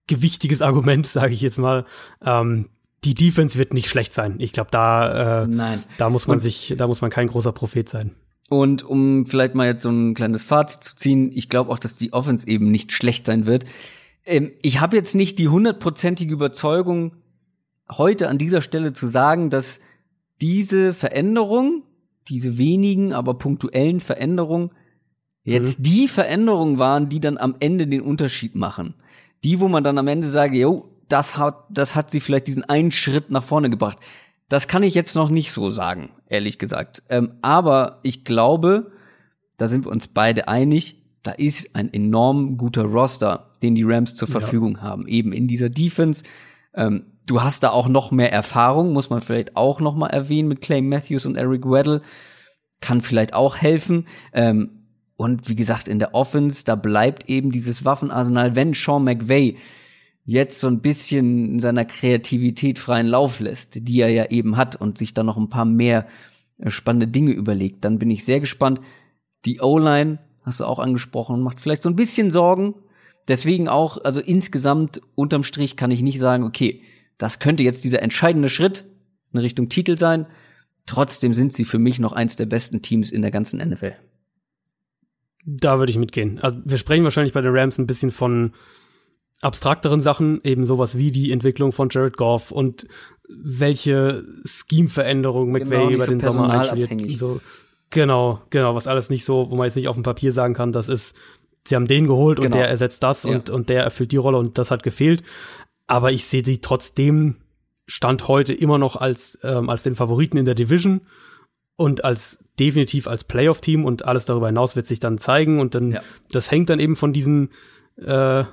gewichtiges 0.07 0.63
Argument, 0.63 1.07
sage 1.09 1.35
ich 1.35 1.41
jetzt 1.41 1.59
mal. 1.59 1.87
Ähm, 2.25 2.69
die 3.05 3.15
Defense 3.15 3.59
wird 3.59 3.75
nicht 3.75 3.89
schlecht 3.89 4.15
sein. 4.15 4.37
Ich 4.39 4.53
glaube, 4.53 4.71
da, 4.71 5.43
äh, 5.43 5.47
Nein. 5.47 5.83
da 5.99 6.09
muss 6.09 6.27
man 6.27 6.37
und 6.37 6.43
sich, 6.43 6.75
da 6.77 6.87
muss 6.87 7.01
man 7.01 7.11
kein 7.11 7.27
großer 7.27 7.53
Prophet 7.53 7.89
sein. 7.89 8.15
Und 8.49 8.83
um 8.83 9.25
vielleicht 9.27 9.55
mal 9.55 9.67
jetzt 9.67 9.83
so 9.83 9.91
ein 9.91 10.15
kleines 10.15 10.45
Fazit 10.45 10.85
zu 10.85 10.97
ziehen, 10.97 11.31
ich 11.33 11.49
glaube 11.49 11.71
auch, 11.71 11.79
dass 11.79 11.97
die 11.97 12.13
Offense 12.13 12.47
eben 12.47 12.71
nicht 12.71 12.93
schlecht 12.93 13.27
sein 13.27 13.47
wird. 13.47 13.65
Ähm, 14.25 14.53
ich 14.63 14.81
habe 14.81 14.97
jetzt 14.97 15.15
nicht 15.15 15.39
die 15.39 15.49
hundertprozentige 15.49 16.33
Überzeugung, 16.35 17.13
heute 17.91 18.29
an 18.29 18.39
dieser 18.39 18.61
Stelle 18.61 18.93
zu 18.93 19.07
sagen, 19.07 19.51
dass 19.51 19.81
diese 20.41 20.95
Veränderung, 20.95 21.83
diese 22.29 22.59
wenigen, 22.59 23.13
aber 23.13 23.35
punktuellen 23.35 24.01
Veränderungen, 24.01 24.71
jetzt 25.45 25.81
mhm. 25.81 25.83
die 25.85 26.09
Veränderungen 26.09 26.79
waren, 26.79 27.09
die 27.09 27.21
dann 27.21 27.39
am 27.39 27.57
Ende 27.61 27.87
den 27.87 28.01
Unterschied 28.01 28.55
machen. 28.55 28.95
Die, 29.45 29.61
wo 29.61 29.69
man 29.69 29.85
dann 29.85 29.99
am 29.99 30.09
Ende 30.09 30.29
sagt, 30.29 30.55
jo, 30.55 30.89
das 31.09 31.37
hat, 31.37 31.65
das 31.69 31.95
hat 31.95 32.11
sie 32.11 32.21
vielleicht 32.21 32.47
diesen 32.47 32.65
einen 32.65 32.91
Schritt 32.91 33.31
nach 33.31 33.43
vorne 33.43 33.71
gebracht. 33.71 33.99
Das 34.53 34.69
kann 34.69 34.83
ich 34.83 34.95
jetzt 34.95 35.15
noch 35.15 35.31
nicht 35.31 35.51
so 35.51 35.71
sagen, 35.71 36.11
ehrlich 36.27 36.59
gesagt. 36.59 37.03
Ähm, 37.09 37.33
aber 37.41 38.01
ich 38.03 38.23
glaube, 38.23 38.93
da 39.57 39.67
sind 39.67 39.87
wir 39.87 39.91
uns 39.91 40.09
beide 40.09 40.47
einig, 40.47 41.03
da 41.23 41.31
ist 41.31 41.75
ein 41.75 41.91
enorm 41.91 42.59
guter 42.59 42.83
Roster, 42.83 43.51
den 43.63 43.75
die 43.75 43.83
Rams 43.83 44.15
zur 44.15 44.29
Verfügung 44.29 44.77
ja. 44.77 44.83
haben, 44.83 45.09
eben 45.09 45.33
in 45.33 45.49
dieser 45.49 45.71
Defense. 45.71 46.25
Ähm, 46.75 47.07
du 47.27 47.43
hast 47.43 47.63
da 47.63 47.71
auch 47.71 47.89
noch 47.89 48.11
mehr 48.11 48.31
Erfahrung, 48.31 48.93
muss 48.93 49.09
man 49.09 49.23
vielleicht 49.23 49.57
auch 49.57 49.81
noch 49.81 49.97
mal 49.97 50.11
erwähnen 50.11 50.49
mit 50.49 50.61
Clay 50.61 50.83
Matthews 50.83 51.25
und 51.25 51.37
Eric 51.37 51.65
Weddle, 51.65 52.03
kann 52.83 53.01
vielleicht 53.01 53.33
auch 53.33 53.57
helfen. 53.57 54.07
Ähm, 54.35 54.83
und 55.17 55.49
wie 55.49 55.57
gesagt, 55.57 55.89
in 55.89 55.99
der 55.99 56.15
Offense, 56.15 56.63
da 56.67 56.75
bleibt 56.75 57.27
eben 57.27 57.53
dieses 57.53 57.87
Waffenarsenal, 57.87 58.55
wenn 58.55 58.75
Sean 58.75 59.05
McVay 59.05 59.57
jetzt 60.25 60.61
so 60.61 60.69
ein 60.69 60.81
bisschen 60.81 61.55
in 61.55 61.61
seiner 61.61 61.85
Kreativität 61.85 62.79
freien 62.79 63.07
Lauf 63.07 63.41
lässt, 63.41 63.87
die 63.87 64.01
er 64.01 64.09
ja 64.09 64.27
eben 64.31 64.57
hat 64.57 64.77
und 64.77 64.99
sich 64.99 65.15
dann 65.15 65.27
noch 65.27 65.37
ein 65.37 65.51
paar 65.51 65.65
mehr 65.65 66.07
äh, 66.59 66.71
spannende 66.71 67.09
Dinge 67.09 67.33
überlegt, 67.33 67.85
dann 67.85 67.99
bin 67.99 68.11
ich 68.11 68.25
sehr 68.25 68.41
gespannt. 68.41 68.81
Die 69.45 69.61
O-Line, 69.61 70.19
hast 70.43 70.61
du 70.61 70.65
auch 70.65 70.79
angesprochen, 70.79 71.43
macht 71.43 71.61
vielleicht 71.61 71.83
so 71.83 71.91
ein 71.91 71.97
bisschen 71.97 72.31
Sorgen. 72.31 72.75
Deswegen 73.29 73.69
auch, 73.69 74.03
also 74.05 74.21
insgesamt 74.21 75.01
unterm 75.15 75.45
Strich 75.45 75.77
kann 75.77 75.91
ich 75.91 76.03
nicht 76.03 76.19
sagen, 76.19 76.45
okay, 76.45 76.83
das 77.19 77.39
könnte 77.39 77.63
jetzt 77.63 77.85
dieser 77.85 78.03
entscheidende 78.03 78.51
Schritt 78.51 78.85
in 79.33 79.39
Richtung 79.39 79.69
Titel 79.69 79.97
sein. 79.97 80.27
Trotzdem 80.87 81.33
sind 81.33 81.53
sie 81.53 81.65
für 81.65 81.79
mich 81.79 82.01
noch 82.01 82.13
eins 82.13 82.35
der 82.35 82.47
besten 82.47 82.83
Teams 82.83 83.11
in 83.13 83.23
der 83.23 83.31
ganzen 83.31 83.61
NFL. 83.61 83.95
Da 85.45 85.79
würde 85.79 85.91
ich 85.91 85.99
mitgehen. 85.99 86.39
Also 86.41 86.57
wir 86.65 86.79
sprechen 86.79 87.05
wahrscheinlich 87.05 87.33
bei 87.33 87.41
den 87.41 87.57
Rams 87.57 87.79
ein 87.79 87.87
bisschen 87.87 88.11
von 88.11 88.53
abstrakteren 89.43 90.01
Sachen, 90.01 90.41
eben 90.45 90.67
sowas 90.67 90.97
wie 90.97 91.11
die 91.11 91.33
Entwicklung 91.33 91.73
von 91.73 91.89
Jared 91.91 92.17
Goff 92.17 92.51
und 92.53 92.87
welche 93.29 94.25
Scheme-Veränderung 94.45 95.51
McVay 95.51 95.69
genau, 95.69 95.91
über 95.91 96.07
den 96.07 96.21
so 96.21 96.31
Sommer 96.31 96.61
einstudiert. 96.61 97.19
So, 97.19 97.41
genau, 97.91 98.41
genau, 98.51 98.75
was 98.75 98.87
alles 98.87 99.11
nicht 99.11 99.25
so, 99.25 99.51
wo 99.51 99.57
man 99.57 99.67
jetzt 99.67 99.77
nicht 99.77 99.89
auf 99.89 99.97
dem 99.97 100.05
Papier 100.05 100.33
sagen 100.33 100.55
kann, 100.55 100.73
das 100.73 100.89
ist, 100.89 101.15
sie 101.67 101.75
haben 101.75 101.87
den 101.87 102.07
geholt 102.07 102.37
genau. 102.37 102.47
und 102.47 102.55
der 102.55 102.69
ersetzt 102.69 103.03
das 103.03 103.25
ja. 103.25 103.33
und, 103.33 103.51
und 103.51 103.69
der 103.69 103.83
erfüllt 103.83 104.13
die 104.13 104.17
Rolle 104.17 104.39
und 104.39 104.59
das 104.59 104.71
hat 104.71 104.83
gefehlt. 104.83 105.25
Aber 105.89 106.13
ich 106.13 106.25
sehe 106.25 106.45
sie 106.45 106.61
trotzdem 106.61 107.37
Stand 107.87 108.29
heute 108.29 108.55
immer 108.55 108.79
noch 108.79 108.97
als, 108.97 109.39
ähm, 109.43 109.69
als 109.69 109.83
den 109.83 109.97
Favoriten 109.97 110.37
in 110.37 110.45
der 110.45 110.55
Division 110.55 111.01
und 111.75 112.05
als 112.05 112.39
definitiv 112.61 113.09
als 113.09 113.25
Playoff-Team 113.25 113.85
und 113.85 114.05
alles 114.05 114.25
darüber 114.25 114.47
hinaus 114.47 114.77
wird 114.77 114.87
sich 114.87 115.01
dann 115.01 115.19
zeigen 115.19 115.59
und 115.59 115.75
dann, 115.75 115.93
ja. 115.93 116.01
das 116.31 116.51
hängt 116.51 116.71
dann 116.71 116.79
eben 116.79 116.95
von 116.95 117.13
diesen 117.13 117.51
äh, 117.97 118.45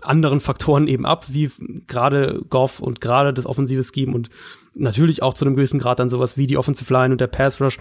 anderen 0.00 0.40
Faktoren 0.40 0.88
eben 0.88 1.04
ab, 1.06 1.26
wie 1.28 1.50
gerade 1.86 2.42
Goff 2.48 2.80
und 2.80 3.00
gerade 3.00 3.34
das 3.34 3.46
offensive 3.46 3.82
Scheme 3.82 4.14
und 4.14 4.30
natürlich 4.74 5.22
auch 5.22 5.34
zu 5.34 5.44
einem 5.44 5.56
gewissen 5.56 5.78
Grad 5.78 5.98
dann 5.98 6.10
sowas 6.10 6.36
wie 6.36 6.46
die 6.46 6.56
Offensive 6.56 6.92
Line 6.92 7.12
und 7.12 7.20
der 7.20 7.26
Pass 7.26 7.60
Rush. 7.60 7.78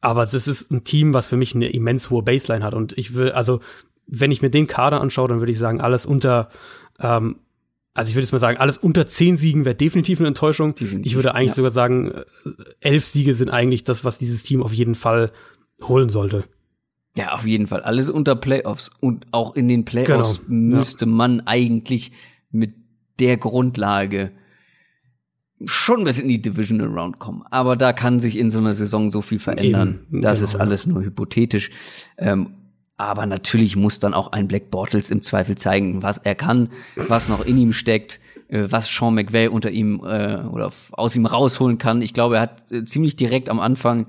Aber 0.00 0.26
das 0.26 0.48
ist 0.48 0.70
ein 0.70 0.84
Team, 0.84 1.14
was 1.14 1.28
für 1.28 1.36
mich 1.36 1.54
eine 1.54 1.68
immens 1.68 2.10
hohe 2.10 2.22
Baseline 2.22 2.64
hat. 2.64 2.74
Und 2.74 2.96
ich 2.98 3.14
will, 3.14 3.30
also, 3.30 3.60
wenn 4.06 4.32
ich 4.32 4.42
mir 4.42 4.50
den 4.50 4.66
Kader 4.66 5.00
anschaue, 5.00 5.28
dann 5.28 5.40
würde 5.40 5.52
ich 5.52 5.58
sagen, 5.58 5.80
alles 5.80 6.06
unter, 6.06 6.48
ähm, 6.98 7.36
also 7.94 8.08
ich 8.08 8.16
würde 8.16 8.24
jetzt 8.24 8.32
mal 8.32 8.40
sagen, 8.40 8.58
alles 8.58 8.78
unter 8.78 9.06
zehn 9.06 9.36
Siegen 9.36 9.64
wäre 9.64 9.76
definitiv 9.76 10.18
eine 10.18 10.28
Enttäuschung. 10.28 10.74
Definitiv, 10.74 11.06
ich 11.06 11.14
würde 11.14 11.34
eigentlich 11.34 11.50
ja. 11.50 11.56
sogar 11.56 11.70
sagen, 11.70 12.10
äh, 12.10 12.24
elf 12.80 13.04
Siege 13.04 13.34
sind 13.34 13.50
eigentlich 13.50 13.84
das, 13.84 14.04
was 14.04 14.18
dieses 14.18 14.42
Team 14.42 14.62
auf 14.62 14.72
jeden 14.72 14.96
Fall 14.96 15.30
holen 15.82 16.08
sollte. 16.08 16.44
Ja, 17.16 17.32
auf 17.32 17.46
jeden 17.46 17.66
Fall. 17.66 17.82
Alles 17.82 18.08
unter 18.08 18.34
Playoffs. 18.34 18.90
Und 19.00 19.26
auch 19.32 19.54
in 19.54 19.68
den 19.68 19.84
Playoffs 19.84 20.40
genau. 20.46 20.76
müsste 20.76 21.04
ja. 21.04 21.10
man 21.10 21.40
eigentlich 21.46 22.12
mit 22.50 22.74
der 23.20 23.36
Grundlage 23.36 24.32
schon 25.64 26.04
bis 26.04 26.18
in 26.18 26.28
die 26.28 26.40
Divisional 26.42 26.88
Round 26.88 27.18
kommen. 27.18 27.42
Aber 27.50 27.76
da 27.76 27.92
kann 27.92 28.18
sich 28.18 28.36
in 28.36 28.50
so 28.50 28.58
einer 28.58 28.72
Saison 28.72 29.10
so 29.10 29.22
viel 29.22 29.38
verändern. 29.38 30.06
Eben, 30.10 30.22
das 30.22 30.38
genau, 30.38 30.48
ist 30.48 30.56
alles 30.56 30.86
nur 30.86 31.02
hypothetisch. 31.02 31.70
Ähm, 32.18 32.54
aber 32.96 33.26
natürlich 33.26 33.76
muss 33.76 33.98
dann 33.98 34.14
auch 34.14 34.32
ein 34.32 34.48
Black 34.48 34.70
Bortles 34.70 35.10
im 35.10 35.22
Zweifel 35.22 35.56
zeigen, 35.56 36.02
was 36.02 36.18
er 36.18 36.34
kann, 36.34 36.68
was 37.08 37.28
noch 37.28 37.44
in 37.44 37.58
ihm 37.58 37.72
steckt, 37.72 38.20
äh, 38.48 38.66
was 38.70 38.88
Sean 38.88 39.14
McVay 39.14 39.48
unter 39.48 39.70
ihm 39.70 40.00
äh, 40.04 40.38
oder 40.38 40.72
aus 40.92 41.16
ihm 41.16 41.26
rausholen 41.26 41.78
kann. 41.78 42.02
Ich 42.02 42.14
glaube, 42.14 42.36
er 42.36 42.42
hat 42.42 42.70
äh, 42.70 42.84
ziemlich 42.84 43.16
direkt 43.16 43.48
am 43.48 43.60
Anfang 43.60 44.06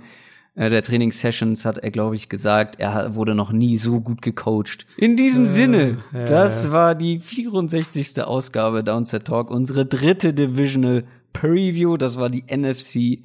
der 0.55 0.83
Trainingssessions 0.83 1.65
hat 1.65 1.79
er, 1.79 1.89
glaube 1.89 2.15
ich, 2.15 2.29
gesagt, 2.29 2.79
er 2.79 3.15
wurde 3.15 3.33
noch 3.33 3.51
nie 3.51 3.77
so 3.77 4.01
gut 4.01 4.21
gecoacht. 4.21 4.85
In 4.97 5.17
diesem 5.17 5.45
äh, 5.45 5.47
Sinne, 5.47 5.97
äh, 6.13 6.25
das 6.25 6.69
war 6.71 6.93
die 6.93 7.19
64. 7.19 8.21
Ausgabe 8.23 8.83
Downset 8.83 9.25
Talk, 9.25 9.49
unsere 9.49 9.85
dritte 9.85 10.33
Divisional 10.33 11.05
Preview. 11.33 11.97
Das 11.97 12.17
war 12.17 12.29
die 12.29 12.43
NFC 12.43 13.23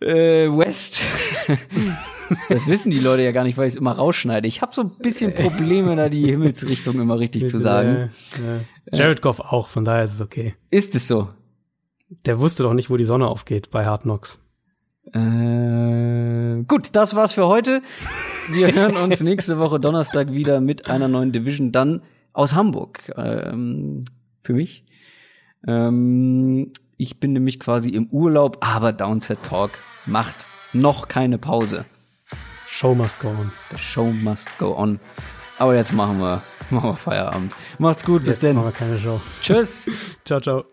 äh, 0.00 0.48
West. 0.48 1.02
das 2.48 2.68
wissen 2.68 2.92
die 2.92 3.00
Leute 3.00 3.24
ja 3.24 3.32
gar 3.32 3.42
nicht, 3.42 3.58
weil 3.58 3.66
ich 3.66 3.74
es 3.74 3.78
immer 3.78 3.92
rausschneide. 3.92 4.46
Ich 4.46 4.62
habe 4.62 4.72
so 4.72 4.82
ein 4.82 4.90
bisschen 4.98 5.34
Probleme, 5.34 5.96
da 5.96 6.08
die 6.08 6.26
Himmelsrichtung 6.30 7.00
immer 7.00 7.18
richtig 7.18 7.48
zu 7.48 7.58
sagen. 7.58 8.10
Ja. 8.92 8.96
Jared 8.96 9.22
Goff 9.22 9.40
auch, 9.40 9.68
von 9.68 9.84
daher 9.84 10.04
ist 10.04 10.14
es 10.14 10.20
okay. 10.20 10.54
Ist 10.70 10.94
es 10.94 11.08
so? 11.08 11.30
Der 12.26 12.38
wusste 12.38 12.62
doch 12.62 12.74
nicht, 12.74 12.90
wo 12.90 12.96
die 12.96 13.04
Sonne 13.04 13.26
aufgeht 13.26 13.70
bei 13.70 13.84
Hard 13.84 14.02
Knocks. 14.02 14.40
Äh, 15.06 16.62
gut, 16.64 16.90
das 16.92 17.14
war's 17.14 17.32
für 17.32 17.46
heute. 17.46 17.82
Wir 18.50 18.72
hören 18.72 18.96
uns 18.96 19.20
nächste 19.22 19.58
Woche 19.58 19.80
Donnerstag 19.80 20.32
wieder 20.32 20.60
mit 20.60 20.86
einer 20.86 21.08
neuen 21.08 21.32
Division, 21.32 21.72
dann 21.72 22.02
aus 22.32 22.54
Hamburg. 22.54 23.12
Ähm, 23.16 24.02
für 24.40 24.52
mich. 24.52 24.84
Ähm, 25.66 26.72
ich 26.96 27.20
bin 27.20 27.32
nämlich 27.32 27.58
quasi 27.60 27.90
im 27.90 28.06
Urlaub, 28.10 28.58
aber 28.60 28.92
Downset 28.92 29.42
Talk 29.42 29.72
macht 30.06 30.46
noch 30.72 31.08
keine 31.08 31.38
Pause. 31.38 31.84
Show 32.66 32.94
must 32.94 33.20
go 33.20 33.28
on. 33.28 33.52
The 33.70 33.78
show 33.78 34.06
must 34.06 34.58
go 34.58 34.76
on. 34.76 34.98
Aber 35.58 35.74
jetzt 35.76 35.92
machen 35.92 36.18
wir, 36.18 36.42
machen 36.70 36.90
wir 36.90 36.96
Feierabend. 36.96 37.54
Macht's 37.78 38.04
gut, 38.04 38.20
bis 38.24 38.34
jetzt 38.34 38.42
denn. 38.42 38.56
Machen 38.56 38.66
wir 38.66 38.72
keine 38.72 38.98
Show. 38.98 39.20
Tschüss. 39.40 39.90
ciao, 40.24 40.40
ciao. 40.40 40.64